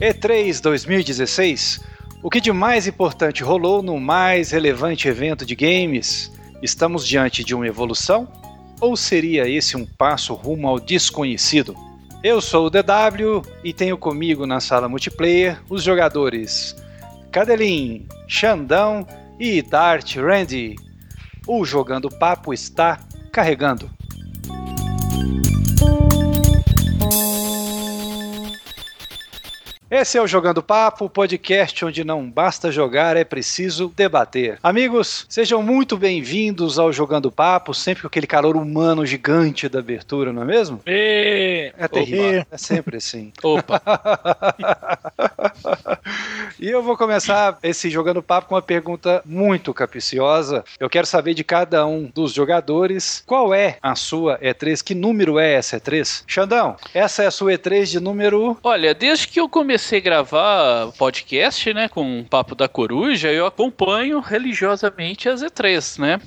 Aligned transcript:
E3 0.00 0.62
2016. 0.62 1.80
O 2.22 2.30
que 2.30 2.40
de 2.40 2.50
mais 2.50 2.86
importante 2.86 3.42
rolou 3.42 3.82
no 3.82 4.00
mais 4.00 4.50
relevante 4.50 5.06
evento 5.06 5.44
de 5.44 5.54
games? 5.54 6.32
Estamos 6.62 7.06
diante 7.06 7.44
de 7.44 7.54
uma 7.54 7.66
evolução? 7.66 8.26
Ou 8.80 8.96
seria 8.96 9.46
esse 9.46 9.76
um 9.76 9.84
passo 9.84 10.32
rumo 10.32 10.66
ao 10.66 10.80
desconhecido? 10.80 11.74
Eu 12.24 12.40
sou 12.40 12.66
o 12.66 12.70
DW 12.70 13.42
e 13.62 13.74
tenho 13.74 13.98
comigo 13.98 14.46
na 14.46 14.58
sala 14.58 14.88
multiplayer 14.88 15.60
os 15.68 15.82
jogadores 15.82 16.74
Cadelin, 17.30 18.06
Xandão 18.26 19.06
e 19.38 19.60
Dart 19.60 20.16
Randy. 20.16 20.76
O 21.46 21.62
Jogando 21.62 22.08
Papo 22.08 22.54
está 22.54 22.98
carregando. 23.30 23.90
Esse 29.90 30.16
é 30.16 30.22
o 30.22 30.26
Jogando 30.26 30.62
Papo, 30.62 31.06
o 31.06 31.10
podcast 31.10 31.84
onde 31.84 32.04
não 32.04 32.30
basta 32.30 32.70
jogar, 32.70 33.16
é 33.16 33.24
preciso 33.24 33.92
debater. 33.96 34.56
Amigos, 34.62 35.26
sejam 35.28 35.64
muito 35.64 35.96
bem-vindos 35.96 36.78
ao 36.78 36.92
Jogando 36.92 37.28
Papo, 37.28 37.74
sempre 37.74 38.02
com 38.02 38.06
aquele 38.06 38.28
calor 38.28 38.56
humano 38.56 39.04
gigante 39.04 39.68
da 39.68 39.80
abertura, 39.80 40.32
não 40.32 40.42
é 40.42 40.44
mesmo? 40.44 40.80
E... 40.86 41.72
É 41.76 41.88
terrível, 41.88 42.46
é 42.48 42.56
sempre 42.56 42.98
assim. 42.98 43.32
Opa! 43.42 43.82
e 46.60 46.70
eu 46.70 46.84
vou 46.84 46.96
começar 46.96 47.58
esse 47.60 47.90
Jogando 47.90 48.22
Papo 48.22 48.50
com 48.50 48.54
uma 48.54 48.62
pergunta 48.62 49.20
muito 49.26 49.74
capiciosa. 49.74 50.62
Eu 50.78 50.88
quero 50.88 51.08
saber 51.08 51.34
de 51.34 51.42
cada 51.42 51.84
um 51.84 52.08
dos 52.14 52.32
jogadores 52.32 53.24
qual 53.26 53.52
é 53.52 53.76
a 53.82 53.96
sua 53.96 54.38
E3, 54.38 54.84
que 54.84 54.94
número 54.94 55.36
é 55.36 55.54
essa 55.54 55.80
E3? 55.80 56.22
Xandão, 56.28 56.76
essa 56.94 57.24
é 57.24 57.26
a 57.26 57.30
sua 57.32 57.54
E3 57.54 57.86
de 57.86 57.98
número. 57.98 58.56
Olha, 58.62 58.94
desde 58.94 59.26
que 59.26 59.40
eu 59.40 59.48
comecei 59.48 59.79
comecei 59.80 59.98
a 59.98 60.02
gravar 60.02 60.92
podcast, 60.98 61.72
né, 61.72 61.88
com 61.88 62.20
o 62.20 62.24
Papo 62.24 62.54
da 62.54 62.68
Coruja, 62.68 63.32
eu 63.32 63.46
acompanho 63.46 64.20
religiosamente 64.20 65.26
a 65.26 65.34
Z3, 65.34 65.98
né? 65.98 66.20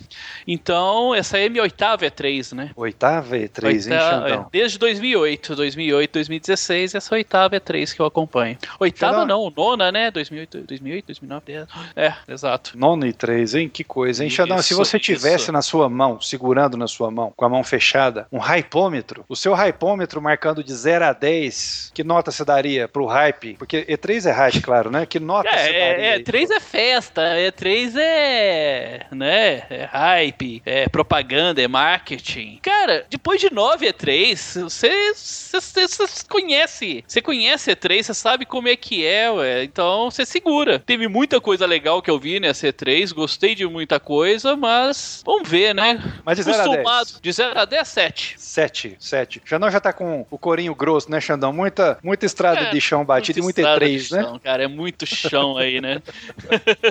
Então, 0.47 1.13
essa 1.13 1.37
é 1.37 1.45
a 1.45 1.49
minha 1.51 1.61
oitava 1.61 2.03
E3, 2.03 2.55
né? 2.55 2.71
Oitava 2.75 3.37
E3, 3.37 3.71
hein, 3.71 3.99
Xandão? 3.99 4.49
Desde 4.51 4.79
2008, 4.79 5.55
2008, 5.55 6.13
2016, 6.13 6.95
essa 6.95 7.13
oitava 7.13 7.55
E3 7.55 7.93
que 7.93 8.01
eu 8.01 8.07
acompanho. 8.07 8.57
Oitava 8.79 9.19
Xandão. 9.19 9.43
não, 9.43 9.53
nona, 9.55 9.91
né? 9.91 10.09
2008, 10.09 10.61
2008, 10.61 11.05
2009, 11.05 11.45
10. 11.45 11.67
É, 11.95 12.13
exato. 12.27 12.71
Nona 12.75 13.07
e 13.07 13.13
três, 13.13 13.53
hein? 13.53 13.69
Que 13.69 13.83
coisa, 13.83 14.23
hein? 14.23 14.31
Xandão, 14.31 14.61
se 14.63 14.73
você 14.73 14.99
tivesse 14.99 15.43
isso. 15.43 15.51
na 15.51 15.61
sua 15.61 15.87
mão, 15.87 16.19
segurando 16.19 16.75
na 16.75 16.87
sua 16.87 17.11
mão, 17.11 17.31
com 17.35 17.45
a 17.45 17.49
mão 17.49 17.63
fechada, 17.63 18.27
um 18.31 18.39
hypômetro, 18.39 19.23
o 19.29 19.35
seu 19.35 19.53
hypômetro 19.53 20.19
marcando 20.19 20.63
de 20.63 20.73
0 20.73 21.05
a 21.05 21.13
10, 21.13 21.91
que 21.93 22.03
nota 22.03 22.31
você 22.31 22.43
daria 22.43 22.87
pro 22.87 23.05
hype 23.05 23.42
hype, 23.43 23.55
porque 23.57 23.85
E3 23.85 24.29
é 24.29 24.31
hype, 24.31 24.61
claro, 24.61 24.89
né? 24.89 25.05
Que 25.05 25.19
nota 25.19 25.49
é, 25.49 25.57
você 25.57 25.69
é, 25.69 26.19
E3 26.19 26.51
é 26.51 26.59
festa, 26.59 27.21
E3 27.21 27.97
é, 27.97 29.05
né, 29.11 29.63
é 29.69 29.89
hype, 29.91 30.61
é 30.65 30.87
propaganda, 30.87 31.61
é 31.61 31.67
marketing. 31.67 32.59
Cara, 32.61 33.05
depois 33.09 33.41
de 33.41 33.53
9 33.53 33.85
E3, 33.85 34.63
você, 34.63 35.13
você, 35.13 35.87
você 35.87 36.25
conhece, 36.27 37.03
você 37.07 37.21
conhece 37.21 37.71
E3, 37.71 38.03
você 38.03 38.13
sabe 38.13 38.45
como 38.45 38.67
é 38.67 38.75
que 38.75 39.05
é, 39.05 39.29
ué, 39.29 39.63
então 39.63 40.09
você 40.09 40.25
segura. 40.25 40.79
Teve 40.79 41.07
muita 41.07 41.41
coisa 41.41 41.65
legal 41.65 42.01
que 42.01 42.09
eu 42.09 42.19
vi 42.19 42.39
nessa 42.39 42.67
E3, 42.67 43.13
gostei 43.13 43.55
de 43.55 43.65
muita 43.67 43.99
coisa, 43.99 44.55
mas 44.55 45.21
vamos 45.25 45.47
ver, 45.47 45.73
né? 45.75 46.01
Mas 46.25 46.37
de 46.37 46.43
0 46.43 46.71
a 46.87 47.03
10. 47.03 47.19
De 47.21 47.31
0 47.31 47.59
a 47.59 47.65
10, 47.65 47.87
7. 47.87 48.35
7, 48.37 48.95
7. 48.99 49.41
não 49.59 49.69
já 49.69 49.79
tá 49.79 49.91
com 49.91 50.25
o 50.29 50.37
corinho 50.37 50.75
grosso, 50.75 51.09
né, 51.09 51.19
Xandão? 51.19 51.51
Muita, 51.51 51.97
muita 52.03 52.25
estrada 52.25 52.61
é, 52.61 52.69
de 52.69 52.79
chão 52.79 53.03
batido. 53.03 53.32
53, 53.33 54.11
né? 54.11 54.23
Chão, 54.23 54.39
cara, 54.39 54.63
é 54.63 54.67
muito 54.67 55.05
chão 55.05 55.57
aí, 55.57 55.81
né? 55.81 56.01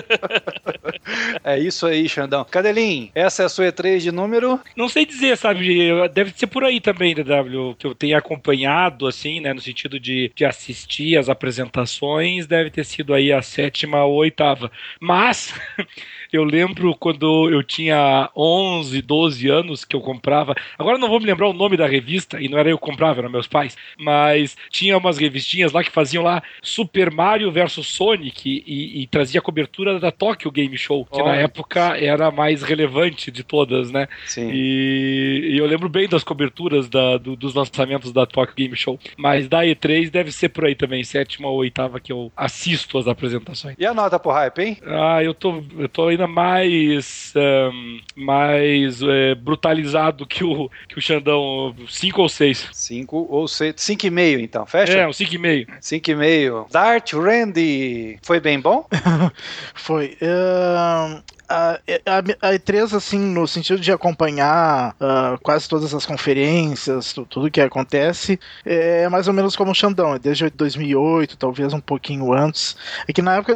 é 1.43 1.59
isso 1.59 1.85
aí, 1.85 2.07
Xandão. 2.07 2.45
Cadelim, 2.45 3.11
essa 3.15 3.43
é 3.43 3.45
a 3.45 3.49
sua 3.49 3.65
E3 3.65 3.99
de 3.99 4.11
número? 4.11 4.59
Não 4.75 4.89
sei 4.89 5.05
dizer, 5.05 5.37
sabe? 5.37 5.89
Deve 6.09 6.31
ser 6.35 6.47
por 6.47 6.63
aí 6.63 6.79
também, 6.79 7.15
né, 7.15 7.23
DW, 7.23 7.75
que 7.77 7.87
eu 7.87 7.95
tenha 7.95 8.17
acompanhado, 8.17 9.07
assim, 9.07 9.39
né? 9.39 9.53
No 9.53 9.61
sentido 9.61 9.99
de, 9.99 10.31
de 10.35 10.45
assistir 10.45 11.17
as 11.17 11.29
apresentações, 11.29 12.47
deve 12.47 12.69
ter 12.69 12.85
sido 12.85 13.13
aí 13.13 13.31
a 13.31 13.41
sétima 13.41 14.03
ou 14.03 14.15
oitava. 14.15 14.71
Mas 14.99 15.53
Eu 16.33 16.43
lembro 16.43 16.95
quando 16.95 17.47
eu 17.51 17.61
tinha 17.61 18.27
11, 18.35 18.99
12 19.03 19.47
anos 19.47 19.85
que 19.85 19.95
eu 19.95 20.01
comprava. 20.01 20.55
Agora 20.79 20.97
não 20.97 21.07
vou 21.07 21.19
me 21.19 21.27
lembrar 21.27 21.47
o 21.47 21.53
nome 21.53 21.77
da 21.77 21.85
revista, 21.85 22.41
e 22.41 22.49
não 22.49 22.57
era 22.57 22.71
eu 22.71 22.77
que 22.79 22.83
comprava, 22.83 23.19
eram 23.19 23.29
meus 23.29 23.45
pais. 23.45 23.77
Mas 23.99 24.57
tinha 24.71 24.97
umas 24.97 25.19
revistinhas 25.19 25.71
lá 25.71 25.83
que 25.83 25.91
faziam 25.91 26.23
lá 26.23 26.41
Super 26.59 27.11
Mario 27.11 27.51
versus 27.51 27.85
Sonic 27.85 28.63
e, 28.65 29.03
e 29.03 29.05
trazia 29.05 29.39
a 29.39 29.43
cobertura 29.43 29.99
da 29.99 30.11
Tokyo 30.11 30.49
Game 30.49 30.75
Show, 30.75 31.05
que 31.05 31.21
oh, 31.21 31.25
na 31.25 31.35
época 31.35 31.95
era 31.99 32.29
a 32.29 32.31
mais 32.31 32.63
relevante 32.63 33.29
de 33.29 33.43
todas, 33.43 33.91
né? 33.91 34.07
Sim. 34.25 34.49
E, 34.51 35.51
e 35.53 35.57
eu 35.59 35.67
lembro 35.67 35.87
bem 35.87 36.09
das 36.09 36.23
coberturas 36.23 36.89
da, 36.89 37.17
do, 37.17 37.35
dos 37.35 37.53
lançamentos 37.53 38.11
da 38.11 38.25
Tokyo 38.25 38.55
Game 38.55 38.75
Show. 38.75 38.99
Mas 39.15 39.47
da 39.47 39.63
E3 39.63 40.09
deve 40.09 40.31
ser 40.31 40.49
por 40.49 40.65
aí 40.65 40.73
também, 40.73 41.03
sétima 41.03 41.47
ou 41.47 41.57
oitava 41.57 41.99
que 41.99 42.11
eu 42.11 42.31
assisto 42.35 42.97
as 42.97 43.07
apresentações. 43.07 43.75
E 43.77 43.85
a 43.85 43.93
nota 43.93 44.17
pro 44.17 44.31
hype, 44.31 44.59
hein? 44.59 44.77
Ah, 44.83 45.23
eu 45.23 45.35
tô, 45.35 45.63
eu 45.77 45.87
tô 45.87 46.09
mais 46.27 47.33
um, 47.35 47.99
mais 48.15 49.01
é, 49.01 49.35
brutalizado 49.35 50.25
que 50.25 50.43
o, 50.43 50.69
que 50.87 50.97
o 50.97 51.01
Xandão. 51.01 51.75
5 51.87 52.21
ou 52.21 52.29
6? 52.29 52.69
5 52.71 53.27
ou 53.29 53.47
6. 53.47 53.75
5,5 53.75 54.39
então, 54.39 54.65
fecha? 54.65 54.93
É, 54.93 55.07
um 55.07 55.11
5,5. 55.11 55.67
5,5. 55.81 56.71
Dart 56.71 57.13
Randy, 57.13 58.17
foi 58.21 58.39
bem 58.39 58.59
bom? 58.59 58.87
foi. 59.73 60.17
Uh, 60.21 61.21
a, 61.53 61.79
a, 62.05 62.49
a, 62.49 62.53
E3, 62.53 62.95
assim, 62.95 63.19
no 63.19 63.47
sentido 63.47 63.79
de 63.79 63.91
acompanhar 63.91 64.95
uh, 64.95 65.37
quase 65.43 65.69
todas 65.69 65.93
as 65.93 66.05
conferências, 66.05 67.13
tudo 67.29 67.51
que 67.51 67.61
acontece, 67.61 68.39
é 68.65 69.07
mais 69.07 69.27
ou 69.27 69.33
menos 69.33 69.55
como 69.55 69.71
o 69.71 69.75
Xandão, 69.75 70.15
é 70.15 70.19
desde 70.19 70.49
2008, 70.49 71.37
talvez 71.37 71.71
um 71.71 71.79
pouquinho 71.79 72.33
antes. 72.33 72.75
É 73.07 73.13
que 73.13 73.21
na 73.21 73.35
época 73.35 73.55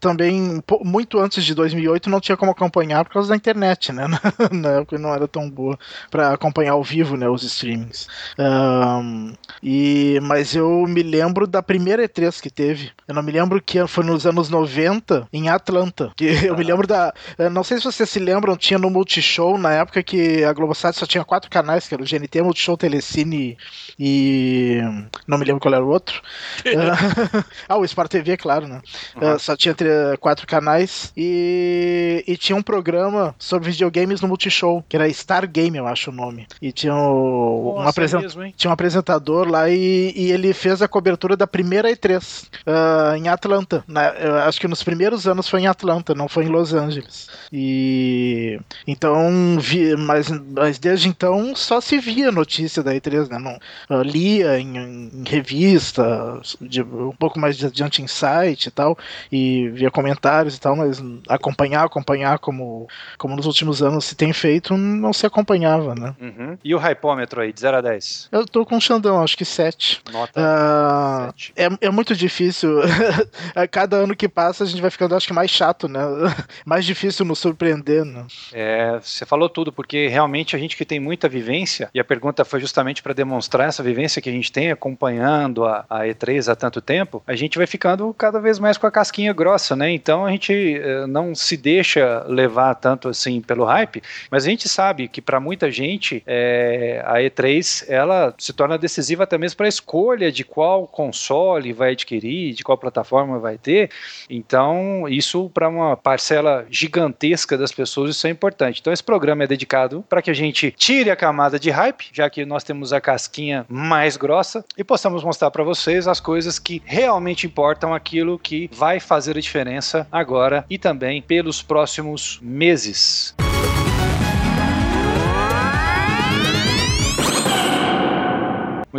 também, 0.00 0.62
muito 0.82 1.18
antes 1.18 1.44
de 1.44 1.54
2008, 1.54 2.08
não 2.08 2.20
tinha 2.20 2.36
como 2.36 2.52
acompanhar 2.52 3.04
por 3.04 3.12
causa 3.12 3.28
da 3.28 3.36
internet, 3.36 3.92
né? 3.92 4.06
na 4.50 4.68
época 4.80 4.98
não 4.98 5.12
era 5.12 5.28
tão 5.28 5.50
boa 5.50 5.78
para 6.10 6.32
acompanhar 6.32 6.72
ao 6.72 6.82
vivo, 6.82 7.16
né, 7.16 7.28
os 7.28 7.42
streamings. 7.42 8.08
Um, 8.38 9.34
e, 9.62 10.18
mas 10.22 10.54
eu 10.54 10.86
me 10.86 11.02
lembro 11.02 11.46
da 11.46 11.62
primeira 11.62 12.08
E3 12.08 12.40
que 12.40 12.50
teve. 12.50 12.92
Eu 13.06 13.14
não 13.14 13.22
me 13.22 13.32
lembro 13.32 13.60
que 13.60 13.86
foi 13.86 14.04
nos 14.04 14.26
anos 14.26 14.48
90, 14.48 15.28
em 15.32 15.48
Atlanta. 15.48 16.12
Que 16.16 16.46
eu 16.46 16.56
me 16.56 16.64
lembro 16.64 16.86
da, 16.86 17.12
não 17.50 17.64
sei 17.64 17.78
se 17.78 17.84
vocês 17.84 18.08
se 18.08 18.18
lembram, 18.18 18.56
tinha 18.56 18.78
no 18.78 18.90
Multishow, 18.90 19.58
na 19.58 19.72
época 19.72 20.02
que 20.02 20.44
a 20.44 20.52
Globosat 20.52 20.96
só 20.96 21.06
tinha 21.06 21.24
quatro 21.24 21.50
canais, 21.50 21.86
que 21.86 21.94
era 21.94 22.02
o 22.02 22.06
GNT, 22.06 22.42
Multishow, 22.42 22.76
Telecine 22.76 23.56
e. 23.98 24.80
Não 25.26 25.38
me 25.38 25.44
lembro 25.44 25.60
qual 25.60 25.74
era 25.74 25.84
o 25.84 25.88
outro. 25.88 26.20
ah, 27.68 27.76
o 27.76 27.84
Sport 27.84 28.10
TV, 28.10 28.36
claro, 28.36 28.66
né? 28.66 28.80
Uhum. 29.20 29.38
só 29.38 29.56
tinha 29.56 29.74
quatro 30.20 30.46
canais 30.46 31.12
e... 31.16 32.24
e 32.26 32.36
tinha 32.36 32.56
um 32.56 32.62
programa 32.62 33.34
sobre 33.38 33.70
videogames 33.70 34.20
no 34.20 34.28
Multishow, 34.28 34.84
que 34.88 34.96
era 34.96 35.10
Star 35.12 35.48
Game, 35.48 35.76
eu 35.76 35.86
acho 35.86 36.10
o 36.10 36.14
nome. 36.14 36.46
E 36.60 36.72
tinha, 36.72 36.94
o... 36.94 37.74
Nossa, 37.76 37.86
um, 37.86 37.88
apresent... 37.88 38.20
é 38.20 38.22
mesmo, 38.22 38.52
tinha 38.52 38.70
um 38.70 38.74
apresentador 38.74 39.48
lá 39.48 39.68
e... 39.68 40.12
e, 40.14 40.30
ele 40.30 40.52
fez 40.52 40.82
a 40.82 40.88
cobertura 40.88 41.36
da 41.36 41.46
primeira 41.46 41.90
E3 41.90 42.46
uh, 42.66 43.16
em 43.16 43.28
Atlanta. 43.28 43.84
Na... 43.86 44.10
acho 44.46 44.60
que 44.60 44.68
nos 44.68 44.82
primeiros 44.82 45.26
anos 45.26 45.48
foi 45.48 45.62
em 45.62 45.66
Atlanta, 45.66 46.14
não 46.14 46.28
foi 46.28 46.44
em 46.44 46.48
Los 46.48 46.74
Angeles. 46.74 47.28
E 47.52 48.58
então, 48.86 49.58
vi, 49.58 49.96
mas, 49.96 50.28
mas 50.30 50.78
desde 50.78 51.08
então 51.08 51.54
só 51.54 51.80
se 51.80 51.98
via 51.98 52.30
notícia 52.30 52.82
da 52.82 52.92
E3, 52.94 53.28
né? 53.28 53.38
Não, 53.38 53.58
uh, 53.90 54.02
lia 54.02 54.58
em, 54.58 54.76
em, 54.76 55.24
revista, 55.26 56.40
de, 56.60 56.82
um 56.82 57.14
pouco 57.18 57.38
mais 57.38 57.62
adiante 57.64 58.02
em 58.02 58.06
site 58.06 58.66
e 58.66 58.70
tal, 58.70 58.98
e 59.30 59.68
via 59.70 59.90
comentários 59.90 60.56
e 60.56 60.60
tal, 60.60 60.76
mas 60.76 61.02
acompanhar, 61.28 61.84
acompanhar 61.84 62.38
como, 62.38 62.86
como 63.18 63.36
nos 63.36 63.46
últimos 63.46 63.82
anos 63.82 64.04
se 64.04 64.14
tem 64.14 64.32
feito, 64.32 64.76
não 64.76 65.12
se 65.12 65.26
acompanhava, 65.26 65.94
né? 65.94 66.14
Uhum. 66.20 66.58
E 66.62 66.74
o 66.74 66.78
hypômetro 66.78 67.40
aí, 67.40 67.52
de 67.52 67.60
0 67.60 67.78
a 67.78 67.80
10? 67.80 68.28
Eu 68.32 68.46
tô 68.46 68.66
com 68.66 68.76
o 68.76 68.80
Xandão, 68.80 69.22
acho 69.22 69.36
que 69.36 69.44
7. 69.44 70.02
Nota 70.12 70.40
uh, 70.40 71.32
7. 71.32 71.52
É, 71.56 71.86
é 71.86 71.90
muito 71.90 72.14
difícil. 72.14 72.80
a 73.54 73.66
cada 73.66 73.96
ano 73.96 74.14
que 74.14 74.28
passa 74.28 74.64
a 74.64 74.66
gente 74.66 74.82
vai 74.82 74.90
ficando, 74.90 75.14
acho 75.14 75.26
que 75.26 75.32
mais 75.32 75.50
chato, 75.50 75.88
né? 75.88 76.00
mais 76.64 76.84
difícil 76.84 77.06
difícil 77.06 77.24
nos 77.24 77.38
surpreender, 77.38 78.04
né? 78.04 78.26
É, 78.52 78.98
você 79.00 79.24
falou 79.24 79.48
tudo, 79.48 79.72
porque 79.72 80.08
realmente 80.08 80.56
a 80.56 80.58
gente 80.58 80.76
que 80.76 80.84
tem 80.84 80.98
muita 80.98 81.28
vivência, 81.28 81.88
e 81.94 82.00
a 82.00 82.04
pergunta 82.04 82.44
foi 82.44 82.60
justamente 82.60 83.02
para 83.02 83.12
demonstrar 83.12 83.66
essa 83.76 83.82
vivência 83.82 84.22
que 84.22 84.28
a 84.28 84.32
gente 84.32 84.50
tem 84.50 84.70
acompanhando 84.70 85.64
a, 85.64 85.84
a, 85.88 86.00
E3 86.00 86.50
há 86.50 86.56
tanto 86.56 86.80
tempo, 86.80 87.22
a 87.26 87.34
gente 87.34 87.58
vai 87.58 87.66
ficando 87.66 88.12
cada 88.14 88.40
vez 88.40 88.58
mais 88.58 88.78
com 88.78 88.86
a 88.86 88.90
casquinha 88.90 89.32
grossa, 89.32 89.76
né? 89.76 89.90
Então 89.90 90.24
a 90.24 90.30
gente 90.30 90.52
eh, 90.52 91.06
não 91.06 91.34
se 91.34 91.56
deixa 91.56 92.24
levar 92.26 92.74
tanto 92.74 93.08
assim 93.08 93.40
pelo 93.40 93.64
hype, 93.64 94.02
mas 94.30 94.46
a 94.46 94.48
gente 94.48 94.68
sabe 94.68 95.08
que 95.08 95.20
para 95.20 95.38
muita 95.38 95.70
gente 95.70 96.22
é, 96.26 97.02
a 97.04 97.16
E3 97.16 97.84
ela 97.88 98.34
se 98.38 98.52
torna 98.52 98.78
decisiva 98.78 99.24
até 99.24 99.36
mesmo 99.36 99.58
para 99.58 99.66
a 99.66 99.68
escolha 99.68 100.32
de 100.32 100.44
qual 100.44 100.86
console 100.86 101.72
vai 101.72 101.92
adquirir, 101.92 102.54
de 102.54 102.64
qual 102.64 102.78
plataforma 102.78 103.38
vai 103.38 103.58
ter. 103.58 103.90
Então, 104.30 105.06
isso 105.08 105.50
para 105.52 105.68
uma 105.68 105.96
parcela 105.96 106.66
gigantesca 106.70 107.58
das 107.58 107.72
pessoas, 107.72 108.10
isso 108.10 108.26
é 108.26 108.30
importante. 108.30 108.80
Então, 108.80 108.92
esse 108.92 109.04
programa 109.04 109.44
é 109.44 109.46
dedicado 109.46 110.04
para 110.08 110.22
que 110.22 110.30
a 110.30 110.34
gente 110.34 110.70
tire 110.70 111.10
a 111.10 111.16
camada 111.16 111.58
de 111.58 111.70
hype, 111.70 112.06
já 112.12 112.30
que 112.30 112.44
nós 112.44 112.64
temos 112.64 112.92
a 112.92 113.00
casquinha 113.00 113.65
mais 113.68 114.16
grossa, 114.16 114.64
e 114.76 114.84
possamos 114.84 115.22
mostrar 115.24 115.50
para 115.50 115.64
vocês 115.64 116.06
as 116.08 116.20
coisas 116.20 116.58
que 116.58 116.82
realmente 116.84 117.46
importam, 117.46 117.94
aquilo 117.94 118.38
que 118.38 118.70
vai 118.72 119.00
fazer 119.00 119.36
a 119.36 119.40
diferença 119.40 120.06
agora 120.10 120.64
e 120.68 120.78
também 120.78 121.20
pelos 121.22 121.62
próximos 121.62 122.38
meses. 122.42 123.34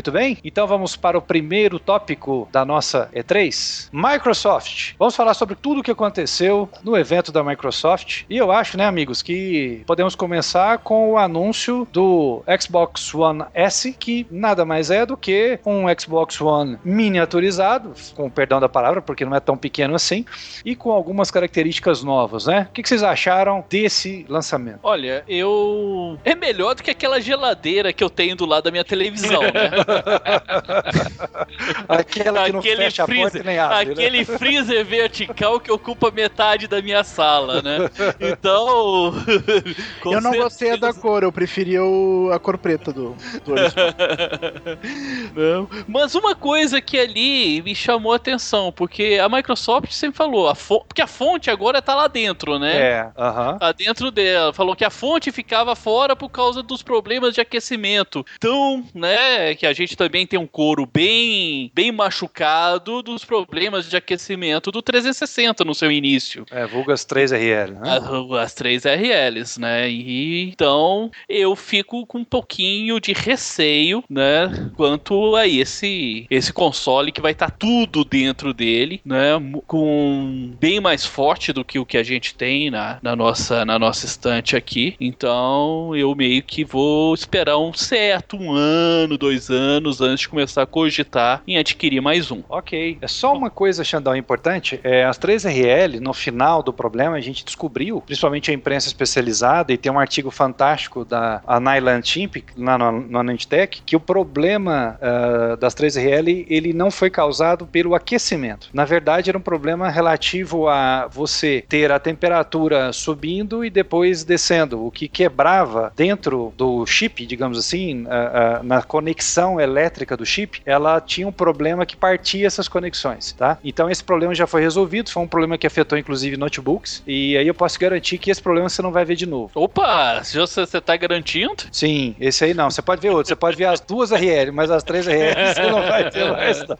Muito 0.08 0.20
bem? 0.20 0.38
Então 0.42 0.66
vamos 0.66 0.96
para 0.96 1.18
o 1.18 1.22
primeiro 1.22 1.80
tópico 1.80 2.48
da 2.50 2.64
nossa 2.64 3.10
E3. 3.14 3.90
Microsoft. 3.92 4.94
Vamos 4.98 5.18
falar 5.18 5.34
sobre 5.34 5.54
tudo 5.54 5.82
o 5.82 5.84
que 5.84 5.92
aconteceu 5.92 6.70
no 6.82 6.96
evento 6.96 7.30
da 7.30 7.44
Microsoft. 7.44 8.24
E 8.30 8.38
eu 8.38 8.50
acho, 8.50 8.78
né, 8.78 8.86
amigos, 8.86 9.22
que 9.22 9.84
podemos 9.86 10.16
começar 10.16 10.78
com 10.78 11.12
o 11.12 11.18
anúncio 11.18 11.86
do 11.92 12.42
Xbox 12.58 13.14
One 13.14 13.44
S, 13.54 13.92
que 14.00 14.26
nada 14.32 14.64
mais 14.64 14.90
é 14.90 15.06
do 15.06 15.18
que 15.18 15.60
um 15.66 15.84
Xbox 16.00 16.40
One 16.40 16.80
miniaturizado, 16.86 17.94
com 18.16 18.30
perdão 18.30 18.62
da 18.62 18.70
palavra, 18.70 19.02
porque 19.02 19.26
não 19.26 19.36
é 19.36 19.42
tão 19.42 19.58
pequeno 19.58 19.94
assim, 19.94 20.24
e 20.64 20.74
com 20.74 20.90
algumas 20.90 21.30
características 21.30 22.02
novas, 22.02 22.46
né? 22.46 22.68
O 22.70 22.74
que 22.74 22.88
vocês 22.88 23.04
acharam 23.04 23.66
desse 23.70 24.26
lançamento? 24.30 24.80
Olha, 24.84 25.26
eu. 25.28 26.18
É 26.24 26.34
melhor 26.34 26.76
do 26.76 26.84
que 26.84 26.92
aquela 26.92 27.20
geladeira 27.20 27.92
que 27.92 28.02
eu 28.02 28.10
tenho 28.10 28.38
do 28.38 28.46
lado 28.46 28.64
da 28.64 28.72
minha 28.72 28.86
televisão, 28.86 29.42
né? 29.42 29.97
Aquela 31.88 32.46
que 32.46 32.52
não 32.52 32.60
aquele 32.60 32.84
fecha 32.84 33.06
freezer, 33.06 33.28
a 33.28 33.32
porta 33.32 33.44
nem 33.44 33.60
abre, 33.60 33.86
né? 33.86 33.92
Aquele 33.92 34.18
né? 34.20 34.26
freezer 34.26 34.86
vertical 34.86 35.60
que 35.60 35.72
ocupa 35.72 36.12
metade 36.12 36.68
da 36.68 36.82
minha 36.82 37.04
sala, 37.04 37.62
né? 37.62 37.90
Então. 38.20 39.14
eu 40.06 40.22
não 40.22 40.32
certeza... 40.32 40.44
gostei 40.44 40.78
da 40.78 40.94
cor, 40.94 41.24
eu 41.24 41.32
preferia 41.32 41.84
o, 41.84 42.30
a 42.32 42.40
cor 42.40 42.58
preta 42.58 42.92
do, 42.92 43.16
do 43.44 43.56
Não. 45.36 45.70
Mas 45.88 46.16
uma 46.16 46.36
coisa 46.36 46.82
que 46.82 47.00
ali 47.00 47.62
me 47.62 47.76
chamou 47.76 48.14
a 48.14 48.18
atenção, 48.18 48.72
porque 48.72 49.20
a 49.22 49.30
Microsoft 49.30 49.92
sempre 49.92 50.18
falou, 50.18 50.50
a 50.50 50.56
porque 50.56 51.02
a 51.02 51.08
fonte 51.08 51.50
agora 51.50 51.82
tá 51.82 51.96
lá 51.96 52.08
dentro, 52.08 52.60
né? 52.60 52.78
É. 52.78 53.12
Uh 53.16 53.22
-huh. 53.22 53.60
Tá 53.60 53.72
dentro 53.72 54.12
dela. 54.12 54.54
Falou 54.54 54.76
que 54.76 54.86
a 54.86 54.90
fonte 54.90 55.32
ficava 55.32 55.76
fora 55.76 56.16
por 56.16 56.30
causa 56.30 56.62
dos 56.62 56.82
problemas 56.82 57.34
de 57.34 57.42
aquecimento. 57.42 58.26
Então, 58.38 58.84
né, 58.94 59.56
que 59.56 59.66
a 59.66 59.74
gente 59.78 59.96
também 59.96 60.26
tem 60.26 60.40
um 60.40 60.48
couro 60.48 60.86
bem, 60.86 61.72
bem 61.74 61.92
machucado 61.92 63.02
dos 63.04 63.24
problemas 63.24 63.90
de 63.90 63.96
aquecimento 63.96 64.72
do 64.72 64.82
360 64.82 65.64
no 65.64 65.74
seu 65.74 65.92
início. 65.92 66.46
É, 66.52 66.66
vulgas 66.66 67.06
3RL, 67.06 67.80
né? 67.80 67.80
As, 67.84 68.04
as 68.44 68.56
3RLs, 68.56 69.60
né? 69.60 69.90
E, 69.90 70.50
então 70.50 71.12
eu 71.30 71.56
fico 71.56 72.06
com 72.06 72.20
um 72.20 72.26
pouquinho 72.26 73.00
de 73.00 73.14
receio, 73.14 74.04
né? 74.10 74.72
Quanto 74.76 75.36
a 75.36 75.48
esse, 75.48 76.26
esse 76.30 76.52
console 76.52 77.12
que 77.12 77.22
vai 77.22 77.32
estar 77.32 77.52
tá 77.52 77.56
tudo 77.58 78.04
dentro 78.04 78.54
dele, 78.54 79.00
né? 79.06 79.34
Com 79.68 80.54
bem 80.60 80.80
mais 80.80 81.06
forte 81.06 81.54
do 81.54 81.64
que 81.64 81.78
o 81.80 81.86
que 81.86 81.98
a 81.98 82.04
gente 82.04 82.34
tem 82.34 82.72
na, 82.72 82.98
na, 83.02 83.16
nossa, 83.16 83.64
na 83.64 83.78
nossa 83.78 84.06
estante 84.06 84.56
aqui. 84.56 84.96
Então 85.00 85.96
eu 85.96 86.16
meio 86.16 86.42
que 86.42 86.66
vou 86.66 87.14
esperar 87.14 87.58
um 87.58 87.74
certo, 87.74 88.36
um 88.36 88.52
ano, 88.52 89.18
dois 89.18 89.50
anos 89.50 89.67
anos 89.68 90.02
antes 90.02 90.22
de 90.22 90.30
começar 90.30 90.64
a 90.64 90.66
cogitar 90.66 91.44
em 91.48 91.58
adquirir 91.58 92.02
mais 92.02 92.32
um. 92.32 92.42
Ok. 92.50 92.98
É 93.02 93.08
só 93.08 93.34
uma 93.34 93.50
coisa, 93.50 93.84
Xandão, 93.84 94.16
importante. 94.16 94.80
É, 94.84 95.04
as 95.04 95.20
3RL, 95.20 96.00
no 96.00 96.14
final 96.14 96.64
do 96.64 96.74
problema, 96.74 97.16
a 97.18 97.22
gente 97.22 97.44
descobriu, 97.44 98.02
principalmente 98.02 98.50
a 98.50 98.54
imprensa 98.54 98.88
especializada, 98.88 99.74
e 99.74 99.78
tem 99.78 99.92
um 99.92 100.00
artigo 100.00 100.32
fantástico 100.32 101.04
da 101.04 101.42
Nyland 101.60 102.08
Chimp, 102.08 102.38
lá 102.58 102.78
no, 102.78 102.92
no 102.92 103.38
que 103.86 103.96
o 103.96 104.00
problema 104.00 104.98
uh, 105.02 105.58
das 105.58 105.76
3RL, 105.76 106.46
ele 106.50 106.74
não 106.74 106.90
foi 106.90 107.10
causado 107.10 107.66
pelo 107.68 107.94
aquecimento. 107.94 108.70
Na 108.74 108.86
verdade, 108.86 109.30
era 109.30 109.38
um 109.38 109.42
problema 109.42 109.90
relativo 109.90 110.68
a 110.68 111.08
você 111.08 111.64
ter 111.68 111.92
a 111.92 112.00
temperatura 112.00 112.94
subindo 112.94 113.66
e 113.66 113.70
depois 113.70 114.24
descendo, 114.24 114.86
o 114.86 114.92
que 114.92 115.08
quebrava 115.08 115.92
dentro 115.96 116.54
do 116.56 116.86
chip, 116.86 117.26
digamos 117.26 117.58
assim, 117.58 118.04
uh, 118.04 118.62
uh, 118.62 118.64
na 118.64 118.82
conexão 118.82 119.57
elétrica 119.60 120.16
do 120.16 120.26
chip, 120.26 120.62
ela 120.66 121.00
tinha 121.00 121.28
um 121.28 121.32
problema 121.32 121.86
que 121.86 121.96
partia 121.96 122.48
essas 122.48 122.68
conexões, 122.68 123.34
tá? 123.34 123.58
Então 123.64 123.90
esse 123.90 124.04
problema 124.04 124.34
já 124.34 124.48
foi 124.48 124.62
resolvido, 124.62 125.10
foi 125.10 125.24
um 125.24 125.28
problema 125.28 125.58
que 125.58 125.68
afetou 125.68 125.98
inclusive 125.98 126.38
notebooks, 126.38 127.04
e 127.06 127.38
aí 127.38 127.48
eu 127.48 127.54
posso 127.54 127.80
garantir 127.80 128.18
que 128.18 128.32
esse 128.32 128.42
problema 128.42 128.70
você 128.70 128.82
não 128.82 128.92
vai 128.92 129.06
ver 129.06 129.16
de 129.16 129.26
novo. 129.26 129.52
Opa, 129.56 130.24
você, 130.24 130.40
você 130.40 130.82
tá 130.82 130.96
garantindo? 130.96 131.56
Sim, 131.72 132.16
esse 132.20 132.44
aí 132.44 132.54
não, 132.54 132.70
você 132.70 132.82
pode 132.82 133.02
ver 133.02 133.10
outro, 133.10 133.28
você 133.28 133.36
pode 133.36 133.58
ver 133.58 133.66
as 133.66 133.80
duas 133.80 134.12
RL, 134.12 134.52
mas 134.52 134.70
as 134.72 134.84
três 134.84 135.08
RL 135.08 135.36
você 135.54 135.72
não 135.72 135.82
vai 135.82 136.10
ter 136.10 136.32
mais 136.32 136.66
não. 136.68 136.78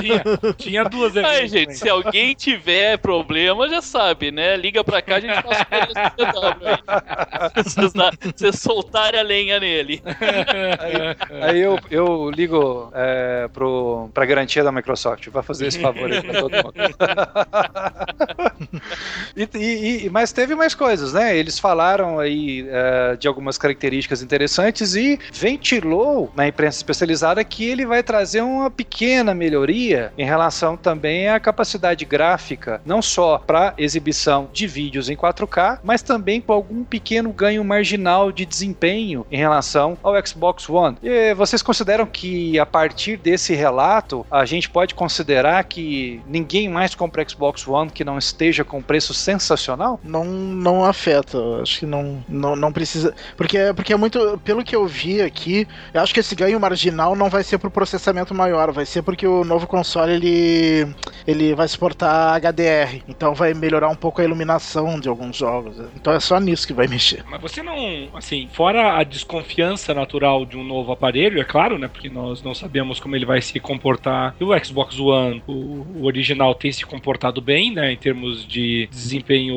Tinha, 0.00 0.22
tinha 0.56 0.84
duas 0.84 1.14
RL. 1.14 1.26
Ai, 1.26 1.48
gente, 1.48 1.74
se 1.74 1.88
alguém 1.88 2.34
tiver 2.34 2.98
problema, 2.98 3.68
já 3.68 3.82
sabe, 3.82 4.30
né? 4.30 4.56
Liga 4.56 4.82
pra 4.82 5.02
cá, 5.02 5.16
a 5.16 5.20
gente 5.20 5.42
passa 5.42 5.66
o 7.86 8.32
Vocês 8.36 8.60
soltarem 8.60 9.20
a 9.20 9.22
lenha 9.22 9.60
nele. 9.60 10.02
Aí, 10.78 11.42
aí 11.42 11.60
eu, 11.60 11.78
eu 11.90 12.06
ligo 12.30 12.90
é, 12.94 13.48
pro, 13.52 14.08
pra 14.12 14.24
garantia 14.24 14.62
da 14.64 14.72
Microsoft. 14.72 15.28
Vai 15.28 15.42
fazer 15.42 15.66
esse 15.66 15.80
favor 15.80 16.10
aí 16.10 16.22
pra 16.22 16.40
todo 16.40 16.52
mundo. 16.52 16.74
e, 19.36 20.04
e, 20.06 20.10
mas 20.10 20.32
teve 20.32 20.54
mais 20.54 20.74
coisas, 20.74 21.12
né? 21.12 21.36
Eles 21.36 21.58
falaram 21.58 22.18
aí 22.18 22.66
é, 22.68 23.16
de 23.16 23.28
algumas 23.28 23.58
características 23.58 24.22
interessantes 24.22 24.94
e 24.94 25.18
ventilou 25.32 26.30
na 26.34 26.46
imprensa 26.46 26.78
especializada 26.78 27.42
que 27.44 27.64
ele 27.64 27.86
vai 27.86 28.02
trazer 28.02 28.42
uma 28.42 28.70
pequena 28.70 29.34
melhoria 29.34 30.12
em 30.16 30.24
relação 30.24 30.76
também 30.76 31.28
à 31.28 31.38
capacidade 31.38 32.04
gráfica, 32.04 32.80
não 32.84 33.02
só 33.02 33.38
para 33.38 33.74
exibição 33.78 34.48
de 34.52 34.66
vídeos 34.66 35.08
em 35.08 35.16
4K, 35.16 35.80
mas 35.82 36.02
também 36.02 36.40
com 36.40 36.52
algum 36.52 36.84
pequeno 36.84 37.32
ganho 37.32 37.64
marginal 37.64 38.30
de 38.32 38.46
desempenho 38.46 39.26
em 39.30 39.36
relação 39.36 39.96
ao 40.02 40.14
Xbox 40.26 40.68
One. 40.68 40.96
E 41.02 41.34
vocês 41.34 41.62
consideram 41.62 42.05
que 42.06 42.58
a 42.58 42.66
partir 42.66 43.16
desse 43.16 43.54
relato 43.54 44.24
a 44.30 44.44
gente 44.44 44.68
pode 44.68 44.94
considerar 44.94 45.62
que 45.64 46.20
ninguém 46.26 46.68
mais 46.68 46.94
compra 46.94 47.26
Xbox 47.28 47.66
One 47.66 47.90
que 47.90 48.04
não 48.04 48.18
esteja 48.18 48.64
com 48.64 48.82
preço 48.82 49.12
sensacional? 49.14 50.00
Não, 50.02 50.24
não 50.24 50.84
afeta. 50.84 51.38
Acho 51.62 51.80
que 51.80 51.86
não, 51.86 52.24
não, 52.28 52.56
não 52.56 52.72
precisa. 52.72 53.14
Porque, 53.36 53.58
porque 53.74 53.92
é 53.92 53.96
muito. 53.96 54.40
Pelo 54.44 54.64
que 54.64 54.74
eu 54.74 54.86
vi 54.86 55.20
aqui, 55.20 55.66
eu 55.92 56.00
acho 56.00 56.14
que 56.14 56.20
esse 56.20 56.34
ganho 56.34 56.60
marginal 56.60 57.14
não 57.16 57.28
vai 57.28 57.42
ser 57.42 57.58
pro 57.58 57.70
processamento 57.70 58.34
maior, 58.34 58.72
vai 58.72 58.86
ser 58.86 59.02
porque 59.02 59.26
o 59.26 59.44
novo 59.44 59.66
console 59.66 60.12
ele, 60.12 60.94
ele 61.26 61.54
vai 61.54 61.68
suportar 61.68 62.40
HDR. 62.40 63.02
Então 63.08 63.34
vai 63.34 63.54
melhorar 63.54 63.88
um 63.88 63.96
pouco 63.96 64.20
a 64.20 64.24
iluminação 64.24 64.98
de 64.98 65.08
alguns 65.08 65.36
jogos. 65.36 65.78
Então 65.94 66.12
é 66.12 66.20
só 66.20 66.38
nisso 66.38 66.66
que 66.66 66.72
vai 66.72 66.86
mexer. 66.86 67.24
Mas 67.28 67.40
você 67.40 67.62
não. 67.62 68.08
Assim, 68.14 68.48
fora 68.52 68.98
a 68.98 69.04
desconfiança 69.04 69.94
natural 69.94 70.44
de 70.44 70.56
um 70.56 70.64
novo 70.64 70.92
aparelho, 70.92 71.40
é 71.40 71.44
claro, 71.44 71.78
né? 71.78 71.88
Porque 71.96 72.10
nós 72.10 72.42
não 72.42 72.54
sabemos 72.54 73.00
como 73.00 73.16
ele 73.16 73.24
vai 73.24 73.40
se 73.40 73.58
comportar. 73.58 74.36
E 74.38 74.44
o 74.44 74.64
Xbox 74.64 74.98
One, 75.00 75.42
o, 75.46 75.86
o 75.96 76.04
original, 76.04 76.54
tem 76.54 76.70
se 76.70 76.84
comportado 76.84 77.40
bem, 77.40 77.72
né, 77.72 77.92
em 77.92 77.96
termos 77.96 78.46
de 78.46 78.86
desempenho 78.90 79.56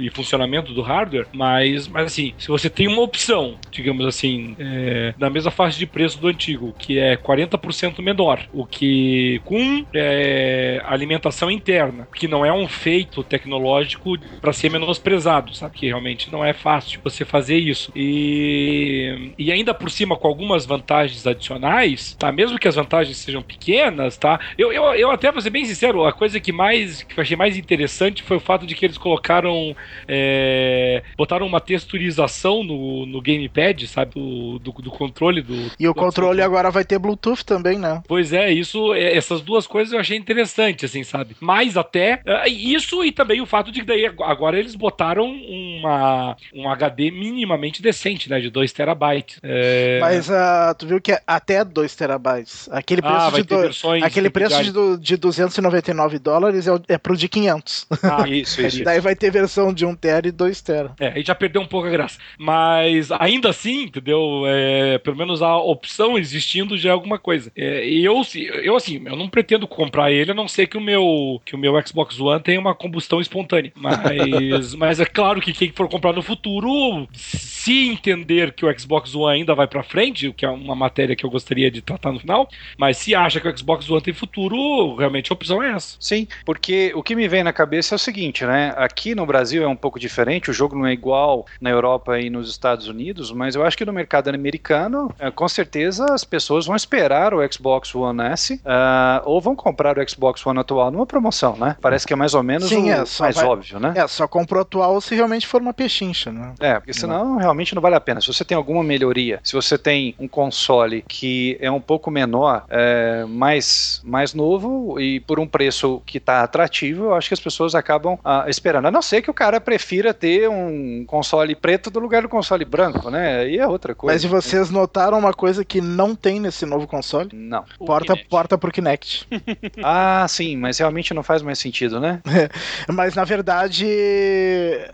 e 0.00 0.08
funcionamento 0.10 0.72
do 0.72 0.80
hardware, 0.80 1.26
mas, 1.32 1.86
mas 1.86 2.06
assim, 2.06 2.32
se 2.38 2.48
você 2.48 2.70
tem 2.70 2.88
uma 2.88 3.02
opção, 3.02 3.56
digamos 3.70 4.06
assim, 4.06 4.56
é, 4.58 5.14
na 5.18 5.28
mesma 5.28 5.50
faixa 5.50 5.78
de 5.78 5.86
preço 5.86 6.18
do 6.18 6.28
antigo, 6.28 6.74
que 6.78 6.98
é 6.98 7.16
40% 7.16 8.00
menor, 8.00 8.40
o 8.52 8.64
que 8.64 9.40
com 9.44 9.84
é, 9.94 10.80
alimentação 10.84 11.50
interna, 11.50 12.08
que 12.14 12.26
não 12.26 12.44
é 12.44 12.52
um 12.52 12.66
feito 12.66 13.22
tecnológico 13.22 14.18
para 14.40 14.52
ser 14.52 14.70
menosprezado, 14.70 15.54
sabe? 15.54 15.76
Que 15.76 15.86
realmente 15.86 16.32
não 16.32 16.44
é 16.44 16.52
fácil 16.52 17.00
você 17.04 17.24
fazer 17.24 17.58
isso. 17.58 17.92
E, 17.94 19.32
e 19.38 19.52
ainda 19.52 19.74
por 19.74 19.90
cima, 19.90 20.16
com 20.16 20.26
algumas 20.26 20.64
vantagens 20.64 21.22
adicionais, 21.34 22.14
tá? 22.14 22.32
Mesmo 22.32 22.58
que 22.58 22.68
as 22.68 22.74
vantagens 22.74 23.16
sejam 23.18 23.42
pequenas, 23.42 24.16
tá? 24.16 24.40
Eu, 24.56 24.72
eu, 24.72 24.84
eu 24.94 25.10
até, 25.10 25.30
vou 25.30 25.40
ser 25.40 25.50
bem 25.50 25.64
sincero, 25.64 26.04
a 26.04 26.12
coisa 26.12 26.40
que 26.40 26.52
mais 26.52 27.02
que 27.02 27.18
eu 27.18 27.22
achei 27.22 27.36
mais 27.36 27.56
interessante 27.56 28.22
foi 28.22 28.36
o 28.36 28.40
fato 28.40 28.66
de 28.66 28.74
que 28.74 28.84
eles 28.84 28.98
colocaram. 28.98 29.76
É, 30.08 31.02
botaram 31.16 31.46
uma 31.46 31.60
texturização 31.60 32.62
no, 32.62 33.06
no 33.06 33.20
gamepad, 33.20 33.86
sabe? 33.86 34.12
Do, 34.14 34.58
do, 34.58 34.72
do 34.72 34.90
controle 34.90 35.42
do. 35.42 35.54
E 35.78 35.88
o 35.88 35.92
do 35.92 35.94
controle 35.94 36.42
agora 36.42 36.70
vai 36.70 36.84
ter 36.84 36.98
Bluetooth 36.98 37.44
também, 37.44 37.78
né? 37.78 38.02
Pois 38.06 38.32
é, 38.32 38.50
isso, 38.52 38.94
é, 38.94 39.16
essas 39.16 39.40
duas 39.40 39.66
coisas 39.66 39.92
eu 39.92 40.00
achei 40.00 40.16
interessante, 40.16 40.84
assim, 40.84 41.02
sabe? 41.02 41.36
Mais 41.40 41.76
até 41.76 42.20
é, 42.24 42.48
isso 42.48 43.04
e 43.04 43.12
também 43.12 43.40
o 43.40 43.46
fato 43.46 43.70
de 43.70 43.80
que 43.80 43.86
daí 43.86 44.06
agora 44.06 44.58
eles 44.58 44.74
botaram 44.74 45.26
uma, 45.26 46.36
um 46.54 46.68
HD 46.68 47.10
minimamente 47.10 47.82
decente, 47.82 48.28
né? 48.30 48.40
De 48.40 48.50
2 48.50 48.72
terabytes. 48.72 49.38
É... 49.42 49.98
Mas 50.00 50.28
uh, 50.28 50.74
tu 50.78 50.86
viu 50.86 51.00
que 51.00 51.12
é 51.12 51.20
até 51.26 51.64
2 51.64 51.94
terabytes. 51.94 52.68
Aquele 52.70 53.00
preço, 53.02 53.16
Ah, 53.16 53.30
vai 53.30 53.42
de, 53.42 53.48
do- 53.48 54.04
aquele 54.04 54.30
preço 54.30 54.54
de, 54.56 54.60
individuais. 54.62 54.96
do- 54.98 55.02
de 55.02 55.16
299 55.16 56.18
dólares 56.18 56.66
é, 56.66 56.72
é 56.88 56.98
pro 56.98 57.16
de 57.16 57.28
500. 57.28 57.86
Ah, 58.02 58.26
Isso, 58.28 58.60
isso, 58.60 58.76
isso. 58.76 58.84
Daí 58.84 59.00
vai 59.00 59.14
ter 59.14 59.30
versão 59.30 59.72
de 59.72 59.84
1 59.86 59.94
tera 59.94 60.26
e 60.26 60.30
2 60.32 60.60
tera. 60.60 60.92
É, 60.98 61.08
aí 61.08 61.22
já 61.22 61.34
perdeu 61.34 61.60
um 61.62 61.66
pouco 61.66 61.86
a 61.86 61.90
graça. 61.90 62.18
Mas 62.38 63.10
ainda 63.12 63.50
assim, 63.50 63.84
entendeu? 63.84 64.42
É, 64.46 64.98
pelo 64.98 65.16
menos 65.16 65.42
a 65.42 65.56
opção 65.56 66.18
existindo 66.18 66.76
já 66.78 66.90
é 66.90 66.92
alguma 66.92 67.18
coisa. 67.18 67.50
É, 67.56 67.86
e 67.88 68.04
eu, 68.04 68.22
eu, 68.62 68.76
assim, 68.76 69.02
eu 69.04 69.16
não 69.16 69.28
pretendo 69.28 69.66
comprar 69.66 70.10
ele, 70.10 70.30
a 70.30 70.34
não 70.34 70.48
ser 70.48 70.66
que 70.66 70.76
o 70.76 70.80
meu, 70.80 71.40
que 71.44 71.54
o 71.54 71.58
meu 71.58 71.74
Xbox 71.86 72.18
One 72.18 72.42
tenha 72.42 72.58
uma 72.60 72.74
combustão 72.74 73.20
espontânea. 73.20 73.72
Mas, 73.74 74.74
mas 74.74 75.00
é 75.00 75.04
claro 75.04 75.40
que 75.40 75.52
quem 75.52 75.70
for 75.72 75.88
comprar 75.88 76.12
no 76.12 76.22
futuro, 76.22 77.06
se 77.12 77.88
entender 77.88 78.52
que 78.52 78.64
o 78.64 78.78
Xbox 78.78 79.14
One 79.14 79.40
ainda 79.40 79.54
vai 79.54 79.66
pra 79.66 79.82
frente, 79.82 80.28
o 80.28 80.34
que 80.34 80.44
é 80.46 80.48
uma 80.48 80.74
matéria 80.74 81.03
que 81.16 81.24
eu 81.24 81.30
gostaria 81.30 81.70
de 81.70 81.82
tratar 81.82 82.12
no 82.12 82.20
final, 82.20 82.48
mas 82.78 82.96
se 82.98 83.14
acha 83.14 83.40
que 83.40 83.48
o 83.48 83.58
Xbox 83.58 83.88
One 83.90 84.00
tem 84.02 84.14
futuro, 84.14 84.96
realmente 84.96 85.32
a 85.32 85.34
opção 85.34 85.62
é 85.62 85.72
essa. 85.72 85.96
Sim, 86.00 86.26
porque 86.44 86.92
o 86.94 87.02
que 87.02 87.14
me 87.16 87.26
vem 87.28 87.42
na 87.42 87.52
cabeça 87.52 87.94
é 87.94 87.96
o 87.96 87.98
seguinte, 87.98 88.44
né? 88.44 88.72
Aqui 88.76 89.14
no 89.14 89.26
Brasil 89.26 89.62
é 89.64 89.68
um 89.68 89.76
pouco 89.76 89.98
diferente, 89.98 90.50
o 90.50 90.54
jogo 90.54 90.76
não 90.76 90.86
é 90.86 90.92
igual 90.92 91.46
na 91.60 91.70
Europa 91.70 92.18
e 92.20 92.30
nos 92.30 92.48
Estados 92.50 92.88
Unidos, 92.88 93.32
mas 93.32 93.54
eu 93.54 93.64
acho 93.64 93.76
que 93.76 93.84
no 93.84 93.92
mercado 93.92 94.28
americano, 94.28 95.12
é, 95.18 95.30
com 95.30 95.48
certeza 95.48 96.06
as 96.12 96.24
pessoas 96.24 96.66
vão 96.66 96.76
esperar 96.76 97.34
o 97.34 97.52
Xbox 97.52 97.94
One 97.94 98.22
S 98.22 98.60
ah, 98.64 99.22
ou 99.24 99.40
vão 99.40 99.56
comprar 99.56 99.98
o 99.98 100.08
Xbox 100.08 100.44
One 100.46 100.60
atual 100.60 100.90
numa 100.90 101.06
promoção, 101.06 101.56
né? 101.56 101.76
Parece 101.80 102.06
que 102.06 102.12
é 102.12 102.16
mais 102.16 102.34
ou 102.34 102.42
menos 102.42 102.68
Sim, 102.68 102.90
o 102.90 102.92
é, 102.92 103.04
mais 103.20 103.36
vai- 103.36 103.44
óbvio, 103.44 103.80
né? 103.80 103.92
É, 103.96 104.06
só 104.06 104.26
compra 104.28 104.58
o 104.58 104.60
atual 104.60 105.00
se 105.00 105.14
realmente 105.14 105.46
for 105.46 105.60
uma 105.60 105.72
pechincha, 105.74 106.30
né? 106.32 106.52
É, 106.60 106.74
porque 106.74 106.92
senão 106.92 107.36
realmente 107.36 107.74
não 107.74 107.82
vale 107.82 107.94
a 107.96 108.00
pena. 108.00 108.20
Se 108.20 108.26
você 108.26 108.44
tem 108.44 108.56
alguma 108.56 108.82
melhoria, 108.82 109.40
se 109.42 109.54
você 109.54 109.76
tem 109.78 110.14
um 110.18 110.28
console 110.28 110.93
que 111.02 111.56
é 111.60 111.70
um 111.70 111.80
pouco 111.80 112.10
menor, 112.10 112.64
é, 112.68 113.24
mais, 113.26 114.00
mais 114.04 114.34
novo 114.34 115.00
e 115.00 115.20
por 115.20 115.40
um 115.40 115.46
preço 115.46 116.02
que 116.06 116.18
está 116.18 116.42
atrativo, 116.42 117.04
eu 117.04 117.14
acho 117.14 117.28
que 117.28 117.34
as 117.34 117.40
pessoas 117.40 117.74
acabam 117.74 118.18
ah, 118.24 118.44
esperando. 118.48 118.86
A 118.86 118.90
não 118.90 119.02
ser 119.02 119.22
que 119.22 119.30
o 119.30 119.34
cara 119.34 119.60
prefira 119.60 120.12
ter 120.12 120.48
um 120.48 121.04
console 121.06 121.54
preto 121.54 121.90
no 121.92 122.00
lugar 122.00 122.22
do 122.22 122.28
console 122.28 122.64
branco, 122.64 123.10
né? 123.10 123.40
Aí 123.40 123.58
é 123.58 123.66
outra 123.66 123.94
coisa. 123.94 124.14
Mas 124.14 124.24
e 124.24 124.28
vocês 124.28 124.70
notaram 124.70 125.18
uma 125.18 125.32
coisa 125.32 125.64
que 125.64 125.80
não 125.80 126.14
tem 126.14 126.40
nesse 126.40 126.66
novo 126.66 126.86
console? 126.86 127.30
Não. 127.32 127.64
O 127.78 127.86
Porta, 127.86 128.12
Kinect. 128.12 128.28
porta 128.28 128.58
pro 128.58 128.72
Kinect. 128.72 129.28
Ah, 129.82 130.26
sim, 130.28 130.56
mas 130.56 130.78
realmente 130.78 131.12
não 131.12 131.22
faz 131.22 131.42
mais 131.42 131.58
sentido, 131.58 132.00
né? 132.00 132.20
Mas 132.88 133.14
na 133.14 133.24
verdade, 133.24 133.86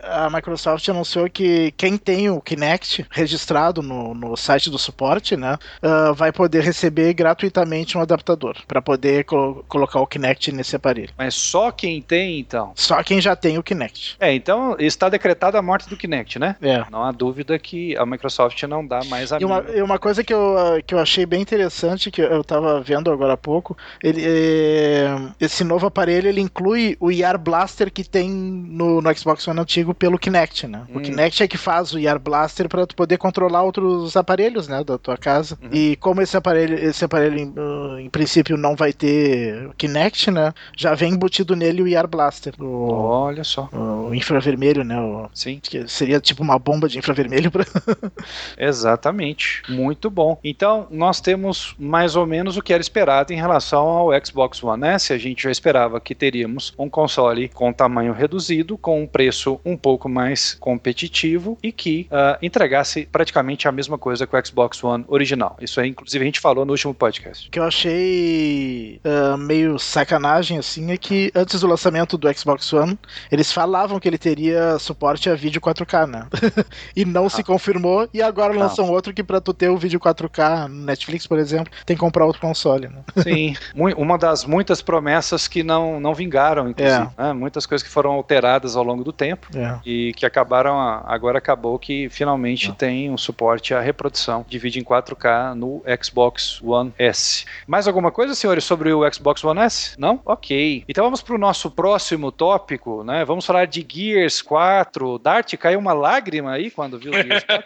a 0.03 0.29
Microsoft 0.29 0.87
anunciou 0.89 1.29
que 1.29 1.71
quem 1.77 1.97
tem 1.97 2.29
o 2.29 2.41
Kinect 2.41 3.05
registrado 3.09 3.81
no, 3.81 4.13
no 4.13 4.35
site 4.35 4.69
do 4.69 4.77
suporte, 4.77 5.37
né, 5.37 5.57
ah, 5.91 6.11
vai 6.13 6.31
poder 6.31 6.63
receber 6.63 7.13
gratuitamente 7.13 7.97
um 7.97 8.01
adaptador 8.01 8.55
para 8.67 8.81
poder 8.81 9.25
colo- 9.25 9.63
colocar 9.67 9.99
o 9.99 10.07
Kinect 10.07 10.51
nesse 10.51 10.75
aparelho. 10.75 11.09
Mas 11.17 11.35
só 11.35 11.71
quem 11.71 12.01
tem, 12.01 12.39
então. 12.39 12.71
Só 12.75 13.01
quem 13.03 13.19
já 13.21 13.35
tem 13.35 13.57
o 13.57 13.63
Kinect. 13.63 14.15
É, 14.19 14.33
então 14.33 14.75
está 14.79 15.09
decretada 15.09 15.57
a 15.57 15.61
morte 15.61 15.89
do 15.89 15.97
Kinect, 15.97 16.39
né? 16.39 16.55
É. 16.61 16.83
Não 16.89 17.03
há 17.03 17.11
dúvida 17.11 17.57
que 17.59 17.95
a 17.97 18.05
Microsoft 18.05 18.61
não 18.63 18.85
dá 18.85 19.01
mais 19.05 19.31
a 19.31 19.39
E 19.39 19.45
uma, 19.45 19.63
e 19.73 19.81
uma 19.81 19.99
coisa 19.99 20.23
que 20.23 20.33
eu, 20.33 20.57
ah, 20.57 20.81
que 20.81 20.93
eu 20.93 20.99
achei 20.99 21.25
bem 21.25 21.41
interessante, 21.41 22.09
que 22.11 22.21
eu 22.21 22.43
tava 22.43 22.81
vendo 22.81 23.11
agora 23.11 23.33
há 23.33 23.37
pouco, 23.37 23.77
ele, 24.03 24.21
é, 24.25 25.15
esse 25.39 25.63
novo 25.63 25.85
aparelho 25.87 26.27
ele 26.29 26.41
inclui 26.41 26.95
o 26.99 27.11
IR 27.11 27.37
Blaster 27.37 27.91
que 27.91 28.03
tem 28.03 28.29
no, 28.29 29.01
no 29.01 29.15
Xbox 29.17 29.47
One 29.47 29.59
antigo 29.59 29.93
pelo 29.93 30.17
Kinect, 30.17 30.67
né? 30.67 30.83
O 30.93 30.99
Hum. 30.99 31.01
Kinect 31.01 31.43
é 31.43 31.47
que 31.47 31.57
faz 31.57 31.93
o 31.93 31.99
IR 31.99 32.19
Blaster 32.19 32.67
para 32.69 32.85
tu 32.85 32.95
poder 32.95 33.17
controlar 33.17 33.63
outros 33.63 34.15
aparelhos, 34.15 34.67
né, 34.67 34.83
da 34.83 34.97
tua 34.97 35.17
casa. 35.17 35.57
Uhum. 35.61 35.69
E 35.71 35.80
como 35.99 36.21
esse 36.21 36.35
aparelho, 36.35 36.77
esse 36.77 37.03
aparelho 37.03 37.37
em, 37.39 38.05
em 38.05 38.09
princípio 38.09 38.57
não 38.57 38.75
vai 38.75 38.93
ter 38.93 39.69
Kinect, 39.77 40.31
né? 40.31 40.53
Já 40.75 40.93
vem 40.93 41.13
embutido 41.13 41.55
nele 41.55 41.81
o 41.81 41.87
IR 41.87 42.07
Blaster, 42.07 42.53
o, 42.59 42.91
Olha 42.91 43.43
só. 43.43 43.69
o 43.71 44.13
infravermelho, 44.13 44.83
né? 44.83 44.99
O, 44.99 45.29
Sim. 45.33 45.59
que 45.61 45.87
seria 45.87 46.19
tipo 46.19 46.43
uma 46.43 46.57
bomba 46.57 46.87
de 46.87 46.97
infravermelho 46.97 47.51
pra... 47.51 47.65
Exatamente. 48.57 49.63
Muito 49.69 50.09
bom. 50.09 50.39
Então, 50.43 50.87
nós 50.89 51.21
temos 51.21 51.75
mais 51.77 52.15
ou 52.15 52.25
menos 52.25 52.57
o 52.57 52.61
que 52.61 52.73
era 52.73 52.81
esperado 52.81 53.33
em 53.33 53.37
relação 53.37 53.87
ao 53.87 54.25
Xbox 54.25 54.63
One 54.63 54.85
S. 54.87 55.13
A 55.13 55.17
gente 55.17 55.43
já 55.43 55.51
esperava 55.51 55.99
que 55.99 56.13
teríamos 56.13 56.73
um 56.77 56.89
console 56.89 57.49
com 57.49 57.71
tamanho 57.73 58.13
reduzido, 58.13 58.77
com 58.77 59.01
um 59.01 59.07
preço 59.07 59.59
um 59.65 59.77
pouco 59.77 60.09
mais 60.09 60.55
competitivo 60.55 61.57
e 61.61 61.71
que 61.71 62.07
ah, 62.11 62.37
entregasse 62.41 63.07
praticamente 63.11 63.67
a 63.67 63.71
mesma 63.71 63.97
coisa 63.97 64.27
que 64.27 64.35
o 64.35 64.45
Xbox 64.45 64.83
One 64.83 65.05
original. 65.07 65.57
Isso 65.61 65.70
aí, 65.79 65.89
inclusive, 65.89 66.23
a 66.23 66.25
gente 66.25 66.39
falou 66.39 66.65
no 66.65 66.71
último 66.71 66.93
podcast. 66.93 67.49
que 67.49 67.59
eu 67.59 67.63
achei 67.63 68.99
ah, 69.03 69.37
meio 69.37 69.77
sacanagem 69.79 70.57
assim 70.57 70.91
é 70.91 70.97
que 70.97 71.31
antes 71.35 71.59
do 71.61 71.67
lançamento 71.67 72.17
do 72.17 72.31
Xbox 72.33 72.71
One 72.73 72.97
eles 73.31 73.51
falavam 73.51 73.99
que 73.99 74.07
ele 74.07 74.17
teria 74.17 74.77
suporte 74.79 75.29
a 75.29 75.35
vídeo 75.35 75.61
4K, 75.61 76.07
né? 76.07 76.27
e 76.95 77.05
não 77.05 77.29
se 77.29 77.43
confirmou 77.43 78.07
e 78.13 78.21
agora 78.21 78.53
Não. 78.53 78.61
lançam 78.61 78.89
outro 78.89 79.13
que 79.13 79.23
pra 79.23 79.39
tu 79.41 79.53
ter 79.53 79.69
o 79.69 79.77
vídeo 79.77 79.99
4K 79.99 80.67
no 80.67 80.85
Netflix, 80.85 81.25
por 81.27 81.39
exemplo, 81.39 81.71
tem 81.85 81.95
que 81.95 81.99
comprar 81.99 82.25
outro 82.25 82.41
console, 82.41 82.87
né? 82.87 83.01
Sim, 83.23 83.55
uma 83.97 84.17
das 84.17 84.45
muitas 84.45 84.81
promessas 84.81 85.47
que 85.47 85.63
não, 85.63 85.99
não 85.99 86.13
vingaram, 86.13 86.69
inclusive. 86.69 87.07
né? 87.17 87.33
Muitas 87.33 87.65
coisas 87.65 87.85
que 87.87 87.93
foram 87.93 88.11
alteradas 88.11 88.75
ao 88.75 88.83
longo 88.83 89.03
do 89.03 89.11
tempo. 89.13 89.47
É. 89.55 89.79
e 89.85 90.13
que 90.15 90.25
acabaram 90.25 90.79
a- 90.79 91.03
agora 91.07 91.37
acabou 91.37 91.77
que 91.77 92.07
finalmente 92.09 92.69
Não. 92.69 92.75
tem 92.75 93.09
um 93.11 93.17
suporte 93.17 93.73
à 93.73 93.79
reprodução 93.81 94.45
de 94.47 94.57
vídeo 94.57 94.79
em 94.79 94.83
4K 94.83 95.53
no 95.61 95.83
Xbox 96.03 96.59
One 96.63 96.91
S. 96.97 97.45
Mais 97.67 97.87
alguma 97.87 98.11
coisa, 98.11 98.33
senhores, 98.33 98.63
sobre 98.63 98.91
o 98.91 99.13
Xbox 99.13 99.43
One 99.43 99.59
S? 99.59 99.93
Não? 99.99 100.19
Ok. 100.25 100.83
Então 100.89 101.03
vamos 101.03 101.21
para 101.21 101.35
o 101.35 101.37
nosso 101.37 101.69
próximo 101.69 102.31
tópico, 102.31 103.03
né? 103.03 103.23
Vamos 103.23 103.45
falar 103.45 103.65
de 103.65 103.85
Gears 103.87 104.41
4. 104.41 105.19
Dart 105.19 105.55
caiu 105.57 105.77
uma 105.77 105.93
lágrima 105.93 106.51
aí 106.51 106.71
quando 106.71 106.97
viu 106.97 107.11
o 107.11 107.15
Gears 107.15 107.43
4. 107.43 107.63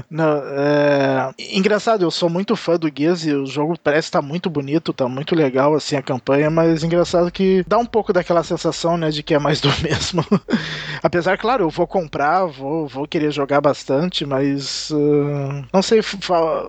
Não, 0.10 0.42
é... 0.46 1.30
Engraçado, 1.52 2.02
eu 2.02 2.10
sou 2.10 2.30
muito 2.30 2.56
fã 2.56 2.78
do 2.78 2.90
Gears 2.94 3.26
e 3.26 3.34
o 3.34 3.46
jogo 3.46 3.78
parece 3.82 4.08
estar 4.08 4.22
muito 4.22 4.48
bonito, 4.48 4.92
tá 4.92 5.06
muito 5.08 5.34
legal 5.34 5.74
assim 5.74 5.96
a 5.96 6.02
campanha, 6.02 6.50
mas 6.50 6.82
engraçado 6.82 7.30
que 7.30 7.64
dá 7.66 7.76
um 7.76 7.86
pouco 7.86 8.12
daquela 8.12 8.42
sensação, 8.42 8.96
né, 8.96 9.10
de 9.10 9.22
que 9.22 9.34
é 9.34 9.38
mais 9.38 9.60
do 9.60 9.68
mesmo. 9.82 10.24
Apesar, 11.02 11.36
claro, 11.36 11.64
eu 11.64 11.70
vou 11.70 11.86
comprar, 11.86 12.46
vou, 12.46 12.86
vou 12.86 13.06
querer 13.06 13.30
jogar 13.30 13.60
bastante, 13.60 14.24
mas 14.24 14.90
ah, 14.92 15.64
não 15.72 15.82
sei, 15.82 16.00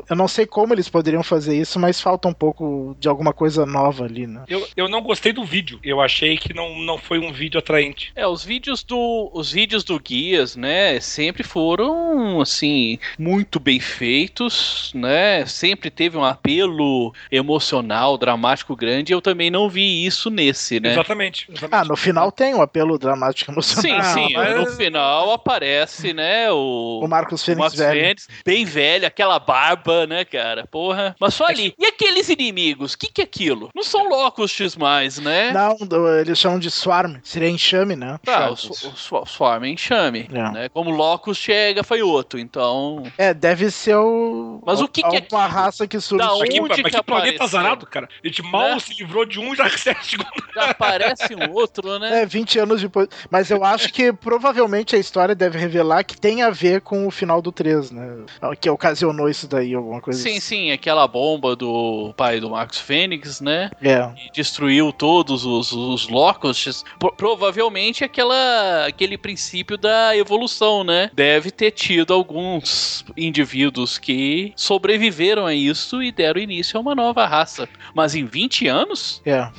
eu 0.10 0.16
não 0.16 0.28
sei 0.28 0.46
como 0.46 0.74
eles 0.74 0.89
poderiam 0.89 1.24
fazer 1.24 1.58
isso, 1.60 1.80
mas 1.80 2.01
falta 2.01 2.28
um 2.28 2.34
pouco 2.34 2.96
de 3.00 3.08
alguma 3.08 3.34
coisa 3.34 3.66
nova 3.66 4.06
ali, 4.06 4.25
né? 4.28 4.44
Eu, 4.48 4.68
eu 4.75 4.88
não 4.89 5.01
gostei 5.01 5.32
do 5.32 5.44
vídeo. 5.46 5.80
Eu 5.84 6.01
achei 6.01 6.38
que 6.38 6.54
não, 6.54 6.78
não 6.80 6.98
foi 6.98 7.20
um 7.20 7.32
vídeo 7.32 7.60
atraente. 7.60 8.12
É, 8.16 8.28
os 8.28 8.44
vídeos 8.44 8.84
do 8.84 9.30
os 9.34 9.51
vídeos 9.51 9.84
do 9.84 10.00
Guias, 10.00 10.56
né, 10.56 11.00
sempre 11.00 11.44
foram 11.44 12.42
assim 12.42 12.98
muito 13.18 13.60
bem 13.60 13.80
feitos, 13.80 14.92
né? 14.94 15.46
Sempre 15.46 15.89
teve 15.89 16.18
um 16.18 16.24
apelo 16.24 17.13
emocional, 17.32 18.18
dramático 18.18 18.75
grande. 18.75 19.12
e 19.12 19.16
Eu 19.16 19.22
também 19.22 19.50
não 19.50 19.70
vi 19.70 20.06
isso 20.06 20.30
nesse, 20.30 20.80
né? 20.80 20.92
Exatamente. 20.92 21.46
exatamente. 21.50 21.75
Ah, 21.75 21.86
no 21.86 21.96
final 21.96 22.32
tem 22.32 22.54
um 22.54 22.62
apelo 22.62 22.98
dramático 22.98 23.51
emocional. 23.51 23.82
Sim, 23.82 23.92
Ah, 23.94 24.04
sim. 24.28 24.34
mas- 24.34 24.56
No 24.60 24.66
final 24.75 25.32
aparece, 25.32 26.13
né, 26.13 26.51
o 26.51 27.01
O 27.04 27.08
Marcos 27.08 27.42
o 27.42 27.46
Fênix 27.46 27.60
Marcos 27.62 27.80
velho. 27.80 28.00
Fênix, 28.01 28.28
bem 28.46 28.66
velho, 28.66 29.06
aquela 29.08 29.39
barba, 29.39 29.99
né, 30.08 30.24
cara? 30.25 30.65
Porra. 30.68 31.15
Mas 31.20 31.34
só 31.34 31.46
ali. 31.46 31.74
E 31.77 31.86
aqueles 31.86 32.29
inimigos? 32.29 32.94
O 32.94 32.98
que, 32.98 33.08
que 33.12 33.22
é 33.22 33.24
aquilo? 33.24 33.70
Não 33.75 33.84
são 33.84 34.08
Locusts 34.10 34.75
mais, 34.75 35.18
né? 35.20 35.51
Não, 35.51 35.77
eles 36.20 36.38
chamam 36.38 36.60
de 36.60 36.70
Swarm, 36.72 37.18
seria 37.24 37.50
enxame, 37.50 37.96
né? 37.96 38.20
Tá, 38.24 38.50
o, 38.50 38.53
o, 38.53 39.22
o 39.22 39.25
Swarm 39.25 39.63
é 39.65 39.70
enxame, 39.70 40.27
É. 40.32 40.51
né? 40.51 40.70
Como 40.70 40.89
Locust 40.89 41.50
é 41.51 41.74
gafanhoto, 41.74 42.38
então... 42.38 43.03
É, 43.18 43.34
deve 43.34 43.70
ser 43.72 43.96
o. 43.96 44.62
Mas 44.65 44.82
o 44.82 44.88
que 44.88 45.01
que 45.01 45.15
é 45.15 45.20
aquilo? 45.20 45.39
raça 45.41 45.88
que 45.88 46.00
surge. 46.00 46.24
Da 46.25 46.34
onde 46.34 46.62
mas 46.62 46.75
que 46.75 46.84
que 46.84 47.03
planeta 47.03 47.44
azarado, 47.44 47.86
cara. 47.86 48.08
A 48.24 48.27
gente 48.27 48.41
mal 48.44 48.70
Né? 48.70 48.79
se 48.79 48.94
livrou 48.94 49.25
de 49.25 49.39
um 49.39 49.56
já 49.56 49.63
recebe 49.63 50.00
o 50.00 50.06
segundo. 50.06 50.29
Já 50.53 50.65
aparece 50.72 51.36
um 51.36 51.51
outro, 51.53 51.98
né? 52.00 52.22
É, 52.22 52.25
20 52.25 52.60
anos 52.60 52.82
depois. 52.82 53.08
Mas 53.29 53.50
eu 53.50 53.63
acho 53.63 53.91
que 53.91 54.12
provavelmente 54.13 54.96
a 54.96 55.00
história 55.00 55.34
deve 55.36 55.58
revelar 55.58 56.03
que 56.03 56.18
tem 56.20 56.41
a 56.44 56.50
ver 56.50 56.82
com 56.82 57.08
o 57.08 57.12
final 57.12 57.41
do 57.41 57.51
3, 57.51 57.91
né? 57.91 58.25
Que 58.60 58.70
ocasionou 58.70 59.29
isso 59.29 59.48
daí. 59.48 59.74
alguma 59.74 59.88
coisa 60.01 60.22
Sim, 60.22 60.29
assim. 60.31 60.39
sim, 60.39 60.72
aquela 60.72 61.08
bomba 61.08 61.55
do 61.55 62.13
pai 62.15 62.39
do 62.39 62.50
Marcos 62.50 62.77
Fênix, 62.79 63.41
né? 63.41 63.72
É. 63.81 64.10
E 64.27 64.31
destruiu 64.31 64.91
todos 64.93 65.46
os, 65.46 65.72
os 65.72 66.08
locusts. 66.10 66.84
Pro- 67.00 67.13
provavelmente 67.13 68.03
aquela, 68.03 68.86
aquele 68.86 69.17
princípio 69.17 69.77
da 69.77 70.15
evolução, 70.15 70.84
né? 70.84 71.10
Deve 71.13 71.50
ter 71.51 71.72
tido 71.72 72.13
alguns 72.13 73.03
indivíduos 73.17 73.98
que 73.98 74.53
sobreviveram 74.55 75.46
a 75.46 75.53
isso 75.53 76.03
e 76.03 76.12
deram 76.12 76.39
início 76.41 76.77
a 76.77 76.81
uma 76.81 76.93
nova 76.93 77.25
raça. 77.25 77.67
Mas 77.93 78.13
em 78.15 78.25
20 78.25 78.67
anos? 78.67 79.22
É. 79.29 79.50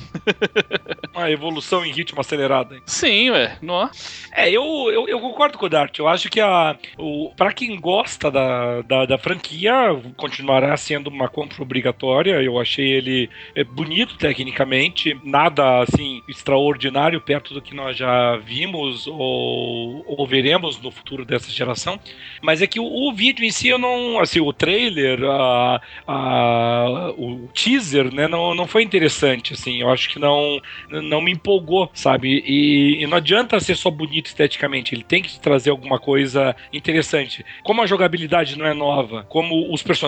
Uma 1.15 1.31
evolução 1.31 1.85
em 1.85 1.91
ritmo 1.91 2.19
acelerado. 2.21 2.75
hein? 2.75 2.81
Sim, 2.85 3.29
ué. 3.31 3.57
Nó. 3.61 3.89
É, 4.33 4.49
eu, 4.49 4.63
eu, 4.91 5.07
eu 5.07 5.19
concordo 5.19 5.57
com 5.57 5.65
o 5.65 5.69
Dart. 5.69 5.97
Eu 5.97 6.07
acho 6.07 6.29
que 6.29 6.39
a, 6.39 6.75
o, 6.97 7.31
pra 7.35 7.51
quem 7.53 7.79
gosta 7.79 8.29
da, 8.29 8.81
da, 8.81 9.05
da 9.05 9.17
franquia, 9.17 9.73
continuará 10.17 10.75
sendo 10.77 11.09
uma 11.09 11.27
compra 11.27 11.61
obrigatória. 11.61 12.41
Eu 12.41 12.59
achei 12.59 12.91
ele 12.91 13.29
é, 13.55 13.63
bonito 13.63 14.17
tecnicamente, 14.17 15.19
nada 15.23 15.81
assim 15.81 16.21
extraordinário 16.27 17.21
perto 17.21 17.53
do 17.53 17.61
que 17.61 17.75
nós 17.75 17.97
já 17.97 18.37
vimos 18.37 19.07
ou, 19.07 20.03
ou 20.07 20.27
veremos 20.27 20.81
no 20.81 20.91
futuro 20.91 21.25
dessa 21.25 21.51
geração. 21.51 21.99
Mas 22.41 22.61
é 22.61 22.67
que 22.67 22.79
o, 22.79 22.85
o 22.85 23.13
vídeo 23.13 23.45
em 23.45 23.51
si, 23.51 23.67
eu 23.67 23.77
não. 23.77 24.19
Assim, 24.19 24.39
o 24.39 24.53
trailer, 24.53 25.23
a, 25.23 25.81
a, 26.07 27.13
o 27.17 27.49
teaser, 27.53 28.13
né, 28.13 28.27
não, 28.27 28.53
não 28.53 28.67
foi 28.67 28.83
interessante. 28.83 29.53
Assim, 29.53 29.81
eu 29.81 29.89
acho 29.89 30.09
que 30.09 30.19
não, 30.19 30.59
não 30.89 31.21
me 31.21 31.31
empolgou, 31.31 31.89
sabe? 31.93 32.43
E, 32.45 33.03
e 33.03 33.07
não 33.07 33.17
adianta 33.17 33.59
ser 33.59 33.75
só 33.75 33.89
bonito 33.89 34.27
esteticamente, 34.27 34.93
ele 34.95 35.03
tem 35.03 35.21
que 35.21 35.39
trazer 35.39 35.69
alguma 35.69 35.99
coisa 35.99 36.55
interessante. 36.71 37.45
Como 37.63 37.81
a 37.81 37.85
jogabilidade 37.85 38.57
não 38.57 38.65
é 38.65 38.73
nova, 38.73 39.23
como 39.29 39.73
os 39.73 39.83
personagens 39.83 40.00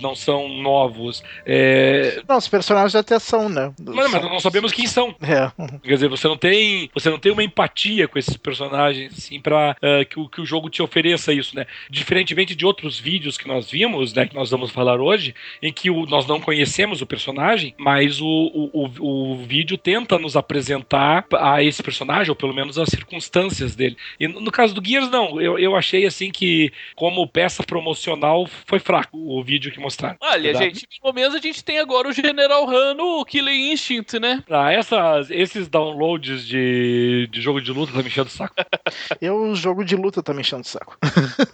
não 0.00 0.14
são 0.14 0.48
novos, 0.48 1.22
é... 1.44 2.22
Não, 2.28 2.36
os 2.38 2.48
personagens 2.48 2.94
até 2.94 3.18
são, 3.18 3.48
né? 3.48 3.72
mas, 3.78 4.10
mas 4.10 4.22
nós 4.22 4.30
não 4.32 4.40
sabemos 4.40 4.72
quem 4.72 4.86
são. 4.86 5.14
É. 5.22 5.50
Quer 5.82 5.94
dizer, 5.94 6.08
você 6.08 6.26
não 6.28 6.36
tem, 6.36 6.90
você 6.92 7.10
não 7.10 7.18
tem 7.18 7.32
uma 7.32 7.42
empatia 7.44 8.06
com 8.08 8.18
esses 8.18 8.36
personagens 8.36 9.12
assim 9.16 9.40
para 9.40 9.76
que, 10.08 10.18
o- 10.18 10.28
que 10.28 10.40
o 10.40 10.46
jogo 10.46 10.68
te 10.70 10.82
ofereça 10.82 11.32
isso, 11.32 11.54
né? 11.56 11.66
Diferentemente 11.90 12.54
de 12.54 12.64
outros 12.66 12.98
vídeos 12.98 13.36
que 13.38 13.48
nós 13.48 13.70
vimos, 13.70 14.12
né, 14.12 14.26
que 14.26 14.34
nós 14.34 14.50
vamos 14.50 14.70
falar 14.70 15.00
hoje, 15.00 15.34
em 15.62 15.72
que 15.72 15.90
o- 15.90 16.06
nós 16.06 16.26
não 16.26 16.40
conhecemos 16.40 17.00
o 17.02 17.06
personagem, 17.06 17.74
mas 17.78 18.20
o, 18.20 18.26
o, 18.26 18.90
o, 19.00 19.32
o 19.32 19.36
vídeo 19.44 19.76
tenta 19.78 20.18
nos 20.18 20.36
apresentar 20.36 21.24
a 21.34 21.62
esse 21.62 21.82
personagem, 21.82 22.30
ou 22.30 22.36
pelo 22.36 22.54
menos 22.54 22.78
as 22.78 22.88
circunstâncias 22.88 23.74
dele. 23.74 23.96
E 24.18 24.26
no, 24.28 24.40
no 24.40 24.50
caso 24.50 24.74
do 24.74 24.86
Gears, 24.86 25.10
não. 25.10 25.40
Eu, 25.40 25.58
eu 25.58 25.76
achei 25.76 26.06
assim 26.06 26.30
que, 26.30 26.72
como 26.94 27.26
peça 27.26 27.62
promocional, 27.62 28.46
foi 28.66 28.78
fraco 28.78 29.15
o 29.16 29.42
vídeo 29.42 29.72
que 29.72 29.80
mostraram. 29.80 30.16
Olha, 30.20 30.52
Tá? 30.52 30.58
gente, 30.60 30.86
pelo 31.00 31.12
menos 31.14 31.34
a 31.34 31.38
gente 31.38 31.64
tem 31.64 31.78
agora 31.78 32.08
o 32.08 32.12
General 32.12 32.68
Han 32.68 32.94
no 32.94 33.24
Killer 33.24 33.54
Instinct, 33.54 34.18
né? 34.18 34.42
Ah, 34.50 34.72
essas, 34.72 35.30
esses 35.30 35.68
downloads 35.68 36.46
de, 36.46 37.28
de 37.30 37.40
jogo 37.40 37.60
de 37.60 37.72
luta 37.72 37.92
tá 37.92 37.98
me 38.00 38.06
enchendo 38.08 38.28
o 38.28 38.30
saco. 38.32 38.54
Eu, 39.20 39.36
o 39.50 39.54
jogo 39.56 39.84
de 39.84 39.96
luta 39.96 40.22
tá 40.22 40.32
me 40.34 40.40
enchendo 40.40 40.62
o 40.62 40.66
saco. 40.66 40.96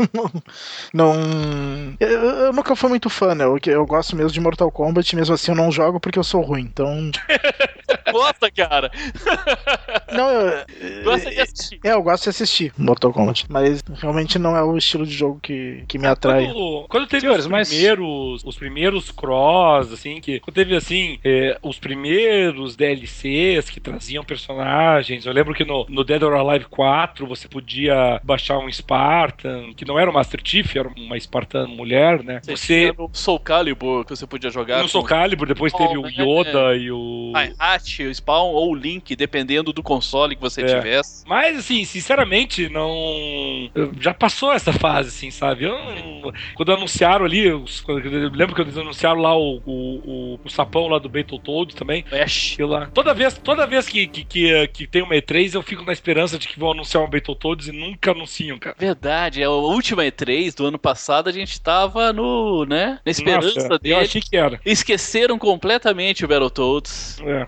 não. 0.92 1.14
Eu, 2.00 2.08
eu 2.08 2.52
nunca 2.52 2.74
fui 2.76 2.88
muito 2.88 3.08
fã, 3.10 3.34
né? 3.34 3.44
Eu, 3.44 3.58
eu 3.66 3.86
gosto 3.86 4.16
mesmo 4.16 4.32
de 4.32 4.40
Mortal 4.40 4.70
Kombat, 4.70 5.14
mesmo 5.16 5.34
assim 5.34 5.50
eu 5.52 5.56
não 5.56 5.70
jogo 5.72 6.00
porque 6.00 6.18
eu 6.18 6.24
sou 6.24 6.40
ruim. 6.42 6.62
Então. 6.62 7.10
Gosta, 8.12 8.50
cara. 8.50 8.90
Não, 10.12 10.30
eu. 10.30 10.64
Gosta 11.04 11.30
de 11.30 11.40
assistir. 11.40 11.80
É, 11.84 11.92
eu 11.92 12.02
gosto 12.02 12.24
de 12.24 12.28
assistir 12.30 12.72
Mortal 12.76 13.12
Kombat, 13.12 13.46
mas 13.48 13.82
realmente 14.00 14.38
não 14.38 14.56
é 14.56 14.62
o 14.62 14.76
estilo 14.76 15.06
de 15.06 15.12
jogo 15.12 15.40
que, 15.42 15.84
que 15.88 15.98
me 15.98 16.06
atrai. 16.06 16.46
Quando, 16.46 16.86
quando 16.88 17.06
teve 17.06 17.20
Senhores, 17.22 17.44
os 17.44 17.50
mas- 17.50 17.68
primeiros, 17.68 18.44
os 18.44 18.56
primeiros 18.56 19.10
cross, 19.10 19.92
assim, 19.92 20.20
que 20.20 20.40
quando 20.40 20.54
teve 20.54 20.76
assim, 20.76 21.18
é, 21.24 21.58
os 21.62 21.78
primeiros 21.78 22.76
DLCs 22.76 23.70
que 23.70 23.80
traziam 23.80 24.24
personagens. 24.24 25.24
Eu 25.26 25.32
lembro 25.32 25.54
que 25.54 25.64
no, 25.64 25.86
no 25.88 26.04
Dead 26.04 26.22
or 26.22 26.34
Alive 26.34 26.66
4 26.66 27.26
você 27.26 27.48
podia 27.48 28.20
baixar 28.22 28.58
um 28.58 28.70
Spartan, 28.70 29.72
que 29.74 29.84
não 29.84 29.98
era 29.98 30.10
o 30.10 30.14
Master 30.14 30.40
Chief, 30.44 30.76
era 30.76 30.88
uma 30.88 31.18
Spartan 31.18 31.66
mulher, 31.68 32.22
né? 32.22 32.40
Você 32.44 32.56
Você 32.56 32.94
Soul 33.12 33.40
Calibur 33.40 34.04
que 34.04 34.10
você 34.14 34.26
podia 34.26 34.50
jogar. 34.50 34.82
no 34.82 34.88
Soul 34.88 35.04
Calibur, 35.04 35.46
depois 35.46 35.72
teve 35.72 35.96
o? 35.96 36.02
Yoda 36.08 36.76
e 36.76 36.90
o. 36.90 37.32
O 38.06 38.14
Spawn 38.14 38.52
ou 38.52 38.70
o 38.70 38.74
Link, 38.74 39.14
dependendo 39.16 39.72
do 39.72 39.82
console 39.82 40.34
que 40.36 40.40
você 40.42 40.62
É. 40.62 40.66
tivesse. 40.66 41.24
Mas, 41.26 41.58
assim, 41.58 41.84
sinceramente, 41.84 42.68
não. 42.68 42.90
eu- 43.74 43.92
Já 44.00 44.12
passou 44.14 44.52
essa 44.52 44.72
fase, 44.72 45.08
assim, 45.08 45.30
sabe? 45.30 45.64
Eu 45.64 45.72
não- 45.72 46.32
Quando 46.54 46.72
anunciaram 46.72 47.24
ali, 47.24 47.46
eu 47.46 47.64
lembro 48.32 48.54
que 48.54 48.60
eles 48.60 48.76
anunciaram 48.76 49.20
lá 49.20 49.36
o, 49.36 49.60
o, 49.64 50.34
o, 50.34 50.40
o 50.44 50.50
sapão 50.50 50.88
lá 50.88 50.98
do 50.98 51.08
Battletoads 51.08 51.74
também. 51.74 52.04
Ash. 52.12 52.52
aquilo 52.54 52.68
lá. 52.70 52.86
Toda 52.86 53.14
vez, 53.14 53.34
toda 53.38 53.66
vez 53.66 53.88
que, 53.88 54.06
que, 54.06 54.24
que, 54.24 54.68
que 54.68 54.86
tem 54.86 55.02
uma 55.02 55.14
E3, 55.14 55.54
eu 55.54 55.62
fico 55.62 55.84
na 55.84 55.92
esperança 55.92 56.38
de 56.38 56.48
que 56.48 56.58
vão 56.58 56.72
anunciar 56.72 57.02
um 57.02 57.08
Battletoads 57.10 57.68
e 57.68 57.72
nunca 57.72 58.10
anunciam, 58.12 58.58
cara. 58.58 58.76
Verdade, 58.78 59.40
é 59.42 59.44
a 59.44 59.50
última 59.50 60.02
E3 60.04 60.54
do 60.54 60.66
ano 60.66 60.78
passado 60.78 61.28
a 61.28 61.32
gente 61.32 61.60
tava 61.60 62.12
no, 62.12 62.64
né, 62.64 62.98
na 63.04 63.10
esperança 63.10 63.54
Nossa, 63.60 63.78
dele. 63.78 63.94
eu 63.94 63.98
achei 63.98 64.20
que 64.20 64.36
era. 64.36 64.60
Esqueceram 64.64 65.38
completamente 65.38 66.24
o 66.24 66.28
Battletoads. 66.28 67.20
É, 67.24 67.46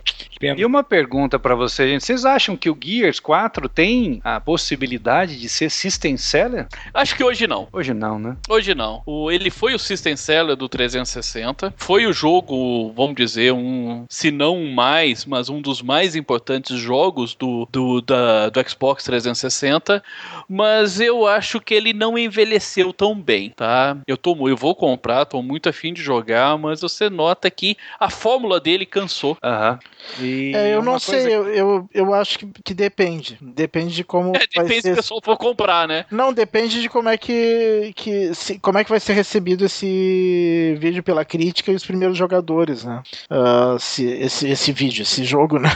pena. 0.49 0.61
E 0.61 0.65
uma 0.65 0.83
pergunta 0.83 1.39
pra 1.39 1.55
vocês, 1.55 1.89
gente. 1.91 2.05
Vocês 2.05 2.25
acham 2.25 2.57
que 2.57 2.71
o 2.71 2.79
Gears 2.83 3.21
4 3.21 3.69
tem 3.69 4.21
a 4.25 4.41
possibilidade 4.41 5.39
de 5.41 5.49
ser 5.49 5.71
System 5.71 6.17
Seller? 6.17 6.67
Acho 6.93 7.17
que 7.17 7.25
hoje 7.25 7.47
não. 7.47 7.69
Hoje 7.73 7.95
não, 7.95 8.19
né? 8.19 8.37
Hoje 8.49 8.75
não. 8.75 9.03
O, 9.07 9.31
ele 9.31 9.51
foi 9.51 9.75
o 9.75 9.79
System 9.79 10.17
Seller 10.17 10.57
do 10.57 10.69
360. 10.69 11.73
Foi 11.77 12.07
o 12.07 12.13
jogo, 12.13 12.93
vamos 12.97 13.15
dizer, 13.17 13.53
um, 13.53 14.05
se 14.09 14.31
não 14.31 14.57
um 14.57 14.73
mais, 14.73 15.25
mas 15.25 15.49
um 15.49 15.61
dos 15.61 15.83
mais 15.83 16.15
importantes 16.17 16.77
jogos 16.79 17.35
do, 17.35 17.69
do, 17.71 18.01
da- 18.01 18.49
do 18.51 18.69
Xbox 18.69 19.05
360. 19.05 20.03
Mas 20.49 21.01
eu 21.01 21.27
acho 21.27 21.61
que 21.61 21.75
ele 21.75 21.93
não 21.93 22.19
envelheceu 22.19 22.93
tão 22.93 23.15
bem, 23.19 23.51
tá? 23.51 23.97
Eu, 24.07 24.17
tô, 24.17 24.49
eu 24.49 24.57
vou 24.57 24.75
comprar, 24.75 25.25
tô 25.25 25.43
muito 25.43 25.69
afim 25.69 25.93
de 25.93 26.03
jogar, 26.03 26.57
mas 26.59 26.81
você 26.81 27.09
nota 27.09 27.51
que 27.51 27.77
a 27.99 28.11
fórmula 28.11 28.61
dele 28.61 28.85
cansou. 28.87 29.37
Aham. 29.43 29.79
E 30.21 30.34
É, 30.53 30.75
eu 30.75 30.81
uma 30.81 30.83
não 30.83 30.99
sei, 30.99 31.27
eu, 31.35 31.49
eu, 31.49 31.89
eu 31.93 32.15
acho 32.15 32.39
que, 32.39 32.47
que 32.65 32.75
depende. 32.75 33.39
Depende 33.41 33.95
de 33.95 34.05
como 34.05 34.33
É, 34.37 34.47
vai 34.55 34.65
depende 34.65 34.83
se 34.83 34.83
ser. 34.83 34.93
o 34.93 34.97
pessoal 34.97 35.21
for 35.23 35.37
comprar, 35.37 35.87
né? 35.89 36.07
Não, 36.11 36.33
depende 36.33 36.81
de 36.81 36.89
como 36.89 37.09
é 37.09 37.17
que, 37.17 37.93
que 37.97 38.35
se- 38.35 38.59
como 38.59 38.79
é 38.79 38.85
que 38.85 38.91
vai 38.91 39.01
ser 39.01 39.13
recebido 39.15 39.65
esse 39.65 40.77
vídeo 40.79 41.03
pela 41.03 41.25
crítica 41.25 41.71
e 41.71 41.75
os 41.75 41.85
primeiros 41.85 42.17
jogadores, 42.17 42.85
né? 42.85 43.03
Ah, 43.31 43.77
se, 43.79 44.05
esse, 44.07 44.49
esse 44.49 44.73
vídeo, 44.73 45.03
esse 45.03 45.25
jogo, 45.25 45.59
né? 45.61 45.71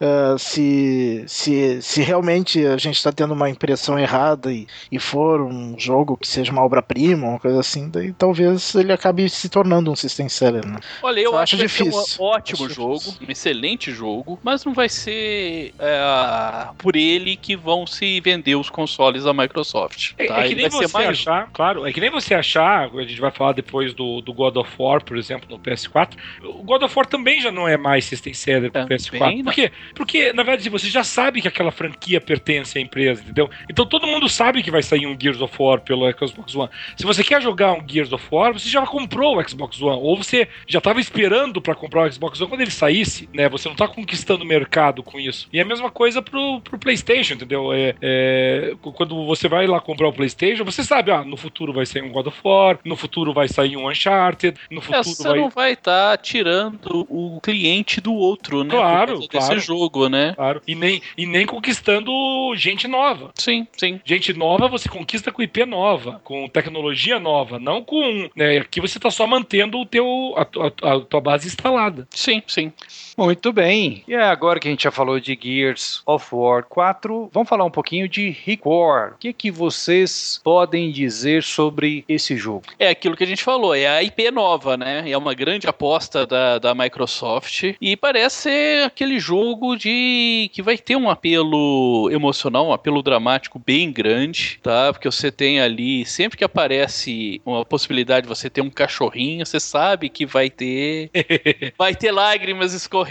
Ah, 0.00 0.36
se, 0.38 1.24
se, 1.26 1.80
se 1.82 2.02
realmente 2.02 2.64
a 2.66 2.76
gente 2.76 2.96
está 2.96 3.12
tendo 3.12 3.34
uma 3.34 3.48
impressão 3.50 3.98
errada 3.98 4.52
e, 4.52 4.66
e 4.90 4.98
for 4.98 5.40
um 5.40 5.78
jogo 5.78 6.16
que 6.16 6.26
seja 6.28 6.52
uma 6.52 6.62
obra-prima, 6.64 7.26
uma 7.28 7.40
coisa 7.40 7.60
assim, 7.60 7.88
daí 7.90 8.12
talvez 8.12 8.74
ele 8.74 8.92
acabe 8.92 9.28
se 9.28 9.48
tornando 9.48 9.90
um 9.90 9.96
system 9.96 10.28
seller, 10.28 10.66
né? 10.66 10.80
Olha, 11.00 11.20
eu 11.20 11.32
Eu 11.32 11.38
acho 11.38 11.54
acho 11.54 11.56
que 11.56 11.56
vai 11.56 11.68
ser 11.68 11.84
difícil. 11.84 12.18
um 12.18 12.24
ótimo 12.24 12.64
Acho 12.64 12.68
jogo, 12.68 12.98
difícil. 12.98 13.18
um 13.20 13.30
excelente 13.30 13.91
jogo, 13.92 14.38
mas 14.42 14.64
não 14.64 14.74
vai 14.74 14.88
ser 14.88 15.74
é, 15.78 16.68
por 16.78 16.96
ele 16.96 17.36
que 17.36 17.56
vão 17.56 17.86
se 17.86 18.20
vender 18.20 18.56
os 18.56 18.70
consoles 18.70 19.24
da 19.24 19.32
Microsoft. 19.32 20.12
É, 20.18 20.26
tá? 20.26 20.40
é 20.40 20.46
que 20.46 20.54
Ele 20.54 20.62
nem 20.62 20.70
você 20.70 20.92
mais 20.92 21.08
achar, 21.08 21.50
claro, 21.52 21.86
é 21.86 21.92
que 21.92 22.00
nem 22.00 22.10
você 22.10 22.34
achar, 22.34 22.90
a 22.92 23.02
gente 23.02 23.20
vai 23.20 23.30
falar 23.30 23.52
depois 23.52 23.94
do, 23.94 24.20
do 24.20 24.32
God 24.32 24.56
of 24.56 24.70
War, 24.78 25.02
por 25.02 25.16
exemplo, 25.16 25.48
no 25.50 25.58
PS4. 25.58 26.10
O 26.42 26.62
God 26.62 26.82
of 26.82 26.96
War 26.96 27.06
também 27.06 27.40
já 27.40 27.50
não 27.50 27.68
é 27.68 27.76
mais 27.76 28.04
System 28.04 28.34
Seller 28.34 28.70
pro 28.70 28.82
Também 28.82 28.98
PS4. 28.98 29.36
não. 29.36 29.44
Por 29.44 29.54
quê? 29.54 29.72
Porque, 29.94 30.32
na 30.32 30.42
verdade, 30.42 30.68
você 30.68 30.88
já 30.88 31.04
sabe 31.04 31.40
que 31.40 31.48
aquela 31.48 31.70
franquia 31.70 32.20
pertence 32.20 32.78
à 32.78 32.80
empresa, 32.80 33.22
entendeu? 33.22 33.50
Então 33.68 33.86
todo 33.86 34.06
mundo 34.06 34.28
sabe 34.28 34.62
que 34.62 34.70
vai 34.70 34.82
sair 34.82 35.06
um 35.06 35.16
Gears 35.18 35.40
of 35.40 35.54
War 35.58 35.80
pelo 35.80 36.10
Xbox 36.12 36.54
One. 36.54 36.70
Se 36.96 37.04
você 37.04 37.22
quer 37.22 37.40
jogar 37.42 37.72
um 37.72 37.86
Gears 37.86 38.12
of 38.12 38.24
War, 38.30 38.52
você 38.52 38.68
já 38.68 38.84
comprou 38.86 39.38
o 39.38 39.48
Xbox 39.48 39.80
One, 39.80 39.98
ou 40.00 40.16
você 40.16 40.48
já 40.66 40.78
estava 40.78 41.00
esperando 41.00 41.60
para 41.60 41.74
comprar 41.74 42.06
o 42.06 42.12
Xbox 42.12 42.40
One 42.40 42.48
quando 42.48 42.60
ele 42.60 42.70
saísse, 42.70 43.28
né? 43.32 43.48
Você 43.48 43.68
não 43.68 43.74
tá 43.86 43.94
conquistando 43.94 44.44
o 44.44 44.46
mercado 44.46 45.02
com 45.02 45.18
isso. 45.18 45.48
E 45.52 45.58
é 45.58 45.62
a 45.62 45.64
mesma 45.64 45.90
coisa 45.90 46.20
pro, 46.22 46.60
pro 46.60 46.78
PlayStation, 46.78 47.34
entendeu? 47.34 47.72
É, 47.72 47.94
é, 48.00 48.74
quando 48.94 49.24
você 49.26 49.48
vai 49.48 49.66
lá 49.66 49.80
comprar 49.80 50.08
o 50.08 50.12
PlayStation, 50.12 50.64
você 50.64 50.82
sabe, 50.84 51.10
ah, 51.10 51.24
no 51.24 51.36
futuro 51.36 51.72
vai 51.72 51.86
sair 51.86 52.02
um 52.02 52.10
God 52.10 52.26
of 52.28 52.38
War, 52.44 52.78
no 52.84 52.96
futuro 52.96 53.32
vai 53.32 53.48
sair 53.48 53.76
um 53.76 53.88
Uncharted, 53.88 54.56
no 54.70 54.78
É, 54.78 54.82
futuro 54.82 55.04
você 55.04 55.28
vai. 55.28 55.38
não 55.40 55.50
vai 55.50 55.72
estar 55.72 56.16
tirando 56.18 57.06
o 57.08 57.40
cliente 57.42 58.00
do 58.00 58.12
outro, 58.14 58.64
né? 58.64 58.70
Claro, 58.70 59.18
por 59.20 59.28
claro. 59.28 59.54
desse 59.54 59.66
jogo, 59.66 60.08
né? 60.08 60.32
Claro. 60.34 60.62
E 60.66 60.74
nem, 60.74 61.00
e 61.16 61.26
nem 61.26 61.46
conquistando 61.46 62.12
gente 62.56 62.86
nova. 62.86 63.30
Sim, 63.34 63.66
sim. 63.76 64.00
Gente 64.04 64.32
nova 64.32 64.68
você 64.68 64.88
conquista 64.88 65.30
com 65.32 65.42
IP 65.42 65.64
nova, 65.64 66.20
com 66.24 66.48
tecnologia 66.48 67.18
nova, 67.18 67.58
não 67.58 67.82
com. 67.82 68.28
Né, 68.36 68.58
aqui 68.58 68.80
você 68.80 68.98
está 68.98 69.10
só 69.10 69.26
mantendo 69.26 69.78
o 69.78 69.86
teu, 69.86 70.34
a, 70.36 70.44
tua- 70.44 70.72
a 70.82 71.00
tua 71.00 71.20
base 71.20 71.46
instalada. 71.46 72.06
Sim, 72.10 72.42
sim. 72.46 72.72
Muito 73.16 73.52
bem. 73.52 74.02
e 74.08 74.14
agora 74.14 74.58
que 74.58 74.66
a 74.66 74.70
gente 74.70 74.84
já 74.84 74.90
falou 74.90 75.20
de 75.20 75.38
Gears 75.40 76.02
of 76.06 76.26
War 76.32 76.64
4, 76.64 77.30
vamos 77.32 77.48
falar 77.48 77.64
um 77.64 77.70
pouquinho 77.70 78.08
de 78.08 78.30
Record. 78.30 79.12
O 79.12 79.18
que, 79.18 79.32
que 79.32 79.50
vocês 79.50 80.40
podem 80.42 80.90
dizer 80.90 81.42
sobre 81.42 82.04
esse 82.08 82.36
jogo? 82.36 82.64
É 82.78 82.88
aquilo 82.88 83.16
que 83.16 83.24
a 83.24 83.26
gente 83.26 83.42
falou, 83.42 83.74
é 83.74 83.86
a 83.86 84.02
IP 84.02 84.30
nova, 84.30 84.76
né? 84.76 85.04
É 85.08 85.16
uma 85.16 85.34
grande 85.34 85.68
aposta 85.68 86.26
da, 86.26 86.58
da 86.58 86.74
Microsoft 86.74 87.74
e 87.80 87.96
parece 87.96 88.42
ser 88.42 88.84
aquele 88.86 89.20
jogo 89.20 89.76
de 89.76 90.50
que 90.52 90.62
vai 90.62 90.78
ter 90.78 90.96
um 90.96 91.10
apelo 91.10 92.08
emocional, 92.10 92.68
um 92.68 92.72
apelo 92.72 93.02
dramático 93.02 93.58
bem 93.64 93.92
grande, 93.92 94.58
tá? 94.62 94.92
Porque 94.92 95.10
você 95.10 95.30
tem 95.30 95.60
ali, 95.60 96.06
sempre 96.06 96.38
que 96.38 96.44
aparece 96.44 97.40
uma 97.44 97.64
possibilidade 97.64 98.22
de 98.22 98.28
você 98.28 98.48
ter 98.48 98.62
um 98.62 98.70
cachorrinho, 98.70 99.44
você 99.44 99.60
sabe 99.60 100.08
que 100.08 100.24
vai 100.24 100.48
ter 100.48 101.10
vai 101.76 101.94
ter 101.94 102.10
lágrimas 102.10 102.72
escorrendo, 102.72 103.01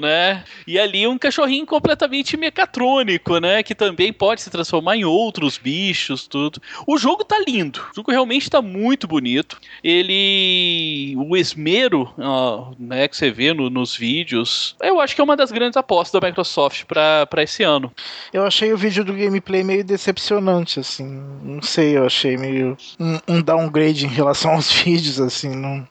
né? 0.00 0.44
E 0.66 0.78
ali 0.78 1.06
um 1.06 1.18
cachorrinho 1.18 1.66
completamente 1.66 2.36
mecatrônico, 2.36 3.38
né? 3.38 3.62
Que 3.62 3.74
também 3.74 4.12
pode 4.12 4.42
se 4.42 4.50
transformar 4.50 4.96
em 4.96 5.04
outros 5.04 5.58
bichos, 5.58 6.26
tudo. 6.26 6.60
O 6.86 6.96
jogo 6.98 7.24
tá 7.24 7.36
lindo. 7.46 7.80
O 7.92 7.96
jogo 7.96 8.10
realmente 8.10 8.50
tá 8.50 8.60
muito 8.60 9.06
bonito. 9.06 9.58
Ele. 9.82 11.14
O 11.16 11.36
esmero, 11.36 12.12
ó, 12.18 12.72
né, 12.78 13.08
que 13.08 13.16
você 13.16 13.30
vê 13.30 13.52
no, 13.52 13.70
nos 13.70 13.96
vídeos, 13.96 14.76
eu 14.80 15.00
acho 15.00 15.14
que 15.14 15.20
é 15.20 15.24
uma 15.24 15.36
das 15.36 15.50
grandes 15.50 15.76
apostas 15.76 16.20
da 16.20 16.26
Microsoft 16.26 16.84
para 16.84 17.42
esse 17.42 17.62
ano. 17.62 17.92
Eu 18.32 18.44
achei 18.44 18.72
o 18.72 18.76
vídeo 18.76 19.04
do 19.04 19.12
gameplay 19.12 19.62
meio 19.62 19.84
decepcionante, 19.84 20.80
assim. 20.80 21.22
Não 21.42 21.62
sei, 21.62 21.96
eu 21.96 22.06
achei 22.06 22.36
meio 22.36 22.76
um, 22.98 23.18
um 23.28 23.42
downgrade 23.42 24.06
em 24.06 24.08
relação 24.08 24.52
aos 24.54 24.70
vídeos, 24.70 25.20
assim. 25.20 25.54
Não. 25.54 25.86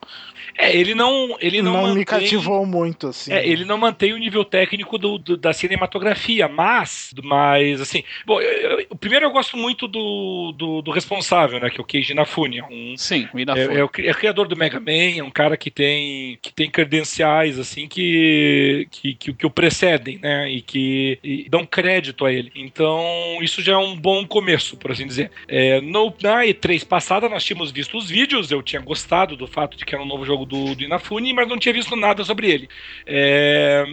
É, 0.58 0.76
ele 0.76 0.94
não. 0.94 1.36
Ele 1.40 1.62
não, 1.62 1.74
não 1.74 1.82
mantém, 1.82 1.96
me 1.96 2.06
cativou 2.06 2.66
muito, 2.66 3.08
assim. 3.08 3.34
É, 3.34 3.48
ele 3.48 3.66
não 3.66 3.78
mantém 3.78 4.14
o 4.14 4.18
nível 4.18 4.46
técnico 4.46 4.98
do, 4.98 5.18
do 5.18 5.38
da 5.38 5.54
cinematografia, 5.54 6.48
mas. 6.48 7.14
Mas, 7.24 7.82
assim. 7.82 8.04
Bom, 8.26 8.40
eu, 8.40 8.80
eu, 8.82 8.96
primeiro 8.96 9.26
eu 9.26 9.32
gosto 9.32 9.58
muito 9.58 9.88
do, 9.88 10.54
do, 10.58 10.82
do, 10.82 10.92
responsável, 10.92 11.60
né? 11.60 11.70
Que 11.70 11.80
é 11.80 11.82
o 11.82 11.86
Keiji 11.86 12.14
Inafune. 12.14 12.60
É 12.60 12.64
um, 12.64 12.94
Sim, 12.98 13.28
o 13.34 13.40
Inafune. 13.40 13.76
É, 13.76 13.80
é, 13.80 13.84
o, 13.84 13.90
é 13.98 14.12
o 14.12 14.16
criador 14.16 14.48
do 14.48 14.56
Mega 14.56 14.80
Man, 14.80 15.18
é 15.18 15.24
um 15.24 15.32
cara 15.32 15.58
que 15.58 15.72
tem, 15.72 16.38
que 16.42 16.54
tem 16.54 16.70
credenciais, 16.70 17.58
assim, 17.58 17.88
que, 17.88 18.88
que, 18.92 19.16
que, 19.16 19.34
que 19.34 19.46
o 19.46 19.50
precedem, 19.50 20.20
né? 20.20 20.50
E 20.50 20.62
que 20.62 21.20
e 21.24 21.50
dão 21.50 21.66
crédito 21.66 22.26
a 22.26 22.32
ele. 22.32 22.52
Então, 22.56 23.04
isso 23.42 23.62
já 23.62 23.74
é 23.74 23.78
um 23.78 23.96
bom 23.96 24.26
começo, 24.26 24.78
por 24.78 24.92
assim 24.92 25.08
dizer. 25.08 25.32
É, 25.48 25.82
no, 25.82 26.14
na 26.22 26.44
E3 26.44 26.86
passada, 26.86 27.28
nós 27.30 27.44
tínhamos 27.44 27.72
visto 27.72 27.98
os 27.98 28.10
vídeos, 28.10 28.52
eu 28.52 28.62
tinha 28.62 28.82
gostado 28.82 29.36
do 29.36 29.48
fato 29.48 29.78
de 29.78 29.86
que 29.86 29.96
era 29.96 30.04
um 30.04 30.08
novo 30.08 30.26
jogo 30.44 30.46
do, 30.46 30.76
do 30.76 30.84
Inafune, 30.84 31.34
mas 31.34 31.48
não 31.48 31.58
tinha 31.58 31.74
visto 31.74 31.96
nada 31.96 32.24
sobre 32.24 32.52
ele. 32.52 32.70
É, 33.06 33.86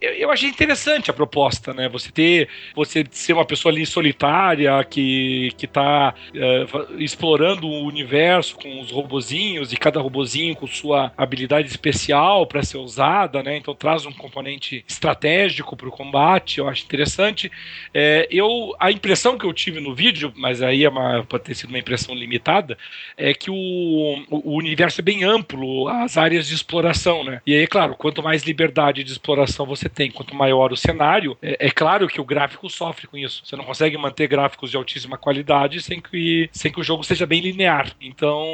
eu 0.00 0.30
achei 0.30 0.48
interessante 0.48 1.10
a 1.10 1.14
proposta, 1.14 1.72
né? 1.72 1.88
Você 1.88 2.10
ter, 2.10 2.48
você 2.74 3.04
ser 3.10 3.34
uma 3.34 3.44
pessoa 3.44 3.72
ali 3.72 3.86
solitária 3.86 4.82
que 4.84 5.50
que 5.56 5.66
está 5.66 6.14
é, 6.34 6.66
explorando 6.98 7.66
o 7.66 7.84
universo 7.86 8.56
com 8.56 8.80
os 8.80 8.90
robozinhos 8.90 9.72
e 9.72 9.76
cada 9.76 10.00
robozinho 10.00 10.56
com 10.56 10.66
sua 10.66 11.12
habilidade 11.16 11.68
especial 11.68 12.46
para 12.46 12.62
ser 12.62 12.78
usada, 12.78 13.42
né? 13.42 13.56
Então 13.56 13.74
traz 13.74 14.06
um 14.06 14.12
componente 14.12 14.84
estratégico 14.88 15.76
para 15.76 15.88
o 15.88 15.92
combate. 15.92 16.58
Eu 16.58 16.68
acho 16.68 16.84
interessante. 16.84 17.50
É, 17.92 18.26
eu 18.30 18.74
a 18.78 18.90
impressão 18.90 19.38
que 19.38 19.44
eu 19.44 19.52
tive 19.52 19.80
no 19.80 19.94
vídeo, 19.94 20.32
mas 20.36 20.62
aí 20.62 20.84
é 20.84 20.88
uma, 20.88 21.24
pode 21.24 21.44
ter 21.44 21.54
sido 21.54 21.70
uma 21.70 21.78
impressão 21.78 22.14
limitada, 22.14 22.78
é 23.16 23.34
que 23.34 23.50
o, 23.50 24.24
o 24.30 24.56
universo 24.56 25.00
é 25.00 25.02
bem 25.02 25.24
amplo 25.24 25.88
as 25.90 26.16
áreas 26.16 26.46
de 26.46 26.54
exploração, 26.54 27.24
né? 27.24 27.40
E 27.46 27.54
aí, 27.54 27.66
claro, 27.66 27.94
quanto 27.96 28.22
mais 28.22 28.42
liberdade 28.42 29.04
de 29.04 29.12
exploração 29.12 29.66
você 29.66 29.88
tem, 29.88 30.10
quanto 30.10 30.34
maior 30.34 30.72
o 30.72 30.76
cenário, 30.76 31.36
é, 31.42 31.66
é, 31.66 31.70
claro 31.70 32.08
que 32.08 32.20
o 32.20 32.24
gráfico 32.24 32.68
sofre 32.68 33.06
com 33.06 33.16
isso. 33.16 33.42
Você 33.44 33.56
não 33.56 33.64
consegue 33.64 33.96
manter 33.96 34.26
gráficos 34.26 34.70
de 34.70 34.76
altíssima 34.76 35.18
qualidade 35.18 35.80
sem 35.82 36.00
que, 36.00 36.48
sem 36.52 36.72
que 36.72 36.80
o 36.80 36.84
jogo 36.84 37.04
seja 37.04 37.26
bem 37.26 37.40
linear. 37.40 37.92
Então, 38.00 38.44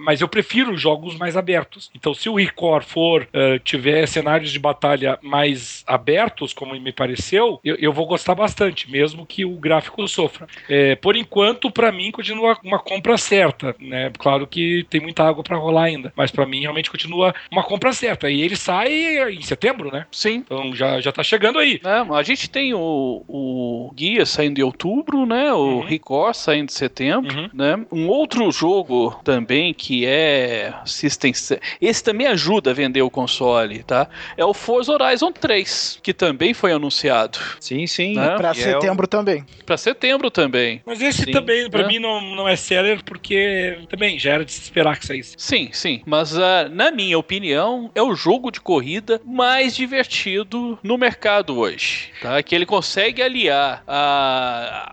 mas 0.00 0.20
eu 0.20 0.28
prefiro 0.28 0.76
jogos 0.76 1.16
mais 1.16 1.36
abertos. 1.36 1.90
Então, 1.94 2.14
se 2.14 2.28
o 2.28 2.34
Record 2.36 2.84
for 2.84 3.22
uh, 3.22 3.58
tiver 3.60 4.06
cenários 4.06 4.50
de 4.50 4.58
batalha 4.58 5.18
mais 5.22 5.84
abertos, 5.86 6.52
como 6.52 6.78
me 6.78 6.92
pareceu, 6.92 7.60
eu, 7.64 7.76
eu 7.76 7.92
vou 7.92 8.06
gostar 8.06 8.34
bastante, 8.34 8.90
mesmo 8.90 9.26
que 9.26 9.44
o 9.44 9.56
gráfico 9.56 10.06
sofra. 10.08 10.46
É, 10.68 10.96
por 10.96 11.16
enquanto, 11.16 11.70
para 11.70 11.92
mim, 11.92 12.10
continua 12.10 12.56
uma 12.64 12.78
compra 12.78 13.16
certa, 13.16 13.74
né? 13.78 14.10
Claro 14.18 14.46
que 14.46 14.86
tem 14.88 15.00
muita 15.00 15.24
água 15.24 15.42
para 15.42 15.56
rolar 15.56 15.84
ainda, 15.84 16.12
mas 16.16 16.30
para 16.30 16.46
mim 16.48 16.60
realmente 16.60 16.90
continua 16.90 17.34
uma 17.50 17.62
compra 17.62 17.92
certa. 17.92 18.30
E 18.30 18.40
ele 18.40 18.56
sai 18.56 19.30
em 19.30 19.42
setembro, 19.42 19.92
né? 19.92 20.06
Sim. 20.10 20.36
Então 20.36 20.74
já, 20.74 21.00
já 21.00 21.12
tá 21.12 21.22
chegando 21.22 21.58
aí. 21.58 21.80
É, 21.84 22.14
a 22.14 22.22
gente 22.22 22.48
tem 22.48 22.74
o, 22.74 23.24
o 23.28 23.90
Guia 23.94 24.24
saindo 24.26 24.58
em 24.58 24.62
outubro, 24.62 25.26
né? 25.26 25.52
O 25.52 25.58
uhum. 25.58 25.80
Record 25.80 26.34
saindo 26.34 26.70
em 26.70 26.74
setembro, 26.74 27.36
uhum. 27.36 27.50
né? 27.52 27.86
Um 27.92 28.08
outro 28.08 28.50
jogo 28.50 29.20
também 29.24 29.72
que 29.74 30.06
é 30.06 30.74
System... 30.84 31.32
Esse 31.80 32.02
também 32.02 32.26
ajuda 32.26 32.70
a 32.70 32.74
vender 32.74 33.02
o 33.02 33.10
console, 33.10 33.82
tá? 33.82 34.08
É 34.36 34.44
o 34.44 34.54
Forza 34.54 34.92
Horizon 34.92 35.32
3, 35.32 36.00
que 36.02 36.12
também 36.12 36.54
foi 36.54 36.72
anunciado. 36.72 37.38
Sim, 37.60 37.86
sim. 37.86 38.14
Né? 38.14 38.36
Pra 38.36 38.52
e 38.52 38.56
setembro 38.56 39.04
é 39.04 39.06
o... 39.06 39.08
também. 39.08 39.44
Pra 39.64 39.76
setembro 39.76 40.30
também. 40.30 40.82
Mas 40.86 41.00
esse 41.00 41.24
sim, 41.24 41.32
também, 41.32 41.68
pra 41.68 41.82
né? 41.82 41.88
mim, 41.88 41.98
não, 41.98 42.20
não 42.34 42.48
é 42.48 42.56
seller, 42.56 43.02
porque 43.04 43.78
também 43.88 44.18
já 44.18 44.34
era 44.34 44.44
de 44.44 44.52
se 44.52 44.62
esperar 44.62 44.98
que 44.98 45.06
saísse. 45.06 45.34
Sim, 45.36 45.70
sim. 45.72 46.02
Mas 46.06 46.37
uh, 46.38 46.68
na 46.70 46.90
minha 46.90 47.18
opinião, 47.18 47.90
é 47.94 48.02
o 48.02 48.14
jogo 48.14 48.50
de 48.50 48.60
corrida 48.60 49.20
mais 49.24 49.74
divertido 49.76 50.78
no 50.82 50.96
mercado 50.96 51.58
hoje. 51.58 52.10
Tá? 52.22 52.42
Que 52.42 52.54
ele 52.54 52.66
consegue 52.66 53.22
aliar 53.22 53.82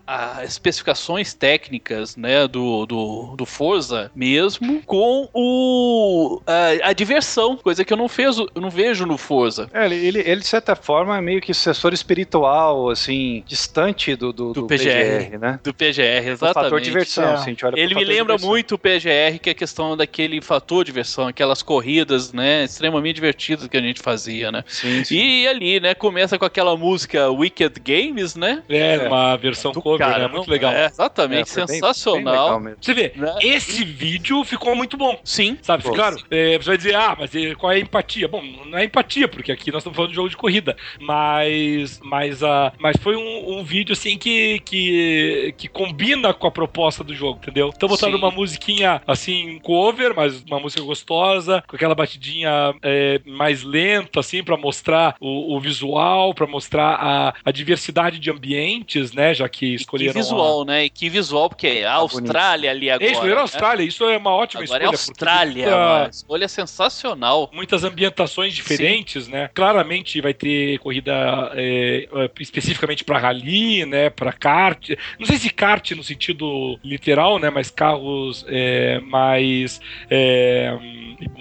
as 0.06 0.50
especificações 0.50 1.34
técnicas 1.34 2.16
né, 2.16 2.48
do, 2.48 2.86
do, 2.86 3.36
do 3.36 3.46
Forza 3.46 4.12
mesmo 4.16 4.82
com 4.84 5.30
o, 5.34 6.42
a, 6.46 6.90
a, 6.90 6.94
diversão, 6.94 7.58
coisa 7.58 7.84
que 7.84 7.92
eu 7.92 7.98
não, 7.98 8.08
fez, 8.08 8.38
eu 8.38 8.50
não 8.56 8.70
vejo 8.70 9.06
no 9.06 9.18
Forza. 9.18 9.70
É, 9.74 9.86
ele, 9.86 10.20
ele, 10.20 10.42
de 10.42 10.48
certa 10.48 10.76
forma, 10.76 11.18
é 11.18 11.22
meio 11.22 11.42
que 11.42 11.54
sucessor 11.54 11.94
espiritual, 11.94 12.90
assim, 12.90 13.44
distante 13.48 14.16
do, 14.16 14.32
do, 14.32 14.54
do, 14.54 14.62
do 14.62 14.68
PGR, 14.68 14.84
PGR, 14.84 15.40
né? 15.40 15.60
Do 15.64 15.74
PGR, 15.74 16.28
exatamente. 16.28 16.44
O 16.44 16.54
fator 16.54 16.82
diversão, 16.82 17.30
é. 17.30 17.34
assim, 17.34 17.56
Ele 17.76 17.96
me 17.96 18.04
lembra 18.04 18.38
muito 18.38 18.76
o 18.76 18.78
PGR, 18.78 19.40
que 19.42 19.50
é 19.50 19.52
a 19.52 19.56
questão 19.56 19.96
daquele 19.96 20.42
fator 20.42 20.84
diversão, 20.84 21.28
aquelas 21.36 21.62
corridas, 21.62 22.32
né, 22.34 22.64
extremamente 22.64 23.16
divertidas 23.16 23.68
que 23.68 23.78
a 23.78 23.82
gente 23.82 24.02
fazia, 24.02 24.52
né? 24.52 24.64
Sim, 24.68 25.04
sim. 25.04 25.16
E 25.16 25.48
ali, 25.48 25.80
né, 25.80 25.94
começa 25.94 26.38
com 26.40 26.46
aquela 26.46 26.76
música 26.78 27.30
Wicked 27.30 27.80
Games, 27.80 28.36
né? 28.36 28.64
É, 28.70 29.08
uma 29.08 29.36
versão 29.36 29.72
Do 29.72 29.82
cover, 29.82 30.08
né? 30.08 30.28
Muito 30.28 30.50
legal. 30.50 30.72
É, 30.72 30.86
exatamente, 30.86 31.60
é, 31.60 31.68
sensacional. 31.68 32.60
Bem, 32.60 32.66
bem 32.66 32.76
você 32.80 32.94
vê, 32.94 33.14
né? 33.16 33.36
esse 33.42 33.84
vídeo 33.84 34.44
ficou 34.44 34.76
muito 34.76 34.98
bom. 34.98 35.20
Sim. 35.24 35.58
Sabe, 35.62 35.84
Pô, 35.84 35.92
claro, 35.92 36.18
é, 36.32 36.58
você 36.58 36.70
vai 36.70 36.78
dizer, 36.78 36.96
ah, 36.96 37.16
mas 37.20 37.32
qual 37.58 37.72
é 37.72 37.76
a 37.76 37.80
empatia? 37.80 38.28
Bom, 38.28 38.42
não 38.66 38.78
é 38.78 38.86
empatia, 38.86 39.28
porque 39.28 39.52
aqui 39.52 39.72
nós 39.72 39.82
estamos 39.82 39.96
falando 39.96 40.12
de 40.12 40.16
jogo 40.16 40.30
de 40.30 40.38
corrida, 40.38 40.76
mas 41.00 42.00
mas, 42.04 42.42
uh, 42.42 42.72
mas 42.80 42.96
foi 42.98 43.16
um, 43.16 43.58
um 43.58 43.64
vídeo, 43.64 43.94
assim, 43.94 44.18
que, 44.18 44.60
que, 44.60 45.54
que 45.58 45.68
combina 45.68 46.34
com 46.34 46.48
a 46.48 46.52
proposta 46.52 47.04
do 47.04 47.14
jogo, 47.14 47.40
entendeu? 47.42 47.72
Então 47.76 47.90
botaram 47.90 48.16
uma 48.16 48.32
musiquinha, 48.32 49.02
assim, 49.06 49.60
cover, 49.60 50.14
mas 50.16 50.42
uma 50.44 50.60
música 50.60 50.82
gostosa, 50.84 51.25
com 51.68 51.76
aquela 51.76 51.96
batidinha 51.96 52.74
é, 52.82 53.22
mais 53.26 53.64
lenta, 53.64 54.20
assim, 54.20 54.44
para 54.44 54.58
mostrar 54.58 55.16
o, 55.20 55.56
o 55.56 55.60
visual, 55.60 56.34
para 56.34 56.48
mostrar 56.48 56.96
a, 56.96 57.34
a, 57.44 57.52
diversidade 57.52 58.20
de 58.20 58.30
ambientes, 58.30 59.12
né? 59.12 59.34
Já 59.34 59.48
que 59.50 59.76
escolheram. 59.76 60.12
E 60.12 60.14
que 60.14 60.20
visual, 60.20 60.62
a... 60.62 60.66
né? 60.66 60.86
E 60.86 60.90
que 60.90 61.10
visual, 61.10 61.50
porque 61.50 61.68
é 61.68 61.86
a 61.86 61.90
tá 61.90 61.96
Austrália 61.96 62.72
ali 62.72 62.90
agora. 62.90 63.10
É, 63.10 63.14
escolheram 63.14 63.40
a 63.40 63.42
Austrália, 63.42 63.84
né? 63.84 63.88
isso 63.88 64.04
é 64.06 64.18
uma 64.18 64.32
ótima 64.32 64.64
agora 64.64 64.84
escolha. 64.84 64.96
É 64.96 65.00
Austrália, 65.00 65.66
muita... 65.66 65.78
uma 65.78 66.10
escolha 66.10 66.48
sensacional. 66.48 67.50
Muitas 67.54 67.84
ambientações 67.84 68.54
diferentes, 68.54 69.26
Sim. 69.26 69.32
né? 69.32 69.50
Claramente 69.54 70.22
vai 70.22 70.34
ter 70.34 70.80
corrida 70.80 71.52
é, 71.54 72.08
é 72.12 72.30
especificamente 72.40 73.04
para 73.04 73.18
rally, 73.18 73.86
né? 73.86 74.10
Para 74.10 74.32
kart. 74.32 74.92
Não 75.20 75.26
sei 75.26 75.38
se 75.38 75.50
kart 75.50 75.92
no 75.92 76.04
sentido 76.04 76.80
literal, 76.84 77.40
né? 77.40 77.50
Mas 77.50 77.70
carros 77.70 78.46
é, 78.48 79.00
mais. 79.02 79.80
É, 80.10 80.78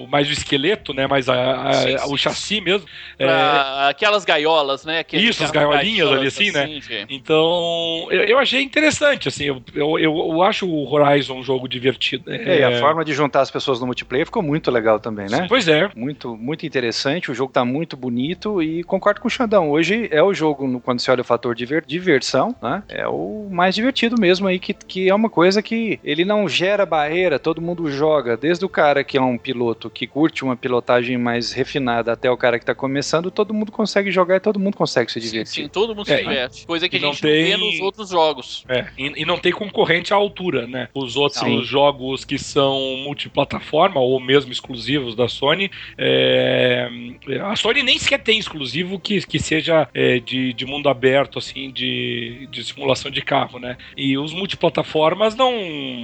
mais 0.08 0.28
o 0.28 0.32
esqueleto, 0.32 0.92
né? 0.92 1.06
Mais 1.06 1.28
a, 1.28 1.68
a, 1.68 1.72
sim, 1.72 1.98
sim. 1.98 2.12
o 2.12 2.16
chassi 2.16 2.60
mesmo. 2.60 2.86
É... 3.18 3.26
Aquelas 3.88 4.24
gaiolas, 4.24 4.84
né? 4.84 5.00
Aquele 5.00 5.26
Isso, 5.26 5.42
as 5.42 5.50
gaiolinhas 5.50 6.10
ali 6.10 6.26
assim, 6.26 6.50
né? 6.50 6.64
Assim, 6.64 7.04
então, 7.08 8.06
eu, 8.10 8.24
eu 8.24 8.38
achei 8.38 8.62
interessante, 8.62 9.28
assim, 9.28 9.44
eu, 9.44 9.62
eu, 9.74 9.98
eu 9.98 10.42
acho 10.42 10.68
o 10.68 10.92
Horizon 10.92 11.38
um 11.38 11.42
jogo 11.42 11.68
divertido. 11.68 12.32
É, 12.32 12.60
e 12.60 12.62
a 12.62 12.78
forma 12.78 13.04
de 13.04 13.12
juntar 13.12 13.40
as 13.40 13.50
pessoas 13.50 13.80
no 13.80 13.86
multiplayer 13.86 14.26
ficou 14.26 14.42
muito 14.42 14.70
legal 14.70 15.00
também, 15.00 15.26
né? 15.28 15.46
Pois 15.48 15.68
é. 15.68 15.90
Muito, 15.94 16.36
muito 16.36 16.66
interessante, 16.66 17.30
o 17.30 17.34
jogo 17.34 17.52
tá 17.52 17.64
muito 17.64 17.96
bonito 17.96 18.62
e 18.62 18.82
concordo 18.84 19.20
com 19.20 19.28
o 19.28 19.30
Xandão, 19.30 19.70
hoje 19.70 20.08
é 20.10 20.22
o 20.22 20.34
jogo, 20.34 20.80
quando 20.80 21.00
você 21.00 21.10
olha 21.10 21.22
o 21.22 21.24
fator 21.24 21.54
de 21.54 21.64
diversão, 21.86 22.54
né? 22.62 22.82
É 22.88 23.06
o 23.08 23.48
mais 23.50 23.74
divertido 23.74 24.16
mesmo 24.18 24.46
aí, 24.46 24.58
que, 24.58 24.74
que 24.74 25.08
é 25.08 25.14
uma 25.14 25.30
coisa 25.30 25.62
que 25.62 25.98
ele 26.04 26.24
não 26.24 26.48
gera 26.48 26.84
barreira, 26.84 27.38
todo 27.38 27.60
mundo 27.60 27.90
joga, 27.90 28.36
desde 28.36 28.64
o 28.64 28.68
cara 28.68 29.02
que 29.02 29.16
é 29.16 29.22
um 29.22 29.38
piloto 29.38 29.53
que 29.92 30.06
curte 30.06 30.42
uma 30.44 30.56
pilotagem 30.56 31.16
mais 31.18 31.52
refinada 31.52 32.12
até 32.12 32.30
o 32.30 32.36
cara 32.36 32.58
que 32.58 32.64
tá 32.66 32.74
começando, 32.74 33.30
todo 33.30 33.54
mundo 33.54 33.70
consegue 33.72 34.10
jogar 34.10 34.36
e 34.36 34.40
todo 34.40 34.58
mundo 34.58 34.76
consegue 34.76 35.10
se 35.12 35.20
divertir. 35.20 35.54
Sim, 35.54 35.62
sim 35.64 35.68
todo 35.68 35.94
mundo 35.94 36.06
se 36.06 36.12
É, 36.14 36.18
diverte. 36.22 36.66
Coisa 36.66 36.88
que 36.88 36.96
a 36.96 36.98
e 36.98 37.02
não 37.02 37.12
gente 37.12 37.22
tem- 37.22 37.50
não 37.52 37.58
vê 37.58 37.64
nos 37.72 37.80
outros 37.80 38.08
jogos. 38.10 38.64
É, 38.68 38.86
e, 38.98 39.22
e 39.22 39.24
não 39.24 39.38
tem 39.38 39.52
concorrente 39.52 40.12
à 40.12 40.16
altura, 40.16 40.66
né? 40.66 40.88
Os 40.94 41.16
outros 41.16 41.40
Sim. 41.40 41.62
jogos 41.62 42.24
que 42.24 42.38
são 42.38 42.78
multiplataforma 43.04 44.00
ou 44.00 44.18
mesmo 44.20 44.52
exclusivos 44.52 45.14
da 45.14 45.28
Sony, 45.28 45.70
é, 45.96 46.88
a 47.42 47.56
Sony 47.56 47.82
nem 47.82 47.98
sequer 47.98 48.22
tem 48.22 48.38
exclusivo 48.38 48.98
que, 48.98 49.20
que 49.26 49.38
seja 49.38 49.88
é, 49.94 50.18
de, 50.18 50.52
de 50.52 50.66
mundo 50.66 50.88
aberto, 50.88 51.38
assim, 51.38 51.70
de, 51.70 52.48
de 52.50 52.64
simulação 52.64 53.10
de 53.10 53.22
carro, 53.22 53.58
né? 53.58 53.76
E 53.96 54.16
os 54.16 54.32
multiplataformas 54.32 55.34
não, 55.34 55.52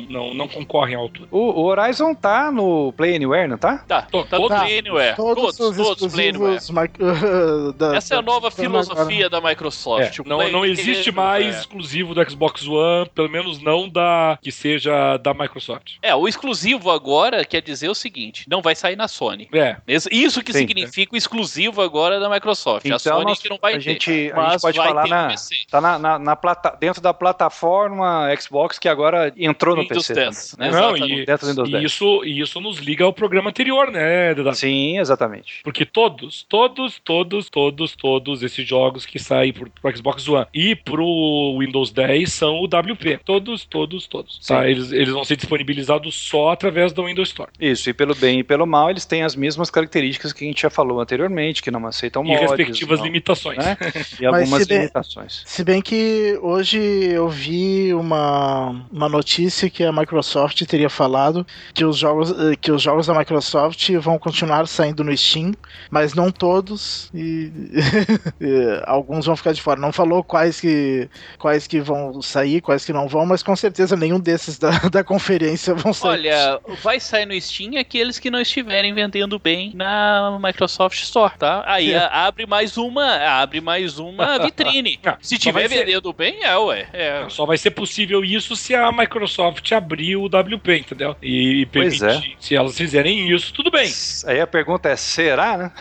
não, 0.08 0.34
não 0.34 0.48
concorrem 0.48 0.94
à 0.94 0.98
altura. 0.98 1.28
O, 1.30 1.38
o 1.60 1.64
Horizon 1.64 2.14
tá 2.14 2.50
no 2.50 2.92
Play 2.92 3.16
Anywhere, 3.16 3.39
não 3.48 3.58
tá? 3.58 3.78
Tá, 3.86 4.02
To- 4.02 4.24
tá 4.24 4.36
todos- 4.36 4.50
no 4.56 4.62
Play 4.64 4.78
Anywhere. 4.78 5.16
Todos, 5.16 5.56
Todos, 5.56 5.78
os 5.78 5.86
todos, 5.98 6.12
Play 6.12 6.28
Anywhere. 6.30 6.58
da- 7.76 7.96
Essa 7.96 8.14
é 8.14 8.18
a 8.18 8.22
nova 8.22 8.48
da- 8.48 8.54
filosofia 8.56 9.28
da 9.28 9.40
Microsoft. 9.40 10.18
É, 10.18 10.22
não, 10.28 10.38
Play 10.38 10.52
não 10.52 10.64
existe 10.64 11.10
mais 11.12 11.60
exclusivo 11.60 12.14
do 12.14 12.30
Xbox 12.30 12.66
One, 12.66 13.08
pelo 13.14 13.28
menos 13.28 13.60
não 13.62 13.88
da 13.88 14.38
que 14.42 14.50
seja 14.52 15.16
da 15.18 15.32
Microsoft. 15.34 15.94
É, 16.02 16.14
o 16.14 16.26
exclusivo 16.28 16.90
agora 16.90 17.44
quer 17.44 17.62
dizer 17.62 17.88
o 17.88 17.94
seguinte: 17.94 18.44
não 18.48 18.62
vai 18.62 18.74
sair 18.74 18.96
na 18.96 19.08
Sony. 19.08 19.48
É, 19.52 19.76
Isso- 19.86 20.40
que 20.42 20.52
Sim. 20.52 20.60
significa 20.60 21.14
o 21.14 21.16
exclusivo 21.16 21.82
agora 21.82 22.18
da 22.18 22.28
Microsoft. 22.28 22.84
a 22.86 22.88
Então, 22.88 22.98
Sony 22.98 23.24
nós- 23.24 23.38
que 23.38 23.48
não 23.50 23.58
vai 23.60 23.72
a 23.74 23.76
ter. 23.76 23.82
gente- 23.82 24.10
a 24.10 24.12
gente 24.14 24.32
mas 24.34 24.62
pode 24.62 24.78
vai 24.78 24.88
falar 24.88 25.02
ter 25.04 25.08
na-. 25.10 25.34
Tá 25.70 25.80
na, 25.80 25.98
na- 25.98 26.18
na 26.18 26.36
plata, 26.36 26.76
dentro 26.80 27.00
da 27.02 27.12
plataforma 27.12 28.28
Xbox 28.40 28.78
que 28.78 28.88
agora 28.88 29.32
entrou 29.36 29.76
no 29.76 29.82
Windows 29.82 30.06
PC. 30.06 30.14
10, 30.14 30.50
também, 30.52 30.70
né? 30.70 30.76
né? 30.76 30.82
não, 30.82 30.96
e, 30.96 31.26
Dentro 31.26 31.46
do 31.46 31.50
Windows 31.50 31.68
e 31.68 31.72
10. 31.72 31.84
isso, 31.84 32.24
e 32.24 32.40
isso 32.40 32.60
nos 32.60 32.78
liga 32.78 33.04
ao 33.04 33.12
programa 33.12 33.29
anterior, 33.38 33.90
né, 33.90 34.34
Deda? 34.34 34.52
Sim, 34.54 34.98
exatamente. 34.98 35.60
Porque 35.62 35.84
todos, 35.84 36.44
todos, 36.48 37.00
todos, 37.04 37.48
todos, 37.48 37.94
todos 37.96 38.42
esses 38.42 38.66
jogos 38.66 39.06
que 39.06 39.18
saem 39.18 39.52
pro, 39.52 39.70
pro 39.70 39.96
Xbox 39.96 40.28
One 40.28 40.46
e 40.52 40.74
pro 40.74 41.56
Windows 41.58 41.90
10 41.90 42.32
são 42.32 42.56
o 42.60 42.64
WP. 42.64 43.20
Todos, 43.24 43.64
todos, 43.64 44.06
todos. 44.06 44.38
Tá? 44.46 44.68
Eles, 44.68 44.92
eles 44.92 45.10
vão 45.12 45.24
ser 45.24 45.36
disponibilizados 45.36 46.14
só 46.14 46.50
através 46.50 46.92
do 46.92 47.04
Windows 47.06 47.28
Store. 47.28 47.50
Isso, 47.60 47.88
e 47.88 47.92
pelo 47.92 48.14
bem 48.14 48.40
e 48.40 48.44
pelo 48.44 48.66
mal, 48.66 48.90
eles 48.90 49.04
têm 49.04 49.22
as 49.22 49.34
mesmas 49.36 49.70
características 49.70 50.32
que 50.32 50.44
a 50.44 50.46
gente 50.48 50.62
já 50.62 50.70
falou 50.70 51.00
anteriormente, 51.00 51.62
que 51.62 51.70
não 51.70 51.86
aceitam 51.86 52.24
e 52.24 52.28
mods. 52.28 52.40
respectivas 52.50 52.98
não- 52.98 53.06
limitações. 53.06 53.58
né? 53.58 53.76
E 54.20 54.24
Mas 54.24 54.40
algumas 54.42 54.62
se 54.62 54.68
der- 54.68 54.78
limitações. 54.78 55.42
Se 55.46 55.64
bem 55.64 55.80
que 55.80 56.38
hoje 56.42 56.78
eu 56.78 57.28
vi 57.28 57.92
uma, 57.94 58.84
uma 58.92 59.08
notícia 59.08 59.68
que 59.70 59.82
a 59.84 59.92
Microsoft 59.92 60.62
teria 60.66 60.90
falado 60.90 61.46
que 61.74 61.84
os, 61.84 61.96
jogos, 61.96 62.30
eh, 62.32 62.56
que 62.60 62.70
os 62.72 62.82
jogos 62.82 63.06
da 63.06 63.14
Microsoft 63.20 63.90
vão 64.00 64.18
continuar 64.18 64.66
saindo 64.66 65.04
no 65.04 65.16
Steam, 65.16 65.52
mas 65.90 66.14
não 66.14 66.30
todos, 66.30 67.10
e, 67.14 67.52
e 68.40 68.82
alguns 68.86 69.26
vão 69.26 69.36
ficar 69.36 69.52
de 69.52 69.60
fora. 69.62 69.80
Não 69.80 69.92
falou 69.92 70.22
quais 70.24 70.60
que, 70.60 71.08
quais 71.38 71.66
que 71.66 71.80
vão 71.80 72.20
sair, 72.22 72.60
quais 72.60 72.84
que 72.84 72.92
não 72.92 73.06
vão, 73.08 73.26
mas 73.26 73.42
com 73.42 73.54
certeza 73.54 73.96
nenhum 73.96 74.18
desses 74.18 74.58
da, 74.58 74.70
da 74.90 75.04
conferência 75.04 75.74
vão 75.74 75.92
sair. 75.92 76.10
Olha, 76.10 76.60
vai 76.82 76.98
sair 77.00 77.26
no 77.26 77.38
Steam 77.40 77.78
aqueles 77.78 78.18
que 78.18 78.30
não 78.30 78.40
estiverem 78.40 78.92
vendendo 78.94 79.38
bem 79.38 79.72
na 79.74 80.38
Microsoft 80.42 81.00
Store, 81.02 81.34
tá? 81.38 81.62
Aí 81.66 81.92
É. 81.92 81.98
a- 81.98 82.26
abre 82.26 82.46
mais 82.46 82.76
uma, 82.76 83.16
abre 83.16 83.60
mais 83.60 83.98
uma 83.98 84.38
vitrine. 84.44 84.98
Ah, 85.04 85.16
Se 85.20 85.38
tiver 85.38 85.68
ser- 85.68 85.84
vendendo 85.84 86.12
bem, 86.12 86.42
é, 86.44 86.56
ué. 86.56 86.86
É. 86.92 87.24
Só 87.28 87.44
vai 87.46 87.58
ser 87.58 87.70
possível 87.72 88.24
isso 88.24 88.56
se 88.56 88.74
a 88.74 88.90
Microsoft 88.92 89.70
abrir 89.72 90.16
o 90.16 90.26
WP, 90.26 90.78
entendeu? 90.78 91.16
E 91.22 91.66
Pois 91.72 91.98
permitir. 91.98 92.36
Se 92.40 92.54
elas 92.54 92.76
fizerem 92.76 93.09
isso, 93.12 93.52
tudo 93.52 93.70
bem. 93.70 93.90
Aí 94.26 94.40
a 94.40 94.46
pergunta 94.46 94.88
é: 94.88 94.96
será, 94.96 95.56
né? 95.56 95.72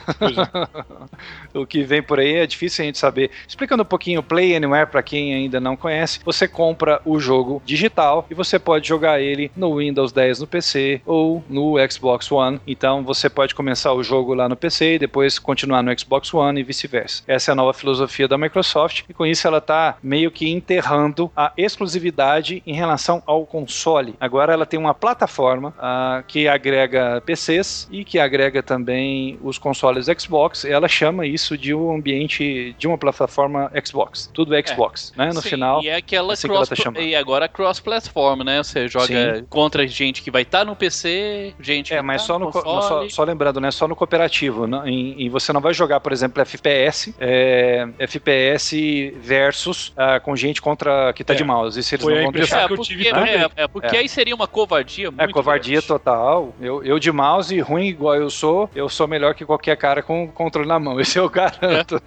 É. 1.54 1.58
o 1.58 1.66
que 1.66 1.84
vem 1.84 2.02
por 2.02 2.20
aí 2.20 2.36
é 2.36 2.48
difícil 2.48 2.84
a 2.84 2.86
gente 2.86 2.98
saber. 2.98 3.32
Explicando 3.48 3.84
um 3.84 3.86
pouquinho 3.86 4.20
o 4.20 4.24
Play 4.24 4.56
Anywhere 4.56 4.90
para 4.90 5.04
quem 5.04 5.34
ainda 5.34 5.60
não 5.60 5.76
conhece, 5.76 6.20
você 6.24 6.48
compra 6.48 7.02
o 7.06 7.20
jogo 7.20 7.62
digital 7.66 8.26
e 8.30 8.34
você 8.34 8.60
pode 8.60 8.88
jogar 8.88 9.20
ele 9.20 9.52
no 9.56 9.78
Windows 9.78 10.12
10 10.12 10.42
no 10.42 10.48
PC 10.48 11.02
ou 11.06 11.44
no 11.50 11.76
Xbox 11.90 12.32
One. 12.32 12.60
Então 12.66 13.04
você 13.04 13.30
pode 13.30 13.56
começar 13.56 13.94
o 13.94 14.04
jogo 14.04 14.34
lá 14.34 14.48
no 14.48 14.56
PC 14.56 14.96
e 14.96 15.00
depois 15.00 15.40
continuar 15.40 15.82
no 15.82 15.98
Xbox 15.98 16.34
One 16.34 16.60
e 16.60 16.64
vice-versa. 16.64 17.24
Essa 17.28 17.52
é 17.52 17.54
a 17.54 17.56
nova 17.56 17.74
filosofia 17.74 18.28
da 18.28 18.38
Microsoft 18.38 19.04
e 19.10 19.14
com 19.14 19.26
isso 19.26 19.48
ela 19.48 19.58
está 19.58 19.98
meio 20.02 20.32
que 20.32 20.50
enterrando 20.50 21.32
a 21.36 21.52
exclusividade 21.58 22.62
em 22.66 22.74
relação 22.74 23.22
ao 23.26 23.46
console. 23.46 24.16
Agora 24.20 24.54
ela 24.54 24.66
tem 24.66 24.80
uma 24.80 24.94
plataforma 24.94 25.74
ah, 25.80 26.24
que 26.28 26.48
agrega 26.48 27.19
PCs 27.22 27.88
e 27.92 28.04
que 28.04 28.20
agrega 28.20 28.62
também 28.64 29.38
os 29.44 29.58
consoles 29.58 30.08
Xbox. 30.20 30.66
Ela 30.66 30.88
chama 30.88 31.26
isso 31.26 31.58
de 31.58 31.74
um 31.74 31.94
ambiente 31.96 32.76
de 32.78 32.88
uma 32.88 32.98
plataforma 32.98 33.72
Xbox. 33.86 34.30
Tudo 34.34 34.56
é 34.56 34.66
Xbox, 34.66 35.14
né? 35.16 35.28
No 35.34 35.42
Sim, 35.42 35.50
final. 35.50 35.82
E 35.84 35.90
é 35.90 35.96
aquela 35.96 36.34
assim 36.34 36.48
que 36.48 36.54
ela 36.54 36.66
cross. 36.66 36.70
tá 36.70 36.76
chamando. 36.84 37.04
e 37.04 37.16
agora 37.16 37.48
cross-platform, 37.48 38.44
né? 38.44 38.62
Você 38.64 38.88
joga 38.88 39.46
contra 39.50 39.88
gente 39.88 40.22
que 40.22 40.32
vai 40.32 40.42
estar 40.44 40.66
no 40.66 40.76
PC, 40.76 41.54
gente 41.60 41.94
É, 41.94 41.98
que 41.98 42.02
mas 42.04 42.22
tá 42.22 42.28
só 42.28 42.40
no, 42.40 42.52
co- 42.52 42.64
no- 42.64 42.82
só, 42.82 43.10
só 43.10 43.24
lembrando, 43.24 43.60
né? 43.60 43.72
Só 43.72 43.88
no 43.88 43.96
cooperativo. 43.96 44.68
não- 44.68 44.88
em- 44.88 45.24
em 45.26 45.30
você 45.30 45.52
não 45.54 45.62
vai 45.62 45.74
jogar, 45.74 46.00
por 46.00 46.12
exemplo, 46.12 46.42
FPS, 46.42 47.14
é, 47.20 47.88
FPS 48.00 49.14
versus 49.22 49.94
ah, 49.96 50.20
com 50.20 50.36
gente 50.36 50.62
contra 50.62 51.14
que 51.14 51.24
tá 51.24 51.34
É. 51.34 51.36
de 51.38 51.44
mouse. 51.44 51.80
Isso 51.80 51.96
eles 51.96 52.04
Foi 52.04 52.14
não 52.14 52.20
a 52.20 52.24
vão 52.24 52.32
deixar. 52.32 52.60
É, 52.64 52.68
que 52.68 52.74
eu 52.74 52.78
porque, 52.78 53.08
é, 53.08 53.50
é 53.64 53.68
porque 53.68 53.96
É. 53.96 54.00
aí 54.00 54.10
seria 54.10 54.36
uma 54.36 54.48
covardia 54.48 55.10
muito 55.12 55.22
É 55.22 55.28
covardia 55.32 55.74
grande. 55.74 55.88
total. 55.88 56.54
Eu, 56.60 56.84
eu 56.84 57.00
de 57.00 57.09
mouse, 57.12 57.60
ruim 57.60 57.88
igual 57.88 58.16
eu 58.16 58.30
sou, 58.30 58.70
eu 58.76 58.90
sou 58.90 59.08
melhor 59.08 59.34
que 59.34 59.46
qualquer 59.46 59.76
cara 59.78 60.02
com 60.02 60.28
controle 60.28 60.68
na 60.68 60.80
mão. 60.80 61.00
Isso 61.02 61.18
eu 61.20 61.30
garanto. 61.30 62.02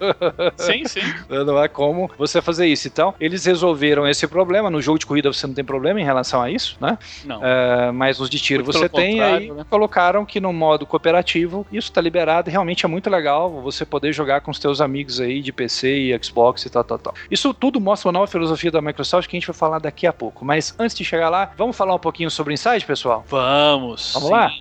Sim, 0.57 0.85
sim. 0.85 1.01
Não 1.29 1.57
há 1.57 1.67
como 1.67 2.09
você 2.17 2.41
fazer 2.41 2.67
isso. 2.67 2.87
Então, 2.87 3.13
eles 3.19 3.45
resolveram 3.45 4.07
esse 4.07 4.27
problema. 4.27 4.69
No 4.69 4.81
jogo 4.81 4.99
de 4.99 5.05
corrida 5.05 5.31
você 5.31 5.45
não 5.47 5.53
tem 5.53 5.63
problema 5.63 5.99
em 5.99 6.03
relação 6.03 6.41
a 6.41 6.49
isso, 6.49 6.77
né? 6.79 6.97
Não. 7.25 7.43
É, 7.43 7.91
mas 7.91 8.19
nos 8.19 8.29
de 8.29 8.39
tiro 8.39 8.63
Muito 8.63 8.77
você 8.77 8.87
tem. 8.87 9.21
Aí 9.21 9.51
né? 9.51 9.65
colocaram 9.69 10.25
que 10.25 10.39
no 10.39 10.53
modo 10.53 10.85
cooperativo 10.85 11.65
isso 11.71 11.91
tá 11.91 12.01
liberado. 12.01 12.49
e 12.49 12.51
Realmente 12.51 12.85
é 12.85 12.87
muito 12.87 13.09
legal 13.09 13.49
você 13.61 13.85
poder 13.85 14.13
jogar 14.13 14.41
com 14.41 14.51
os 14.51 14.59
teus 14.59 14.81
amigos 14.81 15.19
aí 15.19 15.41
de 15.41 15.51
PC 15.51 15.95
e 15.95 16.23
Xbox 16.23 16.65
e 16.65 16.69
tal, 16.69 16.83
tal, 16.83 16.99
tal. 16.99 17.13
Isso 17.29 17.53
tudo 17.53 17.79
mostra 17.79 18.07
uma 18.07 18.13
nova 18.13 18.27
filosofia 18.27 18.71
da 18.71 18.81
Microsoft 18.81 19.29
que 19.29 19.35
a 19.35 19.39
gente 19.39 19.47
vai 19.47 19.55
falar 19.55 19.79
daqui 19.79 20.07
a 20.07 20.13
pouco. 20.13 20.45
Mas 20.45 20.75
antes 20.79 20.95
de 20.95 21.03
chegar 21.03 21.29
lá, 21.29 21.51
vamos 21.57 21.75
falar 21.75 21.95
um 21.95 21.99
pouquinho 21.99 22.29
sobre 22.29 22.53
o 22.53 22.55
Inside, 22.55 22.85
pessoal? 22.85 23.23
Vamos. 23.27 24.13
Vamos 24.13 24.27
sim. 24.27 24.33
lá? 24.33 24.51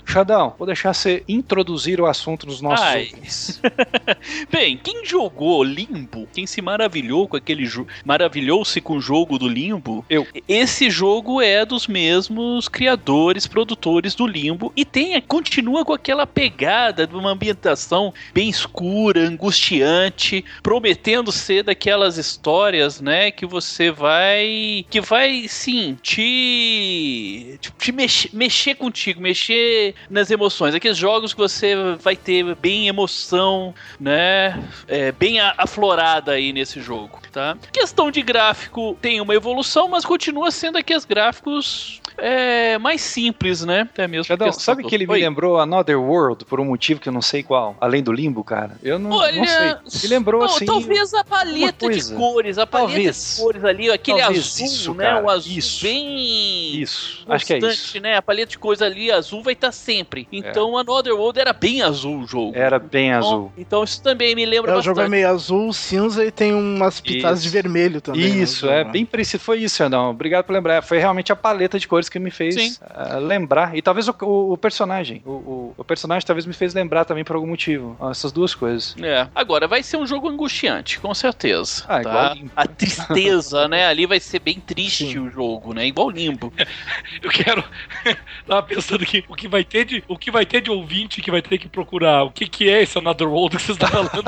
Vou 0.58 0.66
deixar 0.66 0.92
você 0.92 1.22
introduzir 1.28 2.00
o 2.00 2.06
assunto 2.06 2.46
nos 2.46 2.60
nossos 2.60 2.84
Ai. 2.84 3.08
ouvintes. 3.10 3.60
Bem, 4.50 4.78
quem 4.82 5.04
jogou 5.04 5.62
Limbo, 5.62 6.28
quem 6.32 6.46
se 6.46 6.60
maravilhou 6.62 7.28
com 7.28 7.36
aquele 7.36 7.64
jogo, 7.64 7.88
maravilhou-se 8.04 8.80
com 8.80 8.96
o 8.96 9.00
jogo 9.00 9.38
do 9.38 9.48
Limbo, 9.48 10.04
Eu. 10.08 10.26
esse 10.48 10.90
jogo 10.90 11.40
é 11.40 11.64
dos 11.64 11.86
mesmos 11.86 12.68
criadores, 12.68 13.46
produtores 13.46 14.14
do 14.14 14.26
Limbo 14.26 14.72
e 14.76 14.84
tem, 14.84 15.20
continua 15.20 15.84
com 15.84 15.92
aquela 15.92 16.26
pegada 16.26 17.06
de 17.06 17.14
uma 17.14 17.30
ambientação 17.30 18.12
bem 18.32 18.48
escura, 18.48 19.20
angustiante, 19.20 20.44
prometendo 20.62 21.32
ser 21.32 21.64
daquelas 21.64 22.16
histórias, 22.16 23.00
né, 23.00 23.30
que 23.30 23.46
você 23.46 23.90
vai 23.90 24.84
que 24.88 25.00
vai 25.00 25.46
sim 25.48 25.96
te 26.02 27.58
te 27.78 27.92
mexer, 27.92 28.30
mexer 28.32 28.74
contigo, 28.74 29.20
mexer 29.20 29.94
nas 30.12 30.30
emoções, 30.30 30.74
aqueles 30.74 30.98
jogos 30.98 31.32
que 31.32 31.40
você 31.40 31.74
vai 31.98 32.14
ter 32.14 32.54
bem 32.56 32.86
emoção, 32.86 33.74
né, 33.98 34.62
é, 34.86 35.10
bem 35.10 35.40
aflorada 35.40 36.32
aí 36.32 36.52
nesse 36.52 36.80
jogo, 36.80 37.18
tá? 37.32 37.56
Questão 37.72 38.10
de 38.10 38.20
gráfico 38.20 38.96
tem 39.00 39.20
uma 39.20 39.34
evolução, 39.34 39.88
mas 39.88 40.04
continua 40.04 40.50
sendo 40.50 40.76
aqueles 40.76 41.06
gráficos 41.06 42.01
é, 42.24 42.78
mais 42.78 43.00
simples, 43.00 43.64
né? 43.64 43.80
Até 43.82 44.06
mesmo. 44.06 44.24
Jadão, 44.24 44.48
porque- 44.48 44.62
sabe 44.62 44.84
que 44.84 44.94
ele 44.94 45.06
me 45.06 45.12
Oi. 45.14 45.20
lembrou 45.20 45.58
Another 45.58 46.00
World 46.00 46.44
por 46.44 46.60
um 46.60 46.64
motivo 46.64 47.00
que 47.00 47.08
eu 47.08 47.12
não 47.12 47.20
sei 47.22 47.42
qual, 47.42 47.76
além 47.80 48.02
do 48.02 48.12
limbo, 48.12 48.44
cara? 48.44 48.76
Eu 48.82 48.98
não, 48.98 49.10
Olha, 49.10 49.36
não 49.36 49.44
sei. 49.90 50.02
Me 50.02 50.08
lembrou 50.08 50.40
não, 50.42 50.46
assim. 50.54 50.64
Talvez 50.64 51.12
a 51.14 51.24
paleta 51.24 51.88
de 51.90 52.14
cores, 52.14 52.58
a 52.58 52.66
paleta 52.66 52.92
Talvez. 52.92 53.34
de 53.36 53.42
cores 53.42 53.64
ali, 53.64 53.90
aquele 53.90 54.20
Talvez 54.20 54.46
azul, 54.46 54.66
isso, 54.66 54.94
né? 54.94 55.04
cara, 55.04 55.24
O 55.24 55.30
azul 55.30 55.52
isso. 55.58 55.82
bem. 55.84 56.80
Isso, 56.80 57.24
acho 57.28 57.44
que 57.46 57.54
é 57.54 57.58
isso. 57.58 58.00
né? 58.00 58.16
A 58.16 58.22
paleta 58.22 58.50
de 58.50 58.58
cores 58.58 58.80
ali 58.82 59.10
azul 59.10 59.42
vai 59.42 59.52
estar 59.54 59.72
sempre. 59.72 60.28
Então, 60.32 60.76
Another 60.76 61.14
World 61.14 61.40
era 61.40 61.52
bem 61.52 61.82
azul 61.82 62.20
o 62.20 62.26
jogo. 62.26 62.52
Era 62.56 62.78
bem 62.78 63.08
Então- 63.08 63.18
azul. 63.18 63.52
Então, 63.58 63.84
isso 63.84 64.02
também 64.02 64.34
me 64.34 64.46
lembra 64.46 64.72
É, 64.72 64.76
o 64.76 64.82
jogo 64.82 65.00
é 65.00 65.02
bastante. 65.04 65.10
meio 65.10 65.28
azul, 65.28 65.72
cinza 65.72 66.24
e 66.24 66.30
tem 66.30 66.52
umas 66.54 67.00
pitadas 67.00 67.40
Isso. 67.40 67.48
de 67.48 67.52
vermelho 67.52 68.00
também. 68.00 68.22
né, 68.22 68.28
Isso, 68.42 68.68
é 68.68 68.80
jogo. 68.80 68.92
bem 68.92 69.04
parecido. 69.04 69.42
Foi 69.42 69.58
isso, 69.58 69.76
Xandão. 69.76 70.10
Obrigado 70.10 70.44
por 70.44 70.52
lembrar. 70.52 70.82
Foi 70.82 70.98
realmente 70.98 71.32
a 71.32 71.36
paleta 71.36 71.78
de 71.78 71.88
cores 71.88 72.08
que 72.12 72.18
me 72.18 72.30
fez 72.30 72.80
ah, 72.82 73.16
lembrar. 73.18 73.76
E 73.76 73.82
talvez 73.82 74.06
o, 74.08 74.14
o- 74.22 74.52
o 74.52 74.56
personagem. 74.56 75.22
O, 75.24 75.30
o- 75.30 75.74
o 75.78 75.84
personagem 75.84 76.26
talvez 76.26 76.46
me 76.46 76.52
fez 76.52 76.74
lembrar 76.74 77.04
também 77.04 77.24
por 77.24 77.34
algum 77.36 77.48
motivo. 77.48 77.96
Essas 78.10 78.30
duas 78.32 78.54
coisas. 78.54 78.94
É, 79.02 79.26
agora 79.34 79.66
vai 79.66 79.82
ser 79.82 79.96
um 79.96 80.06
jogo 80.06 80.28
angustiante, 80.28 81.00
com 81.00 81.12
certeza. 81.14 81.84
Ah, 81.88 82.00
igual 82.00 82.14
tá? 82.28 82.34
Limbo. 82.34 82.50
A 82.54 82.66
tristeza, 82.66 83.66
né? 83.68 83.86
Ali 83.86 84.06
vai 84.06 84.20
ser 84.20 84.38
bem 84.38 84.60
triste 84.60 85.06
Sim. 85.12 85.18
o 85.18 85.30
jogo, 85.30 85.72
né? 85.74 85.86
Igual 85.86 86.10
Limbo. 86.10 86.52
Eu 87.22 87.30
quero. 87.30 87.64
Tava 88.46 88.62
pensando 88.62 89.04
que 89.06 89.24
o 89.28 89.34
que 89.34 89.48
vai 89.48 89.64
ter 89.64 89.84
de, 89.84 90.04
o 90.08 90.16
que 90.18 90.30
vai 90.30 90.44
ter 90.46 90.60
de 90.60 90.70
ouvinte 90.70 91.20
que 91.22 91.30
vai 91.30 91.40
ter 91.42 91.58
que 91.58 91.68
procurar. 91.68 92.24
O 92.24 92.30
que, 92.30 92.46
que 92.46 92.68
é 92.68 92.82
esse 92.82 92.98
Another 92.98 93.28
World 93.28 93.56
que 93.56 93.62
vocês 93.62 93.76
estão 93.76 93.88
falando? 93.88 94.24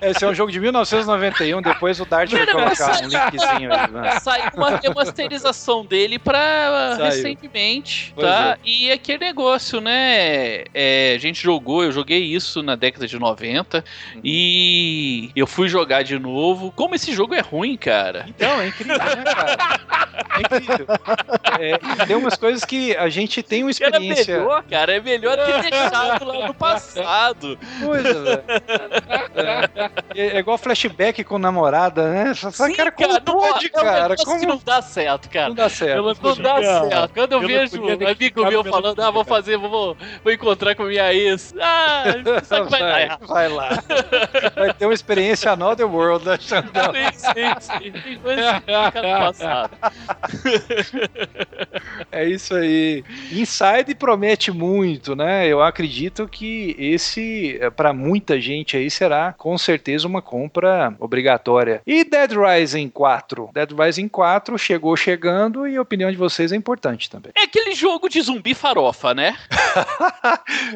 Esse 0.00 0.24
é 0.24 0.28
um 0.28 0.34
jogo 0.34 0.50
de 0.52 0.60
1991. 0.60 1.62
Depois 1.62 2.00
o 2.00 2.04
Dart 2.04 2.30
vai 2.30 2.46
colocar 2.46 3.00
um 3.02 3.08
linkzinho 3.08 3.72
aí. 3.72 3.90
né? 3.90 4.20
Saiu 4.20 4.50
uma 4.56 4.76
remasterização 4.76 5.84
dele 5.84 6.18
pra 6.18 6.51
Saiu. 6.96 7.04
recentemente, 7.04 8.12
Pois 8.14 8.26
tá? 8.26 8.58
E 8.64 8.90
aquele 8.90 9.18
negócio, 9.24 9.80
né? 9.80 10.64
é, 10.74 11.14
a 11.14 11.18
gente 11.18 11.42
jogou, 11.42 11.82
eu 11.84 11.92
joguei 11.92 12.22
isso 12.22 12.62
na 12.62 12.74
década 12.76 13.06
de 13.06 13.18
90 13.18 13.84
e 14.22 15.30
eu 15.34 15.46
fui 15.46 15.68
jogar 15.68 16.02
de 16.02 16.18
novo. 16.18 16.72
Como 16.72 16.94
esse 16.94 17.12
jogo 17.12 17.34
é 17.34 17.40
ruim, 17.40 17.76
cara. 17.76 18.24
Então, 18.28 18.60
é 18.60 18.68
incrível, 18.68 18.98
né, 18.98 19.24
cara? 19.24 19.80
É 20.34 20.40
incrível. 20.40 20.86
É, 21.60 22.06
tem 22.06 22.16
umas 22.16 22.36
coisas 22.36 22.64
que 22.64 22.96
a 22.96 23.08
gente 23.08 23.42
tem 23.42 23.62
uma 23.62 23.70
Era 23.80 23.88
experiência. 23.96 24.38
melhor, 24.38 24.62
cara. 24.64 24.96
É 24.96 25.00
melhor 25.00 25.36
ter 25.36 25.70
deixado 25.70 26.24
lá 26.24 26.46
no 26.48 26.54
passado. 26.54 27.58
coisa, 27.80 28.22
velho. 28.22 28.42
É, 30.14 30.36
é 30.36 30.38
igual 30.38 30.58
flashback 30.58 31.24
com 31.24 31.38
namorada, 31.38 32.08
né? 32.10 32.34
Sim, 32.34 32.74
cara, 32.74 32.90
como 32.92 33.12
não, 33.12 33.20
pode, 33.20 33.70
é 33.72 33.78
um 33.78 33.82
cara? 33.82 34.16
Como 34.16 34.40
que 34.40 34.46
não 34.46 34.60
dá 34.64 34.82
certo, 34.82 35.28
cara. 35.28 35.48
não 35.48 35.54
dá 35.54 35.68
certo? 35.68 36.02
Não 36.36 36.42
dá 36.42 36.54
Podia- 36.54 36.80
certo. 36.90 37.14
Quando 37.14 37.32
eu 37.32 37.42
eu 37.42 37.48
vejo 37.48 37.82
um 37.82 38.06
amigo 38.08 38.46
meu 38.46 38.64
falando, 38.64 39.00
ah, 39.00 39.10
vou 39.10 39.24
fazer, 39.24 39.56
vou, 39.56 39.96
vou 40.22 40.32
encontrar 40.32 40.74
com 40.74 40.84
minha 40.84 41.12
ex. 41.12 41.54
Ah, 41.60 42.04
sabe 42.44 42.64
que 42.66 42.70
vai 42.70 42.80
dar 42.80 43.02
errado. 43.02 43.26
vai 43.26 43.48
lá. 43.48 43.68
Vai 44.54 44.74
ter 44.74 44.86
uma 44.86 44.94
experiência 44.94 45.50
Another 45.52 45.86
World, 45.86 46.26
né, 46.26 46.38
Xandão? 46.40 46.92
Sim, 46.92 47.18
sim, 47.60 47.60
sim. 47.60 47.92
Tem 48.02 48.18
coisa 48.18 48.42
que 48.54 48.60
fica 48.60 49.02
no 49.02 49.18
passado. 49.18 49.70
É 52.10 52.24
isso 52.28 52.54
aí. 52.54 53.04
Inside 53.30 53.94
promete 53.94 54.50
muito, 54.50 55.14
né? 55.16 55.46
Eu 55.46 55.62
acredito 55.62 56.28
que 56.28 56.76
esse, 56.78 57.58
para 57.76 57.92
muita 57.92 58.40
gente 58.40 58.76
aí, 58.76 58.90
será 58.90 59.32
com 59.36 59.56
certeza 59.56 60.06
uma 60.06 60.20
compra 60.22 60.94
obrigatória. 60.98 61.80
E 61.86 62.04
Dead 62.04 62.32
Rising 62.32 62.88
4? 62.88 63.50
Dead 63.52 63.70
Rising 63.72 64.08
4 64.08 64.58
chegou 64.58 64.96
chegando 64.96 65.66
e 65.66 65.76
a 65.76 65.82
opinião 65.82 66.10
de 66.10 66.16
vocês 66.22 66.52
é 66.52 66.56
importante 66.56 67.10
também. 67.10 67.32
É 67.36 67.42
aquele 67.42 67.74
jogo 67.74 68.08
de 68.08 68.20
zumbi 68.20 68.54
farofa, 68.54 69.12
né? 69.14 69.36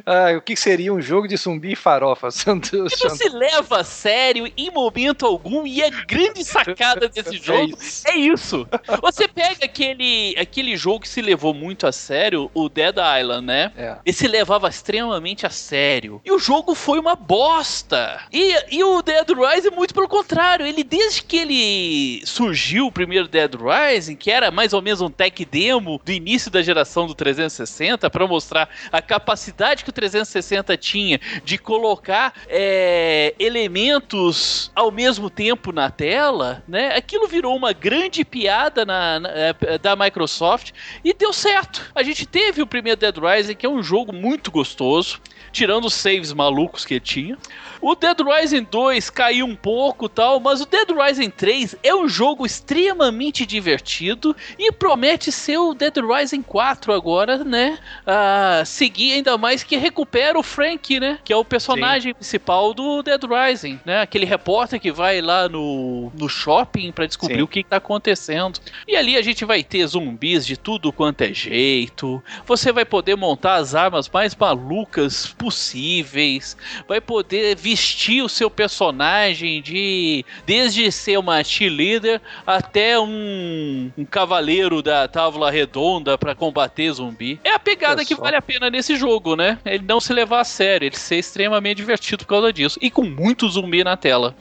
Ah, 0.04 0.36
o 0.36 0.40
que 0.40 0.56
seria 0.56 0.92
um 0.92 1.00
jogo 1.00 1.28
de 1.28 1.36
zumbi 1.36 1.74
farofa? 1.74 2.30
Santo, 2.30 2.70
Que 2.70 3.04
não 3.04 3.16
se 3.16 3.28
leva 3.28 3.80
a 3.80 3.84
sério 3.84 4.50
em 4.56 4.70
momento 4.70 5.26
algum 5.26 5.66
e 5.66 5.82
a 5.82 5.90
grande 5.90 6.44
sacada 6.44 7.08
desse 7.08 7.36
jogo 7.42 7.76
isso. 7.80 8.08
é 8.08 8.16
isso. 8.16 8.68
Você 9.02 9.28
pega 9.28 9.64
aquele, 9.64 10.34
aquele 10.38 10.76
jogo 10.76 11.00
que 11.00 11.08
se 11.08 11.20
levou 11.20 11.54
muito 11.54 11.86
a 11.86 11.92
sério, 11.92 12.50
o 12.54 12.68
Dead 12.68 12.96
Island, 13.20 13.46
né? 13.46 13.72
É. 13.76 13.96
Ele 14.04 14.16
se 14.16 14.26
levava 14.26 14.68
extremamente 14.68 15.46
a 15.46 15.50
sério. 15.50 16.20
E 16.24 16.32
o 16.32 16.38
jogo 16.38 16.74
foi 16.74 16.98
uma 16.98 17.14
bosta. 17.14 18.20
E, 18.32 18.76
e 18.76 18.84
o 18.84 19.02
Dead 19.02 19.28
Rising, 19.28 19.70
muito 19.70 19.94
pelo 19.94 20.08
contrário. 20.08 20.66
Ele, 20.66 20.82
desde 20.82 21.22
que 21.22 21.36
ele 21.36 22.26
surgiu, 22.26 22.86
o 22.86 22.92
primeiro 22.92 23.28
Dead 23.28 23.52
Rising, 23.54 24.16
que 24.16 24.30
era 24.30 24.50
mais 24.50 24.72
ou 24.72 24.82
menos 24.82 25.00
um 25.00 25.10
tech 25.10 25.35
demo 25.44 26.00
do 26.04 26.12
início 26.12 26.50
da 26.50 26.62
geração 26.62 27.06
do 27.06 27.14
360, 27.14 28.08
para 28.10 28.26
mostrar 28.26 28.68
a 28.90 29.02
capacidade 29.02 29.84
que 29.84 29.90
o 29.90 29.92
360 29.92 30.76
tinha 30.76 31.20
de 31.44 31.58
colocar 31.58 32.32
é, 32.48 33.34
elementos 33.38 34.70
ao 34.74 34.90
mesmo 34.90 35.28
tempo 35.30 35.72
na 35.72 35.90
tela, 35.90 36.62
né? 36.66 36.94
Aquilo 36.96 37.26
virou 37.26 37.56
uma 37.56 37.72
grande 37.72 38.24
piada 38.24 38.84
na- 38.84 39.20
na- 39.20 39.30
é, 39.30 39.78
da 39.78 39.94
Microsoft 39.96 40.72
e 41.04 41.12
deu 41.12 41.32
certo. 41.32 41.90
A 41.94 42.02
gente 42.02 42.26
teve 42.26 42.62
o 42.62 42.66
primeiro 42.66 42.98
Dead 42.98 43.16
Rising, 43.16 43.54
que 43.54 43.66
é 43.66 43.68
um 43.68 43.82
jogo 43.82 44.12
muito 44.12 44.50
gostoso, 44.50 45.20
tirando 45.56 45.86
os 45.86 45.94
saves 45.94 46.34
malucos 46.34 46.84
que 46.84 47.00
tinha. 47.00 47.38
O 47.80 47.94
Dead 47.94 48.16
Rising 48.20 48.66
2 48.70 49.10
caiu 49.10 49.46
um 49.46 49.56
pouco 49.56 50.08
tal, 50.08 50.38
mas 50.38 50.60
o 50.60 50.66
Dead 50.66 50.88
Rising 50.90 51.30
3 51.30 51.76
é 51.82 51.94
um 51.94 52.08
jogo 52.08 52.44
extremamente 52.44 53.46
divertido 53.46 54.36
e 54.58 54.70
promete 54.72 55.32
ser 55.32 55.58
o 55.58 55.72
Dead 55.72 55.94
Rising 55.96 56.42
4 56.42 56.92
agora, 56.92 57.38
né? 57.38 57.78
Ah, 58.06 58.62
seguir 58.66 59.14
ainda 59.14 59.38
mais 59.38 59.62
que 59.62 59.76
recupera 59.76 60.38
o 60.38 60.42
Frank, 60.42 61.00
né? 61.00 61.18
Que 61.24 61.32
é 61.32 61.36
o 61.36 61.44
personagem 61.44 62.12
principal 62.12 62.74
do 62.74 63.02
Dead 63.02 63.22
Rising, 63.22 63.80
né? 63.84 64.02
Aquele 64.02 64.26
repórter 64.26 64.80
que 64.80 64.92
vai 64.92 65.22
lá 65.22 65.48
no, 65.48 66.10
no 66.14 66.28
shopping 66.28 66.92
pra 66.92 67.06
descobrir 67.06 67.36
Sim. 67.36 67.42
o 67.42 67.48
que 67.48 67.64
tá 67.64 67.76
acontecendo. 67.76 68.60
E 68.86 68.94
ali 68.94 69.16
a 69.16 69.22
gente 69.22 69.44
vai 69.44 69.62
ter 69.62 69.86
zumbis 69.86 70.44
de 70.46 70.56
tudo 70.56 70.92
quanto 70.92 71.22
é 71.22 71.32
jeito. 71.32 72.22
Você 72.46 72.72
vai 72.72 72.84
poder 72.84 73.16
montar 73.16 73.56
as 73.56 73.74
armas 73.74 74.08
mais 74.08 74.34
malucas 74.34 75.34
possíveis. 75.46 76.56
Vai 76.88 77.00
poder 77.00 77.54
vestir 77.54 78.20
o 78.20 78.28
seu 78.28 78.50
personagem 78.50 79.62
de 79.62 80.24
desde 80.44 80.90
ser 80.90 81.18
uma 81.18 81.44
cheerleader 81.44 82.20
até 82.44 82.98
um, 82.98 83.92
um 83.96 84.04
cavaleiro 84.04 84.82
da 84.82 85.06
tábua 85.06 85.48
redonda 85.48 86.18
pra 86.18 86.34
combater 86.34 86.92
zumbi. 86.92 87.38
É 87.44 87.50
a 87.50 87.60
pegada 87.60 88.04
que 88.04 88.16
vale 88.16 88.34
a 88.34 88.42
pena 88.42 88.68
nesse 88.68 88.96
jogo, 88.96 89.36
né? 89.36 89.56
Ele 89.64 89.84
não 89.86 90.00
se 90.00 90.12
levar 90.12 90.40
a 90.40 90.44
sério, 90.44 90.86
ele 90.86 90.96
ser 90.96 91.18
extremamente 91.18 91.76
divertido 91.76 92.24
por 92.24 92.30
causa 92.30 92.52
disso. 92.52 92.76
E 92.82 92.90
com 92.90 93.04
muito 93.04 93.48
zumbi 93.48 93.84
na 93.84 93.96
tela. 93.96 94.34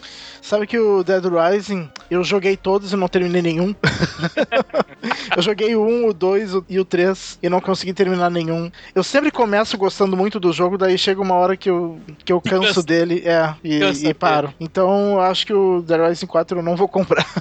Sabe 0.46 0.68
que 0.68 0.78
o 0.78 1.04
Dead 1.04 1.24
Rising, 1.26 1.90
eu 2.08 2.24
joguei 2.24 2.56
todos 2.56 2.94
e 2.94 2.96
não 2.96 3.08
terminei 3.08 3.42
nenhum. 3.42 3.74
eu 5.36 5.42
joguei 5.42 5.76
o 5.76 5.82
1, 5.84 6.08
o 6.10 6.14
2 6.14 6.54
o- 6.54 6.64
e 6.70 6.80
o 6.80 6.86
3 6.86 7.40
e 7.42 7.50
não 7.50 7.60
consegui 7.60 7.94
terminar 7.96 8.30
nenhum. 8.30 8.70
Eu 8.94 9.04
sempre 9.04 9.32
começo 9.32 9.76
gostando 9.76 10.16
muito 10.16 10.40
do 10.40 10.54
jogo, 10.54 10.78
daí 10.78 11.00
chega 11.00 11.20
uma 11.20 11.34
hora 11.34 11.58
que 11.58 11.68
eu, 11.68 12.00
que 12.24 12.32
eu 12.32 12.40
canso 12.40 12.68
Cansa. 12.76 12.84
dele 12.84 13.24
é, 13.26 13.56
e, 13.64 13.80
e 14.08 14.14
paro. 14.14 14.54
Então 14.60 15.14
eu 15.14 15.22
acho 15.22 15.48
que 15.48 15.54
o 15.54 15.82
Dead 15.82 16.00
Rising 16.10 16.28
4 16.28 16.60
eu 16.60 16.64
não 16.64 16.76
vou 16.76 16.88
comprar. 16.88 17.26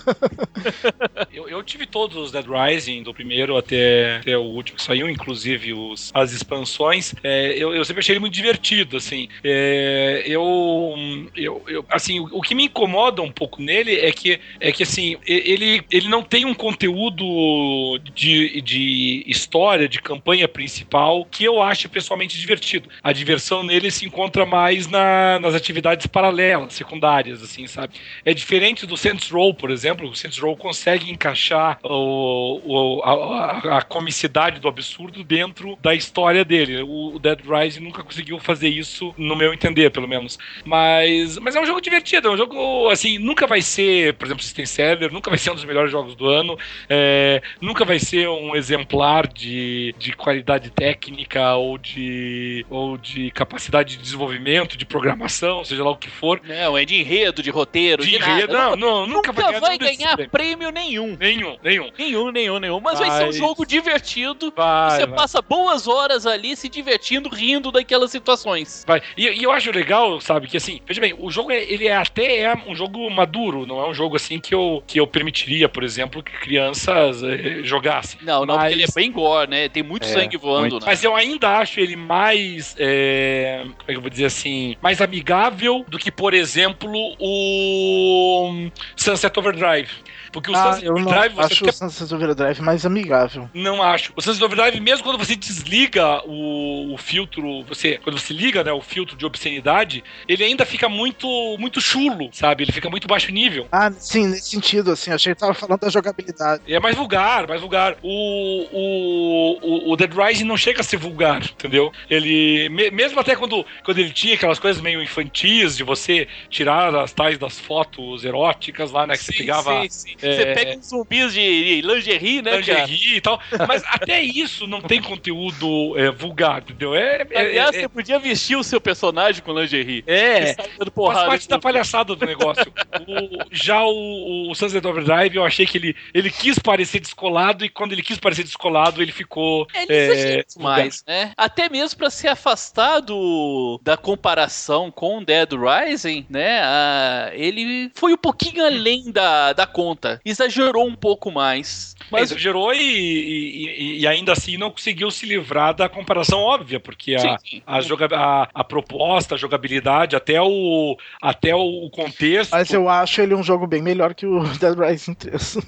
Eu, 1.33 1.49
eu 1.49 1.63
tive 1.63 1.85
todos 1.85 2.17
os 2.17 2.31
Dead 2.33 2.47
Rising, 2.47 3.03
do 3.03 3.13
primeiro 3.13 3.57
até, 3.57 4.19
até 4.19 4.39
o 4.39 4.43
último 4.43 4.79
que 4.79 4.83
saiu, 4.85 5.11
inclusive 5.11 5.73
os, 5.75 6.11
as 6.15 6.33
expansões. 6.33 7.13
É, 7.23 7.53
eu, 7.59 7.75
eu 7.75 7.85
sempre 7.85 8.01
achei 8.01 8.13
ele 8.15 8.21
muito 8.21 8.33
divertido, 8.33 8.97
assim. 8.97 9.29
É, 9.43 10.23
eu, 10.27 10.95
eu, 11.37 11.63
eu- 11.67 11.85
assim, 11.91 12.21
o, 12.21 12.29
o 12.39 12.41
que 12.41 12.55
me 12.55 12.65
incomoda 12.65 12.94
um 13.23 13.31
pouco 13.31 13.61
nele 13.63 13.97
é 14.01 14.13
que, 14.13 14.41
é 14.61 14.73
que 14.73 14.83
assim, 14.83 15.17
ele, 15.27 15.83
ele 15.91 16.09
não 16.09 16.23
tem 16.23 16.45
um 16.45 16.55
conteúdo 16.55 17.99
de, 18.15 18.61
de 18.61 19.25
história, 19.27 19.89
de 19.89 20.01
campanha 20.01 20.47
principal, 20.49 21.25
que 21.25 21.45
eu 21.45 21.63
acho 21.63 21.89
pessoalmente 21.89 22.39
divertido. 22.39 22.89
A 23.03 23.13
diversão 23.13 23.63
nele 23.63 23.91
se 23.91 24.07
encontra 24.07 24.45
mais 24.47 24.87
na- 24.89 25.39
nas 25.41 25.55
atividades 25.55 26.07
paralelas, 26.07 26.75
secundárias, 26.75 27.43
assim, 27.43 27.67
sabe? 27.67 27.95
É 28.25 28.33
diferente 28.35 28.87
do 28.87 28.97
Saints 28.97 29.31
Row, 29.31 29.55
por 29.55 29.71
exemplo. 29.71 30.09
O 30.09 30.15
Saints 30.15 30.39
Row 30.39 30.57
consegue 30.57 31.11
encaixar 31.11 31.79
o, 31.83 32.61
o- 32.99 33.03
a, 33.03 33.13
a- 33.13 33.79
a 33.79 33.83
comicidade 33.83 34.61
do 34.61 34.69
absurdo 34.69 35.23
dentro 35.25 35.77
da 35.83 35.95
história 35.95 36.45
dele. 36.45 36.83
O, 36.83 37.15
o 37.15 37.19
Dead 37.19 37.41
Rising 37.47 37.81
nunca 37.81 38.03
conseguiu 38.03 38.39
fazer 38.39 38.69
isso, 38.69 39.15
no 39.17 39.37
meu 39.37 39.53
entender, 39.53 39.91
pelo 39.91 40.09
menos. 40.09 40.39
Mas, 40.65 41.39
mas 41.39 41.55
é 41.57 41.61
um 41.61 41.67
jogo 41.67 41.81
divertido, 41.81 42.29
é 42.29 42.31
um 42.31 42.37
jogo, 42.37 42.84
assim, 42.91 43.19
nunca 43.19 43.47
vai 43.47 43.61
ser, 43.63 44.15
por 44.15 44.27
exemplo, 44.27 44.43
System 44.43 44.67
Seller, 44.67 45.13
nunca 45.13 45.31
vai 45.31 45.39
ser 45.39 45.51
um 45.51 45.55
dos 45.55 45.65
melhores 45.65 45.91
jogos 45.91 46.15
do 46.15 46.27
ano. 46.27 46.59
É, 46.89 47.43
nunca 47.61 47.85
vai 47.85 47.99
ser 47.99 48.29
um 48.29 48.55
exemplar 48.55 49.27
de, 49.27 49.95
de 49.99 50.13
qualidade 50.13 50.71
técnica 50.71 51.55
ou 51.55 51.79
de, 51.79 52.65
ou 52.71 52.97
de 52.97 53.31
capacidade 53.31 53.97
de 53.97 54.03
desenvolvimento, 54.03 54.77
de 54.77 54.85
programação, 54.85 55.65
seja 55.65 55.83
lá 55.85 55.91
o 55.91 55.97
que 55.97 56.11
for. 56.11 56.41
Não, 56.45 56.77
é 56.77 56.85
de 56.85 56.97
enredo, 56.97 57.43
de 57.43 57.51
roteiro, 57.51 58.03
De 58.03 58.11
de, 58.11 58.17
enredo, 58.17 58.53
nada. 58.53 58.77
não, 58.77 58.77
não, 58.77 59.07
nunca, 59.07 59.33
Nunca 59.33 59.61
vai 59.61 59.79
nenhum 59.79 59.79
desses 59.79 59.99
ganhar 59.99 60.15
prêmios. 60.17 60.31
prêmio 60.33 60.71
nenhum. 60.71 61.17
Nenhum, 61.19 61.57
nenhum. 61.63 61.91
Nenhum, 61.99 62.31
nenhum, 62.31 62.59
nenhum. 62.59 62.81
Mas 62.81 62.99
vai 62.99 63.11
ser 63.11 63.29
um 63.29 63.33
jogo 63.33 63.65
divertido. 63.67 64.53
Vai, 64.57 65.01
você 65.01 65.07
vai. 65.07 65.17
passa 65.17 65.43
boas 65.43 65.87
horas 65.87 66.27
ali 66.27 66.57
se 66.57 66.69
divertindo, 66.69 67.29
rindo 67.29 67.71
daquelas 67.71 68.11
situações. 68.11 68.85
Vai. 68.87 69.03
E, 69.17 69.29
e 69.29 69.43
eu 69.43 69.53
acho 69.53 69.71
legal, 69.71 70.21
sabe, 70.21 70.47
que 70.49 70.57
assim, 70.57 70.81
veja 70.87 71.01
bem, 71.01 71.15
o 71.19 71.31
jogo 71.31 71.51
é, 71.51 71.63
ele 71.63 71.87
é 71.87 71.97
até 71.97 72.41
é 72.41 72.55
um 72.67 72.74
jogo 72.75 73.09
maduro, 73.11 73.67
não 73.67 73.81
é 73.81 73.89
um 73.89 73.95
jogo 73.95 74.17
assim 74.17 74.39
que 74.39 74.55
eu, 74.55 74.83
que 74.87 74.99
eu 75.01 75.07
permitiria, 75.07 75.69
por 75.69 75.83
exemplo, 75.83 76.23
que 76.23 76.33
crianças 76.33 77.23
eh, 77.23 77.61
jogassem. 77.63 78.19
Não, 78.23 78.45
não, 78.47 78.57
Mas- 78.57 78.65
porque 78.65 78.75
ele 78.75 78.85
é 78.85 78.95
bem 78.95 79.11
gore, 79.13 79.51
né? 79.51 79.69
Tem 79.69 79.83
muito 79.83 80.05
É, 80.05 80.09
sangue 80.09 80.37
voando. 80.37 80.61
muito. 80.71 80.75
né? 80.81 80.83
Mas 80.87 81.03
eu 81.05 81.15
ainda 81.15 81.59
acho 81.59 81.81
ele 81.81 81.97
mais. 81.97 82.75
é, 82.79 83.61
como 83.65 83.75
é 83.89 83.93
que 83.93 83.97
eu 83.97 84.01
vou 84.01 84.11
dizer 84.11 84.27
assim? 84.27 84.77
Mais 84.83 85.01
amigável 85.01 85.85
do 85.89 85.99
que, 85.99 86.11
por 86.11 86.35
exemplo, 86.35 86.91
o 87.21 88.69
Sunset 88.97 89.39
Overdrive. 89.39 89.89
Porque 90.35 90.51
o 90.51 90.55
Ah, 90.55 90.73
Sunset 90.73 90.85
eu 90.85 90.95
não 90.95 91.03
Overdrive 91.13 91.35
você 91.37 91.43
acho 91.45 91.55
fica 91.55 91.71
o 91.71 91.73
Sunset 91.73 92.13
Overdrive 92.15 92.61
mais 92.61 92.85
amigável. 92.85 93.49
Não 93.55 93.81
acho. 93.81 94.13
O 94.17 94.21
Sunset 94.21 94.45
Overdrive, 94.45 94.81
mesmo 94.81 95.05
quando 95.05 95.17
você 95.19 95.37
desliga 95.37 96.21
o, 96.27 96.93
o 96.93 96.99
filtro, 96.99 97.63
você 97.65 97.99
quando 98.03 98.19
você 98.19 98.35
liga 98.35 98.65
né, 98.65 98.73
o 98.73 98.83
filtro 98.83 99.17
de 99.17 99.25
obscenidade, 99.25 100.03
ele 100.27 100.43
ainda 100.43 100.67
fica 100.67 100.89
muito 100.89 101.27
muito 101.59 101.81
chulo, 101.81 102.31
sabe? 102.33 102.65
Ele 102.65 102.73
fica 102.73 102.91
muito 102.91 103.07
baixo 103.07 103.31
nível. 103.31 103.69
Ah, 103.71 103.91
sim, 103.93 104.27
nesse 104.27 104.49
sentido, 104.51 104.91
assim, 104.91 105.13
achei 105.13 105.33
que 105.33 105.39
tava 105.41 105.55
falando 105.55 105.81
da 105.81 105.89
jogabilidade. 105.89 106.63
É 106.67 106.81
mais 106.81 106.97
vulgar, 106.97 107.47
mais 107.47 107.61
vulgar. 107.61 107.97
O, 108.03 108.67
o, 108.73 109.89
o, 109.91 109.93
o 109.93 109.97
Dead 109.97 110.13
Rising 110.13 110.45
não 110.45 110.57
chega 110.57 110.81
a 110.81 110.85
ser 110.85 110.97
vulgar, 110.97 111.43
entendeu? 111.45 111.93
Ele, 112.11 112.69
me- 112.71 112.91
mesmo 112.91 113.21
até 113.21 113.37
quando, 113.37 113.65
quando 113.85 113.99
ele 113.99 114.11
tinha 114.13 114.35
aquelas 114.35 114.59
coisas 114.59 114.83
meio 114.83 115.03
infantis 115.03 115.77
de 115.77 115.85
você 115.85 116.27
tirar 116.51 116.95
as 116.95 117.13
tais 117.13 117.39
das 117.39 117.59
fotos 117.59 118.25
eróticas 118.25 118.91
lá, 118.91 119.07
né? 119.07 119.17
Que 119.17 119.25
você 119.25 119.33
Sim, 119.33 119.39
pegava 119.39 119.83
sim, 119.83 119.89
sim. 119.89 120.15
É, 120.27 120.37
Você 120.37 120.55
pega 120.55 120.79
uns 120.79 120.89
zumbis 120.89 121.33
de 121.33 121.81
lingerie, 121.83 122.43
né, 122.43 122.63
cara? 122.63 122.85
lingerie 122.87 123.17
e 123.17 123.21
tal. 123.21 123.41
Mas 123.67 123.83
até 123.87 124.21
isso 124.23 124.67
não 124.67 124.81
tem 124.81 125.01
conteúdo 125.03 125.99
é, 125.99 126.11
vulgar, 126.11 126.59
entendeu? 126.63 126.95
É, 126.95 127.27
é, 127.31 127.41
Aliás, 127.41 127.75
é, 127.77 127.81
você 127.81 127.89
podia 127.89 128.19
vestir 128.19 128.57
o 128.57 128.63
seu 128.65 128.81
personagem 128.81 129.43
com 129.43 129.53
lingerie. 129.53 130.05
é, 130.07 130.55
Faz 130.55 131.27
parte 131.27 131.49
da 131.49 131.59
palhaçada 131.59 132.15
do 132.15 132.27
negócio. 132.27 132.73
O- 133.07 133.45
já 133.51 133.83
o, 133.85 134.51
o 134.51 134.55
Sunset 134.55 134.87
Overdrive, 134.87 135.37
eu 135.37 135.45
achei 135.45 135.67
que 135.67 135.79
ele, 135.79 135.97
ele 136.13 136.31
quis 136.31 136.59
parecer 136.59 137.01
descolado 137.01 137.65
e 137.65 137.69
quando 137.69 137.93
ele 137.93 138.03
quis 138.03 138.19
parecer 138.19 138.45
descolado, 138.45 139.03
ele 139.03 139.13
ficou. 139.13 139.67
Ele 139.75 139.93
é, 139.93 140.45
demais, 140.57 141.03
né? 141.07 141.33
Até 141.37 141.69
mesmo 141.69 141.99
pra 141.99 142.11
se 142.11 142.27
afastar 142.29 143.01
do, 143.01 143.81
da 143.83 143.97
comparação 143.97 144.91
com 144.91 145.23
Dead 145.23 145.51
Rising, 145.53 146.27
né? 146.29 146.61
ah, 146.63 147.31
ele 147.33 147.91
foi 147.95 148.13
um 148.13 148.17
pouquinho 148.17 148.65
além 148.65 149.11
da, 149.11 149.53
da 149.53 149.67
conta. 149.67 150.14
Exagerou 150.25 150.87
um 150.87 150.95
pouco 150.95 151.31
mais. 151.31 151.95
Mas 152.11 152.31
exagerou 152.31 152.73
e, 152.75 152.79
e- 152.81 154.01
e- 154.01 154.07
ainda 154.07 154.33
assim 154.33 154.57
não 154.57 154.71
conseguiu 154.71 155.11
se 155.11 155.27
livrar 155.27 155.75
da 155.75 155.89
comparação 155.89 156.41
óbvia, 156.41 156.79
porque 156.81 157.15
a, 157.15 157.19
sim, 157.19 157.37
sim. 157.49 157.63
a, 157.67 157.81
joga- 157.81 158.09
a- 158.17 158.49
a 158.55 158.65
proposta, 158.65 159.35
a 159.35 159.39
jogabilidade, 159.39 160.15
até 160.17 160.41
o, 160.41 160.97
até 161.21 161.55
o 161.55 161.89
contexto. 161.91 162.53
Mas 162.53 162.71
eu 162.73 162.89
acho 162.89 163.21
ele 163.21 163.35
um 163.35 163.43
jogo 163.43 163.67
bem 163.67 163.83
melhor 163.83 164.15
que 164.15 164.27
o 164.27 164.43
Dead 164.59 164.77
Rising 164.79 165.15
3. 165.15 165.59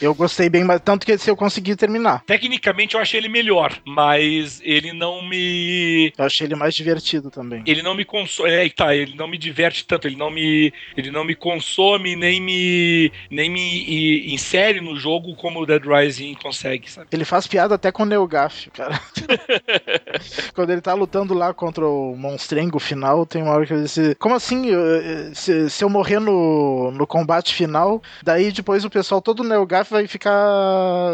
eu 0.00 0.14
gostei 0.14 0.48
bem, 0.48 0.64
mas 0.64 0.80
tanto 0.80 1.04
que 1.04 1.12
esse 1.12 1.30
eu 1.30 1.36
consegui 1.36 1.74
terminar. 1.76 2.22
Tecnicamente 2.26 2.94
eu 2.94 3.00
achei 3.00 3.18
ele 3.20 3.28
melhor, 3.28 3.76
mas 3.84 4.60
ele 4.64 4.92
não 4.92 5.22
me. 5.26 6.12
Eu 6.16 6.24
achei 6.24 6.46
ele 6.46 6.54
mais 6.54 6.74
divertido 6.74 7.30
também. 7.30 7.62
ele 7.66 7.82
não 7.82 7.94
me 7.94 8.04
consome, 8.04 8.50
é, 8.50 8.68
tá, 8.68 8.94
ele 8.94 9.14
não 9.16 9.26
me 9.28 9.38
diverte 9.38 9.84
tanto, 9.84 10.06
ele 10.06 10.16
não 10.16 10.30
me, 10.30 10.72
ele 10.96 11.10
não 11.10 11.24
me 11.24 11.34
consome 11.34 12.14
nem 12.16 12.40
me, 12.40 13.10
nem 13.30 13.50
me 13.50 13.73
i- 13.76 14.34
insere 14.34 14.80
no 14.80 14.96
jogo 14.96 15.34
como 15.36 15.60
o 15.60 15.66
Dead 15.66 15.82
Rising 15.84 16.34
consegue, 16.34 16.90
sabe? 16.90 17.08
Ele 17.12 17.24
faz 17.24 17.46
piada 17.46 17.74
até 17.74 17.90
com 17.92 18.02
o 18.02 18.06
Neogaf, 18.06 18.70
cara. 18.70 19.00
Quando 20.54 20.70
ele 20.70 20.80
tá 20.80 20.94
lutando 20.94 21.34
lá 21.34 21.52
contra 21.52 21.86
o 21.86 22.16
monstrengo 22.16 22.78
final, 22.78 23.26
tem 23.26 23.42
uma 23.42 23.52
hora 23.52 23.66
que 23.66 23.72
ele 23.72 23.82
disse: 23.82 24.14
Como 24.16 24.34
assim? 24.34 24.66
Se, 25.34 25.68
se 25.70 25.84
eu 25.84 25.88
morrer 25.90 26.20
no, 26.20 26.90
no 26.92 27.06
combate 27.06 27.54
final, 27.54 28.02
daí 28.22 28.52
depois 28.52 28.84
o 28.84 28.90
pessoal 28.90 29.20
todo 29.20 29.44
Neogaf 29.44 29.90
vai 29.90 30.06
ficar 30.06 31.12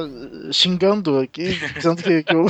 xingando 0.53 1.19
aqui, 1.21 1.59
dizendo 1.75 2.03
que, 2.03 2.23
que 2.23 2.35
eu. 2.35 2.47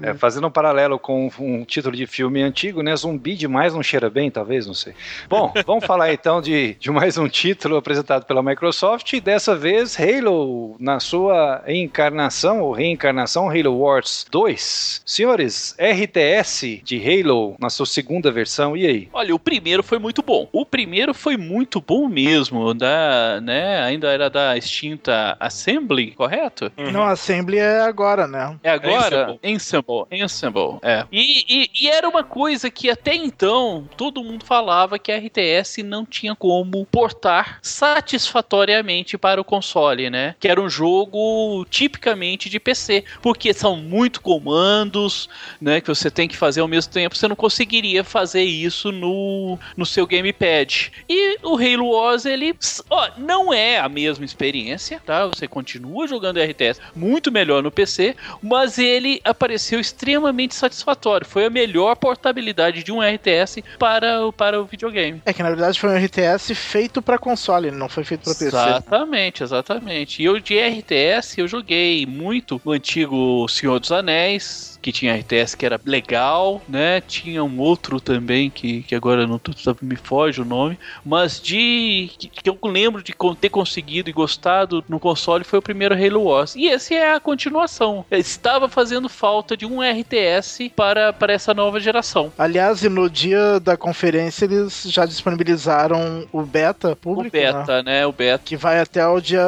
É, 0.00 0.14
fazendo 0.14 0.46
um 0.46 0.50
paralelo 0.50 0.98
com 0.98 1.30
um 1.38 1.64
título 1.64 1.96
de 1.96 2.06
filme 2.06 2.42
antigo, 2.42 2.82
né? 2.82 2.94
Zumbi 2.94 3.34
demais 3.34 3.74
não 3.74 3.82
cheira 3.82 4.08
bem, 4.08 4.30
talvez, 4.30 4.66
não 4.66 4.74
sei. 4.74 4.94
Bom, 5.28 5.52
vamos 5.66 5.84
falar 5.84 6.12
então 6.12 6.40
de, 6.40 6.74
de 6.74 6.90
mais 6.90 7.18
um 7.18 7.28
título 7.28 7.76
apresentado 7.76 8.24
pela 8.24 8.42
Microsoft, 8.42 9.12
e 9.12 9.20
dessa 9.20 9.56
vez 9.56 9.98
Halo, 9.98 10.76
na 10.78 11.00
sua 11.00 11.62
encarnação 11.66 12.60
ou 12.60 12.72
reencarnação, 12.72 13.48
Halo 13.48 13.76
Wars 13.78 14.26
2. 14.30 15.02
Senhores, 15.04 15.74
RTS 15.78 16.82
de 16.84 17.02
Halo 17.02 17.56
na 17.58 17.70
sua 17.70 17.86
segunda 17.86 18.30
versão, 18.30 18.76
e 18.76 18.86
aí? 18.86 19.08
Olha, 19.12 19.34
o 19.34 19.38
primeiro 19.38 19.82
foi 19.82 19.98
muito 19.98 20.22
bom. 20.22 20.48
O 20.52 20.64
primeiro 20.64 21.12
foi 21.12 21.36
muito 21.36 21.80
bom 21.80 22.08
mesmo. 22.08 22.72
Da, 22.74 23.40
né, 23.42 23.82
ainda 23.82 24.08
era 24.08 24.30
da 24.30 24.56
extinta 24.56 25.36
Assembly, 25.40 26.12
correto? 26.12 26.70
Não, 26.76 27.02
a 27.02 27.12
Assembly 27.12 27.58
é 27.58 27.80
agora, 27.80 28.26
né? 28.26 28.56
É 28.62 28.70
agora? 28.70 28.97
Ensemble. 29.06 29.38
Ensemble. 29.42 30.04
Ensemble, 30.10 30.78
é. 30.82 31.04
E, 31.12 31.44
e- 31.64 31.70
e 31.82 31.88
era 31.88 32.08
uma 32.08 32.24
coisa 32.24 32.70
que 32.70 32.90
até 32.90 33.14
então 33.14 33.88
todo 33.96 34.22
mundo 34.22 34.44
falava 34.44 34.98
que 34.98 35.12
a 35.12 35.16
RTS 35.18 35.82
não 35.82 36.04
tinha 36.04 36.34
como 36.34 36.84
portar 36.86 37.58
satisfatoriamente 37.62 39.16
para 39.16 39.40
o 39.40 39.44
console, 39.44 40.10
né? 40.10 40.34
Que 40.40 40.48
era 40.48 40.60
um 40.60 40.68
jogo 40.68 41.64
tipicamente 41.70 42.48
de 42.50 42.58
PC, 42.58 43.04
porque 43.22 43.52
são 43.54 43.76
muito 43.76 44.20
comandos, 44.20 45.28
né? 45.60 45.80
Que 45.80 45.88
você 45.88 46.10
tem 46.10 46.28
que 46.28 46.36
fazer 46.36 46.60
ao 46.60 46.68
mesmo 46.68 46.92
tempo, 46.92 47.16
você 47.16 47.28
não 47.28 47.36
conseguiria 47.36 48.02
fazer 48.04 48.42
isso 48.42 48.90
no, 48.92 49.58
no 49.76 49.86
seu 49.86 50.06
gamepad. 50.06 50.90
E 51.08 51.38
o 51.42 51.56
Halo 51.56 51.90
Wars, 51.90 52.24
ele, 52.24 52.54
ó, 52.90 53.08
não 53.16 53.52
é 53.52 53.78
a 53.78 53.88
mesma 53.88 54.24
experiência, 54.24 55.00
tá? 55.04 55.26
Você 55.26 55.46
continua 55.46 56.06
jogando 56.06 56.38
RTS 56.40 56.80
muito 56.94 57.30
melhor 57.30 57.62
no 57.62 57.70
PC, 57.70 58.16
mas 58.42 58.78
ele 58.78 58.87
apareceu 59.24 59.80
extremamente 59.80 60.54
satisfatório. 60.54 61.26
Foi 61.26 61.44
a 61.44 61.50
melhor 61.50 61.94
portabilidade 61.96 62.82
de 62.82 62.92
um 62.92 63.00
RTS 63.02 63.62
para, 63.78 64.26
o- 64.26 64.32
para 64.32 64.60
o 64.60 64.64
videogame. 64.64 65.22
É 65.24 65.32
que 65.32 65.42
na 65.42 65.48
verdade 65.50 65.78
foi 65.78 65.90
um 65.90 65.96
RTS 66.04 66.54
feito 66.54 67.02
pra 67.02 67.18
console, 67.18 67.70
não 67.70 67.88
foi 67.88 68.04
feito 68.04 68.24
pra 68.24 68.34
PC. 68.34 68.46
Exatamente, 68.46 69.42
exatamente. 69.42 70.22
E 70.22 70.24
eu 70.24 70.38
de 70.40 70.58
RTS 70.58 71.38
eu 71.40 71.48
joguei 71.48 72.06
muito 72.06 72.60
o 72.64 72.72
antigo 72.72 73.46
Senhor 73.48 73.78
dos 73.80 73.92
Anéis, 73.92 74.77
que 74.80 74.92
tinha 74.92 75.14
RTS 75.16 75.56
que 75.56 75.66
era 75.66 75.80
legal, 75.84 76.62
né? 76.68 77.00
Tinha 77.00 77.42
um 77.44 77.58
outro 77.58 78.00
também 78.00 78.50
que, 78.50 78.82
que 78.82 78.94
agora 78.94 79.26
não 79.26 79.38
tô- 79.38 79.52
me 79.82 79.96
foge 79.96 80.40
o 80.40 80.44
nome, 80.44 80.78
mas 81.04 81.40
de 81.40 82.10
que, 82.18 82.28
que 82.28 82.48
eu 82.48 82.58
lembro 82.64 83.02
de 83.02 83.14
ter 83.40 83.48
conseguido 83.48 84.08
e 84.08 84.12
gostado 84.12 84.84
no 84.88 84.98
console 85.00 85.44
foi 85.44 85.58
o 85.58 85.62
primeiro 85.62 85.94
Halo 85.94 86.22
Wars. 86.24 86.54
E 86.54 86.66
esse 86.66 86.94
é 86.94 87.14
a 87.14 87.20
continuação. 87.20 88.04
Estava 88.10 88.68
fazendo 88.68 89.08
falta 89.08 89.56
de 89.56 89.66
um 89.66 89.82
RTS 89.82 90.70
para, 90.74 91.12
para 91.12 91.32
essa 91.32 91.52
nova 91.52 91.80
geração. 91.80 92.32
Aliás, 92.38 92.82
e 92.82 92.88
no 92.88 93.08
dia 93.10 93.58
da 93.60 93.76
conferência 93.76 94.44
eles 94.44 94.84
já 94.86 95.04
disponibilizaram 95.06 96.26
o 96.32 96.42
beta 96.42 96.92
O 96.92 96.96
público, 96.96 97.36
né? 97.36 97.52
beta, 97.52 97.82
né? 97.82 98.06
O 98.06 98.12
beta. 98.12 98.42
Que 98.44 98.56
vai 98.56 98.80
até 98.80 99.06
o 99.06 99.20
dia 99.20 99.44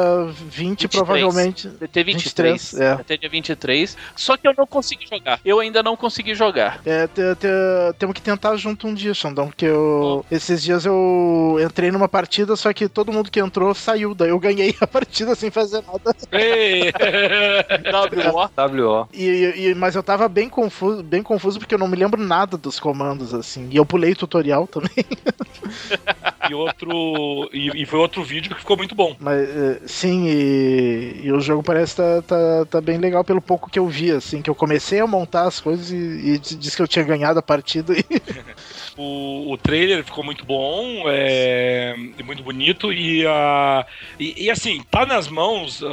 20, 0.49 0.81
23. 0.87 0.91
provavelmente. 1.03 1.67
Até 1.81 2.03
23. 2.03 2.71
23, 2.71 2.73
é. 2.81 2.91
Até 2.93 3.17
dia 3.17 3.29
23. 3.29 3.97
Só 4.15 4.35
que 4.37 4.47
eu 4.47 4.53
não 4.57 4.65
consegui 4.67 5.05
jogar. 5.05 5.20
Eu 5.43 5.59
ainda 5.59 5.81
não 5.83 5.95
consegui 5.95 6.33
jogar. 6.35 6.79
É, 6.85 7.07
te- 7.07 7.35
te- 7.35 7.93
temos 7.97 8.13
que 8.15 8.21
tentar 8.21 8.55
junto 8.55 8.87
um 8.87 8.93
dia, 8.93 9.13
Xandão, 9.13 9.47
porque 9.47 9.65
eu, 9.65 10.25
esses 10.31 10.61
dias 10.63 10.85
eu 10.85 11.57
entrei 11.63 11.91
numa 11.91 12.07
partida, 12.07 12.55
só 12.55 12.71
que 12.73 12.87
todo 12.89 13.11
mundo 13.11 13.29
que 13.31 13.39
entrou 13.39 13.73
saiu, 13.73 14.13
daí 14.15 14.29
eu 14.29 14.39
ganhei 14.39 14.75
a 14.81 14.87
partida 14.87 15.35
sem 15.35 15.49
fazer 15.51 15.83
nada. 15.85 16.15
Ei! 16.31 16.91
WO. 17.91 18.49
WO. 18.81 19.07
E, 19.13 19.53
e- 19.69 19.75
mas 19.75 19.95
eu 19.95 20.03
tava 20.03 20.27
bem 20.27 20.49
confuso, 20.49 21.03
bem 21.03 21.21
confuso 21.23 21.59
porque 21.59 21.73
eu 21.75 21.79
não 21.79 21.87
me 21.87 21.95
lembro 21.95 22.21
nada 22.21 22.57
dos 22.57 22.79
comandos, 22.79 23.33
assim. 23.33 23.67
E 23.71 23.77
eu 23.77 23.85
pulei 23.85 24.11
o 24.11 24.15
tutorial 24.15 24.67
também. 24.67 24.89
e 26.49 26.53
outro. 26.53 27.49
E, 27.53 27.81
e 27.81 27.85
foi 27.85 27.99
outro 27.99 28.23
vídeo 28.23 28.53
que 28.53 28.59
ficou 28.59 28.77
muito 28.77 28.95
bom. 28.95 29.15
Mas 29.19 29.47
eh, 29.49 29.81
sim, 29.85 30.25
e, 30.27 31.21
e 31.23 31.31
o 31.31 31.39
jogo 31.39 31.63
parece 31.63 31.95
tá, 31.95 32.21
tá, 32.21 32.65
tá 32.69 32.81
bem 32.81 32.97
legal 32.97 33.23
pelo 33.23 33.41
pouco 33.41 33.69
que 33.69 33.79
eu 33.79 33.87
vi, 33.87 34.11
assim, 34.11 34.41
que 34.41 34.49
eu 34.49 34.55
comecei 34.55 34.99
a 34.99 35.07
montar 35.11 35.43
as 35.47 35.59
coisas 35.59 35.91
e, 35.91 35.95
e 35.95 36.37
disse 36.39 36.75
que 36.75 36.81
eu 36.81 36.87
tinha 36.87 37.05
ganhado 37.05 37.37
a 37.37 37.43
partida. 37.43 37.93
E, 37.93 38.03
O, 39.01 39.51
o 39.51 39.57
trailer 39.57 40.03
ficou 40.03 40.23
muito 40.23 40.45
bom, 40.45 41.03
é, 41.07 41.95
muito 42.23 42.43
bonito 42.43 42.91
e, 42.91 43.25
uh, 43.25 43.85
e, 44.19 44.45
e, 44.45 44.49
assim, 44.49 44.81
tá 44.89 45.05
nas 45.05 45.27
mãos, 45.27 45.83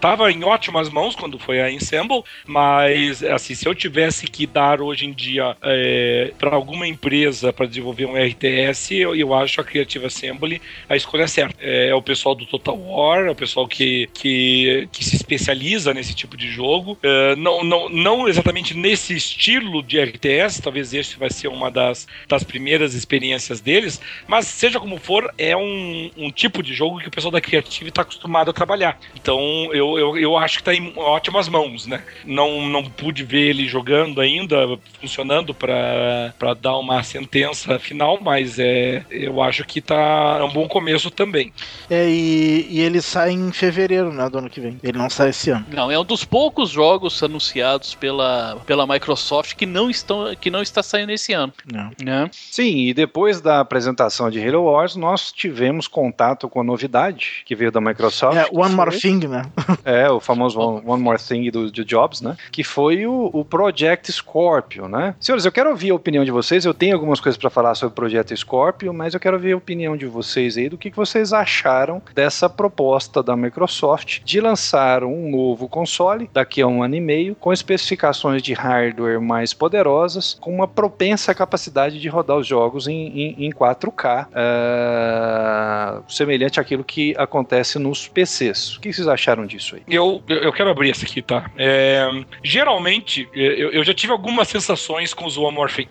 tava 0.00 0.30
em 0.30 0.44
ótimas 0.44 0.88
mãos 0.88 1.14
quando 1.14 1.38
foi 1.38 1.60
a 1.60 1.70
Ensemble, 1.70 2.22
mas 2.46 3.22
assim, 3.22 3.54
se 3.54 3.66
eu 3.66 3.74
tivesse 3.74 4.26
que 4.26 4.46
dar 4.46 4.80
hoje 4.80 5.06
em 5.06 5.12
dia 5.12 5.56
é, 5.62 6.32
para 6.38 6.54
alguma 6.54 6.86
empresa 6.86 7.52
para 7.52 7.66
desenvolver 7.66 8.06
um 8.06 8.16
RTS, 8.16 8.94
eu, 8.94 9.14
eu 9.14 9.34
acho 9.34 9.60
a 9.60 9.64
Creative 9.64 10.06
Assembly 10.06 10.60
a 10.88 10.96
escolha 10.96 11.26
certa. 11.26 11.56
É, 11.60 11.88
é, 11.88 11.94
o 11.94 12.02
pessoal 12.02 12.34
do 12.34 12.46
Total 12.46 12.76
War, 12.78 13.26
é 13.26 13.30
o 13.30 13.34
pessoal 13.34 13.66
que, 13.66 14.08
que, 14.12 14.88
que 14.92 15.04
se 15.04 15.16
especializa 15.16 15.94
nesse 15.94 16.14
tipo 16.14 16.36
de 16.36 16.48
jogo. 16.48 16.98
É, 17.02 17.36
não, 17.36 17.64
não, 17.64 17.88
não 17.88 18.28
exatamente 18.28 18.76
nesse 18.76 19.14
estilo 19.14 19.82
de 19.82 20.00
RTS, 20.00 20.60
talvez 20.62 20.92
este 20.92 21.18
vai 21.18 21.30
ser 21.30 21.48
uma 21.48 21.70
das, 21.70 22.06
das 22.26 22.44
primeiras 22.48 22.94
experiências 22.94 23.60
deles, 23.60 24.00
mas 24.26 24.46
seja 24.46 24.80
como 24.80 24.98
for, 24.98 25.32
é 25.38 25.56
um, 25.56 26.10
um 26.16 26.30
tipo 26.30 26.62
de 26.62 26.74
jogo 26.74 26.98
que 26.98 27.08
o 27.08 27.10
pessoal 27.10 27.30
da 27.30 27.40
Creative 27.40 27.90
está 27.90 28.02
acostumado 28.02 28.50
a 28.50 28.54
trabalhar. 28.54 28.98
Então 29.14 29.38
eu, 29.72 29.98
eu, 29.98 30.18
eu 30.18 30.36
acho 30.36 30.56
que 30.56 30.62
está 30.62 30.74
em 30.74 30.92
ótimas 30.96 31.48
mãos, 31.48 31.86
né? 31.86 32.02
Não, 32.24 32.66
não 32.66 32.84
pude 32.84 33.22
ver 33.22 33.50
ele 33.50 33.68
jogando 33.68 34.20
ainda, 34.20 34.56
funcionando 35.00 35.54
para 35.54 36.54
dar 36.60 36.76
uma 36.78 37.02
sentença 37.02 37.78
final, 37.78 38.18
mas 38.20 38.58
é, 38.58 39.04
eu 39.10 39.42
acho 39.42 39.64
que 39.64 39.80
tá 39.80 40.38
é 40.40 40.42
um 40.42 40.52
bom 40.52 40.66
começo 40.66 41.10
também. 41.10 41.52
É, 41.90 42.08
e, 42.08 42.66
e 42.70 42.80
ele 42.80 43.00
sai 43.02 43.32
em 43.32 43.52
fevereiro, 43.52 44.12
né, 44.12 44.28
do 44.28 44.38
ano 44.38 44.50
que 44.50 44.60
vem. 44.60 44.78
Ele 44.82 44.96
não 44.96 45.10
sai 45.10 45.30
esse 45.30 45.50
ano. 45.50 45.66
Não, 45.70 45.90
é 45.90 45.98
um 45.98 46.04
dos 46.04 46.24
poucos 46.24 46.70
jogos 46.70 47.22
anunciados 47.22 47.94
pela, 47.94 48.56
pela 48.66 48.86
Microsoft 48.86 49.54
que 49.54 49.66
não, 49.66 49.90
estão, 49.90 50.34
que 50.34 50.50
não 50.50 50.62
está 50.62 50.82
saindo 50.82 51.12
esse 51.12 51.32
ano. 51.32 51.52
Não. 51.70 51.90
Né? 52.02 52.27
Sim, 52.32 52.86
e 52.86 52.94
depois 52.94 53.40
da 53.40 53.60
apresentação 53.60 54.30
de 54.30 54.46
Halo 54.46 54.64
Wars, 54.64 54.96
nós 54.96 55.32
tivemos 55.32 55.86
contato 55.86 56.48
com 56.48 56.60
a 56.60 56.64
novidade 56.64 57.42
que 57.44 57.54
veio 57.54 57.70
da 57.70 57.80
Microsoft. 57.80 58.36
É, 58.36 58.48
One 58.52 58.74
More 58.74 58.96
Thing, 58.98 59.26
né? 59.26 59.42
é, 59.84 60.10
o 60.10 60.20
famoso 60.20 60.58
One, 60.58 60.82
One 60.84 61.02
More 61.02 61.18
Thing 61.18 61.50
do, 61.50 61.70
do, 61.70 61.84
Jobs, 61.84 62.20
né? 62.20 62.36
Que 62.50 62.62
foi 62.62 63.06
o, 63.06 63.30
o 63.32 63.44
Project 63.44 64.12
Scorpio, 64.12 64.88
né? 64.88 65.14
Senhores, 65.20 65.44
eu 65.44 65.52
quero 65.52 65.70
ouvir 65.70 65.90
a 65.90 65.94
opinião 65.94 66.24
de 66.24 66.30
vocês. 66.30 66.64
Eu 66.64 66.74
tenho 66.74 66.94
algumas 66.94 67.20
coisas 67.20 67.38
para 67.38 67.50
falar 67.50 67.74
sobre 67.74 67.92
o 67.92 67.96
Projeto 67.96 68.36
Scorpio, 68.36 68.92
mas 68.92 69.14
eu 69.14 69.20
quero 69.20 69.36
ouvir 69.36 69.52
a 69.52 69.56
opinião 69.56 69.96
de 69.96 70.06
vocês 70.06 70.56
aí 70.56 70.68
do 70.68 70.78
que, 70.78 70.90
que 70.90 70.96
vocês 70.96 71.32
acharam 71.32 72.02
dessa 72.14 72.48
proposta 72.48 73.22
da 73.22 73.36
Microsoft 73.36 74.20
de 74.24 74.40
lançar 74.40 75.04
um 75.04 75.30
novo 75.30 75.68
console 75.68 76.28
daqui 76.32 76.60
a 76.60 76.66
um 76.66 76.82
ano 76.82 76.94
e 76.94 77.00
meio 77.00 77.34
com 77.34 77.52
especificações 77.52 78.42
de 78.42 78.52
hardware 78.52 79.20
mais 79.20 79.52
poderosas, 79.52 80.36
com 80.40 80.54
uma 80.54 80.68
propensa 80.68 81.34
capacidade 81.34 82.00
de 82.00 82.08
rodar 82.18 82.36
os 82.36 82.46
jogos 82.46 82.86
em, 82.86 83.08
em, 83.08 83.46
em 83.46 83.50
4K, 83.50 84.26
uh, 84.26 84.28
eh, 84.34 86.02
semelhante 86.08 86.60
àquilo 86.60 86.84
que 86.84 87.14
acontece 87.16 87.78
nos 87.78 88.08
PCs. 88.08 88.76
O 88.76 88.80
que 88.80 88.92
vocês 88.92 89.08
acharam 89.08 89.46
disso 89.46 89.76
aí? 89.76 89.82
Eu, 89.88 90.22
eu 90.28 90.52
quero 90.52 90.70
abrir 90.70 90.90
essa 90.90 91.04
aqui, 91.04 91.22
tá? 91.22 91.50
É, 91.56 92.08
geralmente, 92.42 93.28
eu, 93.34 93.70
eu, 93.70 93.84
já 93.84 93.94
tive 93.94 94.12
algumas 94.12 94.48
sensações 94.48 95.14
com 95.14 95.28
More 95.50 95.72
Thing. 95.72 95.88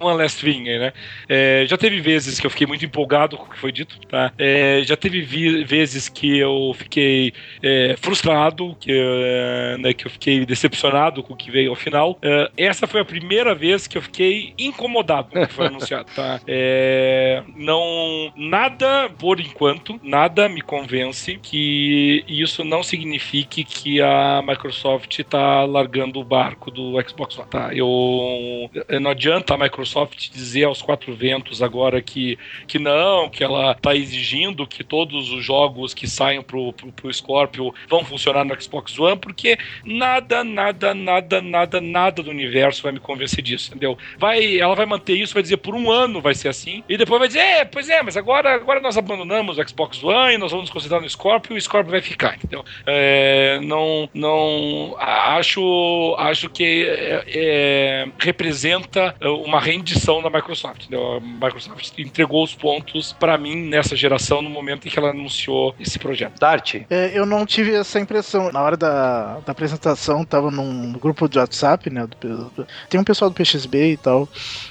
One 0.00 0.18
Last 0.18 0.44
Thing, 0.44 0.64
né? 0.64 0.92
É, 1.28 1.64
já 1.66 1.76
teve 1.76 2.00
vezes 2.00 2.40
que 2.40 2.46
eu 2.46 2.50
fiquei 2.50 2.66
muito 2.66 2.84
empolgado 2.84 3.36
com 3.36 3.44
o 3.44 3.50
que 3.50 3.58
foi 3.58 3.72
dito, 3.72 3.98
tá? 4.08 4.32
É, 4.38 4.82
já 4.84 4.96
teve 4.96 5.20
vezes 5.64 6.08
que 6.08 6.38
eu 6.38 6.74
fiquei 6.76 7.32
é, 7.62 7.96
frustrado, 8.00 8.76
que, 8.80 8.90
é, 8.92 9.76
né, 9.78 9.92
que 9.92 10.06
eu 10.06 10.10
fiquei 10.10 10.44
decepcionado 10.46 11.22
com 11.22 11.34
o 11.34 11.36
que 11.36 11.50
veio 11.50 11.70
ao 11.70 11.76
final. 11.76 12.18
É, 12.22 12.50
essa 12.56 12.86
foi 12.86 13.00
a 13.00 13.04
primeira 13.04 13.54
vez 13.54 13.86
que 13.86 13.98
eu 13.98 14.02
fiquei 14.02 14.54
incomodado 14.58 15.17
que 15.24 15.46
foi 15.52 15.66
anunciado, 15.66 16.08
tá? 16.14 16.40
É, 16.46 17.42
não, 17.56 18.32
nada, 18.36 19.10
por 19.18 19.40
enquanto, 19.40 19.98
nada 20.02 20.48
me 20.48 20.60
convence 20.60 21.38
que 21.42 22.24
isso 22.28 22.64
não 22.64 22.82
signifique 22.82 23.64
que 23.64 24.00
a 24.00 24.42
Microsoft 24.46 25.18
está 25.18 25.64
largando 25.64 26.20
o 26.20 26.24
barco 26.24 26.70
do 26.70 26.94
Xbox 27.06 27.38
One, 27.38 27.48
tá? 27.48 27.70
Eu, 27.74 28.70
não 29.00 29.10
adianta 29.10 29.54
a 29.54 29.58
Microsoft 29.58 30.30
dizer 30.30 30.64
aos 30.64 30.82
quatro 30.82 31.14
ventos 31.14 31.62
agora 31.62 32.00
que, 32.00 32.38
que 32.66 32.78
não, 32.78 33.28
que 33.28 33.42
ela 33.42 33.72
está 33.72 33.94
exigindo 33.94 34.66
que 34.66 34.84
todos 34.84 35.30
os 35.30 35.44
jogos 35.44 35.94
que 35.94 36.06
saiam 36.06 36.42
pro, 36.42 36.72
pro, 36.72 36.92
pro 36.92 37.12
Scorpio 37.12 37.74
vão 37.88 38.04
funcionar 38.04 38.44
no 38.44 38.60
Xbox 38.60 38.98
One, 38.98 39.18
porque 39.18 39.58
nada, 39.84 40.44
nada, 40.44 40.94
nada, 40.94 41.40
nada, 41.40 41.80
nada 41.80 42.22
do 42.22 42.30
universo 42.30 42.82
vai 42.82 42.92
me 42.92 43.00
convencer 43.00 43.42
disso, 43.42 43.70
entendeu? 43.70 43.96
Vai, 44.18 44.58
ela 44.58 44.74
vai 44.74 44.86
manter 44.86 45.07
isso, 45.14 45.34
vai 45.34 45.42
dizer 45.42 45.58
por 45.58 45.74
um 45.74 45.90
ano 45.90 46.20
vai 46.20 46.34
ser 46.34 46.48
assim, 46.48 46.82
e 46.88 46.96
depois 46.96 47.18
vai 47.18 47.28
dizer, 47.28 47.40
é, 47.40 47.64
pois 47.64 47.88
é, 47.88 48.02
mas 48.02 48.16
agora, 48.16 48.54
agora 48.54 48.80
nós 48.80 48.96
abandonamos 48.96 49.58
o 49.58 49.68
Xbox 49.68 50.02
One 50.02 50.34
e 50.34 50.38
nós 50.38 50.50
vamos 50.50 50.64
nos 50.64 50.70
concentrar 50.70 51.00
no 51.00 51.08
Scorpio 51.08 51.54
e 51.54 51.58
o 51.58 51.60
Scorpio 51.60 51.90
vai 51.90 52.00
ficar, 52.00 52.36
entendeu? 52.36 52.64
É, 52.86 53.60
não, 53.62 54.08
não, 54.14 54.96
acho, 54.98 56.14
acho 56.18 56.48
que 56.48 56.86
é, 56.86 57.24
é, 57.26 58.08
representa 58.18 59.14
uma 59.20 59.60
rendição 59.60 60.22
da 60.22 60.30
Microsoft, 60.30 60.82
entendeu? 60.82 61.16
A 61.16 61.20
Microsoft 61.20 61.98
entregou 61.98 62.42
os 62.44 62.54
pontos 62.54 63.12
para 63.12 63.36
mim 63.38 63.56
nessa 63.68 63.96
geração 63.96 64.42
no 64.42 64.50
momento 64.50 64.86
em 64.86 64.90
que 64.90 64.98
ela 64.98 65.10
anunciou 65.10 65.74
esse 65.78 65.98
projeto. 65.98 66.38
Dart? 66.38 66.76
É, 66.90 67.10
eu 67.14 67.26
não 67.26 67.44
tive 67.44 67.74
essa 67.74 67.98
impressão. 67.98 68.50
Na 68.52 68.62
hora 68.62 68.76
da, 68.76 69.38
da 69.40 69.52
apresentação, 69.52 70.24
tava 70.24 70.50
num 70.50 70.92
grupo 70.92 71.28
de 71.28 71.38
WhatsApp, 71.38 71.90
né? 71.90 72.06
Do, 72.20 72.50
do, 72.50 72.66
tem 72.88 73.00
um 73.00 73.04
pessoal 73.04 73.30
do 73.30 73.34
PXB 73.34 73.92
e 73.92 73.96
tal. 73.96 74.28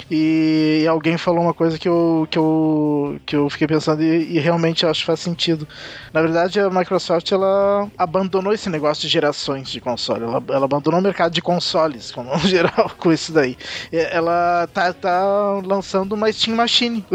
E, 0.10 0.27
e, 0.28 0.88
alguém 0.88 1.18
falou 1.18 1.42
uma 1.42 1.54
coisa 1.54 1.78
que 1.78 1.88
eu, 1.88 2.28
que 2.30 2.38
eu, 2.38 3.20
que 3.26 3.36
eu 3.36 3.50
fiquei 3.50 3.68
pensando 3.68 4.04
e, 4.04 4.36
e 4.36 4.40
realmente 4.40 4.86
acho 4.86 5.02
que 5.02 5.06
faz 5.06 5.20
sentido. 5.20 5.68
Na 6.14 6.22
verdade, 6.22 6.60
a 6.60 6.70
Microsoft 6.70 7.32
ela 7.32 7.88
abandonou 7.98 8.54
esse 8.54 8.70
negócio 8.70 9.04
de 9.04 9.08
gerações 9.08 9.70
de 9.70 9.80
console. 9.80 10.24
Ela, 10.24 10.44
ela 10.50 10.66
abandonou 10.66 11.00
o 11.00 11.04
mercado 11.04 11.34
de 11.34 11.42
consoles, 11.42 12.12
como 12.12 12.38
geral, 12.48 12.92
com 12.98 13.12
isso 13.12 13.32
daí. 13.32 13.58
Ela 13.92 14.68
tá, 14.74 14.94
tá 14.94 15.62
lançando 15.64 16.14
uma 16.14 16.32
Steam 16.32 16.56
Machine 16.56 17.06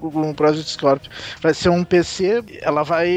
com 0.00 0.30
o 0.30 0.34
Project 0.34 0.70
Scorpio. 0.70 1.10
Vai 1.40 1.54
ser 1.54 1.68
um 1.68 1.84
PC, 1.84 2.44
ela 2.60 2.82
vai 2.82 3.08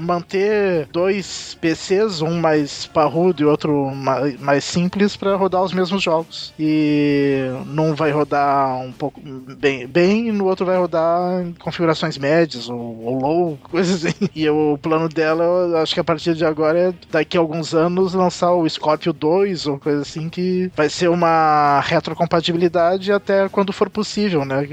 manter 0.00 0.86
dois 0.92 1.56
PCs, 1.60 2.22
um 2.22 2.40
mais 2.40 2.86
parrudo 2.86 3.42
e 3.42 3.46
outro 3.46 3.92
mais 4.40 4.64
simples, 4.64 5.16
para 5.16 5.36
rodar 5.36 5.62
os 5.62 5.72
mesmos 5.72 6.02
jogos. 6.02 6.52
E 6.58 7.46
num 7.66 7.94
vai 7.94 8.10
rodar 8.10 8.51
um 8.52 8.92
pouco 8.92 9.20
bem, 9.58 9.86
bem 9.86 10.28
e 10.28 10.32
no 10.32 10.46
outro 10.46 10.66
vai 10.66 10.76
rodar 10.76 11.42
em 11.42 11.52
configurações 11.52 12.18
médias 12.18 12.68
ou, 12.68 13.02
ou 13.04 13.18
low, 13.18 13.58
coisas 13.70 14.04
assim. 14.04 14.28
E 14.34 14.48
o 14.48 14.78
plano 14.80 15.08
dela, 15.08 15.44
eu 15.44 15.76
acho 15.78 15.94
que 15.94 16.00
a 16.00 16.04
partir 16.04 16.34
de 16.34 16.44
agora 16.44 16.78
é 16.78 16.94
daqui 17.10 17.36
a 17.36 17.40
alguns 17.40 17.74
anos 17.74 18.14
lançar 18.14 18.52
o 18.52 18.68
Scorpio 18.68 19.12
2 19.12 19.66
ou 19.66 19.78
coisa 19.78 20.02
assim 20.02 20.28
que 20.28 20.70
vai 20.74 20.88
ser 20.88 21.08
uma 21.08 21.80
retrocompatibilidade 21.80 23.12
até 23.12 23.48
quando 23.48 23.72
for 23.72 23.88
possível, 23.88 24.44
né? 24.44 24.62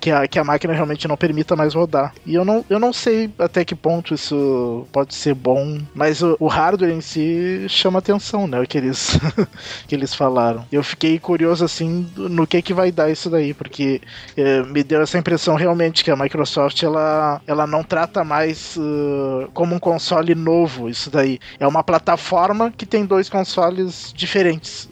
Que, 0.00 0.10
a, 0.10 0.28
que 0.28 0.38
a 0.38 0.44
máquina 0.44 0.72
realmente 0.72 1.08
não 1.08 1.16
permita 1.16 1.56
mais 1.56 1.74
rodar. 1.74 2.14
E 2.24 2.34
eu 2.34 2.44
não, 2.44 2.64
eu 2.70 2.78
não 2.78 2.92
sei 2.92 3.30
até 3.38 3.64
que 3.64 3.74
ponto 3.74 4.14
isso 4.14 4.86
pode 4.92 5.14
ser 5.14 5.34
bom, 5.34 5.78
mas 5.94 6.22
o, 6.22 6.36
o 6.38 6.46
hardware 6.46 6.92
em 6.92 7.00
si 7.00 7.66
chama 7.68 7.98
atenção, 7.98 8.46
né? 8.46 8.60
O 8.60 8.66
que 8.66 8.78
eles, 8.78 9.18
que 9.86 9.94
eles 9.94 10.14
falaram. 10.14 10.64
Eu 10.70 10.82
fiquei 10.82 11.18
curioso 11.18 11.64
assim 11.64 12.06
no 12.16 12.46
que 12.46 12.62
que 12.62 12.74
vai 12.74 12.92
dar 12.98 13.10
isso 13.10 13.30
daí, 13.30 13.54
porque 13.54 14.00
é, 14.36 14.62
me 14.62 14.82
deu 14.82 15.00
essa 15.02 15.16
impressão 15.16 15.54
realmente 15.54 16.02
que 16.02 16.10
a 16.10 16.16
Microsoft 16.16 16.82
ela, 16.82 17.40
ela 17.46 17.66
não 17.66 17.84
trata 17.84 18.24
mais 18.24 18.76
uh, 18.76 19.48
como 19.54 19.74
um 19.74 19.78
console 19.78 20.34
novo 20.34 20.88
isso 20.88 21.10
daí. 21.10 21.38
É 21.60 21.66
uma 21.66 21.84
plataforma 21.84 22.72
que 22.76 22.84
tem 22.84 23.06
dois 23.06 23.28
consoles 23.28 24.12
diferentes 24.14 24.88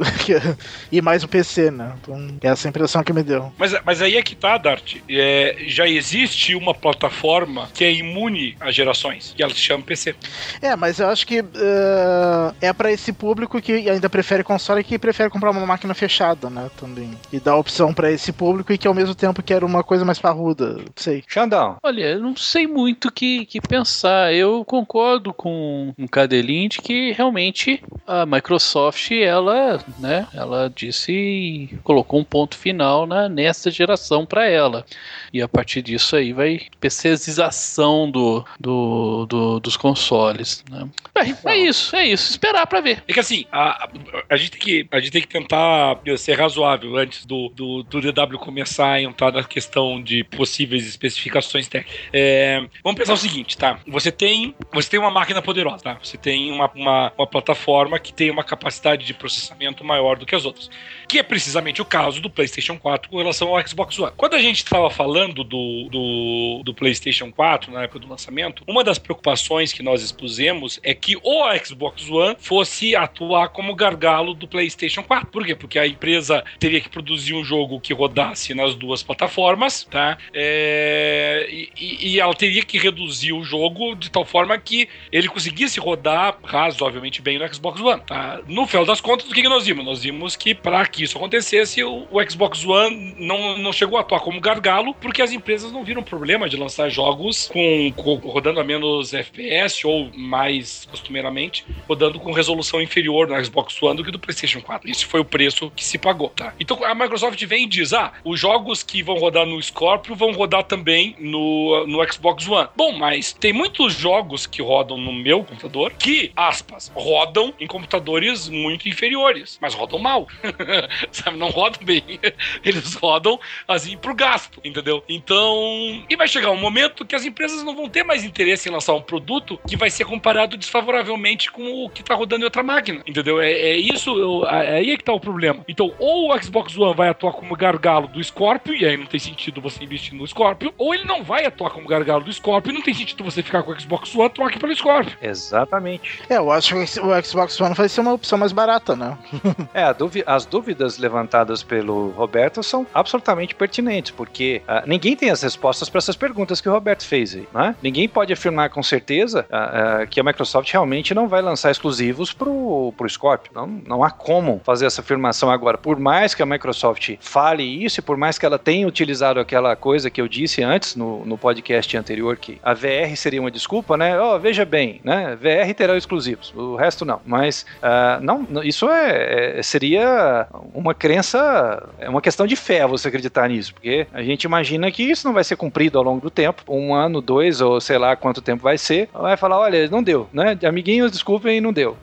e 0.90 1.02
mais 1.02 1.24
o 1.24 1.28
PC, 1.28 1.70
né? 1.70 1.92
Então, 2.00 2.28
é 2.42 2.48
essa 2.48 2.68
impressão 2.68 3.02
que 3.02 3.12
me 3.12 3.22
deu. 3.22 3.52
Mas, 3.58 3.74
mas 3.84 4.00
aí 4.00 4.16
é 4.16 4.22
que 4.22 4.36
tá, 4.36 4.56
Dart. 4.56 4.96
É, 5.08 5.56
já 5.66 5.88
existe 5.88 6.54
uma 6.54 6.74
plataforma 6.74 7.68
que 7.74 7.84
é 7.84 7.92
imune 7.92 8.56
a 8.60 8.70
gerações, 8.70 9.34
e 9.36 9.42
ela 9.42 9.52
se 9.52 9.60
chama 9.60 9.82
PC. 9.82 10.14
É, 10.62 10.76
mas 10.76 11.00
eu 11.00 11.08
acho 11.08 11.26
que 11.26 11.40
uh, 11.40 12.54
é 12.60 12.72
para 12.72 12.92
esse 12.92 13.12
público 13.12 13.60
que 13.60 13.90
ainda 13.90 14.08
prefere 14.08 14.44
console 14.44 14.80
e 14.80 14.84
que 14.84 14.98
prefere 14.98 15.28
comprar 15.28 15.50
uma 15.50 15.66
máquina 15.66 15.94
fechada, 15.94 16.48
né? 16.48 16.70
Também. 16.78 17.10
E 17.32 17.40
dá 17.40 17.56
opção 17.56 17.92
para 17.96 18.12
esse 18.12 18.32
público 18.32 18.72
e 18.72 18.78
que 18.78 18.86
ao 18.86 18.94
mesmo 18.94 19.14
tempo 19.14 19.42
quer 19.42 19.64
uma 19.64 19.82
coisa 19.82 20.04
mais 20.04 20.18
parruda. 20.18 20.78
Sei. 20.94 21.24
Xandão. 21.26 21.78
Olha, 21.82 22.04
eu 22.04 22.20
não 22.20 22.36
sei 22.36 22.66
muito 22.66 23.08
o 23.08 23.12
que, 23.12 23.46
que 23.46 23.60
pensar. 23.60 24.32
Eu 24.34 24.64
concordo 24.64 25.32
com 25.32 25.94
o 25.98 26.08
Cadelin 26.08 26.68
de 26.68 26.78
que 26.78 27.12
realmente 27.12 27.82
a 28.06 28.26
Microsoft, 28.26 29.10
ela, 29.10 29.82
né, 29.98 30.28
ela 30.34 30.70
disse 30.72 31.70
colocou 31.82 32.20
um 32.20 32.24
ponto 32.24 32.56
final 32.56 33.06
na, 33.06 33.28
nessa 33.28 33.70
geração 33.70 34.26
para 34.26 34.46
ela. 34.46 34.84
E 35.32 35.40
a 35.40 35.48
partir 35.48 35.82
disso 35.82 36.14
aí 36.16 36.32
vai 36.32 36.60
PCização 36.78 38.10
do, 38.10 38.44
do, 38.60 39.26
do 39.26 39.60
dos 39.60 39.76
consoles. 39.76 40.64
Né? 40.70 40.88
É, 41.14 41.50
é, 41.50 41.58
isso, 41.58 41.96
é 41.96 42.06
isso. 42.06 42.30
Esperar 42.30 42.66
para 42.66 42.80
ver. 42.80 43.02
É 43.06 43.12
que 43.12 43.20
assim, 43.20 43.46
a, 43.50 43.88
a, 44.28 44.36
gente 44.36 44.50
tem 44.52 44.60
que, 44.60 44.88
a 44.90 45.00
gente 45.00 45.12
tem 45.12 45.22
que 45.22 45.28
tentar 45.28 45.98
ser 46.18 46.38
razoável 46.38 46.96
antes 46.96 47.24
do, 47.24 47.48
do 47.48 47.85
DW 47.88 48.38
começar 48.38 48.92
a 48.92 49.02
entrar 49.02 49.32
na 49.32 49.44
questão 49.44 50.02
de 50.02 50.24
possíveis 50.24 50.86
especificações 50.86 51.68
técnicas. 51.68 52.00
É, 52.12 52.66
vamos 52.82 52.98
pensar 52.98 53.12
o 53.14 53.16
seguinte, 53.16 53.56
tá? 53.56 53.78
Você 53.86 54.10
tem, 54.10 54.54
você 54.72 54.90
tem 54.90 55.00
uma 55.00 55.10
máquina 55.10 55.40
poderosa, 55.40 55.84
tá? 55.84 55.98
Você 56.02 56.16
tem 56.16 56.50
uma, 56.50 56.70
uma, 56.74 57.12
uma 57.16 57.26
plataforma 57.26 57.98
que 57.98 58.12
tem 58.12 58.30
uma 58.30 58.44
capacidade 58.44 59.04
de 59.04 59.14
processamento 59.14 59.84
maior 59.84 60.18
do 60.18 60.26
que 60.26 60.34
as 60.34 60.44
outras. 60.44 60.68
Que 61.08 61.18
é 61.18 61.22
precisamente 61.22 61.80
o 61.80 61.84
caso 61.84 62.20
do 62.20 62.28
PlayStation 62.28 62.78
4 62.78 63.10
com 63.10 63.18
relação 63.18 63.48
ao 63.48 63.66
Xbox 63.66 63.98
One. 63.98 64.12
Quando 64.16 64.34
a 64.34 64.40
gente 64.40 64.58
estava 64.58 64.90
falando 64.90 65.44
do, 65.44 65.88
do, 65.90 66.62
do 66.64 66.74
PlayStation 66.74 67.30
4 67.30 67.72
na 67.72 67.84
época 67.84 68.00
do 68.00 68.08
lançamento, 68.08 68.64
uma 68.66 68.82
das 68.82 68.98
preocupações 68.98 69.72
que 69.72 69.82
nós 69.82 70.02
expusemos 70.02 70.80
é 70.82 70.94
que 70.94 71.16
o 71.22 71.44
Xbox 71.64 72.08
One 72.10 72.36
fosse 72.38 72.96
atuar 72.96 73.48
como 73.48 73.74
gargalo 73.74 74.34
do 74.34 74.48
PlayStation 74.48 75.02
4. 75.02 75.28
Por 75.28 75.44
quê? 75.44 75.54
Porque 75.54 75.78
a 75.78 75.86
empresa 75.86 76.44
teria 76.58 76.80
que 76.80 76.88
produzir 76.88 77.34
um 77.34 77.44
jogo 77.44 77.65
que 77.80 77.92
rodasse 77.92 78.54
nas 78.54 78.74
duas 78.74 79.02
plataformas, 79.02 79.84
tá? 79.90 80.16
É, 80.32 81.46
e, 81.50 82.14
e, 82.14 82.20
ela 82.20 82.34
teria 82.34 82.62
que 82.62 82.78
reduzir 82.78 83.32
o 83.32 83.42
jogo 83.42 83.94
de 83.94 84.10
tal 84.10 84.24
forma 84.24 84.56
que 84.58 84.88
ele 85.10 85.28
conseguisse 85.28 85.80
rodar 85.80 86.38
razoavelmente 86.42 87.20
bem 87.20 87.38
no 87.38 87.54
Xbox 87.54 87.80
One. 87.80 88.02
Tá? 88.06 88.40
No 88.46 88.66
final 88.66 88.84
das 88.84 89.00
contas, 89.00 89.28
o 89.28 89.34
que, 89.34 89.42
que 89.42 89.48
nós 89.48 89.66
vimos? 89.66 89.84
Nós 89.84 90.02
vimos 90.02 90.36
que 90.36 90.54
para 90.54 90.86
que 90.86 91.04
isso 91.04 91.16
acontecesse, 91.16 91.82
o, 91.82 92.06
o, 92.10 92.30
Xbox 92.30 92.64
One 92.64 93.14
não, 93.18 93.58
não 93.58 93.72
chegou 93.72 93.98
a 93.98 94.00
atuar 94.02 94.20
como 94.20 94.40
gargalo, 94.40 94.94
porque 94.94 95.22
as 95.22 95.32
empresas 95.32 95.72
não 95.72 95.84
viram 95.84 96.02
problema 96.02 96.48
de 96.48 96.56
lançar 96.56 96.88
jogos 96.88 97.48
com, 97.52 97.92
com 97.96 98.14
rodando 98.14 98.60
a 98.60 98.64
menos 98.64 99.12
FPS 99.12 99.86
ou 99.86 100.10
mais 100.14 100.86
costumeiramente 100.90 101.64
rodando 101.88 102.18
com 102.18 102.32
resolução 102.32 102.80
inferior 102.80 103.28
no 103.28 103.44
Xbox 103.44 103.80
One 103.82 103.96
do 103.96 104.04
que 104.04 104.10
do 104.10 104.18
PlayStation 104.18 104.60
4. 104.60 104.88
Isso 104.90 105.06
foi 105.06 105.20
o 105.20 105.24
preço 105.24 105.70
que 105.74 105.84
se 105.84 105.98
pagou, 105.98 106.28
tá? 106.28 106.54
Então 106.58 106.84
a 106.84 106.94
Microsoft 106.94 107.42
vem 107.44 107.55
e 107.64 107.66
diz: 107.66 107.92
ah, 107.92 108.12
os 108.24 108.38
jogos 108.38 108.82
que 108.82 109.02
vão 109.02 109.16
rodar 109.16 109.46
no 109.46 109.60
Scorpio 109.62 110.14
vão 110.14 110.32
rodar 110.32 110.64
também 110.64 111.16
no, 111.18 111.86
no 111.86 112.12
Xbox 112.12 112.46
One. 112.48 112.68
Bom, 112.76 112.92
mas 112.92 113.32
tem 113.32 113.52
muitos 113.52 113.94
jogos 113.94 114.46
que 114.46 114.62
rodam 114.62 114.98
no 114.98 115.12
meu 115.12 115.44
computador 115.44 115.92
que, 115.92 116.32
aspas, 116.36 116.90
rodam 116.94 117.52
em 117.58 117.66
computadores 117.66 118.48
muito 118.48 118.88
inferiores, 118.88 119.58
mas 119.60 119.74
rodam 119.74 119.98
mal. 119.98 120.26
Sabe, 121.10 121.36
não 121.36 121.50
rodam 121.50 121.84
bem. 121.84 122.02
Eles 122.64 122.94
rodam 122.94 123.38
assim 123.66 123.96
pro 123.96 124.14
gasto, 124.14 124.60
entendeu? 124.64 125.02
Então, 125.08 126.04
e 126.08 126.16
vai 126.16 126.28
chegar 126.28 126.50
um 126.50 126.60
momento 126.60 127.04
que 127.04 127.14
as 127.14 127.24
empresas 127.24 127.62
não 127.62 127.74
vão 127.74 127.88
ter 127.88 128.02
mais 128.02 128.24
interesse 128.24 128.68
em 128.68 128.72
lançar 128.72 128.94
um 128.94 129.02
produto 129.02 129.58
que 129.66 129.76
vai 129.76 129.90
ser 129.90 130.04
comparado 130.04 130.56
desfavoravelmente 130.56 131.50
com 131.50 131.84
o 131.84 131.90
que 131.90 132.02
tá 132.02 132.14
rodando 132.14 132.42
em 132.42 132.44
outra 132.44 132.62
máquina, 132.62 133.02
entendeu? 133.06 133.40
É, 133.40 133.50
é 133.50 133.76
isso, 133.76 134.16
eu, 134.18 134.46
aí 134.46 134.90
é 134.90 134.96
que 134.96 135.04
tá 135.04 135.12
o 135.12 135.20
problema. 135.20 135.64
Então, 135.68 135.92
ou 135.98 136.32
o 136.32 136.42
Xbox 136.42 136.76
One 136.76 136.94
vai 136.94 137.08
atuar 137.08 137.32
como 137.46 137.56
gargalo 137.56 138.08
do 138.08 138.22
Scorpio, 138.22 138.74
e 138.74 138.84
aí 138.84 138.96
não 138.96 139.06
tem 139.06 139.20
sentido 139.20 139.60
você 139.60 139.84
investir 139.84 140.14
no 140.14 140.26
Scorpio, 140.26 140.74
ou 140.76 140.92
ele 140.92 141.04
não 141.04 141.22
vai 141.22 141.46
atuar 141.46 141.70
como 141.70 141.86
gargalo 141.86 142.24
do 142.24 142.32
Scorpio, 142.32 142.70
e 142.70 142.74
não 142.74 142.82
tem 142.82 142.92
sentido 142.92 143.22
você 143.22 143.42
ficar 143.42 143.62
com 143.62 143.70
o 143.70 143.80
Xbox 143.80 144.14
One, 144.14 144.30
troque 144.30 144.58
pelo 144.58 144.74
Scorpio. 144.74 145.16
Exatamente. 145.22 146.22
É, 146.28 146.36
eu 146.38 146.50
acho 146.50 146.74
que 146.74 147.00
o 147.00 147.24
Xbox 147.24 147.60
One 147.60 147.74
vai 147.74 147.88
ser 147.88 148.00
uma 148.00 148.12
opção 148.12 148.36
mais 148.36 148.50
barata, 148.50 148.96
né? 148.96 149.16
é, 149.72 149.84
as 150.26 150.44
dúvidas 150.44 150.98
levantadas 150.98 151.62
pelo 151.62 152.10
Roberto 152.10 152.62
são 152.62 152.84
absolutamente 152.92 153.54
pertinentes, 153.54 154.10
porque 154.10 154.62
uh, 154.68 154.82
ninguém 154.86 155.14
tem 155.14 155.30
as 155.30 155.42
respostas 155.42 155.88
para 155.88 155.98
essas 155.98 156.16
perguntas 156.16 156.60
que 156.60 156.68
o 156.68 156.72
Roberto 156.72 157.06
fez 157.06 157.34
aí, 157.34 157.46
né? 157.54 157.76
Ninguém 157.80 158.08
pode 158.08 158.32
afirmar 158.32 158.70
com 158.70 158.82
certeza 158.82 159.46
uh, 159.50 160.02
uh, 160.02 160.06
que 160.08 160.18
a 160.18 160.24
Microsoft 160.24 160.72
realmente 160.72 161.14
não 161.14 161.28
vai 161.28 161.40
lançar 161.40 161.70
exclusivos 161.70 162.32
pro, 162.32 162.92
pro 162.96 163.08
Scorpio. 163.08 163.52
Não, 163.54 163.66
não 163.66 164.02
há 164.02 164.10
como 164.10 164.60
fazer 164.64 164.86
essa 164.86 165.00
afirmação 165.00 165.50
agora. 165.50 165.78
Por 165.78 165.98
mais 165.98 166.34
que 166.34 166.42
a 166.42 166.46
Microsoft 166.46 167.16
fale 167.36 167.84
isso 167.84 168.00
e 168.00 168.02
por 168.02 168.16
mais 168.16 168.38
que 168.38 168.46
ela 168.46 168.58
tenha 168.58 168.88
utilizado 168.88 169.38
aquela 169.38 169.76
coisa 169.76 170.08
que 170.08 170.22
eu 170.22 170.26
disse 170.26 170.62
antes 170.62 170.96
no, 170.96 171.22
no 171.26 171.36
podcast 171.36 171.94
anterior, 171.94 172.38
que 172.38 172.58
a 172.62 172.72
VR 172.72 173.14
seria 173.14 173.42
uma 173.42 173.50
desculpa, 173.50 173.94
né? 173.94 174.18
Oh, 174.18 174.38
veja 174.38 174.64
bem, 174.64 175.02
né? 175.04 175.36
VR 175.36 175.74
terá 175.74 175.94
exclusivos, 175.98 176.50
o 176.56 176.76
resto 176.76 177.04
não. 177.04 177.20
Mas 177.26 177.66
uh, 177.82 178.22
não, 178.22 178.46
isso 178.64 178.88
é, 178.88 179.58
é, 179.58 179.62
seria 179.62 180.46
uma 180.72 180.94
crença, 180.94 181.86
é 181.98 182.08
uma 182.08 182.22
questão 182.22 182.46
de 182.46 182.56
fé 182.56 182.86
você 182.86 183.08
acreditar 183.08 183.46
nisso, 183.50 183.74
porque 183.74 184.06
a 184.14 184.22
gente 184.22 184.44
imagina 184.44 184.90
que 184.90 185.02
isso 185.02 185.26
não 185.26 185.34
vai 185.34 185.44
ser 185.44 185.56
cumprido 185.56 185.98
ao 185.98 186.04
longo 186.04 186.22
do 186.22 186.30
tempo, 186.30 186.62
um 186.66 186.94
ano, 186.94 187.20
dois 187.20 187.60
ou 187.60 187.82
sei 187.82 187.98
lá 187.98 188.16
quanto 188.16 188.40
tempo 188.40 188.62
vai 188.62 188.78
ser. 188.78 189.10
Vai 189.12 189.36
falar, 189.36 189.58
olha, 189.58 189.90
não 189.90 190.02
deu, 190.02 190.26
né? 190.32 190.58
Amiguinhos, 190.66 191.12
desculpem, 191.12 191.60
não 191.60 191.70
deu. 191.70 191.98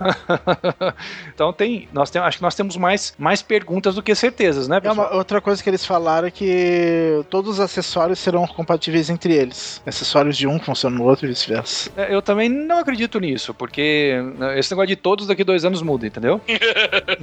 então 1.34 1.52
tem, 1.52 1.90
nós 1.92 2.12
temos, 2.12 2.28
acho 2.28 2.38
que 2.38 2.44
nós 2.44 2.54
temos 2.54 2.78
mais, 2.78 3.16
mais 3.18 3.42
perguntas 3.42 3.96
do 3.96 4.04
que 4.04 4.14
certezas, 4.14 4.68
né? 4.68 4.80
Pessoal? 4.80 5.08
É 5.08 5.10
uma, 5.10 5.23
outra 5.24 5.40
coisa 5.40 5.64
que 5.64 5.70
eles 5.70 5.86
falaram 5.86 6.28
é 6.28 6.32
que 6.32 7.24
todos 7.30 7.54
os 7.54 7.60
acessórios 7.60 8.20
serão 8.20 8.46
compatíveis 8.46 9.10
entre 9.10 9.34
eles. 9.34 9.82
Acessórios 9.86 10.38
de 10.38 10.46
um 10.48 10.60
funcionam 10.60 11.00
no 11.00 11.06
outro 11.06 11.26
e 11.26 11.30
vice-versa. 11.30 11.90
É, 11.96 12.14
eu 12.14 12.22
também 12.22 12.50
não 12.50 12.80
acredito 12.80 13.20
nisso, 13.20 13.54
porque 13.54 14.22
né, 14.38 14.60
esse 14.60 14.72
negócio 14.72 14.88
de 14.88 14.96
todos 14.98 15.26
daqui 15.26 15.44
dois 15.44 15.64
anos 15.64 15.82
muda, 15.82 16.06
entendeu? 16.06 16.40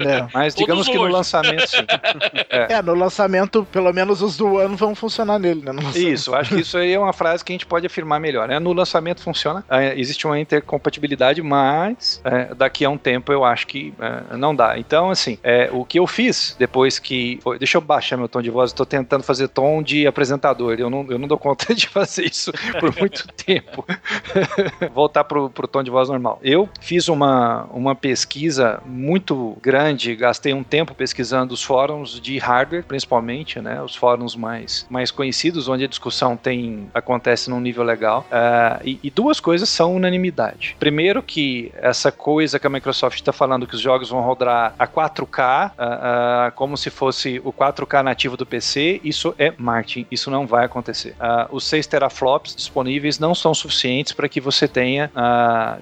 É. 0.01 0.27
Mas 0.33 0.55
digamos 0.55 0.87
todos 0.87 0.89
que 0.89 0.99
hoje. 0.99 1.11
no 1.11 1.17
lançamento. 1.17 1.73
É. 2.49 2.73
é. 2.75 2.83
no 2.83 2.95
lançamento, 2.95 3.67
pelo 3.71 3.93
menos 3.93 4.23
os 4.23 4.37
do 4.37 4.57
ano 4.57 4.77
vão 4.77 4.95
funcionar 4.95 5.39
nele, 5.39 5.63
né? 5.63 5.73
Isso, 5.95 6.35
acho 6.35 6.55
que 6.55 6.61
isso 6.61 6.79
aí 6.79 6.93
é 6.93 6.99
uma 6.99 7.13
frase 7.13 7.45
que 7.45 7.53
a 7.53 7.55
gente 7.55 7.67
pode 7.67 7.87
afirmar 7.87 8.19
melhor. 8.19 8.49
Né? 8.49 8.59
No 8.59 8.73
lançamento 8.73 9.21
funciona, 9.21 9.65
é, 9.69 9.99
existe 9.99 10.27
uma 10.27 10.39
intercompatibilidade, 10.39 11.43
mas 11.43 12.21
é, 12.25 12.55
daqui 12.55 12.85
a 12.85 12.91
um 12.91 12.97
tempo 12.97 13.33
eu 13.33 13.45
acho 13.45 13.67
que 13.67 13.93
é, 14.01 14.37
não 14.37 14.55
dá. 14.55 14.79
Então, 14.79 15.11
assim, 15.11 15.39
o 15.73 15.85
que 15.85 15.99
eu 15.99 16.07
fiz 16.07 16.57
depois 16.59 16.99
que. 16.99 17.41
Deixa 17.59 17.77
eu 17.77 17.83
baixar 17.91 18.17
meu 18.17 18.29
tom 18.29 18.41
de 18.41 18.51
voz, 18.51 18.71
estou 18.71 18.87
tentando 18.87 19.25
fazer 19.25 19.49
tom 19.49 19.83
de 19.83 20.07
apresentador. 20.07 20.77
Eu 20.79 20.89
não, 20.89 21.05
eu 21.09 21.19
não 21.19 21.27
dou 21.27 21.37
conta 21.37 21.75
de 21.75 21.89
fazer 21.89 22.25
isso 22.25 22.53
por 22.79 22.97
muito 22.97 23.27
tempo. 23.35 23.85
Voltar 24.95 25.25
pro, 25.25 25.51
pro 25.51 25.67
tom 25.67 25.83
de 25.83 25.91
voz 25.91 26.09
normal. 26.09 26.39
Eu 26.41 26.69
fiz 26.81 27.09
uma, 27.09 27.65
uma 27.73 27.97
pesquisa 27.97 28.81
muito 28.87 29.57
grande, 29.61 30.15
gastei 30.15 30.55
um 30.55 30.63
tempo 30.63 30.95
pesquisando 30.95 31.53
os 31.53 31.65
fóruns 31.65 32.21
de 32.21 32.39
hardware, 32.39 32.85
principalmente, 32.85 33.61
né? 33.61 33.83
Os 33.83 33.97
fóruns 33.97 34.37
mais, 34.37 34.87
mais 34.89 35.11
conhecidos, 35.11 35.67
onde 35.67 35.83
a 35.83 35.89
discussão 35.89 36.37
tem 36.37 36.89
acontece 36.95 37.51
num 37.51 37.59
nível 37.59 37.83
legal. 37.83 38.25
Uh, 38.31 38.81
e, 38.85 39.01
e, 39.03 39.11
duas 39.11 39.41
coisas 39.41 39.69
são 39.69 39.97
unanimidade. 39.97 40.77
Primeiro 40.79 41.25
que 41.25 41.73
essa 41.75 42.13
coisa 42.13 42.61
que 42.61 42.67
a 42.69 42.71
Microsoft 42.71 43.17
está 43.17 43.33
falando 43.33 43.67
que 43.67 43.75
os 43.75 43.81
jogos 43.81 44.11
vão 44.11 44.21
rodar 44.21 44.75
a 44.79 44.87
4K, 44.87 45.71
uh, 45.71 45.73
uh, 45.73 46.53
como 46.55 46.77
se 46.77 46.89
fosse 46.89 47.41
o 47.45 47.53
4K 47.81 48.03
nativo 48.03 48.37
do 48.37 48.47
PC, 48.47 49.01
isso 49.03 49.35
é 49.39 49.53
marketing, 49.57 50.07
isso 50.11 50.31
não 50.31 50.47
vai 50.47 50.65
acontecer. 50.65 51.15
os 51.51 51.65
6 51.65 51.87
teraflops 51.87 52.55
disponíveis 52.55 53.19
não 53.19 53.35
são 53.35 53.55
suficientes 53.55 54.13
para 54.13 54.29
que 54.29 54.41
você 54.41 54.69
tenha 54.69 55.11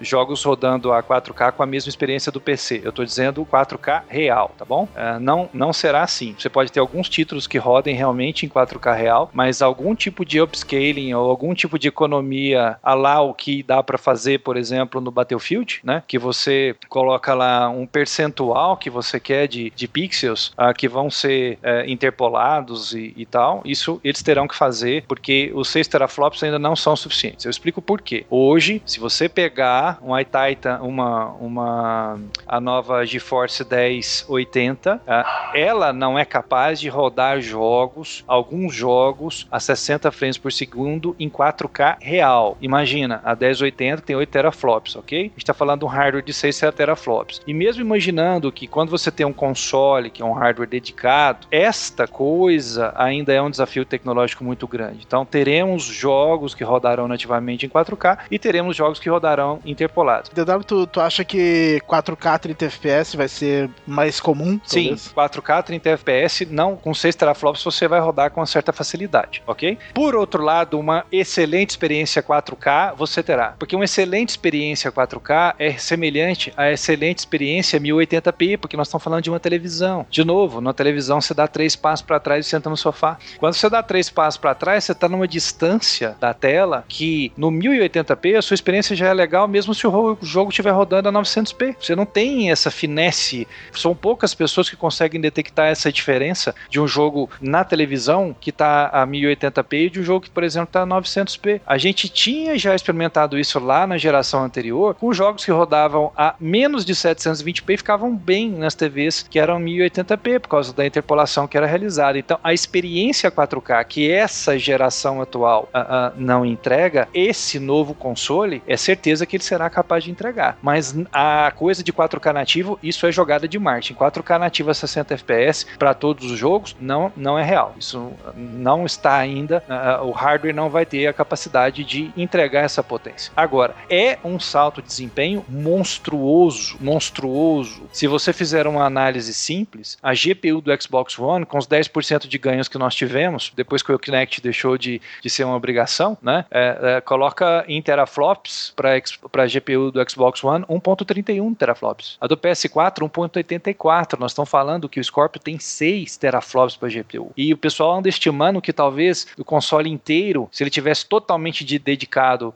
jogos 0.01 0.42
rodando 0.44 0.92
a 0.92 1.03
4K 1.03 1.53
com 1.53 1.62
a 1.62 1.66
mesma 1.66 1.88
experiência 1.88 2.30
do 2.30 2.40
PC. 2.40 2.80
Eu 2.84 2.90
estou 2.90 3.05
dizendo 3.05 3.44
4K 3.44 4.03
real, 4.09 4.55
tá 4.57 4.64
bom? 4.64 4.88
não, 5.20 5.49
não 5.53 5.72
será 5.72 6.03
assim. 6.03 6.34
Você 6.38 6.49
pode 6.49 6.70
ter 6.72 6.80
alguns 6.80 7.09
títulos 7.09 7.46
que 7.46 7.59
rodem 7.59 7.94
realmente 7.94 8.46
em 8.46 8.49
4K 8.49 8.96
real, 8.96 9.30
mas 9.32 9.62
algum 9.62 9.94
tipo 9.94 10.24
de 10.24 10.40
upscaling 10.40 11.14
ou 11.14 11.30
algum 11.30 11.55
tipo 11.55 11.78
de 11.78 11.88
economia 11.88 12.78
a 12.82 12.94
lá 12.94 13.20
o 13.20 13.34
que 13.34 13.62
dá 13.62 13.82
para 13.82 13.99
fazer, 13.99 14.40
por 14.40 14.57
exemplo, 14.57 15.01
no 15.01 15.11
Battlefield, 15.11 15.80
né? 15.82 16.03
Que 16.07 16.18
você 16.18 16.74
coloca 16.88 17.34
lá 17.34 17.68
um 17.68 17.86
percentual 17.86 18.76
que 18.76 18.90
você 18.90 19.18
quer 19.18 19.46
de, 19.46 19.70
de 19.70 19.88
pixels 19.88 20.53
uh, 20.59 20.72
que 20.76 20.88
vão 20.88 21.11
ser 21.11 21.59
uh, 21.59 21.88
interpolados 21.91 22.93
e, 22.93 23.12
e, 23.16 23.26
tal. 23.26 23.62
Isso 23.64 24.01
eles 24.05 24.22
terão 24.22 24.47
que 24.47 24.57
fazer 24.57 25.05
porque 25.07 25.51
os 25.55 25.68
6 25.68 25.89
teraflops 25.89 26.43
ainda 26.43 26.59
não 26.59 26.76
são 26.76 26.95
suficientes. 26.97 27.45
Eu 27.45 27.51
explico 27.51 27.80
por 27.80 28.01
quê. 28.01 28.24
Hoje, 28.30 28.82
se 28.84 29.01
você 29.01 29.28
pegar 29.28 29.99
um 30.03 30.18
iTitan, 30.18 30.80
uma, 30.82 31.26
uma 31.41 32.20
a 32.47 32.61
nova 32.61 33.05
GeForce 33.05 33.64
1080, 33.64 34.97
uh, 34.97 35.01
ah, 35.07 35.53
ela 35.55 35.93
não 35.93 36.18
é 36.18 36.24
capaz 36.24 36.80
de 36.80 36.89
rodar 36.89 37.41
jogos, 37.41 38.24
alguns 38.26 38.74
jogos 38.74 39.47
a 39.51 39.61
60 39.61 40.11
frames 40.11 40.39
por 40.39 40.53
segundo 40.53 41.14
em 41.18 41.28
4K 41.28 41.97
real. 42.01 42.57
Imagina, 42.61 43.20
a 43.24 43.34
1080 43.34 44.03
tem 44.03 44.16
8 44.16 44.28
teraflops, 44.28 44.97
ok? 44.97 45.18
A 45.18 45.22
gente 45.22 45.39
está 45.39 45.55
falando 45.55 45.80
de 45.80 45.84
um 45.84 45.89
hardware 45.89 46.24
de 46.24 46.32
6 46.32 46.61
teraflops. 46.74 47.41
E 47.47 47.55
mesmo 47.55 47.82
imaginando 47.82 48.51
que 48.53 48.66
quando 48.66 48.91
você 48.91 49.11
tem 49.11 49.26
um 49.26 49.32
console, 49.32 50.11
que 50.11 50.22
é 50.22 50.24
um 50.24 50.32
hardware 50.32 50.68
dedicado, 50.68 51.47
esta 51.68 52.08
coisa 52.08 52.92
ainda 52.96 53.32
é 53.32 53.42
um 53.42 53.50
desafio 53.50 53.84
tecnológico 53.84 54.42
muito 54.42 54.66
grande. 54.66 55.04
Então 55.06 55.24
teremos 55.24 55.84
jogos 55.84 56.54
que 56.54 56.64
rodarão 56.64 57.06
nativamente 57.06 57.66
em 57.66 57.68
4K 57.68 58.20
e 58.30 58.38
teremos 58.38 58.74
jogos 58.74 58.98
que 58.98 59.10
rodarão 59.10 59.60
interpolados. 59.66 60.30
DW, 60.30 60.64
tu, 60.66 60.86
tu 60.86 61.00
acha 61.00 61.24
que 61.24 61.78
4K 61.86 62.38
30 62.38 62.64
FPS 62.64 63.16
vai 63.16 63.28
ser 63.28 63.70
mais 63.86 64.18
comum? 64.18 64.58
Sim, 64.64 64.96
talvez? 64.96 65.12
4K 65.14 65.62
30 65.62 65.90
FPS, 65.90 66.46
não 66.46 66.74
com 66.74 66.94
6 66.94 67.14
teraflops 67.14 67.62
você 67.62 67.86
vai 67.86 68.00
rodar 68.00 68.30
com 68.30 68.40
uma 68.40 68.46
certa 68.46 68.72
facilidade, 68.72 69.42
ok? 69.46 69.76
Por 69.92 70.14
outro 70.14 70.42
lado, 70.42 70.78
uma 70.78 71.04
excelente 71.12 71.70
experiência 71.70 72.22
4K 72.22 72.94
você 72.96 73.22
terá, 73.22 73.54
porque 73.58 73.76
uma 73.76 73.84
excelente 73.84 74.30
experiência 74.30 74.90
4K 74.90 75.54
é 75.58 75.72
semelhante 75.72 76.50
à 76.56 76.70
excelente 76.70 77.18
experiência 77.18 77.78
1080p, 77.78 78.56
porque 78.56 78.76
nós 78.76 78.86
estamos 78.86 79.04
falando 79.04 79.22
de 79.22 79.30
uma 79.30 79.40
televisão. 79.40 80.06
De 80.08 80.24
novo, 80.24 80.62
na 80.62 80.72
televisão 80.72 81.20
você 81.20 81.34
dá 81.34 81.46
três 81.59 81.74
passos 81.74 82.06
para 82.06 82.20
trás 82.20 82.46
e 82.46 82.48
senta 82.48 82.70
no 82.70 82.76
sofá. 82.76 83.18
Quando 83.36 83.54
você 83.54 83.68
dá 83.68 83.82
três 83.82 84.09
passos 84.09 84.38
para 84.38 84.54
trás, 84.54 84.84
você 84.84 84.92
está 84.92 85.09
numa 85.09 85.26
distância 85.26 86.16
da 86.20 86.32
tela 86.32 86.84
que 86.86 87.32
no 87.36 87.50
1080p 87.50 88.38
a 88.38 88.42
sua 88.42 88.54
experiência 88.54 88.94
já 88.94 89.09
é 89.09 89.12
legal 89.12 89.48
mesmo 89.48 89.74
se 89.74 89.84
o 89.84 90.16
jogo 90.22 90.50
estiver 90.50 90.70
rodando 90.70 91.09
a 91.09 91.12
900p. 91.12 91.74
Você 91.80 91.96
não 91.96 92.06
tem 92.06 92.52
essa 92.52 92.70
finesse. 92.70 93.48
São 93.72 93.92
poucas 93.92 94.34
pessoas 94.34 94.70
que 94.70 94.76
conseguem 94.76 95.20
detectar 95.20 95.66
essa 95.66 95.90
diferença 95.90 96.54
de 96.70 96.78
um 96.78 96.86
jogo 96.86 97.28
na 97.40 97.64
televisão 97.64 98.36
que 98.40 98.50
está 98.50 98.86
a 98.86 99.04
1080p 99.04 99.86
e 99.86 99.90
de 99.90 99.98
um 99.98 100.04
jogo 100.04 100.26
que, 100.26 100.30
por 100.30 100.44
exemplo, 100.44 100.68
está 100.68 100.82
a 100.82 100.86
900p. 100.86 101.61
A 101.66 101.76
gente 101.76 102.09
tinha 102.09 102.56
já 102.56 102.72
experimentado 102.72 103.36
isso 103.36 103.59
lá 103.59 103.84
na 103.84 103.98
geração 103.98 104.44
anterior 104.44 104.94
com 104.94 105.12
jogos 105.12 105.44
que 105.44 105.50
rodavam 105.50 106.12
a 106.16 106.36
menos 106.38 106.84
de 106.84 106.94
720p 106.94 107.74
e 107.74 107.76
ficavam 107.76 108.14
bem 108.14 108.48
nas 108.48 108.76
TVs 108.76 109.26
que 109.28 109.40
eram 109.40 109.59
1080p 109.59 110.38
por 110.38 110.48
causa 110.48 110.72
da 110.72 110.86
interpolação 110.86 111.47
que 111.49 111.57
era 111.57 111.66
realizada. 111.66 112.18
Então, 112.18 112.38
a 112.42 112.53
experiência 112.53 113.30
4K 113.30 113.84
que 113.84 114.11
essa 114.11 114.59
geração 114.59 115.20
atual 115.20 115.68
uh, 115.74 115.78
uh, 115.78 116.12
não 116.16 116.44
entrega, 116.44 117.09
esse 117.12 117.59
novo 117.59 117.94
console 117.94 118.62
é 118.66 118.76
certeza 118.76 119.26
que 119.26 119.36
ele 119.36 119.44
será 119.44 119.68
capaz 119.70 120.05
de 120.05 120.11
entregar. 120.11 120.59
Mas 120.62 120.94
a 121.12 121.53
coisa 121.55 121.82
de 121.82 121.92
4K 121.92 122.32
nativo, 122.32 122.78
isso 122.82 123.07
é 123.07 123.12
jogada 123.12 123.49
de 123.49 123.59
marketing. 123.59 123.94
4K 123.94 124.38
nativo 124.38 124.70
a 124.70 124.74
60 124.74 125.14
FPS 125.14 125.66
para 125.78 125.94
todos 125.94 126.30
os 126.30 126.38
jogos 126.38 126.76
não, 126.80 127.12
não 127.16 127.38
é 127.38 127.44
real. 127.44 127.74
Isso 127.78 128.12
não 128.36 128.84
está 128.84 129.16
ainda, 129.16 129.62
uh, 129.68 130.07
o 130.07 130.11
hardware 130.11 130.55
não 130.55 130.68
vai 130.68 130.84
ter 130.84 131.07
a 131.07 131.12
capacidade 131.12 131.84
de 131.84 132.11
entregar 132.16 132.62
essa 132.62 132.82
potência. 132.82 133.32
Agora, 133.36 133.74
é 133.90 134.18
um 134.24 134.38
salto 134.38 134.82
de 134.82 134.88
desempenho 134.88 135.44
monstruoso, 135.49 136.76
monstruoso. 136.80 137.82
Se 137.92 138.07
você 138.07 138.32
fizer 138.32 138.66
uma 138.66 138.84
análise 138.84 139.32
simples, 139.32 139.99
a 140.03 140.12
GPU 140.12 140.61
do 140.61 140.82
Xbox 140.82 141.18
One, 141.18 141.38
com 141.47 141.59
os 141.59 141.66
10% 141.66 142.26
de 142.26 142.39
ganhos 142.39 142.68
que 142.68 142.78
nós 142.78 142.95
tivemos, 142.95 143.53
depois 143.55 143.82
que 143.82 143.93
o 143.93 143.99
Kinect 143.99 144.41
deixou 144.41 144.78
de, 144.78 145.01
de 145.22 145.30
ser 145.30 145.45
uma 145.45 145.57
obrigação, 145.57 146.16
né? 146.22 146.45
É, 146.51 146.78
é, 146.82 147.01
coloca 147.01 147.64
em 147.68 147.80
teraflops 147.82 148.72
para 148.74 148.95
a 148.95 149.47
GPU 149.47 149.91
do 149.91 150.11
Xbox 150.11 150.43
One 150.43 150.64
1.31 150.66 151.57
teraflops. 151.57 152.16
A 152.20 152.26
do 152.26 152.36
PS4 152.36 153.09
1.84. 153.09 154.18
Nós 154.18 154.32
estamos 154.32 154.51
falando 154.51 154.89
que 154.89 155.01
o 155.01 155.05
Scorpio 155.05 155.41
tem 155.41 155.59
6 155.59 156.16
teraflops 156.16 156.76
para 156.76 156.89
GPU. 156.89 157.32
E 157.36 157.53
o 157.53 157.57
pessoal 157.57 157.99
anda 157.99 158.09
estimando 158.09 158.61
que 158.61 158.72
talvez 158.72 159.26
o 159.36 159.45
console 159.45 159.91
inteiro, 159.91 160.49
se 160.53 160.62
ele 160.62 160.70
tivesse 160.70 161.07
totalmente 161.07 161.64
de, 161.64 161.78
dedicado 161.78 162.55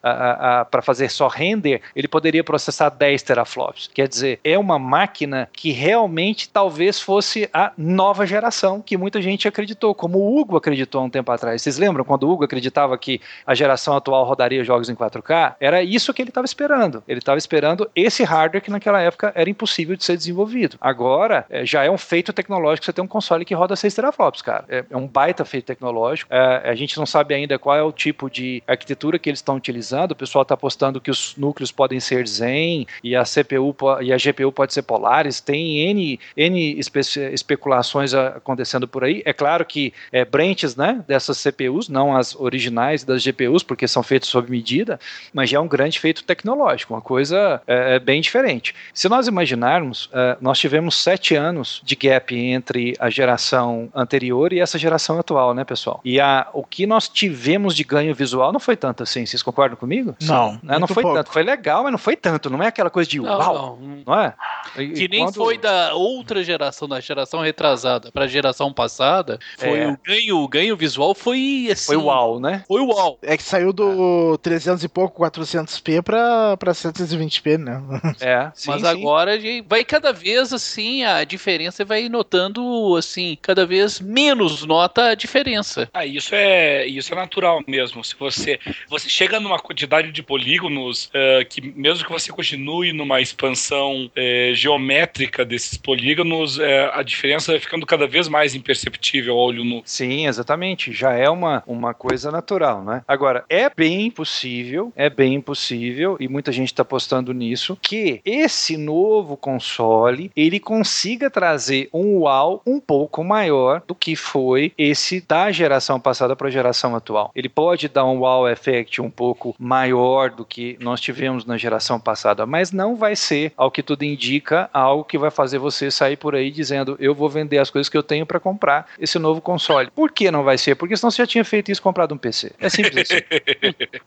para 0.70 0.82
fazer 0.82 1.08
só 1.08 1.28
render, 1.28 1.80
ele 1.94 2.08
poderia 2.08 2.44
processar 2.44 2.90
10 2.90 3.22
teraflops. 3.22 3.90
Quer 3.92 4.08
dizer, 4.08 4.40
é 4.44 4.58
uma 4.58 4.78
máquina 4.78 5.48
que 5.52 5.70
realmente 5.70 6.48
talvez 6.48 7.00
fosse 7.00 7.48
a 7.52 7.72
nova 7.76 8.26
geração 8.26 8.71
que 8.80 8.96
muita 8.96 9.20
gente 9.20 9.46
acreditou, 9.46 9.94
como 9.94 10.18
o 10.18 10.38
Hugo 10.38 10.56
acreditou 10.56 11.00
há 11.00 11.04
um 11.04 11.10
tempo 11.10 11.30
atrás. 11.30 11.62
Vocês 11.62 11.78
lembram 11.78 12.04
quando 12.04 12.24
o 12.24 12.30
Hugo 12.30 12.44
acreditava 12.44 12.96
que 12.96 13.20
a 13.46 13.54
geração 13.54 13.96
atual 13.96 14.24
rodaria 14.24 14.64
jogos 14.64 14.88
em 14.88 14.94
4K? 14.94 15.56
Era 15.60 15.82
isso 15.82 16.12
que 16.14 16.22
ele 16.22 16.30
estava 16.30 16.44
esperando. 16.44 17.02
Ele 17.06 17.18
estava 17.18 17.38
esperando 17.38 17.90
esse 17.94 18.24
hardware 18.24 18.62
que 18.62 18.70
naquela 18.70 19.00
época 19.00 19.32
era 19.34 19.50
impossível 19.50 19.96
de 19.96 20.04
ser 20.04 20.16
desenvolvido. 20.16 20.76
Agora, 20.80 21.44
é, 21.50 21.66
já 21.66 21.84
é 21.84 21.90
um 21.90 21.98
feito 21.98 22.32
tecnológico 22.32 22.84
você 22.84 22.92
ter 22.92 23.00
um 23.00 23.06
console 23.06 23.44
que 23.44 23.54
roda 23.54 23.76
6 23.76 23.94
teraflops, 23.94 24.42
cara. 24.42 24.64
É, 24.68 24.84
é 24.90 24.96
um 24.96 25.06
baita 25.06 25.44
feito 25.44 25.66
tecnológico. 25.66 26.32
É, 26.32 26.70
a 26.70 26.74
gente 26.74 26.96
não 26.96 27.06
sabe 27.06 27.34
ainda 27.34 27.58
qual 27.58 27.76
é 27.76 27.82
o 27.82 27.92
tipo 27.92 28.30
de 28.30 28.62
arquitetura 28.66 29.18
que 29.18 29.28
eles 29.28 29.38
estão 29.38 29.56
utilizando. 29.56 30.12
O 30.12 30.16
pessoal 30.16 30.42
está 30.42 30.54
apostando 30.54 31.00
que 31.00 31.10
os 31.10 31.36
núcleos 31.36 31.70
podem 31.70 32.00
ser 32.00 32.26
Zen 32.26 32.86
e 33.04 33.14
a 33.14 33.24
CPU 33.24 33.74
e 34.00 34.12
a 34.12 34.16
GPU 34.16 34.50
pode 34.52 34.72
ser 34.72 34.82
Polaris. 34.82 35.40
Tem 35.40 35.90
N, 35.90 36.18
N 36.36 36.78
espe 36.78 37.00
especulações 37.32 38.14
acontecendo 38.14 38.61
por 38.88 39.04
aí. 39.04 39.22
É 39.24 39.32
claro 39.32 39.64
que 39.64 39.92
é, 40.10 40.24
branches 40.24 40.76
né, 40.76 41.04
dessas 41.06 41.38
CPUs, 41.38 41.88
não 41.88 42.16
as 42.16 42.34
originais 42.34 43.04
das 43.04 43.22
GPUs, 43.22 43.62
porque 43.62 43.86
são 43.88 44.02
feitos 44.02 44.28
sob 44.28 44.50
medida, 44.50 44.98
mas 45.32 45.50
já 45.50 45.58
é 45.58 45.60
um 45.60 45.68
grande 45.68 45.98
feito 45.98 46.24
tecnológico, 46.24 46.94
uma 46.94 47.00
coisa 47.00 47.60
é, 47.66 47.96
é 47.96 47.98
bem 47.98 48.20
diferente. 48.20 48.74
Se 48.92 49.08
nós 49.08 49.26
imaginarmos, 49.26 50.08
é, 50.12 50.36
nós 50.40 50.58
tivemos 50.58 50.96
sete 50.96 51.34
anos 51.34 51.80
de 51.84 51.96
gap 51.96 52.34
entre 52.34 52.94
a 52.98 53.10
geração 53.10 53.88
anterior 53.94 54.52
e 54.52 54.60
essa 54.60 54.78
geração 54.78 55.18
atual, 55.18 55.54
né, 55.54 55.64
pessoal? 55.64 56.00
E 56.04 56.20
a, 56.20 56.48
o 56.52 56.64
que 56.64 56.86
nós 56.86 57.08
tivemos 57.08 57.74
de 57.74 57.84
ganho 57.84 58.14
visual 58.14 58.52
não 58.52 58.60
foi 58.60 58.76
tanto 58.76 59.02
assim, 59.02 59.26
vocês 59.26 59.42
concordam 59.42 59.76
comigo? 59.76 60.16
Não. 60.22 60.58
Né? 60.62 60.78
Não 60.78 60.86
foi 60.86 61.02
pouco. 61.02 61.18
tanto. 61.18 61.32
Foi 61.32 61.42
legal, 61.42 61.82
mas 61.82 61.92
não 61.92 61.98
foi 61.98 62.16
tanto. 62.16 62.50
Não 62.50 62.62
é 62.62 62.68
aquela 62.68 62.90
coisa 62.90 63.08
de 63.08 63.18
não, 63.18 63.38
uau. 63.38 63.78
Não, 63.80 64.02
não 64.06 64.20
é? 64.20 64.34
E, 64.76 64.88
que 64.88 65.08
nem 65.08 65.24
quando... 65.24 65.34
foi 65.34 65.58
da 65.58 65.94
outra 65.94 66.42
geração, 66.42 66.88
da 66.88 67.00
geração 67.00 67.40
retrasada 67.40 68.10
para 68.12 68.24
a 68.24 68.28
geração 68.28 68.51
passada. 68.72 69.38
Foi 69.56 69.78
é. 69.78 69.88
o 69.88 69.98
ganho, 70.04 70.38
o 70.38 70.48
ganho 70.48 70.76
visual 70.76 71.14
foi 71.14 71.68
assim. 71.70 71.86
Foi 71.86 71.96
uau, 71.96 72.40
né? 72.40 72.64
Foi 72.66 72.80
uau. 72.80 73.18
É 73.22 73.36
que 73.36 73.42
saiu 73.42 73.72
do 73.72 74.38
300 74.38 74.82
e 74.84 74.88
pouco, 74.88 75.22
400p 75.22 76.02
para 76.02 76.72
720p, 76.72 77.58
né? 77.58 77.82
É. 78.20 78.50
Sim, 78.54 78.70
mas 78.70 78.82
sim. 78.82 78.86
agora 78.86 79.32
vai 79.66 79.84
cada 79.84 80.12
vez 80.12 80.52
assim, 80.52 81.02
a 81.02 81.24
diferença 81.24 81.84
vai 81.84 82.08
notando 82.08 82.94
assim, 82.96 83.36
cada 83.40 83.66
vez 83.66 84.00
menos 84.00 84.64
nota 84.64 85.08
a 85.08 85.14
diferença. 85.14 85.88
Ah, 85.92 86.06
isso 86.06 86.34
é, 86.34 86.86
isso 86.86 87.12
é 87.12 87.16
natural 87.16 87.62
mesmo. 87.66 88.04
Se 88.04 88.14
você 88.18 88.58
você 88.88 89.08
chega 89.08 89.40
numa 89.40 89.58
quantidade 89.58 90.12
de 90.12 90.22
polígonos 90.22 91.06
uh, 91.06 91.44
que 91.48 91.60
mesmo 91.60 92.04
que 92.04 92.12
você 92.12 92.30
continue 92.30 92.92
numa 92.92 93.20
expansão 93.20 94.06
uh, 94.06 94.54
geométrica 94.54 95.44
desses 95.44 95.76
polígonos, 95.76 96.58
uh, 96.58 96.62
a 96.92 97.02
diferença 97.02 97.52
vai 97.52 97.60
ficando 97.60 97.86
cada 97.86 98.06
vez 98.06 98.28
mais 98.28 98.41
imperceptível 98.54 99.34
ao 99.34 99.40
olho 99.40 99.64
nu. 99.64 99.82
Sim, 99.84 100.26
exatamente. 100.26 100.92
Já 100.92 101.12
é 101.12 101.28
uma, 101.28 101.62
uma 101.66 101.94
coisa 101.94 102.30
natural, 102.30 102.82
né? 102.82 103.02
Agora, 103.06 103.44
é 103.48 103.70
bem 103.70 104.10
possível, 104.10 104.92
é 104.96 105.08
bem 105.08 105.40
possível, 105.40 106.16
e 106.18 106.28
muita 106.28 106.52
gente 106.52 106.72
está 106.72 106.82
apostando 106.82 107.32
nisso, 107.32 107.78
que 107.80 108.20
esse 108.24 108.76
novo 108.76 109.36
console 109.36 110.30
ele 110.36 110.58
consiga 110.58 111.30
trazer 111.30 111.88
um 111.92 112.20
uau 112.20 112.62
um 112.66 112.80
pouco 112.80 113.22
maior 113.22 113.82
do 113.86 113.94
que 113.94 114.16
foi 114.16 114.72
esse 114.76 115.20
da 115.20 115.50
geração 115.52 116.00
passada 116.00 116.34
para 116.34 116.48
a 116.48 116.50
geração 116.50 116.96
atual. 116.96 117.30
Ele 117.34 117.48
pode 117.48 117.88
dar 117.88 118.04
um 118.04 118.18
wow 118.18 118.48
effect 118.48 119.00
um 119.00 119.10
pouco 119.10 119.54
maior 119.58 120.30
do 120.30 120.44
que 120.44 120.76
nós 120.80 121.00
tivemos 121.00 121.44
na 121.44 121.56
geração 121.56 122.00
passada, 122.00 122.46
mas 122.46 122.72
não 122.72 122.96
vai 122.96 123.14
ser, 123.14 123.52
ao 123.56 123.70
que 123.70 123.82
tudo 123.82 124.04
indica, 124.04 124.68
algo 124.72 125.04
que 125.04 125.18
vai 125.18 125.30
fazer 125.30 125.58
você 125.58 125.90
sair 125.90 126.16
por 126.16 126.34
aí 126.34 126.50
dizendo 126.50 126.96
eu 126.98 127.14
vou 127.14 127.28
vender 127.28 127.58
as 127.58 127.70
coisas 127.70 127.88
que 127.88 127.96
eu 127.96 128.02
tenho 128.02 128.21
para 128.26 128.40
comprar 128.40 128.86
esse 128.98 129.18
novo 129.18 129.40
console. 129.40 129.90
Por 129.90 130.10
que 130.10 130.30
não 130.30 130.42
vai 130.42 130.58
ser? 130.58 130.74
Porque 130.74 130.96
senão 130.96 131.10
você 131.10 131.22
já 131.22 131.26
tinha 131.26 131.44
feito 131.44 131.70
isso 131.70 131.82
comprado 131.82 132.14
um 132.14 132.18
PC. 132.18 132.52
É 132.58 132.68
simples 132.68 133.10
assim. 133.10 133.22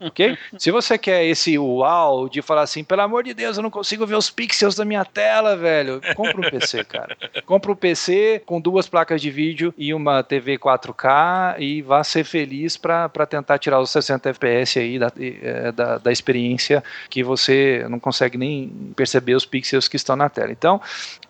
ok? 0.00 0.38
Se 0.58 0.70
você 0.70 0.98
quer 0.98 1.24
esse 1.24 1.58
uau 1.58 2.28
de 2.28 2.42
falar 2.42 2.62
assim, 2.62 2.84
pelo 2.84 3.02
amor 3.02 3.22
de 3.24 3.34
Deus, 3.34 3.56
eu 3.56 3.62
não 3.62 3.70
consigo 3.70 4.06
ver 4.06 4.16
os 4.16 4.30
pixels 4.30 4.74
da 4.74 4.84
minha 4.84 5.04
tela, 5.04 5.56
velho, 5.56 6.00
compra 6.14 6.38
um 6.38 6.50
PC, 6.50 6.84
cara. 6.84 7.16
Compra 7.44 7.72
um 7.72 7.76
PC 7.76 8.42
com 8.44 8.60
duas 8.60 8.88
placas 8.88 9.20
de 9.20 9.30
vídeo 9.30 9.74
e 9.76 9.92
uma 9.92 10.22
TV 10.22 10.58
4K 10.58 11.56
e 11.58 11.82
vá 11.82 12.02
ser 12.04 12.24
feliz 12.24 12.76
para 12.76 13.08
tentar 13.28 13.58
tirar 13.58 13.80
os 13.80 13.90
60 13.90 14.30
FPS 14.30 14.78
aí 14.78 14.98
da, 14.98 15.12
é, 15.18 15.72
da, 15.72 15.98
da, 15.98 16.12
experiência 16.12 16.82
que 17.08 17.22
você 17.22 17.86
não 17.88 17.98
consegue 17.98 18.38
nem 18.38 18.68
perceber 18.94 19.34
os 19.34 19.46
pixels 19.46 19.88
que 19.88 19.96
estão 19.96 20.16
na 20.16 20.28
tela. 20.28 20.52
Então. 20.52 20.80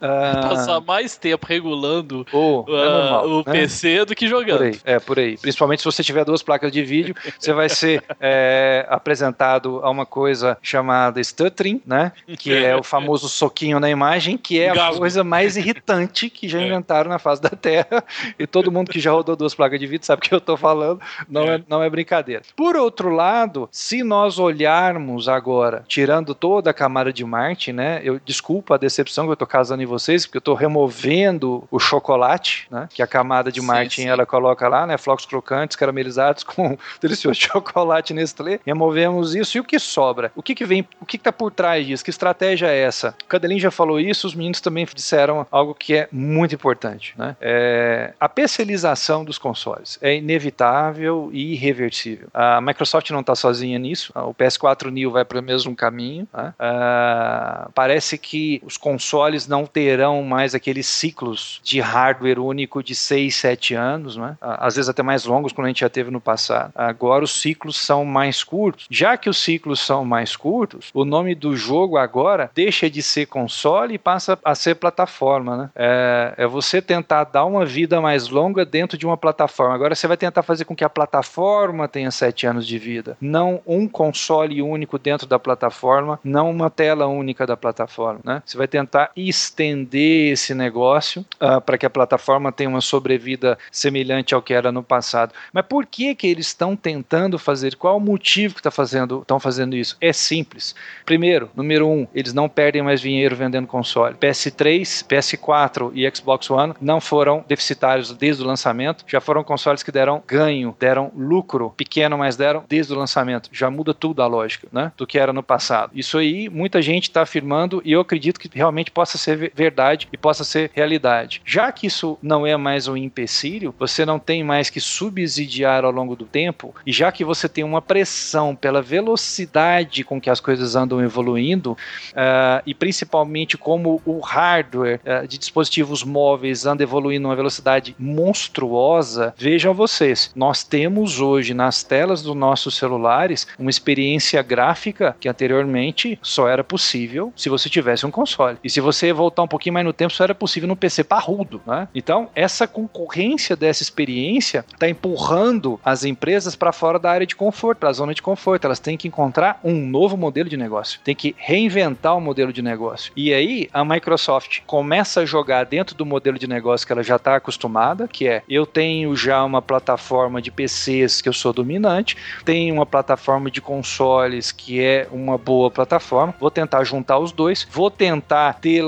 Uh... 0.00 0.48
Passar 0.48 0.80
mais 0.80 1.16
tempo 1.16 1.46
regulando 1.46 2.26
oh, 2.32 2.64
uh, 2.68 2.76
é 2.76 2.88
normal, 2.88 3.28
o 3.28 3.36
né? 3.38 3.52
PC 3.52 4.04
do 4.04 4.14
que 4.14 4.28
jogando. 4.28 4.58
Por 4.58 4.66
aí, 4.66 4.80
é, 4.84 4.98
por 4.98 5.18
aí. 5.18 5.36
Principalmente 5.36 5.80
se 5.80 5.84
você 5.84 6.02
tiver 6.02 6.24
duas 6.24 6.42
placas 6.42 6.70
de 6.70 6.82
vídeo, 6.82 7.14
você 7.38 7.52
vai 7.52 7.68
ser 7.68 8.02
é, 8.20 8.86
apresentado 8.88 9.80
a 9.82 9.90
uma 9.90 10.06
coisa 10.06 10.58
chamada 10.62 11.22
stuttering, 11.22 11.80
né? 11.86 12.12
Que 12.38 12.54
é 12.54 12.76
o 12.76 12.82
famoso 12.82 13.28
soquinho 13.28 13.80
na 13.80 13.90
imagem, 13.90 14.36
que 14.36 14.60
é 14.60 14.70
a 14.70 14.92
coisa 14.92 15.24
mais 15.24 15.56
irritante 15.56 16.28
que 16.30 16.48
já 16.48 16.60
é. 16.62 16.66
inventaram 16.66 17.10
na 17.10 17.18
face 17.18 17.40
da 17.40 17.50
Terra. 17.50 18.04
E 18.38 18.46
todo 18.46 18.70
mundo 18.70 18.90
que 18.90 19.00
já 19.00 19.12
rodou 19.12 19.36
duas 19.36 19.54
placas 19.54 19.78
de 19.80 19.86
vídeo 19.86 20.04
sabe 20.04 20.20
o 20.20 20.22
que 20.28 20.34
eu 20.34 20.38
estou 20.38 20.56
falando. 20.56 21.00
Não 21.28 21.42
é. 21.42 21.54
é. 21.56 21.62
não 21.68 21.82
é 21.82 21.88
brincadeira. 21.88 22.42
Por 22.54 22.76
outro 22.76 23.10
lado, 23.10 23.68
se 23.72 24.02
nós 24.02 24.38
olharmos 24.38 25.28
agora, 25.28 25.84
tirando 25.88 26.34
toda 26.34 26.70
a 26.70 26.74
camada 26.74 27.12
de 27.12 27.24
Marte, 27.24 27.72
né? 27.72 28.00
Eu 28.02 28.20
desculpa 28.24 28.74
a 28.74 28.78
decepção 28.78 29.24
que 29.24 29.30
eu 29.30 29.34
estou 29.34 29.46
causando 29.46 29.82
em 29.86 29.88
vocês, 29.88 30.26
porque 30.26 30.36
eu 30.36 30.40
estou 30.40 30.54
removendo 30.54 31.66
o 31.70 31.78
chocolate, 31.78 32.66
né? 32.70 32.88
Que 32.92 33.02
a 33.02 33.06
camada 33.06 33.50
de 33.50 33.60
Marte 33.60 34.06
ela 34.06 34.26
coloca 34.26 34.68
lá, 34.68 34.86
né? 34.86 34.98
Flocos 34.98 35.24
crocantes, 35.24 35.76
caramelizados 35.76 36.42
com 36.44 36.76
delicioso 37.00 37.40
chocolate 37.40 38.12
Nestlé. 38.12 38.60
Removemos 38.66 39.34
isso 39.34 39.56
e 39.56 39.60
o 39.60 39.64
que 39.64 39.78
sobra? 39.78 40.30
O 40.34 40.42
que, 40.42 40.54
que 40.54 40.64
vem? 40.64 40.86
O 41.00 41.06
que 41.06 41.16
está 41.16 41.32
por 41.32 41.50
trás 41.50 41.86
disso? 41.86 42.04
Que 42.04 42.10
estratégia 42.10 42.66
é 42.66 42.78
essa? 42.78 43.14
O 43.24 43.26
Cadelin 43.26 43.58
já 43.58 43.70
falou 43.70 43.98
isso, 43.98 44.26
os 44.26 44.34
meninos 44.34 44.60
também 44.60 44.86
disseram 44.92 45.46
algo 45.50 45.74
que 45.74 45.94
é 45.94 46.08
muito 46.12 46.54
importante, 46.54 47.14
né? 47.16 47.36
É, 47.40 48.12
a 48.18 48.28
PCização 48.28 49.24
dos 49.24 49.38
consoles 49.38 49.98
é 50.02 50.16
inevitável 50.16 51.30
e 51.32 51.52
irreversível. 51.52 52.28
A 52.34 52.60
Microsoft 52.60 53.10
não 53.10 53.20
está 53.20 53.34
sozinha 53.34 53.78
nisso. 53.78 54.12
O 54.14 54.34
PS4 54.34 54.90
Neo 54.90 55.10
vai 55.10 55.24
para 55.24 55.38
o 55.38 55.42
mesmo 55.42 55.74
caminho. 55.74 56.26
Né? 56.32 56.54
Uh, 56.58 57.70
parece 57.72 58.18
que 58.18 58.60
os 58.64 58.76
consoles 58.76 59.46
não 59.46 59.66
terão 59.76 60.22
mais 60.22 60.54
aqueles 60.54 60.86
ciclos 60.86 61.60
de 61.62 61.80
hardware 61.80 62.40
único 62.40 62.82
de 62.82 62.94
6, 62.94 63.36
7 63.36 63.74
anos, 63.74 64.16
né? 64.16 64.34
às 64.40 64.74
vezes 64.74 64.88
até 64.88 65.02
mais 65.02 65.26
longos, 65.26 65.52
quando 65.52 65.66
a 65.66 65.68
gente 65.68 65.80
já 65.80 65.90
teve 65.90 66.10
no 66.10 66.18
passado. 66.18 66.72
Agora 66.74 67.22
os 67.22 67.42
ciclos 67.42 67.76
são 67.76 68.02
mais 68.02 68.42
curtos. 68.42 68.86
Já 68.90 69.18
que 69.18 69.28
os 69.28 69.36
ciclos 69.36 69.78
são 69.78 70.02
mais 70.02 70.34
curtos, 70.34 70.90
o 70.94 71.04
nome 71.04 71.34
do 71.34 71.54
jogo 71.54 71.98
agora 71.98 72.50
deixa 72.54 72.88
de 72.88 73.02
ser 73.02 73.26
console 73.26 73.96
e 73.96 73.98
passa 73.98 74.38
a 74.42 74.54
ser 74.54 74.76
plataforma. 74.76 75.58
Né? 75.58 75.70
É, 75.76 76.34
é 76.38 76.46
você 76.46 76.80
tentar 76.80 77.24
dar 77.24 77.44
uma 77.44 77.66
vida 77.66 78.00
mais 78.00 78.30
longa 78.30 78.64
dentro 78.64 78.96
de 78.96 79.04
uma 79.04 79.18
plataforma. 79.18 79.74
Agora 79.74 79.94
você 79.94 80.06
vai 80.06 80.16
tentar 80.16 80.42
fazer 80.42 80.64
com 80.64 80.74
que 80.74 80.84
a 80.84 80.88
plataforma 80.88 81.86
tenha 81.86 82.10
7 82.10 82.46
anos 82.46 82.66
de 82.66 82.78
vida, 82.78 83.14
não 83.20 83.60
um 83.66 83.86
console 83.86 84.62
único 84.62 84.98
dentro 84.98 85.26
da 85.26 85.38
plataforma, 85.38 86.18
não 86.24 86.50
uma 86.50 86.70
tela 86.70 87.06
única 87.06 87.46
da 87.46 87.58
plataforma. 87.58 88.20
Né? 88.24 88.42
Você 88.46 88.56
vai 88.56 88.66
tentar 88.66 89.10
estender 89.14 89.65
esse 89.92 90.54
negócio 90.54 91.24
uh, 91.40 91.60
para 91.60 91.78
que 91.78 91.86
a 91.86 91.90
plataforma 91.90 92.52
tenha 92.52 92.68
uma 92.68 92.80
sobrevida 92.80 93.58
semelhante 93.70 94.34
ao 94.34 94.42
que 94.42 94.54
era 94.54 94.70
no 94.70 94.82
passado. 94.82 95.32
Mas 95.52 95.64
por 95.66 95.86
que 95.86 96.14
que 96.14 96.26
eles 96.26 96.46
estão 96.46 96.76
tentando 96.76 97.38
fazer? 97.38 97.76
Qual 97.76 97.96
o 97.96 98.00
motivo 98.00 98.54
que 98.54 98.62
tá 98.62 98.70
fazendo, 98.70 99.20
estão 99.20 99.40
fazendo 99.40 99.76
isso? 99.76 99.96
É 100.00 100.12
simples. 100.12 100.74
Primeiro, 101.04 101.50
número 101.54 101.88
um, 101.88 102.06
eles 102.14 102.32
não 102.32 102.48
perdem 102.48 102.82
mais 102.82 103.00
dinheiro 103.00 103.36
vendendo 103.36 103.66
console. 103.66 104.14
PS3, 104.14 105.06
PS4 105.06 105.90
e 105.94 106.10
Xbox 106.14 106.50
One 106.50 106.74
não 106.80 107.00
foram 107.00 107.44
deficitários 107.46 108.12
desde 108.12 108.42
o 108.42 108.46
lançamento, 108.46 109.04
já 109.06 109.20
foram 109.20 109.44
consoles 109.44 109.82
que 109.82 109.92
deram 109.92 110.22
ganho, 110.26 110.76
deram 110.78 111.12
lucro, 111.16 111.72
pequeno, 111.76 112.18
mas 112.18 112.36
deram 112.36 112.64
desde 112.68 112.92
o 112.92 112.96
lançamento. 112.96 113.48
Já 113.52 113.70
muda 113.70 113.94
tudo 113.94 114.22
a 114.22 114.26
lógica, 114.26 114.68
né? 114.72 114.92
Do 114.96 115.06
que 115.06 115.18
era 115.18 115.32
no 115.32 115.42
passado. 115.42 115.92
Isso 115.94 116.18
aí, 116.18 116.48
muita 116.48 116.80
gente 116.82 117.04
está 117.04 117.22
afirmando 117.22 117.82
e 117.84 117.92
eu 117.92 118.00
acredito 118.00 118.40
que 118.40 118.50
realmente 118.52 118.90
possa 118.90 119.18
ser 119.18 119.52
verdade 119.56 120.06
e 120.12 120.16
possa 120.16 120.44
ser 120.44 120.70
realidade. 120.74 121.40
Já 121.44 121.72
que 121.72 121.86
isso 121.86 122.18
não 122.22 122.46
é 122.46 122.56
mais 122.56 122.86
um 122.86 122.96
empecilho, 122.96 123.74
você 123.78 124.04
não 124.04 124.18
tem 124.18 124.44
mais 124.44 124.68
que 124.68 124.80
subsidiar 124.80 125.84
ao 125.84 125.90
longo 125.90 126.14
do 126.14 126.26
tempo, 126.26 126.74
e 126.86 126.92
já 126.92 127.10
que 127.10 127.24
você 127.24 127.48
tem 127.48 127.64
uma 127.64 127.80
pressão 127.80 128.54
pela 128.54 128.82
velocidade 128.82 130.04
com 130.04 130.20
que 130.20 130.28
as 130.28 130.40
coisas 130.40 130.76
andam 130.76 131.02
evoluindo, 131.02 131.72
uh, 131.72 132.62
e 132.66 132.74
principalmente 132.74 133.56
como 133.56 134.00
o 134.04 134.20
hardware 134.20 135.00
uh, 135.04 135.26
de 135.26 135.38
dispositivos 135.38 136.04
móveis 136.04 136.66
anda 136.66 136.82
evoluindo 136.82 137.22
numa 137.22 137.36
velocidade 137.36 137.96
monstruosa, 137.98 139.34
vejam 139.38 139.72
vocês, 139.72 140.30
nós 140.36 140.62
temos 140.62 141.20
hoje 141.20 141.54
nas 141.54 141.82
telas 141.82 142.22
dos 142.22 142.36
nossos 142.36 142.76
celulares 142.76 143.46
uma 143.58 143.70
experiência 143.70 144.42
gráfica 144.42 145.16
que 145.18 145.28
anteriormente 145.28 146.18
só 146.22 146.48
era 146.48 146.62
possível 146.62 147.32
se 147.34 147.48
você 147.48 147.68
tivesse 147.68 148.04
um 148.04 148.10
console. 148.10 148.58
E 148.62 148.68
se 148.68 148.80
você 148.80 149.12
voltar 149.12 149.45
um 149.46 149.48
pouquinho 149.48 149.74
mais 149.74 149.86
no 149.86 149.92
tempo, 149.92 150.12
só 150.12 150.24
era 150.24 150.34
possível 150.34 150.68
no 150.68 150.76
PC 150.76 151.04
parrudo. 151.04 151.60
Né? 151.66 151.88
Então, 151.94 152.28
essa 152.34 152.66
concorrência 152.66 153.56
dessa 153.56 153.82
experiência 153.82 154.64
está 154.72 154.88
empurrando 154.88 155.80
as 155.84 156.04
empresas 156.04 156.54
para 156.54 156.72
fora 156.72 156.98
da 156.98 157.10
área 157.10 157.26
de 157.26 157.34
conforto, 157.34 157.78
para 157.78 157.88
a 157.88 157.92
zona 157.92 158.14
de 158.14 158.22
conforto. 158.22 158.64
Elas 158.64 158.80
têm 158.80 158.96
que 158.96 159.08
encontrar 159.08 159.60
um 159.64 159.74
novo 159.74 160.16
modelo 160.16 160.48
de 160.48 160.56
negócio, 160.56 161.00
tem 161.02 161.14
que 161.14 161.34
reinventar 161.38 162.16
o 162.16 162.20
modelo 162.20 162.52
de 162.52 162.62
negócio. 162.62 163.12
E 163.16 163.32
aí, 163.32 163.68
a 163.72 163.84
Microsoft 163.84 164.60
começa 164.66 165.20
a 165.20 165.24
jogar 165.24 165.64
dentro 165.64 165.94
do 165.96 166.04
modelo 166.04 166.38
de 166.38 166.46
negócio 166.46 166.86
que 166.86 166.92
ela 166.92 167.02
já 167.02 167.16
está 167.16 167.36
acostumada, 167.36 168.08
que 168.08 168.26
é 168.28 168.42
eu 168.48 168.66
tenho 168.66 169.14
já 169.16 169.44
uma 169.44 169.62
plataforma 169.62 170.42
de 170.42 170.50
PCs 170.50 171.20
que 171.20 171.28
eu 171.28 171.32
sou 171.32 171.52
dominante, 171.52 172.16
tenho 172.44 172.74
uma 172.74 172.86
plataforma 172.86 173.50
de 173.50 173.60
consoles 173.60 174.52
que 174.52 174.80
é 174.80 175.06
uma 175.10 175.38
boa 175.38 175.70
plataforma, 175.70 176.34
vou 176.38 176.50
tentar 176.50 176.84
juntar 176.84 177.18
os 177.18 177.32
dois, 177.32 177.66
vou 177.70 177.90
tentar 177.90 178.54
ter 178.54 178.82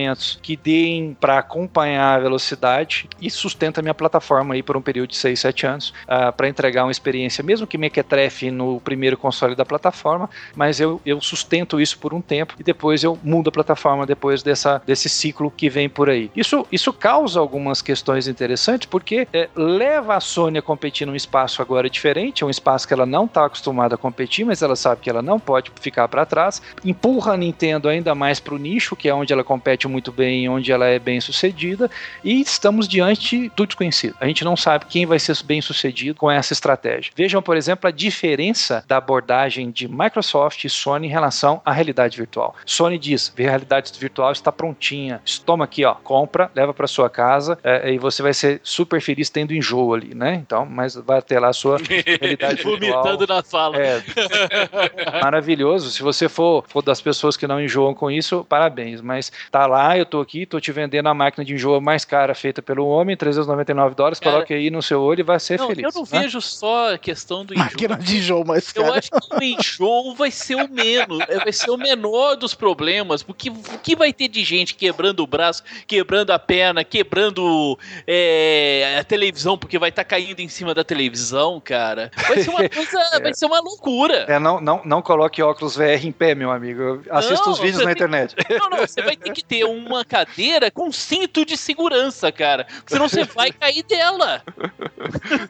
lançamentos 0.00 0.38
que 0.42 0.56
deem 0.56 1.16
para 1.18 1.38
acompanhar 1.38 2.16
a 2.16 2.18
velocidade 2.18 3.08
e 3.20 3.30
sustenta 3.30 3.80
a 3.80 3.82
minha 3.82 3.94
plataforma 3.94 4.54
aí 4.54 4.62
por 4.62 4.76
um 4.76 4.82
período 4.82 5.10
de 5.10 5.16
6, 5.16 5.38
7 5.38 5.66
anos 5.66 5.88
uh, 5.90 5.92
ah, 6.08 6.32
para 6.32 6.48
entregar 6.48 6.84
uma 6.84 6.90
experiência, 6.90 7.42
mesmo 7.44 7.66
que 7.66 7.76
mequetrefe 7.76 8.50
no 8.50 8.80
primeiro 8.80 9.16
console 9.16 9.54
da 9.54 9.64
plataforma, 9.64 10.28
mas 10.54 10.80
eu, 10.80 11.00
eu 11.04 11.20
sustento 11.20 11.80
isso 11.80 11.98
por 11.98 12.14
um 12.14 12.20
tempo 12.20 12.54
e 12.58 12.62
depois 12.62 13.04
eu 13.04 13.18
mudo 13.22 13.48
a 13.48 13.52
plataforma 13.52 14.06
depois 14.06 14.42
dessa, 14.42 14.82
desse 14.86 15.08
ciclo 15.08 15.50
que 15.50 15.68
vem 15.68 15.88
por 15.88 16.08
aí. 16.08 16.30
Isso, 16.34 16.66
isso 16.70 16.92
causa 16.92 17.38
algumas 17.38 17.82
questões 17.82 18.26
interessantes 18.26 18.86
porque 18.86 19.26
é, 19.32 19.48
leva 19.54 20.16
a 20.16 20.20
Sony 20.20 20.58
a 20.58 20.62
competir 20.62 21.06
num 21.06 21.14
espaço 21.14 21.60
agora 21.60 21.90
diferente, 21.90 22.42
é 22.42 22.46
um 22.46 22.50
espaço 22.50 22.86
que 22.86 22.94
ela 22.94 23.06
não 23.06 23.24
está 23.24 23.44
acostumada 23.44 23.94
a 23.94 23.98
competir, 23.98 24.44
mas 24.44 24.62
ela 24.62 24.76
sabe 24.76 25.00
que 25.00 25.10
ela 25.10 25.22
não 25.22 25.38
pode 25.38 25.70
ficar 25.80 26.08
para 26.08 26.24
trás, 26.24 26.62
empurra 26.84 27.34
a 27.34 27.36
Nintendo 27.36 27.88
ainda 27.88 28.14
mais 28.14 28.40
para 28.40 28.54
o 28.54 28.58
nicho, 28.58 28.96
que 28.96 29.08
é 29.08 29.14
onde 29.14 29.32
ela 29.32 29.44
compete 29.50 29.88
muito 29.90 30.12
bem, 30.12 30.48
onde 30.48 30.72
ela 30.72 30.86
é 30.86 30.98
bem 30.98 31.20
sucedida, 31.20 31.90
e 32.24 32.40
estamos 32.40 32.88
diante 32.88 33.50
do 33.56 33.66
desconhecido. 33.66 34.16
A 34.20 34.26
gente 34.26 34.44
não 34.44 34.56
sabe 34.56 34.86
quem 34.86 35.06
vai 35.06 35.18
ser 35.18 35.36
bem 35.44 35.60
sucedido 35.60 36.18
com 36.18 36.30
essa 36.30 36.52
estratégia. 36.52 37.12
Vejam, 37.14 37.42
por 37.42 37.56
exemplo, 37.56 37.88
a 37.88 37.90
diferença 37.90 38.84
da 38.86 38.96
abordagem 38.96 39.70
de 39.70 39.88
Microsoft 39.88 40.64
e 40.64 40.70
Sony 40.70 41.06
em 41.06 41.10
relação 41.10 41.60
à 41.64 41.72
realidade 41.72 42.16
virtual. 42.16 42.54
Sony 42.64 42.98
diz: 42.98 43.32
a 43.36 43.42
realidade 43.42 43.92
virtual 43.98 44.32
está 44.32 44.52
prontinha, 44.52 45.20
toma 45.44 45.64
aqui, 45.64 45.84
ó, 45.84 45.94
compra, 45.94 46.50
leva 46.54 46.72
para 46.72 46.86
sua 46.86 47.08
casa 47.08 47.58
é, 47.62 47.92
e 47.92 47.98
você 47.98 48.22
vai 48.22 48.34
ser 48.34 48.60
super 48.62 49.00
feliz 49.00 49.30
tendo 49.30 49.54
enjoo 49.54 49.94
ali, 49.94 50.14
né? 50.14 50.34
Então, 50.34 50.66
mas 50.66 50.94
vai 50.94 51.20
ter 51.22 51.38
lá 51.38 51.48
a 51.48 51.52
sua 51.52 51.78
realidade 51.78 52.62
virtual. 52.62 53.02
Vomitando 53.02 53.26
na 53.26 53.42
sala. 53.42 53.76
É, 53.76 54.02
maravilhoso. 55.22 55.90
Se 55.90 56.02
você 56.02 56.28
for, 56.28 56.64
for 56.68 56.82
das 56.82 57.00
pessoas 57.00 57.36
que 57.36 57.46
não 57.46 57.60
enjoam 57.60 57.94
com 57.94 58.10
isso, 58.10 58.44
parabéns. 58.48 59.00
Mas 59.00 59.32
tá 59.50 59.66
lá, 59.66 59.79
eu 59.96 60.06
tô 60.06 60.20
aqui, 60.20 60.46
tô 60.46 60.60
te 60.60 60.72
vendendo 60.72 61.08
a 61.08 61.14
máquina 61.14 61.44
de 61.44 61.54
enjoo 61.54 61.80
mais 61.80 62.04
cara 62.04 62.34
feita 62.34 62.60
pelo 62.60 62.86
homem, 62.86 63.16
399 63.16 63.94
dólares, 63.94 64.20
Cara, 64.20 64.36
coloque 64.36 64.54
aí 64.54 64.70
no 64.70 64.82
seu 64.82 65.00
olho 65.00 65.20
e 65.20 65.22
vai 65.22 65.38
ser 65.38 65.58
não, 65.58 65.68
feliz. 65.68 65.84
Eu 65.84 65.90
não 65.94 66.08
né? 66.10 66.22
vejo 66.22 66.40
só 66.40 66.94
a 66.94 66.98
questão 66.98 67.44
do 67.44 67.54
enjoo. 67.54 67.64
Máquina 67.64 67.96
de 67.96 68.16
enjoo 68.18 68.44
mais 68.44 68.72
cara. 68.72 68.88
Eu 68.88 68.94
acho 68.94 69.10
que 69.10 69.34
o 69.34 69.42
enjoo 69.42 70.14
vai 70.14 70.30
ser 70.30 70.56
o 70.56 70.68
menos, 70.68 71.18
vai 71.18 71.52
ser 71.52 71.70
o 71.70 71.76
menor 71.76 72.36
dos 72.36 72.54
problemas, 72.54 73.22
porque 73.22 73.50
o 73.50 73.78
que 73.82 73.94
vai 73.94 74.12
ter 74.12 74.28
de 74.28 74.42
gente 74.44 74.74
quebrando 74.74 75.20
o 75.20 75.26
braço, 75.26 75.62
quebrando 75.86 76.30
a 76.30 76.38
perna, 76.38 76.84
quebrando 76.84 77.78
é, 78.06 78.96
a 79.00 79.04
televisão, 79.04 79.56
porque 79.56 79.78
vai 79.78 79.90
estar 79.90 80.04
tá 80.04 80.08
caindo 80.08 80.40
em 80.40 80.48
cima 80.48 80.74
da 80.74 80.84
televisão, 80.84 81.60
cara. 81.60 82.10
Vai 82.28 82.42
ser 82.42 82.50
uma 82.50 82.66
coisa, 82.68 82.98
é. 83.12 83.20
vai 83.20 83.34
ser 83.34 83.46
uma 83.46 83.60
loucura. 83.60 84.26
É, 84.28 84.38
não, 84.38 84.60
não, 84.60 84.80
não 84.84 85.02
coloque 85.02 85.42
óculos 85.42 85.76
VR 85.76 86.04
em 86.04 86.12
pé, 86.12 86.34
meu 86.34 86.50
amigo. 86.50 87.02
Assista 87.10 87.50
os 87.50 87.58
vídeos 87.58 87.78
na 87.78 87.84
tem... 87.84 87.92
internet. 87.92 88.34
Não, 88.50 88.70
não, 88.70 88.78
você 88.78 89.02
vai 89.02 89.16
ter 89.16 89.32
que 89.32 89.44
ter 89.44 89.59
uma 89.64 90.04
cadeira 90.04 90.70
com 90.70 90.90
cinto 90.92 91.44
de 91.44 91.56
segurança, 91.56 92.30
cara. 92.32 92.66
Senão 92.86 93.08
você 93.08 93.24
vai 93.24 93.52
cair 93.52 93.82
dela. 93.82 94.42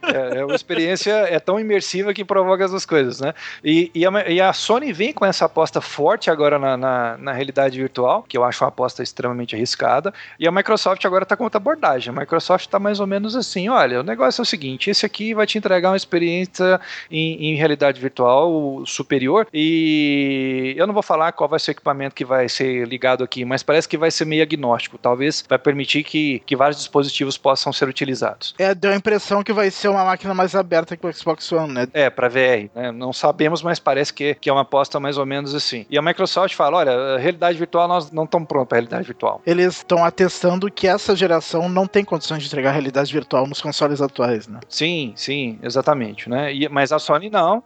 É, 0.03 0.39
é 0.39 0.45
uma 0.45 0.55
experiência 0.55 1.11
é 1.13 1.39
tão 1.39 1.59
imersiva 1.59 2.15
que 2.15 2.25
provoca 2.25 2.65
as 2.65 2.71
duas 2.71 2.87
coisas, 2.87 3.21
né? 3.21 3.35
E, 3.65 3.91
e, 3.95 4.07
a, 4.07 4.11
e 4.29 4.41
a 4.41 4.53
Sony 4.53 4.93
vem 4.93 5.13
com 5.13 5.25
essa 5.25 5.45
aposta 5.45 5.81
forte 5.81 6.31
agora 6.31 6.59
na, 6.59 6.77
na, 6.77 7.19
na, 7.19 7.33
realidade 7.33 7.79
virtual, 7.79 8.25
que 8.29 8.37
eu 8.37 8.45
acho 8.45 8.63
uma 8.63 8.69
aposta 8.69 9.03
extremamente 9.03 9.55
arriscada, 9.55 10.13
e 10.39 10.47
a 10.47 10.53
Microsoft 10.53 11.05
agora 11.05 11.25
está 11.25 11.37
com 11.37 11.45
outra 11.45 11.59
abordagem. 11.59 12.15
A 12.15 12.21
Microsoft 12.21 12.67
está 12.67 12.79
mais 12.79 13.01
ou 13.01 13.07
menos 13.07 13.37
assim: 13.37 13.69
olha, 13.69 14.01
o 14.01 14.03
negócio 14.03 14.41
é 14.41 14.45
o 14.45 14.47
seguinte, 14.47 14.91
esse 14.91 15.05
aqui 15.05 15.35
vai 15.35 15.47
te 15.47 15.59
entregar 15.59 15.91
uma 15.91 15.97
experiência 15.97 16.81
em, 17.11 17.53
em 17.53 17.55
realidade 17.57 18.01
virtual 18.01 18.85
superior, 18.87 19.47
e 19.53 20.75
eu 20.77 20.87
não 20.87 20.95
vou 20.95 21.03
falar 21.03 21.33
qual 21.33 21.49
vai 21.49 21.59
ser 21.59 21.71
o 21.71 21.73
equipamento 21.73 22.15
que 22.15 22.25
vai 22.25 22.49
ser 22.49 22.87
ligado 22.87 23.25
aqui, 23.25 23.45
mas 23.45 23.63
parece 23.63 23.89
que 23.89 23.97
vai 24.01 24.11
ser 24.11 24.25
meio 24.25 24.43
agnóstico. 24.43 24.99
Talvez 24.99 25.45
vai 25.49 25.59
permitir 25.59 26.03
que, 26.03 26.41
que 26.47 26.57
vários 26.57 26.79
dispositivos 26.79 27.39
possam 27.39 27.73
ser 27.73 27.89
utilizados. 27.89 28.55
É, 28.59 28.75
deu 28.75 28.91
a 28.91 28.97
impressão 28.97 29.43
que 29.43 29.53
vai 29.53 29.71
ser 29.71 29.89
uma 29.89 30.05
máquina 30.05 30.35
mais 30.35 30.55
aberta 30.55 30.97
que 30.97 31.07
o 31.07 31.13
Xbox 31.13 31.51
One, 31.53 31.73
né? 31.73 31.89
É, 31.93 32.11
para 32.11 32.29
VR. 32.29 32.69
Né? 32.75 32.91
Não 32.93 33.13
sabemos, 33.13 33.63
mas 33.63 33.79
parece 33.79 34.13
que, 34.13 34.35
que 34.35 34.49
é 34.49 34.53
uma 34.53 34.63
aposta 34.63 34.99
mais 34.99 35.19
ou 35.19 35.27
menos 35.27 35.55
assim. 35.55 35.87
E 35.89 35.99
a 35.99 36.03
Microsoft 36.03 36.55
fala: 36.55 36.79
olha, 36.79 37.19
realidade 37.19 37.59
virtual, 37.59 37.87
nós 37.87 38.11
não 38.11 38.25
estamos 38.25 38.49
prontos 38.49 38.69
para 38.69 38.77
realidade 38.77 39.07
virtual. 39.07 39.41
Eles 39.47 39.77
estão 39.77 40.05
atestando 40.05 40.71
que 40.71 40.87
essa 40.87 41.15
geração 41.15 41.69
não 41.69 41.87
tem 41.87 42.05
condições 42.05 42.43
de 42.43 42.49
entregar 42.49 42.73
realidade 42.73 43.13
virtual 43.13 43.47
nos 43.47 43.61
consoles 43.61 44.01
atuais, 44.01 44.49
né? 44.49 44.61
Sim, 44.69 45.13
sim, 45.17 45.59
exatamente. 45.63 46.29
Né? 46.29 46.55
E, 46.55 46.69
mas 46.69 46.93
a 46.93 46.99
Sony 46.99 47.31
não. 47.31 47.63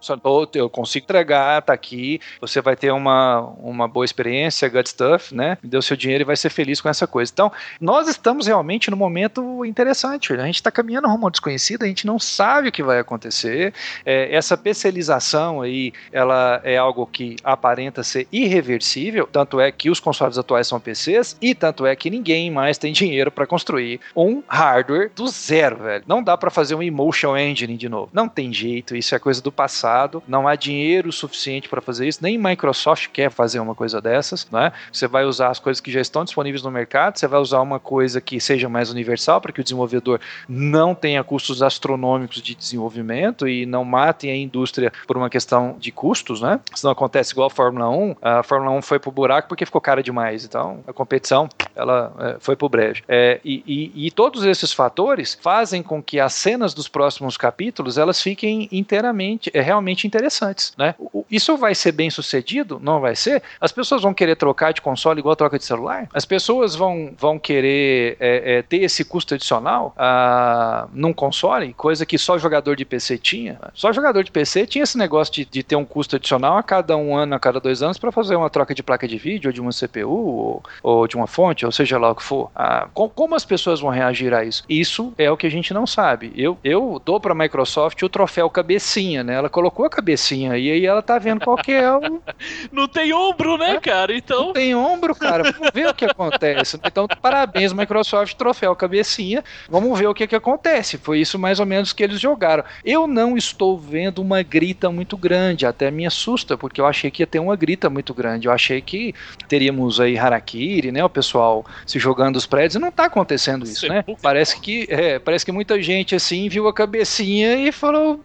Eu 0.53 0.69
consigo 0.69 1.05
entregar, 1.05 1.61
tá 1.61 1.73
aqui, 1.73 2.19
você 2.41 2.61
vai 2.61 2.75
ter 2.75 2.91
uma, 2.91 3.41
uma 3.59 3.87
boa 3.87 4.05
experiência, 4.05 4.67
good 4.69 4.89
stuff, 4.89 5.33
né? 5.33 5.57
Me 5.61 5.69
deu 5.69 5.81
seu 5.81 5.95
dinheiro 5.95 6.24
e 6.25 6.27
vai 6.27 6.35
ser 6.35 6.49
feliz 6.49 6.81
com 6.81 6.89
essa 6.89 7.07
coisa. 7.07 7.31
Então, 7.31 7.51
nós 7.79 8.07
estamos 8.07 8.47
realmente 8.47 8.89
num 8.89 8.97
momento 8.97 9.63
interessante. 9.63 10.33
A 10.33 10.45
gente 10.45 10.55
está 10.55 10.71
caminhando 10.71 11.07
rumo 11.07 11.27
ao 11.27 11.31
desconhecido, 11.31 11.83
a 11.83 11.87
gente 11.87 12.05
não 12.05 12.19
sabe 12.19 12.69
o 12.69 12.71
que 12.71 12.83
vai 12.83 12.99
acontecer. 12.99 13.73
É, 14.05 14.35
essa 14.35 14.57
PCização 14.57 15.61
aí, 15.61 15.93
ela 16.11 16.59
é 16.63 16.77
algo 16.77 17.05
que 17.05 17.35
aparenta 17.43 18.03
ser 18.03 18.27
irreversível, 18.31 19.27
tanto 19.31 19.59
é 19.59 19.71
que 19.71 19.89
os 19.89 19.99
consoles 19.99 20.37
atuais 20.37 20.67
são 20.67 20.79
PCs 20.79 21.37
e 21.41 21.53
tanto 21.53 21.85
é 21.85 21.95
que 21.95 22.09
ninguém 22.09 22.49
mais 22.49 22.77
tem 22.77 22.91
dinheiro 22.91 23.31
para 23.31 23.45
construir 23.45 23.99
um 24.15 24.41
hardware 24.47 25.11
do 25.15 25.27
zero, 25.27 25.77
velho. 25.77 26.03
Não 26.07 26.23
dá 26.23 26.37
para 26.37 26.49
fazer 26.49 26.75
um 26.75 26.81
emotion 26.83 27.37
engine 27.37 27.77
de 27.77 27.87
novo. 27.87 28.09
Não 28.11 28.27
tem 28.27 28.51
jeito, 28.51 28.95
isso 28.95 29.13
é 29.13 29.19
coisa 29.19 29.41
do 29.41 29.51
passado. 29.51 30.23
Não 30.27 30.47
há 30.47 30.55
dinheiro 30.55 31.11
suficiente 31.11 31.69
para 31.69 31.81
fazer 31.81 32.07
isso. 32.07 32.19
Nem 32.21 32.37
Microsoft 32.37 33.09
quer 33.11 33.29
fazer 33.29 33.59
uma 33.59 33.75
coisa 33.75 34.01
dessas, 34.01 34.47
né? 34.51 34.71
Você 34.91 35.07
vai 35.07 35.25
usar 35.25 35.49
as 35.49 35.59
coisas 35.59 35.81
que 35.81 35.91
já 35.91 36.01
estão 36.01 36.14
disponíveis 36.23 36.63
no 36.63 36.71
mercado, 36.71 37.17
você 37.17 37.27
vai 37.27 37.39
usar 37.39 37.61
uma 37.61 37.79
coisa 37.79 38.21
que 38.21 38.39
seja 38.39 38.69
mais 38.69 38.89
universal 38.89 39.41
para 39.41 39.51
que 39.51 39.59
o 39.59 39.63
desenvolvedor 39.63 40.19
não 40.47 40.95
tenha 40.95 41.23
custos 41.23 41.61
astronômicos 41.61 42.41
de 42.41 42.55
desenvolvimento 42.55 43.47
e 43.47 43.65
não 43.65 43.83
matem 43.83 44.31
a 44.31 44.35
indústria 44.35 44.91
por 45.07 45.17
uma 45.17 45.29
questão 45.29 45.75
de 45.79 45.91
custos, 45.91 46.41
né? 46.41 46.59
Se 46.73 46.83
não 46.83 46.91
acontece 46.91 47.33
igual 47.33 47.47
a 47.47 47.49
Fórmula 47.49 47.89
1, 47.89 48.15
a 48.21 48.43
Fórmula 48.43 48.71
1 48.71 48.81
foi 48.81 48.99
pro 48.99 49.11
buraco 49.11 49.47
porque 49.47 49.65
ficou 49.65 49.81
cara 49.81 50.01
demais. 50.01 50.45
Então, 50.45 50.83
a 50.87 50.93
competição, 50.93 51.49
ela 51.75 52.13
é, 52.19 52.37
foi 52.39 52.55
pro 52.55 52.69
brejo. 52.69 53.03
É, 53.07 53.39
e, 53.43 53.63
e, 53.65 54.07
e, 54.07 54.11
todos 54.11 54.43
esses 54.43 54.71
fatores 54.71 55.37
fazem 55.41 55.81
com 55.83 56.01
que 56.01 56.19
as 56.19 56.33
cenas 56.33 56.73
dos 56.73 56.87
próximos 56.87 57.37
capítulos, 57.37 57.97
elas 57.97 58.21
fiquem 58.21 58.67
inteiramente, 58.71 59.51
é, 59.53 59.61
realmente 59.61 60.07
interessantes, 60.07 60.73
né? 60.77 60.95
Isso 61.29 61.57
vai 61.57 61.73
ser 61.75 61.91
bem 61.91 62.09
sucedido? 62.09 62.79
Não 62.81 62.99
vai 62.99 63.15
ser? 63.15 63.41
As 63.59 63.71
pessoas 63.71 64.01
vão 64.01 64.13
querer 64.13 64.35
trocar 64.35 64.73
de 64.73 64.81
console 64.81 65.19
igual 65.19 65.35
troca 65.35 65.57
de 65.57 65.65
celular? 65.65 66.04
As 66.13 66.25
pessoas 66.25 66.75
vão, 66.75 67.13
vão 67.17 67.39
querer 67.39 68.17
é, 68.19 68.57
é, 68.57 68.61
ter 68.61 68.81
esse 68.81 69.03
custo 69.03 69.35
adicional 69.35 69.93
ah, 69.97 70.87
num 70.93 71.13
console? 71.13 71.73
Coisa 71.73 72.05
que 72.05 72.17
só 72.17 72.37
jogador 72.37 72.75
de 72.75 72.85
PC 72.85 73.17
tinha. 73.17 73.59
Só 73.73 73.91
jogador 73.91 74.23
de 74.23 74.31
PC 74.31 74.65
tinha 74.67 74.83
esse 74.83 74.97
negócio 74.97 75.33
de, 75.33 75.45
de 75.45 75.63
ter 75.63 75.75
um 75.75 75.85
custo 75.85 76.15
adicional 76.15 76.57
a 76.57 76.63
cada 76.63 76.95
um 76.97 77.15
ano, 77.15 77.35
a 77.35 77.39
cada 77.39 77.59
dois 77.59 77.81
anos, 77.81 77.97
para 77.97 78.11
fazer 78.11 78.35
uma 78.35 78.49
troca 78.49 78.73
de 78.73 78.83
placa 78.83 79.07
de 79.07 79.17
vídeo, 79.17 79.49
ou 79.49 79.53
de 79.53 79.61
uma 79.61 79.71
CPU, 79.71 80.09
ou, 80.09 80.63
ou 80.83 81.07
de 81.07 81.15
uma 81.15 81.27
fonte, 81.27 81.65
ou 81.65 81.71
seja 81.71 81.97
lá 81.97 82.11
o 82.11 82.15
que 82.15 82.23
for. 82.23 82.49
Ah, 82.55 82.87
com, 82.93 83.09
como 83.09 83.35
as 83.35 83.45
pessoas 83.45 83.79
vão 83.79 83.89
reagir 83.89 84.33
a 84.33 84.43
isso? 84.43 84.63
Isso 84.69 85.13
é 85.17 85.29
o 85.29 85.37
que 85.37 85.47
a 85.47 85.51
gente 85.51 85.73
não 85.73 85.85
sabe. 85.87 86.31
Eu, 86.35 86.57
eu 86.63 87.01
dou 87.03 87.19
para 87.19 87.31
a 87.31 87.35
Microsoft 87.35 88.01
o 88.01 88.09
troféu 88.09 88.49
cabecinha, 88.49 89.23
né? 89.23 89.35
Ela 89.35 89.49
colocou 89.49 89.85
a 89.85 89.89
cabecinha 89.89 90.57
e 90.57 90.71
aí 90.71 90.85
ela 90.85 91.01
tá 91.01 91.17
vendo 91.17 91.43
qual 91.43 91.57
que 91.57 91.71
é 91.71 91.91
o. 91.91 92.21
Não 92.71 92.87
tem 92.87 93.13
ombro, 93.13 93.57
né, 93.57 93.75
é? 93.75 93.79
cara? 93.79 94.15
Então. 94.15 94.47
Não 94.47 94.53
tem 94.53 94.75
ombro, 94.75 95.15
cara. 95.15 95.51
Vamos 95.51 95.69
ver 95.73 95.87
que 95.95 96.05
acontece. 96.05 96.79
Então, 96.83 97.07
parabéns, 97.21 97.73
Microsoft, 97.73 98.35
troféu 98.35 98.75
cabecinha. 98.75 99.43
Vamos 99.69 99.97
ver 99.97 100.07
o 100.07 100.13
que, 100.13 100.27
que 100.27 100.35
acontece. 100.35 100.97
Foi 100.97 101.19
isso 101.19 101.39
mais 101.39 101.59
ou 101.59 101.65
menos 101.65 101.93
que 101.93 102.03
eles 102.03 102.19
jogaram. 102.19 102.63
Eu 102.83 103.07
não 103.07 103.37
estou 103.37 103.77
vendo 103.77 104.21
uma 104.21 104.41
grita 104.43 104.91
muito 104.91 105.17
grande, 105.17 105.65
até 105.65 105.89
me 105.89 106.05
assusta, 106.05 106.57
porque 106.57 106.79
eu 106.79 106.85
achei 106.85 107.09
que 107.09 107.23
ia 107.23 107.27
ter 107.27 107.39
uma 107.39 107.55
grita 107.55 107.89
muito 107.89 108.13
grande. 108.13 108.47
Eu 108.47 108.51
achei 108.51 108.81
que 108.81 109.13
teríamos 109.47 109.99
aí 109.99 110.17
Harakiri, 110.17 110.91
né? 110.91 111.03
O 111.03 111.09
pessoal 111.09 111.65
se 111.85 111.97
jogando 111.99 112.35
os 112.35 112.45
prédios. 112.45 112.81
Não 112.81 112.91
tá 112.91 113.05
acontecendo 113.05 113.65
isso, 113.65 113.87
né? 113.87 114.03
Parece 114.21 114.59
que, 114.59 114.85
é, 114.89 115.19
parece 115.19 115.45
que 115.45 115.51
muita 115.51 115.81
gente 115.81 116.15
assim 116.15 116.49
viu 116.49 116.67
a 116.67 116.73
cabecinha 116.73 117.55
e 117.55 117.71
falou: 117.71 118.19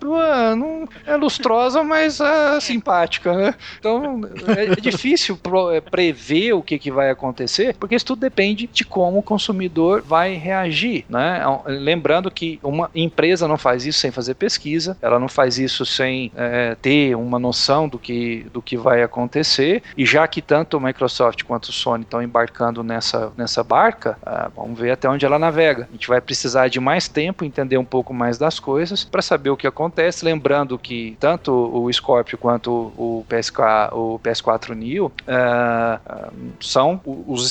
não 0.57 0.89
é 1.07 1.17
lustrosa, 1.17 1.83
mas 1.83 2.21
é 2.21 2.61
simpática, 2.61 3.33
né? 3.35 3.55
Então 3.79 4.21
é, 4.57 4.73
é 4.73 4.77
difícil 4.77 5.37
pro, 5.37 5.71
é, 5.71 5.81
prever 5.81 6.53
o 6.53 6.63
que, 6.63 6.79
que 6.79 6.91
vai 6.91 7.11
acontecer, 7.11 7.60
porque 7.79 7.95
isso 7.95 8.07
tudo 8.07 8.21
depende 8.21 8.69
de 8.73 8.85
como 8.85 9.19
o 9.19 9.23
consumidor 9.23 10.03
vai 10.03 10.35
reagir, 10.35 11.05
né? 11.09 11.43
Lembrando 11.67 12.31
que 12.31 12.59
uma 12.63 12.91
empresa 12.95 13.47
não 13.47 13.57
faz 13.57 13.87
isso 13.87 13.99
sem 14.01 14.11
fazer 14.11 14.35
pesquisa, 14.35 14.97
ela 15.01 15.19
não 15.19 15.29
faz 15.29 15.59
isso 15.59 15.85
sem 15.85 16.33
é, 16.37 16.77
ter 16.81 17.15
uma 17.15 17.39
noção 17.39 17.89
do 17.89 17.99
que, 17.99 18.47
do 18.53 18.63
que 18.63 18.77
vai 18.77 19.03
acontecer, 19.03 19.83
e 19.97 20.05
já 20.05 20.27
que 20.27 20.41
tanto 20.41 20.77
o 20.77 20.81
Microsoft 20.81 21.43
quanto 21.45 21.67
o 21.67 21.73
Sony 21.73 22.03
estão 22.03 22.23
embarcando 22.23 22.83
nessa, 22.83 23.33
nessa 23.37 23.63
barca, 23.63 24.19
ah, 24.25 24.51
vamos 24.55 24.79
ver 24.79 24.93
até 24.93 25.09
onde 25.09 25.25
ela 25.25 25.39
navega. 25.39 25.89
A 25.89 25.93
gente 25.93 26.09
vai 26.09 26.21
precisar 26.21 26.69
de 26.69 26.81
mais 26.81 27.09
tempo, 27.09 27.45
entender 27.45 27.79
um 27.79 27.85
pouco 27.85 28.13
mais 28.13 28.39
das 28.39 28.59
coisas, 28.59 29.05
para 29.05 29.23
saber 29.23 29.51
o 29.51 29.57
que 29.57 29.67
acontece, 29.67 30.25
lembrando 30.25 30.79
que 30.79 31.17
tanto 31.21 31.53
o 31.53 31.93
Scorpio 31.93 32.39
quanto 32.39 32.93
o, 32.97 33.21
o 33.21 34.21
PS4 34.23 34.75
Neo 34.75 35.07
uh, 35.07 36.33
são 36.61 37.01
os, 37.05 37.50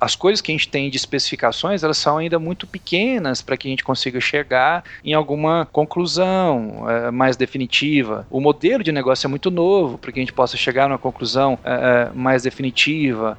as 0.00 0.14
coisas 0.14 0.40
que 0.40 0.52
a 0.52 0.54
gente 0.54 0.68
tem 0.68 0.90
de 0.90 0.96
especificações, 0.96 1.82
elas 1.82 1.98
são 1.98 2.18
ainda 2.18 2.38
muito 2.38 2.66
pequenas 2.66 3.42
para 3.42 3.56
que 3.56 3.68
a 3.68 3.70
gente 3.70 3.84
consiga 3.84 4.20
chegar 4.20 4.84
em 5.04 5.14
alguma 5.14 5.66
conclusão 5.72 6.84
uh, 6.84 7.12
mais 7.12 7.36
definitiva. 7.36 8.26
O 8.30 8.40
modelo 8.40 8.82
de 8.82 8.92
negócio 8.92 9.26
é 9.26 9.28
muito 9.28 9.50
novo 9.50 9.98
para 9.98 10.12
que 10.12 10.18
a 10.18 10.22
gente 10.22 10.32
possa 10.32 10.56
chegar 10.56 10.88
numa 10.88 10.98
conclusão 10.98 11.54
uh, 11.54 12.16
mais 12.16 12.42
definitiva. 12.42 13.38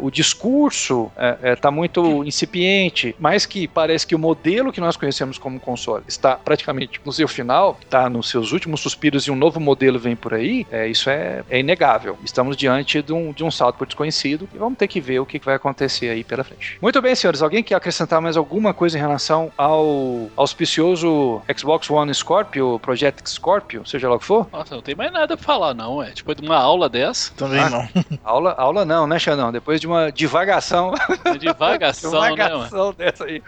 o 0.00 0.10
discurso 0.10 1.10
está 1.42 1.70
muito 1.70 2.24
incipiente, 2.24 3.14
mas 3.18 3.46
que 3.46 3.66
parece 3.66 4.06
que 4.06 4.14
o 4.14 4.18
modelo 4.18 4.72
que 4.72 4.80
nós 4.80 4.96
conhecemos 4.96 5.38
como 5.38 5.60
console 5.60 6.04
está 6.06 6.36
praticamente 6.36 7.00
no 7.04 7.12
seu 7.12 7.28
final, 7.28 7.78
está 7.82 8.08
nos 8.08 8.28
seus 8.28 8.52
últimos 8.52 8.80
suspiros 8.80 9.26
e 9.26 9.30
um 9.30 9.36
novo 9.36 9.60
modelo 9.60 9.98
vem 9.98 10.16
por 10.16 10.34
aí. 10.34 10.66
isso 10.90 11.08
é, 11.10 11.42
é 11.50 11.60
inegável. 11.60 12.18
Estamos 12.24 12.56
diante 12.56 13.02
de 13.02 13.12
um, 13.12 13.32
de 13.32 13.44
um 13.44 13.50
salto 13.50 13.76
por 13.76 13.86
desconhecido 13.86 14.48
e 14.54 14.58
vamos 14.58 14.78
ter 14.78 14.88
que 14.88 15.00
ver 15.00 15.20
o 15.24 15.26
que 15.26 15.38
vai 15.38 15.54
acontecer 15.54 16.08
aí 16.08 16.22
pela 16.22 16.44
frente. 16.44 16.78
Muito 16.80 17.00
bem, 17.02 17.14
senhores. 17.14 17.42
Alguém 17.42 17.62
quer 17.62 17.74
acrescentar 17.74 18.20
mais 18.20 18.36
alguma 18.36 18.72
coisa 18.72 18.96
em 18.96 19.00
relação 19.00 19.50
ao 19.56 20.28
auspicioso 20.36 21.42
Xbox 21.56 21.90
One 21.90 22.14
Scorpio, 22.14 22.78
Project 22.80 23.28
Scorpio, 23.28 23.86
seja 23.86 24.08
lá 24.08 24.16
o 24.16 24.18
que 24.18 24.26
for? 24.26 24.46
Nossa, 24.52 24.74
não 24.74 24.82
tem 24.82 24.94
mais 24.94 25.12
nada 25.12 25.36
pra 25.36 25.44
falar, 25.44 25.74
não, 25.74 26.02
é. 26.02 26.10
Depois 26.10 26.36
de 26.36 26.46
uma 26.46 26.58
aula 26.58 26.88
dessa. 26.88 27.32
Também 27.34 27.60
ah, 27.60 27.70
não. 27.70 27.88
Aula, 28.24 28.54
aula 28.56 28.84
não, 28.84 29.06
né, 29.06 29.18
Xandão? 29.18 29.52
Depois 29.52 29.80
de 29.80 29.86
uma 29.86 30.10
divagação. 30.10 30.92
Divagação, 31.38 32.10
divagação 32.30 32.88
né, 32.88 32.94
dessa 32.98 33.24
aí. 33.24 33.42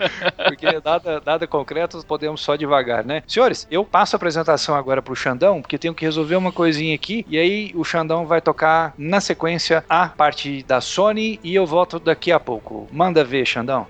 Porque 0.44 0.66
nada, 0.84 1.22
nada 1.24 1.46
concreto, 1.46 2.04
podemos 2.06 2.40
só 2.40 2.56
devagar, 2.56 3.04
né? 3.04 3.22
Senhores, 3.26 3.66
eu 3.70 3.84
passo 3.84 4.14
a 4.14 4.18
apresentação 4.18 4.74
agora 4.74 5.02
pro 5.02 5.14
Xandão, 5.14 5.60
porque 5.60 5.78
tenho 5.78 5.94
que 5.94 6.04
resolver 6.04 6.36
uma 6.36 6.52
coisinha 6.52 6.94
aqui, 6.94 7.24
e 7.28 7.38
aí 7.38 7.72
o 7.74 7.84
Xandão 7.84 8.26
vai 8.26 8.40
tocar 8.40 8.94
na 8.96 9.20
sequência 9.20 9.84
a 9.88 10.08
parte 10.08 10.62
da 10.62 10.80
Sony 10.80 11.40
e 11.42 11.54
eu 11.54 11.65
volto 11.66 11.98
daqui 11.98 12.32
a 12.32 12.40
pouco. 12.40 12.86
Manda 12.90 13.24
ver, 13.24 13.44
Xandão. 13.46 13.86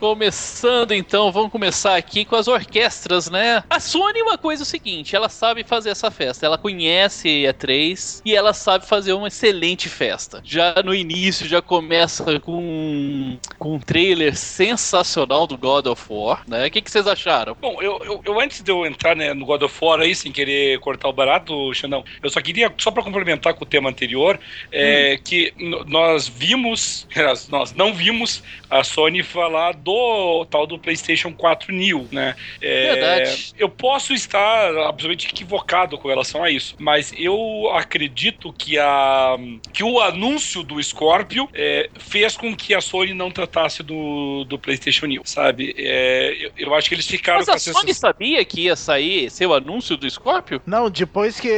Começando 0.00 0.92
então, 0.92 1.30
vamos 1.30 1.52
começar 1.52 1.94
aqui 1.94 2.24
com 2.24 2.34
as 2.34 2.48
orquestras, 2.48 3.28
né? 3.28 3.62
A 3.68 3.78
Sony, 3.78 4.22
uma 4.22 4.38
coisa 4.38 4.62
é 4.62 4.64
o 4.64 4.66
seguinte: 4.66 5.14
ela 5.14 5.28
sabe 5.28 5.62
fazer 5.62 5.90
essa 5.90 6.10
festa. 6.10 6.46
Ela 6.46 6.56
conhece 6.56 7.46
a 7.46 7.52
E3 7.52 8.22
e 8.24 8.34
ela 8.34 8.54
sabe 8.54 8.86
fazer 8.86 9.12
uma 9.12 9.28
excelente 9.28 9.90
festa. 9.90 10.40
Já 10.42 10.76
no 10.82 10.94
início, 10.94 11.46
já 11.46 11.60
começa 11.60 12.40
com, 12.40 13.36
com 13.58 13.74
um 13.74 13.78
trailer 13.78 14.34
sensacional 14.34 15.46
do 15.46 15.58
God 15.58 15.84
of 15.84 16.02
War, 16.08 16.44
né? 16.48 16.66
O 16.66 16.70
que, 16.70 16.80
que 16.80 16.90
vocês 16.90 17.06
acharam? 17.06 17.54
Bom, 17.60 17.82
eu, 17.82 18.00
eu, 18.02 18.22
eu, 18.24 18.40
antes 18.40 18.62
de 18.62 18.72
eu 18.72 18.86
entrar 18.86 19.14
né, 19.14 19.34
no 19.34 19.44
God 19.44 19.60
of 19.60 19.84
War 19.84 20.00
aí, 20.00 20.14
sem 20.14 20.32
querer 20.32 20.80
cortar 20.80 21.08
o 21.08 21.12
barato, 21.12 21.74
Xandão, 21.74 22.02
eu 22.22 22.30
só 22.30 22.40
queria, 22.40 22.72
só 22.78 22.90
para 22.90 23.02
complementar 23.02 23.52
com 23.52 23.64
o 23.64 23.68
tema 23.68 23.90
anterior, 23.90 24.40
é, 24.72 25.18
hum. 25.18 25.22
que 25.22 25.52
nós 25.86 26.26
vimos, 26.26 27.06
nós 27.50 27.74
não 27.74 27.92
vimos 27.92 28.42
a 28.70 28.82
Sony 28.82 29.22
falar 29.22 29.74
do 29.74 29.89
do 29.90 30.44
tal 30.44 30.66
do 30.66 30.78
PlayStation 30.78 31.32
4 31.32 31.72
New, 31.72 32.06
né? 32.12 32.36
É, 32.62 32.94
Verdade. 32.94 33.54
Eu 33.58 33.68
posso 33.68 34.12
estar 34.12 34.68
absolutamente 34.86 35.26
equivocado 35.26 35.98
com 35.98 36.08
relação 36.08 36.44
a 36.44 36.50
isso, 36.50 36.76
mas 36.78 37.12
eu 37.16 37.70
acredito 37.74 38.52
que, 38.52 38.78
a, 38.78 39.36
que 39.72 39.82
o 39.82 40.00
anúncio 40.00 40.62
do 40.62 40.80
Scorpio 40.82 41.48
é, 41.52 41.90
fez 41.98 42.36
com 42.36 42.54
que 42.54 42.74
a 42.74 42.80
Sony 42.80 43.12
não 43.12 43.30
tratasse 43.30 43.82
do, 43.82 44.44
do 44.44 44.58
PlayStation 44.58 45.06
New, 45.06 45.22
sabe? 45.24 45.74
É, 45.76 46.36
eu, 46.38 46.52
eu, 46.56 46.74
acho 46.74 46.88
que 46.88 46.94
eles 46.94 47.06
ficaram 47.06 47.38
mas 47.38 47.46
com 47.46 47.52
a 47.52 47.58
Sony 47.58 47.92
sabia 47.92 48.44
que 48.44 48.62
ia 48.62 48.76
sair 48.76 49.30
seu 49.30 49.52
anúncio 49.52 49.96
do 49.96 50.08
Scorpio? 50.08 50.62
Não, 50.66 50.88
depois 50.88 51.40
que 51.40 51.50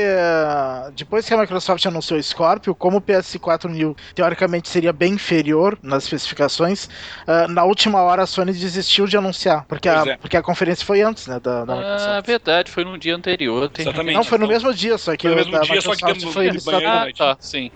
depois 0.96 1.26
que 1.26 1.34
a 1.34 1.36
Microsoft 1.36 1.84
anunciou 1.84 2.18
o 2.18 2.22
Scorpio, 2.22 2.74
como 2.74 2.98
o 2.98 3.02
PS4 3.02 3.68
New 3.68 3.94
teoricamente 4.14 4.68
seria 4.68 4.92
bem 4.92 5.14
inferior 5.14 5.78
nas 5.82 6.04
especificações, 6.04 6.86
uh, 7.26 7.48
na 7.48 7.64
última 7.64 8.00
hora 8.02 8.21
a 8.22 8.26
Sony 8.26 8.52
desistiu 8.52 9.06
de 9.06 9.16
anunciar, 9.16 9.64
porque, 9.66 9.88
a, 9.88 10.04
é. 10.06 10.16
porque 10.16 10.36
a 10.36 10.42
conferência 10.42 10.84
foi 10.84 11.02
antes, 11.02 11.26
né, 11.26 11.38
da, 11.40 11.64
da 11.64 11.72
Ah, 11.72 11.76
Microsoft. 11.76 12.26
verdade, 12.26 12.70
foi 12.70 12.84
no 12.84 12.98
dia 12.98 13.14
anterior. 13.14 13.68
Tem... 13.68 13.84
Exatamente. 13.86 14.14
Não, 14.14 14.24
foi 14.24 14.38
no 14.38 14.46
mesmo 14.46 14.72
dia, 14.74 14.96
só 14.98 15.16
que 15.16 15.26
Foi 15.28 15.30
no 15.30 15.34
o 15.34 15.38
mesmo 15.38 15.52
da 15.52 15.60
dia, 15.60 15.80
só 15.80 15.94
que 15.94 16.04
Microsoft 16.04 16.22
deu- 16.22 16.60
foi 16.60 16.72
banho, 16.72 16.88
Ah, 16.88 17.06
tá, 17.16 17.36
sim. 17.40 17.70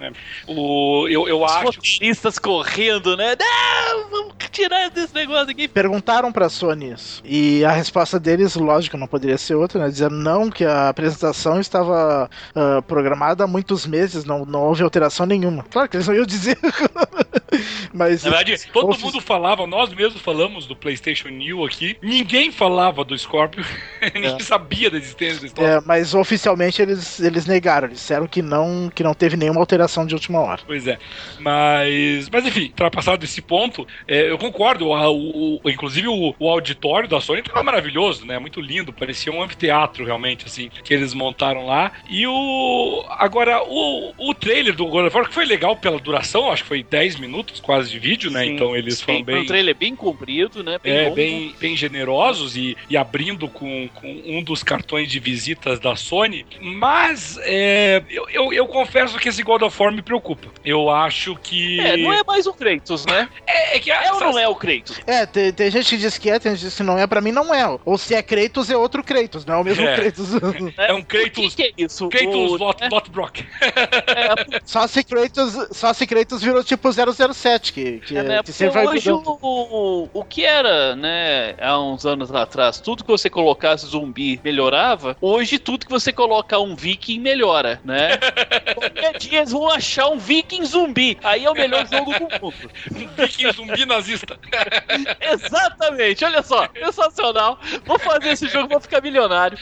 O, 0.47 1.07
eu, 1.09 1.29
eu 1.29 1.43
Os 1.43 1.53
acho 1.53 1.65
roteiristas 1.67 2.39
correndo, 2.39 3.17
né? 3.17 3.37
Não, 3.39 4.11
vamos 4.11 4.35
tirar 4.51 4.89
desse 4.91 5.15
negócio 5.15 5.51
aqui. 5.51 5.69
Perguntaram 5.69 6.33
pra 6.33 6.49
Sony 6.49 6.93
isso. 6.93 7.23
E 7.25 7.65
a 7.65 7.71
resposta 7.73 8.19
deles, 8.19 8.55
lógico, 8.55 8.97
não 8.97 9.07
poderia 9.07 9.37
ser 9.39 9.55
outra, 9.55 9.81
né? 9.85 9.89
Dizendo 9.91 10.15
não, 10.17 10.51
que 10.51 10.65
a 10.65 10.89
apresentação 10.89 11.61
estava 11.61 12.31
ah, 12.55 12.83
programada 12.87 13.45
há 13.45 13.47
muitos 13.47 13.87
meses, 13.87 14.25
não, 14.25 14.45
não 14.45 14.63
houve 14.63 14.83
alteração 14.83 15.27
nenhuma. 15.27 15.65
Claro 15.71 15.89
que 15.89 15.97
eles 15.97 16.07
não 16.09 16.15
iam 16.15 16.25
dizer. 16.27 16.59
Mas. 17.93 18.25
Na 18.25 18.31
verdade, 18.31 18.69
todo 18.73 18.99
mundo 18.99 19.21
falava, 19.21 19.67
nós 19.67 19.93
mesmos 19.95 20.21
falamos 20.21 20.36
do 20.37 20.77
PlayStation 20.77 21.29
New 21.29 21.65
aqui, 21.65 21.97
ninguém 22.03 22.53
falava 22.53 23.05
do 23.05 23.17
Scorpio, 23.19 23.65
ninguém 24.15 24.39
sabia 24.41 24.91
da 24.91 24.99
existência 24.99 25.41
da 25.41 25.47
história. 25.47 25.71
É, 25.77 25.81
mas 25.85 26.15
oficialmente 26.15 26.81
eles, 26.83 27.19
eles 27.21 27.47
negaram, 27.47 27.89
eles 27.89 27.99
disseram 27.99 28.27
que 28.27 28.43
não, 28.43 28.91
que 28.95 29.03
não 29.03 29.15
teve 29.15 29.37
nenhuma 29.37 29.61
alteração 29.61 30.05
de 30.07 30.15
última 30.15 30.41
hora. 30.41 30.61
Pois 30.67 30.87
é. 30.87 30.99
Mas, 31.41 32.29
mas 32.31 32.45
enfim, 32.47 32.67
ultrapassado 32.67 33.25
esse 33.25 33.41
ponto, 33.41 33.87
é, 34.07 34.31
eu 34.31 34.39
concordo. 34.39 34.93
a- 34.93 35.11
o, 35.11 35.61
o- 35.65 35.71
inclusive 35.71 36.09
o, 36.09 36.35
o 36.39 36.51
auditório 36.51 37.09
da 37.09 37.21
Sony 37.21 37.43
tava 37.43 37.63
maravilhoso, 37.63 38.27
né? 38.27 38.39
Muito 38.39 38.61
lindo. 38.61 38.93
Parecia 38.93 39.33
um 39.33 39.43
anfiteatro, 39.43 40.05
realmente, 40.05 40.47
assim, 40.47 40.71
que 40.85 40.93
eles 40.93 41.15
montaram 41.15 41.67
lá. 41.67 41.93
E 42.09 42.27
o. 42.27 43.05
Agora, 43.11 43.63
o, 43.65 44.13
o 44.19 44.35
trailer 44.35 44.75
do 44.75 44.87
God 44.87 45.07
of 45.07 45.17
War, 45.17 45.29
que 45.29 45.35
foi 45.35 45.45
legal 45.45 45.77
pela 45.77 45.99
duração, 45.99 46.51
acho 46.51 46.63
que 46.63 46.69
foi 46.69 46.83
10 46.83 47.17
minutos 47.17 47.61
quase 47.61 47.91
de 47.91 47.99
vídeo, 47.99 48.31
né? 48.31 48.45
Sim, 48.45 48.55
então 48.55 48.77
eles 48.77 48.99
sim, 48.99 49.05
foram 49.05 49.25
foi 49.25 49.35
bem. 49.35 49.43
um 49.43 49.47
trailer 49.47 49.75
bem 49.77 49.95
comprido, 50.27 50.63
né? 50.65 50.79
Bem 50.83 50.93
É, 50.93 51.03
longo. 51.05 51.15
bem, 51.15 51.55
bem 51.59 51.77
generosos 51.77 52.57
e, 52.57 52.77
e 52.91 52.97
abrindo 52.97 53.49
com, 53.49 53.89
com 53.95 54.23
um 54.27 54.43
dos 54.43 54.63
cartões 54.63 55.11
de 55.11 55.21
visitas 55.21 55.79
da 55.79 55.95
Sony. 55.95 56.45
Mas 56.61 57.39
é, 57.43 58.03
eu, 58.11 58.29
eu, 58.31 58.53
eu 58.53 58.67
confesso 58.67 59.19
que 59.19 59.29
esse 59.29 59.43
God 59.43 59.63
of 59.63 59.81
War 59.83 59.93
me 59.93 60.03
preocupa. 60.03 60.49
Eu 60.65 60.91
acho 60.91 61.37
que. 61.37 61.79
É, 61.81 61.97
não 61.97 62.13
é 62.13 62.23
mais 62.25 62.47
o 62.47 62.53
Kratos, 62.53 63.07
né? 63.07 63.29
É, 63.47 63.77
é 63.77 63.81
que 63.81 63.91
É 63.91 64.13
ou 64.13 64.21
não 64.21 64.39
é 64.39 64.49
o 64.49 64.55
Kratos? 64.57 65.01
É, 65.07 65.25
tem, 65.27 65.53
tem 65.53 65.71
gente 65.71 65.91
que 65.91 65.97
diz 65.97 66.19
que 66.19 66.29
é, 66.31 66.39
tem 66.39 66.53
gente 66.53 66.61
que 66.61 66.67
diz 66.67 66.77
que 66.77 66.83
não 66.83 66.99
é, 66.99 67.07
pra 67.07 67.21
mim 67.21 67.33
não 67.33 67.55
é. 67.55 67.79
Ou 67.85 67.97
se 67.97 68.15
é 68.15 68.23
Kratos, 68.23 68.69
é 68.71 68.77
outro 68.77 69.03
Kratos, 69.05 69.45
não 69.47 69.55
é 69.55 69.59
o 69.59 69.65
mesmo 69.65 69.87
É. 69.87 69.95
Kratos. 69.95 70.27
É 70.79 70.93
um 70.93 70.99
O 70.99 71.05
Kratos. 71.05 71.55
que, 71.55 71.57
que 71.57 71.63
é 71.63 71.85
isso? 71.85 72.09
Kratos 72.09 72.35
O- 72.53 72.57
Lot, 72.57 72.81
né? 72.81 72.89
Lotbrock. 72.91 73.45
É, 73.61 74.61
só, 74.65 74.87
se 74.87 75.03
Kratos, 75.05 75.69
só 75.73 75.93
se 75.93 76.07
Kratos 76.07 76.43
virou 76.43 76.63
tipo 76.65 76.89
007, 76.93 77.73
que, 77.73 77.99
que, 78.01 78.17
É, 78.17 78.23
né? 78.23 78.43
que 78.43 78.53
sempre 78.53 78.75
vai 78.75 78.87
hoje 78.87 79.11
o, 79.11 79.19
o, 79.41 80.09
o 80.19 80.25
que 80.25 80.45
era, 80.45 80.97
né, 80.97 81.55
há 81.61 81.79
uns 81.79 82.07
anos 82.07 82.33
atrás, 82.33 82.81
tudo 82.81 83.05
que 83.05 83.11
você 83.11 83.29
colocasse 83.29 83.87
zumbi 83.87 84.41
melhorava, 84.43 85.17
hoje 85.21 85.59
tudo 85.59 85.85
que 85.85 85.93
você 85.93 86.11
colocar 86.13 86.59
um 86.59 86.75
viking 86.75 87.21
melhora, 87.21 87.81
né? 87.85 88.17
Qualquer 88.75 89.19
dia 89.19 89.39
eles 89.41 89.53
vão 89.53 89.71
achar 89.71 90.09
um 90.09 90.19
viking 90.19 90.65
zumbi, 90.65 91.19
aí 91.23 91.45
é 91.45 91.51
o 91.51 91.55
melhor 91.55 91.87
jogo 91.87 92.13
do 92.13 92.41
mundo. 92.41 92.71
Viking 93.17 93.53
zumbi 93.53 93.85
nazista. 93.85 94.39
Exatamente, 95.21 96.25
olha 96.25 96.43
só, 96.43 96.67
sensacional. 96.75 97.59
Vou 97.85 97.99
fazer 97.99 98.31
esse 98.31 98.49
jogo, 98.49 98.69
vou 98.69 98.81
ficar 98.81 99.03
milionário. 99.03 99.59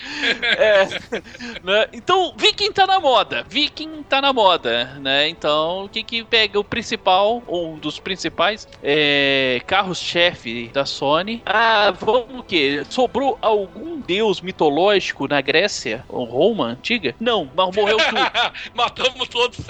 É, 0.57 0.85
né? 1.65 1.89
Então, 1.93 2.33
Viking 2.37 2.73
tá 2.73 2.87
na 2.87 3.01
moda. 3.01 3.45
Viking 3.49 4.05
tá 4.05 4.21
na 4.21 4.33
moda, 4.33 4.85
né? 5.01 5.29
Então, 5.29 5.85
o 5.85 5.89
que 5.89 6.03
que 6.03 6.25
pega 6.25 6.59
o 6.61 6.65
principal, 6.65 7.43
ou 7.47 7.73
um 7.73 7.79
dos 7.79 7.99
principais 7.99 8.69
é, 8.83 9.61
carros-chefe 9.67 10.34
da 10.73 10.85
Sony? 10.85 11.43
Ah, 11.47 11.93
vamos 11.99 12.41
o 12.41 12.43
quê? 12.43 12.85
Sobrou 12.91 13.39
algum 13.41 14.01
deus 14.01 14.41
mitológico 14.41 15.27
na 15.29 15.41
Grécia 15.41 16.05
ou 16.09 16.25
Roma 16.25 16.67
antiga? 16.67 17.15
Não, 17.21 17.49
mas 17.55 17.75
morreu 17.75 17.97
tudo. 17.99 18.21
Matamos 18.75 19.29
todos. 19.29 19.59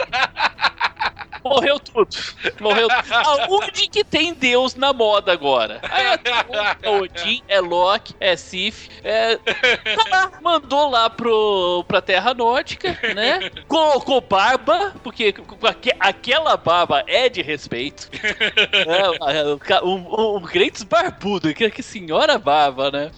Morreu 1.44 1.78
tudo. 1.78 2.08
Morreu 2.58 2.88
Aonde 3.10 3.86
que 3.90 4.02
tem 4.02 4.32
Deus 4.32 4.74
na 4.74 4.94
moda 4.94 5.30
agora? 5.30 5.78
Aí 5.90 6.06
é 6.06 6.16
Thor, 6.16 6.76
é 6.82 6.90
Odin, 6.90 7.42
é 7.46 7.60
Loki, 7.60 8.14
é 8.18 8.34
Sif, 8.34 8.88
é... 9.02 9.36
Tá 9.94 10.04
lá, 10.10 10.32
mandou 10.40 10.88
lá 10.88 11.10
pro, 11.10 11.84
pra 11.86 12.00
Terra 12.00 12.32
Nórdica, 12.32 12.98
né? 13.14 13.50
Colocou 13.68 14.22
barba, 14.22 14.94
porque 15.02 15.34
aque- 15.64 15.94
aquela 16.00 16.56
barba 16.56 17.04
é 17.06 17.28
de 17.28 17.42
respeito. 17.42 18.08
É, 18.72 19.84
um, 19.84 20.36
um 20.36 20.40
Kratos 20.54 20.84
barbudo, 20.84 21.52
que, 21.52 21.68
que 21.68 21.82
senhora 21.82 22.38
barba, 22.38 22.88
né? 22.88 23.10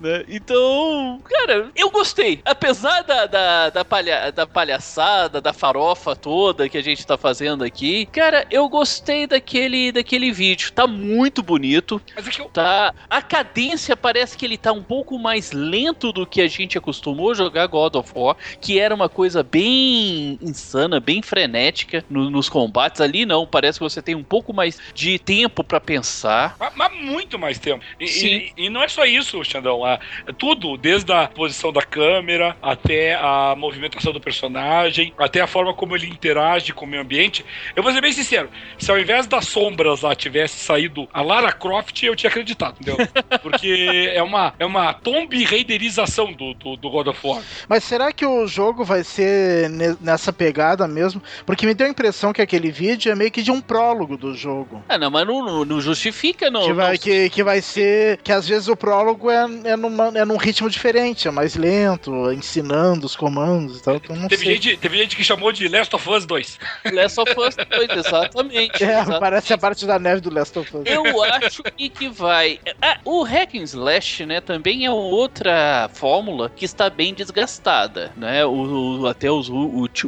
Né? 0.00 0.24
Então, 0.28 1.20
cara, 1.24 1.70
eu 1.76 1.90
gostei. 1.90 2.40
Apesar 2.44 3.02
da, 3.02 3.26
da, 3.26 3.70
da, 3.70 3.84
palha, 3.84 4.30
da 4.32 4.46
palhaçada, 4.46 5.40
da 5.40 5.52
farofa 5.52 6.16
toda 6.16 6.68
que 6.68 6.78
a 6.78 6.82
gente 6.82 7.06
tá 7.06 7.16
fazendo 7.18 7.62
aqui, 7.64 8.06
cara, 8.06 8.46
eu 8.50 8.68
gostei 8.68 9.26
daquele, 9.26 9.92
daquele 9.92 10.32
vídeo. 10.32 10.72
Tá 10.72 10.86
muito 10.86 11.42
bonito. 11.42 12.00
É 12.16 12.30
Tá. 12.52 12.94
A 13.08 13.20
cadência 13.20 13.96
parece 13.96 14.36
que 14.36 14.44
ele 14.44 14.56
tá 14.56 14.72
um 14.72 14.82
pouco 14.82 15.18
mais 15.18 15.52
lento 15.52 16.12
do 16.12 16.24
que 16.26 16.40
a 16.40 16.48
gente 16.48 16.78
acostumou 16.78 17.34
jogar 17.34 17.66
God 17.66 17.96
of 17.96 18.12
War, 18.14 18.36
que 18.60 18.78
era 18.78 18.94
uma 18.94 19.08
coisa 19.08 19.42
bem 19.42 20.38
insana, 20.40 21.00
bem 21.00 21.20
frenética 21.22 22.04
no- 22.08 22.30
nos 22.30 22.48
combates. 22.48 23.00
Ali 23.00 23.26
não, 23.26 23.46
parece 23.46 23.78
que 23.78 23.82
você 23.84 24.00
tem 24.00 24.14
um 24.14 24.22
pouco 24.24 24.52
mais 24.52 24.78
de 24.94 25.18
tempo 25.18 25.62
pra 25.64 25.80
pensar. 25.80 26.56
mas, 26.58 26.72
mas 26.76 26.92
muito 27.00 27.38
mais 27.38 27.58
tempo. 27.58 27.84
E, 27.98 28.06
Sim. 28.06 28.26
e- 28.56 28.66
e 28.66 28.70
não 28.70 28.82
é 28.82 28.88
só 28.88 29.04
isso, 29.04 29.42
Xandão. 29.44 29.84
Ah, 29.94 30.32
tudo, 30.36 30.76
desde 30.76 31.12
a 31.12 31.26
posição 31.28 31.72
da 31.72 31.82
câmera 31.82 32.56
até 32.62 33.14
a 33.14 33.54
movimentação 33.56 34.12
do 34.12 34.20
personagem, 34.20 35.12
até 35.18 35.40
a 35.40 35.46
forma 35.46 35.72
como 35.74 35.96
ele 35.96 36.06
interage 36.06 36.72
com 36.72 36.84
o 36.84 36.88
meio 36.88 37.02
ambiente. 37.02 37.44
Eu 37.74 37.82
vou 37.82 37.92
ser 37.92 38.00
bem 38.00 38.12
sincero: 38.12 38.48
se 38.78 38.90
ao 38.90 38.98
invés 38.98 39.26
das 39.26 39.46
sombras 39.46 40.02
lá 40.02 40.14
tivesse 40.14 40.56
saído 40.58 41.08
a 41.12 41.22
Lara 41.22 41.52
Croft, 41.52 42.02
eu 42.02 42.14
tinha 42.16 42.28
acreditado, 42.30 42.76
entendeu? 42.80 42.96
Porque 43.42 44.10
é 44.14 44.22
uma, 44.22 44.54
é 44.58 44.64
uma 44.66 44.92
Tomb 44.92 45.42
Raiderização 45.44 46.32
do, 46.32 46.54
do, 46.54 46.76
do 46.76 46.90
God 46.90 47.08
of 47.08 47.26
War. 47.26 47.42
Mas 47.68 47.84
será 47.84 48.12
que 48.12 48.24
o 48.26 48.46
jogo 48.46 48.84
vai 48.84 49.02
ser 49.04 49.68
ne- 49.70 49.96
nessa 50.00 50.32
pegada 50.32 50.86
mesmo? 50.88 51.22
Porque 51.46 51.66
me 51.66 51.74
deu 51.74 51.86
a 51.86 51.90
impressão 51.90 52.32
que 52.32 52.42
aquele 52.42 52.70
vídeo 52.70 53.10
é 53.10 53.14
meio 53.14 53.30
que 53.30 53.42
de 53.42 53.50
um 53.50 53.60
prólogo 53.60 54.16
do 54.16 54.34
jogo. 54.34 54.82
Ah, 54.88 54.98
não, 54.98 55.10
mas 55.10 55.26
não, 55.26 55.44
não- 55.44 55.64
não 55.64 55.80
justifica, 55.80 56.50
não. 56.50 56.62
que, 56.66 56.72
vai, 56.72 56.92
não- 56.92 56.98
que, 56.98 57.30
que 57.30 57.42
vai 57.42 57.60
ser. 57.60 58.18
Que 58.22 58.32
às 58.32 58.46
vezes 58.48 58.68
o 58.68 58.76
prólogo 58.76 59.30
é, 59.30 59.46
é, 59.64 59.76
numa, 59.80 60.08
é 60.14 60.24
num 60.24 60.36
ritmo 60.36 60.68
diferente, 60.70 61.26
é 61.26 61.30
mais 61.30 61.56
lento, 61.56 62.30
ensinando 62.32 63.06
os 63.06 63.16
comandos 63.16 63.78
e 63.78 63.82
tal. 63.82 63.96
Então 63.96 64.14
não 64.14 64.28
Teve 64.28 64.44
sei. 64.44 64.54
gente, 64.54 64.76
teve 64.76 64.98
gente 64.98 65.16
que 65.16 65.24
chamou 65.24 65.50
de 65.52 65.66
Last 65.68 65.94
of 65.96 66.08
Us 66.08 66.26
2. 66.26 66.58
Last 66.92 67.20
of 67.20 67.30
Us 67.38 67.56
2, 67.56 67.90
exatamente. 67.98 68.82
É, 68.84 68.92
exatamente. 68.92 69.20
parece 69.20 69.52
a 69.52 69.58
parte 69.58 69.86
da 69.86 69.98
neve 69.98 70.20
do 70.20 70.32
Last 70.32 70.58
of 70.58 70.76
Us. 70.76 70.82
Eu 70.86 71.22
acho 71.24 71.62
que, 71.62 71.88
que 71.88 72.08
vai. 72.08 72.58
Ah, 72.82 72.98
o 73.04 73.22
Hack 73.22 73.54
and 73.54 73.62
Slash, 73.64 74.26
né, 74.26 74.40
também 74.40 74.84
é 74.84 74.90
outra 74.90 75.88
fórmula 75.94 76.50
que 76.54 76.64
está 76.64 76.88
bem 76.90 77.14
desgastada, 77.14 78.12
né? 78.16 78.44
O, 78.44 79.00
o- 79.00 79.06
até 79.06 79.30
os, 79.30 79.48
o, 79.48 79.54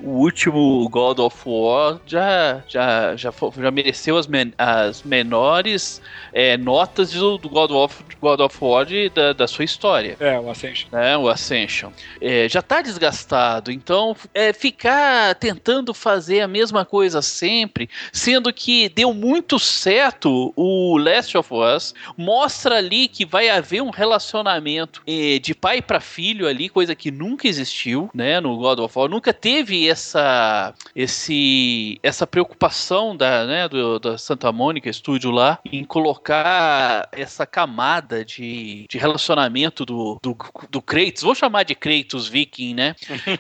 o 0.02 0.08
último 0.10 0.88
God 0.88 1.18
of 1.20 1.36
War 1.46 1.98
já, 2.06 2.62
já, 2.68 3.16
já, 3.16 3.32
já 3.60 3.70
mereceu 3.70 4.16
as, 4.16 4.26
men- 4.26 4.52
as 4.58 5.02
menores 5.02 6.00
é, 6.32 6.56
notas 6.56 7.12
do, 7.12 7.38
do 7.38 7.48
God, 7.48 7.70
of, 7.70 8.02
God 8.20 8.40
of 8.40 8.56
War 8.60 8.84
de- 8.84 9.08
da, 9.10 9.32
da 9.32 9.46
sua 9.46 9.61
história 9.64 10.16
É, 10.20 10.38
o 10.38 10.50
Ascension. 10.50 10.88
né, 10.90 11.16
o 11.16 11.28
Ascension, 11.28 11.90
é, 12.20 12.48
já 12.48 12.62
tá 12.62 12.82
desgastado. 12.82 13.70
Então, 13.70 14.16
é, 14.34 14.52
ficar 14.52 15.34
tentando 15.36 15.94
fazer 15.94 16.40
a 16.40 16.48
mesma 16.48 16.84
coisa 16.84 17.22
sempre, 17.22 17.88
sendo 18.12 18.52
que 18.52 18.88
deu 18.88 19.12
muito 19.14 19.58
certo 19.58 20.52
o 20.56 20.96
Last 20.98 21.36
of 21.36 21.50
Us, 21.52 21.94
mostra 22.16 22.76
ali 22.76 23.08
que 23.08 23.24
vai 23.24 23.48
haver 23.48 23.82
um 23.82 23.90
relacionamento 23.90 25.02
é, 25.06 25.38
de 25.38 25.54
pai 25.54 25.80
para 25.80 26.00
filho 26.00 26.46
ali, 26.46 26.68
coisa 26.68 26.94
que 26.94 27.10
nunca 27.10 27.46
existiu, 27.46 28.10
né, 28.14 28.40
no 28.40 28.56
God 28.56 28.80
of 28.80 28.98
War. 28.98 29.08
Nunca 29.08 29.32
teve 29.32 29.88
essa, 29.88 30.74
esse, 30.94 31.98
essa 32.02 32.26
preocupação 32.26 33.16
da, 33.16 33.46
né, 33.46 33.68
do, 33.68 33.98
da 33.98 34.18
Santa 34.18 34.50
Mônica 34.52 34.92
Studio 34.92 35.30
lá 35.30 35.58
em 35.64 35.84
colocar 35.84 37.08
essa 37.12 37.46
camada 37.46 38.24
de, 38.24 38.86
de 38.88 38.98
relacionamento 38.98 39.51
relacionamento 39.52 39.84
do, 39.84 40.18
do, 40.22 40.36
do 40.70 40.82
Kratos, 40.82 41.22
vou 41.22 41.34
chamar 41.34 41.64
de 41.64 41.74
Kratos 41.74 42.28
Viking, 42.28 42.74
né? 42.74 42.94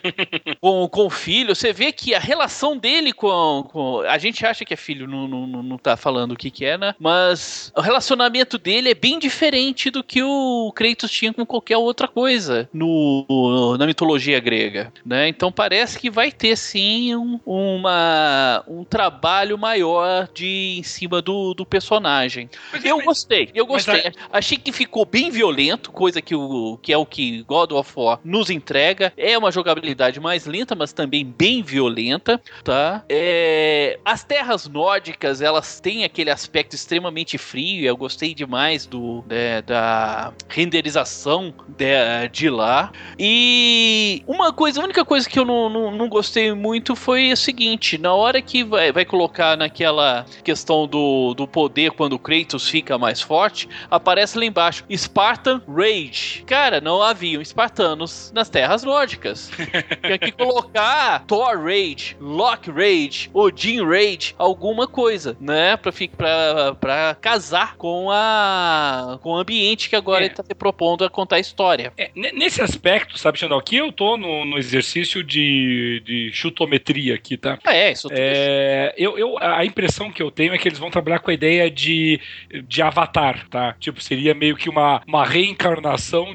com, 0.60 0.88
com 0.88 1.06
o 1.06 1.10
filho, 1.10 1.54
você 1.54 1.72
vê 1.72 1.92
que 1.92 2.14
a 2.14 2.18
relação 2.18 2.76
dele 2.76 3.12
com. 3.12 3.64
com 3.70 4.00
a 4.00 4.18
gente 4.18 4.44
acha 4.44 4.64
que 4.64 4.74
é 4.74 4.76
filho, 4.76 5.06
não, 5.08 5.26
não, 5.26 5.46
não 5.62 5.78
tá 5.78 5.96
falando 5.96 6.32
o 6.32 6.36
que, 6.36 6.50
que 6.50 6.64
é, 6.64 6.76
né? 6.76 6.94
Mas 6.98 7.72
o 7.76 7.80
relacionamento 7.80 8.58
dele 8.58 8.90
é 8.90 8.94
bem 8.94 9.18
diferente 9.18 9.90
do 9.90 10.04
que 10.04 10.22
o 10.22 10.72
Kratos 10.74 11.10
tinha 11.10 11.32
com 11.32 11.46
qualquer 11.46 11.76
outra 11.76 12.06
coisa 12.06 12.68
no, 12.72 13.76
na 13.78 13.86
mitologia 13.86 14.38
grega, 14.40 14.92
né? 15.04 15.28
Então 15.28 15.50
parece 15.50 15.98
que 15.98 16.10
vai 16.10 16.30
ter 16.30 16.56
sim 16.56 17.14
um, 17.16 17.40
uma, 17.46 18.62
um 18.68 18.84
trabalho 18.84 19.56
maior 19.56 20.28
de 20.32 20.76
em 20.78 20.82
cima 20.82 21.22
do, 21.22 21.54
do 21.54 21.64
personagem. 21.64 22.48
Mas 22.72 22.84
eu 22.84 22.96
mas- 22.96 23.06
gostei, 23.06 23.50
eu 23.54 23.66
mas 23.66 23.86
gostei. 23.86 24.12
Achei 24.32 24.58
que 24.58 24.72
ficou 24.72 25.04
bem 25.04 25.30
violento, 25.30 25.91
coisa 25.92 26.20
que, 26.20 26.34
o, 26.34 26.78
que 26.82 26.92
é 26.92 26.96
o 26.96 27.06
que 27.06 27.42
God 27.44 27.72
of 27.72 27.92
War 27.94 28.18
nos 28.24 28.50
entrega. 28.50 29.12
É 29.16 29.36
uma 29.38 29.52
jogabilidade 29.52 30.18
mais 30.18 30.46
lenta, 30.46 30.74
mas 30.74 30.92
também 30.92 31.24
bem 31.24 31.62
violenta, 31.62 32.40
tá? 32.64 33.04
É, 33.08 33.98
as 34.04 34.24
terras 34.24 34.66
nórdicas, 34.66 35.40
elas 35.40 35.80
têm 35.80 36.04
aquele 36.04 36.30
aspecto 36.30 36.74
extremamente 36.74 37.38
frio. 37.38 37.84
Eu 37.84 37.96
gostei 37.96 38.34
demais 38.34 38.86
do 38.86 39.22
né, 39.28 39.62
da 39.62 40.32
renderização 40.48 41.54
de, 41.68 42.28
de 42.30 42.48
lá. 42.48 42.90
E 43.18 44.22
uma 44.26 44.52
coisa, 44.52 44.80
a 44.80 44.84
única 44.84 45.04
coisa 45.04 45.28
que 45.28 45.38
eu 45.38 45.44
não, 45.44 45.68
não, 45.68 45.90
não 45.90 46.08
gostei 46.08 46.52
muito 46.52 46.96
foi 46.96 47.32
o 47.32 47.36
seguinte: 47.36 47.98
na 47.98 48.14
hora 48.14 48.40
que 48.40 48.64
vai, 48.64 48.90
vai 48.92 49.04
colocar 49.04 49.56
naquela 49.56 50.24
questão 50.42 50.86
do, 50.86 51.34
do 51.34 51.46
poder 51.46 51.92
quando 51.92 52.18
Kratos 52.18 52.68
fica 52.68 52.96
mais 52.96 53.20
forte, 53.20 53.68
aparece 53.90 54.38
lá 54.38 54.44
embaixo 54.44 54.84
Spartan 54.96 55.60
Rage. 55.82 56.44
Cara, 56.46 56.80
não 56.80 57.02
haviam 57.02 57.42
espartanos 57.42 58.30
nas 58.34 58.48
terras 58.48 58.84
nórdicas. 58.84 59.50
Tinha 60.04 60.18
que 60.18 60.30
colocar 60.32 61.24
Thor 61.26 61.58
Rage, 61.62 62.16
Loki 62.20 62.70
Rage, 62.70 63.30
Odin 63.34 63.84
Rage, 63.84 64.34
alguma 64.38 64.86
coisa, 64.86 65.36
né? 65.40 65.76
Pra, 65.76 65.90
fi- 65.92 66.08
pra, 66.08 66.74
pra 66.80 67.16
casar 67.20 67.76
com 67.76 68.08
a 68.10 69.18
com 69.22 69.30
o 69.30 69.36
ambiente 69.36 69.88
que 69.88 69.96
agora 69.96 70.22
É. 70.22 70.26
ele 70.26 70.34
tá 70.34 70.42
se 70.42 70.54
propondo 70.54 71.04
a 71.04 71.10
contar 71.10 71.36
a 71.36 71.40
história. 71.40 71.92
É, 71.96 72.10
ne- 72.14 72.32
nesse 72.32 72.62
aspecto, 72.62 73.18
sabe, 73.18 73.38
Xandão, 73.38 73.58
aqui 73.58 73.76
eu 73.76 73.90
tô 73.92 74.16
no, 74.16 74.44
no 74.44 74.58
exercício 74.58 75.22
de, 75.22 76.02
de 76.04 76.30
chutometria 76.32 77.14
aqui, 77.14 77.36
tá? 77.36 77.58
Ah, 77.64 77.74
é, 77.74 77.92
isso. 77.92 78.08
É, 78.10 78.94
eu, 78.96 79.18
eu- 79.18 79.38
a 79.38 79.64
impressão 79.64 80.10
que 80.10 80.22
eu 80.22 80.30
tenho 80.30 80.54
é 80.54 80.58
que 80.58 80.68
eles 80.68 80.78
vão 80.78 80.90
trabalhar 80.90 81.18
com 81.18 81.30
a 81.30 81.34
ideia 81.34 81.70
de, 81.70 82.20
de 82.66 82.82
avatar, 82.82 83.48
tá? 83.48 83.74
Tipo, 83.80 84.00
seria 84.00 84.34
meio 84.34 84.56
que 84.56 84.68
uma, 84.68 85.02
uma 85.06 85.24
reencarnação 85.24 85.71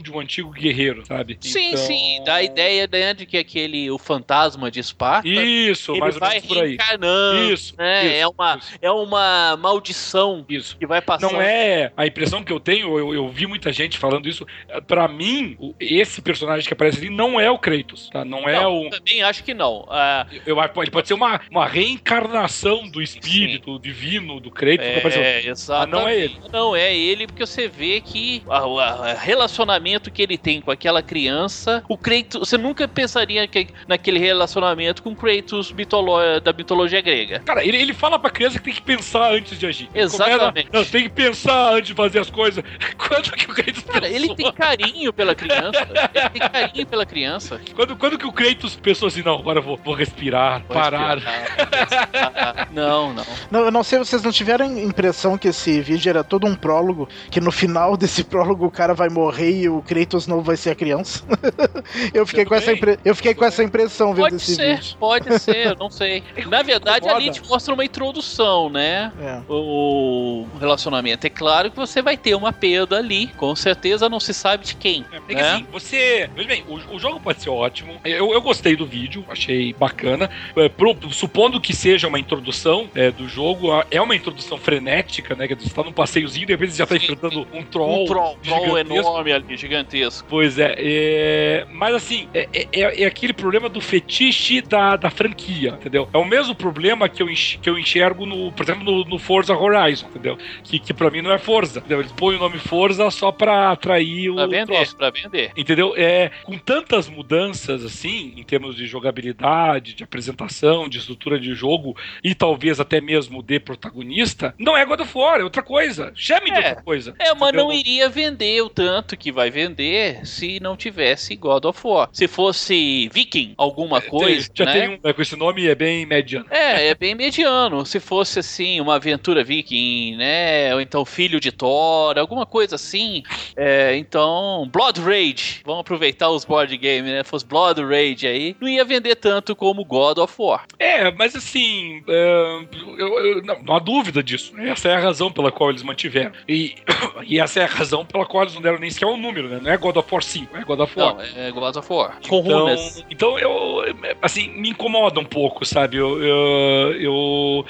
de 0.02 0.12
um 0.12 0.20
antigo 0.20 0.50
guerreiro, 0.52 1.06
sabe? 1.06 1.38
Sim, 1.42 1.68
Então- 1.70 1.78
sim, 1.86 2.22
dá 2.26 2.36
a 2.36 2.44
ideia 2.44 2.88
né, 2.92 3.14
de 3.14 3.26
que 3.26 3.38
aquele 3.38 3.90
o 3.92 3.98
fantasma 3.98 4.72
de 4.72 4.80
Esparta 4.80 5.28
Isso, 5.28 5.92
ele 5.92 6.00
mais 6.00 6.16
ou 6.16 6.20
vai 6.20 6.30
menos 6.36 6.48
por 6.48 6.58
aí. 6.58 6.68
reencarnando, 6.70 7.54
Isso, 7.54 7.76
né? 7.78 8.06
isso, 8.06 8.16
é 8.16 8.28
uma 8.28 8.58
isso. 8.58 8.74
é 8.82 8.92
uma 8.92 9.58
maldição 9.58 10.46
Isso. 10.50 10.78
que 10.78 10.86
vai 10.86 11.02
passando. 11.02 11.34
Não 11.34 11.42
é 11.42 11.92
a 11.96 12.06
impressão 12.08 12.44
que 12.44 12.52
eu 12.52 12.60
tenho, 12.60 12.98
eu, 12.98 13.14
eu 13.14 13.28
vi 13.30 13.46
muita 13.48 13.72
gente 13.72 13.98
falando 13.98 14.28
isso. 14.28 14.46
Pra 14.88 15.08
mim, 15.08 15.58
esse 15.80 16.22
personagem 16.22 16.68
que 16.68 16.74
aparece 16.74 16.98
ali 17.00 17.10
não 17.10 17.40
é 17.40 17.50
o 17.52 17.58
Kratos, 17.60 18.10
tá? 18.12 18.24
Não 18.26 18.48
é 18.48 18.60
Não, 18.62 18.86
o. 18.88 18.90
também 18.90 19.22
acho 19.24 19.44
que 19.44 19.54
não. 19.54 19.86
Ah, 19.90 20.26
Eu, 20.46 20.60
acho- 20.60 20.82
ele 20.82 20.92
pode 20.92 21.08
ser 21.08 21.14
uma, 21.14 21.40
uma 21.52 21.66
reencarnação 21.68 22.88
do 22.88 23.02
espírito 23.02 23.78
divino 23.80 24.40
do 24.40 24.50
Kratos. 24.52 24.86
que 24.86 24.98
apareceu. 24.98 25.22
É, 25.24 25.46
exato. 25.48 25.92
não 25.92 26.08
é 26.08 26.16
ele. 26.20 26.38
Não 26.52 26.76
é 26.76 26.96
ele, 26.96 27.28
porque 27.28 27.46
você 27.46 27.68
vê 27.68 28.02
que 28.02 28.42
o 28.46 28.80
relacionamento 29.28 30.10
que 30.10 30.22
ele 30.22 30.38
tem 30.38 30.62
com 30.62 30.72
aquela 30.72 31.02
criança, 31.02 31.84
o 31.90 31.98
Kratos, 31.98 32.40
você 32.40 32.58
nunca 32.58 32.88
pensaria 32.88 33.46
que, 33.48 33.68
naquele 33.88 34.20
relacionamento 34.20 35.04
com 35.04 35.12
o 35.12 35.16
Kratos 35.16 35.72
mitolo- 35.74 36.40
da 36.42 36.54
mitologia 36.54 37.02
grega. 37.02 37.40
Cara, 37.40 37.64
ele, 37.66 37.78
ele 37.78 37.94
fala 37.94 38.18
pra 38.18 38.30
criança 38.30 38.58
que 38.58 38.64
tem 38.66 38.74
que 38.74 38.82
pensar 38.82 39.34
antes 39.34 39.60
de 39.60 39.66
agir. 39.66 39.90
Ele 39.94 40.06
Exatamente. 40.06 40.70
começa, 40.70 40.70
não, 40.72 40.86
tem 40.86 41.04
que 41.04 41.10
pensar 41.10 41.74
antes 41.74 41.88
de 41.90 41.94
fazer 41.94 42.20
as 42.20 42.30
coisas. 42.30 42.64
Quando 42.98 43.32
que 43.34 43.46
o 43.52 43.54
Kratos 43.54 43.84
Cara, 43.84 44.08
ele 44.08 44.28
pensou? 44.30 44.36
tem 44.36 44.52
carinho 44.54 45.12
pela 45.14 45.36
criança. 45.36 45.88
ele 46.14 46.30
tem 46.40 46.50
carinho 46.50 46.88
pela 46.88 47.06
criança. 47.06 47.62
Quando, 47.76 47.96
quando 47.98 48.18
que 48.18 48.26
o 48.26 48.32
Kratos 48.32 48.76
pensou 48.76 49.08
assim, 49.10 49.22
não, 49.24 49.36
agora 49.36 49.60
eu 49.60 49.64
vou, 49.64 49.78
vou 49.84 49.94
respirar, 49.94 50.64
Vou 50.68 50.76
parar. 50.78 51.18
respirar. 51.18 52.68
Não, 52.72 53.14
não. 53.14 53.26
Não, 53.52 53.60
eu 53.66 53.72
não 53.72 53.84
sei, 53.84 54.00
vocês 54.00 54.22
não 54.24 54.32
tiveram 54.32 54.66
a 54.66 54.70
impressão 54.82 55.38
que 55.38 55.50
esse 55.50 55.82
vídeo 55.82 56.10
era 56.10 56.24
todo 56.24 56.48
um 56.48 56.56
prólogo, 56.56 57.08
que 57.30 57.40
no 57.42 57.52
final 57.52 57.96
desse 57.98 58.24
prólogo 58.26 58.66
o 58.66 58.72
cara 58.72 58.94
vai 58.94 59.10
morrer 59.18 59.52
e 59.62 59.70
o 59.70 59.82
Kratos 59.82 60.28
não 60.28 60.42
vai 60.42 60.56
ser 60.58 60.72
a 60.72 60.76
criança? 60.76 61.24
eu 62.14 62.26
fiquei, 62.26 62.46
com 62.46 62.56
essa, 62.56 62.72
impre- 62.72 63.00
eu 63.04 63.16
fiquei 63.16 63.34
com 63.34 63.46
essa 63.46 63.64
impressão 63.64 64.14
vendo 64.14 64.24
Pode 64.24 64.36
esse 64.36 64.56
ser, 64.56 64.76
vídeo. 64.78 64.96
pode 65.00 65.40
ser, 65.40 65.68
eu 65.68 65.76
não 65.80 65.90
sei. 65.90 66.24
Na 66.48 66.62
verdade, 66.62 67.08
ali 67.10 67.30
te 67.32 67.42
mostra 67.48 67.74
uma 67.74 67.84
introdução, 67.86 68.70
né? 68.70 69.12
É. 69.22 69.42
o 69.50 70.46
relacionamento. 70.60 71.26
É 71.26 71.30
claro 71.30 71.70
que 71.72 71.78
você 71.78 72.02
vai 72.02 72.18
ter 72.18 72.36
uma 72.36 72.52
perda 72.54 72.98
ali, 72.98 73.28
com 73.38 73.56
certeza 73.56 74.10
não 74.10 74.20
se 74.20 74.34
sabe 74.34 74.66
de 74.66 74.76
quem. 74.76 75.06
É 75.12 75.20
que 75.20 75.36
né? 75.36 75.52
assim, 75.52 75.66
você. 75.72 76.30
Veja 76.36 76.48
bem, 76.48 76.64
o, 76.68 76.96
o 76.96 77.00
jogo 77.00 77.20
pode 77.20 77.42
ser 77.42 77.50
ótimo. 77.50 77.94
Eu, 78.04 78.32
eu 78.34 78.42
gostei 78.42 78.76
do 78.76 78.86
vídeo, 78.86 79.26
achei 79.30 79.74
bacana. 79.74 80.30
É, 80.56 80.70
pro- 80.70 80.96
supondo 81.12 81.60
que 81.60 81.76
seja 81.76 82.08
uma 82.08 82.20
introdução 82.20 82.90
é, 82.96 83.12
do 83.12 83.28
jogo, 83.28 83.70
é 83.92 84.02
uma 84.02 84.16
introdução 84.16 84.58
frenética, 84.58 85.36
né? 85.36 85.48
Que 85.48 85.56
você 85.56 85.70
tá 85.70 85.84
num 85.84 85.92
passeiozinho 85.92 86.44
e 86.44 86.46
de 86.48 86.54
repente 86.54 86.72
você 86.72 86.78
já 86.78 86.86
tá 86.86 86.96
enfrentando 86.96 87.48
um 87.54 87.64
troll. 87.64 88.04
um 88.04 88.06
troll, 88.06 88.38
troll 88.44 88.66
gigantesco. 88.66 89.07
Enorme 89.08 89.32
ali, 89.32 89.58
gigantesco. 89.58 90.28
Pois 90.30 90.58
é, 90.60 90.76
é, 90.78 91.66
mas 91.72 91.96
assim, 91.96 92.28
é, 92.34 92.48
é- 92.54 93.04
é 93.04 93.06
aquele 93.06 93.34
problema 93.34 93.70
do 93.70 93.80
fetiche 93.82 94.62
da, 94.62 94.96
da 94.96 95.10
franquia, 95.10 95.70
entendeu? 95.80 96.10
É 96.14 96.18
o 96.18 96.26
mesmo 96.26 96.54
problema 96.56 97.08
que 97.10 97.22
eu, 97.24 97.28
que 97.28 97.70
eu 97.70 97.78
enxergo, 97.78 98.26
no, 98.26 98.52
por 98.52 98.64
exemplo, 98.64 98.84
no, 98.84 99.04
no 99.06 99.20
Forza 99.20 99.54
Horizon, 99.56 100.08
entendeu? 100.08 100.38
Que, 100.64 100.80
que 100.80 100.94
pra 100.94 101.10
mim 101.10 101.22
não 101.22 101.32
é 101.32 101.38
Forza, 101.38 101.80
entendeu? 101.80 102.00
Eles 102.00 102.12
põem 102.12 102.36
o 102.36 102.40
nome 102.40 102.58
Forza 102.58 103.10
só 103.12 103.32
pra 103.32 103.72
atrair 103.72 104.30
o 104.30 104.36
Pra 104.36 104.46
vender, 104.48 104.66
troço. 104.66 104.96
pra 104.98 105.10
vender. 105.10 105.52
Entendeu? 105.56 105.94
É, 105.96 106.32
com 106.44 106.58
tantas 106.58 107.08
mudanças 107.10 107.84
assim, 107.84 108.34
em 108.38 108.44
termos 108.44 108.76
de 108.76 108.86
jogabilidade, 108.86 109.94
de 109.94 110.04
apresentação, 110.04 110.88
de 110.90 110.98
estrutura 110.98 111.40
de 111.40 111.54
jogo 111.54 111.96
e 112.24 112.34
talvez 112.36 112.80
até 112.80 113.00
mesmo 113.02 113.42
de 113.44 113.60
protagonista, 113.60 114.54
não 114.58 114.76
é 114.78 114.86
God 114.86 115.02
of 115.02 115.18
War, 115.18 115.40
é 115.40 115.44
outra 115.44 115.62
coisa. 115.64 116.12
Chame 116.16 116.52
de 116.52 116.58
É. 116.60 116.70
outra 116.70 116.84
coisa. 116.84 117.14
É, 117.20 117.34
mas 117.34 117.50
entendeu? 117.50 117.66
não 117.66 117.74
iria 117.74 118.10
vender 118.10 118.62
o 118.62 118.70
tanto 118.70 118.97
que 119.06 119.32
vai 119.32 119.50
vender 119.50 120.26
se 120.26 120.60
não 120.62 120.76
tivesse 120.76 121.36
God 121.36 121.66
of 121.66 121.80
War. 121.86 122.10
Se 122.12 122.28
fosse 122.28 123.10
Viking, 123.14 123.54
alguma 123.58 124.02
coisa, 124.02 124.50
Tem- 124.50 124.66
já 124.66 124.66
né? 124.66 124.80
tem 124.80 124.90
um, 124.90 125.00
né, 125.04 125.14
com 125.14 125.22
esse 125.22 125.36
nome 125.36 125.68
é 125.68 125.76
bem 125.76 126.06
mediano. 126.06 126.46
É, 126.50 126.88
é 126.88 126.96
bem 126.96 127.14
mediano. 127.16 127.86
Se 127.86 128.00
fosse 128.00 128.40
assim, 128.40 128.80
uma 128.82 128.96
aventura 128.96 129.44
viking, 129.44 130.16
né? 130.16 130.74
Ou 130.74 130.82
então 130.82 131.06
Filho 131.06 131.40
de 131.40 131.52
Thor, 131.52 132.18
alguma 132.18 132.46
coisa 132.46 132.76
assim. 132.76 133.24
É, 133.56 133.96
então, 133.98 134.70
Blood 134.72 135.00
Rage. 135.02 135.62
Vamos 135.66 135.82
aproveitar 135.82 136.30
os 136.30 136.46
board 136.46 136.76
games, 136.78 137.12
né? 137.12 137.24
Fosse 137.24 137.46
Blood 137.46 137.82
Rage 137.84 138.28
aí. 138.28 138.56
Não 138.60 138.68
ia 138.68 138.84
vender 138.86 139.16
tanto 139.16 139.56
como 139.56 139.84
God 139.86 140.18
of 140.20 140.34
War. 140.40 140.66
É, 140.80 141.12
mas 141.12 141.36
assim, 141.36 142.04
é, 142.08 142.60
eu- 142.98 143.20
eu- 143.26 143.44
não, 143.44 143.62
não 143.64 143.76
há 143.76 143.80
dúvida 143.80 144.22
disso. 144.24 144.54
Essa 144.60 144.90
é 144.90 144.96
a 144.96 145.00
razão 145.00 145.32
pela 145.32 145.52
qual 145.52 145.70
eles 145.70 145.84
mantiveram. 145.84 146.32
E, 146.48 146.76
e 147.26 147.40
essa 147.40 147.60
é 147.60 147.64
a 147.64 147.68
razão 147.68 148.06
pela 148.06 148.26
qual 148.26 148.44
eles 148.44 148.54
não 148.56 148.62
deram 148.62 148.80
nem 148.80 148.87
sequer 148.90 149.08
um 149.08 149.18
número, 149.18 149.50
né? 149.50 149.60
Não 149.62 149.72
é 149.72 149.78
God 149.78 149.96
of 149.98 150.08
War 150.12 150.22
5, 150.24 150.58
é 150.58 150.64
God 150.64 150.80
of 150.80 151.00
War. 151.00 151.16
Não, 151.16 151.22
é 151.44 151.52
God 151.52 151.76
of 151.76 151.94
War. 151.94 152.18
Com 152.28 152.40
Então, 152.40 152.60
runas. 152.60 153.06
então 153.10 153.40
eu, 153.40 153.84
assim, 154.22 154.50
me 154.52 154.70
incomoda 154.70 155.20
um 155.20 155.26
pouco, 155.26 155.66
sabe? 155.66 155.98
Eu, 155.98 156.22
eu, 156.24 156.94
eu, 157.02 157.66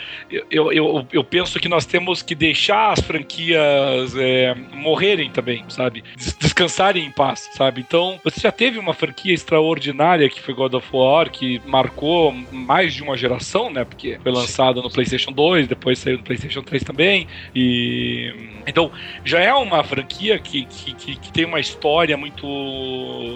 eu, 0.52 0.72
eu, 0.74 1.08
eu 1.12 1.24
penso 1.24 1.60
que 1.60 1.68
nós 1.70 1.86
temos 1.86 2.22
que 2.22 2.36
deixar 2.36 2.92
as 2.92 3.00
franquias 3.02 4.16
é, 4.18 4.56
morrerem 4.74 5.30
também, 5.30 5.64
sabe? 5.70 6.04
Des- 6.16 6.38
Descansarem 6.38 7.06
em 7.06 7.12
paz, 7.12 7.50
sabe? 7.54 7.82
Então, 7.88 8.20
você 8.24 8.40
já 8.42 8.52
teve 8.52 8.80
uma 8.80 8.94
franquia 8.94 9.34
extraordinária 9.34 10.30
que 10.30 10.42
foi 10.42 10.54
God 10.54 10.74
of 10.74 10.88
War, 10.92 11.30
que 11.30 11.62
marcou 11.66 12.32
mais 12.52 12.94
de 12.94 13.04
uma 13.04 13.16
geração, 13.18 13.70
né? 13.70 13.84
Porque 13.86 14.18
foi 14.22 14.32
lançada 14.32 14.82
no 14.82 14.90
PlayStation 14.90 15.32
2, 15.32 15.68
depois 15.68 16.00
saiu 16.00 16.18
no 16.18 16.24
PlayStation 16.24 16.62
3 16.62 16.84
também. 16.84 17.28
E. 17.56 18.34
Então, 18.66 18.92
já 19.24 19.40
é 19.40 19.54
uma 19.54 19.84
franquia 19.84 20.38
que, 20.40 20.66
que, 20.66 20.94
que, 20.98 21.16
que 21.16 21.32
tem 21.32 21.46
uma 21.46 21.60
história 21.60 22.18
muito, 22.18 22.46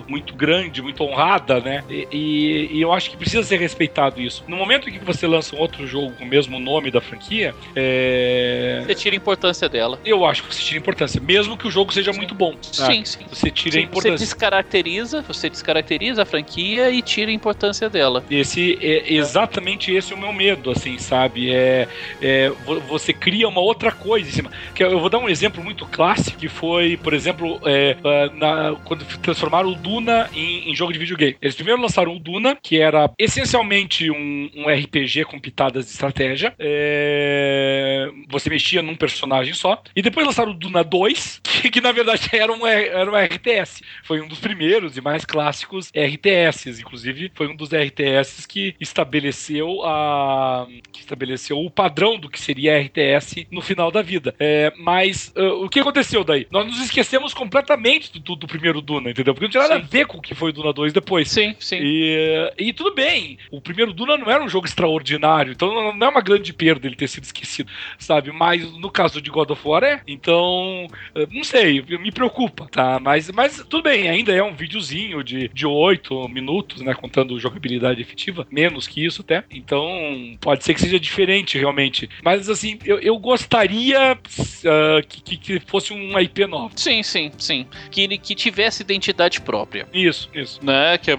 muito 0.07 0.35
grande, 0.35 0.81
muito 0.81 1.03
honrada, 1.03 1.59
né? 1.59 1.83
E, 1.89 2.07
e- 2.11 2.77
e 2.77 2.81
eu 2.81 2.91
acho 2.91 3.09
que 3.09 3.17
precisa 3.17 3.43
ser 3.43 3.59
respeitado 3.59 4.21
isso. 4.21 4.43
No 4.47 4.55
momento 4.57 4.89
em 4.89 4.93
que 4.93 5.03
você 5.05 5.27
lança 5.27 5.55
um 5.55 5.59
outro 5.59 5.85
jogo 5.88 6.13
com 6.15 6.23
o 6.23 6.27
mesmo 6.27 6.59
nome 6.59 6.91
da 6.91 7.01
franquia, 7.01 7.53
é, 7.75 8.83
Você 8.88 8.95
tira 8.95 9.15
a 9.15 9.17
importância 9.17 9.67
dela. 9.69 9.99
eu 10.03 10.25
acho 10.25 10.43
que 10.43 10.53
você 10.55 10.61
tira 10.61 10.79
importância, 10.79 11.21
mesmo 11.21 11.57
que 11.57 11.67
o 11.67 11.71
jogo 11.71 11.93
seja 11.93 12.11
muito 12.13 12.33
bom. 12.35 12.53
Sim, 12.61 13.03
sim. 13.05 13.25
Você 13.29 13.51
tira 13.51 13.77
a 13.77 13.81
Sim, 13.81 13.88
Você 13.88 13.89
importância. 13.89 14.17
descaracteriza, 14.25 15.21
você 15.21 15.49
descaracteriza 15.49 16.23
a 16.23 16.25
franquia 16.25 16.89
e 16.91 17.01
tira 17.01 17.31
a 17.31 17.33
importância 17.33 17.89
dela. 17.89 18.23
Esse 18.29 18.77
é 18.81 19.13
exatamente 19.13 19.91
esse 19.93 20.13
é 20.13 20.15
o 20.15 20.19
meu 20.19 20.33
medo, 20.33 20.71
assim, 20.71 20.97
sabe? 20.97 21.51
É, 21.51 21.88
é 22.21 22.49
vo- 22.49 22.79
você 22.81 23.13
cria 23.13 23.47
uma 23.47 23.61
outra 23.61 23.91
coisa 23.91 24.27
em 24.29 24.31
cima. 24.31 24.51
Que 24.73 24.83
eu 24.83 24.99
vou 24.99 25.09
dar 25.09 25.19
um 25.19 25.29
exemplo 25.29 25.63
muito 25.63 25.85
clássico 25.85 26.38
que 26.38 26.47
foi, 26.49 26.97
por 26.97 27.13
exemplo, 27.13 27.51
é, 27.65 27.98
na, 28.36 28.76
quando 28.86 29.06
transformaram 29.19 29.69
o 29.69 29.76
Duna 29.76 30.30
em, 30.34 30.69
em, 30.69 30.76
jogo 30.76 30.94
de 30.94 30.99
videogame. 30.99 31.38
Eles 31.41 31.56
primeiro 31.56 31.82
lançaram 31.82 32.15
o 32.15 32.19
Duna, 32.19 32.57
que 32.61 32.80
era 32.80 33.11
essencialmente 33.18 34.10
um, 34.11 34.49
um 34.56 34.65
RPG 34.68 35.26
com 35.26 35.40
pitadas 35.40 35.86
de 35.86 35.91
estratégia. 35.91 36.53
É, 36.60 38.10
você 38.30 38.49
mexia 38.49 38.82
num 38.82 38.95
personagem 38.95 39.53
só. 39.53 39.82
E 39.95 40.02
depois 40.02 40.26
lançaram 40.26 40.52
o 40.52 40.56
Duna 40.56 40.84
2, 40.84 41.41
que, 41.44 41.69
que 41.69 41.82
na 41.82 41.91
verdade 41.91 42.30
era 42.34 42.52
um, 42.52 42.65
era 42.65 43.11
um 43.11 43.15
RTS. 43.15 43.82
Foi 44.03 44.22
um 44.22 44.28
dos 44.28 44.40
primeiros 44.40 44.98
e 44.98 45.02
mais 45.02 45.26
clássicos 45.26 45.91
RTS. 45.95 46.80
Inclusive, 46.80 47.32
foi 47.34 47.48
um 47.48 47.56
dos 47.56 47.69
RTS 47.72 48.45
que 48.48 48.76
estabeleceu 48.80 49.84
a 49.84 50.68
que 50.91 50.99
estabeleceu 50.99 51.57
o 51.57 51.69
padrão 51.69 52.19
do 52.19 52.30
que 52.30 52.40
seria 52.40 52.80
RTS 52.80 53.48
no 53.52 53.61
final 53.61 53.91
da 53.91 54.02
vida. 54.02 54.36
É, 54.40 54.73
mas 54.78 55.34
uh, 55.36 55.64
o 55.64 55.69
que 55.69 55.80
aconteceu 55.80 56.23
daí? 56.23 56.48
Nós 56.52 56.65
nos 56.65 56.80
esquecemos 56.80 57.34
completamente 57.41 58.19
do, 58.19 58.35
do 58.35 58.45
primeiro 58.45 58.81
Duna, 58.81 59.09
entendeu? 59.09 59.34
Porque 59.34 59.45
não 59.45 59.51
tinha 59.51 59.63
nada 59.63 59.80
sim. 59.80 59.81
a 59.81 59.88
ver 59.88 60.05
com 60.05 60.19
o 60.19 60.22
que 60.22 60.35
foi 60.35 60.51
o 60.51 60.53
Duna 60.53 60.72
2 60.72 60.93
depois. 60.93 61.31
Sim, 61.31 61.55
sim. 61.59 61.80
E, 61.81 62.53
e 62.55 62.72
tudo 62.72 62.93
bem, 62.93 63.39
o 63.49 63.59
primeiro 63.59 63.93
Duna 63.93 64.15
não 64.15 64.30
era 64.30 64.43
um 64.43 64.47
jogo 64.47 64.68
extraordinário, 64.68 65.51
então 65.51 65.91
não 65.93 66.07
é 66.07 66.09
uma 66.09 66.22
grande 66.22 66.53
perda 66.53 66.85
ele 66.85 66.95
ter 66.95 67.07
sido 67.07 67.23
esquecido, 67.23 67.72
sabe? 67.97 68.31
Mas 68.31 68.72
no 68.77 68.91
caso 68.91 69.19
de 69.19 69.31
God 69.31 69.49
of 69.49 69.68
War 69.68 69.84
é. 69.84 70.01
Então, 70.05 70.88
não 71.31 71.43
sei, 71.43 71.81
me 71.81 72.11
preocupa, 72.11 72.68
tá? 72.72 72.99
Mas, 72.99 73.31
mas 73.31 73.65
tudo 73.68 73.84
bem, 73.84 74.07
ainda 74.07 74.31
é 74.31 74.43
um 74.43 74.53
videozinho 74.53 75.23
de, 75.23 75.47
de 75.47 75.65
8 75.65 76.30
minutos, 76.30 76.81
né? 76.81 76.93
Contando 76.93 77.39
jogabilidade 77.39 78.01
efetiva, 78.01 78.45
menos 78.51 78.88
que 78.88 79.03
isso 79.03 79.22
até. 79.22 79.43
Então, 79.49 80.38
pode 80.39 80.63
ser 80.63 80.76
que 80.76 80.81
seja 80.81 80.99
diferente 80.99 81.57
realmente. 81.57 82.07
Mas 82.23 82.49
assim, 82.49 82.77
eu, 82.85 82.99
eu 82.99 83.18
gostaria 83.18 84.13
uh, 84.13 85.07
que, 85.07 85.38
que, 85.38 85.59
fosse 85.61 85.91
uma 85.91 86.22
IP 86.22 86.45
nova. 86.45 86.72
Sim, 86.76 87.01
sim, 87.01 87.31
sim. 87.38 87.68
Que, 87.90 88.18
que 88.18 88.36
tivesse 88.36 88.82
identidade 88.82 89.41
própria. 89.41 89.88
Isso, 89.94 90.30
isso. 90.34 90.64
Né? 90.64 90.98
Que, 90.98 91.12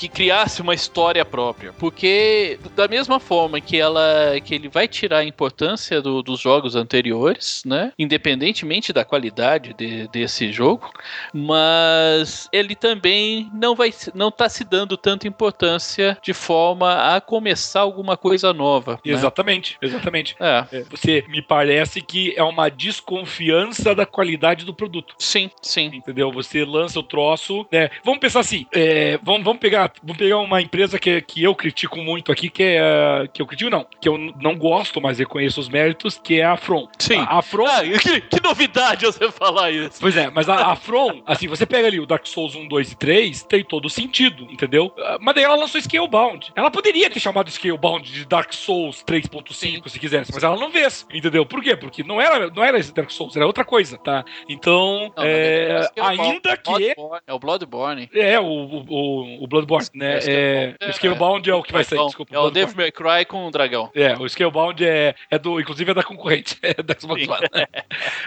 que 0.00 0.08
criasse 0.08 0.62
uma 0.62 0.72
história 0.72 1.26
própria. 1.26 1.74
Porque, 1.74 2.58
da 2.74 2.88
mesma 2.88 3.20
forma 3.20 3.60
que 3.60 3.78
ela 3.78 4.40
que 4.42 4.54
ele 4.54 4.66
vai 4.66 4.88
tirar 4.88 5.18
a 5.18 5.24
importância 5.24 6.00
do, 6.00 6.22
dos 6.22 6.40
jogos 6.40 6.74
anteriores, 6.74 7.62
né? 7.66 7.92
Independentemente 7.98 8.94
da 8.94 9.04
qualidade 9.04 9.74
de, 9.74 10.08
desse 10.08 10.50
jogo, 10.50 10.90
mas 11.34 12.48
ele 12.50 12.74
também 12.74 13.50
não 13.52 13.74
vai 13.74 13.92
não 14.14 14.30
tá 14.30 14.48
se 14.48 14.64
dando 14.64 14.96
tanta 14.96 15.28
importância 15.28 16.16
de 16.22 16.32
forma 16.32 17.14
a 17.14 17.20
começar 17.20 17.80
alguma 17.80 18.16
coisa 18.16 18.54
nova. 18.54 18.98
Exatamente, 19.04 19.76
né? 19.82 19.88
exatamente. 19.88 20.34
É. 20.40 20.64
é. 20.72 20.82
Você 20.90 21.22
me 21.28 21.42
parece 21.42 22.00
que 22.00 22.32
é 22.38 22.42
uma 22.42 22.70
desconfiança 22.70 23.94
da 23.94 24.06
qualidade 24.06 24.64
do 24.64 24.72
produto. 24.72 25.14
Sim, 25.18 25.50
sim. 25.60 25.90
Entendeu? 25.92 26.32
Você 26.32 26.64
lança 26.64 26.98
o 26.98 27.02
troço, 27.02 27.66
né? 27.70 27.90
Vamos 28.02 28.20
pensar 28.20 28.40
assim, 28.40 28.66
é, 28.72 29.18
vamos, 29.22 29.44
vamos 29.44 29.60
pegar 29.60 29.89
vamos 30.02 30.16
pegar 30.16 30.38
uma 30.38 30.60
empresa 30.60 30.98
que, 30.98 31.20
que 31.22 31.42
eu 31.42 31.54
critico 31.54 31.98
muito 31.98 32.32
aqui, 32.32 32.48
que 32.48 32.62
é. 32.62 33.28
Que 33.32 33.42
eu 33.42 33.46
critico, 33.46 33.70
não. 33.70 33.86
Que 34.00 34.08
eu 34.08 34.18
não 34.18 34.56
gosto, 34.56 35.00
mas 35.00 35.18
reconheço 35.18 35.60
os 35.60 35.68
méritos, 35.68 36.20
que 36.22 36.40
é 36.40 36.44
a 36.44 36.56
From. 36.56 36.88
Sim. 36.98 37.18
A, 37.18 37.38
a 37.38 37.42
From. 37.42 37.66
Ah, 37.66 37.82
que, 38.00 38.20
que, 38.20 38.42
novidade 38.42 39.06
você 39.06 39.30
falar 39.30 39.70
isso. 39.70 39.98
Pois 40.00 40.16
é, 40.16 40.30
mas 40.30 40.48
a, 40.48 40.72
a 40.72 40.76
From, 40.76 41.22
assim, 41.26 41.48
você 41.48 41.66
pega 41.66 41.86
ali 41.86 42.00
o 42.00 42.06
Dark 42.06 42.26
Souls 42.26 42.54
1, 42.54 42.68
2 42.68 42.92
e 42.92 42.96
3, 42.96 43.42
tem 43.44 43.64
todo 43.64 43.88
sentido, 43.88 44.44
entendeu? 44.50 44.92
Ah, 44.98 45.18
mas 45.20 45.34
daí 45.34 45.44
ela 45.44 45.56
lançou 45.56 45.80
Scalebound. 45.80 46.52
Ela 46.54 46.70
poderia 46.70 47.10
ter 47.10 47.20
chamado 47.20 47.50
Scalebound 47.50 48.10
de 48.10 48.24
Dark 48.24 48.52
Souls 48.52 49.04
3.5, 49.04 49.88
se 49.88 49.98
quisesse, 49.98 50.32
mas 50.32 50.42
ela 50.42 50.56
não 50.56 50.70
fez, 50.70 51.06
entendeu? 51.12 51.44
Por 51.44 51.62
quê? 51.62 51.76
Porque 51.76 52.02
não 52.02 52.20
era, 52.20 52.50
não 52.50 52.64
era 52.64 52.78
esse 52.78 52.92
Dark 52.92 53.10
Souls, 53.10 53.36
era 53.36 53.46
outra 53.46 53.64
coisa, 53.64 53.98
tá? 53.98 54.24
Então, 54.48 55.12
não, 55.16 55.24
é, 55.24 55.88
é 55.96 56.02
ainda 56.02 56.56
que. 56.56 56.94
É 57.26 57.32
o 57.32 57.38
Bloodborne. 57.38 58.08
É, 58.14 58.38
o, 58.38 58.44
o, 58.44 59.44
o 59.44 59.46
Bloodborne 59.46 59.79
né? 59.94 60.18
É, 60.22 60.74
é, 60.80 60.90
o 60.90 60.92
Scalebound 60.92 61.48
é 61.48 61.54
o 61.54 61.62
que 61.62 61.72
vai 61.72 61.84
sair, 61.84 62.04
desculpa. 62.04 62.34
É 62.34 62.38
o 62.38 62.50
Devil 62.50 62.76
May 62.76 62.92
Cry 62.92 63.24
com 63.26 63.46
o 63.46 63.50
dragão. 63.50 63.90
É, 63.94 64.14
o 64.14 64.28
Scalebound 64.28 64.84
é, 64.84 65.14
é 65.30 65.38
do, 65.38 65.60
inclusive 65.60 65.90
é 65.90 65.94
da 65.94 66.02
concorrente, 66.02 66.58
é 66.62 66.82
da 66.82 66.94
Xbox 66.98 67.26
One. 67.28 67.48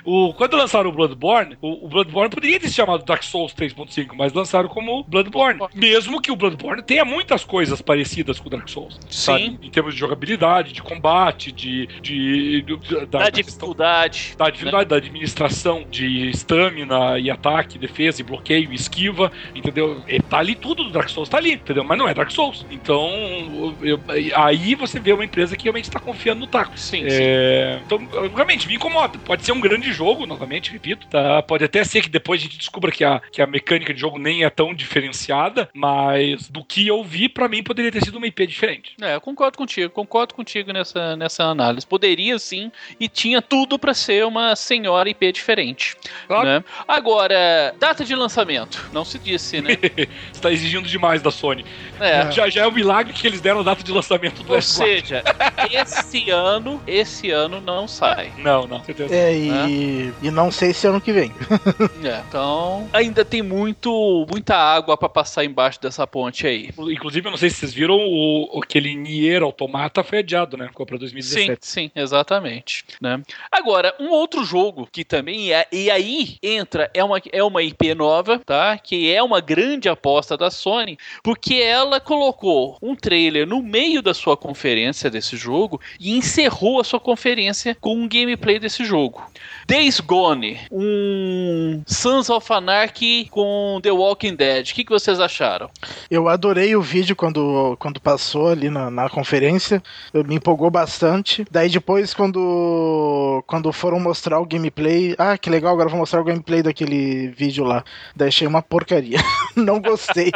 o, 0.05 0.33
quando 0.33 0.57
lançaram 0.57 0.89
o 0.89 0.93
Bloodborne, 0.93 1.57
o, 1.61 1.85
o, 1.85 1.89
Bloodborne 1.89 2.29
poderia 2.29 2.59
ter 2.59 2.67
se 2.67 2.73
chamado 2.73 3.03
Dark 3.03 3.23
Souls 3.23 3.53
3.5, 3.53 4.13
mas 4.15 4.33
lançaram 4.33 4.69
como 4.69 5.03
Bloodborne. 5.03 5.59
Mesmo 5.73 6.21
que 6.21 6.31
o 6.31 6.35
Bloodborne 6.35 6.81
tenha 6.81 7.05
muitas 7.05 7.43
coisas 7.43 7.81
parecidas 7.81 8.39
com 8.39 8.47
o 8.47 8.51
Dark 8.51 8.67
Souls. 8.67 8.99
Sim. 9.09 9.21
Sabe? 9.21 9.59
Em 9.61 9.69
termos 9.69 9.93
de 9.93 9.99
jogabilidade, 9.99 10.73
de 10.73 10.81
combate, 10.81 11.51
de... 11.51 11.87
de, 12.01 12.61
de 12.61 13.05
da, 13.07 13.19
da, 13.19 13.29
dificuldade. 13.29 14.35
Da 14.37 14.49
dificuldade, 14.49 14.85
né? 14.85 14.89
da 14.89 14.95
administração 14.95 15.85
de 15.89 16.29
estamina 16.29 17.19
e 17.19 17.29
ataque, 17.29 17.77
defesa 17.77 18.21
e 18.21 18.23
bloqueio, 18.23 18.73
esquiva, 18.73 19.31
entendeu? 19.55 20.03
Tá 20.29 20.39
ali 20.39 20.55
tudo 20.55 20.83
do 20.83 20.91
Dark 20.91 21.09
Souls, 21.09 21.29
tá 21.29 21.37
ali, 21.43 21.53
entendeu? 21.53 21.83
Mas 21.83 21.97
não 21.97 22.07
é 22.07 22.13
Dark 22.13 22.31
Souls. 22.31 22.65
Então, 22.71 23.75
eu, 23.81 23.99
aí 24.35 24.75
você 24.75 24.99
vê 24.99 25.11
uma 25.11 25.25
empresa 25.25 25.57
que 25.57 25.63
realmente 25.63 25.85
está 25.85 25.99
confiando 25.99 26.41
no 26.41 26.47
taco. 26.47 26.77
Sim, 26.77 27.03
é, 27.05 27.77
sim. 27.77 27.83
Então, 27.85 28.29
realmente, 28.33 28.67
me 28.67 28.75
incomoda. 28.75 29.19
Pode 29.19 29.43
ser 29.43 29.51
um 29.51 29.59
grande 29.59 29.91
jogo, 29.91 30.25
novamente, 30.25 30.71
repito. 30.71 31.07
Tá? 31.07 31.41
Pode 31.41 31.65
até 31.65 31.83
ser 31.83 32.01
que 32.01 32.09
depois 32.09 32.39
a 32.39 32.43
gente 32.43 32.57
descubra 32.57 32.91
que 32.91 33.03
a, 33.03 33.21
que 33.31 33.41
a 33.41 33.47
mecânica 33.47 33.93
de 33.93 33.99
jogo 33.99 34.17
nem 34.17 34.43
é 34.43 34.49
tão 34.49 34.73
diferenciada, 34.73 35.69
mas 35.73 36.49
do 36.49 36.63
que 36.63 36.87
eu 36.87 37.03
vi, 37.03 37.27
para 37.27 37.47
mim, 37.47 37.61
poderia 37.61 37.91
ter 37.91 38.03
sido 38.03 38.17
uma 38.17 38.27
IP 38.27 38.47
diferente. 38.47 38.93
É, 39.01 39.15
eu 39.15 39.21
concordo 39.21 39.57
contigo, 39.57 39.89
concordo 39.89 40.33
contigo 40.33 40.71
nessa, 40.71 41.15
nessa 41.15 41.43
análise. 41.43 41.85
Poderia 41.85 42.39
sim, 42.39 42.71
e 42.99 43.09
tinha 43.09 43.41
tudo 43.41 43.77
para 43.77 43.93
ser 43.93 44.25
uma 44.25 44.55
senhora 44.55 45.09
IP 45.09 45.31
diferente. 45.31 45.95
Claro. 46.27 46.45
Né? 46.45 46.63
Agora, 46.87 47.73
data 47.79 48.05
de 48.05 48.15
lançamento, 48.15 48.89
não 48.93 49.03
se 49.03 49.19
disse, 49.19 49.61
né? 49.61 49.77
Está 50.31 50.51
exigindo 50.51 50.87
demais 50.87 51.21
da 51.23 51.31
Sony. 51.31 51.65
É. 51.99 52.31
Já, 52.31 52.49
já 52.49 52.63
é 52.63 52.67
um 52.67 52.71
milagre 52.71 53.13
que 53.13 53.25
eles 53.25 53.41
deram 53.41 53.61
a 53.61 53.63
data 53.63 53.83
de 53.83 53.91
lançamento 53.91 54.43
do 54.43 54.53
Ou 54.53 54.61
seja, 54.61 55.23
esse 55.71 56.29
ano, 56.29 56.81
esse 56.85 57.31
ano 57.31 57.61
não 57.61 57.87
sai. 57.87 58.31
Não, 58.37 58.67
não, 58.67 58.83
certeza. 58.83 59.13
É, 59.13 59.35
e, 59.35 59.49
é. 59.49 60.13
e 60.27 60.31
não 60.31 60.51
sei 60.51 60.73
se 60.73 60.87
ano 60.87 61.01
que 61.01 61.11
vem. 61.11 61.31
é, 62.03 62.23
então, 62.27 62.87
ainda 62.93 63.23
tem 63.23 63.41
muito, 63.41 64.25
muita 64.29 64.55
água 64.55 64.97
para 64.97 65.09
passar 65.09 65.45
embaixo 65.45 65.81
dessa 65.81 66.05
ponte 66.05 66.45
aí. 66.45 66.69
Inclusive, 66.77 67.27
eu 67.27 67.31
não 67.31 67.37
sei 67.37 67.49
se 67.49 67.57
vocês 67.57 67.73
viram, 67.73 67.97
o, 67.97 68.61
aquele 68.63 68.95
Nier 68.95 69.41
Automata 69.41 70.03
foi 70.03 70.19
adiado, 70.19 70.57
né? 70.57 70.67
Ficou 70.67 70.85
pra 70.85 70.97
2017. 70.97 71.65
Sim, 71.65 71.81
sim, 71.83 71.91
exatamente. 71.95 72.85
Né? 73.01 73.21
Agora, 73.51 73.95
um 73.99 74.09
outro 74.09 74.43
jogo 74.43 74.87
que 74.91 75.03
também 75.03 75.53
é, 75.53 75.65
e 75.71 75.89
aí 75.89 76.37
entra, 76.41 76.89
é 76.93 77.03
uma, 77.03 77.21
é 77.31 77.43
uma 77.43 77.63
IP 77.63 77.93
nova, 77.95 78.39
tá? 78.39 78.77
Que 78.77 79.11
é 79.11 79.21
uma 79.21 79.39
grande 79.39 79.89
aposta 79.89 80.37
da 80.37 80.49
Sony, 80.49 80.97
porque 81.21 81.55
ela 81.55 81.99
colocou 81.99 82.77
um 82.81 82.95
trailer 82.95 83.45
no 83.45 83.61
meio 83.61 84.01
da 84.01 84.13
sua 84.13 84.37
conferência 84.37 85.09
desse 85.09 85.35
jogo 85.35 85.79
e 85.99 86.17
encerrou 86.17 86.79
a 86.79 86.83
sua 86.83 86.99
conferência 86.99 87.75
com 87.79 87.95
um 87.95 88.07
gameplay 88.07 88.59
desse 88.59 88.85
jogo. 88.85 89.21
Days 89.67 89.99
Gone, 89.99 90.59
um 90.71 91.81
Sons 91.87 92.29
of 92.29 92.51
Anarchy 92.51 93.27
com 93.31 93.79
The 93.81 93.91
Walking 93.91 94.35
Dead. 94.35 94.69
O 94.69 94.73
que, 94.73 94.83
que 94.83 94.91
vocês 94.91 95.19
acharam? 95.19 95.69
Eu 96.09 96.27
adorei 96.27 96.75
o 96.75 96.81
vídeo 96.81 97.15
quando, 97.15 97.77
quando 97.79 97.99
passou 97.99 98.49
ali 98.49 98.69
na, 98.69 98.89
na 98.89 99.09
conferência. 99.09 99.81
Me 100.13 100.35
empolgou 100.35 100.69
bastante. 100.69 101.45
Daí 101.49 101.69
depois, 101.69 102.13
quando, 102.13 103.43
quando 103.47 103.71
foram 103.71 103.99
mostrar 103.99 104.39
o 104.39 104.45
gameplay, 104.45 105.15
ah, 105.17 105.37
que 105.37 105.49
legal, 105.49 105.73
agora 105.73 105.89
vou 105.89 105.99
mostrar 105.99 106.21
o 106.21 106.25
gameplay 106.25 106.61
daquele 106.61 107.29
vídeo 107.29 107.63
lá. 107.63 107.83
Daí 108.15 108.27
achei 108.27 108.47
uma 108.47 108.61
porcaria. 108.61 109.19
Não 109.55 109.79
gostei. 109.79 110.31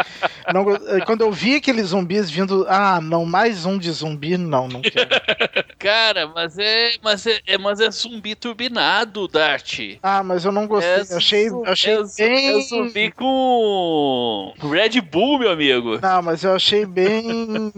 Não, 0.53 0.63
quando 1.05 1.21
eu 1.21 1.31
vi 1.31 1.55
aqueles 1.55 1.87
zumbis 1.87 2.29
vindo, 2.29 2.65
ah, 2.69 2.99
não, 3.01 3.25
mais 3.25 3.65
um 3.65 3.77
de 3.77 3.91
zumbi, 3.91 4.37
não, 4.37 4.67
não 4.67 4.81
quero. 4.81 5.07
Cara, 5.79 6.27
mas 6.27 6.57
é, 6.57 6.93
mas 7.03 7.25
é, 7.27 7.39
é, 7.45 7.57
mas 7.57 7.79
é 7.79 7.89
zumbi 7.91 8.35
turbinado, 8.35 9.27
Dart. 9.27 9.79
Ah, 10.01 10.23
mas 10.23 10.43
eu 10.43 10.51
não 10.51 10.65
gostei. 10.67 10.89
É, 10.89 11.17
achei, 11.17 11.49
achei 11.65 11.93
é, 11.93 12.03
bem. 12.17 12.59
É 12.59 12.61
zumbi 12.61 13.11
com 13.11 14.53
Red 14.59 14.99
Bull, 15.01 15.39
meu 15.39 15.51
amigo. 15.51 15.99
Não, 16.01 16.21
mas 16.21 16.43
eu 16.43 16.55
achei 16.55 16.85
bem. 16.85 17.71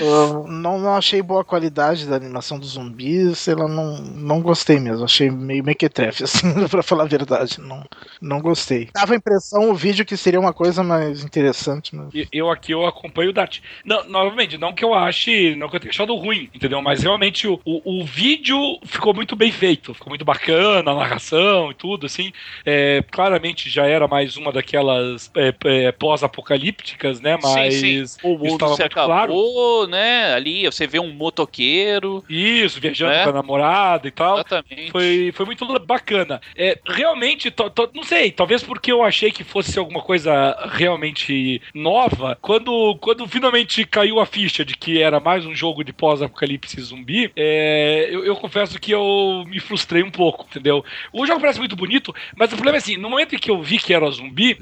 eu 0.00 0.46
não, 0.50 0.78
não 0.78 0.96
achei 0.96 1.22
boa 1.22 1.42
a 1.42 1.44
qualidade 1.44 2.06
da 2.06 2.16
animação 2.16 2.58
dos 2.58 2.70
zumbis, 2.70 3.38
sei 3.38 3.54
lá, 3.54 3.68
não, 3.68 3.96
não 3.96 4.40
gostei 4.40 4.78
mesmo. 4.80 5.04
Achei 5.04 5.30
meio 5.30 5.64
mequetrefe, 5.64 6.24
assim, 6.24 6.52
pra 6.68 6.82
falar 6.82 7.04
a 7.04 7.08
verdade. 7.08 7.60
Não, 7.60 7.84
não 8.20 8.40
gostei. 8.40 8.88
Dava 8.92 9.14
a 9.14 9.16
impressão 9.16 9.70
o 9.70 9.74
vídeo 9.74 10.04
que 10.04 10.16
seria 10.16 10.40
uma 10.40 10.52
coisa 10.52 10.82
mais 10.82 11.22
interessante. 11.22 11.85
Mas... 11.94 12.28
Eu 12.32 12.50
aqui 12.50 12.72
eu 12.72 12.86
acompanho 12.86 13.30
o 13.30 13.32
Dart. 13.32 13.60
Não, 13.84 14.08
novamente, 14.08 14.58
não 14.58 14.72
que 14.72 14.84
eu 14.84 14.94
ache, 14.94 15.54
não 15.56 15.68
que 15.68 15.76
eu 15.76 15.80
tenha 15.80 15.90
achado 15.90 16.14
ruim, 16.14 16.48
entendeu? 16.54 16.80
Mas 16.82 17.02
realmente 17.02 17.46
o, 17.46 17.60
o, 17.64 18.00
o 18.00 18.04
vídeo 18.04 18.58
ficou 18.84 19.14
muito 19.14 19.36
bem 19.36 19.50
feito, 19.50 19.94
ficou 19.94 20.08
muito 20.08 20.24
bacana, 20.24 20.90
a 20.90 20.94
narração 20.94 21.70
e 21.70 21.74
tudo, 21.74 22.06
assim. 22.06 22.32
É, 22.64 23.02
claramente 23.10 23.68
já 23.68 23.86
era 23.86 24.06
mais 24.08 24.36
uma 24.36 24.52
daquelas 24.52 25.30
é, 25.36 25.54
é, 25.64 25.92
pós-apocalípticas, 25.92 27.20
né? 27.20 27.38
Mas 27.42 27.74
sim, 27.74 28.06
sim. 28.06 28.18
o 28.22 28.38
mundo 28.38 28.74
se 28.74 28.82
acabou, 28.82 29.86
claro. 29.86 29.86
né? 29.88 30.34
Ali 30.34 30.64
você 30.64 30.86
vê 30.86 30.98
um 30.98 31.12
motoqueiro. 31.12 32.24
Isso, 32.28 32.80
viajando 32.80 33.12
né? 33.12 33.24
com 33.24 33.30
a 33.30 33.34
namorada 33.34 34.08
e 34.08 34.10
tal. 34.10 34.36
Exatamente. 34.36 34.90
Foi, 34.90 35.32
foi 35.34 35.46
muito 35.46 35.66
bacana. 35.80 36.40
É, 36.56 36.78
realmente 36.86 37.16
realmente, 37.16 37.52
não 37.94 38.02
sei, 38.02 38.30
talvez 38.30 38.62
porque 38.62 38.90
eu 38.90 39.02
achei 39.02 39.30
que 39.30 39.44
fosse 39.44 39.78
alguma 39.78 40.02
coisa 40.02 40.56
realmente 40.72 41.60
nova, 41.76 42.38
quando, 42.40 42.96
quando 43.00 43.28
finalmente 43.28 43.84
caiu 43.84 44.18
a 44.18 44.26
ficha 44.26 44.64
de 44.64 44.76
que 44.76 45.00
era 45.00 45.20
mais 45.20 45.44
um 45.44 45.54
jogo 45.54 45.84
de 45.84 45.92
pós-apocalipse 45.92 46.80
zumbi, 46.80 47.30
é, 47.36 48.08
eu, 48.10 48.24
eu, 48.24 48.34
confesso 48.36 48.80
que 48.80 48.90
eu 48.90 49.44
me 49.46 49.60
frustrei 49.60 50.02
um 50.02 50.10
pouco, 50.10 50.46
entendeu? 50.48 50.84
O 51.12 51.26
jogo 51.26 51.40
parece 51.40 51.58
muito 51.58 51.76
bonito, 51.76 52.14
mas 52.36 52.50
o 52.52 52.56
problema 52.56 52.78
é 52.78 52.80
assim, 52.80 52.96
no 52.96 53.10
momento 53.10 53.34
em 53.34 53.38
que 53.38 53.50
eu 53.50 53.62
vi 53.62 53.78
que 53.78 53.92
era 53.92 54.10
zumbi, 54.10 54.58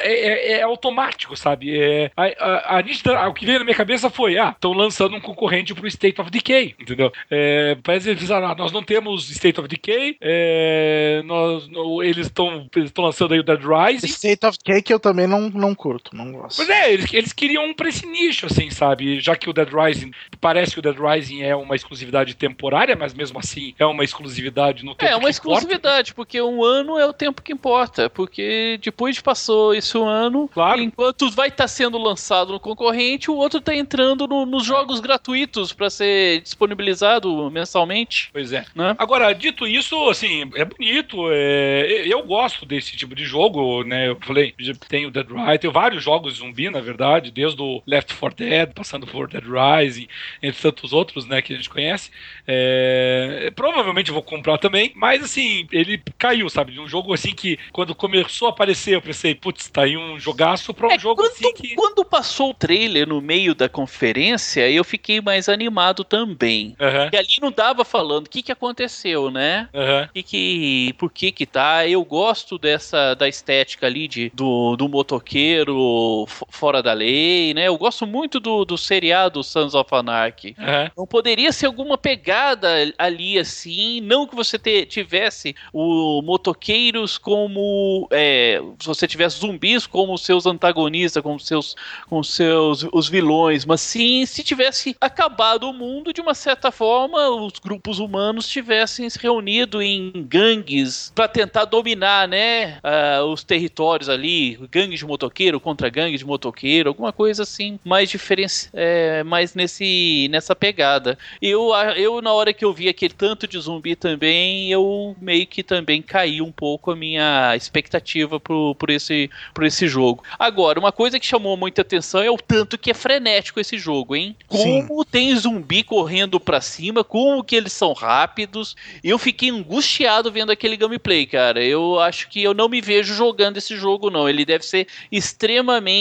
é, 0.00 0.12
é, 0.12 0.52
é 0.58 0.62
automático, 0.62 1.34
sabe? 1.36 1.78
É, 1.78 2.10
a, 2.16 2.24
a, 2.24 2.82
a, 3.24 3.28
o 3.28 3.34
que 3.34 3.46
veio 3.46 3.58
na 3.58 3.64
minha 3.64 3.76
cabeça 3.76 4.10
foi, 4.10 4.38
ah, 4.38 4.50
estão 4.50 4.72
lançando 4.72 5.16
um 5.16 5.20
concorrente 5.20 5.74
pro 5.74 5.86
State 5.86 6.20
of 6.20 6.30
Decay, 6.30 6.74
entendeu? 6.78 7.10
É, 7.30 7.76
parece 7.82 8.14
que 8.14 8.32
ah, 8.32 8.54
nós 8.54 8.70
não 8.70 8.82
temos 8.82 9.30
State 9.30 9.58
of 9.58 9.68
Decay, 9.68 10.16
é, 10.20 11.22
nós, 11.24 11.68
eles 12.02 12.26
estão 12.26 12.68
lançando 12.98 13.32
aí 13.32 13.40
o 13.40 13.44
Dead 13.44 13.60
Rising. 13.62 14.06
State 14.06 14.44
of 14.44 14.58
Decay 14.58 14.82
que 14.82 14.92
eu 14.92 15.00
também 15.00 15.26
não, 15.26 15.48
não 15.48 15.74
curto, 15.74 16.14
não 16.14 16.32
gosto. 16.32 16.49
Pois 16.54 16.68
é, 16.68 16.92
eles, 16.92 17.12
eles 17.12 17.32
queriam 17.32 17.64
um 17.66 17.74
pra 17.74 17.88
esse 17.88 18.06
nicho, 18.06 18.46
assim, 18.46 18.70
sabe? 18.70 19.20
Já 19.20 19.36
que 19.36 19.48
o 19.48 19.52
Dead 19.52 19.68
Rising, 19.72 20.10
parece 20.40 20.72
que 20.72 20.78
o 20.78 20.82
Dead 20.82 20.96
Rising 20.96 21.42
é 21.42 21.54
uma 21.54 21.74
exclusividade 21.74 22.34
temporária, 22.34 22.96
mas 22.96 23.14
mesmo 23.14 23.38
assim 23.38 23.74
é 23.78 23.86
uma 23.86 24.04
exclusividade 24.04 24.84
no 24.84 24.94
tempo 24.94 25.12
É, 25.12 25.16
uma 25.16 25.30
exclusividade, 25.30 26.10
importa. 26.10 26.14
porque 26.14 26.40
um 26.40 26.64
ano 26.64 26.98
é 26.98 27.06
o 27.06 27.12
tempo 27.12 27.42
que 27.42 27.52
importa, 27.52 28.10
porque 28.10 28.78
depois 28.82 29.16
de 29.16 29.22
passou 29.22 29.74
esse 29.74 29.96
ano, 29.98 30.48
claro. 30.52 30.80
enquanto 30.80 31.30
vai 31.30 31.48
estar 31.48 31.64
tá 31.64 31.68
sendo 31.68 31.98
lançado 31.98 32.52
no 32.52 32.60
concorrente, 32.60 33.30
o 33.30 33.36
outro 33.36 33.58
está 33.58 33.74
entrando 33.74 34.26
no, 34.26 34.46
nos 34.46 34.64
jogos 34.64 35.00
gratuitos 35.00 35.72
para 35.72 35.90
ser 35.90 36.40
disponibilizado 36.40 37.50
mensalmente. 37.50 38.30
Pois 38.32 38.52
é. 38.52 38.64
Né? 38.74 38.94
Agora, 38.98 39.32
dito 39.32 39.66
isso, 39.66 40.08
assim, 40.08 40.50
é 40.54 40.64
bonito, 40.64 41.16
é, 41.30 42.02
eu 42.06 42.22
gosto 42.22 42.64
desse 42.66 42.96
tipo 42.96 43.14
de 43.14 43.24
jogo, 43.24 43.84
né? 43.84 44.08
Eu 44.08 44.18
falei, 44.20 44.54
tem 44.88 45.06
o 45.06 45.10
Dead 45.10 45.28
Rising, 45.28 45.58
tem 45.58 45.70
vários 45.70 46.02
jogos 46.02 46.39
zumbi, 46.40 46.70
na 46.70 46.80
verdade, 46.80 47.30
desde 47.30 47.60
o 47.60 47.82
Left 47.86 48.14
4 48.14 48.36
Dead, 48.36 48.72
passando 48.72 49.06
por 49.06 49.28
Dead 49.28 49.44
Rising, 49.44 50.08
entre 50.42 50.60
tantos 50.60 50.92
outros, 50.92 51.26
né, 51.26 51.40
que 51.40 51.52
a 51.52 51.56
gente 51.56 51.70
conhece. 51.70 52.10
É, 52.46 53.52
provavelmente 53.54 54.10
vou 54.10 54.22
comprar 54.22 54.58
também, 54.58 54.92
mas 54.94 55.22
assim, 55.22 55.68
ele 55.70 56.02
caiu, 56.18 56.48
sabe? 56.48 56.72
De 56.72 56.80
um 56.80 56.88
jogo 56.88 57.12
assim 57.12 57.32
que 57.32 57.58
quando 57.72 57.94
começou 57.94 58.48
a 58.48 58.50
aparecer, 58.50 58.94
eu 58.94 59.02
pensei, 59.02 59.34
putz, 59.34 59.68
tá 59.68 59.82
aí 59.82 59.96
um 59.96 60.18
jogaço 60.18 60.74
pra 60.74 60.88
um 60.88 60.92
é, 60.92 60.98
jogo 60.98 61.22
quando, 61.22 61.30
assim 61.30 61.52
que. 61.54 61.74
Quando 61.74 62.04
passou 62.04 62.50
o 62.50 62.54
trailer 62.54 63.06
no 63.06 63.20
meio 63.20 63.54
da 63.54 63.68
conferência, 63.68 64.68
eu 64.70 64.82
fiquei 64.82 65.20
mais 65.20 65.48
animado 65.48 66.04
também. 66.04 66.76
Uhum. 66.80 67.10
E 67.12 67.16
ali 67.16 67.28
não 67.40 67.52
dava 67.52 67.84
falando 67.84 68.26
o 68.26 68.30
que, 68.30 68.42
que 68.42 68.52
aconteceu, 68.52 69.30
né? 69.30 69.68
Uhum. 69.72 70.08
E 70.14 70.22
que, 70.22 70.94
por 70.98 71.10
que 71.10 71.30
que 71.30 71.46
tá? 71.46 71.86
Eu 71.86 72.04
gosto 72.04 72.58
dessa, 72.58 73.14
da 73.14 73.28
estética 73.28 73.86
ali 73.86 74.08
de, 74.08 74.30
do, 74.34 74.76
do 74.76 74.88
motoqueiro 74.88 76.26
fora 76.48 76.82
da 76.82 76.92
lei, 76.92 77.54
né? 77.54 77.68
Eu 77.68 77.76
gosto 77.76 78.06
muito 78.06 78.40
do, 78.40 78.64
do 78.64 78.76
seriado 78.78 79.42
Sons 79.42 79.74
of 79.74 79.94
Anarchy. 79.94 80.54
Uhum. 80.58 80.84
Então 80.92 81.06
poderia 81.06 81.52
ser 81.52 81.66
alguma 81.66 81.98
pegada 81.98 82.68
ali 82.98 83.38
assim, 83.38 84.00
não 84.00 84.26
que 84.26 84.34
você 84.34 84.58
te, 84.58 84.86
tivesse 84.86 85.54
o 85.72 86.22
motoqueiros 86.22 87.18
como 87.18 88.08
é, 88.10 88.60
se 88.78 88.86
você 88.86 89.06
tivesse 89.06 89.40
zumbis 89.40 89.86
como 89.86 90.16
seus 90.18 90.46
antagonistas, 90.46 91.22
como 91.22 91.38
seus 91.38 91.76
com 92.08 92.22
seus 92.22 92.86
os 92.92 93.08
vilões, 93.08 93.64
mas 93.64 93.80
sim 93.80 94.24
se 94.26 94.42
tivesse 94.42 94.96
acabado 95.00 95.68
o 95.68 95.72
mundo 95.72 96.12
de 96.12 96.20
uma 96.20 96.34
certa 96.34 96.70
forma, 96.70 97.28
os 97.30 97.54
grupos 97.58 97.98
humanos 97.98 98.48
tivessem 98.48 99.08
se 99.08 99.18
reunido 99.18 99.82
em 99.82 100.12
gangues 100.28 101.12
para 101.14 101.28
tentar 101.28 101.64
dominar, 101.64 102.28
né, 102.28 102.78
uh, 102.84 103.24
os 103.24 103.44
territórios 103.44 104.08
ali, 104.08 104.58
gangues 104.70 104.98
de 104.98 105.06
motoqueiro 105.06 105.60
contra 105.60 105.88
gangues 105.88 106.09
de 106.18 106.24
motoqueiro, 106.24 106.88
alguma 106.90 107.12
coisa 107.12 107.42
assim, 107.42 107.78
mais 107.84 108.08
diferente, 108.10 108.68
é, 108.72 109.22
mais 109.22 109.54
nesse 109.54 110.28
nessa 110.30 110.54
pegada. 110.54 111.18
Eu 111.40 111.70
eu 111.96 112.20
na 112.22 112.32
hora 112.32 112.52
que 112.52 112.64
eu 112.64 112.72
vi 112.72 112.88
aquele 112.88 113.14
tanto 113.14 113.46
de 113.46 113.58
zumbi 113.58 113.96
também, 113.96 114.70
eu 114.70 115.16
meio 115.20 115.46
que 115.46 115.62
também 115.62 116.02
caí 116.02 116.40
um 116.40 116.52
pouco 116.52 116.90
a 116.90 116.96
minha 116.96 117.54
expectativa 117.56 118.38
por, 118.40 118.74
por 118.74 118.90
esse 118.90 119.30
por 119.54 119.64
esse 119.64 119.88
jogo. 119.88 120.22
Agora, 120.38 120.78
uma 120.78 120.92
coisa 120.92 121.18
que 121.18 121.26
chamou 121.26 121.56
muita 121.56 121.82
atenção 121.82 122.22
é 122.22 122.30
o 122.30 122.38
tanto 122.38 122.78
que 122.78 122.90
é 122.90 122.94
frenético 122.94 123.60
esse 123.60 123.78
jogo, 123.78 124.16
hein? 124.16 124.36
Como 124.46 125.04
Sim. 125.04 125.10
tem 125.10 125.36
zumbi 125.36 125.82
correndo 125.82 126.40
para 126.40 126.60
cima, 126.60 127.04
como 127.04 127.44
que 127.44 127.56
eles 127.56 127.72
são 127.72 127.92
rápidos. 127.92 128.76
Eu 129.02 129.18
fiquei 129.18 129.50
angustiado 129.50 130.30
vendo 130.30 130.50
aquele 130.50 130.76
gameplay, 130.76 131.26
cara. 131.26 131.62
Eu 131.62 131.98
acho 132.00 132.28
que 132.28 132.42
eu 132.42 132.54
não 132.54 132.68
me 132.68 132.80
vejo 132.80 133.14
jogando 133.14 133.56
esse 133.56 133.76
jogo, 133.76 134.10
não. 134.10 134.28
Ele 134.28 134.44
deve 134.44 134.64
ser 134.64 134.86
extremamente. 135.10 135.99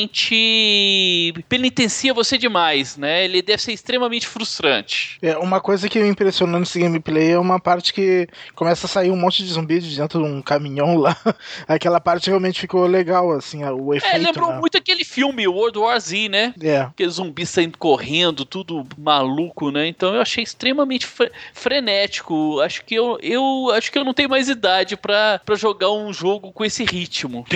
Penitencia 1.48 2.14
você 2.14 2.38
demais, 2.38 2.98
né? 2.98 3.26
Ele 3.26 3.42
deve 3.42 3.62
ser 3.62 3.74
extremamente 3.74 4.28
frustrante. 4.28 5.18
É, 5.22 5.38
uma 5.38 5.60
coisa 5.60 5.90
que 5.90 6.00
me 6.00 6.08
impressionou 6.08 6.60
nesse 6.60 6.80
gameplay 6.80 7.32
é 7.32 7.40
uma 7.40 7.60
parte 7.60 7.94
que 7.94 8.28
começa 8.56 8.86
a 8.86 8.90
sair 8.90 9.12
um 9.12 9.16
monte 9.16 9.44
de 9.44 9.50
zumbi 9.50 9.80
de 9.80 9.96
dentro 9.96 10.22
de 10.22 10.26
um 10.30 10.42
caminhão 10.42 10.98
lá. 10.98 11.16
Aquela 11.68 12.00
parte 12.00 12.28
realmente 12.28 12.60
ficou 12.60 12.86
legal, 12.86 13.32
assim, 13.32 13.64
o 13.64 13.94
é, 13.94 13.98
efeito. 13.98 14.16
É, 14.16 14.18
lembrou 14.18 14.52
né? 14.52 14.60
muito 14.60 14.78
aquele 14.78 15.04
filme 15.04 15.48
World 15.48 15.78
War 15.80 16.00
Z, 16.00 16.30
né? 16.30 16.54
É. 16.62 16.82
Aqueles 16.82 17.16
zumbis 17.16 17.50
saindo 17.50 17.78
correndo, 17.78 18.46
tudo 18.46 18.86
maluco, 18.98 19.72
né? 19.72 19.88
Então 19.88 20.14
eu 20.14 20.22
achei 20.22 20.44
extremamente 20.44 21.06
fre 21.06 21.32
frenético. 21.54 22.60
Acho 22.62 22.84
que 22.86 22.96
eu, 22.96 23.18
eu 23.22 23.72
acho 23.74 23.92
que 23.92 23.98
eu 23.98 24.04
não 24.04 24.14
tenho 24.14 24.30
mais 24.30 24.50
idade 24.50 24.96
para 24.98 25.40
jogar 25.56 25.92
um 25.92 26.12
jogo 26.14 26.52
com 26.52 26.64
esse 26.66 26.84
ritmo. 26.84 27.46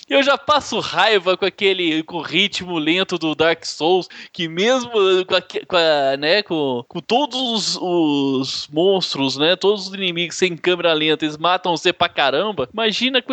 Eu 0.11 0.21
já 0.21 0.37
passo 0.37 0.77
raiva 0.81 1.37
com 1.37 1.45
aquele 1.45 2.03
com 2.03 2.17
o 2.17 2.21
ritmo 2.21 2.77
lento 2.77 3.17
do 3.17 3.33
Dark 3.33 3.63
Souls, 3.63 4.09
que 4.33 4.45
mesmo 4.45 4.91
com, 5.25 5.35
a, 5.35 5.41
com, 5.41 5.77
a, 5.77 6.17
né, 6.17 6.43
com, 6.43 6.83
com 6.85 6.99
todos 6.99 7.39
os, 7.39 7.77
os, 7.81 8.67
monstros, 8.67 9.37
né, 9.37 9.55
todos 9.55 9.87
os 9.87 9.93
inimigos 9.93 10.35
sem 10.35 10.57
câmera 10.57 10.91
lenta, 10.91 11.23
eles 11.23 11.37
matam 11.37 11.77
você 11.77 11.93
pra 11.93 12.09
caramba. 12.09 12.67
Imagina 12.73 13.21
com 13.21 13.31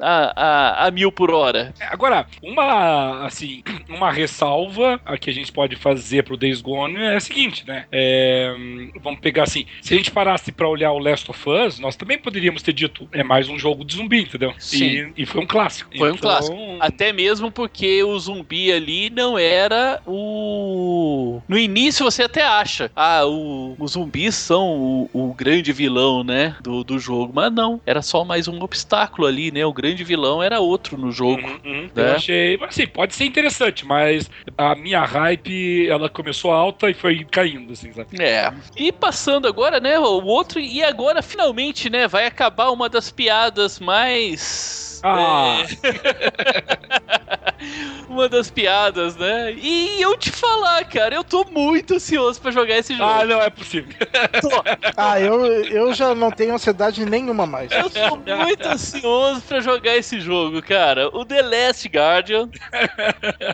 a, 0.00 0.32
a, 0.36 0.86
a 0.86 0.90
mil 0.90 1.10
por 1.10 1.30
hora. 1.30 1.72
Agora, 1.88 2.26
uma 2.42 3.24
assim, 3.24 3.62
uma 3.88 4.12
ressalva 4.12 5.00
a 5.06 5.16
que 5.16 5.30
a 5.30 5.32
gente 5.32 5.50
pode 5.50 5.76
fazer 5.76 6.24
pro 6.24 6.36
Days 6.36 6.60
Gone 6.60 6.94
é 6.94 7.16
a 7.16 7.20
seguinte, 7.20 7.66
né? 7.66 7.86
É, 7.90 8.54
vamos 9.02 9.20
pegar 9.20 9.44
assim, 9.44 9.64
se 9.80 9.94
a 9.94 9.96
gente 9.96 10.10
parasse 10.10 10.52
para 10.52 10.68
olhar 10.68 10.92
o 10.92 10.98
Last 10.98 11.30
of 11.30 11.48
Us, 11.48 11.78
nós 11.78 11.96
também 11.96 12.18
poderíamos 12.18 12.62
ter 12.62 12.74
dito 12.74 13.08
é 13.12 13.24
mais 13.24 13.48
um 13.48 13.58
jogo 13.58 13.82
de 13.82 13.96
zumbi, 13.96 14.20
entendeu? 14.20 14.52
Sim. 14.58 15.10
E, 15.16 15.22
e 15.22 15.26
foi 15.26 15.40
um 15.40 15.46
clássico. 15.46 16.01
Foi 16.02 16.10
um 16.10 16.14
então, 16.14 16.30
clássico. 16.30 16.56
Até 16.80 17.12
mesmo 17.12 17.50
porque 17.50 18.02
o 18.02 18.18
zumbi 18.18 18.72
ali 18.72 19.08
não 19.08 19.38
era 19.38 20.00
o. 20.04 21.40
No 21.46 21.56
início 21.56 22.04
você 22.04 22.24
até 22.24 22.44
acha, 22.44 22.90
ah, 22.96 23.24
o, 23.24 23.76
os 23.78 23.92
zumbis 23.92 24.34
são 24.34 24.80
o, 24.80 25.10
o, 25.12 25.32
grande 25.32 25.72
vilão, 25.72 26.24
né? 26.24 26.56
Do, 26.60 26.82
do 26.82 26.98
jogo. 26.98 27.32
Mas 27.32 27.52
não, 27.52 27.80
era 27.86 28.02
só 28.02 28.24
mais 28.24 28.48
um 28.48 28.60
obstáculo 28.60 29.28
ali, 29.28 29.52
né? 29.52 29.64
O 29.64 29.72
grande 29.72 30.02
vilão 30.02 30.42
era 30.42 30.58
outro 30.58 30.98
no 30.98 31.12
jogo. 31.12 31.42
Uhum, 31.42 31.60
uhum. 31.64 31.82
Né? 31.94 32.10
Eu 32.10 32.16
achei. 32.16 32.58
Assim, 32.62 32.86
pode 32.88 33.14
ser 33.14 33.26
interessante, 33.26 33.86
mas 33.86 34.28
a 34.58 34.74
minha 34.74 35.04
hype 35.04 35.88
ela 35.88 36.08
começou 36.08 36.50
alta 36.50 36.90
e 36.90 36.94
foi 36.94 37.24
caindo, 37.30 37.72
assim, 37.72 37.92
sabe? 37.92 38.20
É. 38.20 38.52
E 38.76 38.90
passando 38.90 39.46
agora, 39.46 39.78
né? 39.78 39.98
O 40.00 40.24
outro, 40.24 40.58
e 40.58 40.82
agora 40.82 41.22
finalmente, 41.22 41.88
né? 41.88 42.08
Vai 42.08 42.26
acabar 42.26 42.70
uma 42.70 42.88
das 42.88 43.10
piadas 43.12 43.78
mais 43.78 44.91
ah. 45.02 45.62
É. 45.82 47.42
Uma 48.08 48.28
das 48.28 48.50
piadas, 48.50 49.16
né? 49.16 49.52
E 49.52 50.00
eu 50.00 50.16
te 50.18 50.30
falar, 50.30 50.84
cara, 50.84 51.14
eu 51.14 51.24
tô 51.24 51.44
muito 51.44 51.94
ansioso 51.94 52.40
pra 52.40 52.50
jogar 52.50 52.76
esse 52.76 52.94
jogo. 52.94 53.08
Ah, 53.08 53.24
não 53.24 53.40
é 53.40 53.48
possível. 53.48 53.92
Tô. 54.42 54.62
ah, 54.96 55.20
eu, 55.20 55.46
eu 55.64 55.94
já 55.94 56.14
não 56.14 56.30
tenho 56.30 56.54
ansiedade 56.54 57.04
nenhuma 57.04 57.46
mais. 57.46 57.70
Eu 57.70 57.88
tô 57.88 58.16
muito 58.16 58.66
ansioso 58.66 59.40
pra 59.42 59.60
jogar 59.60 59.96
esse 59.96 60.20
jogo, 60.20 60.60
cara. 60.60 61.08
O 61.08 61.24
The 61.24 61.42
Last 61.42 61.88
Guardian, 61.88 62.48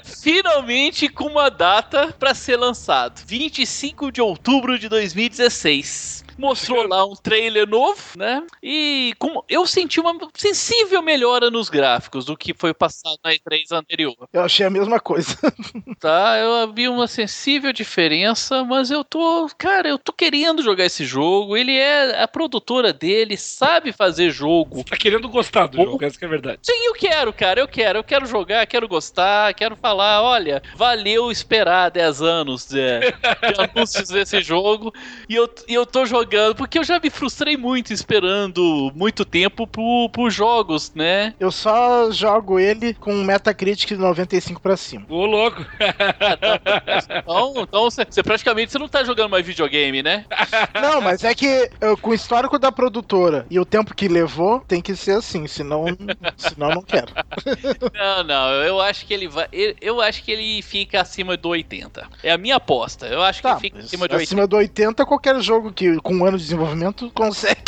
finalmente 0.04 1.08
com 1.08 1.26
uma 1.26 1.50
data 1.50 2.12
pra 2.18 2.34
ser 2.34 2.56
lançado: 2.56 3.20
25 3.26 4.10
de 4.10 4.20
outubro 4.20 4.78
de 4.78 4.88
2016 4.88 6.27
mostrou 6.38 6.86
lá 6.86 7.04
um 7.04 7.16
trailer 7.16 7.68
novo, 7.68 8.00
né? 8.16 8.46
E 8.62 9.12
com, 9.18 9.42
eu 9.48 9.66
senti 9.66 10.00
uma 10.00 10.16
sensível 10.34 11.02
melhora 11.02 11.50
nos 11.50 11.68
gráficos 11.68 12.24
do 12.24 12.36
que 12.36 12.54
foi 12.54 12.72
passado 12.72 13.18
na 13.24 13.32
E3 13.32 13.72
anterior. 13.72 14.14
Eu 14.32 14.42
achei 14.42 14.64
a 14.64 14.70
mesma 14.70 15.00
coisa. 15.00 15.36
tá, 15.98 16.38
eu 16.38 16.72
vi 16.72 16.88
uma 16.88 17.08
sensível 17.08 17.72
diferença, 17.72 18.62
mas 18.64 18.90
eu 18.90 19.02
tô, 19.02 19.48
cara, 19.58 19.88
eu 19.88 19.98
tô 19.98 20.12
querendo 20.12 20.62
jogar 20.62 20.84
esse 20.84 21.04
jogo. 21.04 21.56
Ele 21.56 21.76
é 21.76 22.22
a 22.22 22.28
produtora 22.28 22.92
dele, 22.92 23.36
sabe 23.36 23.92
fazer 23.92 24.30
jogo. 24.30 24.84
Tá 24.84 24.96
querendo 24.96 25.28
gostar 25.28 25.66
do 25.66 25.76
jogo, 25.76 26.04
essa 26.04 26.18
é 26.22 26.26
a 26.26 26.30
verdade. 26.30 26.60
Sim, 26.62 26.86
eu 26.86 26.94
quero, 26.94 27.32
cara, 27.32 27.60
eu 27.60 27.68
quero. 27.68 27.98
Eu 27.98 28.04
quero 28.04 28.26
jogar, 28.26 28.64
quero 28.66 28.86
gostar, 28.86 29.52
quero 29.54 29.74
falar, 29.74 30.22
olha, 30.22 30.62
valeu 30.76 31.32
esperar 31.32 31.90
10 31.90 32.22
anos 32.22 32.66
de, 32.66 33.00
de 33.00 33.14
anúncios 33.76 34.08
desse 34.08 34.40
jogo. 34.40 34.92
E 35.28 35.34
eu, 35.34 35.52
e 35.66 35.74
eu 35.74 35.84
tô 35.84 36.06
jogando 36.06 36.27
jogando, 36.28 36.54
porque 36.54 36.78
eu 36.78 36.84
já 36.84 37.00
me 37.00 37.08
frustrei 37.08 37.56
muito 37.56 37.92
esperando 37.92 38.92
muito 38.94 39.24
tempo 39.24 39.66
pro, 39.66 40.08
pros 40.12 40.34
jogos, 40.34 40.92
né? 40.94 41.34
Eu 41.40 41.50
só 41.50 42.10
jogo 42.10 42.58
ele 42.58 42.92
com 42.94 43.14
Metacritic 43.24 43.88
de 43.88 43.96
95 43.96 44.60
pra 44.60 44.76
cima. 44.76 45.06
Ô, 45.08 45.24
louco. 45.24 45.64
Então, 47.18 47.54
então 47.62 47.82
você 47.84 48.04
você 48.08 48.22
praticamente 48.22 48.72
você 48.72 48.78
não 48.78 48.88
tá 48.88 49.04
jogando 49.04 49.30
mais 49.30 49.44
videogame, 49.46 50.02
né? 50.02 50.24
Não, 50.80 51.00
mas 51.00 51.24
é 51.24 51.34
que 51.34 51.70
eu, 51.80 51.96
com 51.96 52.10
o 52.10 52.14
histórico 52.14 52.58
da 52.58 52.70
produtora 52.70 53.46
e 53.50 53.58
o 53.58 53.64
tempo 53.64 53.94
que 53.94 54.08
levou, 54.08 54.60
tem 54.60 54.80
que 54.80 54.94
ser 54.96 55.12
assim, 55.12 55.46
senão, 55.46 55.84
senão 56.36 56.70
não 56.70 56.82
quero. 56.82 57.08
Não, 57.94 58.24
não, 58.24 58.50
eu 58.62 58.80
acho 58.80 59.06
que 59.06 59.14
ele 59.14 59.28
vai. 59.28 59.46
Eu, 59.80 60.00
acho 60.00 60.22
que 60.22 60.30
ele 60.30 60.62
fica 60.62 61.00
acima 61.00 61.36
do 61.36 61.48
80. 61.48 62.06
É 62.22 62.30
a 62.32 62.38
minha 62.38 62.56
aposta. 62.56 63.06
Eu 63.06 63.22
acho 63.22 63.40
que 63.40 63.42
Tá, 63.48 63.52
ele 63.52 63.60
fica 63.60 63.78
acima 63.78 64.08
de 64.08 64.14
80. 64.14 64.24
acima 64.24 64.46
do 64.46 64.56
80, 64.56 65.06
qualquer 65.06 65.40
jogo 65.40 65.72
que 65.72 65.96
com 65.98 66.17
um 66.18 66.24
ano 66.24 66.36
de 66.38 66.44
desenvolvimento 66.44 67.10
consegue. 67.14 67.58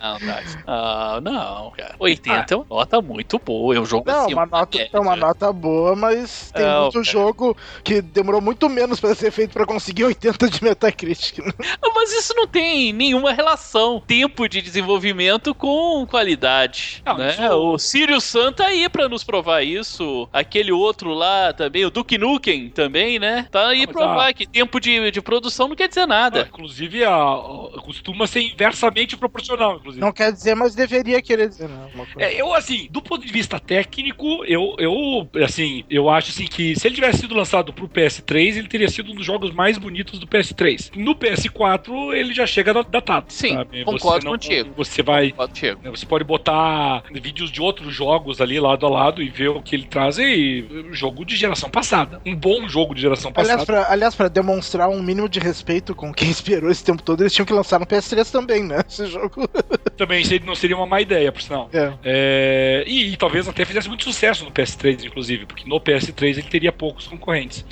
Não, 0.00 0.18
tá. 0.18 0.42
Ah, 0.66 1.20
não, 1.22 1.70
cara. 1.72 1.94
80 1.98 2.54
é 2.54 2.56
uma 2.56 2.66
nota 2.68 3.00
muito 3.02 3.38
boa. 3.38 3.74
É 3.76 3.80
um 3.80 3.84
jogo 3.84 4.04
Não, 4.10 4.24
acima 4.24 4.42
uma 4.44 4.58
nota, 4.58 4.88
é 4.92 5.00
uma 5.00 5.16
nota 5.16 5.52
boa, 5.52 5.94
mas 5.94 6.50
tem 6.52 6.64
É, 6.64 6.80
muito 6.80 6.92
cara. 6.94 7.04
jogo 7.04 7.56
que 7.84 8.00
demorou 8.00 8.40
muito 8.40 8.68
menos 8.68 8.98
pra 9.00 9.14
ser 9.14 9.30
feito 9.30 9.52
pra 9.52 9.66
conseguir 9.66 10.04
80 10.04 10.48
de 10.48 10.62
Metacritic. 10.64 11.38
né? 11.38 11.52
Ah, 11.82 11.90
Mas 11.94 12.12
isso 12.12 12.34
não 12.34 12.46
tem 12.46 12.92
nenhuma 12.92 13.32
relação. 13.32 14.02
Tempo 14.06 14.48
de 14.48 14.60
desenvolvimento 14.62 15.54
com 15.54 16.06
qualidade. 16.06 17.02
Não, 17.04 17.16
né? 17.18 17.30
isso- 17.32 17.42
O 17.52 17.78
Sirius 17.78 18.24
Sun 18.24 18.52
tá 18.52 18.66
aí 18.66 18.88
pra 18.88 19.08
nos 19.08 19.22
provar 19.22 19.62
isso. 19.62 20.28
Aquele 20.32 20.72
outro 20.72 21.12
lá 21.12 21.52
também, 21.52 21.84
o 21.84 21.90
Duke 21.90 22.18
Nukem 22.18 22.70
também, 22.70 23.18
né? 23.18 23.46
Tá 23.50 23.68
aí 23.68 23.80
Não, 23.80 23.86
mas 23.86 23.92
provar 23.96 24.28
a- 24.28 24.32
que 24.32 24.46
tempo 24.46 24.80
de, 24.80 25.10
de 25.10 25.20
produção 25.20 25.68
não 25.68 25.76
quer 25.76 25.88
dizer 25.88 26.02
Ah, 26.02 26.06
nada. 26.06 26.40
inclusive, 26.48 27.04
a, 27.04 27.14
a- 27.14 27.41
costuma 27.82 28.26
ser 28.26 28.40
inversamente 28.42 29.16
proporcional, 29.16 29.76
inclusive. 29.76 30.00
Não 30.00 30.12
quer 30.12 30.32
dizer, 30.32 30.54
mas 30.54 30.74
deveria 30.74 31.20
querer 31.22 31.48
dizer. 31.48 31.68
Não, 31.68 31.88
coisa. 32.06 32.12
É, 32.18 32.40
eu, 32.40 32.52
assim, 32.54 32.88
do 32.90 33.02
ponto 33.02 33.26
de 33.26 33.32
vista 33.32 33.58
técnico, 33.58 34.44
eu, 34.44 34.74
eu, 34.78 35.28
assim, 35.44 35.84
eu 35.90 36.08
acho 36.08 36.30
assim 36.30 36.46
que 36.46 36.78
se 36.78 36.86
ele 36.86 36.94
tivesse 36.94 37.18
sido 37.20 37.34
lançado 37.34 37.72
pro 37.72 37.88
PS3, 37.88 38.56
ele 38.56 38.68
teria 38.68 38.88
sido 38.88 39.12
um 39.12 39.14
dos 39.14 39.24
jogos 39.26 39.52
mais 39.52 39.78
bonitos 39.78 40.18
do 40.18 40.26
PS3. 40.26 40.90
No 40.96 41.14
PS4, 41.14 42.14
ele 42.14 42.32
já 42.34 42.46
chega 42.46 42.72
da- 42.72 42.82
datado. 42.82 43.26
Sim, 43.28 43.54
sabe? 43.54 43.84
concordo 43.84 44.20
Você 44.20 44.24
não- 44.24 44.32
contigo. 44.32 44.70
Você 44.76 45.02
vai. 45.02 45.32
Pode 45.32 45.58
chegar. 45.58 45.82
né, 45.82 45.90
Você 45.90 46.06
pode 46.06 46.24
botar 46.24 47.02
vídeos 47.12 47.50
de 47.50 47.60
outros 47.60 47.94
jogos 47.94 48.40
ali 48.40 48.58
lado 48.60 48.86
a 48.86 48.90
lado 48.90 49.22
e 49.22 49.28
ver 49.28 49.48
o 49.48 49.62
que 49.62 49.74
ele 49.76 49.84
traz 49.86 50.18
e 50.18 50.64
jogo 50.92 51.24
de 51.24 51.36
geração 51.36 51.70
passada. 51.70 52.20
Um 52.24 52.34
bom 52.34 52.68
jogo 52.68 52.94
de 52.94 53.00
geração 53.02 53.32
Aliás, 53.34 53.60
passada. 53.60 53.84
pra, 53.84 53.92
aliás, 53.92 54.14
pra 54.14 54.28
demonstrar 54.28 54.88
um 54.88 55.02
mínimo 55.02 55.28
de 55.28 55.38
respeito 55.40 55.94
com 55.94 56.12
quem 56.12 56.30
esperou 56.30 56.70
esse 56.70 56.84
tempo 56.84 57.02
todo, 57.02 57.24
eles 57.32 57.34
tinham 57.34 57.46
que 57.46 57.52
lançar 57.52 57.80
no 57.80 57.86
PS3 57.86 58.30
também, 58.30 58.62
né? 58.62 58.80
Esse 58.86 59.06
jogo. 59.06 59.48
Também 59.96 60.22
não 60.44 60.54
seria 60.54 60.76
uma 60.76 60.86
má 60.86 61.00
ideia, 61.00 61.32
por 61.32 61.40
sinal. 61.40 61.70
É. 61.72 61.92
É, 62.04 62.84
e, 62.86 63.12
e 63.12 63.16
talvez 63.16 63.48
até 63.48 63.64
fizesse 63.64 63.88
muito 63.88 64.04
sucesso 64.04 64.44
no 64.44 64.50
PS3, 64.50 65.04
inclusive, 65.04 65.46
porque 65.46 65.68
no 65.68 65.80
PS3 65.80 66.38
ele 66.38 66.42
teria 66.42 66.72
poucos 66.72 67.06
concorrentes. 67.06 67.64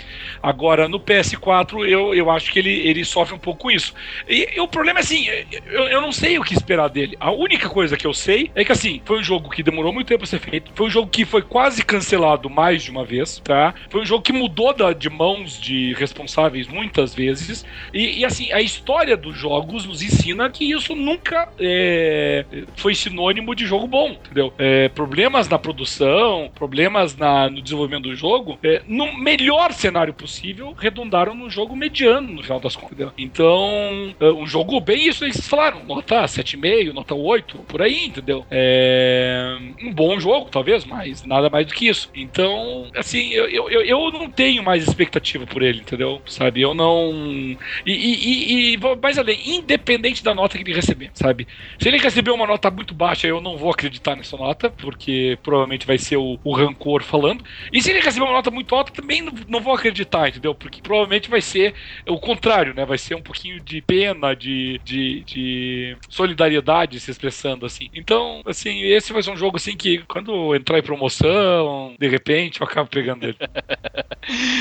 Agora, 0.42 0.88
no 0.88 0.98
PS4, 0.98 1.86
eu, 1.86 2.14
eu 2.14 2.30
acho 2.30 2.50
que 2.52 2.58
ele, 2.58 2.70
ele 2.88 3.04
sofre 3.04 3.34
um 3.34 3.38
pouco 3.38 3.60
com 3.60 3.70
isso. 3.70 3.92
E, 4.28 4.48
e 4.56 4.60
o 4.60 4.68
problema 4.68 5.00
é 5.00 5.02
assim, 5.02 5.26
eu, 5.66 5.84
eu 5.88 6.00
não 6.00 6.12
sei 6.12 6.38
o 6.38 6.42
que 6.42 6.54
esperar 6.54 6.88
dele. 6.88 7.16
A 7.20 7.30
única 7.30 7.68
coisa 7.68 7.96
que 7.96 8.06
eu 8.06 8.14
sei 8.14 8.50
é 8.54 8.64
que 8.64 8.72
assim, 8.72 9.02
foi 9.04 9.18
um 9.18 9.22
jogo 9.22 9.50
que 9.50 9.62
demorou 9.62 9.92
muito 9.92 10.06
tempo 10.08 10.24
a 10.24 10.26
ser 10.26 10.38
feito, 10.40 10.70
foi 10.74 10.86
um 10.86 10.90
jogo 10.90 11.08
que 11.10 11.24
foi 11.24 11.42
quase 11.42 11.84
cancelado 11.84 12.48
mais 12.48 12.82
de 12.82 12.90
uma 12.90 13.04
vez, 13.04 13.40
tá? 13.44 13.74
Foi 13.90 14.00
um 14.00 14.06
jogo 14.06 14.22
que 14.22 14.32
mudou 14.32 14.72
da- 14.72 14.92
de 14.92 15.10
mãos 15.10 15.60
de 15.60 15.92
responsáveis 15.94 16.66
muitas 16.68 17.14
vezes. 17.14 17.64
E, 17.92 18.20
e, 18.20 18.24
assim, 18.24 18.50
a 18.52 18.60
história 18.60 19.16
dos 19.16 19.36
jogos 19.40 19.84
nos 19.86 20.02
ensina 20.02 20.48
que 20.50 20.64
isso 20.70 20.94
nunca 20.94 21.48
é, 21.58 22.44
foi 22.76 22.94
sinônimo 22.94 23.54
de 23.54 23.66
jogo 23.66 23.86
bom, 23.86 24.10
entendeu? 24.10 24.52
É, 24.58 24.88
problemas 24.90 25.48
na 25.48 25.58
produção, 25.58 26.50
problemas 26.54 27.16
na- 27.16 27.48
no 27.48 27.62
desenvolvimento 27.62 28.04
do 28.04 28.14
jogo, 28.14 28.58
é, 28.62 28.82
no 28.86 29.16
melhor 29.18 29.72
cenário 29.72 30.12
possível, 30.12 30.74
redundaram 30.78 31.34
num 31.34 31.50
jogo 31.50 31.74
mediano 31.76 32.32
no 32.32 32.42
final 32.42 32.60
das 32.60 32.76
contas. 32.76 32.90
entendeu? 32.92 33.12
Então, 33.16 34.14
é, 34.20 34.26
um 34.32 34.46
jogo 34.46 34.80
bem 34.80 35.06
isso 35.08 35.20
vocês 35.20 35.46
falaram, 35.48 35.84
nota 35.84 36.26
7,5, 36.26 36.92
nota 36.92 37.14
8, 37.14 37.58
por 37.68 37.80
aí, 37.82 38.06
entendeu? 38.06 38.44
É, 38.50 39.56
um 39.82 39.92
bom 39.92 40.18
jogo, 40.18 40.48
talvez, 40.50 40.84
mas 40.84 41.24
nada 41.24 41.48
mais 41.50 41.66
do 41.66 41.72
que 41.74 41.88
isso. 41.88 42.10
Então, 42.14 42.88
assim, 42.96 43.30
eu, 43.32 43.48
eu, 43.48 43.82
eu- 43.82 44.10
não 44.10 44.28
tenho 44.28 44.62
mais 44.62 44.82
expectativa 44.86 45.46
por 45.46 45.62
ele, 45.62 45.80
entendeu? 45.80 46.20
Sabe? 46.26 46.60
Eu 46.62 46.74
não. 46.74 47.12
E, 47.86 47.92
e- 47.92 48.72
e- 48.72 48.74
e 48.74 48.78
mais 49.00 49.18
além, 49.18 49.29
independente 49.32 50.22
da 50.22 50.34
nota 50.34 50.56
que 50.56 50.64
ele 50.64 50.74
receber, 50.74 51.10
sabe? 51.14 51.46
Se 51.78 51.88
ele 51.88 51.98
receber 51.98 52.30
uma 52.30 52.46
nota 52.46 52.70
muito 52.70 52.94
baixa, 52.94 53.26
eu 53.26 53.40
não 53.40 53.56
vou 53.56 53.70
acreditar 53.70 54.16
nessa 54.16 54.36
nota, 54.36 54.70
porque 54.70 55.38
provavelmente 55.42 55.86
vai 55.86 55.98
ser 55.98 56.16
o, 56.16 56.38
o 56.42 56.54
rancor 56.54 57.02
falando. 57.02 57.44
E 57.72 57.82
se 57.82 57.90
ele 57.90 58.00
receber 58.00 58.24
uma 58.24 58.34
nota 58.34 58.50
muito 58.50 58.74
alta, 58.74 58.92
também 58.92 59.22
não, 59.22 59.32
não 59.48 59.60
vou 59.60 59.74
acreditar, 59.74 60.28
entendeu? 60.28 60.54
Porque 60.54 60.80
provavelmente 60.82 61.30
vai 61.30 61.40
ser 61.40 61.74
o 62.06 62.18
contrário, 62.18 62.74
né? 62.74 62.84
Vai 62.84 62.98
ser 62.98 63.14
um 63.14 63.22
pouquinho 63.22 63.60
de 63.60 63.80
pena, 63.82 64.34
de, 64.34 64.80
de, 64.84 65.22
de 65.24 65.96
solidariedade 66.08 67.00
se 67.00 67.10
expressando 67.10 67.66
assim. 67.66 67.90
Então, 67.94 68.42
assim, 68.46 68.82
esse 68.82 69.12
vai 69.12 69.22
ser 69.22 69.30
um 69.30 69.36
jogo 69.36 69.56
assim 69.56 69.76
que 69.76 69.98
quando 70.08 70.54
entrar 70.54 70.78
em 70.78 70.82
promoção, 70.82 71.94
de 71.98 72.08
repente, 72.08 72.60
eu 72.60 72.66
acabo 72.66 72.88
pegando 72.88 73.24
ele. 73.24 73.36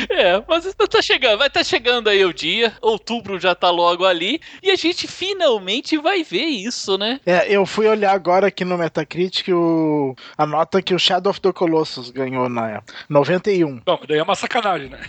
É, 0.10 0.42
mas 0.48 0.74
tá 0.90 1.02
chegando, 1.02 1.38
vai 1.38 1.48
estar 1.48 1.64
chegando 1.64 2.08
aí 2.08 2.24
o 2.24 2.34
dia, 2.34 2.74
outubro 2.82 3.40
já 3.40 3.54
tá 3.54 3.70
logo 3.70 4.06
ali, 4.06 4.40
e 4.62 4.72
a 4.72 4.76
gente 4.76 5.08
finalmente 5.08 5.98
vai 5.98 6.24
ver 6.24 6.46
isso, 6.46 6.98
né? 6.98 7.20
É, 7.26 7.52
eu 7.54 7.66
fui 7.66 7.88
olhar 7.88 8.12
agora 8.14 8.48
aqui 8.48 8.64
no 8.66 8.78
Metacritic 8.78 9.48
o, 9.50 10.16
a 10.38 10.46
nota 10.46 10.82
que 10.82 10.94
o 10.94 11.00
Shadow 11.00 11.30
of 11.32 11.42
the 11.42 11.52
Colossus 11.52 12.10
ganhou 12.12 12.50
na 12.50 12.70
época. 12.72 12.94
91. 13.10 13.82
Não, 13.86 14.00
daí 14.08 14.18
é 14.18 14.24
uma 14.24 14.36
sacanagem, 14.36 14.90
né? 14.90 15.00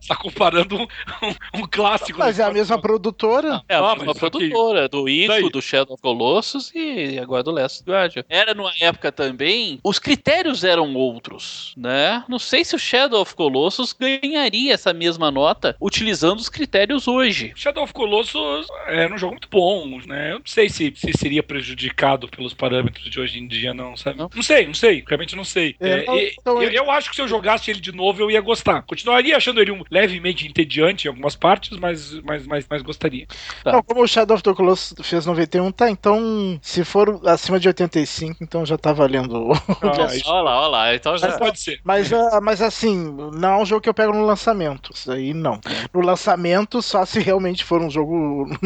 Você 0.00 0.08
tá 0.08 0.16
comparando 0.16 0.76
um, 0.76 0.82
um, 0.82 1.60
um 1.60 1.66
clássico. 1.70 2.18
Mas 2.18 2.38
é 2.38 2.44
a 2.44 2.50
mesma 2.52 2.80
produtora. 2.80 3.62
É 3.68 3.74
a 3.76 3.78
Ah, 3.80 3.96
mesma 3.96 4.14
produtora, 4.14 4.88
do 4.88 5.08
Ico, 5.08 5.28
Daí? 5.32 5.50
do 5.50 5.62
Shadow 5.62 5.94
of 5.94 6.02
Colossus 6.02 6.70
e 6.74 7.18
agora 7.18 7.42
do 7.42 7.50
Last 7.50 7.82
Guardian. 7.84 8.24
Era 8.28 8.54
numa 8.54 8.72
época 8.80 9.10
também, 9.12 9.78
os 9.84 9.98
critérios 9.98 10.64
eram 10.64 10.94
outros, 10.94 11.74
né? 11.76 12.24
Não 12.28 12.38
sei 12.38 12.64
se 12.64 12.74
o 12.74 12.78
Shadow 12.78 13.20
of 13.20 13.34
Colossus 13.34 13.92
ganharia 13.92 14.74
essa 14.74 14.92
mesma 14.92 15.30
nota 15.30 15.76
utilizando 15.80 16.38
os 16.40 16.48
critérios 16.48 17.06
hoje. 17.08 17.52
Shadow 17.54 17.84
of 17.84 17.92
Colossus 17.92 18.66
era 19.00 19.14
um 19.14 19.18
jogo 19.18 19.32
muito 19.34 19.48
bom, 19.50 19.98
né? 20.06 20.32
Eu 20.32 20.38
não 20.38 20.46
sei 20.46 20.68
se, 20.68 20.92
se 20.96 21.12
seria 21.18 21.42
prejudicado 21.42 22.28
pelos 22.28 22.54
parâmetros 22.54 23.08
de 23.10 23.20
hoje 23.20 23.38
em 23.38 23.46
dia, 23.46 23.72
não, 23.74 23.96
sabe? 23.96 24.18
Não? 24.18 24.30
Não, 24.34 24.42
sei, 24.42 24.66
não 24.66 24.74
sei, 24.74 25.02
realmente 25.06 25.36
não 25.36 25.44
sei. 25.44 25.76
É, 25.80 25.90
É, 25.90 26.04
e- 26.16 26.34
então 26.40 26.56
eu, 26.62 26.62
ele- 26.62 26.78
eu 26.78 26.90
acho 26.90 27.10
que 27.10 27.16
se 27.16 27.22
eu 27.22 27.28
jogasse 27.28 27.70
ele 27.70 27.80
de 27.80 27.92
novo, 27.92 28.20
eu 28.22 28.30
ia 28.30 28.40
gostar. 28.40 28.82
Continuaria 28.82 29.36
achando 29.36 29.60
ele 29.60 29.72
um 29.72 29.82
levemente 29.90 30.46
entediante 30.46 31.06
em 31.06 31.08
algumas 31.08 31.36
partes, 31.36 31.78
mas, 31.78 32.12
mas, 32.22 32.46
mas, 32.46 32.66
mas 32.68 32.82
gostaria. 32.82 33.26
Tá. 33.62 33.72
Não, 33.72 33.82
como 33.82 34.02
o 34.02 34.06
Shadow 34.08 34.34
of 34.34 34.42
the 34.42 34.52
Colossus 34.54 34.94
fez 35.06 35.26
91, 35.26 35.70
tá, 35.72 35.90
então 35.90 36.58
se 36.62 36.84
for 36.84 37.20
acima 37.26 37.58
de 37.58 37.68
85, 37.68 38.42
então 38.42 38.64
já 38.64 38.76
tá 38.78 38.92
valendo. 38.92 39.52
Ah, 39.82 40.14
isso 40.14 40.28
Olha 40.30 40.42
lá, 40.42 40.60
olha 40.60 40.68
lá. 40.68 40.94
Então 40.94 41.16
já... 41.18 41.38
pode 41.38 41.60
ser. 41.60 41.80
Mas, 41.84 42.12
ah, 42.12 42.40
mas 42.42 42.60
assim, 42.62 42.96
não 43.34 43.54
é 43.54 43.62
um 43.62 43.66
jogo 43.66 43.80
que 43.82 43.88
eu 43.88 43.94
pego 43.94 44.12
no 44.12 44.24
lançamento. 44.24 44.90
Isso 44.94 45.10
aí 45.10 45.32
não. 45.34 45.60
No 45.92 46.00
lançamento, 46.00 46.80
só 46.82 47.04
se 47.04 47.20
realmente 47.20 47.64
for 47.64 47.80
um 47.80 47.90
jogo 47.90 48.46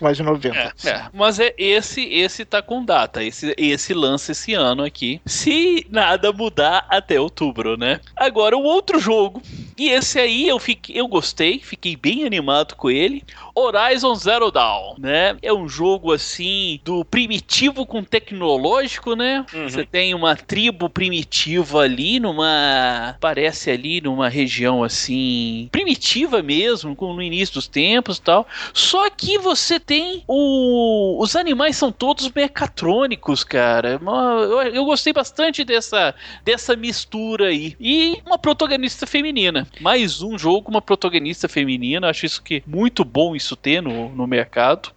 mais 0.00 0.16
de 0.16 0.22
90. 0.22 0.56
É, 0.56 0.72
é. 0.88 1.04
Mas 1.12 1.38
é 1.38 1.54
esse, 1.58 2.02
esse 2.02 2.44
tá 2.44 2.62
com 2.62 2.84
data. 2.84 3.22
Esse, 3.22 3.54
esse 3.56 3.94
lança 3.94 4.32
esse 4.32 4.54
ano 4.54 4.82
aqui. 4.82 5.20
Se 5.26 5.86
nada 5.90 6.32
mudar 6.32 6.86
até 6.88 7.20
outubro, 7.20 7.76
né? 7.76 8.00
Agora, 8.16 8.56
o 8.56 8.62
outro 8.62 8.98
jogo. 8.98 9.42
E 9.76 9.90
esse 9.90 10.18
aí 10.18 10.48
eu, 10.48 10.58
fiquei, 10.58 11.00
eu 11.00 11.06
gostei, 11.06 11.60
fiquei 11.60 11.96
bem 11.96 12.24
animado 12.24 12.74
com 12.74 12.90
ele. 12.90 13.22
Horizon 13.58 14.14
Zero 14.14 14.50
Dawn, 14.50 14.94
né? 14.98 15.36
É 15.42 15.52
um 15.52 15.68
jogo 15.68 16.12
assim 16.12 16.80
do 16.84 17.04
primitivo 17.04 17.84
com 17.84 18.02
tecnológico, 18.02 19.16
né? 19.16 19.44
Uhum. 19.52 19.68
Você 19.68 19.84
tem 19.84 20.14
uma 20.14 20.36
tribo 20.36 20.88
primitiva 20.88 21.80
ali 21.80 22.20
numa 22.20 23.16
parece 23.20 23.70
ali 23.70 24.00
numa 24.00 24.28
região 24.28 24.84
assim 24.84 25.68
primitiva 25.72 26.42
mesmo, 26.42 26.94
com 26.94 27.12
no 27.12 27.22
início 27.22 27.54
dos 27.54 27.66
tempos 27.66 28.18
e 28.18 28.22
tal. 28.22 28.46
Só 28.72 29.10
que 29.10 29.38
você 29.38 29.80
tem 29.80 30.22
o 30.26 31.16
os 31.20 31.34
animais 31.34 31.76
são 31.76 31.90
todos 31.90 32.30
mecatrônicos, 32.30 33.42
cara. 33.42 34.00
Eu, 34.00 34.62
eu 34.62 34.84
gostei 34.84 35.12
bastante 35.12 35.64
dessa 35.64 36.14
dessa 36.44 36.76
mistura 36.76 37.46
aí. 37.46 37.76
E 37.80 38.20
uma 38.24 38.38
protagonista 38.38 39.06
feminina. 39.06 39.66
Mais 39.80 40.22
um 40.22 40.38
jogo 40.38 40.62
com 40.62 40.70
uma 40.70 40.82
protagonista 40.82 41.48
feminina. 41.48 42.08
Acho 42.08 42.26
isso 42.26 42.42
que 42.42 42.62
muito 42.66 43.04
bom 43.04 43.34
isso 43.34 43.47
ter 43.56 43.82
no, 43.82 44.08
no 44.10 44.26
mercado. 44.26 44.90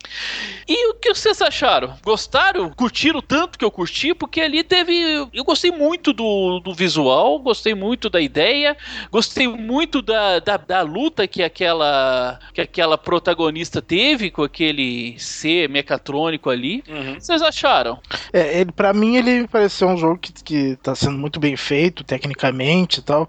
E 0.68 0.90
o 0.90 0.94
que 0.96 1.14
vocês 1.14 1.42
acharam? 1.42 1.96
Gostaram? 2.04 2.70
Curtiram 2.72 3.22
tanto 3.22 3.58
que 3.58 3.66
eu 3.66 3.72
curti? 3.72 4.14
Porque 4.14 4.42
ali 4.42 4.64
teve. 4.64 4.94
Eu 5.34 5.44
gostei 5.44 5.72
muito 5.72 6.14
do, 6.14 6.60
do 6.60 6.74
visual, 6.74 7.40
gostei 7.40 7.74
muito 7.76 8.10
da 8.10 8.22
ideia, 8.22 8.76
gostei 9.12 9.48
muito 9.48 10.02
da, 10.02 10.40
da, 10.40 10.58
da 10.58 10.82
luta 10.82 11.28
que 11.28 11.44
aquela, 11.44 12.40
que 12.54 12.62
aquela 12.62 12.98
protagonista 12.98 13.82
teve 13.82 14.32
com 14.32 14.44
aquele 14.44 15.18
ser 15.20 15.68
mecatrônico 15.70 16.50
ali. 16.50 16.84
Uhum. 16.88 17.20
Vocês 17.20 17.42
acharam? 17.42 18.00
É, 18.32 18.60
ele, 18.62 18.72
pra 18.72 18.94
mim 18.94 19.16
ele 19.18 19.48
pareceu 19.48 19.88
um 19.90 19.98
jogo 19.98 20.18
que, 20.18 20.32
que 20.32 20.76
tá 20.78 20.96
sendo 20.96 21.18
muito 21.18 21.40
bem 21.40 21.56
feito, 21.56 22.04
tecnicamente 22.04 23.00
e 23.00 23.04
tal, 23.04 23.28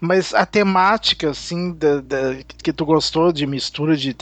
mas 0.00 0.34
a 0.34 0.44
temática, 0.44 1.30
assim, 1.30 1.72
da, 1.72 2.00
da- 2.00 2.36
que 2.62 2.72
tu 2.72 2.84
gostou 2.84 3.32
de 3.32 3.46
mistura 3.46 3.96
de 3.96 4.12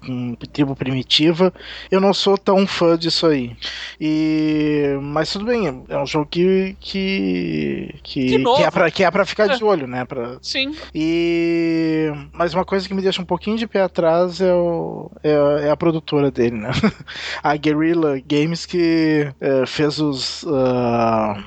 com 0.00 0.34
tribo 0.52 0.74
primitiva, 0.76 1.52
eu 1.90 2.00
não 2.00 2.12
sou 2.14 2.36
tão 2.38 2.66
fã 2.66 2.96
disso 2.98 3.26
aí. 3.26 3.56
E, 4.00 4.96
mas 5.02 5.32
tudo 5.32 5.44
bem, 5.46 5.84
é 5.88 5.98
um 5.98 6.06
jogo 6.06 6.26
que, 6.30 6.76
que, 6.80 7.94
que, 8.02 8.38
Que 8.44 8.62
é, 8.62 8.70
pra, 8.70 8.90
que 8.90 9.04
é 9.04 9.10
pra 9.10 9.24
ficar 9.24 9.50
É. 9.50 9.56
de 9.56 9.64
olho, 9.64 9.86
né, 9.86 10.04
pra, 10.04 10.38
Sim. 10.42 10.74
e 10.94 12.10
mas 12.32 12.54
uma 12.54 12.64
coisa 12.64 12.86
que 12.88 12.94
me 12.94 13.02
deixa 13.02 13.20
um 13.22 13.24
pouquinho 13.24 13.56
de 13.56 13.66
pé 13.66 13.82
atrás 13.82 14.40
é, 14.40 14.52
o, 14.52 15.10
é, 15.22 15.34
a- 15.34 15.60
é 15.66 15.70
a 15.70 15.76
produtora 15.76 16.30
dele, 16.30 16.56
né? 16.56 16.70
A 17.42 17.56
Guerrilla 17.56 18.20
Games 18.26 18.66
que 18.66 19.28
é, 19.40 19.66
fez 19.66 19.98
os 19.98 20.44
ah, 20.48 21.42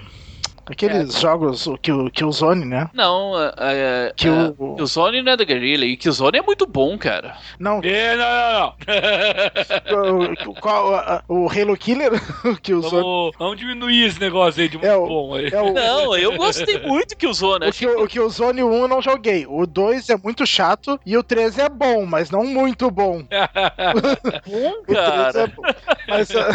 aqueles 0.69 1.19
jogos 1.19 1.67
o 1.67 1.77
que 1.77 1.91
o 1.91 2.09
Killzone, 2.11 2.65
né? 2.65 2.89
Não, 2.93 3.33
é, 3.39 3.53
é, 3.57 4.13
Que 4.15 4.27
é, 4.27 4.31
o- 4.57 4.75
Killzone 4.75 5.21
não 5.21 5.31
é 5.33 5.37
da 5.37 5.43
Guerrilla. 5.43 5.85
E 5.85 5.97
Killzone 5.97 6.37
é 6.37 6.41
muito 6.41 6.65
bom, 6.67 6.97
cara. 6.97 7.35
Não, 7.59 7.79
É, 7.83 8.15
não, 8.15 8.73
não, 9.91 10.19
não. 10.19 10.33
o, 10.47 10.53
qual- 10.55 10.93
a- 10.95 11.23
o 11.27 11.47
Halo 11.49 11.75
Killer, 11.77 12.11
o 12.45 12.55
Killzone 12.57 13.01
Vamos, 13.03 13.35
vamos 13.37 13.57
diminuir 13.57 14.05
esse 14.07 14.19
negócio 14.19 14.61
aí 14.61 14.69
de 14.69 14.77
muito 14.77 14.87
É 14.87 14.95
o- 14.95 15.07
bom. 15.07 15.33
Aí. 15.35 15.49
é 15.51 15.61
o 15.61 15.73
Não, 15.73 16.17
eu 16.17 16.35
gostei 16.37 16.79
muito 16.79 17.09
de 17.09 17.15
Killzone. 17.15 17.67
o, 17.67 17.71
Kill, 17.71 18.03
o 18.03 18.07
Killzone 18.07 18.63
1 18.63 18.73
eu 18.73 18.87
não 18.87 19.01
joguei. 19.01 19.45
O 19.47 19.65
2 19.65 20.09
é 20.09 20.17
muito 20.17 20.45
chato 20.45 20.99
e 21.05 21.17
o 21.17 21.23
3 21.23 21.57
é 21.57 21.69
bom, 21.69 22.05
mas 22.05 22.29
não 22.29 22.43
muito 22.45 22.89
bom. 22.91 23.23
bom, 24.45 24.71
O 24.71 24.83
3 24.85 24.97
é 24.97 25.03
cara. 25.33 25.47
bom. 25.55 25.63
Mas, 26.07 26.31
ah, 26.35 26.49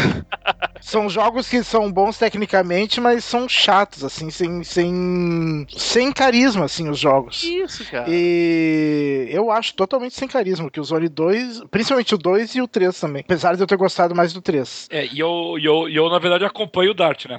são 0.81 1.09
jogos 1.09 1.49
que 1.49 1.63
são 1.63 1.91
bons 1.91 2.19
tecnicamente, 2.19 3.01
mas 3.01 3.25
são 3.25 3.49
chatos, 3.49 4.04
assim, 4.05 4.31
sem, 4.31 4.63
sem, 4.63 5.67
sem 5.69 6.13
carisma, 6.13 6.65
assim, 6.65 6.89
os 6.89 6.99
jogos. 6.99 7.43
Isso, 7.43 7.85
cara. 7.91 8.07
E 8.09 9.29
eu 9.31 9.51
acho 9.51 9.75
totalmente 9.75 10.15
sem 10.15 10.29
carisma, 10.29 10.71
que 10.71 10.81
o 10.81 10.85
Zone 10.85 11.09
2, 11.09 11.63
principalmente 11.71 12.15
o 12.15 12.19
2 12.19 12.55
e 12.57 12.63
o 12.63 12.69
3 12.69 12.99
também. 12.99 13.23
Apesar 13.25 13.55
de 13.57 13.63
eu 13.63 13.67
ter 13.67 13.77
gostado 13.77 14.15
mais 14.15 14.33
do 14.33 14.41
3. 14.41 14.89
É, 14.91 15.07
e 15.07 15.21
eu, 15.21 15.57
e 15.59 15.65
eu, 15.65 15.89
e 15.89 15.97
eu, 15.97 16.09
na 16.09 16.19
verdade, 16.19 16.45
acompanho 16.45 16.93
o 16.93 16.95
Dart, 16.95 17.27
né? 17.27 17.39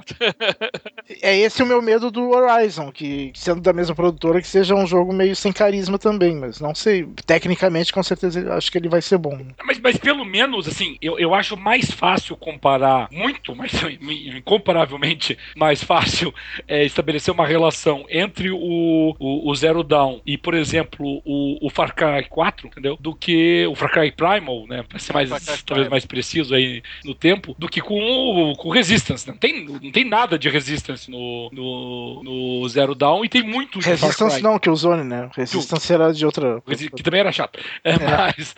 É 1.22 1.36
esse 1.38 1.62
o 1.62 1.66
meu 1.66 1.80
medo 1.80 2.10
do 2.10 2.30
Horizon, 2.30 2.90
que 2.90 3.30
sendo 3.34 3.60
da 3.60 3.72
mesma 3.72 3.94
produtora, 3.94 4.40
que 4.40 4.48
seja 4.48 4.74
um 4.74 4.86
jogo 4.86 5.12
meio 5.12 5.36
sem 5.36 5.52
carisma 5.52 5.98
também, 5.98 6.34
mas 6.34 6.60
não 6.60 6.74
sei. 6.74 7.06
Tecnicamente, 7.24 7.92
com 7.92 8.02
certeza, 8.02 8.40
eu 8.40 8.52
acho 8.52 8.70
que 8.70 8.78
ele 8.78 8.88
vai 8.88 9.00
ser 9.00 9.18
bom. 9.18 9.38
Mas, 9.64 9.78
mas 9.78 9.96
pelo 9.96 10.24
menos, 10.24 10.66
assim, 10.66 10.96
eu, 11.00 11.18
eu 11.18 11.34
acho 11.34 11.56
mais 11.56 11.90
fácil 11.90 12.36
comparar, 12.36 13.08
muito 13.10 13.54
mais, 13.54 13.72
incomparavelmente 14.36 15.38
mais 15.56 15.82
fácil, 15.82 16.34
é, 16.66 16.84
estabelecer 16.84 17.32
uma 17.32 17.46
relação 17.46 18.04
entre 18.08 18.50
o, 18.50 19.14
o, 19.18 19.50
o 19.50 19.54
Zero 19.54 19.82
Dawn 19.82 20.20
e, 20.26 20.36
por 20.36 20.54
exemplo, 20.54 21.22
o, 21.24 21.66
o 21.66 21.70
Far 21.70 21.94
Cry 21.94 22.28
4, 22.28 22.68
entendeu? 22.68 22.96
Do 23.00 23.14
que 23.14 23.66
o 23.66 23.74
Far 23.74 23.90
Cry 23.90 24.12
Primal, 24.12 24.66
né? 24.66 24.82
Pra 24.88 24.98
ser 24.98 25.12
mais, 25.12 25.28
talvez 25.30 25.62
Primal. 25.62 25.90
mais 25.90 26.06
preciso 26.06 26.54
aí 26.54 26.82
no 27.04 27.14
tempo, 27.14 27.54
do 27.58 27.68
que 27.68 27.80
com 27.80 27.98
o, 27.98 28.56
com 28.56 28.68
o 28.68 28.72
Resistance. 28.72 29.26
né? 29.26 29.32
Não 29.32 29.38
tem, 29.38 29.64
não 29.64 29.90
tem 29.90 30.04
nada 30.04 30.38
de 30.38 30.48
Resistance 30.48 31.10
no, 31.10 31.50
no, 31.52 32.22
no 32.22 32.68
Zero 32.68 32.94
Dawn 32.94 33.24
e 33.24 33.28
tem 33.28 33.42
muito 33.42 33.78
de 33.78 33.84
Far 33.84 33.92
Resistance 33.92 34.36
Cry. 34.36 34.42
não, 34.42 34.58
que 34.58 34.70
o 34.70 34.76
Zone, 34.76 35.04
né? 35.04 35.30
Resistance 35.36 35.92
era 35.92 36.12
de 36.12 36.24
outra. 36.24 36.62
Que 36.94 37.02
também 37.02 37.20
era 37.20 37.32
chato. 37.32 37.58
É, 37.84 37.96
Mas 37.98 38.54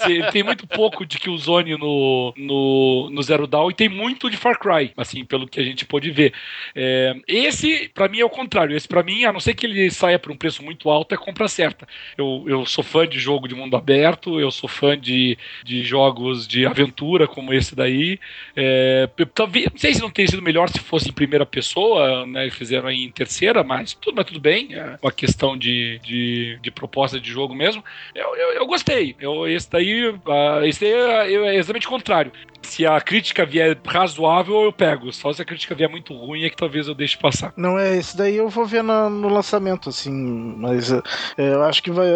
assim, 0.00 0.20
tem 0.32 0.42
muito 0.42 0.66
pouco 0.66 1.06
de 1.06 1.18
Killzone 1.18 1.76
no, 1.76 2.32
no, 2.36 3.10
no 3.10 3.22
Zero 3.22 3.46
Dawn 3.46 3.70
e 3.70 3.74
tem 3.74 3.88
muito 3.88 4.30
de 4.30 4.36
Far 4.36 4.58
Cry, 4.58 4.92
assim, 4.96 5.24
pelo 5.24 5.46
que 5.46 5.60
a 5.60 5.64
gente 5.64 5.84
pôde 5.84 6.10
ver. 6.10 6.32
É, 6.74 7.14
esse, 7.36 7.88
pra 7.94 8.08
mim, 8.08 8.20
é 8.20 8.24
o 8.24 8.30
contrário. 8.30 8.76
Esse, 8.76 8.86
pra 8.86 9.02
mim, 9.02 9.24
a 9.24 9.32
não 9.32 9.40
ser 9.40 9.54
que 9.54 9.66
ele 9.66 9.90
saia 9.90 10.18
por 10.18 10.32
um 10.32 10.36
preço 10.36 10.62
muito 10.62 10.90
alto, 10.90 11.14
é 11.14 11.18
compra 11.18 11.48
certa. 11.48 11.86
Eu, 12.16 12.44
eu 12.46 12.66
sou 12.66 12.82
fã 12.82 13.06
de 13.06 13.18
jogo 13.18 13.48
de 13.48 13.54
mundo 13.54 13.76
aberto, 13.76 14.40
eu 14.40 14.50
sou 14.50 14.68
fã 14.68 14.98
de, 14.98 15.36
de 15.64 15.82
jogos 15.82 16.46
de 16.46 16.66
aventura 16.66 17.26
como 17.26 17.52
esse 17.52 17.74
daí. 17.74 18.18
É, 18.54 19.08
talvez, 19.34 19.66
não 19.66 19.78
sei 19.78 19.94
se 19.94 20.00
não 20.00 20.10
teria 20.10 20.30
sido 20.30 20.42
melhor 20.42 20.68
se 20.68 20.78
fosse 20.78 21.08
em 21.08 21.12
primeira 21.12 21.46
pessoa, 21.46 22.26
né? 22.26 22.50
Fizeram 22.50 22.88
aí 22.88 23.04
em 23.04 23.10
terceira, 23.10 23.62
mas 23.62 23.94
tudo, 23.94 24.16
mas 24.16 24.26
tudo 24.26 24.40
bem. 24.40 24.74
É 24.74 24.98
uma 25.02 25.12
questão 25.12 25.56
de, 25.56 25.98
de, 26.00 26.58
de 26.62 26.70
proposta 26.70 27.20
de 27.20 27.30
jogo 27.30 27.54
mesmo. 27.54 27.84
Eu, 28.14 28.36
eu, 28.36 28.52
eu 28.54 28.66
gostei. 28.66 29.16
Eu, 29.20 29.46
esse 29.48 29.70
daí, 29.70 30.14
ah, 30.26 30.66
esse 30.66 30.80
daí 30.80 30.92
é, 30.92 31.34
é 31.34 31.54
exatamente 31.56 31.86
o 31.86 31.90
contrário. 31.90 32.32
Se 32.66 32.84
a 32.86 33.00
crítica 33.00 33.46
vier 33.46 33.78
razoável, 33.86 34.62
eu 34.62 34.72
pego. 34.72 35.12
Só 35.12 35.32
se 35.32 35.40
a 35.40 35.44
crítica 35.44 35.74
vier 35.74 35.88
muito 35.88 36.12
ruim 36.14 36.44
é 36.44 36.50
que 36.50 36.56
talvez 36.56 36.88
eu 36.88 36.94
deixe 36.94 37.16
passar. 37.16 37.52
Não 37.56 37.78
é 37.78 37.96
esse 37.96 38.16
daí 38.16 38.36
eu 38.36 38.48
vou 38.48 38.66
ver 38.66 38.82
na- 38.82 39.08
no 39.08 39.28
lançamento, 39.28 39.88
assim, 39.88 40.10
mas 40.58 40.90
é, 40.92 41.00
eu 41.38 41.62
acho 41.62 41.82
que 41.82 41.90
vai. 41.90 42.06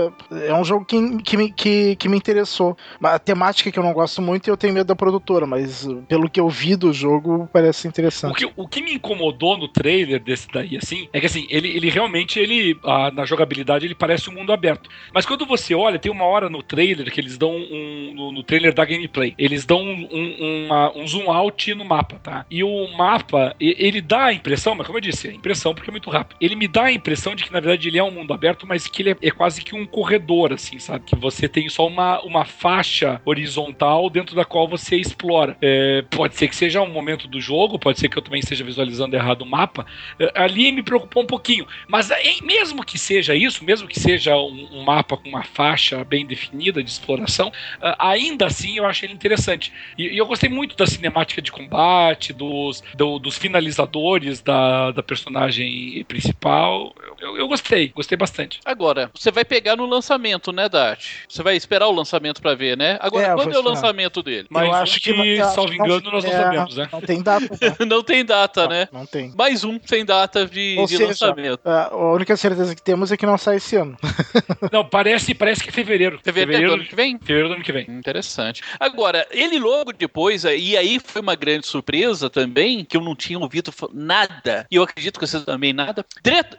É 0.47 0.55
um 0.55 0.64
jogo 0.64 0.85
que, 0.85 1.22
que, 1.22 1.36
me, 1.36 1.52
que, 1.52 1.97
que 1.97 2.09
me 2.09 2.16
interessou. 2.16 2.77
A 3.02 3.18
temática 3.18 3.70
que 3.70 3.78
eu 3.78 3.82
não 3.82 3.93
gosto 3.93 4.20
muito 4.20 4.48
eu 4.51 4.56
tenho 4.56 4.74
medo 4.74 4.86
da 4.89 4.97
produtora, 4.97 5.47
mas 5.47 5.86
uh, 5.86 6.02
pelo 6.09 6.28
que 6.28 6.40
eu 6.40 6.48
vi 6.48 6.74
do 6.77 6.93
jogo 6.93 7.48
parece 7.52 7.86
O 7.86 7.89
interessante. 7.89 8.35
que, 8.44 8.52
o 8.56 8.66
que 8.68 8.82
me 8.82 8.94
incomodou 8.94 9.56
no 9.56 9.68
trailer 9.68 10.20
desse 10.22 10.48
daí, 10.52 10.77
assim, 10.77 11.09
é 11.12 11.20
que 11.20 11.27
assim, 11.27 11.47
ele, 11.48 11.68
ele 11.68 11.89
realmente, 11.89 12.39
ele, 12.39 12.78
ah, 12.85 13.10
na 13.12 13.24
jogabilidade, 13.24 13.86
ele 13.86 13.94
parece 13.94 14.28
um 14.28 14.35
mundo 14.35 14.52
aberto. 14.52 14.89
Mas 15.14 15.24
quando 15.24 15.47
você 15.47 15.74
olha, 15.74 15.98
tem 15.98 16.10
uma 16.10 16.24
hora 16.24 16.48
no 16.51 16.62
trailer 16.62 17.10
que 17.12 17.20
eles 17.20 17.39
dão 17.39 17.55
um. 17.55 18.12
No, 18.14 18.32
no 18.32 18.43
trailer 18.43 18.74
da 18.74 18.85
gameplay, 18.85 19.35
eles 19.39 19.64
dão 19.64 19.81
um, 19.82 20.09
um, 20.10 20.36
uma- 20.41 20.97
um 20.97 21.07
zoom 21.07 21.31
out 21.31 21.75
no 21.75 21.85
mapa, 21.85 22.19
tá? 22.23 22.47
E 22.51 22.65
o 22.65 22.89
mapa, 22.97 23.55
ele 23.61 24.01
dá 24.01 24.27
a 24.27 24.33
impressão, 24.33 24.75
mas 24.75 24.87
como 24.87 24.99
eu 24.99 25.03
disse, 25.03 25.29
é 25.29 25.33
impressão 25.33 25.75
porque 25.75 25.91
é 25.91 25.93
muito 25.93 26.11
rápido. 26.11 26.37
Ele 26.41 26.57
me 26.57 26.67
dá 26.67 26.85
a 26.85 26.93
impressão 26.93 27.35
de 27.35 27.45
que, 27.45 27.53
na 27.53 27.61
verdade, 27.61 27.89
ele 27.89 27.99
é 27.99 28.03
um 28.03 28.11
mundo 28.11 28.33
aberto, 28.33 28.67
mas 28.67 28.87
que 28.87 29.03
ele 29.03 29.11
é, 29.11 29.17
é 29.23 29.31
quase 29.31 29.62
que 29.62 29.75
um 29.75 29.85
corredor, 29.87 30.53
assim, 30.53 30.79
sabe? 30.79 31.05
Que 31.05 31.17
você 31.17 31.49
tem 31.49 31.69
só 31.69 31.87
uma, 31.87 32.21
uma 32.23 32.45
faixa 32.45 33.21
horizontal 33.25 34.09
dentro 34.09 34.35
da 34.35 34.45
qual 34.45 34.67
você 34.67 34.97
explora. 34.97 35.57
É, 35.61 36.03
pode 36.11 36.37
ser 36.37 36.49
que 36.49 36.57
seja 36.57 36.81
um 36.81 36.91
momento 36.91 37.29
do 37.29 37.41
jogo, 37.41 37.79
pode 37.79 37.99
ser 38.01 38.09
que 38.09 38.17
eu 38.17 38.23
também 38.23 38.41
esteja 38.41 38.65
visualizando 38.65 39.15
errado 39.15 39.43
o 39.43 39.47
mapa. 39.47 39.85
É, 40.19 40.33
ali 40.35 40.73
me 40.73 40.83
preocupou 40.83 41.23
um 41.23 41.27
pouquinho. 41.27 41.67
Mas 41.89 42.11
é, 42.11 42.19
mesmo 42.43 42.85
que 42.85 42.99
seja 42.99 43.35
isso, 43.35 43.65
mesmo 43.65 43.87
que 43.87 43.99
seja 43.99 44.37
um, 44.37 44.69
um 44.73 44.83
mapa 44.85 45.17
com 45.17 45.29
uma 45.29 45.43
faixa 45.45 46.03
bem 46.05 46.25
definida 46.27 46.83
de 46.83 46.91
exploração, 46.91 47.53
ah, 47.81 48.11
ainda 48.11 48.47
assim 48.47 48.79
eu 48.79 48.87
achei 48.87 49.07
ele 49.07 49.15
interessante. 49.15 49.73
E, 49.99 50.15
e 50.15 50.19
eu 50.19 50.30
gostei 50.31 50.48
muito 50.48 50.77
da 50.77 50.86
cinemática 50.86 51.43
de 51.43 51.51
combate, 51.52 52.32
dos, 52.32 52.82
do- 52.94 53.19
dos 53.19 53.36
finalizadores 53.36 54.40
da, 54.40 54.90
da 54.93 55.02
personagem 55.02 56.05
principal. 56.05 56.94
Eu, 57.02 57.16
eu- 57.28 57.36
eu 57.39 57.48
gostei, 57.48 57.89
gostei 57.89 58.16
bastante. 58.16 58.61
Agora, 58.65 59.11
você 59.15 59.31
vai 59.31 59.44
pegar 59.44 59.77
no 59.77 59.86
lançamento, 59.86 60.52
né, 60.52 60.69
Dart? 60.69 61.05
Você 61.28 61.43
vai 61.43 61.57
esperar 61.57 61.89
o 61.89 61.93
lançamento 61.93 62.40
pra 62.40 62.55
ver, 62.55 62.77
né? 62.77 62.97
Agora, 63.01 63.27
É, 63.27 63.35
quando 63.35 63.55
é 63.55 63.59
o 63.59 63.62
lançamento 63.62 64.23
dele? 64.23 64.47
Mas 64.51 64.66
eu 64.69 64.74
acho 64.74 65.01
que, 65.01 65.12
que, 65.12 65.36
salvo 65.44 65.70
que 65.73 65.74
engano, 65.77 66.11
nós 66.11 66.24
não 66.24 66.31
é, 66.32 66.36
sabemos, 66.36 66.77
né? 66.77 66.89
Não 66.93 67.01
tem 67.01 67.23
data, 67.23 67.47
né? 67.61 67.77
Não 67.86 68.02
tem 68.02 68.24
data, 68.24 68.69
né? 68.69 68.89
Não 68.93 69.07
tem. 69.07 69.32
Mais 69.36 69.65
um 69.65 69.78
sem 69.85 70.05
data 70.05 70.47
de, 70.47 70.77
Ou 70.78 70.86
de 70.86 70.97
seja, 70.97 71.07
lançamento. 71.09 71.61
A 71.66 71.97
única 72.12 72.36
certeza 72.36 72.74
que 72.74 72.82
temos 72.82 73.11
é 73.11 73.16
que 73.16 73.27
não 73.27 73.36
sai 73.36 73.57
esse 73.57 73.74
ano. 73.77 73.97
Não, 74.73 74.85
parece, 74.85 75.35
parece 75.35 75.62
que 75.62 75.70
é 75.70 75.73
fevereiro. 75.73 76.20
Fevereiro 76.23 76.69
do 76.69 76.74
ano 76.74 76.85
que 76.85 76.94
vem? 76.94 77.19
fevereiro 77.19 77.48
do 77.48 77.55
ano 77.55 77.65
que 77.65 77.73
vem. 77.73 77.86
Interessante. 77.89 78.62
Agora, 78.78 79.27
ele 79.31 79.59
logo 79.59 79.93
depois, 79.93 80.20
e 80.29 80.77
aí 80.77 81.01
foi 81.03 81.23
uma 81.23 81.35
grande 81.35 81.67
surpresa 81.67 82.29
também, 82.29 82.85
que 82.85 82.97
eu 82.97 83.01
não 83.01 83.15
tinha 83.15 83.39
ouvido 83.39 83.73
nada, 83.93 84.67
e 84.71 84.77
eu 84.77 84.83
acredito 84.83 85.19
que 85.19 85.27
você 85.27 85.41
também 85.41 85.73
nada. 85.73 86.05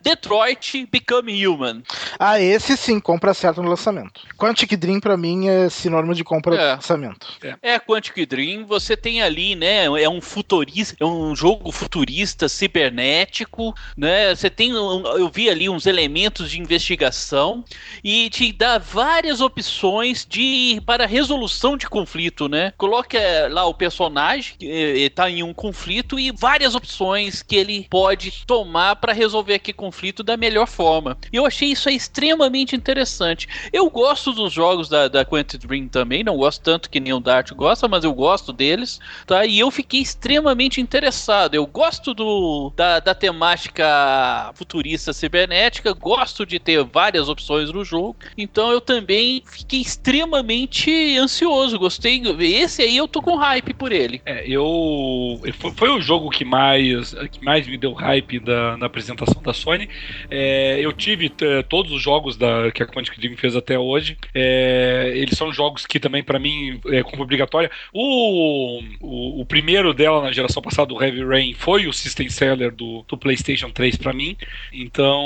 Detroit 0.02 0.88
Become 0.92 1.46
Human. 1.46 1.84
Ah, 2.18 2.40
esse 2.40 2.76
sim, 2.78 3.00
compra 3.00 3.34
certo 3.34 3.62
no 3.62 3.70
lançamento. 3.70 4.22
Quantic 4.38 4.76
Dream 4.76 5.00
pra 5.00 5.18
mim 5.18 5.48
é 5.48 5.70
sinônimo 5.70 6.16
de 6.16 6.24
compra 6.24 6.56
É. 6.56 6.58
no 6.58 6.76
lançamento. 6.76 7.28
É 7.62 7.80
Quantic 7.80 8.26
Dream, 8.26 8.66
você 8.66 8.96
tem 8.96 9.22
ali, 9.22 9.56
né, 9.56 9.86
é 9.86 10.10
um 10.10 10.22
futurista, 10.22 10.96
é 11.00 11.06
um 11.06 11.36
jogo 11.36 11.72
futurista 11.72 12.48
cibernético, 12.50 13.74
né? 13.98 14.34
Você 14.36 14.50
tem, 14.50 14.72
eu 14.72 15.30
vi 15.34 15.50
ali 15.50 15.70
uns 15.70 15.86
elementos 15.86 16.50
de 16.50 16.60
investigação 16.60 17.64
e 18.04 18.30
te 18.30 18.52
dá 18.52 18.78
várias 18.78 19.42
opções 19.42 20.26
de 20.28 20.82
para 20.86 21.06
resolução 21.06 21.76
de 21.78 21.88
conflito, 21.88 22.48
né? 22.48 22.74
Coloca 22.78 23.18
eh, 23.18 23.50
lá 23.52 23.66
o 23.66 23.74
personagem 23.74 24.56
que 24.58 24.68
eh, 24.68 25.30
em 25.30 25.44
um 25.44 25.54
conflito 25.54 26.20
e 26.20 26.32
várias 26.32 26.76
opções 26.76 27.44
que 27.44 27.56
ele 27.56 27.88
pode 27.90 28.44
tomar 28.46 28.96
para 28.96 29.14
resolver 29.14 29.56
aquele 29.56 29.78
conflito 29.78 30.24
da 30.24 30.36
melhor 30.38 30.68
forma. 30.68 31.18
E 31.32 31.36
eu 31.36 31.46
achei 31.46 31.70
isso 31.70 31.90
extremamente 31.90 32.76
interessante. 32.76 33.48
Eu 33.72 33.90
gosto 33.90 34.32
dos 34.32 34.52
jogos 34.52 34.90
da, 34.90 35.08
da 35.08 35.26
Dream 35.60 35.88
também, 35.88 36.24
não 36.24 36.38
gosto 36.38 36.62
tanto 36.62 36.90
que 36.90 37.00
nem 37.00 37.14
o 37.14 37.20
Dart 37.20 37.52
gosta, 37.54 37.88
mas 37.88 38.04
eu 38.04 38.14
gosto 38.14 38.54
deles, 38.54 39.00
tá? 39.26 39.46
E 39.46 39.60
eu 39.60 39.70
fiquei 39.70 40.02
extremamente 40.02 40.80
interessado. 40.82 41.56
Eu 41.56 41.66
gosto 41.66 42.14
do, 42.14 42.72
da, 42.76 43.00
da 43.00 43.14
temática 43.14 44.52
futurista 44.56 45.14
cibernética, 45.14 45.94
gosto 45.94 46.46
de 46.46 46.60
ter 46.60 46.84
várias 46.84 47.30
opções 47.30 47.72
no 47.72 47.84
jogo, 47.84 48.16
então 48.38 48.72
eu 48.72 48.82
também 48.82 49.44
fiquei 49.46 49.82
extremamente 49.82 51.18
ansioso, 51.18 51.78
gostei. 51.78 52.22
Esse 52.40 52.82
aí 52.82 52.98
eu 52.98 53.08
tô 53.08 53.22
com 53.22 53.31
hype 53.36 53.74
por 53.74 53.92
ele. 53.92 54.22
É, 54.26 54.48
eu. 54.48 55.40
Foi, 55.60 55.72
foi 55.72 55.90
o 55.90 56.02
jogo 56.02 56.30
que 56.30 56.46
mais, 56.46 57.14
que 57.32 57.44
mais 57.44 57.68
me 57.68 57.78
deu 57.78 57.94
hype 57.94 58.40
da, 58.40 58.78
na 58.78 58.86
apresentação 58.86 59.42
da 59.42 59.54
Sony. 59.54 59.90
É, 60.30 60.80
eu 60.80 60.92
tive 60.94 61.30
todos 61.68 61.92
os 61.92 62.02
jogos 62.02 62.38
da, 62.38 62.72
que 62.72 62.84
a 62.84 62.88
Quantic 62.88 63.20
Dream 63.20 63.38
fez 63.38 63.56
até 63.56 63.78
hoje. 63.78 64.18
É, 64.34 65.12
eles 65.16 65.38
são 65.38 65.54
jogos 65.54 65.86
que 65.86 66.00
também, 66.00 66.24
para 66.24 66.40
mim, 66.40 66.80
é 66.88 67.04
como 67.04 67.24
obrigatória. 67.24 67.70
O, 67.94 68.82
o, 69.00 69.42
o, 69.42 69.46
primeiro 69.46 69.94
dela 69.94 70.22
na 70.22 70.32
geração 70.32 70.62
passada, 70.62 70.94
o 70.94 71.02
Heavy 71.02 71.24
Rain, 71.24 71.54
foi 71.54 71.88
o 71.88 71.94
System 71.94 72.30
Seller 72.30 72.72
do, 72.72 73.04
do 73.08 73.18
PlayStation 73.18 73.70
3 73.70 73.98
para 73.98 74.14
mim. 74.14 74.36
Então, 74.74 75.22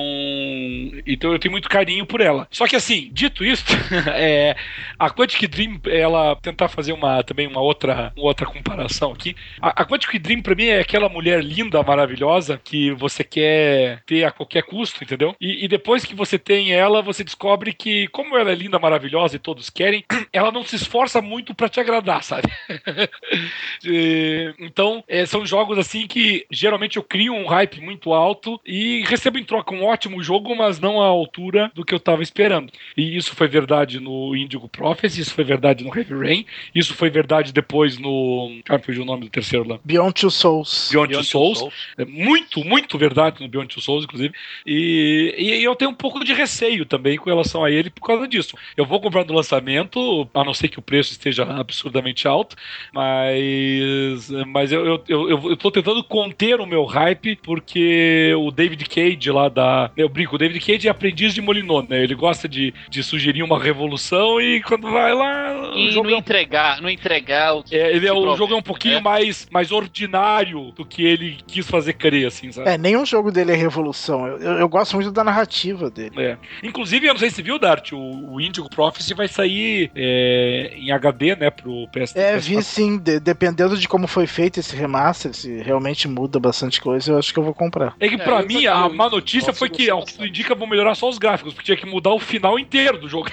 então 1.05 1.31
eu 1.31 1.39
tenho 1.39 1.51
muito 1.51 1.69
carinho 1.69 2.05
por 2.05 2.21
ela. 2.21 2.47
Só 2.51 2.67
que 2.67 2.75
assim, 2.75 3.09
dito 3.11 3.43
isso, 3.43 3.65
é, 4.13 4.55
a 4.97 5.09
Quantic 5.09 5.47
Dream, 5.47 5.79
ela 5.85 6.35
tentar 6.35 6.67
fazer 6.67 6.93
uma 6.93 7.23
também 7.23 7.47
uma 7.47 7.61
outra, 7.61 7.94
uma 8.15 8.27
outra 8.27 8.45
comparação 8.45 9.11
aqui. 9.11 9.35
A, 9.61 9.81
a 9.81 9.85
Quantic 9.85 10.19
Dream 10.19 10.41
para 10.41 10.55
mim 10.55 10.65
é 10.65 10.79
aquela 10.79 11.09
mulher 11.09 11.43
linda, 11.43 11.81
maravilhosa 11.83 12.59
que 12.63 12.91
você 12.91 13.23
quer 13.23 14.01
ter 14.05 14.23
a 14.23 14.31
qualquer 14.31 14.63
custo, 14.63 15.03
entendeu? 15.03 15.35
E, 15.39 15.65
e 15.65 15.67
depois 15.67 16.05
que 16.05 16.15
você 16.15 16.37
tem 16.37 16.71
ela, 16.71 17.01
você 17.01 17.23
descobre 17.23 17.73
que 17.73 18.07
como 18.09 18.37
ela 18.37 18.51
é 18.51 18.55
linda, 18.55 18.79
maravilhosa 18.79 19.35
e 19.35 19.39
todos 19.39 19.69
querem, 19.69 20.03
ela 20.31 20.51
não 20.51 20.63
se 20.63 20.75
esforça 20.75 21.21
muito 21.21 21.53
para 21.53 21.69
te 21.69 21.79
agradar, 21.79 22.23
sabe? 22.23 22.47
então, 24.59 25.03
é, 25.07 25.25
são 25.25 25.45
jogos 25.45 25.77
assim 25.77 26.07
que 26.07 26.45
geralmente 26.51 26.97
eu 26.97 27.03
crio 27.03 27.33
um 27.33 27.45
hype 27.45 27.81
muito 27.81 28.13
alto 28.13 28.59
e 28.65 29.03
recebo 29.05 29.37
em 29.37 29.43
troca 29.43 29.73
um 29.73 29.83
ótimo 29.83 30.21
jogo, 30.23 30.55
mas 30.55 30.79
não 30.79 31.01
à 31.01 31.05
altura 31.05 31.71
do 31.73 31.85
que 31.85 31.93
eu 31.93 31.99
tava 31.99 32.23
esperando. 32.23 32.71
E 32.95 33.15
isso 33.15 33.35
foi 33.35 33.47
verdade 33.47 33.99
no 33.99 34.35
Indigo 34.35 34.67
Prophecy, 34.67 35.21
isso 35.21 35.33
foi 35.33 35.43
verdade 35.43 35.83
no 35.83 35.95
Heavy 35.95 36.13
Rain, 36.13 36.45
isso 36.73 36.93
foi 36.93 37.09
verdade 37.09 37.53
depois 37.53 37.84
no. 37.97 38.59
Cara, 38.65 38.81
fugiu 38.81 39.03
o 39.03 39.05
nome 39.05 39.25
do 39.25 39.29
terceiro 39.29 39.67
lá. 39.67 39.79
Beyond 39.83 40.13
Two 40.13 40.31
Souls. 40.31 40.89
Beyond, 40.91 41.09
Beyond 41.09 41.23
Two 41.23 41.31
Souls. 41.31 41.59
Souls. 41.59 41.73
É 41.97 42.05
muito, 42.05 42.63
muito 42.63 42.97
verdade 42.97 43.41
no 43.41 43.47
Beyond 43.47 43.73
Two 43.73 43.81
Souls, 43.81 44.03
inclusive. 44.03 44.33
E, 44.65 45.35
e, 45.37 45.63
eu 45.63 45.75
tenho 45.75 45.91
um 45.91 45.95
pouco 45.95 46.23
de 46.23 46.33
receio 46.33 46.85
também 46.85 47.17
com 47.17 47.29
relação 47.29 47.63
a 47.63 47.71
ele 47.71 47.89
por 47.89 48.05
causa 48.05 48.27
disso. 48.27 48.57
Eu 48.75 48.85
vou 48.85 48.99
comprar 48.99 49.25
no 49.25 49.33
lançamento, 49.33 50.27
a 50.33 50.43
não 50.43 50.53
ser 50.53 50.67
que 50.67 50.79
o 50.79 50.81
preço 50.81 51.11
esteja 51.11 51.43
absurdamente 51.43 52.27
alto, 52.27 52.55
mas, 52.93 54.29
mas 54.47 54.71
eu, 54.71 54.85
eu, 54.85 55.03
eu, 55.07 55.49
eu 55.49 55.57
tô 55.57 55.71
tentando 55.71 56.03
conter 56.03 56.59
o 56.59 56.65
meu 56.65 56.85
hype 56.85 57.35
porque 57.37 58.33
o 58.37 58.51
David 58.51 58.85
Cage 58.85 59.31
lá 59.31 59.49
da. 59.49 59.91
Eu 59.95 60.09
brinco, 60.09 60.35
o 60.35 60.39
David 60.39 60.59
Cage 60.59 60.87
é 60.87 60.91
aprendiz 60.91 61.33
de 61.33 61.41
Molinô, 61.41 61.81
né? 61.81 62.03
Ele 62.03 62.15
gosta 62.15 62.47
de, 62.47 62.73
de 62.89 63.03
sugerir 63.03 63.43
uma 63.43 63.59
revolução 63.59 64.39
e 64.39 64.61
quando 64.61 64.89
vai 64.91 65.13
lá. 65.13 65.73
E 65.75 65.93
não 65.93 66.09
é 66.09 66.13
entregar, 66.13 66.81
não 66.81 66.89
entregar 66.89 67.53
o 67.53 67.63
que. 67.63 67.74
É, 67.75 67.95
ele 67.95 68.07
é, 68.07 68.13
o 68.13 68.35
jogo 68.35 68.53
é 68.53 68.57
um 68.57 68.61
pouquinho 68.61 68.97
é. 68.97 69.01
mais, 69.01 69.47
mais 69.51 69.71
ordinário 69.71 70.71
do 70.71 70.85
que 70.85 71.05
ele 71.05 71.37
quis 71.47 71.67
fazer 71.67 71.93
crer, 71.93 72.27
assim, 72.27 72.51
sabe? 72.51 72.69
É, 72.69 72.77
nenhum 72.77 73.05
jogo 73.05 73.31
dele 73.31 73.51
é 73.51 73.55
revolução. 73.55 74.27
Eu, 74.27 74.37
eu, 74.37 74.51
eu 74.59 74.69
gosto 74.69 74.95
muito 74.95 75.11
da 75.11 75.23
narrativa 75.23 75.89
dele. 75.89 76.21
É. 76.21 76.37
Inclusive, 76.63 77.07
eu 77.07 77.13
não 77.13 77.19
sei 77.19 77.29
se 77.29 77.41
viu, 77.41 77.59
Dart, 77.59 77.91
o, 77.91 78.33
o 78.33 78.41
Indigo 78.41 78.69
Prophecy 78.69 79.13
vai 79.13 79.27
sair 79.27 79.91
é, 79.95 80.73
em 80.75 80.91
HD, 80.91 81.35
né, 81.35 81.49
pro 81.49 81.87
PS. 81.89 82.15
É, 82.15 82.37
vi 82.37 82.61
sim. 82.63 82.97
De, 82.97 83.19
dependendo 83.19 83.77
de 83.77 83.87
como 83.87 84.07
foi 84.07 84.27
feito 84.27 84.59
esse 84.59 84.75
remaster, 84.75 85.33
se 85.33 85.61
realmente 85.61 86.07
muda 86.07 86.39
bastante 86.39 86.79
coisa, 86.79 87.11
eu 87.11 87.17
acho 87.17 87.33
que 87.33 87.39
eu 87.39 87.43
vou 87.43 87.53
comprar. 87.53 87.95
É 87.99 88.07
que 88.07 88.17
pra 88.17 88.39
é, 88.39 88.45
mim, 88.45 88.65
a 88.67 88.87
má 88.89 89.09
notícia 89.09 89.53
foi 89.53 89.69
que, 89.69 89.89
ao 89.89 90.03
que 90.03 90.13
tudo 90.13 90.25
indica, 90.25 90.55
vão 90.55 90.67
melhorar 90.67 90.95
só 90.95 91.09
os 91.09 91.17
gráficos, 91.17 91.53
porque 91.53 91.65
tinha 91.65 91.77
que 91.77 91.85
mudar 91.85 92.11
o 92.11 92.19
final 92.19 92.57
inteiro 92.57 92.97
do 92.97 93.09
jogo. 93.09 93.29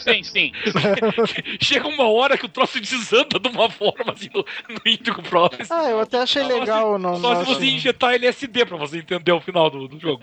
Sim, 0.00 0.22
sim. 0.22 0.52
Chega 1.60 1.88
uma 1.88 2.08
hora 2.08 2.36
que 2.36 2.46
o 2.46 2.48
troço 2.48 2.80
desanda 2.80 3.38
de 3.38 3.48
uma 3.48 3.68
forma 3.74 4.12
assim 4.12 4.30
no, 4.34 4.44
no 4.68 4.80
Indigo 4.84 5.22
Prophecy. 5.22 5.72
Ah, 5.72 5.90
eu 5.90 6.00
até 6.00 6.20
achei 6.20 6.42
legal. 6.42 6.94
Assim, 6.94 7.02
não, 7.02 7.20
só 7.20 7.44
se 7.44 7.54
você 7.54 7.66
injetar 7.66 8.14
LSD 8.14 8.64
pra 8.64 8.76
você 8.76 8.98
entender 8.98 9.32
o 9.32 9.40
final 9.40 9.70
do, 9.70 9.88
do 9.88 9.98
jogo. 9.98 10.20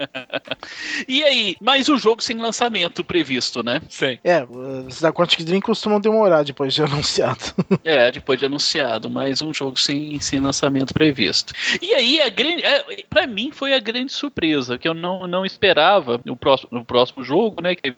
e 1.07 1.23
aí, 1.23 1.55
mais 1.61 1.89
um 1.89 1.97
jogo 1.97 2.21
sem 2.21 2.37
lançamento 2.37 3.03
previsto, 3.03 3.63
né? 3.63 3.81
Sim. 3.89 4.17
É, 4.23 4.43
os 4.43 5.01
da 5.01 5.11
Quantic 5.11 5.43
Dream 5.43 5.61
costumam 5.61 5.99
demorar 5.99 6.43
depois 6.43 6.73
de 6.73 6.81
anunciado. 6.83 7.53
é, 7.83 8.11
depois 8.11 8.39
de 8.39 8.45
anunciado, 8.45 9.09
mais 9.09 9.41
um 9.41 9.53
jogo 9.53 9.79
sem, 9.79 10.19
sem 10.19 10.39
lançamento 10.39 10.93
previsto. 10.93 11.53
E 11.81 11.93
aí, 11.93 12.21
a 12.21 12.29
grande, 12.29 12.63
é, 12.63 13.03
pra 13.09 13.27
mim, 13.27 13.51
foi 13.51 13.73
a 13.73 13.79
grande 13.79 14.11
surpresa, 14.11 14.77
que 14.77 14.87
eu 14.87 14.93
não, 14.93 15.27
não 15.27 15.45
esperava 15.45 16.19
no 16.25 16.35
próximo, 16.35 16.69
no 16.71 16.85
próximo 16.85 17.23
jogo, 17.23 17.61
né? 17.61 17.75
Que 17.75 17.93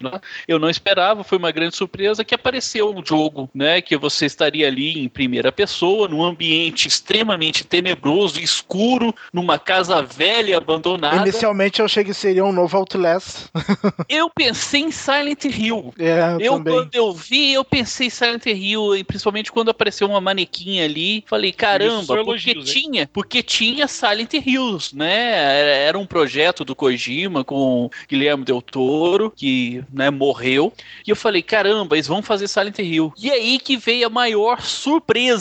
eu 0.47 0.59
não 0.59 0.69
esperava, 0.69 1.23
foi 1.23 1.37
uma 1.37 1.51
grande 1.51 1.75
surpresa 1.75 2.23
que 2.23 2.35
apareceu 2.35 2.93
um 2.93 3.05
jogo, 3.05 3.49
né? 3.53 3.81
Que 3.81 3.97
você 3.97 4.25
estaria 4.25 4.67
ali 4.67 4.99
em 4.99 5.09
primeira 5.09 5.42
pessoa, 5.51 6.07
num 6.07 6.23
ambiente 6.23 6.87
extremamente 6.87 7.63
tenebroso, 7.63 8.39
escuro, 8.39 9.13
numa 9.31 9.59
casa 9.59 10.01
velha 10.01 10.57
abandonada. 10.57 11.17
Inicialmente 11.17 11.79
eu 11.79 11.85
achei 11.85 12.03
que 12.03 12.13
seria 12.13 12.43
um 12.43 12.51
novo 12.51 12.77
Outlast. 12.77 13.47
eu 14.07 14.29
pensei 14.29 14.81
em 14.81 14.91
Silent 14.91 15.45
Hill. 15.45 15.93
É, 15.97 16.35
eu, 16.39 16.39
eu 16.39 16.63
quando 16.63 16.95
eu 16.95 17.13
vi, 17.13 17.53
eu 17.53 17.63
pensei 17.63 18.07
em 18.07 18.09
Silent 18.09 18.45
Hill, 18.45 18.95
e 18.95 19.03
principalmente 19.03 19.51
quando 19.51 19.69
apareceu 19.69 20.07
uma 20.07 20.21
manequinha 20.21 20.85
ali, 20.85 21.23
falei, 21.27 21.51
caramba, 21.51 22.23
porque 22.23 22.55
tinha, 22.55 23.09
porque 23.11 23.43
tinha 23.43 23.87
Silent 23.87 24.33
Hills, 24.33 24.95
né? 24.95 25.85
Era 25.85 25.97
um 25.97 26.05
projeto 26.05 26.63
do 26.63 26.75
Kojima 26.75 27.43
com 27.43 27.89
Guilherme 28.07 28.43
Del 28.43 28.61
Toro, 28.61 29.31
que 29.35 29.83
né, 29.91 30.09
morreu. 30.09 30.71
E 31.05 31.09
eu 31.09 31.15
falei, 31.15 31.41
caramba, 31.41 31.95
eles 31.95 32.07
vão 32.07 32.21
fazer 32.21 32.47
Silent 32.47 32.79
Hill. 32.79 33.13
E 33.17 33.31
aí 33.31 33.59
que 33.59 33.77
veio 33.77 34.07
a 34.07 34.09
maior 34.09 34.61
surpresa. 34.61 35.32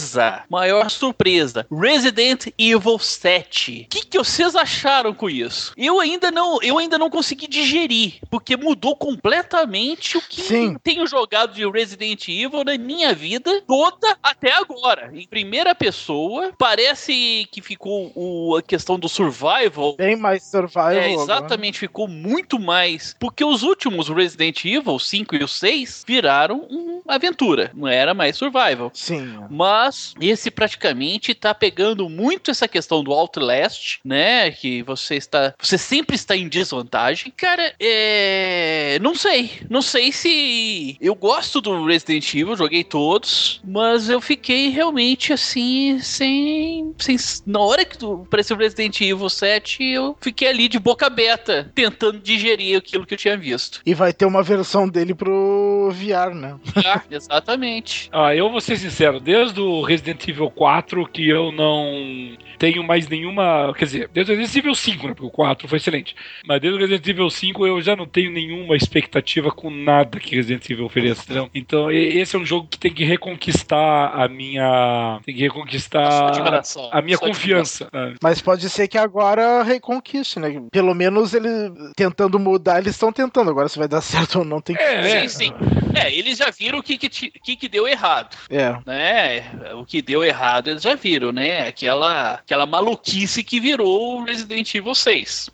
Maior 0.48 0.90
surpresa. 0.90 1.66
Resident 1.70 2.47
Evil 2.59 2.98
7. 2.98 3.86
O 3.86 3.89
que, 3.89 4.06
que 4.06 4.19
vocês 4.19 4.55
acharam 4.55 5.14
com 5.14 5.28
isso? 5.28 5.73
Eu 5.77 6.01
ainda 6.01 6.31
não, 6.31 6.60
eu 6.62 6.78
ainda 6.78 6.98
não 6.98 7.10
consegui 7.10 7.47
digerir, 7.47 8.14
porque 8.31 8.56
mudou 8.56 8.97
completamente 8.97 10.16
o 10.16 10.23
que 10.23 10.43
Sim. 10.43 10.77
tenho 10.82 11.06
jogado 11.06 11.55
de 11.55 11.69
Resident 11.69 12.28
Evil 12.28 12.64
na 12.64 12.77
minha 12.78 13.14
vida 13.14 13.62
toda 13.66 14.16
até 14.23 14.52
agora. 14.52 15.10
Em 15.14 15.27
primeira 15.27 15.74
pessoa, 15.74 16.52
parece 16.59 17.47
que 17.51 17.60
ficou 17.60 18.12
o, 18.14 18.56
a 18.56 18.62
questão 18.62 18.98
do 18.98 19.09
survival. 19.09 19.97
Bem 19.97 20.16
mais 20.16 20.44
survival. 20.44 20.93
É, 20.93 21.12
exatamente, 21.12 21.77
agora. 21.77 21.89
ficou 21.89 22.09
muito 22.09 22.59
mais. 22.59 23.14
Porque 23.19 23.44
os 23.44 23.62
últimos 23.62 24.09
Resident 24.09 24.64
Evil, 24.64 24.98
5 24.98 25.36
e 25.36 25.44
o 25.44 25.48
6, 25.48 26.05
viraram 26.06 26.60
uma 26.70 27.14
aventura. 27.14 27.70
Não 27.74 27.89
era 27.89 28.14
mais 28.14 28.36
survival. 28.36 28.90
Sim. 28.94 29.39
Mas 29.51 29.82
esse 30.21 30.51
praticamente 30.51 31.35
tá 31.35 31.55
pegando 31.55 32.09
muito 32.09 32.51
essa 32.51 32.69
questão 32.69 33.03
do 33.03 33.13
Outlast, 33.13 33.99
né? 34.05 34.51
Que 34.51 34.83
você 34.83 35.17
está. 35.17 35.55
Você 35.61 35.79
sempre 35.79 36.17
está 36.17 36.37
em 36.37 36.49
desvantagem. 36.49 37.33
Cara, 37.37 37.75
é. 37.81 38.99
Não 39.01 39.15
sei. 39.15 39.51
Não 39.69 39.83
sei 39.83 40.13
se. 40.13 40.97
Eu 41.01 41.15
gosto 41.15 41.61
do 41.61 41.85
Resident 41.85 42.35
Evil, 42.35 42.57
joguei 42.57 42.85
todos, 42.85 43.61
mas 43.65 44.09
eu 44.09 44.21
fiquei 44.21 44.69
realmente 44.69 45.33
assim, 45.33 45.99
sem. 46.01 46.95
sem... 46.99 47.17
Na 47.47 47.61
hora 47.61 47.85
que 47.85 47.97
apareceu 48.05 48.57
o 48.57 48.59
Resident 48.59 49.01
Evil 49.01 49.29
7, 49.29 49.85
eu 49.85 50.17
fiquei 50.21 50.49
ali 50.49 50.69
de 50.69 50.79
boca 50.79 51.07
aberta, 51.07 51.71
tentando 51.75 52.19
digerir 52.19 52.77
aquilo 52.77 53.07
que 53.07 53.15
eu 53.15 53.19
tinha 53.19 53.37
visto. 53.37 53.81
E 53.85 53.95
vai 53.95 54.13
ter 54.13 54.27
uma 54.27 54.43
versão 54.43 54.89
dele 54.89 55.15
pro 55.15 55.91
VR, 55.93 56.35
né? 56.35 56.57
Ah, 56.85 57.03
exatamente. 57.11 58.09
ah, 58.13 58.35
eu 58.35 58.51
vou 58.51 58.61
ser 58.61 58.77
sincero, 58.77 59.21
desde 59.21 59.61
o 59.61 59.61
Resident 59.82 60.26
Evil 60.28 60.51
4 60.51 61.06
que 61.09 61.28
eu 61.28 61.52
não 61.52 62.36
tenho 62.59 62.82
mais 62.82 63.09
nenhuma. 63.09 63.72
Quer 63.76 63.84
dizer, 63.84 64.10
desde 64.12 64.32
o 64.32 64.36
Resident 64.36 64.64
Evil 64.64 64.74
5, 64.74 65.06
né? 65.09 65.14
Porque 65.14 65.26
o 65.26 65.30
4 65.30 65.68
foi 65.68 65.78
excelente. 65.78 66.14
Mas 66.47 66.60
desde 66.60 66.78
o 66.78 66.80
Resident 66.80 67.09
Evil 67.09 67.30
5 67.30 67.66
eu 67.66 67.80
já 67.80 67.97
não 67.97 68.06
tenho 68.06 68.30
nenhuma 68.30 68.76
expectativa 68.76 69.51
com 69.51 69.70
nada 69.70 70.20
que 70.20 70.36
Resident 70.36 70.68
Evil 70.70 70.86
ofereça. 70.86 71.22
Entendeu? 71.24 71.51
Então, 71.55 71.90
esse 71.90 72.36
é 72.36 72.39
um 72.39 72.44
jogo 72.44 72.68
que 72.68 72.78
tem 72.78 72.93
que 72.93 73.05
reconquistar 73.05 74.14
a 74.14 74.28
minha. 74.28 75.20
Tem 75.24 75.34
que 75.34 75.43
reconquistar 75.43 76.02
a, 76.02 76.98
a 76.98 77.02
minha 77.02 77.18
confiança. 77.18 77.89
Né? 77.93 78.14
Mas 78.22 78.40
pode 78.40 78.68
ser 78.68 78.89
que 78.89 78.98
agora 78.98 79.62
reconquiste, 79.62 80.39
né? 80.39 80.62
Pelo 80.70 80.94
menos 80.94 81.34
ele 81.34 81.48
tentando 81.97 82.39
mudar, 82.39 82.78
eles 82.78 82.93
estão 82.93 83.12
tentando. 83.12 83.51
Agora 83.51 83.68
se 83.68 83.78
vai 83.78 83.89
dar 83.89 84.01
certo 84.02 84.40
ou 84.40 84.44
não, 84.44 84.60
tem 84.60 84.76
que. 84.76 84.82
É, 84.82 85.26
sim, 85.26 85.47
sim. 85.47 85.52
É, 85.94 86.12
eles 86.12 86.39
já 86.39 86.51
viram 86.51 86.78
o 86.78 86.82
que, 86.82 86.97
que, 86.97 87.09
que, 87.09 87.56
que 87.56 87.68
deu 87.68 87.86
errado. 87.86 88.36
É. 88.48 88.76
Né? 88.86 89.52
O 89.77 89.85
que 89.85 90.03
deu 90.03 90.24
errado 90.24 90.69
eles 90.69 90.83
já 90.83 90.95
viram, 90.95 91.33
né? 91.33 91.69
Aquela, 91.69 92.35
aquela 92.35 92.66
maluquice 92.66 93.43
que 93.43 93.61
virou 93.61 94.20
o 94.20 94.24
Resident 94.24 94.74
Evil 94.74 94.95
6. 94.95 95.51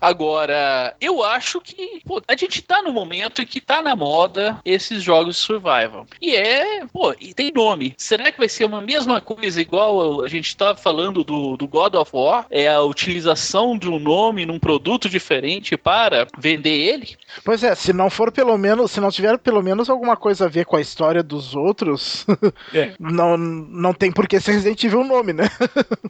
Agora, 0.00 0.94
eu 1.00 1.24
acho 1.24 1.60
que 1.60 2.00
pô, 2.04 2.22
a 2.26 2.36
gente 2.36 2.62
tá 2.62 2.82
no 2.82 2.92
momento 2.92 3.42
em 3.42 3.46
que 3.46 3.60
tá 3.60 3.82
na 3.82 3.96
moda 3.96 4.60
esses 4.64 5.02
jogos 5.02 5.36
de 5.36 5.42
survival. 5.42 6.06
E 6.20 6.34
é, 6.36 6.86
pô, 6.86 7.14
e 7.20 7.34
tem 7.34 7.52
nome. 7.54 7.94
Será 7.96 8.30
que 8.30 8.38
vai 8.38 8.48
ser 8.48 8.64
uma 8.64 8.80
mesma 8.80 9.20
coisa 9.20 9.60
igual 9.60 10.24
a 10.24 10.28
gente 10.28 10.56
tava 10.56 10.78
falando 10.78 11.24
do, 11.24 11.56
do 11.56 11.66
God 11.66 11.94
of 11.94 12.10
War? 12.14 12.46
É 12.50 12.68
a 12.68 12.82
utilização 12.82 13.76
de 13.78 13.88
um 13.88 13.98
nome 13.98 14.46
num 14.46 14.58
produto 14.58 15.08
diferente 15.08 15.76
para 15.76 16.26
vender 16.38 16.70
ele? 16.70 17.16
Pois 17.44 17.62
é, 17.62 17.74
se 17.74 17.92
não 17.92 18.10
for 18.10 18.30
pelo 18.32 18.56
menos, 18.56 18.90
se 18.90 19.00
não 19.00 19.10
tiver 19.10 19.38
pelo 19.38 19.62
menos 19.62 19.88
alguma 19.88 20.16
coisa 20.16 20.46
a 20.46 20.48
ver 20.48 20.64
com 20.64 20.76
a 20.76 20.80
história 20.80 21.22
dos 21.22 21.54
outros, 21.54 22.26
É. 22.74 22.92
não, 22.98 23.36
não 23.38 23.92
tem 23.92 24.10
por 24.10 24.26
que 24.26 24.40
ser 24.40 24.52
Resident 24.52 24.82
Evil 24.84 25.00
o 25.00 25.06
nome, 25.06 25.32
né? 25.32 25.48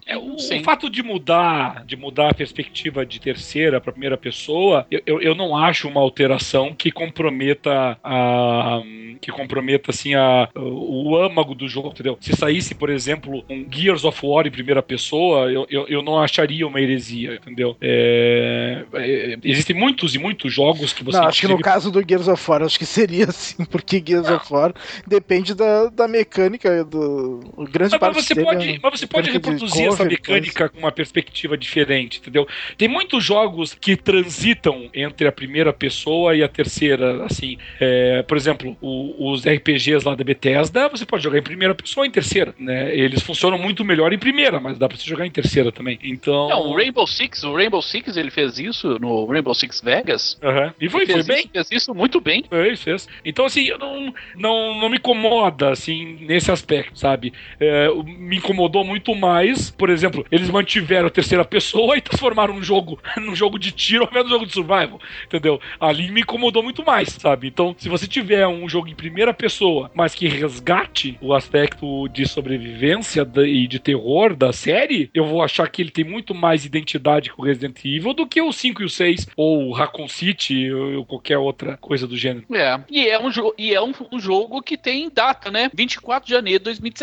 É, 0.06 0.16
o, 0.16 0.36
o 0.36 0.64
fato 0.64 0.88
de 0.88 1.02
mudar, 1.02 1.84
de 1.84 1.96
mudar 1.96 2.30
a 2.30 2.34
perspectiva 2.34 3.04
de 3.04 3.20
terceira 3.20 3.80
para 3.80 3.92
primeira 3.92 4.16
pessoa, 4.16 4.86
eu, 4.90 5.02
eu, 5.06 5.20
eu 5.20 5.34
não 5.34 5.56
acho 5.56 5.88
uma 5.88 6.00
alteração 6.00 6.74
que 6.74 6.90
comprometa 6.90 7.98
a 8.02 8.80
que 9.20 9.32
comprometa 9.32 9.90
assim 9.90 10.14
a, 10.14 10.48
o 10.54 11.16
âmago 11.16 11.54
do 11.54 11.68
jogo, 11.68 11.88
entendeu? 11.88 12.16
Se 12.20 12.36
saísse, 12.36 12.74
por 12.74 12.88
exemplo, 12.88 13.44
um 13.50 13.66
Gears 13.70 14.04
of 14.04 14.18
War 14.24 14.46
em 14.46 14.50
primeira 14.50 14.82
pessoa, 14.82 15.50
eu, 15.50 15.66
eu, 15.68 15.88
eu 15.88 16.02
não 16.02 16.20
acharia 16.20 16.66
uma 16.66 16.80
heresia, 16.80 17.34
entendeu? 17.34 17.76
É, 17.80 18.84
é, 18.94 19.38
existem 19.42 19.74
muitos 19.74 20.14
e 20.14 20.18
muitos 20.18 20.52
jogos 20.52 20.92
que 20.92 21.02
você 21.02 21.18
não, 21.18 21.26
acho 21.26 21.40
que 21.40 21.48
no 21.48 21.58
caso 21.58 21.90
do 21.90 22.04
Gears 22.06 22.28
of 22.28 22.50
War, 22.50 22.62
acho 22.62 22.78
que 22.78 22.86
seria 22.86 23.24
assim, 23.28 23.64
porque 23.64 24.02
Gears 24.04 24.28
of 24.28 24.52
War 24.52 24.72
depende 25.06 25.54
da, 25.54 25.86
da 25.86 26.06
mecânica 26.06 26.84
do 26.84 27.17
o 27.56 27.64
grande 27.64 27.92
Mas, 27.92 28.00
parte 28.00 28.16
mas 28.16 28.24
você 28.26 28.34
dele 28.34 28.46
pode, 28.46 28.70
é 28.70 28.78
mas 28.82 29.00
você 29.00 29.06
pode 29.06 29.30
reproduzir 29.30 29.86
essa 29.86 29.96
cover, 29.98 30.10
mecânica 30.12 30.68
com 30.68 30.78
uma 30.78 30.92
perspectiva 30.92 31.56
diferente, 31.56 32.18
entendeu? 32.18 32.46
Tem 32.76 32.88
muitos 32.88 33.24
jogos 33.24 33.74
que 33.74 33.96
transitam 33.96 34.88
entre 34.94 35.26
a 35.28 35.32
primeira 35.32 35.72
pessoa 35.72 36.34
e 36.36 36.42
a 36.42 36.48
terceira, 36.48 37.24
assim. 37.24 37.56
é, 37.80 38.22
por 38.22 38.36
exemplo, 38.36 38.76
o- 38.80 39.30
os 39.32 39.44
RPGs 39.46 40.06
lá 40.06 40.14
da 40.14 40.24
Bethesda, 40.24 40.88
você 40.88 41.04
pode 41.06 41.22
jogar 41.22 41.38
em 41.38 41.42
primeira 41.42 41.74
pessoa 41.74 42.02
ou 42.04 42.06
em 42.08 42.10
terceira, 42.10 42.54
né? 42.58 42.94
Eles 42.94 43.22
funcionam 43.22 43.58
muito 43.58 43.84
melhor 43.84 44.12
em 44.12 44.18
primeira, 44.18 44.60
mas 44.60 44.78
dá 44.78 44.88
pra 44.88 44.96
você 44.96 45.04
jogar 45.08 45.26
em 45.26 45.30
terceira 45.30 45.70
também. 45.72 45.98
Então... 46.02 46.48
Não, 46.48 46.60
o 46.68 46.76
Rainbow 46.76 47.06
Six, 47.06 47.42
o 47.44 47.54
Rainbow 47.54 47.80
Six 47.82 48.16
ele 48.16 48.30
fez 48.30 48.58
isso 48.58 48.98
no 49.00 49.24
Rainbow 49.26 49.54
Six 49.54 49.80
Vegas. 49.80 50.38
Aham. 50.42 50.74
E 50.80 50.88
foi, 50.88 51.06
foi 51.06 51.14
fez 51.14 51.26
bem. 51.26 51.38
Isso, 51.40 51.48
fez 51.52 51.70
isso 51.72 51.94
muito 51.94 52.20
bem. 52.20 52.44
Fez, 52.48 52.82
fez. 52.82 53.08
Então, 53.24 53.44
assim, 53.44 53.64
eu 53.64 53.78
não, 53.78 54.12
não, 54.36 54.80
não 54.80 54.88
me 54.88 54.96
incomoda, 54.96 55.70
assim, 55.70 56.18
nesse 56.20 56.50
aspecto, 56.50 56.98
sabe? 56.98 57.07
É, 57.60 57.88
o- 57.90 58.02
me 58.02 58.36
incomodou 58.36 58.84
muito 58.84 59.14
mais, 59.14 59.70
por 59.70 59.90
exemplo, 59.90 60.24
eles 60.30 60.50
mantiveram 60.50 61.06
a 61.06 61.10
terceira 61.10 61.44
pessoa 61.44 61.96
e 61.98 62.00
transformaram 62.00 62.54
um 62.54 62.62
jogo 62.62 62.98
num 63.16 63.34
jogo 63.34 63.58
de 63.58 63.72
tiro 63.72 64.04
ao 64.04 64.10
invés 64.10 64.24
do 64.24 64.30
jogo 64.30 64.46
de 64.46 64.52
survival, 64.52 65.00
entendeu? 65.24 65.60
Ali 65.80 66.10
me 66.10 66.20
incomodou 66.22 66.62
muito 66.62 66.84
mais, 66.84 67.08
sabe? 67.10 67.46
Então, 67.48 67.74
se 67.78 67.88
você 67.88 68.06
tiver 68.06 68.46
um 68.46 68.68
jogo 68.68 68.88
em 68.88 68.94
primeira 68.94 69.32
pessoa, 69.32 69.90
mas 69.94 70.14
que 70.14 70.28
resgate 70.28 71.16
o 71.20 71.34
aspecto 71.34 72.08
de 72.08 72.26
sobrevivência 72.26 73.26
e 73.46 73.66
de 73.66 73.78
terror 73.78 74.34
da 74.34 74.52
série, 74.52 75.10
eu 75.14 75.24
vou 75.26 75.42
achar 75.42 75.68
que 75.68 75.82
ele 75.82 75.90
tem 75.90 76.04
muito 76.04 76.34
mais 76.34 76.64
identidade 76.64 77.30
com 77.32 77.42
o 77.42 77.44
Resident 77.44 77.78
Evil 77.84 78.12
do 78.14 78.26
que 78.26 78.40
o 78.40 78.52
5 78.52 78.82
e 78.82 78.84
o 78.84 78.88
6, 78.88 79.28
ou 79.36 79.68
o 79.68 79.72
Raccoon 79.72 80.08
City, 80.08 80.70
ou 80.72 81.04
qualquer 81.04 81.38
outra 81.38 81.76
coisa 81.76 82.06
do 82.06 82.16
gênero. 82.16 82.44
É. 82.52 82.80
E 82.90 83.06
é 83.08 83.18
um, 83.18 83.30
e 83.56 83.74
é 83.74 83.80
um, 83.82 83.92
um 84.12 84.18
jogo 84.20 84.62
que 84.62 84.76
tem 84.76 85.10
data, 85.10 85.50
né? 85.50 85.70
24 85.74 86.26
de 86.26 86.32
janeiro 86.34 86.58
de 86.60 86.64
2017. 86.64 86.97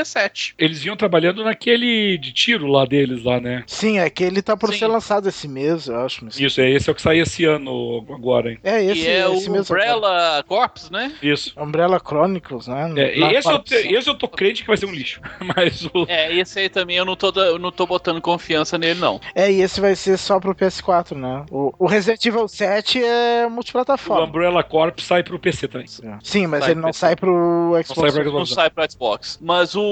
Eles 0.57 0.81
vinham 0.81 0.95
trabalhando 0.97 1.43
naquele 1.43 2.17
de 2.17 2.31
tiro 2.33 2.67
lá 2.67 2.85
deles, 2.85 3.23
lá, 3.23 3.39
né? 3.39 3.63
Sim, 3.67 3.99
é 3.99 4.09
que 4.09 4.23
ele 4.23 4.41
tá 4.41 4.55
por 4.57 4.71
Sim. 4.73 4.79
ser 4.79 4.87
lançado 4.87 5.29
esse 5.29 5.47
mês, 5.47 5.87
eu 5.87 5.99
acho. 6.01 6.25
mas- 6.25 6.39
Isso, 6.39 6.59
é 6.61 6.69
esse 6.69 6.89
é 6.89 6.91
o 6.91 6.95
que 6.95 7.01
sai 7.01 7.19
esse 7.19 7.45
ano 7.45 8.05
agora, 8.13 8.51
hein? 8.51 8.59
É 8.63 8.83
esse, 8.83 9.01
e 9.01 9.07
é 9.07 9.19
esse 9.31 9.49
o 9.49 9.51
mesmo. 9.51 9.75
Umbrella 9.75 10.43
Corps, 10.47 10.89
né? 10.89 11.13
Isso. 11.21 11.53
Umbrella 11.57 11.99
Chronicles, 12.05 12.67
né? 12.67 12.91
É, 12.97 13.19
Na 13.19 13.33
esse, 13.33 13.49
eu, 13.49 13.59
te- 13.59 13.75
esse 13.93 14.09
eu 14.09 14.15
tô 14.15 14.27
crente 14.27 14.61
que 14.61 14.67
vai 14.67 14.77
ser 14.77 14.85
um 14.85 14.91
lixo. 14.93 15.21
Mas 15.55 15.85
o. 15.85 16.05
É, 16.07 16.33
esse 16.35 16.59
aí 16.59 16.69
também 16.69 16.97
eu 16.97 17.05
não 17.05 17.15
tô, 17.15 17.31
eu 17.41 17.59
não 17.59 17.71
tô 17.71 17.85
botando 17.85 18.21
confiança 18.21 18.77
nele, 18.77 18.99
não. 18.99 19.19
É, 19.33 19.51
e 19.51 19.61
esse 19.61 19.79
vai 19.81 19.95
ser 19.95 20.17
só 20.17 20.39
pro 20.39 20.55
PS4, 20.55 21.15
né? 21.17 21.45
O, 21.51 21.73
o 21.79 21.85
Resident 21.87 22.25
Evil 22.25 22.47
7 22.47 23.03
é 23.03 23.45
O 23.45 23.49
multiplataforma. 23.51 24.25
Umbrella 24.25 24.63
Corp 24.63 24.99
sai 24.99 25.23
pro 25.23 25.39
PC 25.39 25.67
também. 25.67 25.87
Sim, 26.23 26.47
mas 26.47 26.63
Sai 26.63 26.71
ele 26.71 26.79
não 26.81 26.93
sai 26.93 27.15
pro 27.15 27.71
Xbox. 27.85 28.11
sai 28.11 28.11
pro 28.11 28.23
Não 28.31 28.45
Xbox. 28.45 28.49
sai 28.49 28.69
pro 28.69 28.91
Xbox. 28.91 29.39
Mas 29.41 29.75
o. 29.75 29.84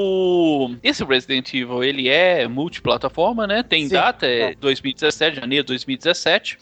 Esse 0.84 1.04
Resident 1.04 1.54
Evil, 1.54 1.84
ele 1.84 2.10
é 2.10 2.48
multiplataforma, 2.48 3.46
né? 3.48 3.64
Tem 3.64 3.88
Sim, 3.88 3.94
data, 3.94 4.26
é 4.26 4.52
é. 4.52 4.56
2017, 4.56 5.40
janeiro 5.40 5.64
de 5.64 5.68
2017. 5.70 6.58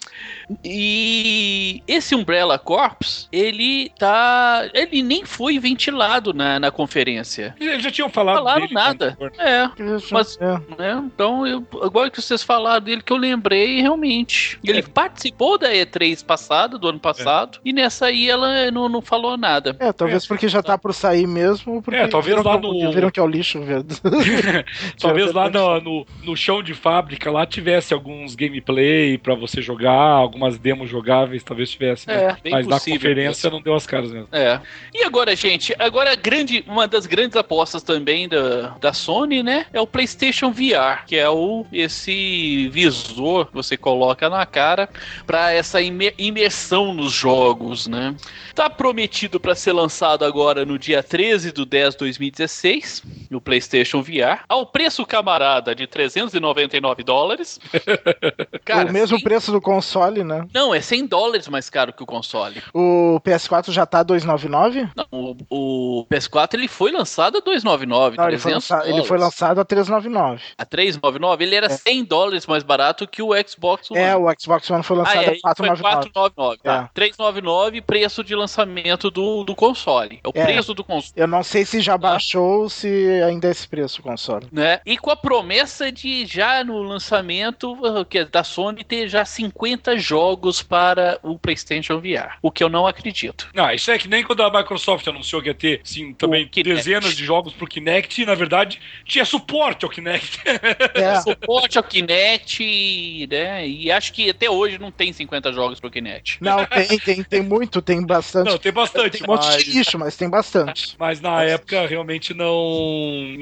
E 0.64 1.84
esse 1.88 2.16
Umbrella 2.16 2.58
Corps, 2.58 3.28
ele 3.32 3.92
tá. 3.98 4.70
Ele 4.74 5.02
nem 5.04 5.26
foi 5.26 5.60
ventilado 5.60 6.34
na, 6.34 6.60
na 6.60 6.72
conferência. 6.72 7.56
Eles 7.60 7.84
já 7.84 7.92
tinham 7.92 8.10
falado. 8.10 8.36
Falaram 8.38 8.62
dele, 8.62 8.74
nada. 8.74 9.18
né? 9.20 9.30
É. 9.38 9.70
Mas- 10.12 10.38
É. 10.42 10.54
né? 10.78 11.04
Então, 11.14 11.46
eu, 11.46 11.66
agora 11.82 12.10
que 12.10 12.22
vocês 12.22 12.44
falaram 12.44 12.82
dele, 12.84 13.02
que 13.02 13.12
eu 13.14 13.18
lembrei 13.18 13.82
realmente. 13.82 14.60
Ele 14.64 14.80
É. 14.80 14.82
participou 14.82 15.58
da 15.58 15.72
E3 15.72 16.24
passada, 16.24 16.78
do 16.78 16.88
ano 16.88 17.00
passado, 17.00 17.60
e 17.64 17.74
nessa 17.74 18.08
aí 18.08 18.30
ela 18.30 18.72
não, 18.72 18.88
não 18.90 19.02
falou 19.02 19.38
nada. 19.38 19.76
É, 19.80 19.92
talvez 19.94 20.26
porque 20.26 20.48
já 20.48 20.62
tá 20.62 20.78
por 20.78 20.94
sair 20.94 21.28
mesmo. 21.28 21.82
Porque 21.82 22.00
É, 22.00 22.08
talvez 22.08 22.36
viram 22.36 22.50
lá 22.50 22.58
no- 22.60 22.92
Viram 22.92 23.12
que 23.12 23.20
é 23.22 23.24
o 23.24 23.28
lixo, 23.28 23.62
velho. 23.62 23.86
Talvez 25.00 25.32
lá 25.34 25.50
no, 25.50 25.80
no, 25.82 26.06
no 26.24 26.36
chão 26.36 26.62
de 26.62 26.74
fábrica 26.74 27.32
lá 27.32 27.46
tivesse 27.46 27.94
alguns 27.94 28.36
gameplay 28.36 29.18
pra 29.18 29.36
você 29.36 29.62
jogar, 29.62 29.92
algumas 29.94 30.58
demos 30.58 30.90
jogáveis, 30.90 31.44
talvez 31.44 31.70
tivesse. 31.70 32.08
né? 32.08 32.38
É, 32.44 32.50
Mas 32.50 32.68
na 32.68 32.80
conferência 32.80 33.50
não 33.50 33.62
deu 33.62 33.74
as 33.76 33.86
caras 33.88 34.12
mesmo. 34.12 34.28
É. 34.32 34.60
E 34.94 35.04
agora, 35.04 35.36
gente, 35.36 35.74
agora 35.80 36.12
a 36.12 36.16
grande, 36.16 36.64
uma 36.68 36.88
das 36.88 37.06
grandes 37.06 37.36
apostas 37.36 37.84
também 37.84 38.28
da, 38.28 38.70
da 38.80 38.94
Sony, 38.94 39.44
né, 39.44 39.66
é 39.74 39.80
o 39.80 39.88
PlayStation 39.88 40.52
VR, 40.52 41.06
que 41.06 41.16
é 41.16 41.30
o 41.30 41.66
esse 41.72 42.68
visor 42.70 43.46
que 43.48 43.54
você 43.54 43.78
coloca 43.78 44.30
na 44.30 44.46
cara 44.46 44.90
para 45.26 45.52
essa 45.52 45.82
imer- 45.82 46.14
imersão 46.18 46.94
nos 46.94 47.12
jogos, 47.14 47.88
né? 47.88 48.16
Tá 48.54 48.70
prometido 48.70 49.40
para 49.40 49.56
ser 49.56 49.72
lançado 49.74 50.26
agora 50.26 50.66
no 50.66 50.78
dia 50.78 51.02
13 51.04 51.52
do 51.52 51.66
10 51.66 51.94
de 51.94 52.00
2016, 52.00 53.04
no 53.30 53.40
PlayStation 53.40 54.02
VR, 54.02 54.44
ao 54.48 54.66
preço 54.66 55.06
camarada 55.06 55.74
de 55.74 55.88
399 55.88 57.04
dólares. 57.04 57.60
o 58.90 58.92
mesmo 58.92 59.18
sim- 59.18 59.24
preço 59.24 59.52
do 59.52 59.62
console, 59.62 60.24
né? 60.24 60.46
Não, 60.54 60.74
é 60.74 60.82
100 60.82 61.08
dólares 61.08 61.48
mais 61.48 61.70
caro 61.70 61.94
que 61.94 62.04
o 62.04 62.06
console. 62.06 62.62
O 62.74 63.20
PS4 63.24 63.72
já 63.72 63.86
tá 63.86 64.04
299? 64.04 64.90
Não, 64.96 65.06
o, 65.12 65.36
o 65.50 66.06
PS4 66.10 66.54
ele 66.56 66.68
foi 66.68 66.92
lançado 66.92 67.38
a 67.38 67.42
299, 67.42 68.18
Não, 68.18 68.28
ele 68.28 68.38
foi, 68.38 68.52
300 68.52 68.70
lançado, 68.70 68.90
ele 68.90 69.04
foi 69.06 69.18
lançado 69.18 69.62
a 69.62 69.66
399. 69.66 70.42
A 70.58 70.66
399, 70.66 71.44
ele 71.44 71.56
era 71.56 71.70
100 71.70 72.04
dólares 72.06 72.46
mais 72.46 72.64
barato 72.64 73.08
que 73.08 73.22
o 73.22 73.32
Xbox 73.48 73.90
One. 73.92 74.00
É, 74.00 74.16
o 74.16 74.28
Xbox 74.40 74.70
One 74.70 74.84
foi 74.84 74.98
ah, 74.98 75.00
lançado 75.00 75.16
é, 75.16 75.20
a 75.20 75.32
ele 75.32 75.40
foi 75.40 75.42
499. 75.42 76.12
499, 76.12 76.58
tá. 76.64 76.84
É. 76.86 76.90
399, 76.94 77.82
preço 77.82 78.24
de 78.24 78.36
lançamento 78.36 79.10
do, 79.10 79.44
do 79.44 79.56
console. 79.56 80.20
É 80.24 80.28
o 80.28 80.32
É. 80.34 80.44
preço 80.46 80.74
do 80.74 80.84
console. 80.84 81.14
Eu 81.16 81.28
não 81.28 81.44
sei 81.44 81.66
se 81.66 81.82
já 81.82 81.98
baixou 81.98 82.64
ou 82.64 82.70
se 82.92 83.24
ainda 83.24 83.48
é 83.48 83.52
esse 83.52 83.68
preço 83.68 84.02
o 84.02 84.04
console. 84.04 84.48
Né? 84.52 84.80
E 84.86 84.98
com 84.98 85.10
a 85.10 85.16
promessa 85.16 85.92
de 85.92 86.26
já 86.26 86.64
no 86.64 86.82
lançamento 86.82 87.78
que 88.10 88.20
é 88.20 88.26
da 88.26 88.44
Sony 88.44 88.84
ter 88.84 89.08
já 89.08 89.24
50 89.24 89.98
jogos 89.98 90.62
para 90.62 91.20
o 91.24 91.38
PlayStation 91.40 92.00
VR, 92.00 92.38
o 92.42 92.52
que 92.52 92.64
eu 92.64 92.70
não 92.70 92.86
acredito. 92.86 93.50
Ah, 93.56 93.74
isso 93.74 93.92
é 93.92 93.98
que 93.98 94.08
nem 94.08 94.24
quando 94.24 94.44
a 94.44 94.52
Microsoft 94.52 95.08
anunciou 95.08 95.42
que 95.42 95.48
ia 95.48 95.54
ter, 95.54 95.82
sim, 95.84 96.14
também 96.14 96.46
O 96.46 96.64
dezenas 96.64 97.16
de 97.16 97.24
jogos 97.24 97.54
pro 97.54 97.68
Kinect 97.68 98.22
e, 98.22 98.26
na 98.26 98.36
verdade, 98.36 98.80
tinha 99.06 99.26
suporte 99.26 99.86
ao 99.86 99.92
Kinect. 99.92 100.40
É, 100.94 101.20
Suporte 101.22 101.78
ao 101.78 101.84
Kinect, 101.84 103.28
né? 103.30 103.68
E 103.68 103.92
acho 103.92 104.12
que 104.14 104.30
até 104.30 104.50
hoje 104.50 104.78
não 104.78 104.92
tem 104.92 105.14
50 105.14 105.52
jogos 105.54 105.80
pro 105.80 105.90
Kinect. 105.90 106.38
não, 106.42 106.66
tem, 106.66 107.00
tem, 107.00 107.24
tem 107.24 107.42
muito, 107.42 107.82
tem 107.82 108.06
bastante. 108.06 108.50
Não, 108.50 108.58
tem 108.58 108.72
bastante. 108.72 109.18
tem 109.18 109.24
um 109.24 109.32
monte 109.32 109.46
mas- 109.46 109.64
de 109.64 109.72
lixo, 109.72 109.98
mas 109.98 110.16
tem 110.16 110.30
bastante. 110.30 110.96
Mas 111.00 111.22
na 111.22 111.44
época 111.44 111.88
realmente 111.88 112.34
não. 112.34 112.52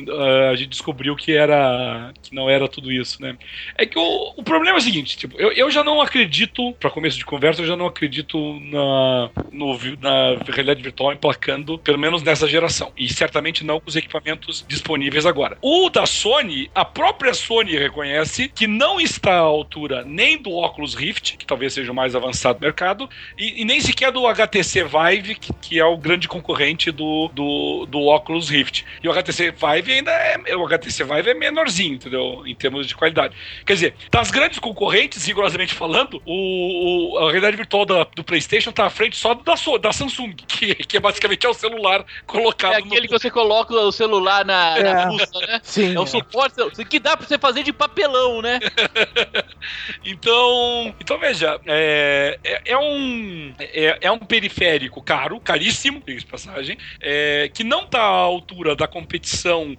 Ah, 0.09 0.49
a 0.51 0.55
gente 0.55 0.69
descobriu 0.69 1.15
que 1.15 1.33
era. 1.33 2.11
que 2.21 2.33
não 2.33 2.49
era 2.49 2.67
tudo 2.67 2.91
isso, 2.91 3.21
né? 3.21 3.37
É 3.77 3.85
que 3.85 3.97
o, 3.97 4.33
o 4.37 4.43
problema 4.43 4.77
é 4.77 4.79
o 4.79 4.83
seguinte, 4.83 5.17
tipo, 5.17 5.39
eu, 5.39 5.51
eu 5.51 5.71
já 5.71 5.83
não 5.83 6.01
acredito, 6.01 6.73
para 6.73 6.89
começo 6.89 7.17
de 7.17 7.25
conversa, 7.25 7.61
eu 7.61 7.67
já 7.67 7.75
não 7.75 7.85
acredito 7.85 8.59
na, 8.61 9.29
no 9.51 9.79
na 10.01 10.37
realidade 10.45 10.81
virtual 10.81 11.13
emplacando, 11.13 11.77
pelo 11.77 11.97
menos 11.97 12.21
nessa 12.21 12.47
geração. 12.47 12.91
E 12.97 13.11
certamente 13.11 13.63
não 13.63 13.79
com 13.79 13.89
os 13.89 13.95
equipamentos 13.95 14.65
disponíveis 14.67 15.25
agora. 15.25 15.57
O 15.61 15.89
da 15.89 16.05
Sony, 16.05 16.69
a 16.73 16.83
própria 16.83 17.33
Sony 17.33 17.77
reconhece 17.77 18.49
que 18.49 18.67
não 18.67 18.99
está 18.99 19.33
à 19.33 19.39
altura 19.39 20.03
nem 20.05 20.37
do 20.37 20.51
Oculus 20.51 20.95
Rift, 20.95 21.37
que 21.37 21.45
talvez 21.45 21.73
seja 21.73 21.91
o 21.91 21.95
mais 21.95 22.15
avançado 22.15 22.59
do 22.59 22.63
mercado, 22.63 23.09
e, 23.37 23.61
e 23.61 23.65
nem 23.65 23.79
sequer 23.79 24.11
do 24.11 24.27
HTC 24.27 24.83
Vive, 24.83 25.35
que, 25.35 25.53
que 25.53 25.79
é 25.79 25.85
o 25.85 25.97
grande 25.97 26.27
concorrente 26.27 26.91
do, 26.91 27.29
do, 27.33 27.85
do 27.85 27.99
Oculus 28.07 28.49
Rift. 28.49 28.85
E 29.03 29.07
o 29.07 29.11
HTC 29.11 29.28
Vive 29.31 29.93
ainda 29.93 30.11
é. 30.11 30.55
O 30.55 30.65
HTC 30.65 31.03
Vive 31.03 31.31
é 31.31 31.33
menorzinho, 31.33 31.95
entendeu? 31.95 32.43
Em 32.45 32.55
termos 32.55 32.87
de 32.87 32.95
qualidade. 32.95 33.35
Quer 33.65 33.73
dizer, 33.73 33.95
das 34.11 34.31
grandes 34.31 34.59
concorrentes, 34.59 35.25
rigorosamente 35.25 35.73
falando, 35.73 36.21
o, 36.25 37.13
o, 37.13 37.17
a 37.19 37.23
realidade 37.31 37.57
virtual 37.57 37.85
da, 37.85 38.03
do 38.03 38.23
PlayStation 38.23 38.71
tá 38.71 38.85
à 38.85 38.89
frente 38.89 39.15
só 39.15 39.33
da, 39.33 39.55
da 39.81 39.93
Samsung, 39.93 40.33
que, 40.47 40.75
que 40.75 40.97
é 40.97 40.99
basicamente 40.99 41.45
é 41.45 41.49
o 41.49 41.53
celular 41.53 42.05
colocado. 42.25 42.73
É 42.73 42.77
aquele 42.77 43.01
no... 43.01 43.07
que 43.07 43.19
você 43.19 43.29
coloca 43.29 43.73
o 43.73 43.91
celular 43.91 44.45
na, 44.45 44.77
é. 44.77 44.83
na 44.83 45.09
né? 45.11 45.61
Sim. 45.63 45.95
É 45.95 45.99
o 45.99 46.05
suporte 46.05 46.55
que 46.85 46.99
dá 46.99 47.15
pra 47.15 47.27
você 47.27 47.37
fazer 47.37 47.63
de 47.63 47.73
papelão, 47.73 48.41
né? 48.41 48.59
então, 50.03 50.93
então 50.99 51.17
veja, 51.19 51.59
é, 51.65 52.39
é, 52.43 52.61
é 52.65 52.77
um 52.77 53.53
é, 53.59 53.97
é, 54.01 54.11
um 54.11 54.19
periférico 54.19 55.01
caro, 55.01 55.39
caríssimo, 55.39 56.01
diga 56.05 56.19
passagem, 56.29 56.77
é, 56.99 57.49
que 57.53 57.63
não 57.63 57.85
tá 57.85 58.01
à 58.01 58.07
altura 58.07 58.75
da 58.75 58.87
competição 58.87 59.18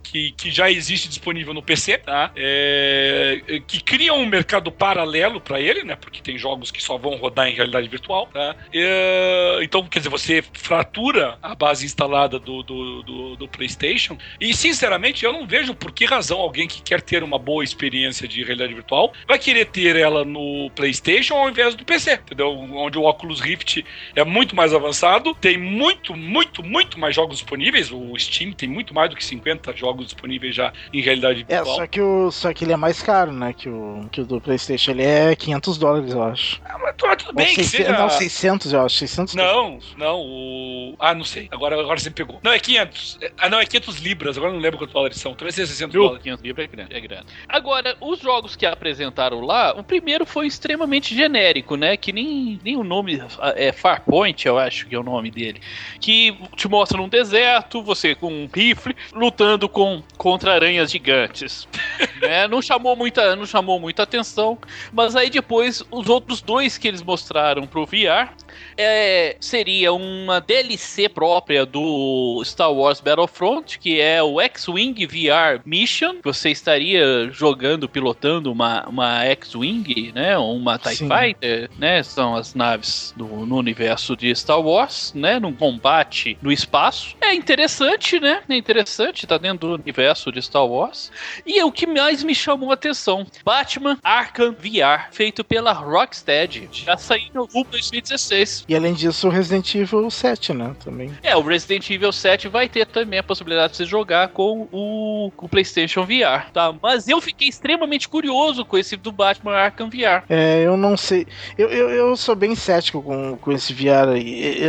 que, 0.03 0.33
que 0.33 0.51
já 0.51 0.71
existe 0.71 1.09
disponível 1.09 1.55
no 1.55 1.62
PC, 1.62 1.99
tá? 1.99 2.31
É, 2.37 3.61
que 3.67 3.83
cria 3.83 4.12
um 4.12 4.27
mercado 4.27 4.71
paralelo 4.71 5.41
para 5.41 5.61
ele, 5.61 5.85
né? 5.85 5.97
Porque 5.97 6.21
tem 6.23 6.39
jogos 6.39 6.71
que 6.71 6.83
só 6.83 6.97
vão 6.97 7.17
rodar 7.17 7.49
em 7.49 7.55
realidade 7.55 7.89
virtual, 7.89 8.27
tá? 8.33 8.57
É, 8.73 9.59
então, 9.62 9.85
quer 9.85 10.01
dizer, 10.01 10.09
você 10.09 10.43
fratura 10.53 11.39
a 11.43 11.55
base 11.55 11.85
instalada 11.85 12.39
do, 12.39 12.62
do, 12.62 13.03
do, 13.03 13.37
do, 13.37 13.49
PlayStation. 13.49 14.17
E, 14.41 14.55
sinceramente, 14.55 15.25
eu 15.25 15.33
não 15.33 15.47
vejo 15.47 15.75
por 15.75 15.93
que 15.93 16.05
razão 16.05 16.39
alguém 16.39 16.67
que 16.69 16.83
quer 16.83 17.01
ter 17.01 17.23
uma 17.23 17.39
boa 17.39 17.65
experiência 17.65 18.27
de 18.27 18.43
realidade 18.43 18.75
virtual 18.75 19.12
vai 19.27 19.39
querer 19.39 19.67
ter 19.67 19.97
ela 19.97 20.25
no 20.25 20.71
PlayStation 20.75 21.35
ao 21.35 21.49
invés 21.49 21.75
do 21.75 21.85
PC, 21.85 22.15
entendeu? 22.15 22.51
Onde 22.51 22.99
o 22.99 23.05
Oculus 23.05 23.41
Rift 23.41 23.85
é 24.15 24.25
muito 24.25 24.55
mais 24.55 24.73
avançado, 24.73 25.35
tem 25.35 25.59
muito, 25.59 26.17
muito, 26.17 26.62
muito 26.62 26.99
mais 26.99 27.15
jogos 27.15 27.39
disponíveis. 27.39 27.91
O 27.91 28.17
Steam 28.19 28.53
tem 28.53 28.69
muito 28.69 28.95
mais 28.95 29.11
do 29.11 29.17
que 29.17 29.25
50 29.31 29.73
jogos 29.74 30.07
disponíveis 30.07 30.55
já 30.55 30.73
em 30.93 31.01
realidade 31.01 31.47
é, 31.48 31.57
virtual. 31.57 31.74
É, 31.74 31.78
só 31.78 31.86
que, 31.86 32.01
o, 32.01 32.31
só 32.31 32.52
que 32.52 32.65
ele 32.65 32.73
é 32.73 32.77
mais 32.77 33.02
caro, 33.02 33.32
né? 33.32 33.52
Que 33.52 33.69
o, 33.69 34.09
que 34.11 34.20
o 34.20 34.24
do 34.24 34.40
PlayStation. 34.40 34.90
Ele 34.93 35.05
é 35.05 35.35
500 35.35 35.78
dólares, 35.78 36.12
eu 36.12 36.23
acho. 36.23 36.61
Ah, 36.65 36.78
mas 36.78 36.94
tudo 36.97 37.32
bem, 37.32 37.47
600, 37.47 37.70
que 37.70 37.77
seja... 37.77 37.93
Não, 37.93 38.09
600, 38.09 38.73
eu 38.73 38.85
acho. 38.85 38.97
600 38.97 39.35
não, 39.35 39.78
não. 39.97 40.20
O... 40.20 40.94
Ah, 40.98 41.15
não 41.15 41.24
sei. 41.24 41.48
Agora, 41.51 41.78
agora 41.78 41.98
você 41.98 42.11
pegou. 42.11 42.40
Não, 42.43 42.52
é 42.52 42.59
500. 42.59 43.19
Ah, 43.39 43.48
não, 43.48 43.61
é 43.61 43.66
500 43.66 43.98
libras. 44.01 44.36
Agora 44.36 44.52
não 44.52 44.61
lembro 44.61 44.78
quanto 44.78 44.93
dólares 44.93 45.19
são. 45.19 45.35
Talvez 45.35 45.55
seja 45.55 45.69
600 45.69 45.93
Viu? 45.93 46.02
dólares. 46.02 46.23
500 46.23 46.44
libras 46.44 46.65
é 46.65 46.69
grande, 46.69 46.94
é 46.94 47.01
grande. 47.01 47.27
Agora, 47.48 47.97
os 48.01 48.20
jogos 48.20 48.57
que 48.57 48.66
apresentaram 48.66 49.40
lá, 49.40 49.74
o 49.78 49.82
primeiro 49.82 50.27
foi 50.27 50.47
extremamente 50.47 51.15
genérico, 51.15 51.77
né? 51.77 51.97
Que 51.97 52.12
nem, 52.12 52.61
nem 52.65 52.77
o 52.77 52.85
nome 52.85 53.20
é 53.57 53.73
Farpoint, 53.73 54.47
eu 54.47 54.59
acho 54.59 54.86
que 54.86 54.94
é 54.94 54.98
o 54.98 55.02
nome 55.02 55.31
dele. 55.31 55.61
Que 56.01 56.36
te 56.57 56.69
mostra 56.69 56.98
num 56.98 57.09
deserto, 57.09 57.82
você 57.82 58.15
com 58.15 58.32
um 58.32 58.48
rifle, 58.52 58.97
lutando 59.20 59.68
com, 59.68 60.02
contra 60.16 60.55
aranhas 60.55 60.90
gigantes. 60.90 61.68
né? 62.20 62.48
Não 62.48 62.60
chamou 62.60 62.97
muita, 62.97 63.36
não 63.36 63.47
chamou 63.47 63.78
muita 63.78 64.02
atenção. 64.02 64.59
Mas 64.92 65.14
aí 65.14 65.30
depois, 65.30 65.84
os 65.90 66.09
outros 66.09 66.40
dois 66.40 66.78
que 66.78 66.88
eles 66.88 67.02
mostraram 67.02 67.66
pro 67.66 67.86
VR 67.86 68.32
é, 68.77 69.37
seria 69.41 69.93
uma 69.93 70.41
DLC 70.41 71.09
própria 71.09 71.66
do 71.66 72.43
Star 72.45 72.73
Wars 72.73 73.01
Battlefront, 73.01 73.78
que 73.78 74.01
é 74.01 74.23
o 74.23 74.41
X-Wing 74.41 75.07
VR 75.07 75.61
Mission. 75.65 76.16
Você 76.23 76.51
estaria 76.51 77.31
jogando, 77.31 77.89
pilotando 77.89 78.51
uma, 78.51 78.87
uma 78.89 79.24
X-Wing, 79.24 80.12
né? 80.15 80.37
Uma 80.39 80.78
TIE 80.78 80.97
Sim. 80.97 81.09
Fighter, 81.09 81.70
né? 81.78 82.03
São 82.03 82.37
as 82.37 82.55
naves 82.55 83.12
do, 83.16 83.27
no 83.27 83.57
universo 83.57 84.16
de 84.16 84.35
Star 84.35 84.61
Wars, 84.61 85.12
né? 85.15 85.39
Num 85.39 85.53
combate 85.53 86.39
no 86.41 86.51
espaço. 86.51 87.16
É 87.20 87.35
interessante, 87.35 88.19
né? 88.19 88.43
É 88.49 88.57
interessante, 88.57 89.27
tá 89.27 89.39
dentro 89.39 89.69
do 89.69 89.74
universo 89.74 90.32
de 90.32 90.41
Star 90.43 90.66
Wars. 90.66 91.11
E 91.45 91.59
é 91.59 91.65
o 91.65 91.73
que 91.73 91.87
mais 91.87 92.23
me 92.23 92.35
chamou 92.35 92.70
a 92.70 92.74
atenção: 92.74 93.27
Batman 93.45 93.99
Arkham 94.03 94.53
VR, 94.53 95.12
feito 95.12 95.45
pela 95.45 95.73
Rocksteady. 95.73 96.69
Já 96.73 96.97
saiu 96.97 97.31
no 97.35 97.47
2016. 97.47 98.49
E 98.68 98.74
além 98.74 98.94
disso, 98.94 99.28
o 99.28 99.31
Resident 99.31 99.74
Evil 99.74 100.10
7, 100.10 100.52
né? 100.52 100.74
Também. 100.82 101.10
É, 101.22 101.36
o 101.36 101.43
Resident 101.43 101.89
Evil 101.90 102.12
7 102.12 102.48
vai 102.48 102.68
ter 102.68 102.86
também 102.86 103.18
a 103.18 103.22
possibilidade 103.22 103.72
de 103.72 103.78
você 103.78 103.85
jogar 103.85 104.28
com 104.28 104.68
o, 104.72 105.32
com 105.36 105.47
o 105.47 105.48
PlayStation 105.48 106.05
VR, 106.05 106.51
tá? 106.52 106.74
Mas 106.82 107.09
eu 107.09 107.20
fiquei 107.20 107.48
extremamente 107.48 108.09
curioso 108.09 108.64
com 108.64 108.77
esse 108.78 108.97
do 108.97 109.12
Batman 109.12 109.52
Arkham 109.52 109.89
VR. 109.89 110.24
É, 110.28 110.62
eu 110.62 110.77
não 110.77 110.97
sei. 110.97 111.27
Eu, 111.56 111.68
eu, 111.68 111.90
eu 111.90 112.16
sou 112.16 112.35
bem 112.35 112.55
cético 112.55 113.02
com, 113.02 113.36
com 113.36 113.52
esse 113.52 113.72
VR 113.72 114.09
aí. 114.14 114.60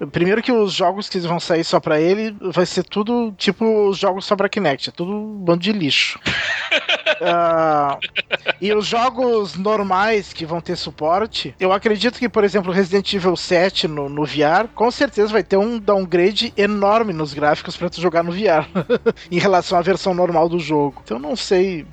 Uh, 0.00 0.06
primeiro 0.06 0.42
que 0.42 0.52
os 0.52 0.72
jogos 0.72 1.08
que 1.08 1.18
vão 1.18 1.40
sair 1.40 1.64
só 1.64 1.80
pra 1.80 2.00
ele 2.00 2.34
vai 2.40 2.66
ser 2.66 2.84
tudo 2.84 3.32
tipo 3.36 3.88
os 3.88 3.98
jogos 3.98 4.24
só 4.24 4.36
pra 4.36 4.48
Kinect, 4.48 4.88
é 4.88 4.92
tudo 4.92 5.12
um 5.12 5.34
bando 5.36 5.60
de 5.60 5.72
lixo. 5.72 6.18
uh, 7.20 7.98
e 8.60 8.72
os 8.72 8.86
jogos 8.86 9.56
normais 9.56 10.32
que 10.32 10.46
vão 10.46 10.60
ter 10.60 10.76
suporte, 10.76 11.54
eu 11.58 11.72
acredito 11.72 12.18
que, 12.18 12.28
por 12.28 12.44
exemplo, 12.44 12.72
Resident 12.72 12.97
Evil 13.14 13.36
7 13.36 13.88
no, 13.88 14.08
no 14.08 14.24
VR, 14.24 14.68
com 14.74 14.90
certeza 14.90 15.32
vai 15.32 15.42
ter 15.42 15.56
um 15.56 15.78
downgrade 15.78 16.52
enorme 16.56 17.12
nos 17.12 17.34
gráficos 17.34 17.76
para 17.76 17.90
tu 17.90 18.00
jogar 18.00 18.22
no 18.22 18.32
VR, 18.32 18.66
em 19.30 19.38
relação 19.38 19.78
à 19.78 19.82
versão 19.82 20.14
normal 20.14 20.48
do 20.48 20.58
jogo. 20.58 21.00
Então 21.04 21.18
não 21.18 21.36
sei. 21.36 21.86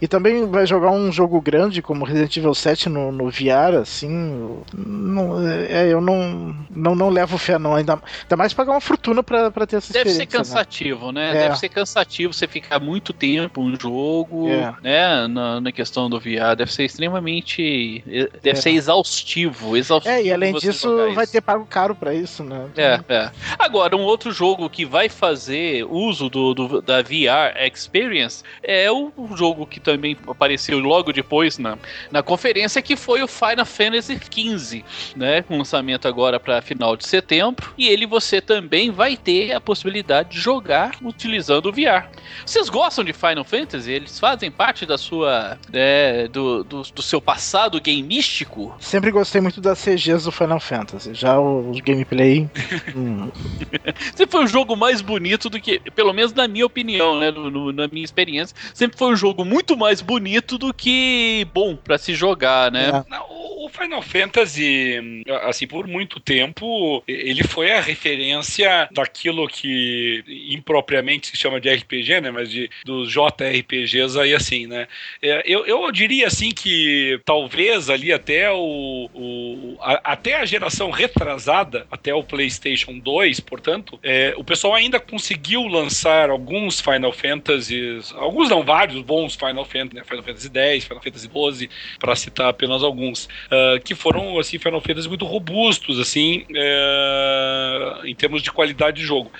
E 0.00 0.08
também 0.08 0.46
vai 0.46 0.66
jogar 0.66 0.90
um 0.90 1.12
jogo 1.12 1.40
grande 1.40 1.82
como 1.82 2.04
Resident 2.04 2.36
Evil 2.36 2.54
7 2.54 2.88
no, 2.88 3.12
no 3.12 3.30
VR, 3.30 3.76
assim. 3.80 4.62
Não, 4.74 5.46
é, 5.46 5.92
eu 5.92 6.00
não, 6.00 6.56
não, 6.70 6.94
não 6.94 7.08
levo 7.10 7.36
fé, 7.36 7.58
não. 7.58 7.74
Ainda, 7.74 8.00
ainda 8.22 8.36
mais 8.36 8.54
pagar 8.54 8.72
uma 8.72 8.80
fortuna 8.80 9.22
pra, 9.22 9.50
pra 9.50 9.66
ter 9.66 9.76
essa 9.76 9.92
Deve. 9.92 10.04
Deve 10.04 10.16
ser 10.16 10.26
cansativo, 10.26 11.12
né? 11.12 11.32
né? 11.32 11.38
É. 11.38 11.42
Deve 11.42 11.58
ser 11.58 11.68
cansativo 11.68 12.32
você 12.32 12.46
ficar 12.46 12.80
muito 12.80 13.12
tempo 13.12 13.60
um 13.60 13.78
jogo, 13.78 14.48
é. 14.48 14.74
né? 14.82 15.28
Na, 15.28 15.60
na, 15.60 15.72
questão 15.72 16.08
do 16.08 16.18
VR. 16.18 16.56
Deve 16.56 16.72
ser 16.72 16.84
extremamente. 16.84 18.02
Deve 18.42 18.50
é. 18.50 18.54
ser 18.54 18.70
exaustivo. 18.70 19.76
exaustivo 19.76 20.14
é, 20.14 20.29
e 20.30 20.32
além 20.32 20.54
disso, 20.54 21.12
vai 21.14 21.26
ter 21.26 21.40
pago 21.40 21.66
caro 21.66 21.94
pra 21.94 22.14
isso, 22.14 22.42
né? 22.44 22.68
É, 22.76 23.00
é. 23.08 23.30
Agora, 23.58 23.96
um 23.96 24.02
outro 24.02 24.32
jogo 24.32 24.70
que 24.70 24.84
vai 24.84 25.08
fazer 25.08 25.84
uso 25.84 26.28
do, 26.28 26.54
do 26.54 26.82
da 26.82 27.02
VR 27.02 27.56
Experience 27.72 28.42
é 28.62 28.90
o 28.90 29.12
jogo 29.34 29.66
que 29.66 29.80
também 29.80 30.16
apareceu 30.26 30.78
logo 30.78 31.12
depois 31.12 31.58
na, 31.58 31.76
na 32.10 32.22
conferência, 32.22 32.80
que 32.80 32.96
foi 32.96 33.22
o 33.22 33.28
Final 33.28 33.66
Fantasy 33.66 34.18
XV, 34.18 34.84
né? 35.16 35.42
Com 35.42 35.58
lançamento 35.58 36.06
agora 36.06 36.38
para 36.38 36.62
final 36.62 36.96
de 36.96 37.06
setembro. 37.06 37.72
E 37.76 37.88
ele 37.88 38.06
você 38.06 38.40
também 38.40 38.90
vai 38.90 39.16
ter 39.16 39.52
a 39.52 39.60
possibilidade 39.60 40.30
de 40.30 40.38
jogar 40.38 40.92
utilizando 41.02 41.66
o 41.66 41.72
VR. 41.72 42.08
Vocês 42.44 42.68
gostam 42.68 43.04
de 43.04 43.12
Final 43.12 43.44
Fantasy? 43.44 43.90
Eles 43.90 44.18
fazem 44.18 44.50
parte 44.50 44.86
da 44.86 44.96
sua. 44.96 45.58
É, 45.72 46.28
do, 46.28 46.64
do, 46.64 46.82
do, 46.82 47.02
seu 47.02 47.20
passado 47.20 47.80
gameístico? 47.80 48.74
Sempre 48.78 49.10
gostei 49.10 49.40
muito 49.40 49.60
das 49.60 49.78
CGs 50.10 50.24
do 50.24 50.32
Final 50.32 50.60
Fantasy. 50.60 51.14
Já 51.14 51.38
o, 51.38 51.70
o 51.70 51.82
gameplay. 51.82 52.48
hum. 52.94 53.30
Sempre 54.14 54.32
foi 54.32 54.44
um 54.44 54.48
jogo 54.48 54.76
mais 54.76 55.00
bonito 55.00 55.48
do 55.48 55.60
que. 55.60 55.80
Pelo 55.94 56.12
menos 56.12 56.32
na 56.32 56.48
minha 56.48 56.66
opinião, 56.66 57.18
né? 57.18 57.30
No, 57.30 57.50
no, 57.50 57.72
na 57.72 57.88
minha 57.88 58.04
experiência. 58.04 58.56
Sempre 58.74 58.98
foi 58.98 59.12
um 59.12 59.16
jogo 59.16 59.44
muito 59.44 59.76
mais 59.76 60.00
bonito 60.00 60.58
do 60.58 60.74
que 60.74 61.46
bom 61.54 61.76
para 61.76 61.98
se 61.98 62.14
jogar, 62.14 62.70
né? 62.72 62.90
É. 62.90 63.20
O 63.30 63.68
Final 63.68 64.02
Fantasy, 64.02 65.24
assim, 65.42 65.66
por 65.66 65.86
muito 65.86 66.18
tempo, 66.18 67.02
ele 67.06 67.44
foi 67.44 67.70
a 67.72 67.80
referência 67.80 68.88
daquilo 68.90 69.46
que 69.46 70.24
impropriamente 70.50 71.28
se 71.28 71.36
chama 71.36 71.60
de 71.60 71.72
RPG, 71.72 72.20
né? 72.22 72.30
Mas 72.30 72.50
de, 72.50 72.70
dos 72.84 73.12
JRPGs 73.12 74.18
aí 74.18 74.34
assim, 74.34 74.66
né? 74.66 74.88
É, 75.22 75.42
eu, 75.44 75.66
eu 75.66 75.92
diria 75.92 76.26
assim 76.26 76.50
que 76.50 77.20
talvez 77.24 77.90
ali 77.90 78.12
até 78.12 78.50
o, 78.50 79.10
o 79.14 79.76
a, 79.80 79.99
até 80.04 80.36
a 80.36 80.44
geração 80.44 80.90
retrasada, 80.90 81.86
até 81.90 82.14
o 82.14 82.22
PlayStation 82.22 82.98
2, 82.98 83.40
portanto, 83.40 83.98
é, 84.02 84.34
o 84.36 84.44
pessoal 84.44 84.74
ainda 84.74 84.98
conseguiu 85.00 85.66
lançar 85.66 86.30
alguns 86.30 86.80
Final 86.80 87.12
Fantasies, 87.12 88.12
alguns 88.16 88.48
não 88.48 88.62
vários 88.62 89.02
bons 89.02 89.34
Final 89.34 89.64
Fantasy, 89.64 89.94
né? 89.94 90.02
Final 90.04 90.22
Fantasy 90.22 90.50
X, 90.52 90.84
Final 90.84 91.02
Fantasy 91.02 91.28
XII, 91.28 91.70
para 91.98 92.16
citar 92.16 92.48
apenas 92.48 92.82
alguns, 92.82 93.24
uh, 93.24 93.80
que 93.84 93.94
foram 93.94 94.38
assim 94.38 94.58
Final 94.58 94.80
Fantasy 94.80 95.08
muito 95.08 95.24
robustos 95.24 95.98
assim, 95.98 96.46
uh, 96.50 98.06
em 98.06 98.14
termos 98.14 98.42
de 98.42 98.50
qualidade 98.50 98.98
de 98.98 99.06
jogo. 99.06 99.30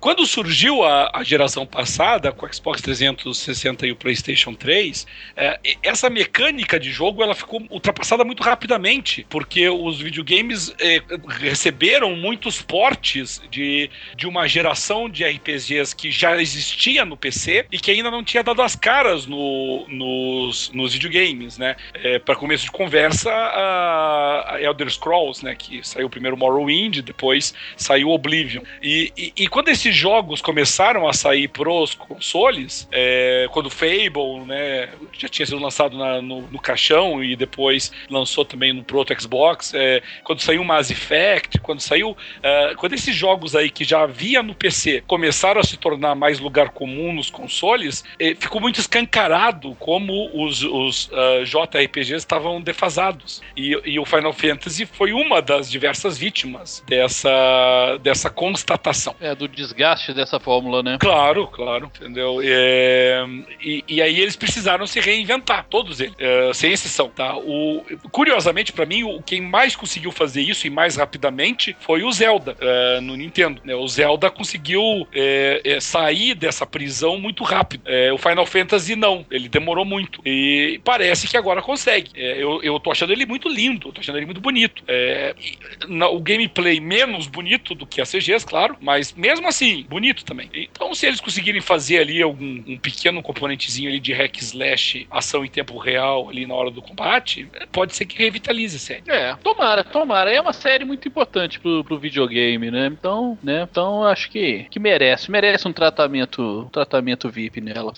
Quando 0.00 0.24
surgiu 0.26 0.84
a, 0.84 1.10
a, 1.12 1.24
geração 1.24 1.66
passada, 1.66 2.30
com 2.32 2.46
o 2.46 2.52
Xbox 2.52 2.80
360 2.82 3.86
e 3.86 3.92
o 3.92 3.96
PlayStation 3.96 4.54
3, 4.54 5.06
é, 5.36 5.58
essa 5.82 6.08
mecânica 6.08 6.78
de 6.78 6.90
jogo 6.90 7.22
ela 7.22 7.34
ficou 7.34 7.62
ultrapassada 7.70 8.24
muito 8.24 8.42
rapidamente, 8.42 9.26
porque 9.28 9.68
os 9.68 10.00
videogames 10.00 10.74
é, 10.80 11.00
receberam 11.40 12.14
muitos 12.14 12.62
portes 12.62 13.42
de, 13.50 13.90
de 14.16 14.26
uma 14.26 14.46
geração 14.46 15.08
de 15.08 15.24
RPGs 15.24 15.94
que 15.94 16.10
já 16.10 16.40
existia 16.40 17.04
no 17.04 17.16
PC 17.16 17.66
e 17.72 17.78
que 17.78 17.90
ainda 17.90 18.10
não 18.10 18.22
tinha 18.22 18.42
dado 18.42 18.62
as 18.62 18.76
caras 18.76 19.26
no, 19.26 19.86
nos, 19.88 20.70
nos 20.72 20.92
videogames, 20.92 21.58
né? 21.58 21.76
É, 21.94 22.18
Para 22.18 22.36
começo 22.36 22.64
de 22.64 22.70
conversa, 22.70 23.30
a, 23.30 24.54
a 24.54 24.62
Elder 24.62 24.90
Scrolls, 24.90 25.44
né? 25.44 25.54
Que 25.56 25.86
saiu 25.86 26.08
primeiro 26.08 26.36
Morrowind, 26.36 27.00
depois 27.00 27.52
saiu 27.76 28.10
Oblivion. 28.10 28.62
E, 28.82 29.12
e, 29.16 29.32
e 29.36 29.48
quando 29.48 29.68
esse 29.68 29.87
esses 29.88 29.96
jogos 29.96 30.42
começaram 30.42 31.08
a 31.08 31.12
sair 31.12 31.48
pros 31.48 31.94
consoles, 31.94 32.86
é, 32.92 33.48
quando 33.50 33.66
o 33.66 33.70
Fable, 33.70 34.44
né, 34.46 34.90
já 35.12 35.28
tinha 35.28 35.46
sido 35.46 35.58
lançado 35.58 35.96
na, 35.96 36.20
no, 36.20 36.42
no, 36.42 36.58
caixão 36.58 37.24
e 37.24 37.34
depois 37.34 37.90
lançou 38.10 38.44
também 38.44 38.72
no 38.72 38.84
Proto 38.84 39.18
Xbox, 39.18 39.72
é, 39.74 40.02
quando 40.22 40.40
saiu 40.40 40.62
Mass 40.62 40.90
Effect, 40.90 41.58
quando 41.60 41.80
saiu, 41.80 42.16
é, 42.42 42.74
quando 42.76 42.92
esses 42.92 43.14
jogos 43.14 43.56
aí 43.56 43.70
que 43.70 43.84
já 43.84 44.02
havia 44.02 44.42
no 44.42 44.54
PC 44.54 45.02
começaram 45.06 45.60
a 45.60 45.64
se 45.64 45.76
tornar 45.76 46.14
mais 46.14 46.38
lugar 46.38 46.70
comum 46.70 47.12
nos 47.12 47.30
consoles, 47.30 48.04
é, 48.18 48.34
ficou 48.34 48.60
muito 48.60 48.80
escancarado 48.80 49.74
como 49.76 50.30
os, 50.34 50.62
os 50.62 51.06
uh, 51.06 51.44
JRPGs 51.44 52.16
estavam 52.16 52.60
defasados. 52.60 53.40
E, 53.56 53.78
e 53.84 53.98
o 53.98 54.04
Final 54.04 54.32
Fantasy 54.32 54.84
foi 54.84 55.12
uma 55.12 55.40
das 55.40 55.70
diversas 55.70 56.18
vítimas 56.18 56.82
dessa, 56.86 57.98
dessa 58.02 58.28
constatação. 58.28 59.14
É, 59.20 59.34
do 59.34 59.48
desgaste 59.48 59.77
dessa 60.12 60.40
fórmula, 60.40 60.82
né? 60.82 60.98
Claro, 61.00 61.46
claro, 61.46 61.90
entendeu? 61.96 62.40
É, 62.42 63.24
e, 63.62 63.84
e, 63.86 64.02
aí 64.02 64.20
eles 64.20 64.34
precisaram 64.34 64.86
se 64.86 64.98
reinventar, 64.98 65.66
todos 65.70 66.00
eles, 66.00 66.14
é, 66.18 66.52
sem 66.52 66.72
exceção, 66.72 67.08
tá? 67.08 67.36
O, 67.36 67.84
curiosamente, 68.10 68.72
para 68.72 68.84
mim, 68.84 69.04
o 69.04 69.22
quem 69.22 69.40
mais 69.40 69.76
conseguiu 69.76 70.10
fazer 70.10 70.42
isso 70.42 70.66
e 70.66 70.70
mais 70.70 70.96
rapidamente 70.96 71.76
foi 71.80 72.02
o 72.02 72.10
Zelda 72.10 72.56
é, 72.60 73.00
no 73.00 73.14
Nintendo. 73.14 73.60
Né? 73.64 73.74
O 73.74 73.86
Zelda 73.86 74.30
conseguiu 74.30 75.06
é, 75.12 75.60
é, 75.64 75.80
sair 75.80 76.34
dessa 76.34 76.66
prisão 76.66 77.18
muito 77.18 77.44
rápido. 77.44 77.82
É, 77.86 78.12
o 78.12 78.18
Final 78.18 78.46
Fantasy 78.46 78.96
não, 78.96 79.24
ele 79.30 79.48
demorou 79.48 79.84
muito. 79.84 80.20
E 80.24 80.80
parece 80.84 81.28
que 81.28 81.36
agora 81.36 81.62
consegue. 81.62 82.10
eu, 82.14 82.62
eu 82.62 82.80
tô 82.80 82.90
achando 82.90 83.12
ele 83.12 83.26
muito 83.26 83.48
lindo, 83.48 83.92
tô 83.92 84.00
achando 84.00 84.18
ele 84.18 84.26
muito 84.26 84.40
bonito. 84.40 84.82
o 86.10 86.20
gameplay 86.20 86.80
menos 86.80 87.26
bonito 87.26 87.74
do 87.74 87.86
que 87.86 88.00
a 88.00 88.04
CGs, 88.04 88.44
claro, 88.44 88.76
mas 88.80 89.12
mesmo 89.12 89.46
assim, 89.46 89.67
bonito 89.88 90.24
também. 90.24 90.50
Então, 90.54 90.94
se 90.94 91.06
eles 91.06 91.20
conseguirem 91.20 91.60
fazer 91.60 91.98
ali 91.98 92.22
algum 92.22 92.62
um 92.66 92.78
pequeno 92.78 93.22
componentezinho 93.22 93.88
ali 93.88 94.00
de 94.00 94.12
hack 94.12 94.36
slash, 94.38 95.06
ação 95.10 95.44
em 95.44 95.48
tempo 95.48 95.78
real 95.78 96.28
ali 96.28 96.46
na 96.46 96.54
hora 96.54 96.70
do 96.70 96.82
combate, 96.82 97.48
pode 97.72 97.94
ser 97.94 98.06
que 98.06 98.18
revitalize 98.18 98.76
a 98.76 98.80
série. 98.80 99.02
É, 99.08 99.34
tomara, 99.36 99.84
tomara. 99.84 100.32
É 100.32 100.40
uma 100.40 100.52
série 100.52 100.84
muito 100.84 101.06
importante 101.06 101.60
pro, 101.60 101.84
pro 101.84 101.98
videogame, 101.98 102.70
né? 102.70 102.86
Então, 102.86 103.38
né? 103.42 103.66
Então, 103.70 104.04
acho 104.04 104.30
que, 104.30 104.66
que 104.70 104.78
merece. 104.78 105.30
Merece 105.30 105.66
um 105.68 105.72
tratamento, 105.72 106.64
um 106.66 106.68
tratamento 106.68 107.28
VIP 107.28 107.60
nela. 107.60 107.92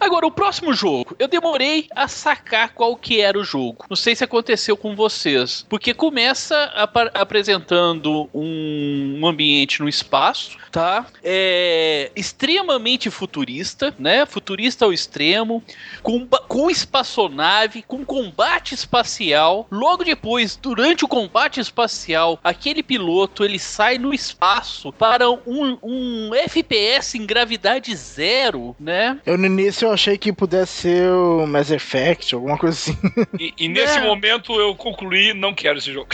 Agora, 0.00 0.26
o 0.26 0.30
próximo 0.30 0.72
jogo. 0.72 1.16
Eu 1.18 1.28
demorei 1.28 1.86
a 1.94 2.08
sacar 2.08 2.72
qual 2.74 2.96
que 2.96 3.20
era 3.20 3.38
o 3.38 3.44
jogo. 3.44 3.86
Não 3.88 3.96
sei 3.96 4.14
se 4.14 4.24
aconteceu 4.24 4.76
com 4.76 4.94
vocês. 4.94 5.64
Porque 5.68 5.94
começa 5.94 6.56
apresentando 7.14 8.28
um 8.34 9.26
ambiente 9.26 9.80
no 9.80 9.88
espaço, 9.88 10.56
tá? 10.70 11.06
É 11.22 12.10
extremamente 12.16 13.10
futurista, 13.10 13.94
né? 13.98 14.26
Futurista 14.26 14.84
ao 14.84 14.92
extremo, 14.92 15.62
com, 16.02 16.26
com 16.26 16.70
espaçonave, 16.70 17.82
com 17.82 18.04
combate 18.04 18.74
espacial. 18.74 19.66
Logo 19.70 20.04
depois, 20.04 20.56
durante 20.56 21.04
o 21.04 21.08
combate 21.08 21.60
espacial, 21.60 22.38
aquele 22.42 22.82
piloto 22.82 23.44
ele 23.44 23.58
sai 23.58 23.98
no 23.98 24.12
espaço 24.12 24.92
para 24.92 25.30
um, 25.30 25.78
um 25.82 26.34
FPS 26.34 27.16
em 27.16 27.26
gravidade 27.26 27.94
zero, 27.94 28.74
né? 28.78 29.18
Eu 29.24 29.38
no 29.38 29.46
início 29.46 29.86
eu 29.86 29.92
achei 29.92 30.18
que 30.18 30.32
pudesse 30.32 30.82
ser 30.82 31.10
o 31.10 31.46
Mass 31.46 31.70
Effect, 31.70 32.34
alguma 32.34 32.58
coisa 32.58 32.76
assim. 32.76 32.96
E, 33.38 33.54
e 33.58 33.68
nesse 33.68 33.98
é. 33.98 34.02
momento 34.02 34.52
eu 34.60 34.74
concluí, 34.74 35.32
não 35.32 35.54
quero 35.54 35.78
esse 35.78 35.92
jogo. 35.92 36.08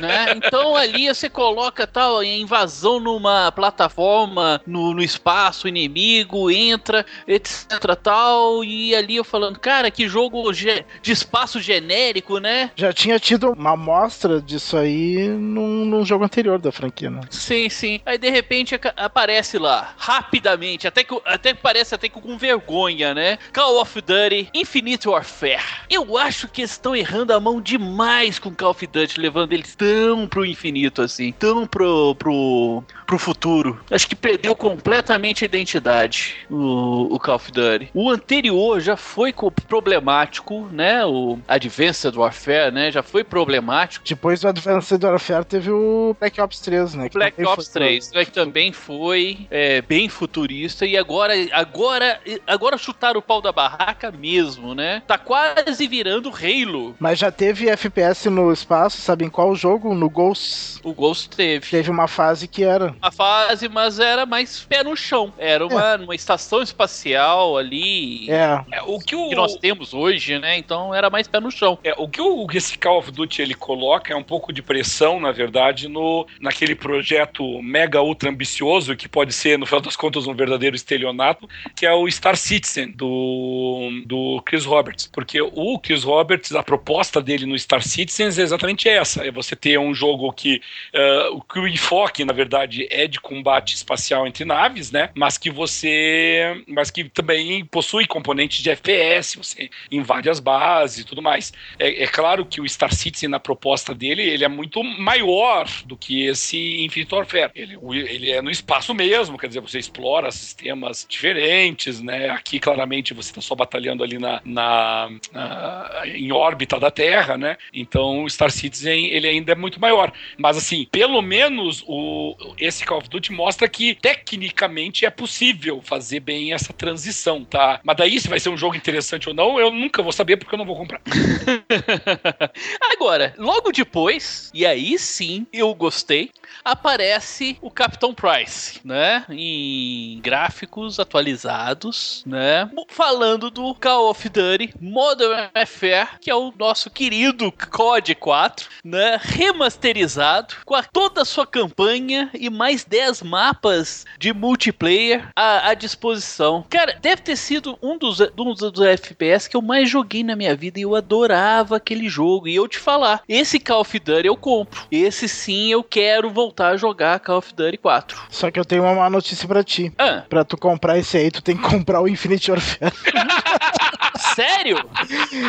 Né? 0.00 0.34
Então 0.36 0.76
ali 0.76 1.06
você 1.06 1.28
coloca 1.28 1.86
tal 1.86 2.22
invasão 2.22 2.98
numa 2.98 3.52
plataforma 3.52 4.35
no, 4.66 4.94
no 4.94 5.02
espaço 5.02 5.68
inimigo, 5.68 6.50
entra, 6.50 7.04
etc 7.26 7.96
tal, 8.02 8.64
e 8.64 8.94
ali 8.94 9.16
eu 9.16 9.24
falando, 9.24 9.58
cara, 9.58 9.90
que 9.90 10.08
jogo 10.08 10.52
de 10.52 10.84
espaço 11.12 11.60
genérico, 11.60 12.38
né? 12.38 12.70
Já 12.76 12.92
tinha 12.92 13.18
tido 13.18 13.52
uma 13.52 13.72
amostra 13.72 14.40
disso 14.40 14.76
aí 14.76 15.28
num, 15.28 15.84
num 15.84 16.04
jogo 16.04 16.24
anterior 16.24 16.58
da 16.58 16.70
franquia, 16.70 17.10
né? 17.10 17.22
Sim, 17.30 17.68
sim. 17.68 18.00
Aí 18.04 18.18
de 18.18 18.30
repente 18.30 18.78
aparece 18.96 19.58
lá, 19.58 19.94
rapidamente, 19.96 20.86
até 20.86 21.02
que 21.02 21.16
até 21.24 21.54
parece 21.54 21.94
até 21.94 22.08
que 22.08 22.20
com 22.20 22.36
vergonha, 22.36 23.14
né? 23.14 23.38
Call 23.52 23.80
of 23.80 24.00
Duty 24.00 24.50
Infinite 24.54 25.08
Warfare. 25.08 25.60
Eu 25.90 26.16
acho 26.16 26.48
que 26.48 26.62
estão 26.62 26.94
errando 26.94 27.32
a 27.32 27.40
mão 27.40 27.60
demais 27.60 28.38
com 28.38 28.54
Call 28.54 28.70
of 28.70 28.86
Duty, 28.86 29.20
levando 29.20 29.52
eles 29.52 29.74
tão 29.74 30.26
pro 30.26 30.44
infinito 30.44 31.02
assim, 31.02 31.32
tão 31.32 31.66
pro, 31.66 32.14
pro, 32.16 32.84
pro 33.06 33.18
futuro. 33.18 33.80
Acho 33.90 34.08
que 34.08 34.16
perdeu 34.26 34.56
completamente 34.56 35.44
a 35.44 35.46
identidade 35.46 36.34
o, 36.50 37.14
o 37.14 37.20
Call 37.20 37.36
of 37.36 37.52
Duty. 37.52 37.90
O 37.94 38.10
anterior 38.10 38.80
já 38.80 38.96
foi 38.96 39.32
problemático, 39.68 40.68
né? 40.72 41.06
O 41.06 41.38
Advanced 41.46 42.16
Warfare, 42.16 42.72
né? 42.72 42.90
Já 42.90 43.04
foi 43.04 43.22
problemático. 43.22 44.04
Depois 44.04 44.40
do 44.40 44.48
Advanced 44.48 45.00
Warfare 45.00 45.44
teve 45.44 45.70
o 45.70 46.16
Black 46.18 46.40
Ops 46.40 46.58
3, 46.58 46.94
né? 46.94 47.08
Black 47.12 47.44
Ops 47.44 47.68
3, 47.68 48.12
né, 48.12 48.24
que 48.24 48.32
também 48.32 48.72
foi 48.72 49.46
é, 49.48 49.80
bem 49.82 50.08
futurista 50.08 50.84
e 50.84 50.96
agora, 50.96 51.32
agora, 51.52 52.20
agora 52.48 52.76
chutaram 52.76 53.20
o 53.20 53.22
pau 53.22 53.40
da 53.40 53.52
barraca 53.52 54.10
mesmo, 54.10 54.74
né? 54.74 55.04
Tá 55.06 55.18
quase 55.18 55.86
virando 55.86 56.30
Halo. 56.30 56.96
Mas 56.98 57.20
já 57.20 57.30
teve 57.30 57.68
FPS 57.68 58.28
no 58.28 58.52
espaço, 58.52 59.00
sabe 59.00 59.24
em 59.24 59.30
qual 59.30 59.54
jogo? 59.54 59.94
No 59.94 60.10
Ghost. 60.10 60.80
O 60.82 60.92
Ghost 60.92 61.30
teve. 61.30 61.70
Teve 61.70 61.90
uma 61.90 62.08
fase 62.08 62.48
que 62.48 62.64
era. 62.64 62.94
A 63.00 63.12
fase, 63.12 63.68
mas 63.68 64.00
era 64.00 64.15
mais 64.24 64.64
pé 64.64 64.82
no 64.82 64.96
chão. 64.96 65.32
Era 65.36 65.66
uma, 65.66 65.94
é. 65.94 65.96
uma 65.96 66.14
estação 66.14 66.62
espacial 66.62 67.58
ali. 67.58 68.30
É. 68.30 68.64
é 68.72 68.82
o 68.82 68.98
que, 68.98 69.16
o... 69.16 69.28
que 69.28 69.34
nós 69.34 69.56
temos 69.56 69.92
hoje, 69.92 70.38
né? 70.38 70.56
Então 70.56 70.94
era 70.94 71.10
mais 71.10 71.26
pé 71.26 71.40
no 71.40 71.50
chão. 71.50 71.78
É, 71.82 71.92
o 71.96 72.08
que 72.08 72.20
o, 72.20 72.46
esse 72.54 72.78
Call 72.78 72.98
of 72.98 73.10
Duty 73.10 73.42
ele 73.42 73.54
coloca 73.54 74.12
é 74.12 74.16
um 74.16 74.22
pouco 74.22 74.52
de 74.52 74.62
pressão, 74.62 75.20
na 75.20 75.32
verdade, 75.32 75.88
no, 75.88 76.26
naquele 76.40 76.74
projeto 76.74 77.60
mega 77.60 78.00
ultra 78.00 78.30
ambicioso, 78.30 78.96
que 78.96 79.08
pode 79.08 79.32
ser, 79.32 79.58
no 79.58 79.66
final 79.66 79.80
das 79.80 79.96
contas, 79.96 80.26
um 80.26 80.34
verdadeiro 80.34 80.76
estelionato, 80.76 81.48
que 81.74 81.84
é 81.84 81.92
o 81.92 82.08
Star 82.10 82.36
Citizen, 82.36 82.92
do, 82.92 83.90
do 84.06 84.40
Chris 84.46 84.64
Roberts. 84.64 85.10
Porque 85.12 85.40
o 85.40 85.78
Chris 85.78 86.04
Roberts, 86.04 86.54
a 86.54 86.62
proposta 86.62 87.20
dele 87.20 87.44
no 87.44 87.58
Star 87.58 87.82
Citizen 87.82 88.26
é 88.26 88.28
exatamente 88.28 88.88
essa: 88.88 89.26
é 89.26 89.30
você 89.30 89.56
ter 89.56 89.78
um 89.78 89.92
jogo 89.92 90.32
que, 90.32 90.60
uh, 90.94 91.42
que 91.52 91.58
o 91.58 91.66
enfoque, 91.66 92.24
na 92.24 92.32
verdade, 92.32 92.86
é 92.90 93.06
de 93.06 93.20
combate 93.20 93.74
espacial 93.74 93.95
entre 94.26 94.44
naves, 94.44 94.90
né? 94.90 95.10
Mas 95.14 95.38
que 95.38 95.50
você. 95.50 96.62
Mas 96.66 96.90
que 96.90 97.04
também 97.04 97.64
possui 97.64 98.06
componentes 98.06 98.62
de 98.62 98.70
FPS, 98.70 99.36
você 99.36 99.70
invade 99.90 100.28
as 100.28 100.40
bases 100.40 101.00
e 101.00 101.04
tudo 101.04 101.22
mais. 101.22 101.52
É, 101.78 102.04
é 102.04 102.06
claro 102.06 102.44
que 102.44 102.60
o 102.60 102.68
Star 102.68 102.94
Citizen, 102.94 103.28
na 103.28 103.40
proposta 103.40 103.94
dele, 103.94 104.22
ele 104.22 104.44
é 104.44 104.48
muito 104.48 104.82
maior 104.82 105.66
do 105.84 105.96
que 105.96 106.26
esse 106.26 106.84
Infinite 106.84 107.14
Warfare. 107.14 107.50
Ele, 107.54 107.78
ele 108.08 108.30
é 108.30 108.42
no 108.42 108.50
espaço 108.50 108.94
mesmo, 108.94 109.38
quer 109.38 109.48
dizer, 109.48 109.60
você 109.60 109.78
explora 109.78 110.30
sistemas 110.30 111.06
diferentes, 111.08 112.00
né? 112.00 112.30
Aqui, 112.30 112.58
claramente, 112.58 113.14
você 113.14 113.30
está 113.30 113.40
só 113.40 113.54
batalhando 113.54 114.02
ali 114.02 114.18
na, 114.18 114.40
na, 114.44 115.10
na, 115.32 116.02
em 116.06 116.32
órbita 116.32 116.78
da 116.78 116.90
Terra, 116.90 117.36
né? 117.36 117.56
Então, 117.72 118.24
o 118.24 118.30
Star 118.30 118.50
Citizen, 118.50 119.06
ele 119.06 119.26
ainda 119.26 119.52
é 119.52 119.54
muito 119.54 119.80
maior. 119.80 120.12
Mas, 120.36 120.56
assim, 120.56 120.86
pelo 120.90 121.20
menos 121.22 121.84
o, 121.86 122.36
esse 122.58 122.84
Call 122.84 122.98
of 122.98 123.08
Duty 123.08 123.32
mostra 123.32 123.68
que, 123.68 123.85
tecnicamente, 123.94 125.04
é 125.04 125.10
possível 125.10 125.80
fazer 125.82 126.20
bem 126.20 126.52
essa 126.52 126.72
transição, 126.72 127.44
tá? 127.44 127.80
Mas 127.82 127.96
daí, 127.96 128.20
se 128.20 128.28
vai 128.28 128.40
ser 128.40 128.48
um 128.48 128.56
jogo 128.56 128.76
interessante 128.76 129.28
ou 129.28 129.34
não, 129.34 129.58
eu 129.58 129.70
nunca 129.70 130.02
vou 130.02 130.12
saber 130.12 130.36
porque 130.36 130.54
eu 130.54 130.58
não 130.58 130.66
vou 130.66 130.76
comprar. 130.76 131.00
Agora, 132.92 133.34
logo 133.38 133.72
depois, 133.72 134.50
e 134.54 134.66
aí 134.66 134.98
sim 134.98 135.46
eu 135.52 135.74
gostei, 135.74 136.30
aparece 136.64 137.56
o 137.60 137.70
Capitão 137.70 138.14
Price, 138.14 138.80
né? 138.84 139.24
Em 139.28 140.20
gráficos 140.20 140.98
atualizados, 140.98 142.22
né? 142.26 142.70
Falando 142.88 143.50
do 143.50 143.74
Call 143.74 144.10
of 144.10 144.28
Duty 144.28 144.74
Modern 144.80 145.50
Warfare, 145.54 146.18
que 146.20 146.30
é 146.30 146.34
o 146.34 146.52
nosso 146.58 146.90
querido 146.90 147.52
COD 147.52 148.14
4, 148.14 148.68
né? 148.84 149.18
Remasterizado, 149.20 150.54
com 150.64 150.74
a, 150.74 150.82
toda 150.82 151.22
a 151.22 151.24
sua 151.24 151.46
campanha 151.46 152.30
e 152.34 152.48
mais 152.48 152.84
10 152.84 153.22
mapas 153.22 153.75
de 154.18 154.32
multiplayer 154.32 155.28
à, 155.34 155.70
à 155.70 155.74
disposição. 155.74 156.64
Cara, 156.68 156.98
deve 157.00 157.22
ter 157.22 157.36
sido 157.36 157.78
um 157.82 157.98
dos, 157.98 158.20
um 158.20 158.54
dos 158.54 158.80
FPS 158.80 159.48
que 159.48 159.56
eu 159.56 159.62
mais 159.62 159.88
joguei 159.88 160.22
na 160.22 160.36
minha 160.36 160.54
vida 160.54 160.78
e 160.78 160.82
eu 160.82 160.94
adorava 160.94 161.76
aquele 161.76 162.08
jogo. 162.08 162.48
E 162.48 162.54
eu 162.54 162.68
te 162.68 162.78
falar, 162.78 163.22
esse 163.28 163.58
Call 163.58 163.80
of 163.80 163.98
Duty 163.98 164.26
eu 164.26 164.36
compro. 164.36 164.86
Esse 164.90 165.28
sim 165.28 165.70
eu 165.70 165.82
quero 165.82 166.30
voltar 166.30 166.68
a 166.68 166.76
jogar 166.76 167.20
Call 167.20 167.38
of 167.38 167.54
Duty 167.54 167.78
4. 167.78 168.18
Só 168.30 168.50
que 168.50 168.58
eu 168.58 168.64
tenho 168.64 168.82
uma 168.82 168.94
má 168.94 169.10
notícia 169.10 169.46
para 169.46 169.62
ti. 169.62 169.92
Ah. 169.98 170.22
Pra 170.28 170.44
tu 170.44 170.56
comprar 170.56 170.98
esse 170.98 171.16
aí, 171.16 171.30
tu 171.30 171.42
tem 171.42 171.56
que 171.56 171.62
comprar 171.62 172.00
o 172.00 172.08
Infinite 172.08 172.50
Warfare. 172.50 172.92
Sério? 174.34 174.78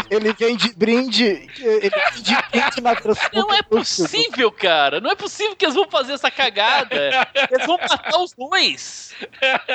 Ele 0.10 0.34
vem 0.34 0.56
de 0.56 0.74
brinde. 0.74 1.50
Ele 1.60 1.90
vem 1.90 2.22
de 2.22 2.36
brinde 2.52 2.82
na. 2.82 2.96
Não 3.34 3.54
é 3.54 3.62
possível, 3.62 4.52
cara. 4.52 5.00
Não 5.00 5.12
é 5.12 5.16
possível 5.16 5.56
que 5.56 5.66
eles 5.66 5.76
vão 5.76 5.90
fazer 5.90 6.14
essa 6.14 6.30
cagada. 6.30 7.28
Eles 7.52 7.66
vão 7.66 7.78
matar 7.78 8.17
os 8.20 8.34
dois. 8.34 9.14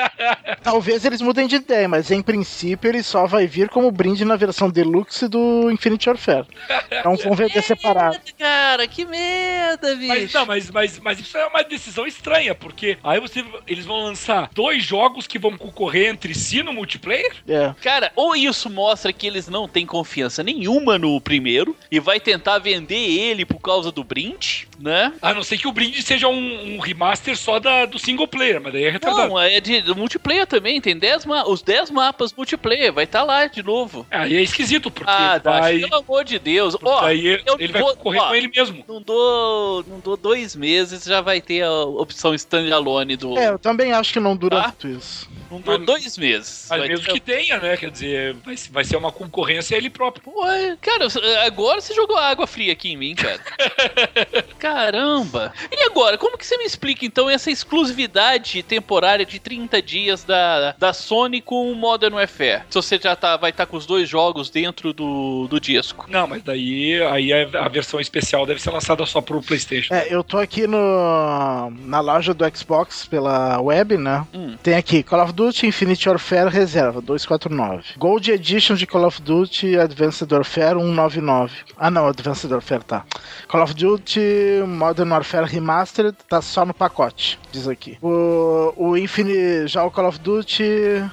Talvez 0.63 1.05
eles 1.05 1.21
mudem 1.21 1.47
de 1.47 1.55
ideia, 1.55 1.87
mas 1.87 2.11
em 2.11 2.21
princípio 2.21 2.89
ele 2.89 3.03
só 3.03 3.25
vai 3.25 3.47
vir 3.47 3.69
como 3.69 3.91
brinde 3.91 4.25
na 4.25 4.35
versão 4.35 4.69
deluxe 4.69 5.27
do 5.27 5.69
Infinite 5.71 6.09
Warfare. 6.09 6.47
Então 6.91 7.15
vão 7.17 7.33
vender 7.33 7.61
separado. 7.61 8.15
Merda, 8.15 8.33
cara, 8.37 8.87
que 8.87 9.05
merda, 9.05 9.95
bicho. 9.95 10.07
Mas, 10.07 10.33
não, 10.33 10.45
mas, 10.45 10.71
mas, 10.71 10.99
mas 10.99 11.19
isso 11.19 11.37
é 11.37 11.45
uma 11.45 11.63
decisão 11.63 12.05
estranha, 12.05 12.55
porque 12.55 12.97
aí 13.03 13.19
você, 13.19 13.43
eles 13.67 13.85
vão 13.85 14.03
lançar 14.03 14.49
dois 14.53 14.83
jogos 14.83 15.27
que 15.27 15.39
vão 15.39 15.57
concorrer 15.57 16.09
entre 16.09 16.33
si 16.33 16.63
no 16.63 16.73
multiplayer? 16.73 17.35
É. 17.47 17.73
Cara, 17.81 18.11
ou 18.15 18.35
isso 18.35 18.69
mostra 18.69 19.13
que 19.13 19.27
eles 19.27 19.47
não 19.47 19.67
têm 19.67 19.85
confiança 19.85 20.43
nenhuma 20.43 20.97
no 20.97 21.19
primeiro 21.19 21.75
e 21.91 21.99
vai 21.99 22.19
tentar 22.19 22.59
vender 22.59 22.95
ele 22.95 23.45
por 23.45 23.59
causa 23.59 23.91
do 23.91 24.03
brinde, 24.03 24.67
né? 24.83 25.13
A 25.21 25.33
não 25.33 25.43
ser 25.43 25.57
que 25.57 25.67
o 25.67 25.71
brinde 25.71 26.01
seja 26.03 26.27
um, 26.27 26.75
um 26.75 26.79
remaster 26.79 27.37
só 27.37 27.57
da, 27.59 27.85
do 27.85 27.97
single 27.97 28.27
player, 28.27 28.59
mas 28.61 28.73
daí 28.73 28.83
é 28.83 28.89
retardado. 28.89 29.29
Não, 29.29 29.39
é 29.39 29.59
de 29.61 29.81
do 29.81 29.95
multiplayer 29.95 30.45
também, 30.45 30.81
tem 30.81 30.97
10 30.97 31.25
ma 31.25 31.43
os 31.47 31.61
10 31.61 31.89
mapas 31.89 32.33
multiplayer, 32.33 32.91
vai 32.91 33.05
estar 33.05 33.23
lá 33.23 33.45
de 33.47 33.63
novo. 33.63 34.05
Aí 34.11 34.35
é 34.35 34.41
esquisito, 34.41 34.91
porque 34.91 35.09
Ah, 35.09 35.39
vai. 35.43 35.79
pelo 35.79 35.95
amor 35.95 36.25
de 36.25 36.37
Deus. 36.37 36.75
Ó, 36.83 36.99
aí 37.05 37.25
eu 37.45 37.55
ele 37.57 37.71
vai 37.71 37.81
vou- 37.81 37.95
concorrer 37.95 38.21
ó, 38.21 38.27
com 38.27 38.35
ele 38.35 38.51
mesmo. 38.53 38.83
não 38.87 39.01
dou, 39.01 39.83
não 39.87 39.99
dou 39.99 40.17
dois 40.17 40.55
meses, 40.55 41.03
já 41.05 41.21
vai 41.21 41.39
ter 41.39 41.63
a 41.63 41.71
opção 41.85 42.33
standalone 42.35 43.15
do. 43.15 43.37
É, 43.37 43.49
eu 43.49 43.59
também 43.59 43.93
acho 43.93 44.11
que 44.11 44.19
não 44.19 44.35
dura 44.35 44.57
Tá. 44.57 44.67
muito 44.67 44.87
isso. 44.87 45.29
Não 45.53 45.61
dou 45.61 45.77
Mas- 45.77 45.85
dois 45.85 46.17
meses. 46.17 46.67
Mas 46.69 46.79
Vai 46.79 46.87
mesmo 46.87 47.05
ter- 47.05 47.13
que 47.13 47.19
tenha, 47.19 47.59
né? 47.59 47.77
Quer 47.77 47.91
dizer, 47.91 48.33
vai, 48.43 48.55
vai 48.71 48.83
ser 48.83 48.95
uma 48.97 49.11
concorrência 49.11 49.75
a 49.75 49.77
ele 49.77 49.89
próprio. 49.89 50.23
Pô, 50.23 50.47
é, 50.47 50.75
cara, 50.81 51.07
agora 51.45 51.79
você 51.81 51.93
jogou 51.93 52.17
água 52.17 52.47
fria 52.47 52.73
aqui 52.73 52.91
em 52.91 52.97
mim, 52.97 53.15
cara. 53.15 53.39
Caramba! 54.59 55.53
E 55.71 55.83
agora, 55.83 56.17
como 56.17 56.37
que 56.37 56.45
você 56.45 56.57
me 56.57 56.65
explica 56.65 57.05
então 57.05 57.29
essa 57.29 57.51
exclusividade 57.51 58.63
temporária 58.63 59.25
de 59.25 59.39
30 59.39 59.81
dias 59.81 60.23
da, 60.23 60.73
da 60.77 60.93
Sony 60.93 61.41
com 61.41 61.71
o 61.71 61.75
Modern 61.75 62.15
Warfare? 62.15 62.63
Se 62.69 62.75
você 62.75 62.97
já 63.01 63.15
tá, 63.15 63.37
vai 63.37 63.51
estar 63.51 63.65
com 63.65 63.77
os 63.77 63.85
dois 63.85 64.07
jogos 64.09 64.49
dentro 64.49 64.93
do, 64.93 65.47
do 65.47 65.59
disco. 65.59 66.05
Não, 66.09 66.27
mas 66.27 66.41
daí 66.43 67.01
aí 67.03 67.33
a, 67.33 67.65
a 67.65 67.67
versão 67.67 67.99
especial 67.99 68.45
deve 68.45 68.61
ser 68.61 68.71
lançada 68.71 69.05
só 69.05 69.21
pro 69.21 69.41
PlayStation. 69.41 69.93
É, 69.93 70.07
eu 70.13 70.23
tô 70.23 70.37
aqui 70.37 70.65
no, 70.67 71.69
na 71.85 71.99
loja 71.99 72.33
do 72.33 72.43
Xbox 72.55 73.05
pela 73.05 73.59
web, 73.61 73.97
né? 73.97 74.25
Hum. 74.33 74.55
Tem 74.61 74.75
aqui 74.75 75.03
Call 75.03 75.23
of 75.23 75.33
Duty 75.33 75.42
Infinite 75.49 76.07
Warfare 76.07 76.49
Reserva 76.49 77.01
249. 77.01 77.95
Gold 77.97 78.27
Edition 78.29 78.75
de 78.75 78.85
Call 78.85 79.05
of 79.05 79.21
Duty 79.21 79.77
Advanced 79.77 80.31
Warfare 80.31 80.77
199. 80.77 81.51
Ah 81.77 81.91
não, 81.91 82.07
Advanced 82.07 82.49
Warfare 82.49 82.83
tá. 82.83 83.05
Call 83.47 83.63
of 83.63 83.73
Duty 83.73 84.63
Modern 84.67 85.11
Warfare 85.11 85.45
Remastered 85.45 86.15
tá 86.29 86.41
só 86.41 86.65
no 86.65 86.73
pacote, 86.73 87.39
diz 87.51 87.67
aqui. 87.67 87.97
O, 88.01 88.73
o 88.77 88.97
Infinite, 88.97 89.67
já 89.67 89.83
o 89.83 89.91
Call 89.91 90.07
of 90.07 90.19
Duty 90.19 90.63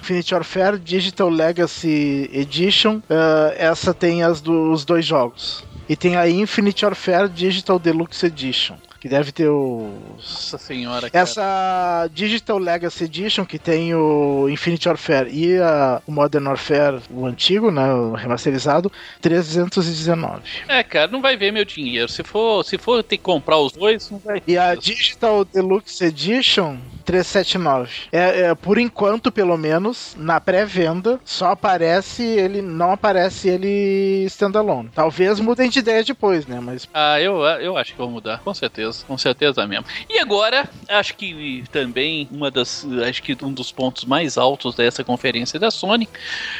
Infinite 0.00 0.34
Warfare 0.34 0.78
Digital 0.78 1.28
Legacy 1.28 2.30
Edition, 2.32 3.00
eh, 3.08 3.56
essa 3.58 3.92
tem 3.92 4.22
as 4.22 4.40
dos 4.40 4.84
dois 4.84 5.04
jogos. 5.04 5.64
E 5.88 5.96
tem 5.96 6.16
a 6.16 6.28
Infinite 6.28 6.84
Warfare 6.84 7.28
Digital 7.28 7.78
Deluxe 7.78 8.26
Edition. 8.26 8.76
Que 9.00 9.08
deve 9.08 9.32
ter 9.32 9.48
os. 9.48 9.90
Nossa 10.18 10.58
senhora, 10.58 11.08
cara. 11.08 11.22
Essa 11.22 12.06
Digital 12.12 12.58
Legacy 12.58 13.04
Edition, 13.04 13.46
que 13.46 13.58
tem 13.58 13.94
o 13.94 14.46
Infinite 14.50 14.86
Warfare 14.88 15.30
e 15.32 15.56
a- 15.58 16.02
o 16.06 16.12
Modern 16.12 16.46
Warfare, 16.46 17.00
o 17.10 17.24
antigo, 17.24 17.70
né? 17.70 17.92
O 17.94 18.12
remasterizado, 18.12 18.92
319. 19.20 20.42
É, 20.68 20.82
cara, 20.82 21.10
não 21.10 21.22
vai 21.22 21.36
ver 21.36 21.50
meu 21.52 21.64
dinheiro. 21.64 22.08
Se 22.10 22.22
for, 22.22 22.62
se 22.64 22.76
for 22.76 23.02
ter 23.02 23.16
que 23.16 23.22
comprar 23.22 23.56
os 23.58 23.72
dois, 23.72 24.10
não 24.10 24.18
vai 24.18 24.42
E 24.46 24.56
a 24.58 24.74
Digital 24.74 25.44
Deluxe 25.46 26.04
Edition, 26.04 26.76
379. 27.04 27.90
É, 28.12 28.40
é, 28.50 28.54
por 28.54 28.78
enquanto, 28.78 29.32
pelo 29.32 29.56
menos, 29.56 30.14
na 30.18 30.40
pré-venda, 30.40 31.18
só 31.24 31.52
aparece 31.52 32.22
ele. 32.22 32.60
Não 32.62 32.92
aparece 32.92 33.48
ele 33.48 34.24
standalone. 34.26 34.90
Talvez 34.94 35.40
mudem 35.40 35.70
de 35.70 35.78
ideia 35.78 36.04
depois, 36.04 36.46
né? 36.46 36.60
Mas 36.60 36.88
Ah, 36.92 37.20
eu, 37.20 37.40
eu 37.42 37.76
acho 37.76 37.92
que 37.92 37.98
vou 37.98 38.10
mudar, 38.10 38.40
com 38.40 38.52
certeza, 38.54 38.89
com 39.06 39.16
certeza 39.16 39.66
mesmo. 39.66 39.84
E 40.08 40.18
agora, 40.18 40.68
acho 40.88 41.14
que 41.16 41.64
também 41.70 42.28
uma 42.30 42.50
das, 42.50 42.86
acho 43.08 43.22
que 43.22 43.36
um 43.42 43.52
dos 43.52 43.72
pontos 43.72 44.04
mais 44.04 44.36
altos 44.36 44.74
dessa 44.74 45.02
conferência 45.04 45.58
da 45.58 45.70
Sony, 45.70 46.08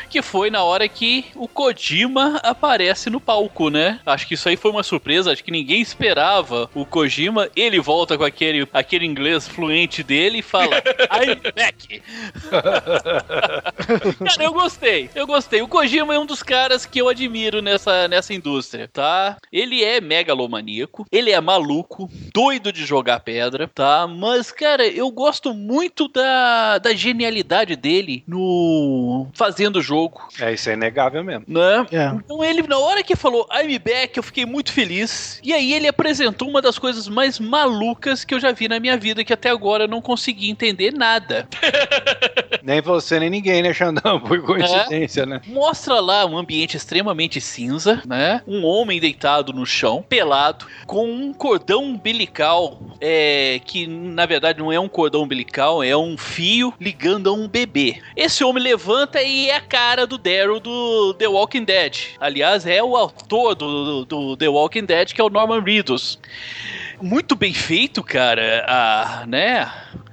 que 0.08 0.22
foi 0.22 0.50
na 0.50 0.62
hora 0.62 0.88
que 0.88 1.26
o 1.34 1.46
Kojima 1.46 2.36
aparece 2.42 3.10
no 3.10 3.20
palco, 3.20 3.68
né? 3.68 4.00
Acho 4.04 4.26
que 4.26 4.34
isso 4.34 4.48
aí 4.48 4.56
foi 4.56 4.70
uma 4.70 4.82
surpresa, 4.82 5.32
acho 5.32 5.44
que 5.44 5.50
ninguém 5.50 5.80
esperava 5.80 6.70
o 6.74 6.84
Kojima, 6.84 7.48
ele 7.54 7.80
volta 7.80 8.16
com 8.16 8.24
aquele, 8.24 8.66
aquele 8.72 9.06
inglês 9.06 9.46
fluente 9.46 10.02
dele 10.02 10.38
e 10.38 10.42
fala, 10.42 10.76
I'm 11.12 11.40
back. 11.54 12.02
Cara, 14.24 14.42
eu 14.42 14.52
gostei, 14.52 15.10
eu 15.14 15.26
gostei. 15.26 15.62
O 15.62 15.68
Kojima 15.68 16.14
é 16.14 16.18
um 16.18 16.26
dos 16.26 16.42
caras 16.42 16.86
que 16.86 17.00
eu 17.00 17.08
admiro 17.08 17.62
nessa, 17.62 18.08
nessa 18.08 18.34
indústria, 18.34 18.88
tá? 18.88 19.36
Ele 19.52 19.82
é 19.82 20.00
megalomaníaco, 20.00 21.06
ele 21.10 21.30
é 21.30 21.40
maluco, 21.40 22.10
doido 22.32 22.72
de 22.72 22.84
jogar 22.84 23.20
pedra, 23.20 23.68
tá? 23.68 24.06
Mas, 24.06 24.50
cara, 24.52 24.86
eu 24.86 25.10
gosto 25.10 25.54
muito 25.54 26.08
da, 26.08 26.78
da 26.78 26.94
genialidade 26.94 27.76
dele 27.76 28.22
no 28.26 29.26
fazendo 29.34 29.76
o 29.76 29.82
jogo, 29.82 30.20
É, 30.40 30.52
isso 30.52 30.68
é 30.70 30.74
inegável 30.74 31.22
mesmo. 31.24 31.44
né? 31.48 31.86
É. 31.92 32.06
Então 32.16 32.44
ele, 32.44 32.62
na 32.62 32.78
hora 32.78 33.02
que 33.02 33.16
falou 33.16 33.46
I'm 33.52 33.78
back, 33.78 34.16
eu 34.16 34.22
fiquei 34.22 34.44
muito 34.46 34.72
feliz. 34.72 35.40
E 35.42 35.52
aí 35.52 35.72
ele 35.72 35.88
apresentou 35.88 36.48
uma 36.48 36.60
das 36.62 36.78
coisas 36.78 37.08
mais 37.08 37.38
malucas 37.38 38.24
que 38.24 38.34
eu 38.34 38.40
já 38.40 38.52
vi 38.52 38.68
na 38.68 38.78
minha 38.80 38.96
vida, 38.96 39.24
que 39.24 39.32
até 39.32 39.50
agora 39.50 39.84
eu 39.84 39.88
não 39.88 40.00
consegui 40.00 40.50
entender 40.50 40.92
nada. 40.92 41.48
Nem 42.62 42.82
você, 42.82 43.18
nem 43.18 43.30
ninguém, 43.30 43.62
né, 43.62 43.72
Xandão? 43.72 44.20
Por 44.20 44.42
coincidência, 44.42 45.24
né? 45.24 45.40
Mostra 45.46 45.98
lá 45.98 46.26
um 46.26 46.36
ambiente 46.36 46.76
extremamente 46.76 47.40
cinza, 47.40 48.02
né? 48.06 48.42
Um 48.46 48.64
homem 48.66 49.00
deitado 49.00 49.52
no 49.52 49.64
chão, 49.64 50.04
pelado, 50.06 50.66
com 50.86 51.10
um 51.10 51.32
cordão 51.32 51.96
umbilical, 52.10 52.78
é, 53.00 53.60
que 53.64 53.86
na 53.86 54.26
verdade 54.26 54.58
não 54.58 54.72
é 54.72 54.78
um 54.78 54.88
cordão 54.88 55.22
umbilical, 55.22 55.82
é 55.82 55.96
um 55.96 56.18
fio 56.18 56.74
ligando 56.80 57.30
a 57.30 57.32
um 57.32 57.48
bebê. 57.48 58.00
Esse 58.16 58.44
homem 58.44 58.62
levanta 58.62 59.22
e 59.22 59.48
é 59.48 59.56
a 59.56 59.60
cara 59.60 60.06
do 60.06 60.18
Daryl 60.18 60.60
do 60.60 61.14
The 61.14 61.28
Walking 61.28 61.64
Dead. 61.64 61.96
Aliás, 62.20 62.66
é 62.66 62.82
o 62.82 62.96
autor 62.96 63.54
do, 63.54 64.04
do, 64.04 64.04
do 64.04 64.36
The 64.36 64.48
Walking 64.48 64.84
Dead, 64.84 65.12
que 65.12 65.20
é 65.20 65.24
o 65.24 65.30
Norman 65.30 65.62
Reedus. 65.62 66.18
Muito 67.00 67.34
bem 67.34 67.54
feito, 67.54 68.02
cara. 68.02 68.64
A, 68.68 69.24
né? 69.26 69.70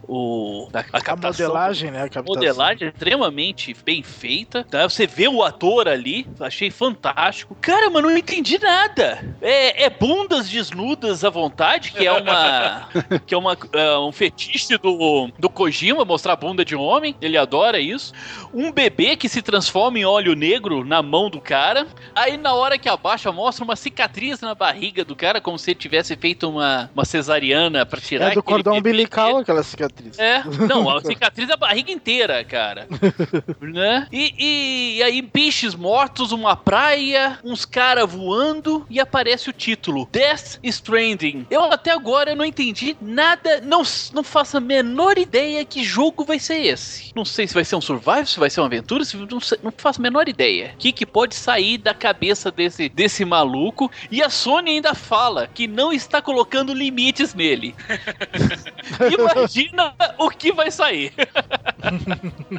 O, 0.08 0.70
a, 0.74 1.12
a 1.12 1.16
modelagem, 1.16 1.92
né? 1.92 2.10
A 2.16 2.22
modelagem 2.22 2.88
extremamente 2.88 3.76
bem 3.86 4.02
feita, 4.02 4.64
tá? 4.64 4.88
Você 4.88 5.06
vê 5.06 5.28
o 5.28 5.44
ator 5.44 5.88
ali, 5.88 6.26
achei 6.40 6.72
fantástico. 6.72 7.56
Cara, 7.60 7.90
mas 7.90 8.02
não 8.02 8.18
entendi 8.18 8.58
nada. 8.58 9.36
É, 9.42 9.84
é 9.84 9.90
bundas 9.90 10.48
desnudas 10.48 11.26
à 11.26 11.30
vontade, 11.30 11.92
que 11.92 12.08
é 12.08 12.12
uma 12.12 12.88
que 13.28 13.34
é 13.34 13.38
uma 13.38 13.58
é 13.74 13.98
um 13.98 14.12
fetiche 14.12 14.78
do, 14.78 15.30
do 15.38 15.50
Kojima 15.50 16.06
mostrar 16.06 16.34
a 16.34 16.36
bunda 16.38 16.64
de 16.64 16.76
homem, 16.76 17.16
ele 17.22 17.38
adora 17.38 17.80
isso. 17.80 18.14
Um 18.54 18.72
bebê 18.72 19.16
que 19.16 19.28
se 19.28 19.42
transforma 19.42 20.00
em 20.00 20.06
óleo 20.06 20.36
negro 20.36 20.86
na 20.86 21.02
mão 21.02 21.30
do 21.30 21.42
cara. 21.42 21.86
Aí 22.16 22.38
na 22.38 22.54
hora 22.54 22.78
que 22.78 22.88
abaixa 22.88 23.32
mostra 23.32 23.64
uma 23.64 23.76
cicatriz 23.76 24.40
na 24.40 24.56
barriga 24.56 25.04
do 25.04 25.16
cara 25.16 25.42
como 25.42 25.60
se 25.60 25.72
ele 25.72 25.80
tivesse 25.80 26.16
feito 26.16 26.50
uma, 26.50 26.90
uma 26.94 27.04
cesariana 27.04 27.86
pra 27.86 28.00
tirar 28.00 28.32
É 28.32 28.36
do 28.36 28.44
cordão 28.44 28.78
umbilical 28.78 29.38
aquela 29.38 29.64
cicatriz. 29.64 29.97
É, 30.18 30.44
não, 30.68 30.90
a 30.90 31.02
cicatriz 31.02 31.48
da 31.48 31.57
barriga 31.57 31.91
inteira, 31.91 32.44
cara. 32.44 32.88
né? 33.61 34.07
E, 34.11 34.34
e- 34.38 34.98
e 34.98 35.03
aí, 35.03 35.22
bichos 35.22 35.76
mortos, 35.76 36.32
uma 36.32 36.56
praia, 36.56 37.40
uns 37.44 37.65
caras 37.65 38.10
voando 38.11 38.86
e 38.90 38.99
aparece 38.99 39.49
o 39.49 39.53
título: 39.53 40.07
Death 40.11 40.60
Stranding. 40.64 41.45
Eu 41.49 41.64
até 41.65 41.91
agora 41.91 42.34
não 42.36 42.45
entendi 42.45 42.95
nada, 43.02 43.61
não, 43.61 43.84
não 44.14 44.24
faço 44.24 44.57
a 44.57 44.60
menor 44.60 45.18
ideia 45.18 45.64
que 45.65 45.84
jogo 45.84 46.24
vai 46.24 46.40
ser 46.40 46.57
esse. 46.65 47.11
Não 47.15 47.26
sei 47.26 47.48
se 47.48 47.53
vai 47.53 47.65
ser 47.65 47.76
um 47.76 47.82
survival, 47.82 48.26
se 48.26 48.40
vai 48.40 48.49
ser 48.49 48.61
uma 48.61 48.68
aventura, 48.68 49.03
se, 49.06 49.15
não, 49.18 49.40
sei- 49.40 49.60
não 49.64 49.74
faço 49.76 49.99
a 49.99 50.03
menor 50.03 50.28
ideia. 50.28 50.72
O 50.76 50.78
que, 50.78 50.91
que 50.91 51.06
pode 51.06 51.36
sair 51.36 51.78
da 51.78 51.94
cabeça 51.94 52.52
desse, 52.52 52.90
desse 52.90 53.24
maluco? 53.26 53.91
E 54.10 54.22
a 54.24 54.30
Sony 54.30 54.72
ainda 54.72 54.94
fala 54.94 55.48
que 55.48 55.68
não 55.68 55.91
está 55.94 56.22
colocando 56.22 56.74
limites 56.74 57.34
nele. 57.34 57.76
Imagina 59.11 59.87
o 60.18 60.30
que 60.30 60.52
vai 60.52 60.72
sair. 60.72 61.12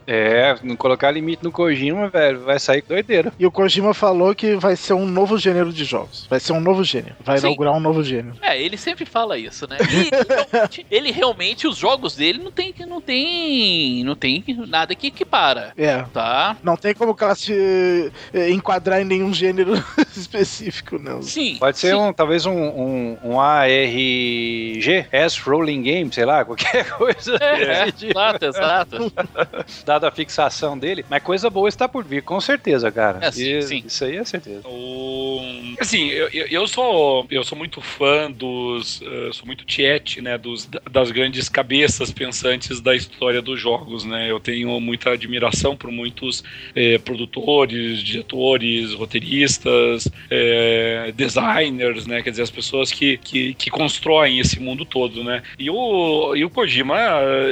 É, 0.07 0.57
não 0.63 0.77
colocar 0.77 1.11
limite 1.11 1.43
no 1.45 1.53
Kojima, 1.53 2.09
velho, 2.09 2.41
vai 2.41 2.59
sair 2.59 2.83
doideira. 2.83 3.33
E 3.39 3.45
o 3.47 3.51
Kojima 3.51 3.93
falou 3.93 4.35
que 4.35 4.55
vai 4.57 4.75
ser 4.77 4.95
um 4.95 5.07
novo 5.07 5.37
gênero 5.39 5.73
de 5.73 5.85
jogos. 5.85 6.27
Vai 6.31 6.41
ser 6.41 6.53
um 6.53 6.61
novo 6.61 6.83
gênero. 6.85 7.15
Vai 7.25 7.37
Sim. 7.39 7.47
inaugurar 7.49 7.75
um 7.75 7.81
novo 7.81 8.03
gênero. 8.03 8.37
É, 8.41 8.61
ele 8.61 8.77
sempre 8.77 9.05
fala 9.05 9.37
isso, 9.39 9.67
né? 9.69 9.77
E 9.81 10.09
ele 10.09 10.11
realmente, 10.31 10.87
ele 10.91 11.11
realmente, 11.13 11.67
os 11.67 11.77
jogos 11.77 12.15
dele 12.17 12.39
não 12.43 12.51
tem, 12.51 12.75
não 12.87 13.01
tem, 13.01 14.03
não 14.05 14.15
tem 14.15 14.45
nada 14.67 14.95
que, 14.95 15.11
que 15.11 15.25
para, 15.25 15.73
É. 15.77 16.03
tá? 16.13 16.57
Não 16.63 16.77
tem 16.77 16.95
como 16.95 17.15
classi- 17.15 18.11
eh, 18.33 18.51
enquadrar 18.51 19.01
em 19.03 19.05
nenhum 19.05 19.35
gênero 19.35 19.73
específico, 20.17 20.99
não. 20.99 21.21
Sim. 21.23 21.57
Pode 21.59 21.79
ser 21.79 21.89
sim. 21.89 21.95
um, 22.01 22.13
talvez 22.13 22.47
um, 22.47 22.53
um, 22.57 23.19
um 23.25 23.41
ARG, 23.41 25.07
S 25.13 25.41
Rolling 25.41 25.83
Game, 25.83 26.13
sei 26.13 26.25
lá, 26.25 26.45
qualquer 26.45 26.89
coisa. 26.97 27.18
É, 27.41 27.89
exato, 28.07 28.45
exato. 28.45 29.13
dada 29.85 30.09
a 30.09 30.11
fixação 30.11 30.79
dele. 30.79 31.05
Mas 31.09 31.23
coisa 31.23 31.51
boa 31.51 31.69
está 31.69 31.89
por 31.89 32.05
vir, 32.05 32.23
com 32.23 32.41
certeza, 32.41 32.91
cara. 32.91 33.19
É, 33.23 33.31
sim, 33.33 33.59
E- 33.59 33.63
sim. 33.63 33.83
Isso 33.87 34.05
aí 34.05 34.17
é 34.17 34.25
certeza. 34.25 34.63
O... 34.67 35.41
Assim, 35.81 36.09
eu, 36.09 36.29
eu, 36.33 36.67
sou 36.67 37.27
eu 37.31 37.43
sou 37.45 37.57
muito 37.57 37.81
fã 37.81 38.31
dos, 38.31 39.01
eh, 39.03 39.31
sou 39.33 39.47
muito 39.47 39.65
tiete, 39.65 40.21
né, 40.21 40.37
dos, 40.37 40.69
das 40.91 41.11
grandes 41.11 41.49
cabeças 41.49 42.11
pensantes 42.11 42.81
da 42.81 42.95
história 42.95 43.41
dos 43.41 43.61
jogos, 43.61 44.05
né. 44.05 44.31
Eu 44.31 44.41
tenho 44.41 44.79
muita 44.81 45.11
admiração 45.11 45.77
por 45.77 45.91
muitos 45.91 46.43
eh, 46.75 46.99
produtores, 46.99 48.03
diretores, 48.03 48.93
roteiristas, 48.95 50.09
eh, 50.31 51.13
designers, 51.15 52.07
né, 52.07 52.23
quer 52.23 52.31
dizer 52.31 52.43
as 52.43 52.51
pessoas 52.51 52.91
que, 52.91 53.17
que, 53.19 53.55
que 53.55 53.71
constroem 53.71 54.39
esse 54.39 54.61
mundo 54.61 54.85
todo, 54.85 55.23
né. 55.25 55.43
E 55.59 55.71
o, 55.71 56.35
e 56.35 56.45
o 56.45 56.51
Kojima, 56.51 56.99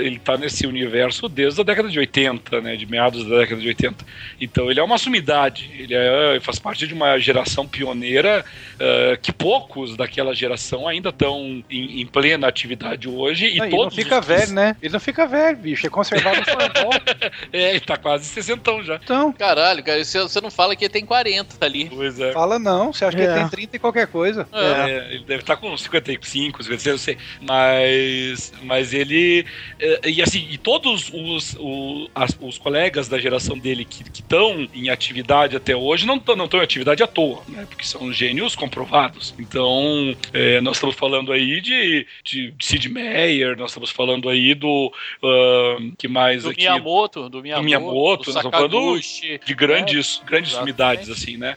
ele 0.03 0.19
tá 0.19 0.37
nesse 0.37 0.67
universo 0.67 1.29
desde 1.29 1.61
a 1.61 1.65
década 1.65 1.89
de 1.89 1.99
80, 1.99 2.61
né, 2.61 2.77
de 2.77 2.87
meados 2.87 3.25
da 3.29 3.39
década 3.39 3.61
de 3.61 3.69
80. 3.69 4.05
Então 4.41 4.71
ele 4.71 4.81
é 4.81 4.83
uma 4.83 4.99
sumidade, 4.99 5.71
ele 5.79 5.95
é, 5.95 6.39
faz 6.41 6.59
parte 6.59 6.87
de 6.87 6.95
uma 6.95 7.19
geração 7.19 7.67
pioneira 7.67 8.45
eh, 8.79 9.19
que 9.21 9.33
poucos 9.33 9.97
daquela 9.97 10.35
geração 10.35 10.87
ainda 10.87 11.09
estão 11.11 11.63
em, 11.71 12.01
em 12.01 12.07
plena 12.07 12.47
atividade 12.49 13.09
hoje 13.09 13.47
e 13.47 13.59
Não, 13.59 13.67
e 13.67 13.71
não 13.71 13.79
todos 13.79 13.95
fica 13.95 14.21
os- 14.21 14.27
velho, 14.27 14.53
né? 14.53 14.77
Ele 14.83 14.93
não 14.93 15.01
fica 15.01 15.27
velho, 15.27 15.57
bicho. 15.57 15.87
É 15.87 15.91
conservado 15.91 16.37
no. 16.41 17.27
É, 17.53 17.71
ele 17.71 17.81
tá 17.81 17.97
quase 17.97 18.25
60 18.27 18.83
já. 18.83 18.97
Então, 19.03 19.33
Caralho, 19.33 19.83
cara, 19.83 20.05
você, 20.05 20.21
você 20.21 20.41
não 20.41 20.51
fala 20.51 20.75
que 20.77 20.85
ele 20.85 20.93
tem 20.93 21.05
40 21.07 21.65
ali. 21.65 21.89
Pois 21.89 22.19
é. 22.21 22.33
fala 22.33 22.59
não. 22.59 22.93
Você 22.93 23.05
acha 23.05 23.17
que 23.17 23.23
É. 23.23 23.27
ele 23.27 23.35
tem 23.35 23.49
30 23.49 23.77
e 23.77 23.79
qualquer 23.79 24.07
coisa. 24.07 24.47
É. 24.53 24.91
É, 24.91 25.15
ele 25.15 25.25
deve 25.25 25.41
estar 25.43 25.57
com 25.57 25.77
55, 25.77 26.63
56, 26.63 26.87
eu 26.95 26.99
sei. 26.99 27.19
Mas, 27.41 28.53
mas 28.63 28.93
ele. 28.93 29.36
É, 29.79 30.01
E 30.11 30.23
assim, 30.23 30.47
e 30.51 30.57
todos 30.59 31.11
os, 31.13 31.57
o- 31.59 32.09
as- 32.15 32.37
os 32.41 32.59
colegas 32.59 33.09
da 33.09 33.19
geração 33.19 33.59
dele 33.59 33.85
que 33.85 34.03
estão 34.13 34.69
em 34.75 34.89
atividade 34.89 35.57
até 35.57 35.75
hoje 35.75 36.07
não 36.07 36.17
estão 36.17 36.37
não 36.37 36.47
tão 36.49 36.61
em 36.61 36.63
atividade 36.63 37.03
à 37.03 37.07
toa, 37.07 37.43
né? 37.49 37.67
Porque 37.69 37.85
são 37.85 38.13
gênios 38.13 38.55
comprovados. 38.55 39.35
Então, 39.39 40.15
é, 40.33 40.61
nós 40.61 40.77
estamos 40.77 40.95
falando 40.97 41.33
aí 41.33 41.61
de, 41.61 42.07
de, 42.25 42.51
de 42.53 42.65
Sid 42.67 42.89
Meier, 42.89 43.57
nós 43.57 43.71
estamos 43.71 43.91
falando 43.91 44.29
aí 44.29 44.55
do. 44.55 44.93
ahn, 45.23 45.93
que 45.99 46.09
mais 46.09 46.43
Do 46.45 46.51
aqui? 46.51 46.61
Miyamoto, 46.61 47.29
do 47.29 47.43
Miyamoto, 47.43 47.65
Miyamoto, 47.67 48.25
do 48.25 48.35
nós 48.35 48.45
estamos 48.45 48.57
falando 48.57 49.01
de 49.45 49.55
grandes, 49.55 50.21
grandes 50.25 50.51
exatamente. 50.51 50.51
sumidades, 50.51 51.11
assim, 51.11 51.37
né? 51.37 51.57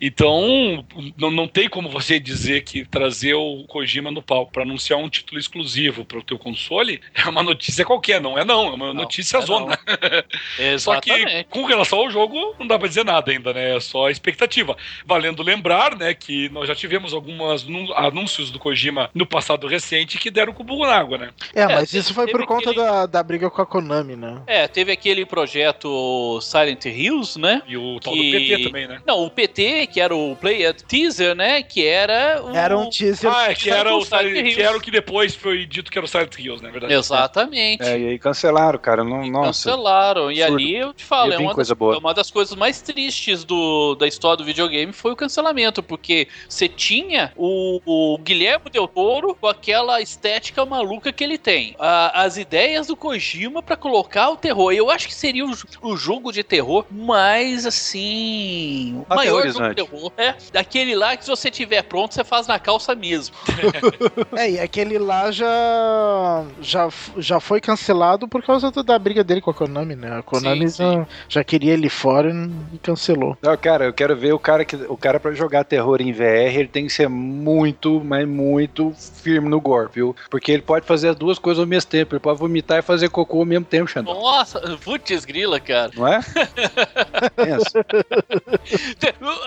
Então, 0.00 0.84
não, 1.18 1.30
não 1.30 1.46
tem 1.46 1.68
como 1.68 1.88
você 1.88 2.18
dizer 2.18 2.62
que 2.62 2.84
trazer 2.84 3.34
o 3.34 3.64
Kojima 3.68 4.10
no 4.10 4.22
palco 4.22 4.50
para 4.52 4.62
anunciar 4.62 4.98
um 4.98 5.08
título 5.08 5.38
exclusivo 5.38 6.04
para 6.04 6.18
o 6.18 6.22
teu 6.22 6.38
console 6.38 7.00
é 7.14 7.28
uma 7.28 7.42
notícia 7.42 7.84
qualquer, 7.84 8.20
não 8.20 8.38
é 8.38 8.44
não, 8.44 8.66
é 8.68 8.70
uma 8.70 8.86
Não, 8.88 8.94
notícia 8.94 9.38
é 9.38 9.40
zona. 9.42 9.78
Só 10.78 11.00
que 11.00 11.44
com 11.50 11.64
relação 11.64 11.98
ao 12.00 12.10
jogo, 12.10 12.54
não 12.58 12.66
dá 12.66 12.78
pra 12.78 12.88
dizer 12.88 13.04
nada 13.04 13.30
ainda, 13.30 13.52
né? 13.52 13.76
É 13.76 13.80
só 13.80 14.08
expectativa. 14.10 14.76
Valendo 15.04 15.42
lembrar, 15.42 15.96
né, 15.96 16.14
que 16.14 16.48
nós 16.48 16.66
já 16.66 16.74
tivemos 16.74 17.12
alguns 17.12 17.62
anúncios 17.96 18.50
do 18.50 18.58
Kojima 18.58 19.10
no 19.14 19.26
passado 19.26 19.66
recente 19.66 20.18
que 20.18 20.30
deram 20.30 20.52
com 20.52 20.62
o 20.62 20.66
burro 20.66 20.86
na 20.86 20.96
água, 20.96 21.18
né? 21.18 21.30
É, 21.54 21.66
mas 21.66 21.90
teve- 21.90 22.00
isso 22.02 22.14
foi 22.14 22.26
por 22.28 22.46
conta 22.46 22.70
aquele- 22.70 22.84
da, 22.86 23.06
da 23.06 23.22
briga 23.22 23.50
com 23.50 23.60
a 23.60 23.66
Konami, 23.66 24.16
né? 24.16 24.42
É, 24.46 24.66
teve 24.66 24.92
aquele 24.92 25.24
projeto 25.26 26.40
Silent 26.40 26.84
Hills, 26.86 27.38
né? 27.38 27.62
E 27.66 27.76
o 27.76 28.00
tal 28.00 28.12
Que- 28.12 28.32
do 28.32 28.38
PT 28.38 28.62
também, 28.64 28.88
né? 28.88 29.02
Não, 29.06 29.24
o 29.24 29.30
PT, 29.30 29.86
que 29.90 30.00
era 30.00 30.14
o 30.14 30.36
Play 30.36 30.72
Teaser, 30.88 31.34
né? 31.34 31.62
Que 31.62 31.86
era 31.86 32.42
o... 32.42 32.54
Era 32.54 32.76
um 32.78 32.88
teaser. 32.88 33.30
Ah, 33.32 33.50
é 33.50 33.54
que 33.54 33.68
era, 33.70 33.94
o, 33.94 34.02
Silent 34.04 34.28
Silent- 34.28 34.54
que 34.54 34.62
era 34.62 34.76
o 34.76 34.80
que 34.80 34.90
depois 34.90 35.34
foi 35.34 35.66
dito 35.66 35.90
que 35.90 35.98
era 35.98 36.04
o 36.04 36.08
Silent 36.08 36.34
Hills, 36.38 36.62
na 36.62 36.70
verdade. 36.70 36.92
Exatamente. 36.94 37.82
É, 37.82 37.98
e 37.98 38.08
aí 38.08 38.18
cancelaram, 38.18 38.78
cara. 38.78 39.02
Não, 39.04 39.24
E 39.24 39.30
nossa. 39.30 39.68
Cancelaram. 39.70 40.30
E 40.30 40.42
absurdo. 40.42 40.62
ali 40.62 40.76
eu 40.76 40.94
te 40.94 41.04
falo, 41.04 41.32
é 41.32 41.38
uma, 41.38 41.54
coisa 41.54 41.72
das, 41.74 41.78
boa. 41.78 41.94
é 41.94 41.98
uma 41.98 42.14
das 42.14 42.30
coisas 42.30 42.54
mais 42.56 42.80
tristes 42.80 43.44
do, 43.44 43.94
da 43.96 44.06
história 44.06 44.36
do 44.38 44.44
videogame 44.44 44.92
foi 44.92 45.12
o 45.12 45.16
cancelamento, 45.16 45.82
porque 45.82 46.28
você 46.48 46.68
tinha 46.68 47.32
o, 47.36 47.80
o 47.84 48.18
Guilherme 48.18 48.70
Del 48.70 48.86
Toro 48.88 49.34
com 49.34 49.46
aquela 49.46 50.00
estética 50.00 50.64
maluca 50.64 51.12
que 51.12 51.24
ele 51.24 51.38
tem. 51.38 51.74
A- 51.78 52.22
as 52.22 52.36
ideias 52.36 52.86
do 52.86 52.96
Kojima 52.96 53.62
pra 53.62 53.76
colocar 53.76 54.30
o 54.30 54.36
terror. 54.36 54.72
Eu 54.72 54.90
acho 54.90 55.08
que 55.08 55.14
seria 55.14 55.44
o, 55.44 55.52
o 55.82 55.96
jogo 55.96 56.30
de 56.32 56.42
terror 56.42 56.84
mais 56.90 57.66
assim. 57.66 59.04
maior 59.08 59.40
Aterrorizante. 59.40 59.79
Terror. 59.84 60.12
É, 60.16 60.34
daquele 60.52 60.94
lá 60.94 61.16
que 61.16 61.24
se 61.24 61.30
você 61.30 61.50
tiver 61.50 61.82
pronto, 61.82 62.14
você 62.14 62.24
faz 62.24 62.46
na 62.46 62.58
calça 62.58 62.94
mesmo. 62.94 63.34
É, 64.36 64.50
e 64.50 64.60
aquele 64.60 64.98
lá 64.98 65.30
já, 65.30 66.44
já, 66.60 66.88
já 67.18 67.40
foi 67.40 67.60
cancelado 67.60 68.28
por 68.28 68.42
causa 68.42 68.70
do- 68.70 68.82
da 68.82 68.98
briga 68.98 69.22
dele 69.24 69.40
com 69.40 69.50
a 69.50 69.54
Konami, 69.54 69.94
né? 69.96 70.18
A 70.18 70.22
Konami 70.22 70.68
Sim, 70.70 70.76
sim. 70.76 70.92
Já, 71.00 71.06
já 71.28 71.44
queria 71.44 71.72
ele 71.72 71.88
fora 71.88 72.32
e 72.72 72.78
cancelou. 72.78 73.36
Não, 73.42 73.56
cara, 73.56 73.84
eu 73.86 73.92
quero 73.92 74.16
ver 74.16 74.32
o 74.32 74.38
cara 74.38 74.64
que 74.64 74.76
o 74.76 74.96
cara 74.96 75.18
para 75.18 75.32
jogar 75.32 75.64
terror 75.64 76.00
em 76.00 76.12
VR, 76.12 76.54
ele 76.58 76.68
tem 76.68 76.86
que 76.86 76.92
ser 76.92 77.08
muito, 77.08 78.00
mas 78.04 78.26
muito 78.26 78.92
firme 78.96 79.48
no 79.48 79.60
gore, 79.60 79.90
viu? 79.92 80.14
Porque 80.30 80.52
ele 80.52 80.62
pode 80.62 80.86
fazer 80.86 81.08
as 81.10 81.16
duas 81.16 81.38
coisas 81.38 81.60
ao 81.60 81.66
mesmo 81.66 81.90
tempo, 81.90 82.14
ele 82.14 82.20
pode 82.20 82.38
vomitar 82.38 82.78
e 82.78 82.82
fazer 82.82 83.08
cocô 83.10 83.40
ao 83.40 83.44
mesmo 83.44 83.64
tempo, 83.64 83.90
Xandão. 83.90 84.14
Nossa, 84.14 84.60
putz 84.82 85.24
grila, 85.24 85.58
cara. 85.60 85.90
Não 85.96 86.06
é? 86.06 86.20
Pensa. 87.36 87.84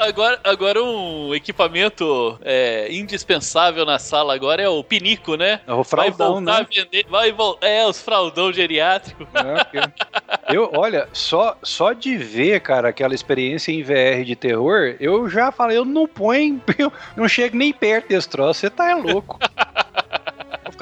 Agora, 0.01 0.22
agora 0.43 0.83
um 0.83 1.33
equipamento 1.33 2.37
é, 2.43 2.87
indispensável 2.91 3.85
na 3.85 3.99
sala 3.99 4.33
agora 4.33 4.61
é 4.61 4.69
o 4.69 4.83
pinico, 4.83 5.35
né? 5.35 5.61
É 5.65 5.71
o 5.73 5.77
Vai 5.77 6.11
fraldão, 6.11 6.33
voltar 6.35 6.59
né? 6.59 6.67
a 6.69 6.83
vender, 6.83 7.05
vai 7.09 7.31
voltar, 7.31 7.67
é, 7.67 7.85
os 7.85 8.01
fraldão 8.01 8.51
geriátrico. 8.51 9.27
É, 9.33 10.53
Eu, 10.53 10.69
olha, 10.73 11.07
só, 11.13 11.57
só 11.63 11.93
de 11.93 12.17
ver, 12.17 12.59
cara, 12.61 12.89
aquela 12.89 13.15
experiência 13.15 13.71
em 13.71 13.81
VR 13.81 14.23
de 14.25 14.35
terror, 14.35 14.95
eu 14.99 15.29
já 15.29 15.51
falei, 15.51 15.77
eu 15.77 15.85
não 15.85 16.07
ponho, 16.07 16.61
eu 16.77 16.91
não 17.15 17.27
chego 17.27 17.55
nem 17.55 17.71
perto 17.71 18.09
desse 18.09 18.29
troço, 18.29 18.59
você 18.59 18.69
tá 18.69 18.89
é 18.89 18.95
louco. 18.95 19.39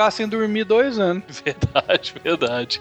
Ficar 0.01 0.11
sem 0.11 0.27
dormir 0.27 0.63
dois 0.63 0.97
anos. 0.97 1.23
Verdade, 1.45 2.13
verdade. 2.23 2.79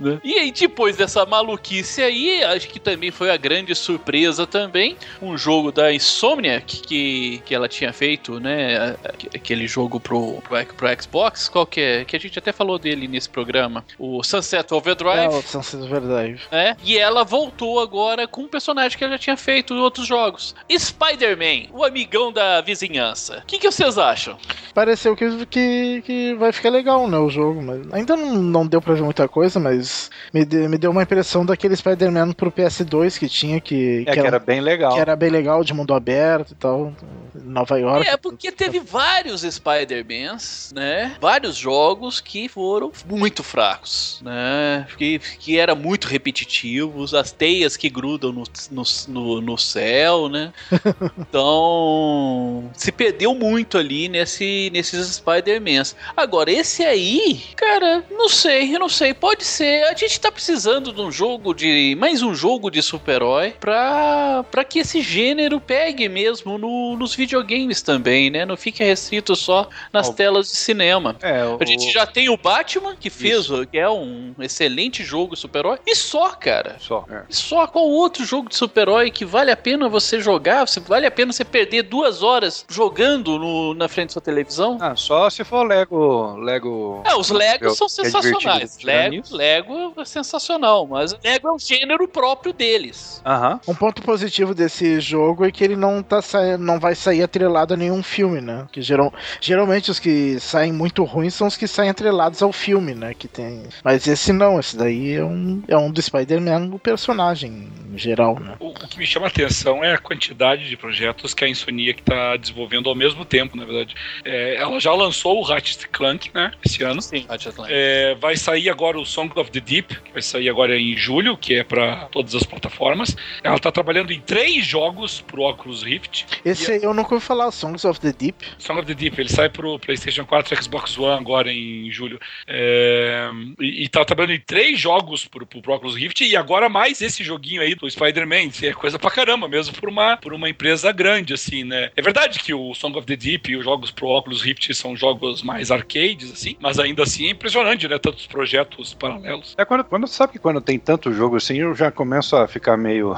né? 0.00 0.20
E 0.24 0.34
aí, 0.38 0.50
depois 0.52 0.96
dessa 0.96 1.24
maluquice 1.26 2.02
aí, 2.02 2.42
acho 2.44 2.68
que 2.68 2.78
também 2.80 3.10
foi 3.10 3.30
a 3.30 3.36
grande 3.36 3.74
surpresa 3.74 4.46
também, 4.46 4.96
um 5.20 5.36
jogo 5.36 5.70
da 5.72 5.92
Insomniac 5.92 6.80
que, 6.82 7.42
que 7.44 7.54
ela 7.54 7.68
tinha 7.68 7.92
feito, 7.92 8.38
né? 8.40 8.96
Aquele 9.34 9.66
jogo 9.66 9.98
pro, 10.00 10.40
pro, 10.42 10.64
pro 10.74 11.02
Xbox, 11.02 11.48
qual 11.48 11.66
que 11.66 11.80
é? 11.80 12.04
Que 12.04 12.16
a 12.16 12.20
gente 12.20 12.38
até 12.38 12.52
falou 12.52 12.78
dele 12.78 13.06
nesse 13.08 13.28
programa. 13.28 13.84
O 13.98 14.22
Sunset 14.22 14.72
É, 14.72 14.74
Overdrive. 14.76 15.26
o 15.34 15.42
Sunset 15.42 15.82
Overdrive. 15.82 16.40
né? 16.50 16.76
E 16.84 16.96
ela 16.96 17.24
voltou 17.24 17.80
agora 17.80 18.26
com 18.26 18.42
um 18.42 18.48
personagem 18.48 18.96
que 18.96 19.04
ela 19.04 19.12
já 19.14 19.18
tinha 19.18 19.36
feito 19.36 19.74
em 19.74 19.78
outros 19.78 20.06
jogos. 20.06 20.54
Spider-Man, 20.70 21.68
o 21.72 21.84
amigão 21.84 22.32
da 22.32 22.60
vizinhança. 22.60 23.38
O 23.42 23.46
que, 23.46 23.58
que 23.58 23.70
vocês 23.70 23.98
acham? 23.98 24.38
Pareceu 24.74 25.16
que, 25.16 25.46
que, 25.46 26.02
que 26.04 26.34
vai 26.34 26.52
ficar 26.52 26.61
legal, 26.70 27.08
né, 27.08 27.18
o 27.18 27.28
jogo. 27.30 27.62
Mas 27.62 27.92
ainda 27.92 28.16
não, 28.16 28.34
não 28.34 28.66
deu 28.66 28.80
pra 28.80 28.94
ver 28.94 29.02
muita 29.02 29.26
coisa, 29.28 29.58
mas 29.60 30.10
me, 30.32 30.44
de- 30.44 30.68
me 30.68 30.78
deu 30.78 30.90
uma 30.90 31.02
impressão 31.02 31.44
daquele 31.44 31.76
Spider-Man 31.76 32.32
pro 32.32 32.50
PS2 32.52 33.18
que 33.18 33.28
tinha, 33.28 33.60
que, 33.60 34.04
É 34.06 34.12
que 34.12 34.20
era 34.20 34.38
bem 34.38 34.60
legal. 34.60 34.94
que 34.94 35.00
era 35.00 35.14
bem 35.16 35.30
legal, 35.30 35.62
de 35.64 35.72
mundo 35.74 35.94
aberto 35.94 36.52
e 36.52 36.54
tal. 36.54 36.92
Nova 37.34 37.78
York. 37.78 38.06
É, 38.08 38.16
porque 38.16 38.50
teve 38.52 38.78
vários 38.80 39.42
Spider-Mans, 39.42 40.72
né? 40.74 41.16
Vários 41.20 41.56
jogos 41.56 42.20
que 42.20 42.48
foram 42.48 42.92
muito 43.08 43.42
fracos, 43.42 44.20
né? 44.24 44.86
Que, 44.96 45.18
que 45.38 45.58
eram 45.58 45.74
muito 45.76 46.06
repetitivos, 46.08 47.14
as 47.14 47.32
teias 47.32 47.76
que 47.76 47.88
grudam 47.88 48.32
no, 48.32 48.44
no, 48.70 48.82
no, 49.08 49.40
no 49.40 49.58
céu, 49.58 50.28
né? 50.28 50.52
Então, 51.18 52.70
se 52.74 52.92
perdeu 52.92 53.34
muito 53.34 53.76
ali 53.78 54.08
nesse, 54.08 54.70
nesses 54.72 55.06
Spider-Mans. 55.16 55.96
Agora, 56.16 56.41
esse 56.48 56.84
aí, 56.84 57.42
cara, 57.56 58.04
não 58.10 58.28
sei, 58.28 58.74
eu 58.74 58.78
não 58.78 58.88
sei. 58.88 59.14
Pode 59.14 59.44
ser. 59.44 59.84
A 59.84 59.94
gente 59.94 60.20
tá 60.20 60.30
precisando 60.30 60.92
de 60.92 61.00
um 61.00 61.10
jogo 61.10 61.54
de. 61.54 61.96
mais 61.98 62.22
um 62.22 62.34
jogo 62.34 62.70
de 62.70 62.82
super-herói 62.82 63.54
pra, 63.58 64.44
pra 64.50 64.64
que 64.64 64.78
esse 64.78 65.00
gênero 65.00 65.60
pegue 65.60 66.08
mesmo 66.08 66.58
no, 66.58 66.96
nos 66.96 67.14
videogames 67.14 67.82
também, 67.82 68.30
né? 68.30 68.44
Não 68.44 68.56
fique 68.56 68.82
restrito 68.82 69.34
só 69.36 69.68
nas 69.92 70.08
oh. 70.08 70.12
telas 70.12 70.50
de 70.50 70.56
cinema. 70.56 71.16
É, 71.22 71.44
o... 71.44 71.58
A 71.60 71.64
gente 71.64 71.90
já 71.90 72.06
tem 72.06 72.28
o 72.28 72.36
Batman, 72.36 72.96
que 72.96 73.10
fez, 73.10 73.44
Isso. 73.44 73.66
que 73.66 73.78
é 73.78 73.88
um 73.88 74.34
excelente 74.38 75.04
jogo 75.04 75.36
super-herói, 75.36 75.78
e 75.86 75.94
só, 75.94 76.30
cara. 76.30 76.76
Só. 76.78 77.04
É. 77.10 77.22
E 77.28 77.34
só 77.34 77.66
qual 77.66 77.86
outro 77.86 78.24
jogo 78.24 78.48
de 78.48 78.56
super-herói 78.56 79.10
que 79.10 79.24
vale 79.24 79.50
a 79.50 79.56
pena 79.56 79.88
você 79.88 80.20
jogar? 80.20 80.64
Vale 80.86 81.06
a 81.06 81.10
pena 81.10 81.32
você 81.32 81.44
perder 81.44 81.82
duas 81.82 82.22
horas 82.22 82.64
jogando 82.68 83.38
no, 83.38 83.74
na 83.74 83.88
frente 83.88 84.08
da 84.08 84.12
sua 84.14 84.22
televisão? 84.22 84.78
Ah, 84.80 84.96
só 84.96 85.28
se 85.30 85.44
for 85.44 85.66
Lego. 85.66 86.31
Lego. 86.36 87.02
É, 87.04 87.14
os 87.14 87.30
Legos 87.30 87.76
são 87.76 87.86
é 87.86 87.90
sensacionais. 87.90 88.78
É 88.82 88.86
Lego, 88.86 89.36
Lego 89.36 89.94
é 89.98 90.04
sensacional, 90.04 90.86
mas 90.86 91.14
Lego 91.22 91.48
é 91.48 91.52
um 91.52 91.58
gênero 91.58 92.06
próprio 92.08 92.52
deles. 92.52 93.22
Aham. 93.24 93.60
Um 93.66 93.74
ponto 93.74 94.02
positivo 94.02 94.54
desse 94.54 95.00
jogo 95.00 95.44
é 95.44 95.50
que 95.50 95.62
ele 95.62 95.76
não 95.76 96.02
tá 96.02 96.20
sa... 96.22 96.56
não 96.58 96.78
vai 96.78 96.94
sair 96.94 97.22
atrelado 97.22 97.74
a 97.74 97.76
nenhum 97.76 98.02
filme, 98.02 98.40
né? 98.40 98.66
Que 98.72 98.82
geral... 98.82 99.12
geralmente 99.40 99.90
os 99.90 99.98
que 99.98 100.38
saem 100.40 100.72
muito 100.72 101.04
ruins 101.04 101.34
são 101.34 101.46
os 101.46 101.56
que 101.56 101.66
saem 101.66 101.90
atrelados 101.90 102.42
ao 102.42 102.52
filme, 102.52 102.94
né? 102.94 103.14
Que 103.14 103.28
tem. 103.28 103.64
Mas 103.82 104.06
esse 104.06 104.32
não, 104.32 104.58
esse 104.58 104.76
daí 104.76 105.14
é 105.14 105.24
um, 105.24 105.62
é 105.68 105.76
um 105.76 105.90
do 105.90 106.00
Spider-Man, 106.00 106.70
o 106.72 106.78
personagem 106.78 107.70
em 107.92 107.98
geral, 107.98 108.38
né? 108.40 108.56
O, 108.58 108.68
o, 108.68 108.74
que 108.88 108.98
me 108.98 109.06
chama 109.06 109.26
a 109.26 109.28
atenção 109.28 109.84
é 109.84 109.92
a 109.92 109.98
quantidade 109.98 110.68
de 110.68 110.76
projetos 110.76 111.34
que 111.34 111.44
a 111.44 111.48
Insomnia 111.48 111.92
que 111.92 112.02
tá 112.02 112.36
desenvolvendo 112.36 112.88
ao 112.88 112.94
mesmo 112.94 113.24
tempo, 113.24 113.56
na 113.56 113.64
verdade. 113.64 113.94
É, 114.24 114.56
ela 114.56 114.80
já 114.80 114.92
lançou 114.92 115.38
o 115.38 115.42
Ratchet 115.42 115.88
Clank, 115.88 116.21
né? 116.34 116.52
Esse 116.64 116.82
ano. 116.82 117.00
Sim. 117.00 117.26
É, 117.68 118.14
vai 118.16 118.36
sair 118.36 118.68
agora 118.68 118.98
o 118.98 119.04
Song 119.04 119.32
of 119.38 119.50
the 119.50 119.60
Deep, 119.60 120.00
que 120.02 120.12
vai 120.12 120.22
sair 120.22 120.48
agora 120.48 120.78
em 120.78 120.96
julho, 120.96 121.36
que 121.36 121.54
é 121.54 121.64
para 121.64 122.06
todas 122.06 122.34
as 122.34 122.42
plataformas. 122.42 123.16
Ela 123.42 123.58
tá 123.58 123.72
trabalhando 123.72 124.12
em 124.12 124.20
três 124.20 124.66
jogos 124.66 125.20
pro 125.20 125.42
Oculus 125.42 125.82
Rift. 125.82 126.26
Esse 126.44 126.72
aí 126.72 126.82
eu 126.82 126.94
nunca 126.94 127.14
ouvi 127.14 127.24
falar, 127.24 127.50
Songs 127.50 127.84
of 127.84 128.00
the 128.00 128.12
Deep. 128.12 128.44
Song 128.58 128.78
of 128.78 128.86
the 128.86 128.94
Deep, 128.94 129.20
ele 129.20 129.28
sai 129.28 129.48
pro 129.48 129.78
PlayStation 129.78 130.24
4 130.24 130.54
e 130.54 130.62
Xbox 130.62 130.98
One 130.98 131.18
agora 131.18 131.52
em 131.52 131.90
julho. 131.90 132.20
É, 132.46 133.30
e, 133.60 133.84
e 133.84 133.88
tá 133.88 134.04
trabalhando 134.04 134.34
em 134.34 134.40
três 134.40 134.78
jogos 134.78 135.24
pro, 135.24 135.46
pro 135.46 135.74
Oculus 135.74 135.96
Rift 135.96 136.20
e 136.20 136.36
agora 136.36 136.68
mais 136.68 137.00
esse 137.00 137.24
joguinho 137.24 137.62
aí 137.62 137.74
do 137.74 137.90
Spider-Man. 137.90 138.50
É 138.62 138.72
coisa 138.72 138.98
pra 138.98 139.10
caramba 139.10 139.48
mesmo 139.48 139.74
por 139.74 139.88
uma, 139.88 140.16
por 140.16 140.32
uma 140.32 140.48
empresa 140.48 140.92
grande, 140.92 141.34
assim, 141.34 141.64
né? 141.64 141.90
É 141.96 142.02
verdade 142.02 142.38
que 142.38 142.52
o 142.52 142.74
Song 142.74 142.96
of 142.98 143.06
the 143.06 143.16
Deep 143.16 143.50
e 143.50 143.56
os 143.56 143.64
jogos 143.64 143.90
pro 143.90 144.08
Oculus 144.08 144.42
Rift 144.42 144.72
são 144.74 144.96
jogos 144.96 145.42
mais 145.42 145.70
arcades, 146.12 146.32
assim, 146.32 146.56
mas 146.60 146.78
ainda 146.78 147.02
assim 147.02 147.26
é 147.26 147.30
impressionante, 147.30 147.88
né? 147.88 147.98
Tantos 147.98 148.26
projetos 148.26 148.94
paralelos. 148.94 149.54
É 149.56 149.64
quando, 149.64 149.84
quando 149.84 150.06
sabe 150.06 150.34
que 150.34 150.38
quando 150.38 150.60
tem 150.60 150.78
tanto 150.78 151.12
jogo 151.12 151.36
assim, 151.36 151.56
eu 151.56 151.74
já 151.74 151.90
começo 151.90 152.36
a 152.36 152.46
ficar 152.46 152.76
meio 152.76 153.14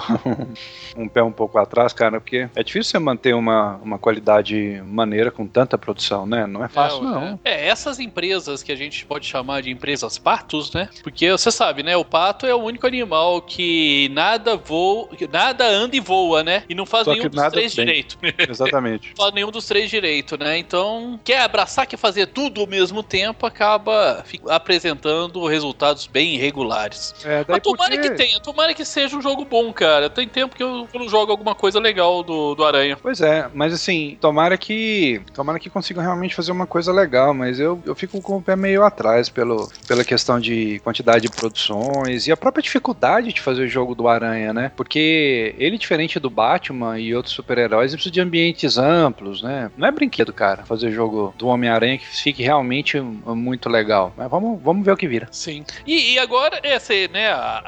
um 0.97 1.09
pé 1.09 1.23
um 1.23 1.33
pouco 1.33 1.59
atrás, 1.59 1.93
cara, 1.93 2.21
porque 2.21 2.49
é 2.55 2.63
difícil 2.63 2.93
você 2.93 2.99
manter 2.99 3.35
uma, 3.35 3.77
uma 3.77 3.99
qualidade 3.99 4.83
maneira 4.87 5.31
com 5.31 5.47
tanta 5.47 5.77
produção, 5.77 6.27
né? 6.27 6.47
Não 6.47 6.65
é 6.65 6.69
fácil, 6.69 7.03
não. 7.03 7.21
não. 7.21 7.41
É, 7.45 7.67
essas 7.67 7.99
empresas 7.99 8.63
que 8.63 8.73
a 8.73 8.77
gente 8.77 9.05
pode 9.05 9.27
chamar 9.27 9.63
de 9.63 9.71
empresas 9.71 10.19
patos, 10.19 10.73
né? 10.73 10.89
Porque 11.03 11.31
você 11.31 11.51
sabe, 11.51 11.83
né? 11.83 11.97
O 11.97 12.05
pato 12.05 12.47
é 12.47 12.55
o 12.55 12.59
único 12.59 12.87
animal 12.87 13.43
que 13.43 14.09
nada 14.13 14.57
voa, 14.57 15.09
nada 15.31 15.67
anda 15.67 15.97
e 15.97 16.01
voa, 16.01 16.43
né? 16.43 16.63
E 16.69 16.75
não 16.75 16.87
faz 16.87 17.05
Só 17.05 17.13
nenhum 17.13 17.29
dos 17.29 17.43
três 17.51 17.73
direito. 17.73 18.19
Exatamente. 18.49 19.09
não 19.11 19.25
faz 19.25 19.35
nenhum 19.35 19.51
dos 19.51 19.67
três 19.67 19.91
direito, 19.91 20.39
né? 20.39 20.59
Então, 20.59 21.19
quer 21.25 21.41
abraçar, 21.41 21.87
quer 21.87 21.97
fazer 21.97 22.27
tudo 22.27 22.61
ao 22.61 22.67
mesmo 22.67 22.84
tempo, 23.03 23.47
acaba 23.47 24.25
apresentando 24.49 25.47
resultados 25.47 26.07
bem 26.07 26.35
irregulares. 26.35 27.15
É, 27.25 27.45
Mas 27.47 27.63
tomara 27.63 27.93
porque... 27.93 28.11
que 28.11 28.17
tenha, 28.17 28.41
tomara 28.41 28.75
que 28.75 28.85
seja 28.85 29.17
um 29.17 29.23
jogo 29.23 29.45
bom, 29.45 29.73
cara. 29.73 30.11
Tem 30.11 30.29
tempo 30.29 30.57
que 30.57 30.63
eu, 30.63 30.89
eu 30.93 31.01
não 31.01 31.09
jogo 31.09 31.31
alguma 31.31 31.55
coisa 31.55 31.79
legal 31.79 32.23
do, 32.23 32.55
do 32.55 32.65
Aranha. 32.65 32.97
Pois 33.01 33.21
é, 33.21 33.49
mas 33.55 33.73
assim, 33.73 34.17
tomara 34.21 34.57
que. 34.57 35.21
Tomara 35.33 35.59
que 35.59 35.71
consigam 35.71 36.03
realmente 36.03 36.35
fazer 36.35 36.53
uma 36.53 36.67
coisa 36.67 36.93
legal, 36.93 37.35
mas 37.35 37.59
eu, 37.61 37.81
eu 37.85 37.95
fico 37.95 38.21
com 38.21 38.37
o 38.37 38.43
pé 38.43 38.57
meio 38.57 38.83
atrás 38.85 39.29
pelo, 39.29 39.71
pela 39.87 40.05
questão 40.05 40.41
de 40.41 40.81
quantidade 40.81 41.29
de 41.29 41.35
produções 41.35 42.27
e 42.27 42.33
a 42.33 42.37
própria 42.37 42.63
dificuldade 42.63 43.33
de 43.33 43.41
fazer 43.41 43.65
o 43.65 43.69
jogo 43.69 43.95
do 43.95 44.09
Aranha, 44.09 44.53
né? 44.53 44.73
Porque 44.77 45.55
ele, 45.59 45.79
diferente 45.79 46.19
do 46.19 46.31
Batman 46.31 46.99
e 46.99 47.15
outros 47.15 47.35
super-heróis, 47.35 47.93
precisa 47.93 48.13
de 48.13 48.21
ambientes 48.21 48.79
amplos, 48.79 49.43
né? 49.43 49.71
Não 49.77 49.87
é 49.87 49.91
brinquedo, 49.91 50.33
cara, 50.33 50.65
fazer 50.65 50.91
jogo 50.91 51.35
do 51.37 51.49
Homem-Aranha 51.49 51.99
que 51.99 52.07
fique 52.07 52.43
realmente 52.43 52.74
muito 52.83 53.69
legal. 53.69 54.13
Mas 54.17 54.31
vamos, 54.31 54.61
vamos 54.63 54.85
ver 54.85 54.93
o 54.93 54.97
que 54.97 55.07
vira. 55.07 55.29
Sim. 55.31 55.65
E, 55.87 56.15
e 56.15 56.19
agora, 56.19 56.61
essa, 56.63 56.93
né, 57.09 57.29
a, 57.33 57.63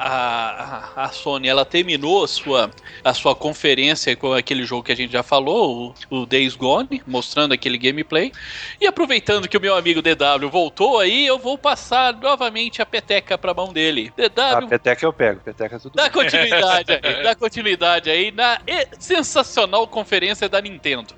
a, 0.95 1.03
a 1.03 1.09
Sony, 1.09 1.47
ela 1.47 1.65
terminou 1.65 2.23
a 2.23 2.27
sua, 2.27 2.71
a 3.03 3.13
sua 3.13 3.35
conferência 3.35 4.15
com 4.15 4.33
aquele 4.33 4.63
jogo 4.63 4.83
que 4.83 4.91
a 4.91 4.95
gente 4.95 5.11
já 5.11 5.23
falou, 5.23 5.93
o, 6.09 6.21
o 6.21 6.25
Days 6.25 6.55
Gone, 6.55 7.01
mostrando 7.05 7.53
aquele 7.53 7.77
gameplay. 7.77 8.31
E 8.79 8.87
aproveitando 8.87 9.47
que 9.47 9.57
o 9.57 9.61
meu 9.61 9.75
amigo 9.75 10.01
DW 10.01 10.49
voltou 10.49 10.99
aí, 10.99 11.25
eu 11.25 11.37
vou 11.37 11.57
passar 11.57 12.13
novamente 12.13 12.81
a 12.81 12.85
peteca 12.85 13.37
pra 13.37 13.53
mão 13.53 13.71
dele. 13.71 14.11
DW. 14.15 14.65
A 14.65 14.67
peteca 14.67 15.05
eu 15.05 15.13
pego, 15.13 15.41
peteca 15.41 15.75
é 15.75 15.79
tudo 15.79 15.95
Dá 15.95 16.03
bem. 16.03 16.11
continuidade 16.11 16.91
aí, 16.91 17.23
dá 17.23 17.35
continuidade 17.35 18.09
aí 18.09 18.31
na 18.31 18.59
sensacional 18.99 19.87
conferência 19.87 20.49
da 20.49 20.61
Nintendo. 20.61 21.13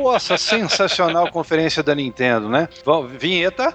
Nossa, 0.00 0.36
sensacional 0.36 1.30
conferência 1.30 1.82
da 1.82 1.94
Nintendo, 1.94 2.48
né? 2.48 2.68
Vinheta. 2.86 3.74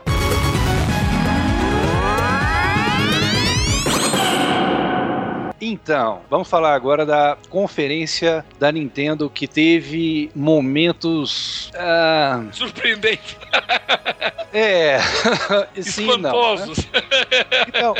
Então, 5.61 6.21
vamos 6.29 6.49
falar 6.49 6.73
agora 6.73 7.05
da 7.05 7.37
conferência 7.49 8.45
da 8.57 8.71
Nintendo 8.71 9.29
que 9.29 9.47
teve 9.47 10.31
momentos. 10.35 11.71
Ah... 11.75 12.45
Surpreendentes. 12.51 13.35
É, 14.51 14.99
sim, 15.81 16.09
Espantosos. 16.09 16.87
Não, 16.87 16.93
né? 17.01 17.65
Então, 17.67 17.93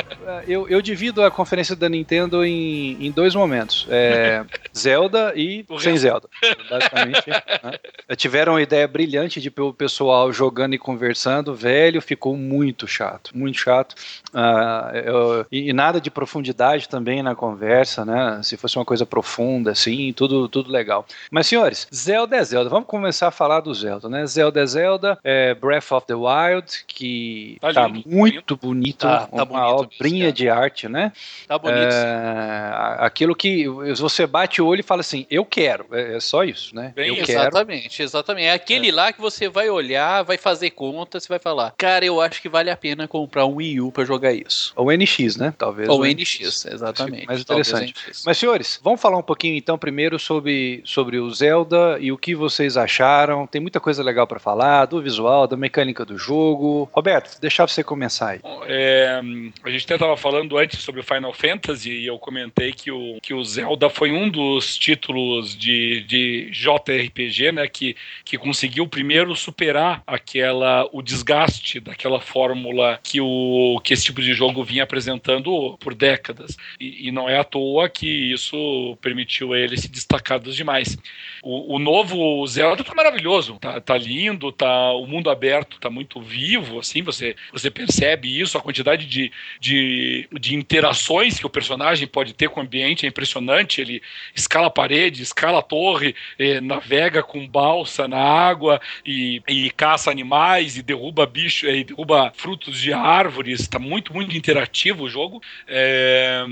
eu, 0.48 0.68
eu 0.68 0.81
divido 0.81 1.23
a 1.23 1.30
conferência 1.30 1.76
da 1.76 1.88
Nintendo 1.88 2.44
em, 2.44 2.98
em 2.99 3.11
dois 3.11 3.36
momentos: 3.36 3.86
é, 3.90 4.44
Zelda 4.76 5.34
e 5.36 5.64
o 5.69 5.80
sem 5.80 5.94
resto. 5.94 6.02
Zelda. 6.02 6.30
Basicamente. 6.69 7.30
Né? 7.30 8.15
Tiveram 8.15 8.53
uma 8.53 8.61
ideia 8.61 8.88
brilhante 8.88 9.40
de 9.40 9.52
o 9.60 9.73
pessoal 9.73 10.34
jogando 10.34 10.73
e 10.73 10.80
conversando, 10.80 11.53
velho, 11.53 12.02
ficou 12.02 12.36
muito 12.36 12.88
chato, 12.88 13.31
muito 13.36 13.60
chato. 13.60 13.94
Uh, 14.34 14.98
eu, 14.98 15.45
e, 15.52 15.69
e, 15.69 15.73
nada 15.73 16.02
de 16.02 16.10
profundidade 16.10 16.90
também 16.90 17.22
na 17.22 17.36
conversa, 17.49 18.05
né? 18.05 18.41
Se 18.43 18.55
fosse 18.57 18.77
uma 18.77 18.85
coisa 18.85 19.05
profunda, 19.05 19.71
assim, 19.71 20.13
tudo, 20.13 20.47
tudo 20.47 20.71
legal. 20.71 21.05
Mas, 21.31 21.47
senhores, 21.47 21.88
Zelda 21.93 22.38
é 22.38 22.43
Zelda. 22.43 22.69
Vamos 22.69 22.88
começar 22.88 23.27
a 23.27 23.31
falar 23.31 23.61
do 23.61 23.73
Zelda, 23.73 24.07
né? 24.07 24.26
Zelda 24.26 24.61
é 24.61 24.65
Zelda, 24.65 25.19
é 25.23 25.53
Breath 25.55 25.91
of 25.91 26.05
the 26.05 26.13
Wild, 26.13 26.85
que 26.88 27.57
tá, 27.59 27.73
tá 27.73 27.88
lindo, 27.88 28.03
muito 28.07 28.55
bonito, 28.55 28.99
tá, 28.99 29.27
tá 29.27 29.43
uma 29.43 29.45
bonito 29.45 29.95
obrinha 29.95 30.26
mesmo, 30.26 30.34
de 30.34 30.49
arte, 30.49 30.88
né? 30.88 31.11
Tá 31.47 31.57
bonito. 31.57 31.93
É, 31.93 32.95
aquilo 32.99 33.35
que 33.35 33.67
você 33.97 34.27
bate 34.27 34.61
o 34.61 34.67
olho 34.67 34.81
e 34.81 34.84
fala 34.84 35.01
assim, 35.01 35.26
eu 35.30 35.43
quero. 35.43 35.85
É, 35.91 36.17
é 36.17 36.19
só 36.19 36.43
isso, 36.43 36.76
né? 36.76 36.93
Bem, 36.95 37.09
eu 37.09 37.15
exatamente, 37.15 37.97
quero. 37.97 38.07
exatamente. 38.07 38.45
É 38.45 38.53
aquele 38.53 38.89
é. 38.89 38.93
lá 38.93 39.11
que 39.11 39.19
você 39.19 39.49
vai 39.49 39.69
olhar, 39.69 40.23
vai 40.23 40.38
fazer 40.38 40.69
conta, 40.71 41.19
você 41.19 41.27
vai 41.27 41.39
falar, 41.39 41.73
cara, 41.77 42.05
eu 42.05 42.21
acho 42.21 42.41
que 42.41 42.49
vale 42.49 42.69
a 42.69 42.77
pena 42.77 43.07
comprar 43.07 43.45
um 43.45 43.55
Wii 43.55 43.81
U 43.81 43.91
pra 43.91 44.05
jogar 44.05 44.34
isso. 44.34 44.73
Ou 44.76 44.91
NX, 44.91 45.38
né? 45.38 45.53
Talvez. 45.57 45.89
Ou 45.89 46.05
NX, 46.05 46.39
NX, 46.39 46.65
exatamente. 46.65 47.26
Mais 47.48 47.68
interessante. 47.68 47.94
Mas, 48.26 48.38
senhores, 48.38 48.80
vamos 48.84 49.02
falar 49.02 49.18
um 49.18 49.24
pouquinho 49.24 49.56
então 49.56 49.78
primeiro 49.78 50.20
sobre, 50.20 50.82
sobre 50.86 51.20
o 51.20 51.30
Zelda 51.30 51.98
e 51.99 52.11
o 52.11 52.18
que 52.18 52.36
vocês 52.36 52.78
acharam. 52.78 53.45
Tem 53.48 53.61
muita 53.61 53.80
coisa 53.80 54.03
legal 54.03 54.28
para 54.28 54.40
falar, 54.40 54.86
do 54.86 55.02
visual, 55.02 55.48
da 55.48 55.56
mecânica 55.56 56.03
do 56.06 56.18
jogo. 56.18 56.90
Roberto, 56.91 57.40
deixar 57.40 57.68
você 57.68 57.84
começar 57.84 58.30
aí. 58.30 58.40
É, 58.68 59.22
a 59.64 59.70
gente 59.70 59.86
até 59.86 59.95
estava 59.95 60.18
falando 60.18 60.57
antes 60.57 60.82
sobre 60.82 61.02
o 61.02 61.03
Final 61.03 61.34
Fantasy 61.34 61.91
e 61.91 62.07
eu 62.07 62.18
comentei 62.18 62.74
que 62.74 62.91
o, 62.91 63.20
que 63.22 63.34
o 63.34 63.44
Zelda 63.44 63.90
foi 63.90 64.11
um 64.11 64.30
dos 64.30 64.78
títulos 64.78 65.56
de, 65.56 66.02
de 66.02 66.49
JRPG, 66.52 67.52
né? 67.52 67.68
Que, 67.68 67.95
que 68.26 68.38
conseguiu 68.38 68.88
primeiro 68.88 69.36
superar 69.36 70.02
aquela 70.06 70.88
o 70.91 71.02
desgaste 71.02 71.80
daquela 71.80 72.20
fórmula 72.20 72.99
que 73.03 73.22
o 73.22 73.80
que 73.84 73.94
esse 73.94 74.06
tipo 74.06 74.22
de 74.22 74.34
jogo 74.34 74.64
vinha 74.64 74.84
apresentando 74.84 75.78
por 75.80 75.94
décadas. 75.94 76.57
E, 76.80 77.07
e 77.07 77.11
não 77.11 77.28
é 77.30 77.38
à 77.38 77.43
toa 77.43 77.88
que 77.88 78.07
isso 78.34 78.97
permitiu 79.01 79.56
ele 79.56 79.77
se 79.77 79.88
destacar 79.88 80.39
dos 80.39 80.56
demais. 80.56 80.97
O, 81.41 81.76
o 81.76 81.80
novo 81.80 82.45
Zelda 82.48 82.84
tá 82.84 82.94
maravilhoso, 82.94 83.57
tá, 83.60 83.80
tá, 83.80 83.98
lindo, 83.98 84.52
tá 84.52 84.91
o 84.94 85.06
mundo 85.06 85.30
aberto 85.30 85.80
tá 85.80 85.90
muito 85.90 86.22
vivo, 86.22 86.80
assim, 86.80 87.02
você, 87.02 87.36
você 87.52 87.70
percebe 87.70 88.40
isso, 88.40 88.57
a 88.57 88.61
quantidade 88.61 89.06
de, 89.06 89.32
de 89.60 90.20
de, 90.40 90.56
interações 90.56 91.40
que 91.40 91.45
o 91.45 91.49
personagem 91.49 92.07
pode 92.07 92.34
ter 92.34 92.49
com 92.49 92.60
o 92.60 92.64
ambiente 92.64 93.06
é 93.06 93.10
impressionante. 93.10 93.82
Ele 93.82 94.02
escala 94.36 94.68
a 94.68 94.72
parede, 94.72 95.22
escala 95.22 95.60
a 95.60 95.61
torre, 95.61 96.16
eh, 96.38 96.60
navega 96.61 97.24
com 97.24 97.48
balsa 97.48 98.07
na 98.07 98.20
água 98.20 98.82
e, 99.06 99.41
e 99.48 99.70
caça 99.72 100.11
animais 100.11 100.78
e 100.78 100.84
derruba 100.84 101.26
bicho, 101.26 101.68
e 101.68 101.84
derruba 101.84 102.32
frutos 102.36 102.80
de 102.80 102.94
árvores. 102.94 103.61
Está 103.61 103.80
muito, 103.80 104.14
muito 104.14 104.36
interativo 104.36 105.03
o 105.03 105.10
jogo. 105.10 105.41
É, 105.68 106.45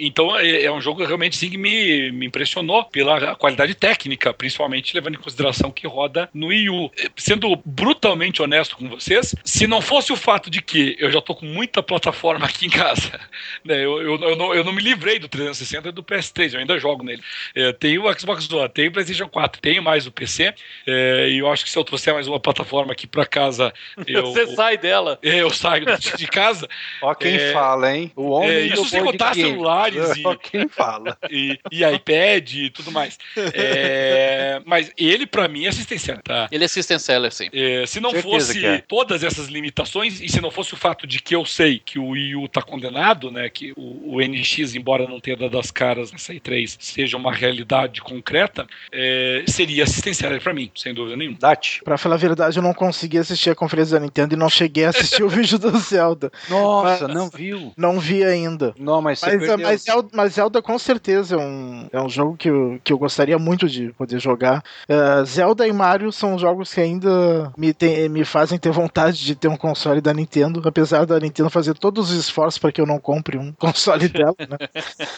então 0.00 0.36
é, 0.38 0.64
é, 0.64 0.72
um 0.72 0.80
jogo 0.80 1.04
realmente 1.04 1.36
sim, 1.36 1.50
que 1.50 1.58
me, 1.58 2.12
me 2.12 2.26
impressionou 2.26 2.84
pela 2.84 3.34
qualidade 3.36 3.74
técnica, 3.74 4.27
principalmente 4.32 4.94
levando 4.94 5.14
em 5.14 5.20
consideração 5.20 5.70
que 5.70 5.86
roda 5.86 6.28
no 6.32 6.48
Wii 6.48 6.70
U. 6.70 6.90
Sendo 7.16 7.60
brutalmente 7.64 8.42
honesto 8.42 8.76
com 8.76 8.88
vocês, 8.88 9.34
se 9.44 9.66
não 9.66 9.80
fosse 9.80 10.12
o 10.12 10.16
fato 10.16 10.50
de 10.50 10.62
que 10.62 10.96
eu 10.98 11.10
já 11.10 11.20
tô 11.20 11.34
com 11.34 11.46
muita 11.46 11.82
plataforma 11.82 12.46
aqui 12.46 12.66
em 12.66 12.70
casa, 12.70 13.18
né, 13.64 13.76
eu, 13.76 14.00
eu, 14.00 14.20
eu, 14.20 14.36
não, 14.36 14.54
eu 14.54 14.64
não 14.64 14.72
me 14.72 14.82
livrei 14.82 15.18
do 15.18 15.28
360 15.28 15.88
e 15.88 15.92
do 15.92 16.02
PS3, 16.02 16.54
eu 16.54 16.60
ainda 16.60 16.78
jogo 16.78 17.04
nele. 17.04 17.22
É, 17.54 17.72
tenho 17.72 18.04
o 18.04 18.18
Xbox 18.18 18.50
One, 18.50 18.68
tenho 18.68 18.90
o 18.90 18.92
PlayStation 18.92 19.28
4, 19.28 19.60
tenho 19.60 19.82
mais 19.82 20.06
o 20.06 20.12
PC, 20.12 20.54
é, 20.86 21.28
e 21.30 21.38
eu 21.38 21.50
acho 21.50 21.64
que 21.64 21.70
se 21.70 21.78
eu 21.78 21.84
trouxer 21.84 22.14
mais 22.14 22.26
uma 22.26 22.40
plataforma 22.40 22.92
aqui 22.92 23.06
para 23.06 23.26
casa. 23.26 23.72
Eu, 24.06 24.26
Você 24.26 24.46
sai 24.54 24.78
dela. 24.78 25.18
É, 25.22 25.42
eu 25.42 25.50
saio 25.50 25.84
de 26.16 26.26
casa. 26.26 26.68
Ó, 27.02 27.14
quem 27.14 27.34
é, 27.34 27.52
fala, 27.52 27.94
hein? 27.94 28.10
O 28.16 28.30
homem. 28.30 28.50
É, 28.50 28.60
isso 28.62 28.84
sem 28.86 29.04
contar 29.04 29.34
celulares 29.34 30.16
e, 30.16 30.26
Ó, 30.26 30.34
quem 30.34 30.68
fala. 30.68 31.16
E, 31.30 31.58
e 31.70 31.84
iPad 31.84 32.52
e 32.54 32.70
tudo 32.70 32.90
mais. 32.90 33.18
É, 33.36 34.17
mas 34.64 34.90
ele, 34.96 35.26
para 35.26 35.46
mim, 35.48 35.64
é 35.64 35.68
assistencial, 35.68 36.18
tá? 36.22 36.48
Ele 36.50 36.64
é 36.64 36.66
assistencial, 36.66 37.30
sim. 37.30 37.48
É, 37.52 37.84
se 37.86 38.00
não 38.00 38.10
Certeza 38.10 38.34
fosse 38.34 38.66
é. 38.66 38.82
todas 38.86 39.22
essas 39.22 39.48
limitações, 39.48 40.20
e 40.20 40.28
se 40.28 40.40
não 40.40 40.50
fosse 40.50 40.74
o 40.74 40.76
fato 40.76 41.06
de 41.06 41.20
que 41.20 41.34
eu 41.34 41.44
sei 41.44 41.78
que 41.78 41.98
o 41.98 42.08
Wii 42.08 42.36
U 42.36 42.48
tá 42.48 42.62
condenado, 42.62 43.30
né? 43.30 43.48
Que 43.48 43.72
o, 43.76 44.16
o 44.16 44.20
NX, 44.20 44.74
embora 44.74 45.06
não 45.06 45.20
tenha 45.20 45.36
dado 45.36 45.58
as 45.58 45.70
caras 45.70 46.10
nessa 46.12 46.32
i3, 46.32 46.76
seja 46.78 47.16
uma 47.16 47.32
realidade 47.32 48.00
concreta, 48.00 48.66
é, 48.92 49.44
seria 49.46 49.84
assistencial 49.84 50.28
para 50.40 50.52
mim, 50.52 50.70
sem 50.74 50.92
dúvida 50.92 51.16
nenhuma. 51.16 51.38
Dati. 51.38 51.80
Pra 51.84 51.96
falar 51.96 52.16
a 52.16 52.18
verdade, 52.18 52.58
eu 52.58 52.62
não 52.62 52.74
consegui 52.74 53.18
assistir 53.18 53.50
a 53.50 53.54
conferência 53.54 53.98
da 53.98 54.04
Nintendo 54.04 54.34
e 54.34 54.38
não 54.38 54.48
cheguei 54.48 54.84
a 54.84 54.90
assistir 54.90 55.22
o 55.22 55.28
vídeo 55.30 55.58
do 55.58 55.76
Zelda. 55.78 56.30
Nossa, 56.48 57.06
mas, 57.06 57.16
não 57.16 57.30
viu? 57.30 57.72
Não 57.76 58.00
vi 58.00 58.24
ainda. 58.24 58.74
Não, 58.78 59.00
mas 59.00 59.18
mas, 59.22 59.60
mas, 59.60 59.82
Zelda, 59.82 60.08
mas 60.12 60.32
Zelda 60.34 60.62
com 60.62 60.78
certeza 60.78 61.36
é 61.36 61.38
um, 61.38 61.88
é 61.92 62.00
um 62.00 62.08
jogo 62.08 62.36
que 62.36 62.48
eu, 62.48 62.80
que 62.82 62.92
eu 62.92 62.98
gostaria 62.98 63.38
muito 63.38 63.68
de 63.68 63.92
poder 63.92 64.07
jogar. 64.16 64.62
Uh, 64.88 65.24
Zelda 65.24 65.66
e 65.66 65.72
Mario 65.72 66.12
são 66.12 66.38
jogos 66.38 66.72
que 66.72 66.80
ainda 66.80 67.52
me, 67.56 67.74
tem, 67.74 68.08
me 68.08 68.24
fazem 68.24 68.58
ter 68.58 68.70
vontade 68.70 69.24
de 69.24 69.34
ter 69.34 69.48
um 69.48 69.56
console 69.56 70.00
da 70.00 70.14
Nintendo, 70.14 70.62
apesar 70.64 71.04
da 71.04 71.18
Nintendo 71.18 71.50
fazer 71.50 71.74
todos 71.74 72.10
os 72.10 72.16
esforços 72.16 72.58
para 72.58 72.70
que 72.70 72.80
eu 72.80 72.86
não 72.86 72.98
compre 73.00 73.36
um 73.36 73.52
console 73.58 74.08
dela, 74.08 74.36
né? 74.38 74.56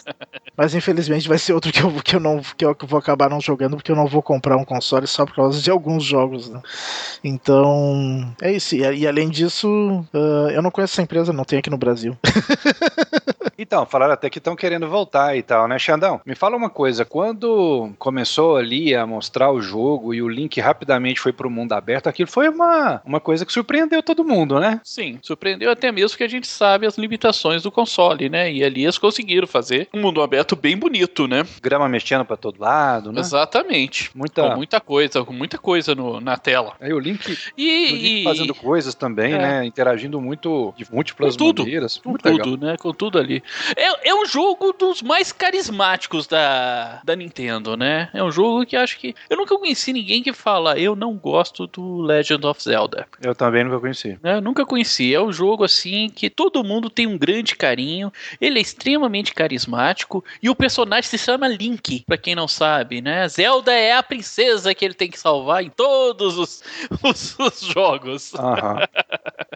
Mas 0.57 0.75
infelizmente 0.75 1.29
vai 1.29 1.37
ser 1.37 1.53
outro 1.53 1.71
que 1.71 1.81
eu, 1.81 1.91
que 2.03 2.15
eu 2.15 2.19
não 2.19 2.41
que 2.57 2.65
eu 2.65 2.75
vou 2.87 2.99
acabar 2.99 3.29
não 3.29 3.39
jogando 3.39 3.77
porque 3.77 3.91
eu 3.91 3.95
não 3.95 4.07
vou 4.07 4.21
comprar 4.21 4.57
um 4.57 4.65
console 4.65 5.07
só 5.07 5.25
por 5.25 5.35
causa 5.35 5.61
de 5.61 5.69
alguns 5.69 6.03
jogos, 6.03 6.49
né? 6.49 6.61
Então, 7.23 8.33
é 8.41 8.51
isso. 8.51 8.75
E, 8.75 8.79
e 8.79 9.07
além 9.07 9.29
disso, 9.29 9.67
uh, 10.13 10.49
eu 10.51 10.61
não 10.61 10.71
conheço 10.71 10.93
essa 10.93 11.01
empresa, 11.01 11.31
não 11.31 11.43
tem 11.43 11.59
aqui 11.59 11.69
no 11.69 11.77
Brasil. 11.77 12.17
Então, 13.61 13.85
falaram 13.85 14.15
até 14.15 14.27
que 14.27 14.39
estão 14.39 14.55
querendo 14.55 14.89
voltar 14.89 15.37
e 15.37 15.43
tal, 15.43 15.67
né, 15.67 15.77
Xandão? 15.77 16.19
Me 16.25 16.33
fala 16.33 16.57
uma 16.57 16.69
coisa, 16.69 17.05
quando 17.05 17.91
começou 17.99 18.57
ali 18.57 18.80
a 18.95 19.05
mostrar 19.05 19.51
o 19.51 19.61
jogo 19.61 20.13
e 20.13 20.21
o 20.21 20.27
link 20.27 20.59
rapidamente 20.59 21.19
foi 21.19 21.31
pro 21.31 21.49
mundo 21.49 21.73
aberto, 21.73 22.07
aquilo 22.07 22.29
foi 22.29 22.49
uma, 22.49 23.01
uma 23.05 23.19
coisa 23.19 23.45
que 23.45 23.53
surpreendeu 23.53 24.01
todo 24.01 24.23
mundo, 24.23 24.59
né? 24.59 24.81
Sim, 24.83 25.19
surpreendeu 25.21 25.69
até 25.69 25.91
mesmo 25.91 26.17
que 26.17 26.23
a 26.23 26.27
gente 26.27 26.47
sabe 26.47 26.85
as 26.85 26.97
limitações 26.97 27.63
do 27.63 27.71
console, 27.71 28.29
né? 28.29 28.51
E 28.51 28.63
ali 28.63 28.83
eles 28.83 28.97
conseguiram 28.97 29.47
fazer 29.47 29.87
um 29.93 30.01
mundo 30.01 30.21
aberto 30.21 30.55
bem 30.55 30.75
bonito, 30.77 31.27
né? 31.27 31.45
Grama 31.61 31.87
mexendo 31.87 32.25
para 32.25 32.37
todo 32.37 32.59
lado, 32.59 33.11
né? 33.11 33.21
Exatamente. 33.21 34.11
Muita... 34.15 34.49
Com 34.49 34.55
muita 34.55 34.79
coisa, 34.79 35.23
com 35.23 35.33
muita 35.33 35.57
coisa 35.57 35.95
no, 35.95 36.19
na 36.19 36.37
tela. 36.37 36.73
Aí 36.79 36.93
o 36.93 36.99
Link, 36.99 37.37
e, 37.57 37.91
o 37.91 37.95
Link 37.95 38.23
fazendo 38.23 38.55
coisas 38.55 38.95
também, 38.95 39.33
é. 39.33 39.37
né? 39.37 39.65
Interagindo 39.65 40.19
muito 40.19 40.73
de 40.77 40.85
múltiplas 40.91 41.35
com 41.35 41.45
tudo, 41.45 41.63
maneiras. 41.63 41.97
Com 41.97 42.09
muito 42.09 42.23
tudo, 42.23 42.51
legal. 42.51 42.71
né? 42.71 42.77
Com 42.77 42.93
tudo 42.93 43.19
ali. 43.19 43.43
É, 43.75 44.09
é 44.09 44.15
um 44.15 44.25
jogo 44.25 44.73
dos 44.73 45.01
mais 45.01 45.31
carismáticos 45.31 46.27
da, 46.27 47.01
da 47.03 47.15
Nintendo, 47.15 47.75
né? 47.75 48.09
É 48.13 48.23
um 48.23 48.31
jogo 48.31 48.65
que 48.71 48.77
acho 48.77 48.97
que. 48.97 49.13
Eu 49.29 49.35
nunca 49.35 49.57
conheci 49.57 49.91
ninguém 49.91 50.23
que 50.23 50.31
fala, 50.31 50.79
eu 50.79 50.95
não 50.95 51.13
gosto 51.17 51.67
do 51.67 51.99
Legend 51.99 52.45
of 52.47 52.63
Zelda. 52.63 53.05
Eu 53.21 53.35
também 53.35 53.65
nunca 53.65 53.81
conheci. 53.81 54.17
É, 54.23 54.35
eu 54.35 54.41
nunca 54.41 54.65
conheci. 54.65 55.13
É 55.13 55.21
um 55.21 55.31
jogo 55.31 55.65
assim 55.65 56.09
que 56.09 56.29
todo 56.29 56.63
mundo 56.63 56.89
tem 56.89 57.05
um 57.05 57.17
grande 57.17 57.53
carinho. 57.53 58.13
Ele 58.39 58.59
é 58.59 58.61
extremamente 58.61 59.33
carismático. 59.33 60.23
E 60.41 60.49
o 60.49 60.55
personagem 60.55 61.09
se 61.09 61.17
chama 61.17 61.49
Link, 61.49 62.05
pra 62.07 62.17
quem 62.17 62.33
não 62.33 62.47
sabe, 62.47 63.01
né? 63.01 63.27
Zelda 63.27 63.73
é 63.73 63.91
a 63.91 64.01
princesa 64.01 64.73
que 64.73 64.85
ele 64.85 64.93
tem 64.93 65.11
que 65.11 65.19
salvar 65.19 65.61
em 65.61 65.69
todos 65.69 66.37
os, 66.37 66.63
os, 67.03 67.37
os 67.37 67.59
jogos. 67.59 68.33
Aham. 68.35 68.87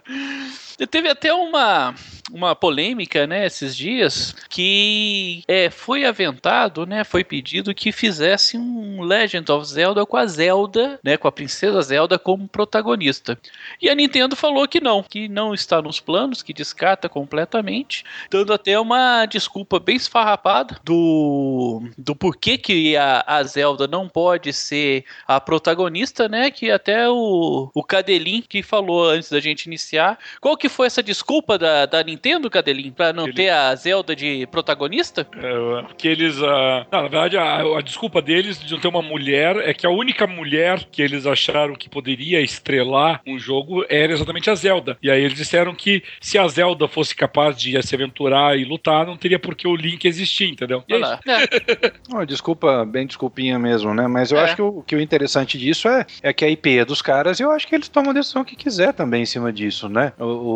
Teve 0.84 1.08
até 1.08 1.32
uma, 1.32 1.94
uma 2.30 2.54
polêmica, 2.54 3.26
né, 3.26 3.46
esses 3.46 3.76
dias, 3.76 4.34
que 4.48 5.42
é, 5.46 5.70
foi 5.70 6.04
aventado, 6.04 6.84
né, 6.84 7.04
foi 7.04 7.22
pedido 7.22 7.74
que 7.74 7.92
fizesse 7.92 8.58
um 8.58 9.02
Legend 9.02 9.50
of 9.52 9.66
Zelda 9.66 10.04
com 10.04 10.16
a 10.16 10.26
Zelda, 10.26 10.98
né, 11.02 11.16
com 11.16 11.28
a 11.28 11.32
princesa 11.32 11.80
Zelda 11.82 12.18
como 12.18 12.48
protagonista. 12.48 13.38
E 13.80 13.88
a 13.88 13.94
Nintendo 13.94 14.34
falou 14.34 14.66
que 14.66 14.80
não, 14.80 15.02
que 15.02 15.28
não 15.28 15.54
está 15.54 15.80
nos 15.80 16.00
planos, 16.00 16.42
que 16.42 16.52
descarta 16.52 17.08
completamente, 17.08 18.04
dando 18.30 18.52
até 18.52 18.78
uma 18.78 19.24
desculpa 19.26 19.78
bem 19.78 19.96
esfarrapada 19.96 20.78
do, 20.84 21.82
do 21.96 22.16
porquê 22.16 22.58
que 22.58 22.96
a, 22.96 23.24
a 23.26 23.42
Zelda 23.44 23.86
não 23.86 24.08
pode 24.08 24.52
ser 24.52 25.04
a 25.26 25.40
protagonista, 25.40 26.28
né, 26.28 26.50
que 26.50 26.70
até 26.70 27.08
o, 27.08 27.70
o 27.72 27.82
Cadelin 27.84 28.42
que 28.42 28.62
falou 28.62 29.08
antes 29.08 29.30
da 29.30 29.40
gente 29.40 29.66
iniciar, 29.66 30.18
qual 30.40 30.56
que 30.56 30.65
foi 30.68 30.86
essa 30.86 31.02
desculpa 31.02 31.58
da, 31.58 31.86
da 31.86 32.02
Nintendo, 32.02 32.50
Cadelin, 32.50 32.90
pra 32.90 33.12
não 33.12 33.24
Ele... 33.24 33.32
ter 33.32 33.50
a 33.50 33.74
Zelda 33.74 34.14
de 34.14 34.46
protagonista? 34.46 35.26
É, 35.36 35.94
que 35.96 36.08
eles. 36.08 36.38
Uh... 36.38 36.86
Não, 36.90 37.02
na 37.02 37.08
verdade, 37.08 37.36
a, 37.36 37.78
a, 37.78 37.80
desculpa 37.80 38.20
deles 38.20 38.58
de 38.58 38.72
não 38.72 38.80
ter 38.80 38.88
uma 38.88 39.02
mulher 39.02 39.56
é 39.56 39.72
que 39.72 39.86
a 39.86 39.90
única 39.90 40.26
mulher 40.26 40.84
que 40.90 41.02
eles 41.02 41.26
acharam 41.26 41.74
que 41.74 41.88
poderia 41.88 42.40
estrelar 42.40 43.20
um 43.26 43.38
jogo 43.38 43.84
era 43.88 44.12
exatamente 44.12 44.50
a 44.50 44.54
Zelda. 44.54 44.96
E 45.02 45.10
aí 45.10 45.22
eles 45.22 45.36
disseram 45.36 45.74
que 45.74 46.02
se 46.20 46.38
a 46.38 46.46
Zelda 46.48 46.88
fosse 46.88 47.14
capaz 47.14 47.56
de 47.56 47.80
se 47.82 47.94
aventurar 47.94 48.58
e 48.58 48.64
lutar, 48.64 49.06
não 49.06 49.16
teria 49.16 49.38
por 49.38 49.54
que 49.54 49.68
o 49.68 49.76
Link 49.76 50.04
existir, 50.04 50.48
entendeu? 50.48 50.82
E 50.88 50.94
é 50.94 50.98
é. 51.26 52.26
desculpa, 52.26 52.84
bem 52.84 53.06
desculpinha 53.06 53.58
mesmo, 53.58 53.94
né? 53.94 54.06
Mas 54.06 54.32
eu 54.32 54.38
é. 54.38 54.44
acho 54.44 54.56
que 54.56 54.62
o, 54.62 54.82
que 54.82 54.96
o 54.96 55.00
interessante 55.00 55.58
disso 55.58 55.88
é, 55.88 56.06
é 56.22 56.32
que 56.32 56.44
a 56.44 56.50
IP 56.50 56.78
é 56.78 56.84
dos 56.84 57.02
caras 57.02 57.40
e 57.40 57.42
eu 57.42 57.50
acho 57.50 57.66
que 57.66 57.74
eles 57.74 57.88
tomam 57.88 58.10
a 58.10 58.14
decisão 58.14 58.44
que 58.44 58.56
quiser 58.56 58.92
também 58.92 59.22
em 59.22 59.26
cima 59.26 59.52
disso, 59.52 59.88
né? 59.88 60.12
O, 60.18 60.24
o, 60.24 60.55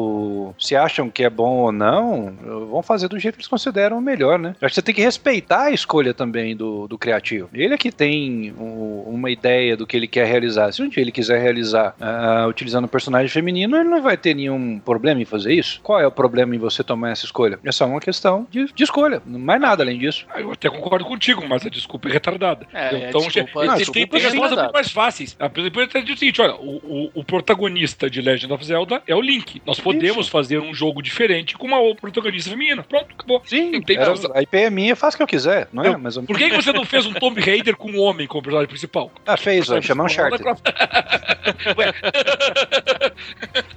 se 0.59 0.77
acham 0.77 1.11
que 1.11 1.25
é 1.25 1.31
bom 1.31 1.59
ou 1.59 1.73
não, 1.73 2.35
vão 2.71 2.83
fazer 2.83 3.09
do 3.09 3.19
jeito 3.19 3.35
que 3.35 3.41
eles 3.41 3.49
consideram 3.49 4.01
melhor, 4.01 4.39
né? 4.39 4.55
Eu 4.61 4.67
acho 4.67 4.73
que 4.73 4.75
você 4.75 4.83
tem 4.83 4.95
que 4.95 5.03
respeitar 5.03 5.65
a 5.65 5.71
escolha 5.71 6.13
também 6.15 6.57
do, 6.57 6.87
do 6.87 6.99
criativo. 6.99 7.49
Ele 7.53 7.75
é 7.75 7.79
que 7.79 7.93
tem 7.93 8.53
um, 8.59 9.05
uma 9.07 9.31
ideia 9.31 9.77
do 9.77 9.87
que 9.87 9.97
ele 9.97 10.07
quer 10.07 10.27
realizar. 10.27 10.73
Se 10.73 10.83
um 10.83 10.89
dia 10.89 11.03
ele 11.03 11.13
quiser 11.13 11.41
realizar 11.41 11.95
uh, 12.01 12.49
utilizando 12.49 12.85
um 12.85 12.89
personagem 12.89 13.29
feminino, 13.29 13.77
ele 13.77 13.89
não 13.89 14.03
vai 14.03 14.17
ter 14.17 14.35
nenhum 14.35 14.79
problema 14.79 15.21
em 15.21 15.25
fazer 15.25 15.53
isso. 15.53 15.81
Qual 15.83 16.01
é 16.01 16.07
o 16.07 16.13
problema 16.13 16.55
em 16.55 16.59
você 16.59 16.83
tomar 16.83 17.11
essa 17.11 17.25
escolha? 17.25 17.59
É 17.65 17.73
só 17.73 17.87
uma 17.87 18.01
questão 18.01 18.47
de, 18.51 18.73
de 18.73 18.85
escolha, 18.85 19.23
mais 19.27 19.61
nada 19.61 19.83
além 19.83 19.99
disso. 19.99 20.27
Ah, 20.33 20.41
eu 20.41 20.53
até 20.53 20.69
concordo 20.69 21.05
contigo, 21.05 21.47
mas 21.49 21.65
a 21.65 21.71
desculpa 21.71 22.09
é 22.09 22.13
retardada. 22.13 22.67
É, 22.73 23.09
então, 23.09 23.21
desculpa, 23.21 23.65
não, 23.65 23.77
tem 23.77 24.07
respostas 24.21 24.59
muito 24.59 24.73
mais 24.73 24.91
fáceis. 24.91 25.37
A 25.39 25.49
ter 25.49 26.03
dito 26.03 26.15
o 26.15 26.19
seguinte: 26.19 26.41
olha, 26.41 26.55
o, 26.55 26.77
o, 26.77 27.11
o 27.15 27.25
protagonista 27.25 28.09
de 28.09 28.21
Legend 28.21 28.53
of 28.53 28.65
Zelda 28.65 29.03
é 29.07 29.15
o 29.15 29.21
Link. 29.21 29.61
Nós 29.67 29.81
podemos 29.93 30.27
Isso. 30.27 30.31
fazer 30.31 30.59
um 30.59 30.75
jogo 30.75 31.03
diferente 31.03 31.57
com 31.57 31.67
uma 31.67 31.95
protagonista 31.95 32.51
feminina. 32.51 32.83
Pronto, 32.83 33.15
acabou. 33.17 33.43
Sim, 33.45 33.81
tem 33.83 33.97
era, 33.97 34.13
a 34.35 34.43
IP 34.43 34.57
é 34.57 34.71
minha, 34.71 34.97
faz 34.97 35.15
o 35.15 35.17
que 35.17 35.23
eu 35.23 35.27
quiser, 35.27 35.69
não 35.73 35.85
é? 35.85 35.97
Mas 35.97 36.17
eu... 36.17 36.23
Por 36.23 36.37
que 36.37 36.51
você 36.51 36.73
não 36.73 36.85
fez 36.85 37.07
um 37.07 37.13
Tomb 37.13 37.41
Raider 37.41 37.77
com 37.77 37.91
um 37.91 38.01
homem 38.01 38.27
como 38.27 38.43
personagem 38.43 38.69
principal? 38.69 39.11
Ah, 39.27 39.37
fez, 39.37 39.69
vai 39.69 39.83
chamar 39.83 40.05
um 40.05 40.09
Charter. 40.09 40.41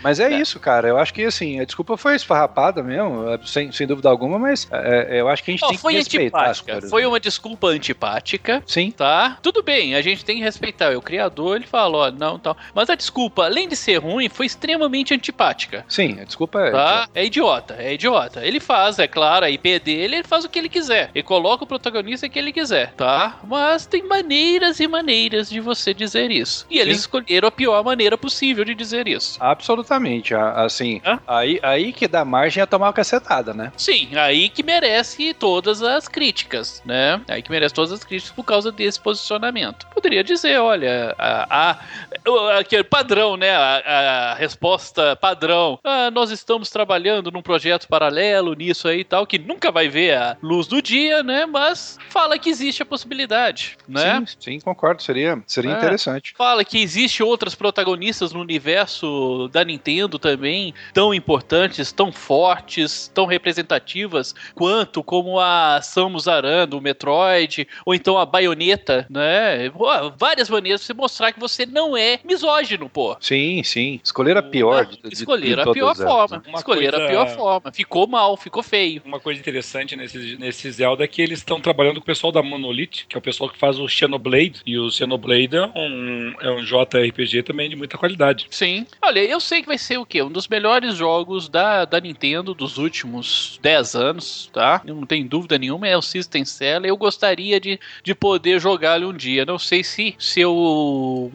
mas 0.01 0.19
é, 0.19 0.33
é, 0.33 0.39
isso, 0.39 0.59
cara. 0.59 0.87
Eu 0.87 0.97
acho 0.97 1.13
que 1.13 1.23
assim, 1.23 1.59
a 1.59 1.65
desculpa 1.65 1.97
foi 1.97 2.15
esfarrapada 2.15 2.81
mesmo, 2.83 3.25
sem, 3.45 3.71
sem 3.71 3.87
dúvida 3.87 4.09
alguma, 4.09 4.39
mas 4.39 4.67
é, 4.71 5.17
é 5.17 5.21
eu 5.21 5.27
acho 5.27 5.43
que 5.43 5.51
a 5.51 5.53
gente 5.53 5.63
oh, 5.63 5.69
tem 5.69 5.77
que 5.77 5.91
respeitar 5.91 6.49
as 6.49 6.61
coisas. 6.61 6.89
Foi 6.89 7.05
uma 7.05 7.19
desculpa 7.19 7.67
antipática. 7.67 8.63
Sim. 8.65 8.91
Tá? 8.91 9.37
Tudo 9.41 9.61
bem, 9.63 9.95
a 9.95 10.01
gente 10.01 10.23
tem 10.23 10.37
que 10.37 10.43
respeitar. 10.43 10.95
O 10.97 11.01
criador, 11.01 11.57
ele 11.57 11.67
fala, 11.67 11.97
ó, 11.97 12.11
não, 12.11 12.39
tal. 12.39 12.55
Mas 12.73 12.89
a 12.89 12.95
desculpa, 12.95 13.45
além 13.45 13.67
de 13.67 13.75
ser 13.75 13.97
ruim, 13.97 14.29
foi 14.29 14.45
extremamente 14.45 15.13
antipática. 15.13 15.85
Sim, 15.87 16.02
a 16.19 16.23
desculpa 16.23 16.59
é. 16.61 16.71
Tá? 16.71 17.07
É 17.13 17.25
idiota, 17.25 17.75
é 17.79 17.93
idiota. 17.93 18.45
Ele 18.45 18.59
faz, 18.59 18.99
é 18.99 19.07
claro, 19.07 19.45
a 19.45 19.49
IP 19.49 19.79
dele, 19.79 20.15
ele 20.17 20.23
faz 20.23 20.43
o 20.45 20.49
que 20.49 20.59
ele 20.59 20.69
quiser. 20.69 21.09
Ele 21.13 21.23
coloca 21.23 21.63
o 21.63 21.67
protagonista 21.67 22.27
que 22.29 22.37
ele 22.39 22.51
quiser, 22.51 22.93
tá? 22.95 23.39
Mas 23.43 23.85
tem 23.85 24.07
maneiras 24.07 24.79
e 24.79 24.87
maneiras 24.87 25.49
de 25.49 25.59
você 25.59 25.93
dizer 25.93 26.31
isso. 26.31 26.65
E 26.69 26.79
eles 26.79 26.95
Sim. 26.97 26.99
escolheram 27.01 27.47
a 27.47 27.51
pior 27.51 27.83
maneira 27.83 28.17
possível 28.17 28.63
de 28.65 28.73
dizer 28.75 29.07
isso. 29.07 29.37
Absolutamente 29.41 30.35
a- 30.35 30.63
assim, 30.63 31.01
Hã? 31.05 31.19
aí, 31.27 31.59
aí 31.63 31.93
que 31.93 32.07
dá 32.07 32.23
margem 32.25 32.61
a 32.61 32.67
tomar 32.67 32.87
uma 32.87 32.93
cacetada, 32.93 33.53
né? 33.53 33.71
Sim, 33.77 34.09
aí 34.15 34.49
que 34.49 34.61
merece 34.63 35.33
todas 35.33 35.81
as 35.81 36.07
críticas, 36.07 36.81
né? 36.85 37.21
Aí 37.27 37.41
que 37.41 37.49
merece 37.51 37.73
todas 37.73 37.91
as 37.91 38.03
críticas 38.03 38.33
por 38.35 38.43
causa 38.43 38.71
desse 38.71 38.99
posicionamento. 38.99 39.87
Poderia 39.93 40.23
dizer, 40.23 40.59
olha, 40.59 41.15
a, 41.17 41.69
a- 41.71 41.79
o- 42.27 42.47
aquele 42.59 42.83
padrão, 42.83 43.37
né? 43.37 43.51
A, 43.55 44.31
a 44.31 44.33
resposta 44.35 45.15
padrão. 45.15 45.79
Ah, 45.83 45.92
nós 46.13 46.31
estamos 46.31 46.69
trabalhando 46.69 47.31
num 47.31 47.41
projeto 47.41 47.87
paralelo 47.87 48.53
nisso 48.53 48.87
aí 48.87 48.99
e 48.99 49.03
tal, 49.03 49.25
que 49.27 49.37
nunca 49.39 49.71
vai 49.71 49.87
ver 49.87 50.15
a 50.17 50.37
luz 50.41 50.67
do 50.67 50.81
dia, 50.81 51.21
né? 51.23 51.45
Mas 51.45 51.97
fala 52.09 52.37
que 52.37 52.49
existe 52.49 52.81
a 52.81 52.85
possibilidade, 52.85 53.77
né? 53.87 54.23
Sim, 54.25 54.35
sim, 54.39 54.59
concordo. 54.59 55.01
Seria, 55.03 55.41
seria 55.47 55.71
É. 55.71 55.77
interessante. 55.77 56.33
Fala 56.37 56.63
que 56.63 56.81
existe 56.81 57.21
outras 57.23 57.55
protagonistas 57.55 58.31
no 58.33 58.39
universo 58.41 59.47
da 59.51 59.63
Nintendo 59.63 60.17
também, 60.19 60.73
tão 60.93 61.13
importantes, 61.13 61.91
tão 61.91 62.11
fortes, 62.11 63.09
tão 63.13 63.25
representativas 63.25 64.33
quanto 64.55 65.03
como 65.03 65.39
a 65.39 65.79
Samus 65.81 66.27
Aran 66.27 66.67
do 66.67 66.81
Metroid, 66.81 67.67
ou 67.85 67.93
então 67.93 68.17
a 68.17 68.25
Bayonetta, 68.25 69.05
né? 69.09 69.71
Várias 70.17 70.49
maneiras 70.49 70.81
de 70.81 70.87
você 70.87 70.93
mostrar 70.93 71.31
que 71.31 71.39
você 71.39 71.65
não 71.65 71.95
é 71.97 72.19
misógino, 72.23 72.89
pô. 72.89 73.15
Sim, 73.19 73.63
sim. 73.63 73.99
Escolher 74.03 74.37
a 74.37 74.43
pior. 74.43 74.85
de- 74.85 74.97
de- 75.01 75.13
Escolher 75.13 75.55
de 75.55 75.61
a 75.61 75.63
todas 75.63 75.73
pior 75.83 75.95
forma. 75.95 76.43
Uma 76.47 76.57
Escolher 76.59 76.89
a 76.89 76.97
coisa- 76.97 77.07
pior 77.09 77.27
forma. 77.35 77.71
Ficou 77.71 78.07
mal, 78.07 78.37
ficou 78.37 78.63
feio. 78.63 79.01
Uma 79.05 79.19
coisa 79.19 79.39
interessante 79.39 79.95
nesse, 79.95 80.37
nesse 80.37 80.69
Zelda 80.71 81.03
é 81.03 81.07
que 81.07 81.21
eles 81.21 81.39
estão 81.39 81.59
trabalhando 81.59 81.95
com 81.95 82.01
o 82.01 82.05
pessoal 82.05 82.31
da 82.31 82.41
Monolith, 82.41 83.05
que 83.07 83.15
é 83.15 83.19
o 83.19 83.21
pessoal 83.21 83.49
que 83.49 83.57
faz 83.57 83.79
o 83.79 83.87
Xenoblade. 83.87 84.61
E 84.65 84.77
o 84.77 84.89
Xenoblade 84.89 85.55
é 85.55 85.65
um, 85.75 86.33
é 86.41 86.49
um 86.51 86.63
JRPG 86.63 87.43
também 87.43 87.69
de 87.69 87.75
muita 87.75 87.97
qualidade. 87.97 88.47
Sim. 88.49 88.85
Olha, 89.01 89.19
eu 89.23 89.39
sei 89.39 89.61
que 89.61 89.67
vai 89.67 89.77
ser 89.77 89.97
o 89.97 90.05
quê? 90.05 90.21
Um 90.21 90.31
dos 90.31 90.47
melhores 90.47 90.95
jogos 90.95 91.49
da, 91.49 91.85
da 91.85 91.99
Nintendo 91.99 92.53
dos 92.53 92.77
últimos 92.77 93.59
10 93.61 93.95
anos, 93.95 94.49
tá? 94.53 94.81
Eu 94.85 94.95
não 94.95 95.05
tenho 95.05 95.27
dúvida 95.27 95.57
nenhuma, 95.57 95.87
é 95.87 95.97
o 95.97 96.01
System 96.01 96.45
Seller. 96.45 96.89
Eu 96.89 96.97
gostaria 96.97 97.59
de, 97.59 97.79
de 98.03 98.13
poder 98.15 98.59
jogá-lo 98.59 99.09
um 99.09 99.13
dia. 99.13 99.45
Não 99.45 99.57
sei 99.59 99.83
se, 99.83 100.15
se 100.17 100.41
eu 100.41 101.31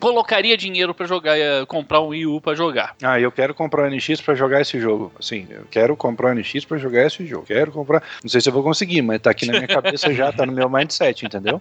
colocaria 0.00 0.56
dinheiro 0.56 0.94
pra 0.94 1.06
jogar, 1.06 1.38
eh, 1.38 1.64
comprar 1.66 2.00
um 2.00 2.08
Wii 2.08 2.26
U 2.26 2.40
pra 2.40 2.54
jogar. 2.54 2.94
Ah, 3.02 3.18
eu 3.20 3.30
quero 3.34 3.54
comprar 3.54 3.84
o 3.84 3.94
NX 3.94 4.20
pra 4.20 4.34
jogar 4.34 4.60
esse 4.60 4.80
jogo. 4.80 5.12
Assim, 5.18 5.46
eu 5.50 5.64
quero 5.70 5.96
comprar 5.96 6.30
o 6.30 6.34
NX 6.34 6.64
pra 6.64 6.78
jogar 6.78 7.06
esse 7.06 7.26
jogo. 7.26 7.46
Quero 7.46 7.72
comprar. 7.72 8.02
Não 8.22 8.30
sei 8.30 8.40
se 8.40 8.48
eu 8.48 8.52
vou 8.52 8.62
conseguir, 8.62 9.02
mas 9.02 9.20
tá 9.20 9.30
aqui 9.30 9.46
na 9.46 9.54
minha 9.54 9.66
cabeça 9.66 10.12
já, 10.12 10.32
tá 10.32 10.46
no 10.46 10.52
meu 10.52 10.68
mindset, 10.68 11.26
entendeu? 11.26 11.60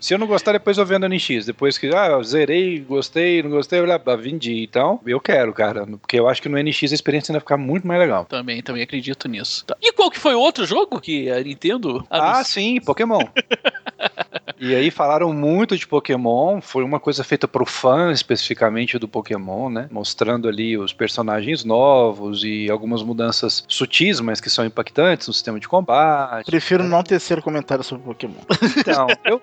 Se 0.00 0.14
eu 0.14 0.18
não 0.18 0.26
gostar, 0.26 0.52
depois 0.52 0.78
eu 0.78 0.86
vendo 0.86 1.04
o 1.04 1.08
NX. 1.08 1.46
Depois 1.46 1.76
que, 1.76 1.88
ah, 1.94 2.22
zerei, 2.22 2.80
gostei, 2.80 3.42
não 3.42 3.50
gostei, 3.50 3.80
eu 3.80 3.92
ah, 3.92 4.16
vendi. 4.16 4.62
Então, 4.62 5.00
eu 5.06 5.20
quero, 5.20 5.52
cara. 5.52 5.86
Porque 5.86 6.18
eu 6.18 6.28
acho 6.28 6.40
que 6.40 6.48
no 6.48 6.58
NX 6.58 6.92
a 6.92 6.94
experiência 6.94 7.32
ainda 7.32 7.40
vai 7.40 7.44
ficar 7.44 7.56
muito 7.56 7.86
mais 7.86 8.00
legal. 8.00 8.24
Também, 8.24 8.62
também 8.62 8.82
acredito 8.82 9.28
nisso. 9.28 9.64
Tá. 9.66 9.76
E 9.82 9.92
qual 9.92 10.10
que 10.10 10.18
foi 10.18 10.34
o 10.34 10.40
outro 10.40 10.64
jogo 10.64 11.00
que 11.00 11.30
a 11.30 11.40
Nintendo 11.40 12.06
Ah, 12.10 12.42
sim, 12.44 12.80
Pokémon. 12.80 13.20
e 14.60 14.74
aí 14.74 14.90
falaram 14.90 15.32
muito 15.32 15.76
de 15.76 15.86
Pokémon, 15.86 16.60
foi 16.60 16.82
uma 16.84 17.00
coisa 17.00 17.22
feita 17.24 17.46
pro 17.48 17.64
fã 17.66 18.12
especificamente 18.12 18.98
do 18.98 19.08
Pokémon, 19.08 19.68
né? 19.70 19.88
Mostrando 19.90 20.48
ali 20.48 20.76
os 20.76 20.92
personagens 20.92 21.64
novos 21.64 22.44
e 22.44 22.70
algumas 22.70 23.02
mudanças 23.02 23.64
sutis, 23.68 24.20
mas 24.20 24.40
que 24.40 24.50
são 24.50 24.64
impactantes 24.64 25.26
no 25.28 25.34
sistema 25.34 25.58
de 25.60 25.68
combate. 25.68 26.46
Prefiro 26.46 26.84
não 26.84 27.02
tecer 27.02 27.42
comentários 27.42 27.86
sobre 27.86 28.04
Pokémon. 28.04 28.34
Então, 28.78 29.06
eu, 29.24 29.40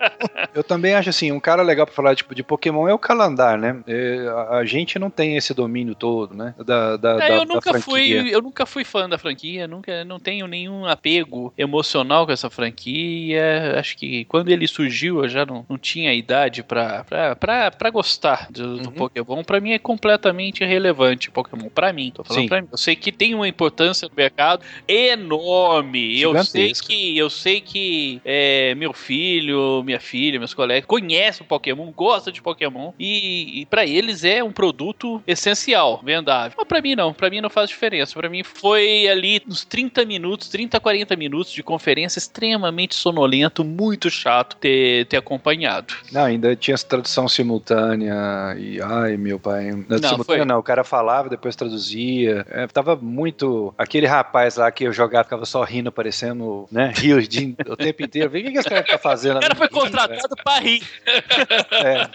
eu 0.54 0.64
também 0.64 0.94
acho 0.94 1.10
assim, 1.10 1.32
um 1.32 1.40
cara 1.40 1.62
legal 1.62 1.86
pra 1.86 1.94
falar 1.94 2.14
tipo, 2.16 2.34
de 2.34 2.42
Pokémon 2.42 2.88
é 2.88 2.94
o 2.94 2.98
Calandar, 2.98 3.58
né? 3.58 3.76
É, 3.86 4.26
a, 4.50 4.56
a 4.58 4.64
gente 4.64 4.98
não 4.98 5.10
tem 5.10 5.36
esse 5.36 5.52
domínio 5.54 5.94
todo, 5.94 6.34
né? 6.34 6.54
Da, 6.64 6.96
da, 6.96 7.12
É, 7.14 7.18
da, 7.18 7.30
eu 7.30 7.44
da 7.46 7.54
nunca 7.54 7.70
franquia. 7.70 7.82
fui, 7.82 8.34
eu 8.34 8.42
nunca 8.42 8.66
fui 8.66 8.84
fã 8.84 9.08
da 9.08 9.18
franquia, 9.18 9.66
nunca 9.68 10.04
não 10.04 10.18
tenho 10.18 10.46
nenhum 10.46 10.84
apego 10.86 11.52
emocional 11.56 12.26
com 12.26 12.32
essa 12.32 12.50
franquia. 12.50 13.74
Acho 13.78 13.96
que 13.96 14.24
quando 14.26 14.48
ele 14.48 14.66
surgiu 14.66 15.05
eu 15.08 15.28
já 15.28 15.44
não, 15.46 15.64
não 15.68 15.78
tinha 15.78 16.12
idade 16.14 16.62
pra, 16.62 17.04
pra, 17.04 17.36
pra, 17.36 17.70
pra 17.70 17.90
gostar 17.90 18.48
do, 18.50 18.78
do 18.78 18.88
Uhum. 18.88 18.94
Pokémon. 18.94 19.42
Pra 19.44 19.60
mim 19.60 19.72
é 19.72 19.78
completamente 19.78 20.62
irrelevante 20.62 21.30
Pokémon. 21.30 21.68
Pra 21.68 21.92
mim, 21.92 22.10
tô 22.14 22.24
falando 22.24 22.42
Sim. 22.42 22.48
pra 22.48 22.62
mim. 22.62 22.68
Eu 22.70 22.78
sei 22.78 22.96
que 22.96 23.10
tem 23.12 23.34
uma 23.34 23.46
importância 23.48 24.08
no 24.08 24.14
mercado 24.16 24.62
enorme. 24.88 26.20
Eu 26.20 26.42
sei 26.44 26.72
que 26.72 27.16
eu 27.16 27.28
sei 27.30 27.60
que 27.60 28.20
é, 28.24 28.74
meu 28.74 28.92
filho, 28.92 29.82
minha 29.84 30.00
filha, 30.00 30.38
meus 30.38 30.54
colegas 30.54 30.86
conhecem 30.86 31.44
o 31.44 31.48
Pokémon, 31.48 31.90
gostam 31.92 32.32
de 32.32 32.40
Pokémon 32.42 32.92
e, 32.98 33.60
e 33.60 33.66
para 33.66 33.84
eles 33.86 34.24
é 34.24 34.42
um 34.42 34.52
produto 34.52 35.22
essencial, 35.26 36.00
vendável. 36.04 36.52
Mas 36.56 36.66
pra 36.66 36.80
mim 36.80 36.94
não, 36.94 37.12
pra 37.12 37.30
mim 37.30 37.40
não 37.40 37.50
faz 37.50 37.68
diferença. 37.68 38.14
Pra 38.14 38.28
mim 38.28 38.42
foi 38.42 39.08
ali 39.08 39.40
uns 39.48 39.64
30 39.64 40.04
minutos, 40.04 40.48
30 40.48 40.78
40 40.80 41.16
minutos 41.16 41.52
de 41.52 41.62
conferência 41.62 42.18
extremamente 42.18 42.94
sonolento, 42.94 43.64
muito 43.64 44.10
chato 44.10 44.56
ter, 44.56 44.95
ter 45.04 45.16
acompanhado. 45.16 45.94
Não, 46.12 46.24
ainda 46.24 46.54
tinha 46.56 46.74
essa 46.74 46.86
tradução 46.86 47.28
simultânea 47.28 48.14
e 48.58 48.80
ai 48.80 49.16
meu 49.16 49.38
pai. 49.38 49.70
Não, 49.70 49.84
Não, 49.88 49.98
simultânea 49.98 50.24
foi- 50.24 50.44
não, 50.44 50.58
o 50.58 50.62
cara 50.62 50.84
falava, 50.84 51.28
depois 51.28 51.54
traduzia. 51.56 52.44
É, 52.50 52.66
tava 52.66 52.96
muito. 52.96 53.74
Aquele 53.76 54.06
rapaz 54.06 54.56
lá 54.56 54.70
que 54.70 54.84
eu 54.84 54.92
jogava 54.92 55.24
ficava 55.24 55.44
só 55.44 55.62
rindo, 55.62 55.90
parecendo, 55.92 56.66
né? 56.70 56.92
Rio 56.96 57.20
de, 57.26 57.54
o 57.66 57.76
tempo 57.76 58.02
inteiro. 58.02 58.28
O 58.28 58.32
que, 58.32 58.50
que 58.50 58.58
esse 58.58 58.68
cara 58.68 58.82
tá 58.82 58.98
fazendo. 58.98 59.36
O 59.38 59.40
cara 59.40 59.54
foi 59.54 59.68
contratado 59.68 60.34
pra 60.42 60.58
rir. 60.58 60.82
É. 61.72 62.06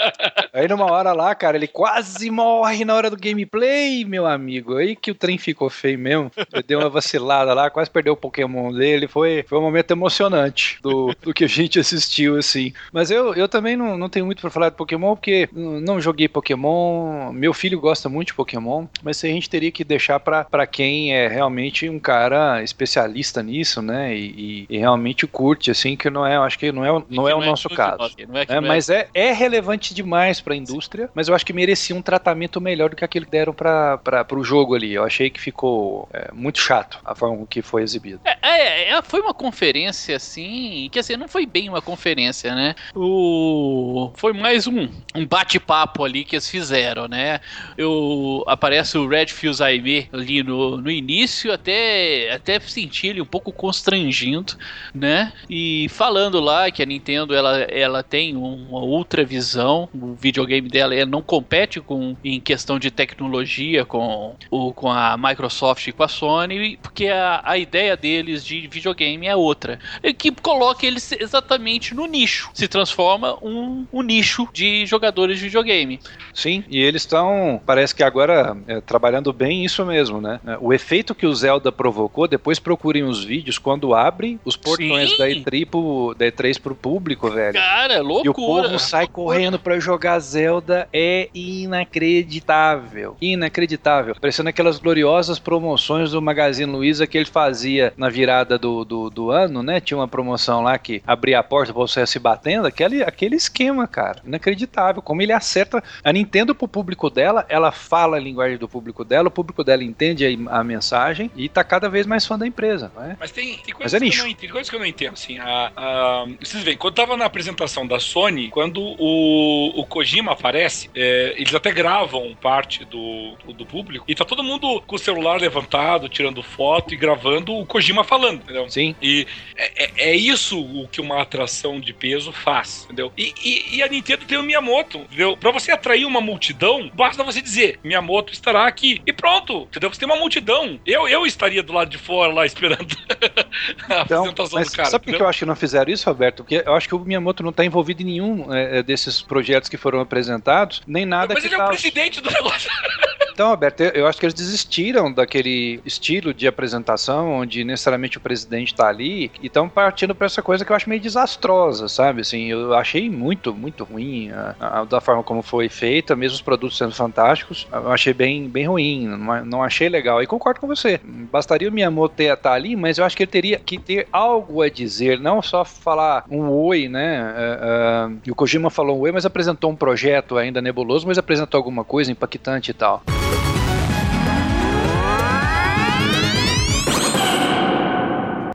Aí 0.54 0.68
numa 0.68 0.86
hora 0.92 1.12
lá, 1.14 1.34
cara, 1.36 1.58
ele 1.58 1.68
quase 1.68 2.30
morre 2.30 2.84
na 2.86 2.94
hora 2.96 3.10
do 3.10 3.18
gameplay, 3.18 4.04
meu 4.06 4.26
amigo. 4.26 4.78
Aí 4.78 4.96
que 4.96 5.12
o 5.12 5.16
trem 5.16 5.38
ficou 5.38 5.70
feio 5.70 6.00
mesmo. 6.00 6.32
Ele 6.54 6.64
deu 6.64 6.80
uma 6.80 6.90
vacilada 6.90 7.54
lá, 7.54 7.70
quase 7.70 7.90
perdeu 7.90 8.14
o 8.14 8.18
Pokémon 8.18 8.72
dele. 8.74 9.08
Foi, 9.08 9.44
foi 9.48 9.58
um 9.58 9.62
momento 9.62 9.92
emocionante 9.92 10.78
do, 10.82 11.16
do 11.22 11.34
que 11.34 11.44
a 11.46 11.48
gente 11.48 11.80
assistiu, 11.80 12.38
assim. 12.38 12.71
Mas 12.92 13.12
eu, 13.12 13.34
eu 13.34 13.48
também 13.48 13.76
não, 13.76 13.98
não 13.98 14.10
tenho 14.10 14.26
muito 14.26 14.42
pra 14.42 14.50
falar 14.50 14.70
de 14.70 14.76
Pokémon, 14.76 15.16
porque 15.16 15.50
não 15.54 16.00
joguei 16.02 16.28
Pokémon. 16.28 17.32
Meu 17.32 17.54
filho 17.54 17.80
gosta 17.80 18.10
muito 18.10 18.28
de 18.28 18.34
Pokémon, 18.34 18.86
mas 19.04 19.24
a 19.24 19.28
gente 19.28 19.50
teria 19.50 19.72
que 19.72 19.84
deixar 19.84 20.20
pra, 20.20 20.44
pra 20.46 20.66
quem 20.68 21.14
é 21.14 21.28
realmente 21.28 21.90
um 21.90 22.00
cara 22.00 22.62
especialista 22.64 23.42
nisso, 23.44 23.82
né? 23.82 24.16
E, 24.16 24.66
e- 24.70 24.76
e 24.76 24.78
realmente 24.78 25.26
curte, 25.28 25.72
assim, 25.72 25.96
que 25.96 26.10
não 26.10 26.26
é, 26.26 26.38
acho 26.38 26.58
que 26.58 26.72
não 26.72 26.86
é, 26.86 26.92
o- 26.92 27.06
não 27.10 27.28
é 27.28 27.36
o 27.36 27.42
nosso 27.42 27.70
caso. 27.70 28.14
Não 28.28 28.38
é 28.40 28.46
que 28.46 28.52
É, 28.52 28.56
não 28.56 28.66
é- 28.66 28.68
mas 28.68 28.90
é, 28.90 29.08
é 29.14 29.32
relevante 29.32 29.94
demais 29.94 30.40
pra 30.42 30.56
indústria, 30.56 31.10
mas 31.14 31.28
eu 31.28 31.36
acho 31.36 31.46
que 31.46 31.54
merecia 31.54 31.96
um 31.96 32.02
tratamento 32.02 32.60
melhor 32.62 32.90
do 32.90 32.96
que 32.96 33.04
aquele 33.06 33.26
que 33.26 33.32
deram 33.32 33.54
para 33.54 34.26
o 34.34 34.44
jogo 34.44 34.76
ali. 34.76 34.94
Eu 34.94 35.04
achei 35.04 35.30
que 35.30 35.40
ficou 35.40 36.08
é, 36.14 36.30
muito 36.34 36.60
chato 36.60 37.00
a 37.04 37.16
forma 37.16 37.46
que 37.48 37.62
foi 37.62 37.84
exibido. 37.84 38.20
É, 38.26 38.38
é, 38.44 38.90
é, 38.92 39.02
foi 39.02 39.20
uma 39.22 39.34
conferência 39.34 40.16
assim, 40.16 40.90
que 40.92 41.00
assim, 41.00 41.16
não 41.18 41.28
foi 41.28 41.46
bem 41.46 41.70
uma 41.70 41.82
conferência, 41.82 42.54
né? 42.56 42.61
O 42.96 44.12
foi 44.16 44.34
mais 44.34 44.68
um, 44.68 44.88
um 45.16 45.26
bate-papo 45.26 46.04
ali 46.04 46.24
que 46.24 46.36
eles 46.36 46.50
fizeram, 46.50 47.08
né? 47.08 47.40
Eu 47.78 48.44
aparece 48.48 48.98
o 48.98 49.08
Red 49.08 49.28
Fuse 49.28 49.64
Aime 49.64 50.10
ali 50.12 50.44
no, 50.44 50.78
no 50.78 50.92
início, 50.92 51.52
até 51.52 52.32
até 52.32 52.60
senti 52.60 53.08
ele 53.08 53.22
um 53.22 53.26
pouco 53.26 53.52
constrangindo, 53.52 54.54
né? 54.94 55.34
E 55.50 55.88
falando 55.90 56.40
lá 56.40 56.72
que 56.72 56.82
a 56.82 56.86
Nintendo 56.86 57.34
ela, 57.34 57.62
ela 57.62 58.04
tem 58.04 58.36
uma 58.36 58.80
outra 58.80 59.24
visão, 59.24 59.90
o 59.94 60.14
videogame 60.14 60.70
dela 60.70 60.96
ela 60.96 61.10
não 61.10 61.22
compete 61.22 61.80
com 61.80 62.16
em 62.24 62.40
questão 62.40 62.80
de 62.80 62.92
tecnologia 62.92 63.86
com 63.86 64.36
o 64.50 64.74
com 64.74 64.92
a 64.92 65.18
Microsoft 65.18 65.88
e 65.88 65.92
com 65.92 66.04
a 66.04 66.08
Sony, 66.08 66.78
porque 66.82 67.08
a, 67.08 67.42
a 67.44 67.58
ideia 67.58 67.96
deles 67.96 68.46
de 68.46 68.68
videogame 68.68 69.28
é 69.28 69.36
outra. 69.36 69.80
E 70.04 70.14
que 70.14 70.32
coloca 70.32 70.86
eles 70.86 71.12
exatamente 71.12 71.94
no 71.94 72.06
nicho. 72.06 72.51
Se 72.54 72.68
transforma 72.68 73.38
um, 73.42 73.86
um 73.92 74.02
nicho 74.02 74.48
de 74.54 74.86
jogadores 74.86 75.38
de 75.40 75.46
videogame. 75.46 76.00
Sim, 76.34 76.64
e 76.70 76.80
eles 76.82 77.02
estão, 77.04 77.62
parece 77.66 77.94
que 77.96 78.04
agora, 78.04 78.56
é, 78.68 78.82
trabalhando 78.82 79.32
bem 79.34 79.64
isso 79.66 79.86
mesmo, 79.86 80.20
né? 80.22 80.40
É, 80.46 80.58
O 80.60 80.74
efeito 80.74 81.14
que 81.16 81.26
o 81.26 81.34
Zelda 81.34 81.72
provocou, 81.72 82.28
depois 82.28 82.60
procurem 82.60 83.04
os 83.04 83.24
vídeos, 83.24 83.58
quando 83.58 83.94
abre 83.94 84.40
os 84.46 84.56
portões 84.56 85.12
Sim. 85.12 85.18
da 85.18 85.28
E3, 85.30 85.66
pro, 85.68 86.16
da 86.18 86.26
E3 86.26 86.60
pro 86.62 86.76
público, 86.76 87.30
velho. 87.30 87.54
Cara, 87.54 87.96
E 87.96 88.00
o 88.00 88.04
loucura. 88.04 88.64
povo 88.64 88.80
sai 88.80 89.08
correndo 89.08 89.60
pra 89.60 89.80
jogar 89.80 90.20
Zelda 90.20 90.88
é 90.94 91.30
inacreditável. 91.34 93.16
Inacreditável. 93.22 94.16
Parecendo 94.20 94.50
aquelas 94.50 94.80
gloriosas 94.80 95.40
promoções 95.40 96.12
do 96.12 96.22
Magazine 96.22 96.72
Luiza 96.72 97.06
que 97.08 97.18
ele 97.18 97.26
fazia 97.26 97.94
na 97.98 98.10
virada 98.10 98.58
do, 98.58 98.84
do, 98.86 99.10
do 99.10 99.32
ano, 99.32 99.62
né? 99.64 99.80
Tinha 99.80 99.98
uma 99.98 100.08
promoção 100.08 100.62
lá 100.62 100.78
que 100.78 101.02
abria 101.06 101.40
a 101.40 101.44
porta 101.44 101.74
pra 101.74 101.82
você 101.82 102.06
se 102.06 102.20
batendo. 102.42 102.66
Aquele, 102.68 103.04
aquele 103.04 103.36
esquema, 103.36 103.88
cara. 103.88 104.22
Inacreditável. 104.26 105.02
Como 105.02 105.22
ele 105.22 105.32
acerta. 105.32 105.84
A 106.04 106.12
Nintendo 106.12 106.56
pro 106.56 106.68
público 106.68 107.10
dela, 107.10 107.46
ela 107.48 107.72
fala 107.72 108.18
a 108.18 108.20
linguagem 108.20 108.58
do 108.58 108.68
público 108.68 109.06
dela, 109.06 109.28
o 109.28 109.32
público 109.32 109.64
dela 109.64 109.84
entende 109.84 110.26
a, 110.50 110.60
a 110.60 110.64
mensagem 110.64 111.30
e 111.36 111.48
tá 111.48 111.64
cada 111.64 111.88
vez 111.88 112.06
mais 112.08 112.26
fã 112.26 112.38
da 112.38 112.48
empresa, 112.48 112.92
não 112.96 113.04
é? 113.04 113.16
Mas 113.20 113.32
tem, 113.32 113.58
tem, 113.58 113.74
Mas 113.80 113.92
coisas 113.92 113.94
é 113.94 114.00
que 114.00 114.18
eu 114.20 114.26
não, 114.26 114.34
tem 114.34 114.50
coisas 114.50 114.70
que 114.70 114.76
eu 114.76 114.80
não 114.80 114.86
entendo, 114.86 115.14
assim. 115.14 115.38
A, 115.40 115.72
a- 115.76 116.26
vocês 116.40 116.64
veem, 116.64 116.78
quando 116.78 116.96
tava 116.96 117.16
na 117.16 117.26
apresentação 117.26 117.86
da 117.86 118.00
Sony, 118.00 118.50
quando 118.50 118.82
o, 118.82 119.80
o 119.80 119.86
Kojima 119.86 120.32
aparece, 120.32 120.90
é, 120.96 121.36
eles 121.38 121.54
até 121.54 121.72
gravam 121.72 122.36
parte 122.42 122.84
do, 122.86 123.36
do 123.54 123.66
público 123.66 124.06
e 124.08 124.16
tá 124.16 124.26
todo 124.26 124.44
mundo 124.44 124.82
com 124.88 124.96
o 124.96 125.00
celular 125.00 125.40
levantado, 125.40 126.10
tirando 126.10 126.42
foto 126.42 126.94
e 126.94 126.98
gravando 126.98 127.54
o 127.56 127.66
Kojima 127.66 128.04
falando, 128.04 128.42
entendeu? 128.42 128.70
Sim. 128.70 128.96
E 129.02 129.28
é, 129.56 129.84
é, 129.84 130.10
é 130.12 130.16
isso 130.16 130.60
o 130.60 130.88
que 130.88 131.02
uma 131.02 131.22
atração 131.22 131.80
de 131.80 131.94
peso 131.94 132.31
faz, 132.32 132.86
entendeu? 132.86 133.12
E, 133.18 133.34
e, 133.44 133.78
e, 133.78 133.84
a 133.84 133.88
Nintendo 133.88 134.26
tem 134.26 134.38
o 134.38 134.44
Miyamoto, 134.44 135.00
entendeu? 135.00 135.38
Pra 135.38 135.52
você 135.52 135.72
atrair 135.72 136.06
uma 136.06 136.22
multidão, 136.22 136.90
basta 136.94 137.24
você 137.24 137.42
dizer, 137.42 137.80
Miyamoto 137.84 138.34
estará 138.34 138.66
aqui. 138.66 139.02
E 139.06 139.14
pronto, 139.14 139.64
entendeu? 139.64 139.90
Você 139.94 140.00
tem 140.00 140.10
uma 140.10 140.18
multidão. 140.18 140.80
Eu, 140.86 141.08
eu 141.08 141.26
estaria 141.26 141.64
do 141.64 141.74
lado 141.74 141.90
de 141.90 141.98
fora 141.98 142.34
lá 142.34 142.46
esperando 142.46 142.88
a 143.90 144.02
então, 144.02 144.24
apresentação 144.24 144.60
mas 144.60 144.70
do 144.70 144.76
cara. 144.76 144.90
Sabe 144.90 145.06
por 145.06 145.16
que 145.16 145.22
eu 145.22 145.28
acho 145.28 145.40
que 145.40 145.46
não 145.46 145.56
fizeram 145.56 145.92
isso, 145.92 146.10
Roberto? 146.10 146.44
Porque 146.44 146.64
eu 146.66 146.74
acho 146.74 146.88
que 146.88 146.96
o 146.96 147.00
Miyamoto 147.00 147.44
não 147.44 147.52
está 147.52 147.64
envolvido 147.66 148.02
em 148.02 148.06
nenhum 148.06 148.54
é, 148.54 148.84
desses 148.84 149.22
projetos 149.22 149.70
que 149.70 149.78
foram 149.78 150.00
apresentados, 150.00 150.82
nem 150.88 151.06
nada 151.06 151.34
mas 151.34 151.44
que 151.44 151.50
ele 151.50 151.56
tá... 151.56 151.64
é 151.64 151.66
o 151.66 151.70
presidente 151.70 152.22
do 152.22 152.30
negócio. 152.30 152.70
Então, 153.42 153.50
Roberto, 153.50 153.82
eu 153.82 154.06
acho 154.06 154.20
que 154.20 154.26
eles 154.28 154.36
desistiram 154.36 155.12
daquele 155.12 155.82
estilo 155.84 156.32
de 156.32 156.46
apresentação 156.46 157.32
onde 157.32 157.64
necessariamente 157.64 158.20
o 158.20 158.22
presidente 158.22 158.72
está 158.72 158.88
ali 158.88 159.32
e 159.42 159.48
estão 159.48 159.68
partindo 159.68 160.14
para 160.14 160.28
essa 160.28 160.44
coisa 160.44 160.64
que 160.64 160.72
eu 160.72 160.76
acho 160.76 160.88
meio 160.88 161.02
desastrosa, 161.02 161.90
sabe? 161.90 162.22
Assim, 162.22 162.52
eu 162.52 162.72
achei 162.76 163.10
muito, 163.10 163.52
muito 163.52 163.84
ruim 163.84 164.30
a, 164.30 164.56
a, 164.60 164.84
da 164.84 165.02
forma 165.02 165.24
como 165.24 165.42
foi 165.42 165.70
feita, 165.70 166.16
mesmo 166.16 166.36
os 166.36 166.42
produtos 166.44 166.78
sendo 166.78 166.94
fantásticos, 166.94 167.68
eu 167.74 167.92
achei 167.92 168.14
bem, 168.14 168.48
bem 168.48 168.68
ruim, 168.68 169.08
não, 169.08 169.44
não 169.44 169.64
achei 169.64 169.90
legal. 169.90 170.22
E 170.22 170.28
concordo 170.28 170.60
com 170.60 170.68
você, 170.68 171.02
bastaria 171.04 171.68
o 171.68 171.72
Miyamoto 171.72 172.22
estar 172.22 172.38
tá 172.38 172.54
ali, 172.54 172.76
mas 172.76 173.00
eu 173.00 173.06
acho 173.06 173.18
que 173.18 173.24
ele 173.24 173.32
teria 173.32 173.58
que 173.58 173.80
ter 173.80 174.08
algo 174.12 174.62
a 174.62 174.70
dizer, 174.70 175.20
não 175.20 175.42
só 175.42 175.66
falar 175.66 176.26
um 176.30 176.48
oi, 176.48 176.88
né? 176.88 177.24
Uh, 177.24 178.12
uh, 178.12 178.20
e 178.24 178.30
o 178.30 178.36
Kojima 178.36 178.70
falou 178.70 179.00
um 179.00 179.02
oi, 179.02 179.12
mas 179.12 179.26
apresentou 179.26 179.72
um 179.72 179.76
projeto 179.76 180.38
ainda 180.38 180.62
nebuloso, 180.62 181.08
mas 181.08 181.18
apresentou 181.18 181.58
alguma 181.58 181.84
coisa 181.84 182.12
impactante 182.12 182.70
e 182.70 182.74
tal. 182.76 183.02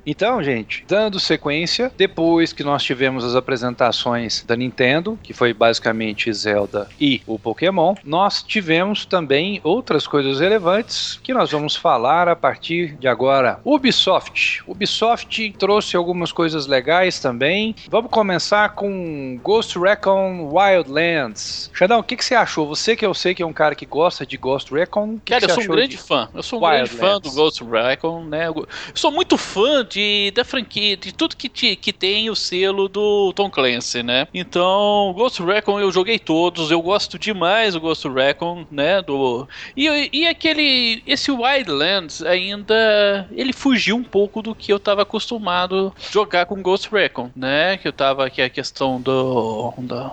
Então, 0.07 0.41
gente, 0.41 0.85
dando 0.87 1.19
sequência, 1.19 1.91
depois 1.97 2.53
que 2.53 2.63
nós 2.63 2.85
tivemos 2.85 3.25
as 3.25 3.35
apresentações 3.35 4.45
da 4.47 4.55
Nintendo, 4.55 5.19
que 5.21 5.33
foi 5.33 5.53
basicamente 5.53 6.33
Zelda 6.33 6.89
e 7.01 7.21
o 7.27 7.41
Pokémon, 7.41 7.97
nós 8.05 8.41
tivemos 8.41 9.05
também 9.05 9.61
outras 9.65 10.07
coisas 10.07 10.39
relevantes 10.39 11.19
que 11.25 11.35
nós 11.35 11.51
vamos 11.51 11.75
falar 11.75 12.29
a 12.29 12.37
partir 12.37 12.97
de 13.01 13.09
agora. 13.09 13.59
Ubisoft. 13.65 14.63
Ubisoft 14.65 15.53
trouxe 15.59 15.97
algumas 15.97 16.31
coisas 16.31 16.69
legais 16.69 17.19
também. 17.19 17.75
Vamos 17.91 18.11
começar 18.13 18.69
com 18.77 19.41
Ghost 19.43 19.77
Recon 19.77 20.53
Wildlands. 20.53 21.69
Xandão, 21.73 21.99
o 21.99 22.05
que, 22.05 22.17
que 22.17 22.25
você 22.25 22.37
achou? 22.37 22.69
Você 22.69 22.95
que 22.95 23.05
eu 23.05 23.13
sei 23.13 23.35
que 23.35 23.43
é 23.43 23.47
um 23.47 23.53
cara 23.53 23.75
que 23.75 23.85
gosta 23.85 24.25
de 24.25 24.37
Ghost 24.37 24.73
Recon. 24.73 25.19
Que 25.25 25.33
cara, 25.33 25.47
que 25.47 25.51
eu 25.51 25.55
sou 25.57 25.65
um 25.65 25.77
grande 25.77 25.97
de... 25.97 25.99
fã. 25.99 26.29
Eu 26.33 26.45
sou 26.45 26.61
um 26.61 26.63
Wildlands? 26.63 26.95
grande 26.95 27.13
fã 27.13 27.21
do 27.21 27.33
Ghost 27.33 27.65
Recon, 27.65 28.25
né? 28.25 28.47
Eu 28.47 28.69
sou 28.95 29.11
muito 29.11 29.37
fã 29.37 29.85
de 29.85 29.96
de, 29.97 30.31
da 30.33 30.45
franquia, 30.45 30.95
de 30.95 31.11
tudo 31.11 31.35
que, 31.35 31.49
te, 31.49 31.75
que 31.75 31.91
tem 31.91 32.29
o 32.29 32.37
selo 32.37 32.87
do 32.87 33.33
Tom 33.33 33.51
Clancy, 33.51 34.03
né? 34.03 34.29
Então, 34.35 35.15
Ghost 35.17 35.43
Recon 35.43 35.81
eu 35.81 35.91
joguei 35.91 36.19
todos, 36.19 36.71
eu 36.71 36.83
gosto 36.83 37.19
demais 37.19 37.73
do 37.73 37.81
Ghost 37.81 38.07
Recon, 38.07 38.67
né? 38.71 39.01
Do, 39.01 39.49
e, 39.75 40.11
e 40.13 40.27
aquele, 40.27 41.03
esse 41.07 41.31
Wildlands 41.31 42.23
ainda, 42.23 43.27
ele 43.33 43.55
fugiu 43.55 43.97
um 43.97 44.05
pouco 44.05 44.43
do 44.43 44.55
que 44.55 44.71
eu 44.71 44.79
tava 44.79 45.01
acostumado 45.01 45.95
jogar 46.13 46.45
com 46.45 46.61
Ghost 46.61 46.91
Recon, 46.93 47.31
né? 47.35 47.79
Que 47.79 47.89
eu 47.89 47.93
tava, 47.93 48.29
que 48.29 48.43
é 48.43 48.45
a 48.45 48.51
questão 48.51 49.01
do, 49.01 49.73
do 49.79 50.13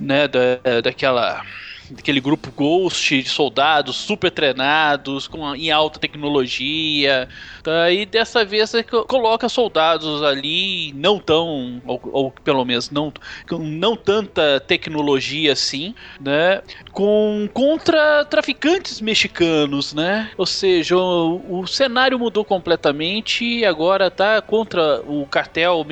né, 0.00 0.26
da, 0.26 0.80
daquela 0.82 1.44
daquele 1.92 2.20
grupo 2.20 2.50
Ghost 2.50 3.22
de 3.22 3.28
soldados 3.28 3.96
super 3.96 4.30
treinados, 4.30 5.28
com, 5.28 5.54
em 5.54 5.70
alta 5.70 5.98
tecnologia. 5.98 7.28
Tá? 7.62 7.90
E 7.90 8.06
dessa 8.06 8.44
vez 8.44 8.70
você 8.70 8.82
coloca 8.82 9.48
soldados 9.48 10.22
ali, 10.22 10.92
não 10.94 11.18
tão, 11.18 11.80
ou, 11.86 12.00
ou 12.12 12.30
pelo 12.30 12.64
menos 12.64 12.90
não, 12.90 13.12
com 13.48 13.58
não 13.58 13.96
tanta 13.96 14.60
tecnologia 14.60 15.52
assim, 15.52 15.94
né? 16.20 16.62
Com, 16.92 17.48
contra 17.52 18.24
traficantes 18.24 19.00
mexicanos, 19.00 19.92
né? 19.94 20.30
Ou 20.36 20.46
seja, 20.46 20.96
o, 20.96 21.60
o 21.60 21.66
cenário 21.66 22.18
mudou 22.18 22.44
completamente 22.44 23.44
e 23.44 23.64
agora 23.64 24.10
tá 24.10 24.40
contra 24.40 25.00
o 25.06 25.26
cartel, 25.26 25.84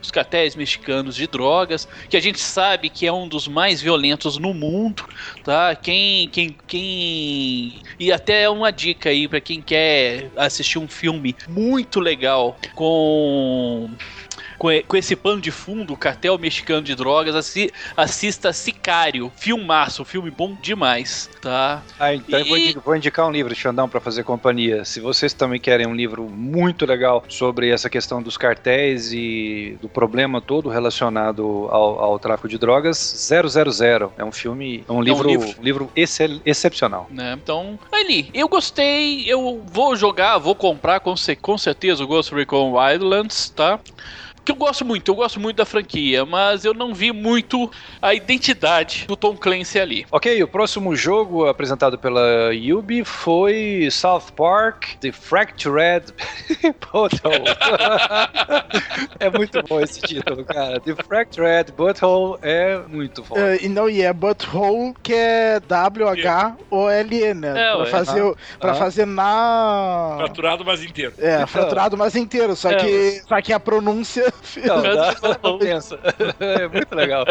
os 0.00 0.10
cartéis 0.10 0.54
mexicanos 0.54 1.16
de 1.16 1.26
drogas, 1.26 1.88
que 2.08 2.16
a 2.16 2.20
gente 2.20 2.40
sabe 2.40 2.88
que 2.88 3.06
é 3.06 3.12
um 3.12 3.28
dos 3.28 3.48
mais 3.48 3.80
violentos 3.80 4.38
no 4.38 4.54
mundo, 4.54 5.04
tá? 5.48 5.74
Quem, 5.74 6.28
quem, 6.28 6.54
quem 6.66 7.80
e 7.98 8.12
até 8.12 8.50
uma 8.50 8.70
dica 8.70 9.08
aí 9.08 9.26
para 9.26 9.40
quem 9.40 9.62
quer 9.62 10.30
assistir 10.36 10.78
um 10.78 10.86
filme 10.86 11.34
muito 11.48 12.00
legal 12.00 12.54
com 12.74 13.88
com, 14.58 14.68
com 14.86 14.96
esse 14.96 15.14
pano 15.14 15.40
de 15.40 15.50
fundo, 15.50 15.96
cartel 15.96 16.36
mexicano 16.36 16.82
de 16.82 16.94
drogas, 16.94 17.34
assi, 17.34 17.72
assista 17.96 18.52
Sicário, 18.52 19.30
filmaço, 19.36 20.04
filme 20.04 20.30
bom 20.30 20.56
demais, 20.60 21.30
tá? 21.40 21.82
Ah, 21.98 22.14
então 22.14 22.40
e... 22.40 22.74
eu 22.74 22.80
vou 22.80 22.96
indicar 22.96 23.26
um 23.26 23.30
livro, 23.30 23.54
Xandão, 23.54 23.88
para 23.88 24.00
fazer 24.00 24.24
companhia. 24.24 24.84
Se 24.84 25.00
vocês 25.00 25.32
também 25.32 25.60
querem 25.60 25.86
um 25.86 25.94
livro 25.94 26.24
muito 26.24 26.84
legal 26.84 27.24
sobre 27.28 27.70
essa 27.70 27.88
questão 27.88 28.22
dos 28.22 28.36
cartéis 28.36 29.12
e 29.12 29.78
do 29.80 29.88
problema 29.88 30.40
todo 30.40 30.68
relacionado 30.68 31.68
ao, 31.70 32.00
ao 32.00 32.18
tráfico 32.18 32.48
de 32.48 32.58
drogas, 32.58 32.98
000 32.98 34.12
é 34.18 34.24
um 34.24 34.32
filme, 34.32 34.84
é 34.88 34.92
um 34.92 35.00
livro, 35.00 35.28
é 35.28 35.32
um 35.32 35.40
livro, 35.40 35.60
um 35.60 35.62
livro 35.62 35.92
excel, 35.94 36.40
excepcional. 36.44 37.06
Né? 37.10 37.38
Então, 37.40 37.78
ali, 37.92 38.30
eu 38.34 38.48
gostei, 38.48 39.24
eu 39.30 39.62
vou 39.66 39.94
jogar, 39.94 40.38
vou 40.38 40.54
comprar 40.54 41.00
com, 41.00 41.14
com 41.40 41.58
certeza 41.58 42.02
o 42.02 42.06
Ghost 42.06 42.34
Recon 42.34 42.72
Wildlands, 42.72 43.50
tá? 43.50 43.78
Que 44.48 44.52
eu 44.52 44.56
gosto 44.56 44.82
muito, 44.82 45.10
eu 45.10 45.14
gosto 45.14 45.38
muito 45.38 45.56
da 45.56 45.66
franquia, 45.66 46.24
mas 46.24 46.64
eu 46.64 46.72
não 46.72 46.94
vi 46.94 47.12
muito 47.12 47.70
a 48.00 48.14
identidade 48.14 49.04
do 49.06 49.14
Tom 49.14 49.36
Clancy 49.36 49.78
ali. 49.78 50.06
Ok, 50.10 50.42
o 50.42 50.48
próximo 50.48 50.96
jogo 50.96 51.46
apresentado 51.46 51.98
pela 51.98 52.54
Yubi 52.54 53.04
foi 53.04 53.88
South 53.90 54.32
Park 54.34 54.94
The 55.00 55.12
Fractured 55.12 56.14
Butthole. 56.80 57.44
é 59.20 59.28
muito 59.28 59.62
bom 59.64 59.80
esse 59.82 60.00
título, 60.00 60.42
cara. 60.46 60.80
The 60.80 60.94
Fractured 60.94 61.72
Butthole 61.72 62.38
é 62.40 62.78
muito 62.88 63.22
bom. 63.24 63.34
Uh, 63.34 63.58
e 63.60 63.68
não, 63.68 63.86
e 63.90 64.00
é 64.00 64.14
Butthole 64.14 64.94
que 65.02 65.12
é 65.12 65.60
W-H-O-L-E, 65.60 67.34
né? 67.34 67.70
É, 67.70 67.76
pra, 67.76 67.86
fazer, 67.86 68.22
ah, 68.22 68.34
pra 68.58 68.70
ah. 68.72 68.74
fazer 68.74 69.06
na. 69.06 70.14
Fraturado 70.16 70.64
mais 70.64 70.82
inteiro. 70.82 71.12
É, 71.18 71.34
então. 71.34 71.46
fraturado 71.48 71.98
mais 71.98 72.16
inteiro, 72.16 72.56
só, 72.56 72.70
é, 72.70 72.76
que, 72.76 72.86
mas... 72.86 73.28
só 73.28 73.42
que 73.42 73.52
a 73.52 73.60
pronúncia 73.60 74.32
não, 74.64 74.82
dá, 74.82 75.16
não 75.42 75.58
pensa. 75.58 75.98
É 76.38 76.68
muito 76.68 76.94
legal. 76.94 77.24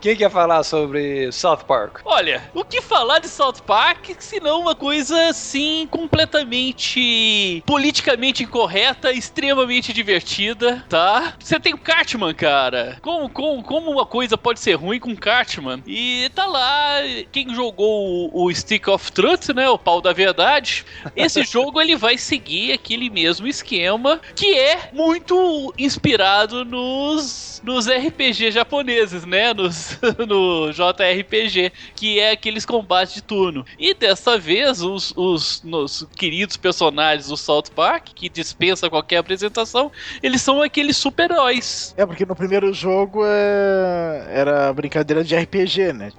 Quem 0.00 0.16
quer 0.16 0.30
falar 0.30 0.62
sobre 0.62 1.30
South 1.32 1.58
Park? 1.66 2.00
Olha, 2.04 2.42
o 2.54 2.64
que 2.64 2.80
falar 2.80 3.18
de 3.18 3.28
South 3.28 3.60
Park 3.66 4.10
se 4.18 4.40
não 4.40 4.60
uma 4.60 4.74
coisa 4.74 5.28
assim 5.28 5.86
completamente 5.90 7.62
politicamente 7.66 8.42
incorreta, 8.42 9.12
extremamente 9.12 9.92
divertida, 9.92 10.84
tá? 10.88 11.34
Você 11.38 11.58
tem 11.60 11.74
o 11.74 11.78
Cartman, 11.78 12.34
cara. 12.34 12.98
Como, 13.00 13.28
como, 13.28 13.62
como 13.62 13.90
uma 13.90 14.06
coisa 14.06 14.36
pode 14.36 14.60
ser 14.60 14.74
ruim 14.74 14.98
com 14.98 15.16
Cartman? 15.16 15.82
E 15.86 16.30
tá 16.34 16.46
lá, 16.46 17.00
quem 17.32 17.54
jogou 17.54 18.30
o, 18.32 18.44
o 18.44 18.54
Stick 18.54 18.88
of 18.88 19.12
Truth, 19.12 19.48
né? 19.50 19.68
O 19.68 19.78
pau 19.78 20.00
da 20.00 20.12
verdade. 20.12 20.84
Esse 21.14 21.42
jogo 21.44 21.80
ele 21.80 21.96
vai 21.96 22.18
seguir 22.18 22.72
aquele 22.72 23.10
mesmo 23.10 23.46
esquema 23.46 24.20
que 24.34 24.58
é 24.58 24.90
muito 24.92 25.72
inspirado 25.78 26.47
baseado 26.48 26.64
nos, 26.64 27.57
nos 27.62 27.86
RPG 27.86 28.50
japoneses, 28.50 29.24
né? 29.24 29.52
Nos, 29.52 29.98
no 30.26 30.70
JRPG, 30.72 31.72
que 31.94 32.18
é 32.18 32.32
aqueles 32.32 32.64
combates 32.64 33.14
de 33.14 33.22
turno. 33.22 33.64
E 33.78 33.94
dessa 33.94 34.38
vez, 34.38 34.82
os, 34.82 35.12
os, 35.16 35.62
os 35.64 36.06
queridos 36.16 36.56
personagens 36.56 37.28
do 37.28 37.36
South 37.36 37.64
Park, 37.74 38.08
que 38.14 38.28
dispensa 38.28 38.88
qualquer 38.88 39.18
apresentação, 39.18 39.90
eles 40.22 40.42
são 40.42 40.62
aqueles 40.62 40.96
super-heróis. 40.96 41.94
É, 41.96 42.06
porque 42.06 42.24
no 42.24 42.36
primeiro 42.36 42.72
jogo 42.72 43.22
é... 43.24 44.26
era 44.30 44.72
brincadeira 44.72 45.24
de 45.24 45.36
RPG, 45.36 45.92
né? 45.92 46.10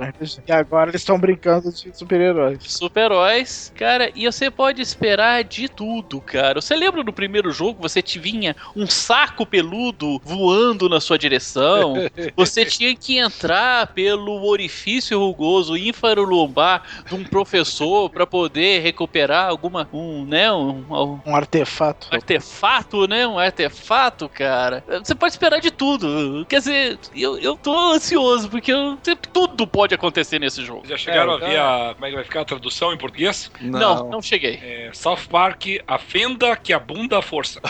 E 0.48 0.51
agora 0.51 0.92
eles 0.92 1.01
estão 1.01 1.19
brincando 1.19 1.72
de 1.72 1.98
super-heróis. 1.98 2.59
Super-heróis, 2.64 3.72
cara, 3.76 4.11
e 4.16 4.26
você 4.26 4.50
pode 4.51 4.82
esperar 4.82 5.43
de 5.43 5.68
tudo, 5.68 6.22
cara. 6.22 6.61
Você 6.61 6.76
lembra 6.76 7.03
no 7.03 7.14
primeiro 7.14 7.51
jogo 7.51 7.82
você 7.82 8.01
te 8.01 8.19
vinha 8.19 8.56
um 8.76 8.88
saco 8.88 9.45
peludo 9.45 10.19
voando 10.24 10.90
na 10.90 11.00
sua 11.00 11.18
direção? 11.18 11.28
Você 12.35 12.66
tinha 12.66 12.95
que 12.95 13.17
entrar 13.17 13.88
pelo 13.88 14.43
orifício 14.45 15.19
rugoso 15.19 15.77
ínfaro-lombar 15.77 16.83
de 17.08 17.16
um 17.16 17.24
professor 17.24 18.09
para 18.09 18.25
poder 18.25 18.82
recuperar 18.82 19.49
alguma 19.49 19.88
um, 19.93 20.25
né, 20.25 20.51
um, 20.51 20.85
um, 20.90 21.19
Um 21.25 21.35
artefato. 21.35 22.08
artefato, 22.11 23.08
né? 23.08 23.25
Um 23.27 23.38
artefato, 23.40 24.27
cara. 24.30 24.83
Você 25.03 25.16
pode 25.16 25.33
esperar 25.33 25.59
de 25.59 25.72
tudo. 25.72 26.45
Quer 26.48 26.59
dizer, 26.59 26.99
eu, 27.16 27.38
eu 27.40 27.56
tô 27.56 27.77
ansioso, 27.77 28.49
porque 28.49 28.72
eu, 28.72 28.98
tudo 29.33 29.66
pode 29.67 29.93
acontecer 29.93 30.40
nesse 30.40 30.64
jogo. 30.64 30.88
Já 30.88 30.98
chegaram 30.98 31.33
É, 31.33 31.35
a 31.35 31.38
ver 31.40 31.59
a, 31.59 31.93
como 31.93 32.06
é 32.06 32.09
que 32.09 32.16
vai 32.16 32.24
ficar 32.24 32.41
a 32.41 32.45
tradução 32.45 32.93
em 32.93 32.98
português? 32.98 33.51
Não, 33.61 34.09
não, 34.09 34.22
cheguei. 34.22 34.59
É, 34.61 34.90
South 34.93 35.27
Park, 35.30 35.66
a 35.88 35.98
fenda 35.98 36.56
que 36.56 36.74
abunda 36.74 37.19
a 37.19 37.22
força. 37.22 37.59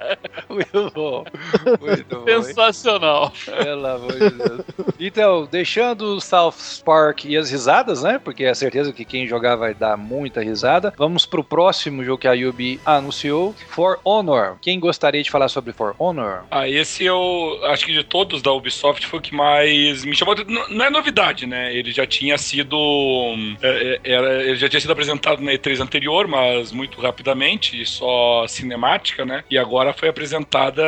Muito 0.49 0.91
bom. 0.93 1.23
Muito 1.79 2.19
bom. 2.25 2.43
Sensacional. 2.43 3.31
Pelo 3.45 3.85
amor 3.87 4.13
de 4.13 4.29
Deus. 4.31 4.61
Então, 4.99 5.47
deixando 5.49 6.15
o 6.15 6.21
South 6.21 6.53
Park 6.85 7.25
e 7.25 7.37
as 7.37 7.49
risadas, 7.49 8.03
né? 8.03 8.19
Porque 8.23 8.43
é 8.43 8.53
certeza 8.53 8.91
que 8.93 9.05
quem 9.05 9.27
jogar 9.27 9.55
vai 9.55 9.73
dar 9.73 9.97
muita 9.97 10.41
risada. 10.41 10.93
Vamos 10.97 11.25
pro 11.25 11.43
próximo 11.43 12.03
jogo 12.03 12.19
que 12.19 12.27
a 12.27 12.33
Yubi 12.33 12.79
anunciou: 12.85 13.53
For 13.69 13.99
Honor. 14.03 14.57
Quem 14.61 14.79
gostaria 14.79 15.23
de 15.23 15.31
falar 15.31 15.47
sobre 15.47 15.73
For 15.73 15.95
Honor? 15.97 16.43
Ah, 16.51 16.67
esse 16.67 17.05
eu 17.05 17.59
acho 17.65 17.85
que 17.85 17.93
de 17.93 18.03
todos 18.03 18.41
da 18.41 18.51
Ubisoft 18.51 19.05
foi 19.07 19.19
o 19.19 19.21
que 19.21 19.33
mais 19.35 20.03
me 20.03 20.15
chamou. 20.15 20.35
Não, 20.69 20.85
é 20.85 20.89
novidade, 20.89 21.45
né? 21.45 21.73
Ele 21.73 21.91
já 21.91 22.05
tinha 22.05 22.37
sido. 22.37 22.77
hum, 22.77 23.55
é, 23.61 23.99
é, 24.03 24.11
era- 24.11 24.43
ele 24.43 24.55
já 24.55 24.67
tinha 24.69 24.79
sido 24.79 24.91
apresentado 24.91 25.41
na 25.41 25.51
E3 25.53 25.79
anterior, 25.81 26.27
mas 26.27 26.71
muito 26.71 26.99
rapidamente, 27.01 27.81
e 27.81 27.85
só 27.85 28.45
cinemática, 28.47 29.25
né? 29.25 29.43
E 29.49 29.57
agora 29.57 29.90
foi 29.93 30.09
apresentada 30.09 30.83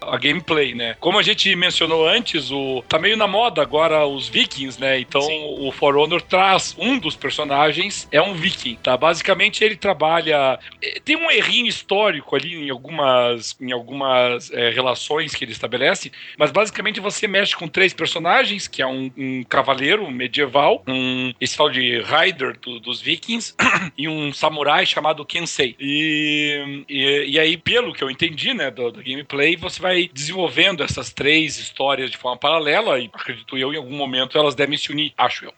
a 0.00 0.16
gameplay, 0.16 0.74
né? 0.74 0.96
Como 1.00 1.18
a 1.18 1.22
gente 1.22 1.54
mencionou 1.56 2.06
antes, 2.08 2.50
o 2.50 2.82
tá 2.88 2.98
meio 2.98 3.16
na 3.16 3.26
moda 3.26 3.62
agora 3.62 4.06
os 4.06 4.28
vikings, 4.28 4.80
né? 4.80 4.98
Então 5.00 5.20
o 5.60 5.70
For 5.72 5.96
Honor 5.96 6.22
traz 6.22 6.74
um 6.78 6.98
dos 6.98 7.16
personagens, 7.16 8.08
é 8.10 8.20
um 8.20 8.34
viking, 8.34 8.76
tá? 8.82 8.96
Basicamente 8.96 9.62
ele 9.64 9.76
trabalha. 9.76 10.58
eh, 10.82 11.00
Tem 11.04 11.16
um 11.16 11.30
errinho 11.30 11.66
histórico 11.66 12.34
ali 12.36 12.54
em 12.54 12.70
algumas, 12.70 13.56
em 13.60 13.72
algumas 13.72 14.50
eh, 14.52 14.70
relações 14.70 15.34
que 15.34 15.44
ele 15.44 15.52
estabelece, 15.52 16.10
mas 16.38 16.50
basicamente 16.50 17.00
você 17.00 17.26
mexe 17.28 17.54
com 17.56 17.68
três 17.68 17.92
personagens, 17.92 18.66
que 18.68 18.82
é 18.82 18.86
um, 18.86 19.10
um 19.16 19.42
cavaleiro 19.44 20.10
medieval, 20.10 20.82
um 20.86 21.32
esse 21.40 21.56
tal 21.56 21.70
de 21.70 22.00
Rider 22.02 22.58
do- 22.60 22.80
dos 22.80 23.00
vikings, 23.00 23.54
e 23.96 24.08
um 24.08 24.32
samurai 24.32 24.84
chamado 24.86 25.24
Kensei. 25.24 25.74
E, 25.78 26.84
e, 26.88 27.24
e 27.32 27.38
aí, 27.38 27.56
pelo 27.56 27.92
que 27.92 28.02
eu 28.02 28.10
entendi, 28.10 28.45
né, 28.54 28.70
do, 28.70 28.90
do 28.90 29.02
gameplay, 29.02 29.56
você 29.56 29.80
vai 29.80 30.10
desenvolvendo 30.12 30.82
essas 30.82 31.12
três 31.12 31.58
histórias 31.58 32.10
de 32.10 32.16
forma 32.16 32.36
paralela, 32.36 32.98
e 32.98 33.10
acredito 33.12 33.56
eu, 33.56 33.72
em 33.72 33.76
algum 33.76 33.96
momento 33.96 34.38
elas 34.38 34.54
devem 34.54 34.76
se 34.76 34.90
unir, 34.90 35.12
acho 35.16 35.44
eu. 35.44 35.54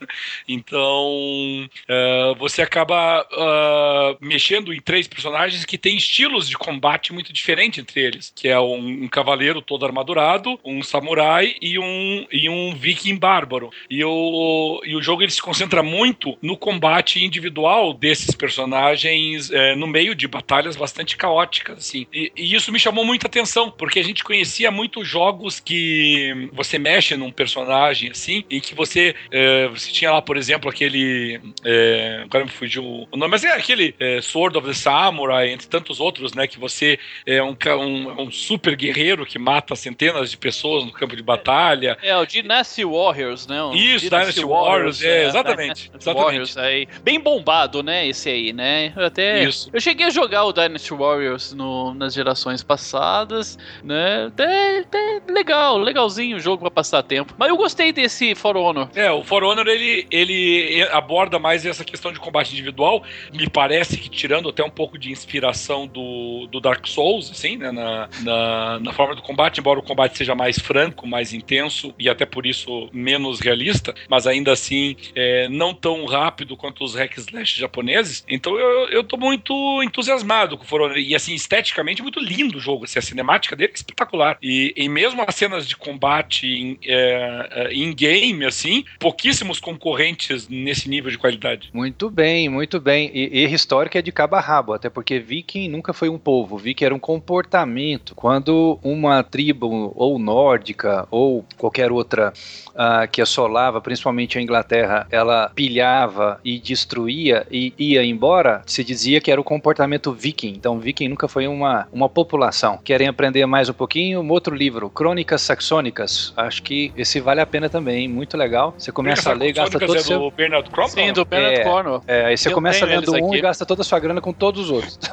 Então, 0.48 1.68
ah, 1.88 2.34
você 2.38 2.62
acaba 2.62 3.26
ah, 3.30 4.16
mexendo 4.20 4.72
em 4.72 4.80
três 4.80 5.06
personagens 5.06 5.64
que 5.64 5.78
têm 5.78 5.96
estilos 5.96 6.48
de 6.48 6.56
combate 6.56 7.12
muito 7.12 7.32
diferentes 7.32 7.78
entre 7.78 8.00
eles, 8.00 8.32
que 8.34 8.48
é 8.48 8.58
um, 8.58 9.04
um 9.04 9.08
cavaleiro 9.08 9.60
todo 9.60 9.84
armadurado, 9.84 10.58
um 10.64 10.82
samurai 10.82 11.54
e 11.60 11.78
um, 11.78 12.26
e 12.30 12.48
um 12.48 12.74
viking 12.74 13.16
bárbaro. 13.16 13.70
E 13.90 14.04
o, 14.04 14.80
e 14.84 14.94
o 14.94 15.02
jogo 15.02 15.22
ele 15.22 15.30
se 15.30 15.42
concentra 15.42 15.82
muito 15.82 16.36
no 16.42 16.56
combate 16.56 17.24
individual 17.24 17.92
desses 17.92 18.34
personagens 18.34 19.50
eh, 19.50 19.74
no 19.76 19.86
meio 19.86 20.14
de 20.14 20.26
batalhas 20.26 20.76
bastante 20.76 21.16
caóticas, 21.16 21.78
assim. 21.78 22.06
E, 22.12 22.32
e 22.36 22.54
isso 22.54 22.72
me 22.72 22.77
chamou 22.78 23.04
muita 23.04 23.26
atenção, 23.26 23.70
porque 23.70 23.98
a 23.98 24.04
gente 24.04 24.22
conhecia 24.24 24.70
muitos 24.70 25.06
jogos 25.06 25.60
que 25.60 26.48
você 26.52 26.78
mexe 26.78 27.16
num 27.16 27.30
personagem, 27.30 28.10
assim, 28.10 28.44
e 28.50 28.60
que 28.60 28.74
você, 28.74 29.14
eh, 29.30 29.68
você 29.68 29.90
tinha 29.90 30.10
lá, 30.10 30.20
por 30.22 30.36
exemplo, 30.36 30.68
aquele... 30.70 31.40
eh, 31.64 32.20
agora 32.24 32.44
me 32.44 32.50
fugiu 32.50 33.06
o 33.10 33.16
nome, 33.16 33.30
mas 33.30 33.44
é 33.44 33.52
aquele 33.52 33.94
eh, 33.98 34.20
Sword 34.20 34.56
of 34.58 34.66
the 34.66 34.74
Samurai, 34.74 35.50
entre 35.50 35.66
tantos 35.66 36.00
outros, 36.00 36.34
né, 36.34 36.46
que 36.46 36.58
você 36.58 36.98
é 37.26 37.42
um, 37.42 37.56
um, 37.78 38.22
um 38.22 38.30
super 38.30 38.76
guerreiro 38.76 39.24
que 39.26 39.38
mata 39.38 39.74
centenas 39.76 40.30
de 40.30 40.36
pessoas 40.36 40.84
no 40.84 40.92
campo 40.92 41.16
de 41.16 41.22
batalha, 41.22 41.96
É, 42.02 42.16
o 42.16 42.24
Dynasty 42.26 42.84
Warriors, 42.84 43.46
né? 43.46 43.62
O 43.62 43.74
Isso, 43.74 44.04
Dynasty 44.08 44.44
Warriors, 44.44 45.02
é, 45.02 45.24
exatamente, 45.26 45.56
Dynasty 45.88 45.90
exatamente. 46.00 46.24
Warriors 46.24 46.56
aí. 46.56 46.88
Bem 47.02 47.20
bombado, 47.20 47.82
né? 47.82 48.06
Esse 48.06 48.28
aí, 48.28 48.52
né? 48.52 48.92
Eu 48.96 49.04
até. 49.06 49.44
Isso. 49.44 49.70
Eu 49.72 49.80
cheguei 49.80 50.06
a 50.06 50.10
jogar 50.10 50.44
o 50.44 50.52
Dynasty 50.52 50.92
Warriors 50.94 51.52
no- 51.52 51.94
nas 51.94 52.14
gerações 52.14 52.62
passadas, 52.68 53.58
né? 53.82 54.26
Até, 54.26 54.84
legal, 55.26 55.78
legalzinho 55.78 56.36
o 56.36 56.40
jogo 56.40 56.60
pra 56.60 56.70
passar 56.70 57.02
tempo. 57.02 57.34
Mas 57.38 57.48
eu 57.48 57.56
gostei 57.56 57.92
desse 57.92 58.34
For 58.34 58.56
Honor. 58.56 58.90
É, 58.94 59.10
o 59.10 59.24
For 59.24 59.42
Honor 59.42 59.66
ele, 59.66 60.06
ele 60.10 60.86
aborda 60.92 61.38
mais 61.38 61.64
essa 61.64 61.82
questão 61.82 62.12
de 62.12 62.20
combate 62.20 62.52
individual. 62.52 63.02
Me 63.32 63.48
parece 63.48 63.96
que 63.96 64.10
tirando 64.10 64.50
até 64.50 64.62
um 64.62 64.70
pouco 64.70 64.98
de 64.98 65.10
inspiração 65.10 65.86
do, 65.86 66.46
do 66.52 66.60
Dark 66.60 66.86
Souls, 66.86 67.30
assim, 67.30 67.56
né, 67.56 67.72
na, 67.72 68.08
na, 68.22 68.80
na 68.80 68.92
forma 68.92 69.14
do 69.14 69.22
combate, 69.22 69.60
embora 69.60 69.80
o 69.80 69.82
combate 69.82 70.18
seja 70.18 70.34
mais 70.34 70.58
franco, 70.58 71.06
mais 71.06 71.32
intenso 71.32 71.94
e 71.98 72.08
até 72.08 72.26
por 72.26 72.44
isso 72.44 72.90
menos 72.92 73.40
realista, 73.40 73.94
mas 74.08 74.26
ainda 74.26 74.52
assim 74.52 74.94
é, 75.14 75.48
não 75.48 75.72
tão 75.72 76.04
rápido 76.04 76.56
quanto 76.56 76.84
os 76.84 76.94
hack 76.94 77.16
slash 77.16 77.58
japoneses. 77.58 78.24
Então 78.28 78.58
eu, 78.58 78.88
eu 78.90 79.02
tô 79.02 79.16
muito 79.16 79.82
entusiasmado 79.82 80.58
com 80.58 80.64
o 80.64 80.66
For 80.66 80.82
Honor. 80.82 80.98
E 80.98 81.14
assim, 81.14 81.34
esteticamente, 81.34 82.02
muito 82.02 82.20
lindo 82.20 82.57
o 82.58 82.60
jogo. 82.60 82.84
Assim, 82.84 82.98
a 82.98 83.02
cinemática 83.02 83.56
dele 83.56 83.72
é 83.72 83.74
espetacular. 83.74 84.36
E, 84.42 84.74
e 84.76 84.88
mesmo 84.88 85.22
as 85.26 85.34
cenas 85.34 85.66
de 85.66 85.76
combate 85.76 86.46
em, 86.46 86.78
é, 86.84 87.48
é, 87.50 87.72
em 87.72 87.94
game, 87.94 88.44
assim, 88.44 88.84
pouquíssimos 88.98 89.60
concorrentes 89.60 90.48
nesse 90.48 90.88
nível 90.88 91.10
de 91.10 91.18
qualidade. 91.18 91.70
Muito 91.72 92.10
bem, 92.10 92.48
muito 92.48 92.80
bem. 92.80 93.10
E 93.14 93.42
erro 93.42 93.54
histórico 93.54 93.96
é 93.96 94.02
de 94.02 94.12
cabo 94.12 94.36
a 94.36 94.40
rabo, 94.40 94.72
até 94.72 94.90
porque 94.90 95.18
viking 95.18 95.68
nunca 95.68 95.92
foi 95.92 96.08
um 96.08 96.18
povo, 96.18 96.58
viking 96.58 96.84
era 96.84 96.94
um 96.94 96.98
comportamento. 96.98 98.14
Quando 98.14 98.78
uma 98.82 99.22
tribo, 99.22 99.92
ou 99.94 100.18
nórdica, 100.18 101.06
ou 101.10 101.44
qualquer 101.56 101.90
outra 101.92 102.32
ah, 102.78 103.06
que 103.08 103.20
assolava, 103.20 103.80
principalmente 103.80 104.38
a 104.38 104.40
Inglaterra, 104.40 105.06
ela 105.10 105.50
pilhava 105.54 106.40
e 106.44 106.60
destruía 106.60 107.44
e 107.50 107.74
ia 107.76 108.04
embora, 108.04 108.62
se 108.64 108.84
dizia 108.84 109.20
que 109.20 109.32
era 109.32 109.40
o 109.40 109.44
comportamento 109.44 110.12
viking. 110.12 110.54
Então, 110.56 110.78
viking 110.78 111.08
nunca 111.08 111.26
foi 111.26 111.48
uma, 111.48 111.88
uma 111.92 112.08
população. 112.08 112.78
Querem 112.84 113.08
aprender 113.08 113.44
mais 113.46 113.68
um 113.68 113.72
pouquinho? 113.72 114.20
Um 114.20 114.30
outro 114.30 114.54
livro, 114.54 114.88
Crônicas 114.88 115.42
Saxônicas. 115.42 116.32
Acho 116.36 116.62
que 116.62 116.92
esse 116.96 117.18
vale 117.20 117.40
a 117.40 117.46
pena 117.46 117.68
também, 117.68 118.06
muito 118.06 118.36
legal. 118.36 118.74
Você 118.78 118.92
começa 118.92 119.30
a 119.30 119.32
ler 119.34 119.48
e 119.48 119.52
gasta 119.52 119.78
todo 119.78 119.90
o 119.90 119.96
é 119.96 120.00
seu... 120.00 120.20
do 120.20 120.30
Bernard 120.30 120.70
Cromwell? 120.70 120.88
Sim, 120.92 121.12
do 121.12 121.24
Bernard 121.24 121.60
É. 121.60 121.64
Cornwell. 121.64 122.02
É, 122.06 122.24
aí 122.26 122.38
você 122.38 122.48
Eu 122.48 122.52
começa 122.52 122.86
lendo 122.86 123.12
um 123.12 123.26
aqui. 123.26 123.38
e 123.38 123.40
gasta 123.40 123.66
toda 123.66 123.82
a 123.82 123.84
sua 123.84 123.98
grana 123.98 124.20
com 124.20 124.32
todos 124.32 124.66
os 124.66 124.70
outros. 124.70 124.98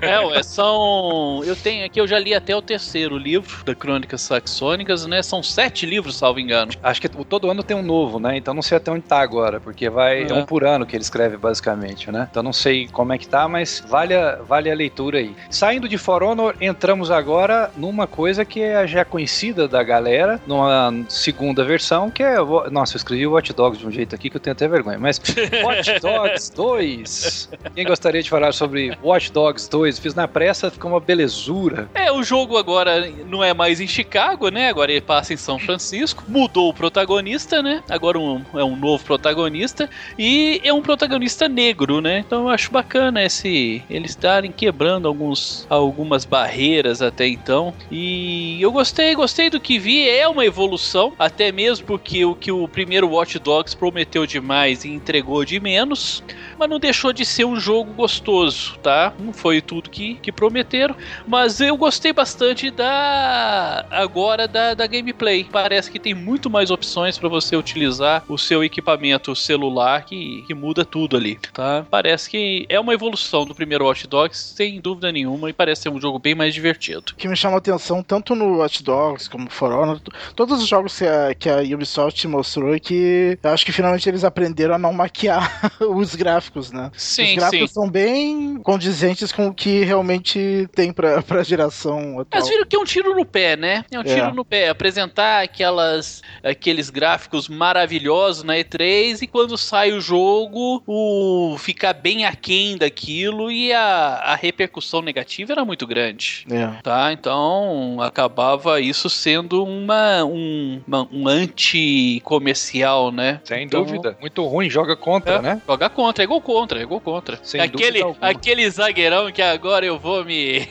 É, 0.00 0.20
ué, 0.20 0.42
são. 0.42 1.42
Eu 1.44 1.56
tenho 1.56 1.84
aqui, 1.84 2.00
eu 2.00 2.06
já 2.06 2.18
li 2.18 2.34
até 2.34 2.54
o 2.54 2.62
terceiro 2.62 3.16
livro 3.16 3.64
da 3.64 3.74
Crônicas 3.74 4.20
Saxônicas, 4.20 5.06
né? 5.06 5.22
São 5.22 5.42
sete 5.42 5.84
livros, 5.86 6.16
salvo 6.16 6.38
engano. 6.38 6.72
Acho 6.82 7.00
que 7.00 7.07
todo 7.08 7.50
ano 7.50 7.62
tem 7.62 7.76
um 7.76 7.82
novo, 7.82 8.18
né? 8.18 8.36
Então 8.36 8.54
não 8.54 8.62
sei 8.62 8.76
até 8.76 8.90
onde 8.90 9.02
tá 9.02 9.20
agora, 9.20 9.60
porque 9.60 9.88
vai 9.88 10.22
é. 10.22 10.28
É. 10.28 10.34
um 10.34 10.44
por 10.44 10.64
ano 10.64 10.86
que 10.86 10.96
ele 10.96 11.02
escreve 11.02 11.36
basicamente, 11.36 12.10
né? 12.10 12.28
Então 12.30 12.42
não 12.42 12.52
sei 12.52 12.88
como 12.88 13.12
é 13.12 13.18
que 13.18 13.28
tá, 13.28 13.48
mas 13.48 13.84
vale 13.88 14.14
a, 14.14 14.36
vale 14.36 14.70
a 14.70 14.74
leitura 14.74 15.18
aí. 15.18 15.34
Saindo 15.50 15.88
de 15.88 15.98
For 15.98 16.22
Honor, 16.22 16.54
entramos 16.60 17.10
agora 17.10 17.70
numa 17.76 18.06
coisa 18.06 18.44
que 18.44 18.60
é 18.60 18.86
já 18.86 19.04
conhecida 19.04 19.68
da 19.68 19.82
galera, 19.82 20.40
numa 20.46 20.92
segunda 21.08 21.64
versão, 21.64 22.10
que 22.10 22.22
é. 22.22 22.36
Nossa, 22.70 22.94
eu 22.94 22.98
escrevi 22.98 23.26
Watch 23.26 23.52
Dogs 23.52 23.78
de 23.78 23.86
um 23.86 23.90
jeito 23.90 24.14
aqui 24.14 24.30
que 24.30 24.36
eu 24.36 24.40
tenho 24.40 24.52
até 24.52 24.66
vergonha, 24.68 24.98
mas 24.98 25.20
Watch 25.64 26.00
Dogs 26.00 26.52
2. 26.54 27.50
Quem 27.74 27.84
gostaria 27.84 28.22
de 28.22 28.30
falar 28.30 28.52
sobre 28.52 28.96
Watch 29.02 29.32
Dogs 29.32 29.68
2? 29.68 29.98
Fiz 29.98 30.14
na 30.14 30.28
pressa, 30.28 30.70
ficou 30.70 30.90
uma 30.90 31.00
belezura. 31.00 31.88
É, 31.94 32.10
o 32.12 32.22
jogo 32.22 32.56
agora 32.56 33.10
não 33.26 33.42
é 33.42 33.54
mais 33.54 33.80
em 33.80 33.86
Chicago, 33.86 34.48
né? 34.48 34.68
Agora 34.68 34.90
ele 34.90 35.00
passa 35.00 35.32
em 35.32 35.36
São 35.36 35.58
Francisco. 35.58 36.24
Mudou 36.28 36.70
o 36.70 36.74
protagonista, 36.88 37.62
né? 37.62 37.82
Agora 37.88 38.18
um- 38.18 38.44
é 38.54 38.64
um 38.64 38.76
novo 38.76 39.04
protagonista. 39.04 39.88
E 40.18 40.60
é 40.64 40.72
um 40.72 40.80
protagonista 40.82 41.48
negro, 41.48 42.00
né? 42.00 42.18
Então 42.20 42.42
eu 42.42 42.48
acho 42.48 42.72
bacana 42.72 43.22
esse 43.22 43.84
eles 43.90 44.12
estarem 44.12 44.52
quebrando 44.52 45.06
alguns, 45.06 45.66
algumas 45.68 46.24
barreiras 46.24 47.02
até 47.02 47.26
então. 47.28 47.74
E 47.90 48.58
eu 48.60 48.72
gostei, 48.72 49.14
gostei 49.14 49.50
do 49.50 49.60
que 49.60 49.78
vi. 49.78 50.08
É 50.08 50.26
uma 50.26 50.44
evolução, 50.46 51.14
até 51.18 51.52
mesmo 51.52 51.84
porque 51.86 52.24
o 52.24 52.34
que 52.34 52.50
o 52.50 52.66
primeiro 52.68 53.08
Watch 53.10 53.38
Dogs 53.38 53.76
prometeu 53.76 54.26
demais 54.26 54.84
e 54.84 54.88
entregou 54.90 55.44
de 55.44 55.60
menos, 55.60 56.22
mas 56.58 56.68
não 56.68 56.78
deixou 56.78 57.12
de 57.12 57.24
ser 57.24 57.44
um 57.44 57.58
jogo 57.58 57.92
gostoso, 57.92 58.76
tá? 58.82 59.12
Não 59.18 59.32
foi 59.32 59.60
tudo 59.60 59.90
que, 59.90 60.14
que 60.16 60.32
prometeram, 60.32 60.94
mas 61.26 61.60
eu 61.60 61.76
gostei 61.76 62.12
bastante 62.12 62.70
da 62.70 63.86
agora 63.90 64.48
da, 64.48 64.74
da 64.74 64.86
gameplay. 64.86 65.44
Parece 65.44 65.90
que 65.90 65.98
tem 65.98 66.14
muito 66.14 66.50
mais 66.50 66.70
opções 66.70 67.18
para 67.18 67.28
você 67.28 67.56
utilizar 67.56 68.24
o 68.28 68.36
seu 68.36 68.64
equipamento 68.64 69.34
celular 69.36 70.04
que, 70.04 70.42
que 70.46 70.54
muda 70.54 70.84
tudo 70.84 71.16
ali, 71.16 71.38
tá? 71.52 71.86
Parece 71.90 72.28
que 72.28 72.66
é 72.68 72.78
uma 72.80 72.94
evolução 72.94 73.44
do 73.44 73.54
primeiro 73.54 73.84
Watch 73.84 74.06
Dogs, 74.06 74.38
sem 74.38 74.80
dúvida 74.80 75.12
nenhuma, 75.12 75.50
e 75.50 75.52
parece 75.52 75.82
ser 75.82 75.88
um 75.90 76.00
jogo 76.00 76.18
bem 76.18 76.34
mais 76.34 76.54
divertido. 76.54 77.12
O 77.12 77.16
que 77.16 77.28
me 77.28 77.36
chama 77.36 77.56
a 77.56 77.58
atenção, 77.58 78.02
tanto 78.02 78.34
no 78.34 78.58
Watch 78.58 78.82
Dogs 78.82 79.28
como 79.28 79.50
For 79.50 79.72
Honor, 79.72 80.00
todos 80.34 80.60
os 80.60 80.68
jogos 80.68 80.98
que 80.98 81.06
a, 81.06 81.34
que 81.34 81.48
a 81.48 81.60
Ubisoft 81.60 82.26
mostrou 82.26 82.78
que 82.80 83.38
eu 83.42 83.50
acho 83.50 83.64
que 83.64 83.72
finalmente 83.72 84.08
eles 84.08 84.24
aprenderam 84.24 84.74
a 84.74 84.78
não 84.78 84.92
maquiar 84.92 85.72
os 85.80 86.14
gráficos, 86.14 86.47
né? 86.72 86.90
Sim, 86.96 87.24
os 87.30 87.34
gráficos 87.36 87.70
sim. 87.70 87.74
são 87.74 87.88
bem 87.90 88.58
condizentes 88.62 89.32
com 89.32 89.48
o 89.48 89.54
que 89.54 89.84
realmente 89.84 90.68
tem 90.74 90.92
pra, 90.92 91.22
pra 91.22 91.42
geração 91.42 92.20
atual. 92.20 92.26
Mas 92.32 92.48
viram 92.48 92.64
que 92.66 92.76
é 92.76 92.78
um 92.78 92.84
tiro 92.84 93.14
no 93.14 93.24
pé, 93.24 93.56
né? 93.56 93.84
É 93.90 93.98
um 93.98 94.04
tiro 94.04 94.26
É. 94.26 94.32
no 94.32 94.44
pé. 94.44 94.68
Apresentar 94.68 95.42
aquelas, 95.42 96.22
aqueles 96.42 96.90
gráficos 96.90 97.48
maravilhosos 97.48 98.42
na 98.42 98.54
E3 98.54 99.22
e 99.22 99.26
quando 99.26 99.56
sai 99.56 99.92
o 99.92 100.00
jogo, 100.00 100.82
o 100.86 101.56
ficar 101.58 101.92
bem 101.92 102.24
aquém 102.24 102.76
daquilo 102.76 103.50
e 103.50 103.72
a, 103.72 104.20
a 104.24 104.34
repercussão 104.34 105.02
negativa 105.02 105.52
era 105.52 105.64
muito 105.64 105.86
grande. 105.86 106.46
É. 106.50 106.68
Tá, 106.82 107.12
então 107.12 107.98
acabava 108.00 108.80
isso 108.80 109.08
sendo 109.10 109.64
uma, 109.64 110.24
um, 110.24 110.80
uma- 110.86 111.08
um 111.12 111.28
anti-comercial, 111.28 113.10
né? 113.12 113.40
Sem 113.44 113.64
Então, 113.64 113.82
dúvida. 113.84 114.16
Muito 114.20 114.44
ruim, 114.46 114.68
joga 114.70 114.96
contra, 114.96 115.34
É, 115.36 115.42
né? 115.42 115.62
Jogar 115.66 115.90
contra, 115.90 116.22
é 116.24 116.26
gol 116.38 116.42
contra, 116.42 116.80
é 116.80 116.84
gol 116.84 117.00
contra. 117.00 117.38
Sem 117.42 117.60
aquele, 117.60 118.00
aquele 118.20 118.70
zagueirão 118.70 119.30
que 119.32 119.42
agora 119.42 119.84
eu 119.84 119.98
vou 119.98 120.24
me. 120.24 120.68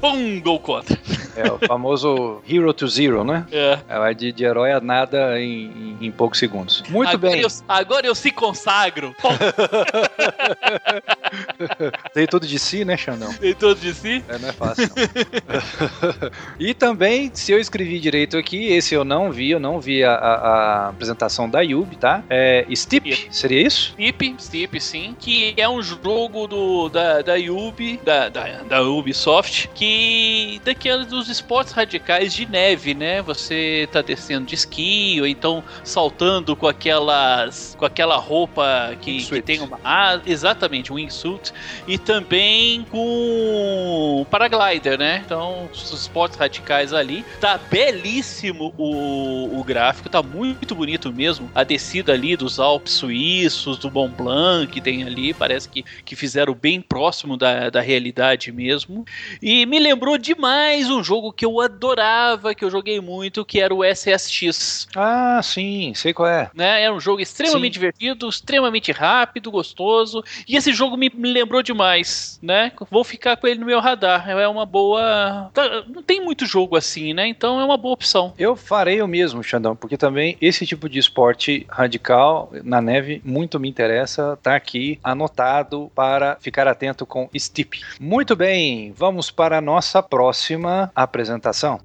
Pum, 0.00 0.40
gol 0.44 0.58
contra. 0.60 0.98
É 1.36 1.50
o 1.50 1.58
famoso 1.58 2.42
Hero 2.48 2.72
to 2.74 2.88
Zero, 2.88 3.22
né? 3.24 3.46
É. 3.52 3.78
É, 3.88 3.98
Vai 3.98 4.14
de, 4.14 4.32
de 4.32 4.44
herói 4.44 4.72
a 4.72 4.80
nada 4.80 5.38
em, 5.40 5.96
em, 6.00 6.06
em 6.06 6.10
poucos 6.10 6.38
segundos. 6.38 6.82
Muito 6.88 7.10
agora 7.14 7.32
bem. 7.34 7.42
Eu, 7.42 7.48
agora 7.68 8.06
eu 8.06 8.14
se 8.14 8.30
consagro. 8.30 9.14
Pum, 9.20 9.28
Tem 12.12 12.26
tudo 12.26 12.46
de 12.46 12.58
si, 12.58 12.84
né, 12.84 12.96
Xandão? 12.96 13.32
Tem 13.34 13.54
tudo 13.54 13.80
de 13.80 13.94
si. 13.94 14.24
É, 14.28 14.38
não 14.38 14.48
é 14.48 14.52
fácil. 14.52 14.88
não. 14.88 16.30
e 16.58 16.74
também, 16.74 17.30
se 17.32 17.52
eu 17.52 17.58
escrevi 17.60 17.98
direito 18.00 18.36
aqui, 18.36 18.66
esse 18.72 18.94
eu 18.94 19.04
não 19.04 19.30
vi, 19.30 19.50
eu 19.50 19.60
não 19.60 19.80
vi 19.80 20.02
a, 20.04 20.14
a- 20.14 20.86
a 20.86 20.88
apresentação 20.88 21.48
da 21.48 21.60
Yubi, 21.60 21.96
tá? 21.96 22.22
É 22.28 22.66
Steep, 22.74 23.28
seria 23.30 23.66
isso? 23.66 23.92
Steep, 23.92 24.34
Steep, 24.38 24.69
sim. 24.78 25.16
Que 25.18 25.54
é 25.56 25.68
um 25.68 25.82
jogo 25.82 26.46
do, 26.46 26.88
da, 26.88 27.22
da 27.22 27.34
Ubi, 27.34 27.98
da, 28.04 28.28
da, 28.28 28.62
da 28.62 28.82
Ubisoft, 28.82 29.68
que 29.74 30.60
daqueles 30.64 31.06
dos 31.06 31.28
esportes 31.28 31.72
radicais 31.72 32.34
de 32.34 32.46
neve, 32.46 32.94
né? 32.94 33.22
Você 33.22 33.88
tá 33.90 34.02
descendo 34.02 34.46
de 34.46 34.54
esqui, 34.54 35.16
ou 35.20 35.26
então 35.26 35.64
saltando 35.82 36.54
com 36.54 36.66
aquelas. 36.66 37.74
com 37.78 37.84
aquela 37.84 38.16
roupa 38.16 38.94
que, 39.00 39.24
que 39.24 39.42
tem 39.42 39.60
uma. 39.60 39.80
Ah, 39.82 40.20
exatamente, 40.26 40.92
um 40.92 40.96
wingsuit. 40.96 41.52
E 41.88 41.96
também 41.96 42.84
com 42.90 44.26
paraglider, 44.30 44.98
né? 44.98 45.22
Então, 45.24 45.68
os 45.72 45.92
esportes 45.92 46.38
radicais 46.38 46.92
ali. 46.92 47.24
Tá 47.40 47.58
belíssimo 47.58 48.74
o, 48.76 49.58
o 49.58 49.64
gráfico, 49.64 50.08
tá 50.08 50.22
muito 50.22 50.74
bonito 50.74 51.12
mesmo. 51.12 51.50
A 51.54 51.64
descida 51.64 52.12
ali 52.12 52.36
dos 52.36 52.60
Alpes 52.60 52.92
suíços, 52.92 53.78
do 53.78 53.90
Mont 53.90 54.14
Blanc 54.14 54.59
que 54.66 54.80
tem 54.80 55.04
ali, 55.04 55.32
parece 55.32 55.68
que, 55.68 55.84
que 56.04 56.16
fizeram 56.16 56.54
bem 56.54 56.80
próximo 56.80 57.36
da, 57.36 57.70
da 57.70 57.80
realidade 57.80 58.52
mesmo. 58.52 59.04
E 59.42 59.66
me 59.66 59.78
lembrou 59.78 60.18
demais 60.18 60.90
um 60.90 61.02
jogo 61.02 61.32
que 61.32 61.44
eu 61.44 61.60
adorava, 61.60 62.54
que 62.54 62.64
eu 62.64 62.70
joguei 62.70 63.00
muito, 63.00 63.44
que 63.44 63.60
era 63.60 63.74
o 63.74 63.84
SSX. 63.84 64.88
Ah, 64.94 65.40
sim, 65.42 65.92
sei 65.94 66.12
qual 66.12 66.28
é. 66.28 66.50
Né? 66.54 66.82
Era 66.82 66.94
um 66.94 67.00
jogo 67.00 67.20
extremamente 67.20 67.74
Sim. 67.74 67.80
divertido, 67.80 68.28
extremamente 68.28 68.92
rápido, 68.92 69.50
gostoso. 69.50 70.22
E 70.48 70.56
esse 70.56 70.72
jogo 70.72 70.96
me, 70.96 71.10
me 71.14 71.32
lembrou 71.32 71.62
demais, 71.62 72.38
né? 72.42 72.72
Vou 72.90 73.04
ficar 73.04 73.36
com 73.36 73.46
ele 73.46 73.60
no 73.60 73.66
meu 73.66 73.80
radar. 73.80 74.28
É 74.28 74.48
uma 74.48 74.66
boa. 74.66 75.50
tá, 75.52 75.84
Não 75.88 76.02
tem 76.02 76.20
muito 76.22 76.46
jogo 76.46 76.76
assim, 76.76 77.12
né? 77.12 77.26
Então 77.26 77.60
é 77.60 77.64
uma 77.64 77.76
boa 77.76 77.94
opção. 77.94 78.32
Eu 78.38 78.56
farei 78.56 79.00
o 79.02 79.08
mesmo, 79.08 79.42
Xandão, 79.42 79.74
porque 79.76 79.96
também 79.96 80.36
esse 80.40 80.66
tipo 80.66 80.88
de 80.88 80.98
esporte 80.98 81.66
radical 81.68 82.50
na 82.64 82.80
neve 82.80 83.20
muito 83.24 83.58
me 83.58 83.68
interessa. 83.68 84.38
Tá 84.42 84.49
aqui 84.56 84.98
anotado 85.02 85.90
para 85.94 86.36
ficar 86.40 86.66
atento 86.66 87.06
com 87.06 87.28
Steep. 87.36 87.80
Muito 88.00 88.34
bem, 88.36 88.92
vamos 88.96 89.30
para 89.30 89.58
a 89.58 89.60
nossa 89.60 90.02
próxima 90.02 90.90
apresentação. 90.94 91.80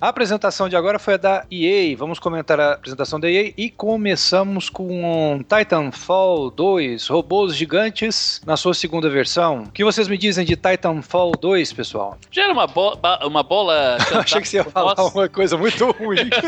A 0.00 0.08
apresentação 0.08 0.66
de 0.66 0.76
agora 0.76 0.98
foi 0.98 1.14
a 1.14 1.18
da 1.18 1.44
EA. 1.50 1.94
Vamos 1.94 2.18
comentar 2.18 2.58
a 2.58 2.72
apresentação 2.72 3.20
da 3.20 3.30
EA 3.30 3.52
e 3.54 3.68
começamos 3.68 4.70
com 4.70 5.34
um 5.34 5.42
Titanfall 5.42 6.50
2, 6.50 7.06
robôs 7.08 7.54
gigantes 7.54 8.40
na 8.46 8.56
sua 8.56 8.72
segunda 8.72 9.10
versão. 9.10 9.64
O 9.64 9.70
que 9.70 9.84
vocês 9.84 10.08
me 10.08 10.16
dizem 10.16 10.46
de 10.46 10.56
Titanfall 10.56 11.32
2, 11.32 11.74
pessoal? 11.74 12.16
Já 12.30 12.44
era 12.44 12.52
uma, 12.54 12.66
bo 12.66 12.98
uma 13.26 13.42
bola. 13.42 13.98
Eu 14.10 14.20
achei 14.24 14.40
que 14.40 14.48
você 14.48 14.56
ia 14.56 14.64
falar 14.64 14.94
uma 14.94 15.28
coisa 15.28 15.58
muito 15.58 15.90
ruim. 15.90 16.30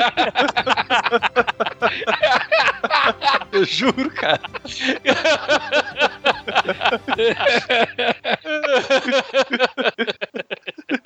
Eu 3.52 3.66
juro, 3.66 4.10
cara. 4.12 4.40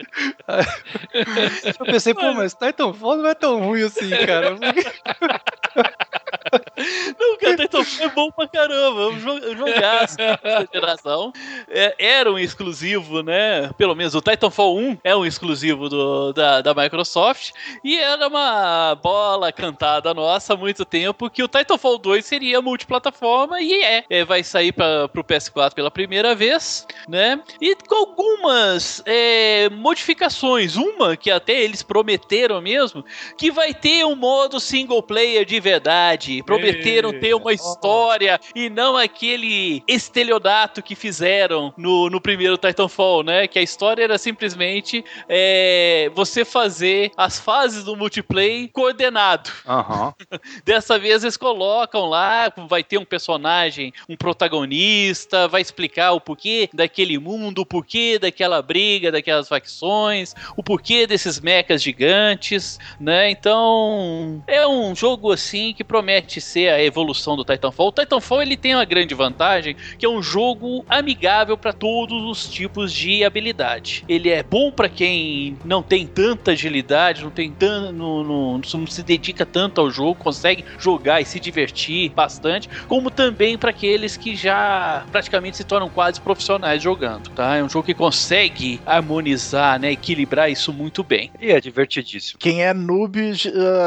Eu 1.79 1.87
pensei, 1.87 2.15
pô, 2.15 2.33
mas 2.33 2.55
Titanfall 2.55 3.17
não 3.17 3.29
é 3.29 3.35
tão 3.35 3.61
ruim 3.61 3.83
assim, 3.83 4.11
cara. 4.27 4.57
Não, 7.19 7.37
cara, 7.39 7.57
Titanfall 7.57 8.07
é 8.07 8.11
bom 8.11 8.31
pra 8.31 8.49
caramba. 8.49 9.09
Um 9.09 9.19
jo- 9.19 9.57
jogaço 9.57 10.17
da 10.17 10.67
geração. 10.73 11.33
É, 11.69 11.95
era 11.99 12.31
um 12.33 12.39
exclusivo, 12.39 13.23
né? 13.23 13.71
Pelo 13.79 13.95
menos 13.95 14.15
o 14.15 14.21
Titanfall 14.21 14.77
1 14.79 14.99
é 15.05 15.17
um 15.17 15.25
exclusivo 15.25 15.89
do, 15.89 16.33
da, 16.33 16.61
da 16.61 16.75
Microsoft. 16.75 17.53
E 17.85 17.97
era 17.99 18.29
uma 18.29 18.95
bola 19.03 19.53
cantada 19.53 20.13
nossa 20.15 20.55
há 20.55 20.57
muito 20.57 20.85
tempo 20.85 21.31
que 21.31 21.43
o 21.43 21.49
Titanfall 21.49 21.99
2 21.99 22.25
seria 22.25 22.61
multiplataforma 22.61 23.61
e 23.61 23.83
é. 23.83 24.05
É, 24.11 24.25
vai 24.25 24.43
sair 24.43 24.73
para 24.73 25.09
pro 25.09 25.25
PS4 25.25 25.75
pela 25.75 25.91
primeira 25.91 26.35
vez, 26.35 26.87
né? 27.09 27.41
E 27.61 27.75
com 27.77 27.95
algumas 27.95 29.03
é, 29.07 29.69
modificações. 29.71 30.77
Uma 30.77 31.17
que 31.17 31.31
até 31.31 31.63
eles 31.63 31.83
prometeram 31.83 32.61
mesmo, 32.61 33.05
que 33.37 33.51
vai 33.51 33.73
ter 33.75 34.05
um 34.05 34.15
modo 34.17 34.61
single 34.61 35.03
player 35.03 35.45
de 35.45 35.59
verdade. 35.61 36.43
Prometeram 36.47 37.13
ter 37.19 37.35
uma 37.35 37.53
história 37.53 38.41
e 38.55 38.71
não 38.71 38.97
aquele 38.97 39.83
estelionato 39.87 40.83
que 40.83 40.95
fizeram 40.95 41.75
no, 41.77 42.09
no 42.09 42.21
primeiro 42.21 42.57
Titanfall, 42.57 43.23
né? 43.23 43.47
Que 43.47 43.59
a 43.59 43.63
história 43.63 44.05
era 44.05 44.17
simplesmente 44.17 45.05
é, 45.29 46.11
você 46.15 46.45
fazer 46.45 47.11
as 47.17 47.39
fases 47.39 47.85
do 47.85 47.97
multiplayer 47.97 48.71
coordenado. 48.73 49.51
Aham. 49.67 50.15
Dessa 50.65 50.99
vez 50.99 51.23
eles 51.23 51.37
colocam 51.37 52.07
lá, 52.07 52.53
vai 52.69 52.83
ter 52.83 52.99
um 52.99 53.05
personagem, 53.05 53.93
um 54.09 54.17
protagonista, 54.17 55.49
vai 55.49 55.61
explicar 55.61 56.13
o 56.13 56.21
porquê 56.21 56.69
daquele 56.73 57.19
mundo, 57.19 57.63
o 57.63 57.67
porquê 57.67 58.19
daquela 58.19 58.63
briga, 58.63 59.11
daquelas 59.11 59.49
facções, 59.49 60.35
o 60.57 60.63
porquê 60.63 61.07
desses 61.07 61.41
mechas 61.41 61.83
gigantes, 61.83 62.79
né? 63.01 63.31
Então, 63.31 64.43
é 64.47 64.67
um 64.67 64.95
jogo 64.95 65.33
assim 65.33 65.75
que 65.75 65.85
promete 65.85 66.26
ser 66.41 66.73
a 66.73 66.83
evolução 66.83 67.37
do 67.37 67.45
Titanfall. 67.45 67.89
O 67.89 67.93
Titanfall 67.93 68.43
ele 68.43 68.57
tem 68.57 68.75
uma 68.75 68.85
grande 68.85 69.15
vantagem, 69.15 69.77
que 69.99 70.05
é 70.07 70.09
um 70.09 70.23
jogo 70.23 70.85
amigável 70.89 71.57
para 71.57 71.73
todos 71.73 72.23
os 72.25 72.49
tipos 72.49 72.93
de 72.93 73.25
habilidade. 73.25 74.05
Ele 74.09 74.31
é 74.31 74.43
bom 74.43 74.71
para 74.71 74.89
quem 74.89 75.57
não 75.65 75.83
tem 75.83 76.07
tanta 76.07 76.53
agilidade, 76.53 77.23
não 77.23 77.31
tem 77.31 77.51
tanto, 77.53 77.93
não, 77.93 78.25
não- 78.25 78.61
não 78.75 78.87
se 78.87 79.03
dedica 79.03 79.45
tanto 79.47 79.81
ao 79.81 79.91
jogo, 79.91 80.15
consegue 80.17 80.65
jogar 80.79 81.21
e 81.21 81.25
se 81.25 81.39
divertir 81.41 82.11
bastante, 82.11 82.69
como 82.87 83.11
também 83.11 83.57
para 83.57 83.71
aqueles 83.71 84.17
que 84.17 84.35
já 84.37 85.07
praticamente 85.11 85.57
se 85.57 85.65
tornam 85.65 85.89
quase 85.89 86.21
profissionais 86.21 86.83
jogando, 86.83 87.31
tá? 87.31 87.57
É 87.57 87.63
um 87.63 87.69
jogo 87.69 87.87
que 87.87 87.95
consegue 87.95 88.81
harmonizar, 88.85 89.79
né, 89.81 89.93
equilibrar 89.93 90.51
isso 90.51 90.73
muito 90.73 91.03
bem. 91.05 91.31
E 91.41 91.51
é 91.51 91.61
divertidíssimo. 91.61 92.39
Quem 92.39 92.63
é 92.65 92.73
noob, 92.75 93.19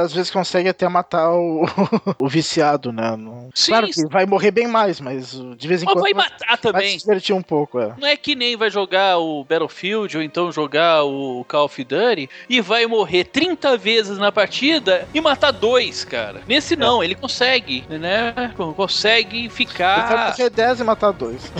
às 0.04 0.14
vezes 0.14 0.32
consegue 0.32 0.70
até 0.70 0.88
matar 0.88 1.32
o, 1.34 1.66
o 2.20 2.29
viciado, 2.30 2.92
né? 2.92 3.16
No- 3.16 3.50
Sim, 3.54 3.72
Claro 3.72 3.88
que 3.88 4.08
vai 4.08 4.26
morrer 4.26 4.52
bem 4.52 4.68
mais, 4.68 5.02
mas 5.02 5.32
de 5.58 5.68
vez 5.68 5.82
em 5.82 5.86
mas 5.86 5.94
quando 5.94 6.04
vai 6.04 6.14
vai, 6.14 6.24
matar 6.30 6.48
vai 6.48 6.58
também. 6.58 6.92
se 7.00 7.06
divertir 7.06 7.36
um 7.36 7.42
pouco. 7.42 7.80
É. 7.80 7.94
Não 7.98 8.08
é 8.08 8.16
que 8.16 8.36
nem 8.36 8.56
vai 8.56 8.70
jogar 8.70 9.18
o 9.18 9.44
Battlefield 9.44 10.16
ou 10.18 10.24
então 10.24 10.52
jogar 10.52 11.04
o 11.04 11.44
Call 11.48 11.66
of 11.66 11.84
Duty 11.84 12.30
e 12.50 12.62
vai 12.62 12.86
morrer 12.86 13.26
30 13.26 13.76
vezes 13.78 14.18
na 14.18 14.32
partida 14.32 15.08
e 15.14 15.20
matar 15.22 15.52
dois, 15.52 16.04
cara. 16.06 16.42
Nesse 16.48 16.76
não, 16.76 17.04
ele 17.04 17.16
consegue, 17.16 17.84
né? 17.90 18.34
Consegue 18.56 19.50
Você 19.50 19.56
ficar. 19.66 20.36
é 20.40 20.50
10 20.50 20.80
e 20.80 20.84
matar 20.84 21.12
dois. 21.12 21.52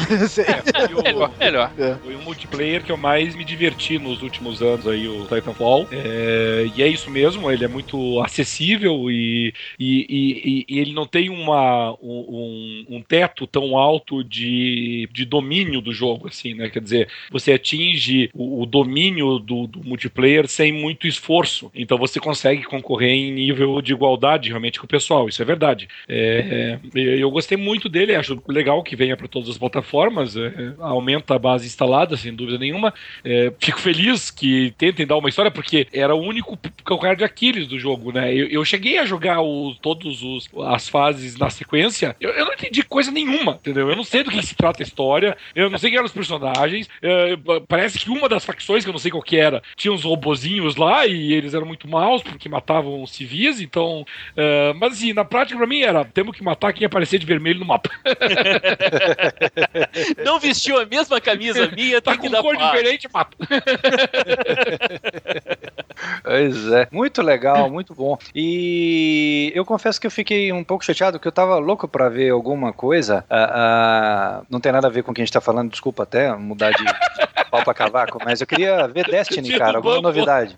E 0.90 0.94
o- 0.94 1.04
Melhor, 1.04 1.32
melhor. 1.40 1.72
Foi 2.04 2.16
o 2.16 2.20
multiplayer 2.22 2.84
que 2.84 2.92
eu 2.92 2.98
mais 2.98 3.36
me 3.36 3.44
diverti 3.44 3.98
nos 4.00 4.22
últimos 4.22 4.62
anos 4.62 4.88
aí, 4.88 5.08
o 5.08 5.26
Titanfall. 5.26 5.88
É, 5.92 6.68
e 6.76 6.82
é 6.84 6.88
isso 6.88 7.10
mesmo, 7.10 7.50
ele 7.52 7.64
é 7.66 7.68
muito 7.68 8.22
acessível 8.22 9.10
e, 9.10 9.54
e, 9.80 10.06
e- 10.10 10.59
e 10.68 10.80
ele 10.80 10.94
não 10.94 11.06
tem 11.06 11.30
uma, 11.30 11.94
um, 12.02 12.86
um 12.90 13.02
teto 13.02 13.46
tão 13.46 13.78
alto 13.78 14.24
de, 14.24 15.08
de 15.12 15.26
domínio 15.26 15.82
do 15.82 15.94
jogo, 15.94 16.28
assim, 16.28 16.54
né? 16.54 16.70
Quer 16.70 16.82
dizer, 16.82 17.10
você 17.32 17.54
atinge 17.54 18.30
o, 18.34 18.62
o 18.64 18.66
domínio 18.66 19.40
do, 19.40 19.68
do 19.68 19.84
multiplayer 19.84 20.48
sem 20.48 20.72
muito 20.72 21.08
esforço. 21.08 21.72
Então 21.74 21.98
você 21.98 22.20
consegue 22.20 22.64
concorrer 22.64 23.12
em 23.12 23.32
nível 23.32 23.82
de 23.82 23.94
igualdade 23.94 24.50
realmente 24.50 24.80
com 24.80 24.86
o 24.86 24.90
pessoal, 24.90 25.28
isso 25.30 25.42
é 25.42 25.46
verdade. 25.46 25.88
É, 26.08 26.80
é, 26.96 27.00
eu 27.22 27.30
gostei 27.32 27.58
muito 27.58 27.88
dele, 27.88 28.16
acho 28.16 28.42
legal 28.48 28.84
que 28.84 28.96
venha 28.96 29.16
para 29.16 29.28
todas 29.28 29.50
as 29.50 29.58
plataformas, 29.58 30.36
é, 30.36 30.74
aumenta 30.80 31.36
a 31.36 31.40
base 31.40 31.66
instalada, 31.66 32.18
sem 32.18 32.34
dúvida 32.34 32.58
nenhuma. 32.58 32.94
É, 33.24 33.52
fico 33.60 33.80
feliz 33.80 34.32
que 34.32 34.74
tentem 34.78 35.06
dar 35.06 35.18
uma 35.18 35.30
história, 35.30 35.52
porque 35.52 35.88
era 35.94 36.16
o 36.16 36.22
único 36.22 36.58
calcanhar 36.84 37.16
de 37.16 37.24
Aquiles 37.24 37.68
do 37.68 37.80
jogo, 37.80 38.12
né? 38.12 38.34
Eu, 38.34 38.48
eu 38.48 38.66
cheguei 38.66 38.98
a 38.98 39.06
jogar 39.06 39.42
o, 39.42 39.76
todos 39.76 40.24
os 40.24 40.49
as 40.68 40.88
fases 40.90 41.38
na 41.38 41.50
sequência, 41.50 42.16
eu, 42.20 42.32
eu 42.32 42.46
não 42.46 42.54
entendi 42.54 42.84
coisa 42.84 43.12
nenhuma, 43.12 43.54
entendeu? 43.54 43.90
Eu 43.90 43.96
não 43.96 44.04
sei 44.04 44.24
do 44.24 44.32
que 44.32 44.46
se 44.46 44.56
trata 44.56 44.82
a 44.82 44.86
história, 44.86 45.38
eu 45.56 45.70
não 45.70 45.78
sei 45.78 45.90
quem 45.90 45.98
eram 45.98 46.06
os 46.06 46.12
personagens. 46.14 46.90
é, 47.02 47.36
parece 47.68 48.00
que 48.00 48.10
uma 48.10 48.28
das 48.30 48.46
facções, 48.46 48.84
que 48.84 48.90
eu 48.90 48.94
não 48.94 49.00
sei 49.00 49.12
qual 49.12 49.24
que 49.24 49.38
era, 49.38 49.62
tinha 49.76 49.92
uns 49.92 50.04
robozinhos 50.04 50.76
lá 50.76 51.06
e 51.06 51.34
eles 51.34 51.54
eram 51.54 51.66
muito 51.66 51.88
maus 51.88 52.22
porque 52.22 52.50
matavam 52.50 53.06
civis, 53.06 53.60
então. 53.62 54.06
é, 54.36 54.74
mas 54.74 54.94
assim, 54.94 55.14
na 55.14 55.26
prática, 55.26 55.58
pra 55.58 55.68
mim 55.68 55.82
era: 55.82 56.04
temos 56.06 56.36
que 56.36 56.44
matar 56.44 56.74
quem 56.74 56.86
aparecer 56.86 57.20
de 57.20 57.26
vermelho 57.26 57.60
no 57.60 57.66
mapa. 57.66 57.90
Não 60.24 60.40
vestiu 60.40 60.80
a 60.80 60.86
mesma 60.86 61.20
camisa 61.22 61.68
minha, 61.76 62.02
Tá 62.02 62.12
tem 62.12 62.22
que 62.22 62.28
com 62.28 62.34
dar 62.34 62.42
cor 62.42 62.56
paz. 62.58 62.72
diferente, 62.72 63.08
mata. 63.14 63.38
Pois 66.24 66.68
é, 66.72 66.88
muito 66.92 67.22
legal, 67.22 67.70
muito 67.70 67.94
bom. 67.94 68.18
E 68.34 69.52
eu 69.56 69.66
confesso 69.66 70.00
que 70.00 70.08
eu 70.08 70.12
fiquei 70.12 70.52
um 70.52 70.64
pouco 70.64 70.84
chateado, 70.86 71.18
porque 71.18 71.28
eu 71.28 71.32
tava 71.32 71.58
louco 71.58 71.88
pra 71.88 72.10
ver 72.10 72.30
alguma 72.32 72.72
coisa. 72.74 73.26
ah, 73.30 73.50
ah, 73.54 74.42
não 74.50 74.60
tem 74.60 74.72
nada 74.72 74.88
a 74.88 74.92
ver 74.92 75.04
com 75.04 75.12
o 75.12 75.14
que 75.14 75.22
a 75.22 75.26
gente 75.26 75.34
tá 75.34 75.42
falando, 75.42 75.72
desculpa 75.72 76.04
até 76.04 76.34
mudar 76.36 76.72
de 76.72 76.84
pau 77.50 77.64
pra 77.64 77.74
cavaco, 77.74 78.20
mas 78.24 78.42
eu 78.42 78.48
queria 78.48 78.88
ver 78.88 79.06
Destiny, 79.10 79.58
cara, 79.58 79.78
alguma 79.78 80.02
novidade. 80.02 80.58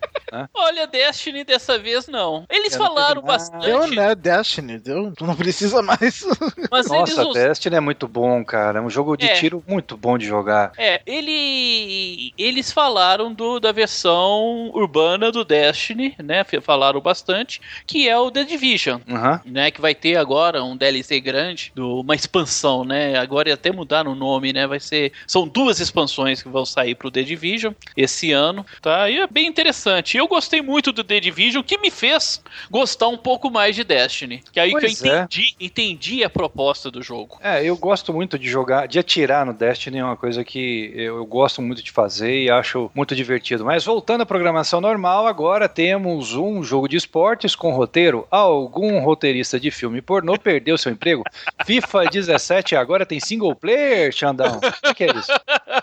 Olha, 0.53 0.87
Destiny 0.87 1.43
dessa 1.43 1.77
vez 1.77 2.07
não. 2.07 2.45
Eles 2.49 2.73
Eu 2.73 2.79
falaram 2.79 3.21
bastante, 3.21 3.65
Deu, 3.65 3.87
né? 3.87 4.15
Destiny, 4.15 4.79
deu. 4.79 5.11
Tu 5.13 5.25
não 5.25 5.35
precisa 5.35 5.81
mais. 5.81 6.23
mas 6.71 6.87
Nossa, 6.87 7.21
eles 7.21 7.33
Destiny 7.33 7.75
é 7.75 7.79
muito 7.81 8.07
bom, 8.07 8.43
cara. 8.45 8.79
É 8.79 8.81
um 8.81 8.89
jogo 8.89 9.17
de 9.17 9.25
É. 9.25 9.33
tiro 9.33 9.61
muito 9.67 9.97
bom 9.97 10.17
de 10.17 10.25
jogar. 10.25 10.71
É, 10.77 11.01
ele, 11.05 12.33
eles 12.37 12.71
falaram 12.71 13.33
do, 13.33 13.59
da 13.59 13.71
versão 13.73 14.71
urbana 14.73 15.30
do 15.31 15.43
Destiny, 15.43 16.15
né? 16.21 16.43
Falaram 16.61 16.99
bastante, 16.99 17.61
que 17.85 18.07
é 18.07 18.17
o 18.17 18.29
The 18.31 18.43
Division. 18.43 19.01
Aham. 19.09 19.41
Né, 19.45 19.71
que 19.71 19.81
vai 19.81 19.93
ter 19.95 20.17
agora 20.17 20.63
um 20.63 20.75
DLC 20.77 21.19
grande, 21.19 21.71
do, 21.75 22.01
uma 22.01 22.15
expansão, 22.15 22.83
né? 22.83 23.17
Agora 23.17 23.49
ia 23.49 23.55
até 23.55 23.71
mudar 23.71 24.03
no 24.03 24.15
nome, 24.15 24.53
né? 24.53 24.67
Vai 24.67 24.79
ser. 24.79 25.11
São 25.27 25.47
duas 25.47 25.79
expansões 25.79 26.41
que 26.41 26.49
vão 26.49 26.65
sair 26.65 26.95
pro 26.95 27.11
The 27.11 27.23
Division 27.23 27.73
esse 27.95 28.31
ano, 28.31 28.65
tá? 28.81 29.09
E 29.09 29.19
é 29.19 29.27
bem 29.27 29.47
interessante. 29.47 30.17
Eu 30.17 30.27
gostei 30.27 30.61
muito 30.61 30.91
do 30.91 31.03
The 31.03 31.19
Division, 31.19 31.63
que 31.63 31.77
me 31.77 31.91
fez 31.91 32.41
gostar 32.69 33.07
um 33.07 33.17
pouco 33.17 33.49
mais 33.49 33.75
de 33.75 33.83
Destiny. 33.83 34.43
Que 34.51 34.59
aí 34.59 34.71
Pois 34.71 34.99
que 35.01 35.07
eu 35.07 35.13
é. 35.13 35.17
entendi, 35.23 35.55
entendi 35.59 36.23
a 36.23 36.29
proposta 36.29 36.89
do 36.89 37.01
jogo. 37.01 37.37
É, 37.41 37.63
eu 37.63 37.75
gosto 37.77 38.13
muito 38.13 38.37
de 38.37 38.49
jogar, 38.49 38.87
de 38.87 38.99
atirar 38.99 39.45
no 39.45 39.53
Destiny, 39.53 39.99
é 39.99 40.03
uma 40.03 40.17
coisa 40.17 40.43
que 40.43 40.91
eu, 40.95 41.17
eu 41.17 41.25
gosto 41.25 41.61
muito 41.61 41.83
de 41.83 41.91
fazer 41.91 42.43
e 42.43 42.49
acho 42.49 42.89
muito 42.95 43.15
divertido. 43.15 43.65
Mas 43.65 43.85
voltando 43.85 44.21
à 44.21 44.25
programação 44.25 44.81
normal, 44.81 45.20
agora 45.27 45.67
temos 45.69 46.33
um 46.35 46.63
jogo 46.63 46.87
de 46.87 46.97
esportes 46.97 47.55
com 47.55 47.71
roteiro. 47.71 48.27
Algum 48.29 48.99
roteirista 48.99 49.59
de 49.59 49.71
filme 49.71 50.01
pornô 50.01 50.37
perdeu 50.37 50.77
seu 50.77 50.91
emprego? 50.91 51.23
FIFA 51.65 52.05
17 52.05 52.75
agora 52.75 53.05
tem 53.05 53.19
single 53.19 53.55
player, 53.55 54.11
Xandão? 54.11 54.59
O 54.85 54.93
que 54.93 55.03
é 55.05 55.07
isso? 55.15 55.31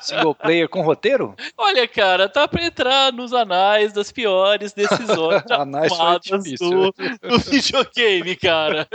Single 0.00 0.34
player 0.34 0.68
com 0.68 0.82
roteiro? 0.82 1.34
Olha, 1.56 1.86
cara, 1.88 2.28
tá 2.28 2.46
pra 2.46 2.62
entrar 2.64 3.12
nos 3.12 3.32
anais 3.32 3.92
das 3.92 4.12
piores 4.12 4.72
decisões 4.72 5.42
Anais 5.50 5.92
do, 6.58 6.92
do 7.22 7.38
videogame, 7.50 8.36
cara. 8.36 8.86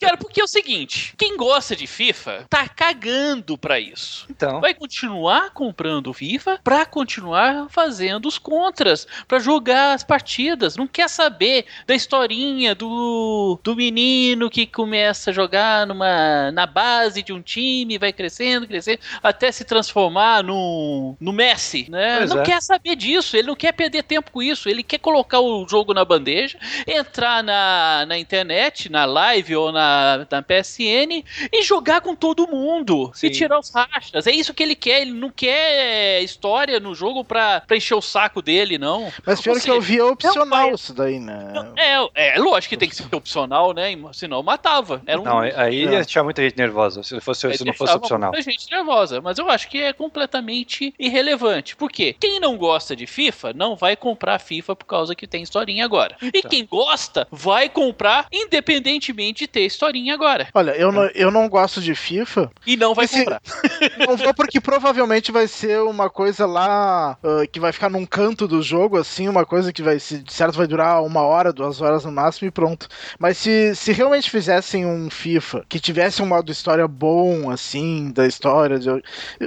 cara, 0.00 0.16
porque 0.16 0.40
é 0.40 0.44
o 0.44 0.48
seguinte, 0.48 1.14
quem 1.16 1.36
gosta 1.36 1.74
de 1.74 1.86
FIFA 1.86 2.46
tá 2.48 2.68
cagando 2.68 3.56
pra 3.58 3.78
isso. 3.78 4.26
Então, 4.30 4.60
Vai 4.60 4.74
continuar 4.74 5.50
comprando 5.52 6.12
FIFA 6.12 6.60
pra 6.62 6.84
continuar 6.86 7.66
fazendo 7.70 8.26
os 8.26 8.38
contras, 8.38 9.06
pra 9.26 9.35
jogar 9.38 9.94
as 9.94 10.04
partidas. 10.04 10.76
Não 10.76 10.86
quer 10.86 11.08
saber 11.08 11.66
da 11.86 11.94
historinha 11.94 12.74
do, 12.74 13.58
do 13.62 13.74
menino 13.74 14.50
que 14.50 14.66
começa 14.66 15.30
a 15.30 15.32
jogar 15.32 15.86
numa, 15.86 16.50
na 16.52 16.66
base 16.66 17.22
de 17.22 17.32
um 17.32 17.42
time, 17.42 17.98
vai 17.98 18.12
crescendo, 18.12 18.66
crescendo, 18.66 19.00
até 19.22 19.50
se 19.52 19.64
transformar 19.64 20.42
no, 20.42 21.16
no 21.20 21.32
Messi, 21.32 21.86
né? 21.90 22.18
Pois 22.18 22.30
não 22.30 22.40
é. 22.40 22.44
quer 22.44 22.62
saber 22.62 22.96
disso, 22.96 23.36
ele 23.36 23.48
não 23.48 23.56
quer 23.56 23.72
perder 23.72 24.02
tempo 24.02 24.30
com 24.30 24.42
isso, 24.42 24.68
ele 24.68 24.82
quer 24.82 24.98
colocar 24.98 25.40
o 25.40 25.66
jogo 25.68 25.92
na 25.92 26.04
bandeja, 26.04 26.58
entrar 26.86 27.42
na, 27.42 28.04
na 28.06 28.18
internet, 28.18 28.90
na 28.90 29.04
live 29.04 29.56
ou 29.56 29.72
na, 29.72 30.26
na 30.30 30.42
PSN 30.42 31.22
e 31.52 31.62
jogar 31.62 32.00
com 32.00 32.14
todo 32.14 32.46
mundo 32.46 33.10
Sim. 33.14 33.26
e 33.26 33.30
tirar 33.30 33.58
os 33.58 33.70
rachas. 33.70 34.26
É 34.26 34.30
isso 34.30 34.54
que 34.54 34.62
ele 34.62 34.74
quer, 34.74 35.02
ele 35.02 35.12
não 35.12 35.30
quer 35.30 36.22
história 36.22 36.80
no 36.80 36.94
jogo 36.94 37.24
pra, 37.24 37.60
pra 37.60 37.76
encher 37.76 37.94
o 37.94 38.02
saco 38.02 38.40
dele, 38.42 38.78
não. 38.78 39.12
Mas 39.26 39.40
pior 39.40 39.56
Ou 39.56 39.60
que 39.60 39.70
eu 39.70 39.80
vi 39.80 39.98
é 39.98 40.04
opcional 40.04 40.72
isso 40.74 40.94
daí, 40.94 41.18
né? 41.18 41.52
É, 41.76 42.34
é 42.36 42.38
lógico 42.38 42.70
que 42.70 42.76
tem 42.76 42.88
que 42.88 42.94
ser 42.96 43.06
opcional, 43.14 43.72
né? 43.74 43.90
Senão 44.12 44.42
matava. 44.42 45.02
Era 45.06 45.20
um, 45.20 45.24
não, 45.24 45.38
aí 45.40 45.52
É. 45.54 45.72
ia 45.72 45.88
deixar 45.88 46.22
muita 46.22 46.42
gente 46.42 46.56
nervosa, 46.56 47.02
se, 47.02 47.20
fosse, 47.20 47.52
se 47.56 47.64
não 47.64 47.72
fosse 47.74 47.94
opcional. 47.94 48.30
muita 48.32 48.48
gente 48.50 48.70
nervosa, 48.70 49.20
mas 49.20 49.38
eu 49.38 49.50
acho 49.50 49.68
que 49.68 49.78
é 49.82 49.92
completamente 49.92 50.94
irrelevante. 50.98 51.74
Por 51.76 51.90
quê? 51.90 52.14
Quem 52.18 52.38
não 52.40 52.56
gosta 52.56 52.94
de 52.94 53.06
FIFA 53.06 53.52
não 53.52 53.74
vai 53.76 53.96
comprar 53.96 54.38
FIFA 54.38 54.76
por 54.76 54.84
causa 54.86 55.14
que 55.14 55.26
tem 55.26 55.42
historinha 55.42 55.84
agora. 55.84 56.16
E 56.22 56.28
Então. 56.34 56.50
quem 56.50 56.64
gosta 56.64 57.26
vai 57.30 57.68
comprar 57.68 58.26
independentemente 58.32 59.40
de 59.40 59.46
ter 59.48 59.66
historinha 59.66 60.14
agora. 60.14 60.48
Olha, 60.54 60.70
eu 60.72 60.90
não, 60.92 61.04
eu 61.14 61.30
não 61.30 61.48
gosto 61.48 61.80
de 61.80 61.94
FIFA. 61.94 62.50
E 62.66 62.76
não 62.76 62.94
vai 62.94 63.04
Esse- 63.04 63.18
comprar. 63.18 63.40
Não 64.06 64.16
vou 64.16 64.34
porque 64.34 64.60
provavelmente 64.60 65.32
vai 65.32 65.48
ser 65.48 65.80
uma 65.80 66.08
coisa 66.08 66.46
lá 66.46 67.18
ah, 67.22 67.46
que 67.50 67.58
vai 67.58 67.72
ficar 67.72 67.88
num 67.90 68.04
canto 68.06 68.46
do 68.46 68.62
jogo, 68.62 68.96
assim, 68.96 69.15
uma 69.28 69.44
coisa 69.46 69.72
que 69.72 69.82
vai, 69.82 69.98
se 69.98 70.18
de 70.18 70.32
certo, 70.32 70.56
vai 70.56 70.66
durar 70.66 71.02
uma 71.02 71.22
hora, 71.22 71.52
duas 71.52 71.80
horas 71.80 72.04
no 72.04 72.12
máximo 72.12 72.48
e 72.48 72.50
pronto. 72.50 72.88
Mas 73.18 73.38
se, 73.38 73.74
se 73.74 73.92
realmente 73.92 74.30
fizessem 74.30 74.84
um 74.84 75.08
FIFA 75.08 75.64
que 75.68 75.80
tivesse 75.80 76.20
um 76.22 76.26
modo 76.26 76.52
história 76.52 76.86
bom, 76.86 77.50
assim, 77.50 78.10
da 78.12 78.26
história, 78.26 78.78
de- 78.78 78.88
eu, 78.88 79.00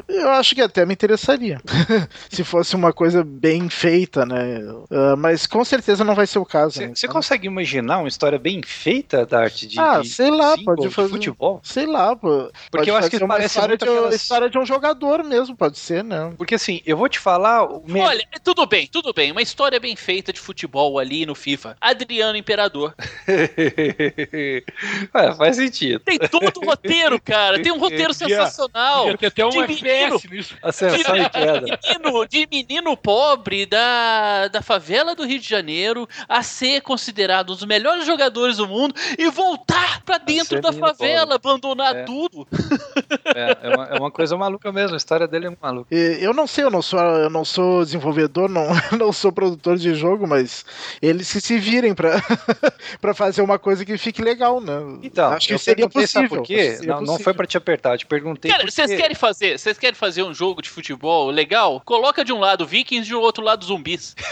eu 0.08 0.30
acho 0.32 0.56
que 0.56 0.62
até 0.62 0.86
me 0.86 0.94
interessaria. 0.94 1.62
se 2.30 2.44
fosse 2.44 2.76
uma 2.76 2.92
coisa 2.94 3.24
bem 3.24 3.70
feita, 3.70 4.26
né? 4.26 4.60
Ah, 4.92 5.16
mas 5.16 5.46
com 5.46 5.64
certeza 5.64 6.04
não 6.04 6.16
vai 6.16 6.26
ser 6.28 6.40
o 6.40 6.46
caso. 6.46 6.82
né? 6.82 6.92
Você 6.96 7.08
consegue 7.08 7.48
imaginar 7.48 8.00
uma 8.00 8.08
história 8.08 8.40
bem 8.40 8.62
feita 8.66 9.26
da 9.26 9.42
arte 9.42 9.68
de, 9.68 9.80
Ah, 9.80 10.00
de 10.02 10.10
sei 10.10 10.30
lá, 10.32 10.52
single, 10.56 10.66
pode 10.76 10.88
de 10.88 10.94
fazer- 10.94 11.10
futebol? 11.10 11.60
Sei 11.64 11.86
lá, 11.86 12.16
pô. 12.16 12.50
Porque 12.72 12.78
Pode 12.78 12.90
eu 12.90 12.96
acho 12.96 13.10
que 13.10 13.20
parece 13.28 13.48
história 13.48 13.70
muito 13.74 13.86
de, 13.86 13.90
aquelas- 13.92 14.16
história 14.16 14.50
de 14.50 14.58
um 14.58 14.66
jogador 14.66 15.24
mesmo, 15.24 15.56
pode 15.56 15.78
ser, 15.78 16.04
né? 16.04 16.34
Porque 16.38 16.56
assim, 16.56 16.82
eu 16.86 16.96
vou 16.98 17.10
te 17.10 17.20
falar. 17.20 17.64
Olha, 17.66 18.24
tudo 18.44 18.66
bem, 18.66 18.88
tudo 18.88 19.14
bem. 19.14 19.32
Uma 19.32 19.42
história 19.60 19.78
bem 19.78 19.94
feita 19.94 20.32
de 20.32 20.40
futebol 20.40 20.98
ali 20.98 21.26
no 21.26 21.36
FIFA. 21.36 21.76
Adriano 21.82 22.38
Imperador. 22.38 22.96
é, 23.28 24.64
faz 25.36 25.58
sentido. 25.58 26.00
Tem 26.00 26.18
todo 26.18 26.62
o 26.62 26.66
roteiro, 26.66 27.20
cara. 27.20 27.62
Tem 27.62 27.70
um 27.70 27.78
roteiro 27.78 28.14
sensacional. 28.14 29.18
Ter 29.18 29.26
até 29.26 29.46
um 29.46 29.50
de 29.50 29.68
menino. 29.68 30.18
Nisso. 30.32 30.56
Ascensão 30.64 31.18
e 31.18 31.30
queda. 31.30 31.62
menino, 31.62 32.26
de 32.26 32.48
menino 32.50 32.96
pobre 32.96 33.66
da, 33.66 34.48
da 34.48 34.62
favela 34.62 35.14
do 35.14 35.26
Rio 35.26 35.40
de 35.40 35.50
Janeiro 35.50 36.08
a 36.30 36.42
ser 36.42 36.80
considerado 36.80 37.52
um 37.52 37.56
dos 37.56 37.66
melhores 37.66 38.06
jogadores 38.06 38.56
do 38.58 38.68
mundo 38.68 38.96
e 39.18 39.30
voltar 39.30 40.02
pra 40.04 40.18
dentro 40.18 40.62
da 40.62 40.72
favela, 40.72 41.36
abandonar 41.36 41.98
É. 41.98 42.04
tudo. 42.04 42.48
É, 43.36 43.58
é 43.64 43.76
uma, 43.76 43.86
é 43.88 44.00
uma 44.00 44.12
coisa 44.12 44.38
maluca 44.38 44.72
mesmo, 44.72 44.94
a 44.94 44.98
história 44.98 45.28
dele 45.28 45.48
é 45.48 45.58
maluca. 45.62 45.94
E 45.94 46.24
Eu 46.24 46.34
não 46.34 46.48
sei, 46.48 46.64
eu 46.64 46.72
não 46.72 46.82
sou, 46.82 47.00
eu 47.00 47.30
não 47.30 47.44
sou 47.44 47.84
desenvolvedor, 47.84 48.48
não, 48.48 48.68
não 48.98 49.12
sou 49.12 49.34
produtor 49.34 49.49
de 49.56 49.94
jogo, 49.96 50.28
mas 50.28 50.66
eles 51.02 51.32
que 51.32 51.40
se 51.42 51.58
virem 51.58 51.94
pra, 51.94 52.22
pra 53.02 53.14
fazer 53.14 53.42
uma 53.42 53.58
coisa 53.60 53.86
que 53.86 53.98
fique 53.98 54.22
legal, 54.22 54.60
né? 54.62 55.00
Então, 55.04 55.32
acho 55.32 55.48
que 55.48 55.54
eu 55.54 55.60
seria 55.60 55.88
possível. 55.90 56.30
por 56.30 56.44
quê? 56.44 56.76
Seria 56.76 56.88
Não, 56.94 56.96
não 57.02 57.06
possível. 57.06 57.24
foi 57.24 57.34
pra 57.34 57.46
te 57.48 57.58
apertar, 57.58 57.94
eu 57.94 57.98
te 58.00 58.06
perguntei 58.06 58.50
Cara, 58.52 58.66
vocês 58.70 58.94
querem 58.94 59.16
fazer, 59.16 59.58
vocês 59.60 59.78
querem 59.78 59.96
fazer 59.96 60.24
um 60.24 60.34
jogo 60.34 60.62
de 60.62 60.70
futebol 60.70 61.30
legal? 61.30 61.82
Coloca 61.86 62.24
de 62.24 62.32
um 62.34 62.40
lado 62.40 62.66
Vikings 62.66 63.08
e 63.10 63.12
do 63.14 63.22
outro 63.22 63.44
lado 63.44 63.64
zumbis. 63.66 64.16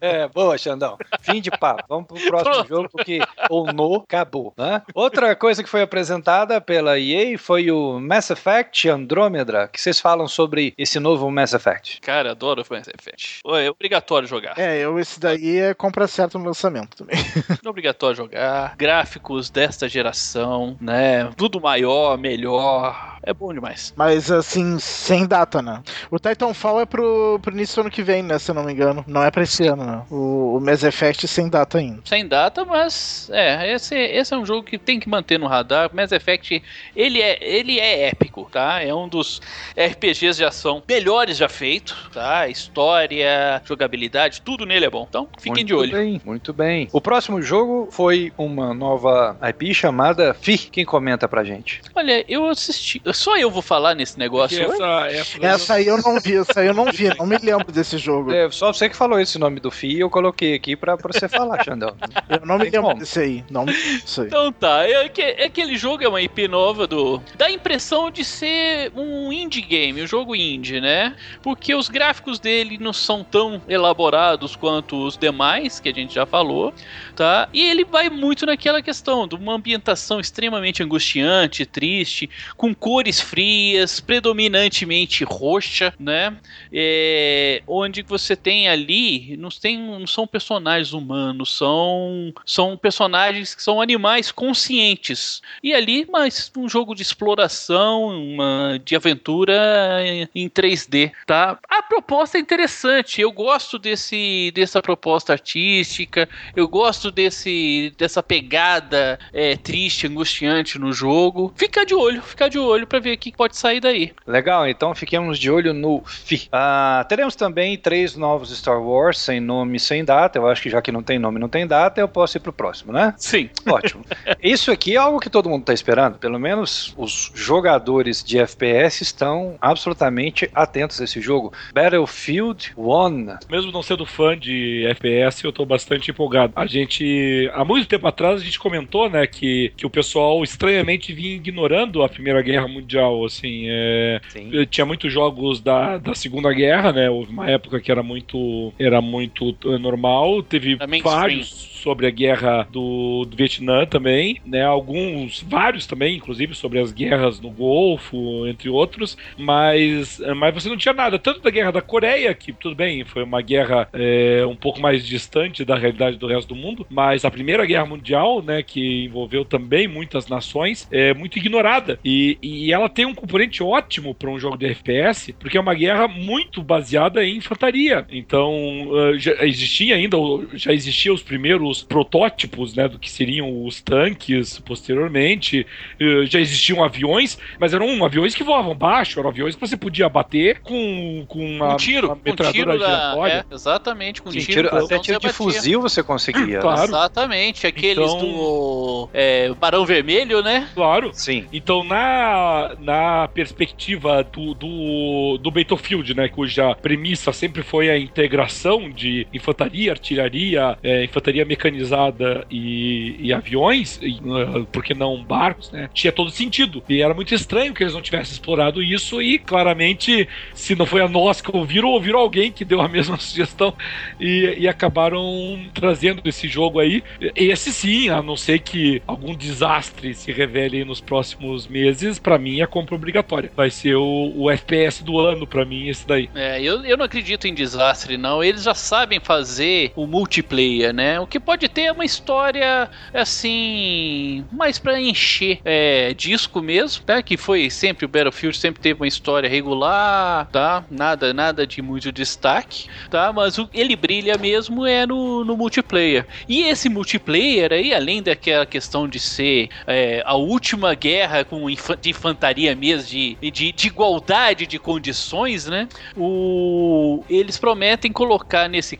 É, 0.00 0.28
boa, 0.28 0.56
Xandão. 0.58 0.96
Fim 1.20 1.40
de 1.40 1.50
papo. 1.50 1.84
Vamos 1.88 2.06
pro 2.06 2.16
próximo 2.26 2.52
Pronto. 2.54 2.68
jogo, 2.68 2.88
porque 2.90 3.18
ou 3.48 3.72
no 3.72 3.96
acabou, 3.96 4.52
né? 4.56 4.82
Outra 4.94 5.34
coisa 5.36 5.62
que 5.62 5.68
foi 5.68 5.82
apresentada 5.82 6.60
pela 6.60 6.98
EA 6.98 7.38
foi 7.38 7.70
o 7.70 7.98
Mass 8.00 8.30
Effect 8.30 8.88
Andromeda. 8.88 9.68
que 9.68 9.80
vocês 9.80 10.00
falam 10.00 10.26
sobre 10.28 10.74
esse 10.78 10.98
novo 10.98 11.30
Mass 11.30 11.52
Effect? 11.52 12.00
Cara, 12.00 12.32
adoro 12.32 12.64
Mass 12.70 12.88
Effect. 12.88 13.40
Ô, 13.44 13.56
É 13.56 13.70
obrigatório 13.70 14.09
jogar. 14.26 14.58
É, 14.58 14.78
eu 14.78 14.98
esse 14.98 15.18
daí 15.20 15.58
é 15.58 15.74
compra 15.74 16.06
certa 16.06 16.38
no 16.38 16.44
lançamento 16.44 16.96
também. 16.96 17.16
É 17.64 17.68
obrigatório 17.68 18.16
jogar. 18.16 18.74
Gráficos 18.76 19.50
desta 19.50 19.88
geração, 19.88 20.76
né? 20.80 21.30
Tudo 21.36 21.60
maior, 21.60 22.16
melhor. 22.18 23.18
É 23.22 23.34
bom 23.34 23.52
demais. 23.52 23.92
Mas 23.96 24.30
assim, 24.30 24.78
sem 24.78 25.26
data, 25.26 25.60
né? 25.60 25.82
O 26.10 26.18
Titanfall 26.18 26.80
é 26.80 26.86
pro, 26.86 27.38
pro 27.40 27.54
início 27.54 27.76
do 27.76 27.80
ano 27.82 27.90
que 27.90 28.02
vem, 28.02 28.22
né? 28.22 28.38
Se 28.38 28.50
eu 28.50 28.54
não 28.54 28.64
me 28.64 28.72
engano. 28.72 29.04
Não 29.06 29.22
é 29.22 29.30
pra 29.30 29.42
esse 29.42 29.66
ano, 29.66 29.84
né? 29.84 30.02
O, 30.10 30.56
o 30.56 30.60
Mass 30.60 30.82
Effect 30.82 31.28
sem 31.28 31.48
data 31.48 31.78
ainda. 31.78 32.00
Sem 32.04 32.26
data, 32.26 32.64
mas 32.64 33.28
é, 33.32 33.72
esse, 33.72 33.94
esse 33.94 34.32
é 34.32 34.36
um 34.36 34.46
jogo 34.46 34.62
que 34.62 34.78
tem 34.78 34.98
que 34.98 35.08
manter 35.08 35.38
no 35.38 35.46
radar. 35.46 35.90
Mass 35.92 36.12
Effect, 36.12 36.62
ele 36.96 37.20
é, 37.20 37.38
ele 37.42 37.78
é 37.78 38.08
épico, 38.08 38.48
tá? 38.50 38.82
É 38.82 38.94
um 38.94 39.08
dos 39.08 39.40
RPGs 39.76 40.38
de 40.38 40.44
ação 40.44 40.82
melhores 40.88 41.36
já 41.36 41.48
feito, 41.48 42.10
tá? 42.12 42.48
História, 42.48 43.60
jogabilidade, 43.64 44.40
tudo 44.40 44.64
nele 44.64 44.86
é 44.86 44.90
bom. 44.90 45.06
Então, 45.08 45.28
fiquem 45.36 45.52
muito 45.52 45.66
de 45.66 45.74
olho. 45.74 45.92
Bem, 45.92 46.20
muito 46.24 46.52
bem. 46.52 46.88
O 46.92 47.00
próximo 47.00 47.42
jogo 47.42 47.88
foi 47.90 48.32
uma 48.38 48.72
nova 48.72 49.36
IP 49.48 49.74
chamada 49.74 50.32
Fi. 50.34 50.56
Quem 50.56 50.84
comenta 50.84 51.28
pra 51.28 51.44
gente? 51.44 51.82
Olha, 51.94 52.24
eu 52.28 52.48
assisti. 52.48 53.00
Só 53.12 53.36
eu 53.36 53.50
vou 53.50 53.62
falar 53.62 53.94
nesse 53.94 54.18
negócio. 54.18 54.60
Essa, 54.62 55.06
essa, 55.10 55.46
Essa 55.46 55.74
aí 55.74 55.86
eu 55.86 55.98
não 55.98 56.18
vi, 56.20 56.36
essa 56.36 56.60
aí 56.60 56.66
eu 56.66 56.74
não 56.74 56.86
vi, 56.86 57.08
não 57.18 57.26
me 57.26 57.36
lembro 57.38 57.72
desse 57.72 57.98
jogo. 57.98 58.32
É, 58.32 58.50
só 58.50 58.72
você 58.72 58.88
que 58.88 58.96
falou 58.96 59.18
esse 59.20 59.38
nome 59.38 59.60
do 59.60 59.70
Fi 59.70 59.88
e 59.96 60.00
eu 60.00 60.10
coloquei 60.10 60.54
aqui 60.54 60.76
pra, 60.76 60.96
pra 60.96 61.12
você 61.12 61.28
falar, 61.28 61.62
Xandão. 61.64 61.94
Eu 62.28 62.46
não 62.46 62.56
me 62.58 62.64
Tem 62.64 62.72
lembro 62.72 62.88
como. 62.90 63.00
desse 63.00 63.18
aí. 63.20 63.44
Não 63.50 63.64
me 63.64 63.72
aí. 63.72 64.02
Então 64.26 64.52
tá, 64.52 64.88
é, 64.88 65.08
que- 65.08 65.22
é 65.22 65.44
aquele 65.46 65.76
jogo 65.76 66.02
é 66.04 66.08
uma 66.08 66.20
IP 66.20 66.46
nova 66.48 66.86
do. 66.86 67.20
Dá 67.36 67.46
a 67.46 67.50
impressão 67.50 68.10
de 68.10 68.24
ser 68.24 68.92
um 68.94 69.32
indie 69.32 69.62
game, 69.62 70.02
um 70.02 70.06
jogo 70.06 70.34
indie, 70.36 70.80
né? 70.80 71.14
Porque 71.42 71.74
os 71.74 71.88
gráficos 71.88 72.38
dele 72.38 72.78
não 72.80 72.92
são 72.92 73.22
tão 73.24 73.60
elaborados 73.68 74.56
quanto 74.56 75.06
os 75.06 75.16
demais, 75.16 75.80
que 75.80 75.88
a 75.88 75.92
gente 75.92 76.14
já 76.14 76.26
falou, 76.26 76.72
tá? 77.16 77.48
E 77.52 77.68
ele 77.68 77.84
vai 77.84 78.08
muito 78.08 78.46
naquela 78.46 78.82
questão 78.82 79.26
de 79.26 79.34
uma 79.34 79.54
ambientação 79.54 80.20
extremamente 80.20 80.82
angustiante, 80.82 81.64
triste, 81.66 82.28
com 82.56 82.74
cores 82.74 82.99
frias, 83.20 84.00
predominantemente 84.00 85.24
roxa, 85.24 85.94
né? 85.98 86.36
É, 86.72 87.62
onde 87.66 88.02
você 88.02 88.36
tem 88.36 88.68
ali, 88.68 89.36
não, 89.36 89.48
tem, 89.48 89.78
não 89.78 90.06
são 90.06 90.26
personagens 90.26 90.92
humanos, 90.92 91.56
são, 91.56 92.32
são 92.44 92.76
personagens 92.76 93.54
que 93.54 93.62
são 93.62 93.80
animais 93.80 94.30
conscientes. 94.30 95.40
E 95.62 95.72
ali, 95.72 96.06
mas 96.10 96.50
um 96.56 96.68
jogo 96.68 96.94
de 96.94 97.02
exploração, 97.02 98.08
uma, 98.08 98.80
de 98.84 98.94
aventura 98.94 100.00
em 100.34 100.48
3D, 100.48 101.12
tá? 101.26 101.58
A 101.68 101.82
proposta 101.82 102.36
é 102.36 102.40
interessante, 102.40 103.20
eu 103.20 103.32
gosto 103.32 103.78
desse, 103.78 104.52
dessa 104.54 104.82
proposta 104.82 105.32
artística, 105.32 106.28
eu 106.54 106.68
gosto 106.68 107.10
desse, 107.10 107.92
dessa 107.96 108.22
pegada 108.22 109.18
é, 109.32 109.56
triste, 109.56 110.06
angustiante 110.06 110.78
no 110.78 110.92
jogo. 110.92 111.52
Fica 111.56 111.84
de 111.86 111.94
olho, 111.94 112.22
fica 112.22 112.48
de 112.48 112.58
olho 112.58 112.86
pra 112.90 112.98
ver 112.98 113.14
o 113.14 113.18
que 113.18 113.32
pode 113.32 113.56
sair 113.56 113.80
daí. 113.80 114.12
Legal, 114.26 114.68
então 114.68 114.94
fiquemos 114.94 115.38
de 115.38 115.50
olho 115.50 115.72
no 115.72 116.02
Fi. 116.04 116.48
Ah, 116.52 117.06
teremos 117.08 117.36
também 117.36 117.78
três 117.78 118.16
novos 118.16 118.50
Star 118.56 118.82
Wars, 118.82 119.18
sem 119.18 119.40
nome, 119.40 119.78
sem 119.78 120.04
data. 120.04 120.38
Eu 120.38 120.48
acho 120.48 120.60
que 120.60 120.68
já 120.68 120.82
que 120.82 120.92
não 120.92 121.02
tem 121.02 121.18
nome, 121.18 121.38
não 121.38 121.48
tem 121.48 121.66
data, 121.66 122.00
eu 122.00 122.08
posso 122.08 122.36
ir 122.36 122.40
pro 122.40 122.52
próximo, 122.52 122.92
né? 122.92 123.14
Sim. 123.16 123.48
Ótimo. 123.66 124.04
Isso 124.42 124.70
aqui 124.70 124.94
é 124.94 124.98
algo 124.98 125.20
que 125.20 125.30
todo 125.30 125.48
mundo 125.48 125.60
está 125.60 125.72
esperando. 125.72 126.18
Pelo 126.18 126.38
menos 126.38 126.92
os 126.96 127.30
jogadores 127.34 128.22
de 128.22 128.38
FPS 128.38 129.02
estão 129.02 129.56
absolutamente 129.60 130.50
atentos 130.54 131.00
a 131.00 131.04
esse 131.04 131.20
jogo. 131.20 131.52
Battlefield 131.72 132.72
1. 132.76 133.38
Mesmo 133.48 133.72
não 133.72 133.82
sendo 133.82 134.04
fã 134.04 134.36
de 134.36 134.84
FPS, 134.88 135.44
eu 135.44 135.52
tô 135.52 135.64
bastante 135.64 136.10
empolgado. 136.10 136.52
A 136.56 136.66
gente, 136.66 137.50
há 137.54 137.64
muito 137.64 137.86
tempo 137.86 138.06
atrás, 138.06 138.40
a 138.40 138.44
gente 138.44 138.58
comentou, 138.58 139.08
né, 139.08 139.26
que, 139.26 139.72
que 139.76 139.86
o 139.86 139.90
pessoal 139.90 140.42
estranhamente 140.42 141.12
vinha 141.12 141.36
ignorando 141.36 142.02
a 142.02 142.08
Primeira 142.08 142.42
Guerra 142.42 142.66
Mundial, 142.66 142.79
assim, 143.24 143.64
é, 143.68 144.20
tinha 144.68 144.84
muitos 144.84 145.12
jogos 145.12 145.60
da, 145.60 145.98
da 145.98 146.14
Segunda 146.14 146.52
Guerra, 146.52 146.92
né, 146.92 147.10
houve 147.10 147.32
uma 147.32 147.48
época 147.48 147.80
que 147.80 147.90
era 147.90 148.02
muito, 148.02 148.72
era 148.78 149.00
muito 149.00 149.56
eh, 149.64 149.78
normal, 149.78 150.42
teve 150.42 150.76
mainstream. 150.76 151.02
vários 151.02 151.69
sobre 151.80 152.06
a 152.06 152.10
guerra 152.10 152.66
do, 152.70 153.24
do 153.24 153.36
Vietnã 153.36 153.86
também, 153.86 154.40
né, 154.44 154.64
alguns, 154.64 155.42
vários 155.42 155.86
também, 155.86 156.16
inclusive 156.16 156.54
sobre 156.54 156.78
as 156.78 156.92
guerras 156.92 157.40
no 157.40 157.50
Golfo, 157.50 158.46
entre 158.46 158.68
outros, 158.68 159.16
mas, 159.36 160.20
mas 160.36 160.54
você 160.54 160.68
não 160.68 160.76
tinha 160.76 160.94
nada, 160.94 161.18
tanto 161.18 161.40
da 161.40 161.50
guerra 161.50 161.72
da 161.72 161.82
Coreia, 161.82 162.34
que 162.34 162.52
tudo 162.52 162.74
bem, 162.74 163.04
foi 163.04 163.22
uma 163.22 163.42
guerra 163.42 163.88
é, 163.92 164.44
um 164.46 164.56
pouco 164.56 164.80
mais 164.80 165.06
distante 165.06 165.64
da 165.64 165.76
realidade 165.76 166.16
do 166.16 166.26
resto 166.26 166.48
do 166.48 166.60
mundo, 166.60 166.86
mas 166.90 167.24
a 167.24 167.30
Primeira 167.30 167.66
Guerra 167.66 167.86
Mundial, 167.86 168.42
né, 168.42 168.62
que 168.62 169.04
envolveu 169.04 169.44
também 169.44 169.88
muitas 169.88 170.28
nações, 170.28 170.88
é 170.90 171.14
muito 171.14 171.38
ignorada. 171.38 171.98
E, 172.04 172.38
e 172.42 172.72
ela 172.72 172.88
tem 172.88 173.06
um 173.06 173.14
componente 173.14 173.62
ótimo 173.62 174.14
para 174.14 174.30
um 174.30 174.38
jogo 174.38 174.56
de 174.56 174.66
FPS, 174.66 175.32
porque 175.38 175.56
é 175.56 175.60
uma 175.60 175.74
guerra 175.74 176.08
muito 176.08 176.62
baseada 176.62 177.24
em 177.24 177.36
infantaria. 177.36 178.06
Então, 178.10 178.52
eh, 178.92 179.18
já 179.18 179.46
existia 179.46 179.96
ainda, 179.96 180.16
já 180.54 180.72
existiam 180.72 181.14
os 181.14 181.22
primeiros 181.22 181.69
protótipos, 181.82 182.74
né, 182.74 182.88
do 182.88 182.98
que 182.98 183.10
seriam 183.10 183.64
os 183.64 183.80
tanques 183.80 184.58
posteriormente, 184.60 185.66
eh, 185.98 186.24
já 186.26 186.40
existiam 186.40 186.82
aviões, 186.82 187.38
mas 187.58 187.72
eram 187.72 188.04
aviões 188.04 188.34
que 188.34 188.42
voavam 188.42 188.74
baixo, 188.74 189.18
eram 189.20 189.30
aviões 189.30 189.54
que 189.54 189.60
você 189.60 189.76
podia 189.76 190.08
bater 190.08 190.60
com, 190.60 191.24
com 191.28 191.38
uma, 191.44 191.74
um 191.74 191.76
tiro, 191.76 192.08
uma 192.08 192.16
com 192.16 192.22
metralhadora 192.24 192.72
tiro 192.72 192.78
da. 192.78 193.28
É, 193.28 193.44
exatamente, 193.54 194.22
com 194.22 194.30
Sim, 194.30 194.38
tiro. 194.40 194.52
tiro- 194.52 194.66
então 194.68 194.84
até 194.86 194.98
tiro 194.98 195.18
de 195.20 195.26
batia. 195.26 195.32
fuzil 195.32 195.80
você 195.80 196.02
conseguia. 196.02 196.56
né? 196.56 196.60
Claro. 196.60 196.82
Exatamente, 196.84 197.66
aqueles 197.66 197.98
Então- 198.12 198.18
do 198.20 199.08
é, 199.12 199.52
Barão 199.54 199.84
Vermelho, 199.84 200.42
né? 200.42 200.68
Claro. 200.74 201.10
Sim. 201.12 201.46
Então, 201.52 201.84
na, 201.84 202.74
na 202.80 203.28
perspectiva 203.28 204.22
do, 204.24 204.54
do, 204.54 205.38
do 205.38 205.50
Battlefield, 205.50 206.14
né, 206.14 206.28
cuja 206.28 206.74
premissa 206.76 207.32
sempre 207.32 207.62
foi 207.62 207.90
a 207.90 207.98
integração 207.98 208.90
de 208.90 209.26
infantaria, 209.32 209.90
artilharia, 209.92 210.78
é, 210.82 211.04
infantaria 211.04 211.44
mecanizada 211.60 212.46
e, 212.50 213.16
e 213.18 213.32
aviões, 213.32 213.98
e, 214.00 214.18
uh, 214.24 214.64
por 214.66 214.82
que 214.82 214.94
não 214.94 215.22
barcos, 215.22 215.70
né, 215.70 215.90
tinha 215.92 216.10
todo 216.10 216.30
sentido. 216.30 216.82
E 216.88 217.02
era 217.02 217.12
muito 217.12 217.34
estranho 217.34 217.74
que 217.74 217.82
eles 217.82 217.92
não 217.92 218.00
tivessem 218.00 218.32
explorado 218.32 218.82
isso 218.82 219.20
e, 219.20 219.38
claramente, 219.38 220.26
se 220.54 220.74
não 220.74 220.86
foi 220.86 221.02
a 221.02 221.08
nós 221.08 221.42
que 221.42 221.54
ouviram, 221.54 221.88
ouviram 221.88 222.18
alguém 222.18 222.50
que 222.50 222.64
deu 222.64 222.80
a 222.80 222.88
mesma 222.88 223.18
sugestão 223.20 223.74
e, 224.18 224.56
e 224.58 224.68
acabaram 224.68 225.60
trazendo 225.74 226.22
esse 226.24 226.48
jogo 226.48 226.80
aí. 226.80 227.02
Esse 227.36 227.72
sim, 227.72 228.08
a 228.08 228.22
não 228.22 228.36
ser 228.36 228.60
que 228.60 229.02
algum 229.06 229.34
desastre 229.34 230.14
se 230.14 230.32
revele 230.32 230.84
nos 230.84 231.00
próximos 231.00 231.66
meses, 231.66 232.18
pra 232.18 232.38
mim 232.38 232.60
é 232.60 232.66
compra 232.66 232.94
obrigatória. 232.94 233.50
Vai 233.54 233.70
ser 233.70 233.96
o, 233.96 234.32
o 234.34 234.50
FPS 234.50 235.04
do 235.04 235.18
ano 235.18 235.46
pra 235.46 235.64
mim 235.64 235.88
esse 235.88 236.06
daí. 236.06 236.30
É, 236.34 236.62
eu, 236.62 236.84
eu 236.84 236.96
não 236.96 237.04
acredito 237.04 237.46
em 237.46 237.54
desastre, 237.54 238.16
não. 238.16 238.42
Eles 238.42 238.62
já 238.62 238.74
sabem 238.74 239.20
fazer 239.20 239.92
o 239.96 240.06
multiplayer, 240.06 240.92
né? 240.94 241.20
O 241.20 241.26
que 241.26 241.38
pode 241.50 241.68
ter 241.68 241.90
uma 241.90 242.04
história, 242.04 242.88
assim, 243.12 244.44
mais 244.52 244.78
pra 244.78 245.00
encher 245.00 245.58
é, 245.64 246.14
disco 246.14 246.62
mesmo, 246.62 247.02
tá? 247.02 247.20
Que 247.20 247.36
foi 247.36 247.68
sempre, 247.68 248.04
o 248.04 248.08
Battlefield 248.08 248.56
sempre 248.56 248.80
teve 248.80 249.00
uma 249.00 249.08
história 249.08 249.48
regular, 249.48 250.48
tá? 250.52 250.84
Nada, 250.88 251.34
nada 251.34 251.66
de 251.66 251.82
muito 251.82 252.12
destaque, 252.12 252.86
tá? 253.10 253.32
Mas 253.32 253.58
o, 253.58 253.68
ele 253.74 253.96
brilha 253.96 254.38
mesmo 254.38 254.86
é 254.86 255.04
no, 255.04 255.44
no 255.44 255.56
multiplayer. 255.56 256.24
E 256.48 256.62
esse 256.62 256.88
multiplayer 256.88 257.72
aí, 257.72 257.92
além 257.92 258.22
daquela 258.22 258.64
questão 258.64 259.08
de 259.08 259.18
ser 259.18 259.70
é, 259.88 260.22
a 260.24 260.36
última 260.36 260.94
guerra 260.94 261.42
com 261.44 261.66
de 262.00 262.10
infantaria 262.10 262.76
mesmo, 262.76 263.08
de, 263.08 263.36
de, 263.50 263.72
de 263.72 263.86
igualdade 263.88 264.68
de 264.68 264.78
condições, 264.78 265.66
né? 265.66 265.88
O, 266.16 267.24
eles 267.28 267.58
prometem 267.58 268.12
colocar 268.12 268.68
nesse, 268.68 268.96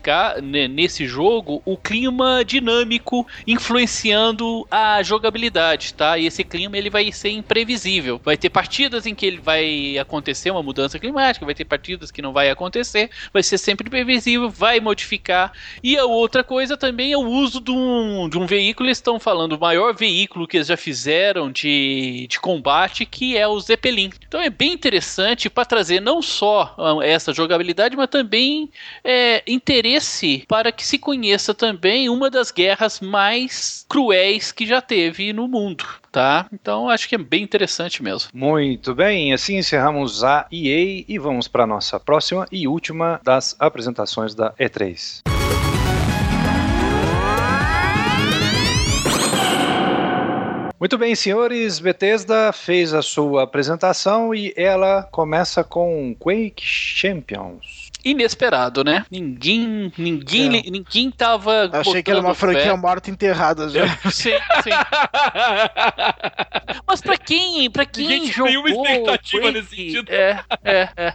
nesse 0.69 1.07
jogo 1.07 1.62
o 1.65 1.77
clima 1.77 2.40
dinâmico 2.44 3.27
influenciando 3.47 4.67
a 4.70 5.02
jogabilidade, 5.02 5.94
tá? 5.94 6.19
E 6.19 6.27
esse 6.27 6.44
clima 6.44 6.77
ele 6.77 6.91
vai 6.91 7.10
ser 7.12 7.31
imprevisível. 7.31 8.20
Vai 8.25 8.36
ter 8.36 8.51
partidas 8.51 9.07
em 9.07 9.15
que 9.15 9.27
ele 9.27 9.39
vai 9.39 9.99
acontecer 9.99 10.51
uma 10.51 10.62
mudança 10.62 10.99
climática, 10.99 11.44
vai 11.44 11.55
ter 11.55 11.65
partidas 11.65 12.10
que 12.10 12.23
não 12.23 12.33
vai 12.33 12.51
acontecer, 12.51 13.10
vai 13.33 13.43
ser 13.43 13.59
sempre 13.59 13.86
imprevisível, 13.86 14.49
vai 14.49 14.81
modificar. 14.81 15.52
E 15.83 15.97
a 15.97 16.05
outra 16.05 16.43
coisa 16.43 16.77
também 16.77 17.12
é 17.12 17.17
o 17.17 17.27
uso 17.27 17.60
de 17.60 17.70
um, 17.70 18.28
de 18.28 18.39
um 18.39 18.47
veículo, 18.47 18.89
eles 18.89 18.99
estão 18.99 19.19
falando, 19.19 19.52
o 19.52 19.60
maior 19.60 19.94
veículo 19.94 20.47
que 20.47 20.57
eles 20.57 20.67
já 20.69 20.77
fizeram 20.77 21.51
de, 21.51 22.27
de 22.28 22.39
combate, 22.41 23.05
que 23.05 23.36
é 23.36 23.47
o 23.47 23.59
Zeppelin. 23.60 24.10
Então 24.27 24.41
é 24.41 24.51
bem 24.51 24.73
interessante 24.73 25.51
para 25.51 25.65
trazer 25.65 26.01
não 26.01 26.23
só 26.23 26.75
ah, 26.78 27.05
essa 27.05 27.33
jogabilidade, 27.33 27.97
mas 27.97 28.09
também 28.09 28.70
é, 29.05 29.43
interesse 29.47 30.44
para 30.49 30.73
que 30.73 30.86
se 30.86 30.99
conheça 30.99 31.55
também 31.55 32.09
uma 32.09 32.30
das 32.31 32.50
guerras 32.50 33.00
mais 33.00 33.84
cruéis 33.89 34.52
que 34.52 34.67
já 34.67 34.81
teve 34.81 35.33
no 35.33 35.49
mundo 35.49 35.84
tá? 36.10 36.47
Então 36.52 36.89
acho 36.89 37.09
que 37.09 37.15
é 37.15 37.18
bem 37.18 37.42
interessante 37.42 38.02
mesmo. 38.02 38.31
Muito 38.34 38.94
bem, 38.94 39.33
assim 39.33 39.57
encerramos 39.59 40.25
a 40.25 40.47
EA 40.50 41.05
e 41.09 41.18
vamos 41.18 41.49
para 41.49 41.67
nossa 41.67 41.99
próxima 41.99 42.47
e 42.50 42.67
última 42.67 43.20
das 43.23 43.57
apresentações 43.59 44.34
da 44.34 44.52
E3. 44.55 45.23
Muito 50.78 50.97
bem, 50.97 51.15
senhores, 51.15 51.78
Bethesda 51.78 52.55
fez 52.55 52.94
a 52.94 53.02
sua 53.02 53.42
apresentação 53.42 54.34
e 54.34 54.55
ela 54.57 55.02
começa 55.12 55.62
com 55.62 56.17
Quake 56.18 56.65
Champions 56.65 57.80
inesperado, 58.05 58.85
né? 58.85 59.07
Ninguém, 59.11 59.91
ninguém, 59.97 60.59
é. 60.59 60.70
ninguém 60.70 61.11
tava. 61.11 61.70
Achei 61.73 62.03
que 62.03 62.11
era 62.11 62.20
uma 62.20 62.35
franquia 62.35 62.77
morta 62.77 63.11
enterrada 63.11 63.69
já. 63.70 63.87
Sim, 64.11 64.33
sim. 64.62 64.70
Mas 66.87 67.01
pra 67.01 67.17
quem, 67.17 67.70
pra 67.70 67.87
quem 67.87 68.09
ninguém 68.09 68.33
jogou 68.33 68.51
nenhuma 68.51 68.70
expectativa 68.70 69.43
Quake, 69.43 69.55
nesse 69.55 69.77
sentido. 69.77 70.11
É, 70.11 70.41
é, 70.65 70.89
é, 70.97 71.12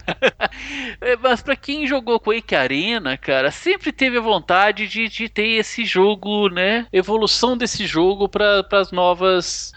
é. 1.12 1.18
Mas 1.22 1.42
pra 1.42 1.56
quem 1.56 1.88
jogou 1.88 2.20
Quake 2.20 2.56
Arena, 2.56 3.18
cara, 3.18 3.52
sempre 3.52 3.92
teve 3.92 4.18
a 4.18 4.22
vontade 4.22 4.88
de, 4.88 5.08
de 5.08 5.30
ter 5.30 5.48
esse 5.48 5.86
jogo, 5.86 6.50
né? 6.50 6.88
Evolução 6.92 7.58
desse 7.58 7.86
jogo 7.86 8.28
para 8.28 8.66
as 8.72 8.92
novas 8.92 9.72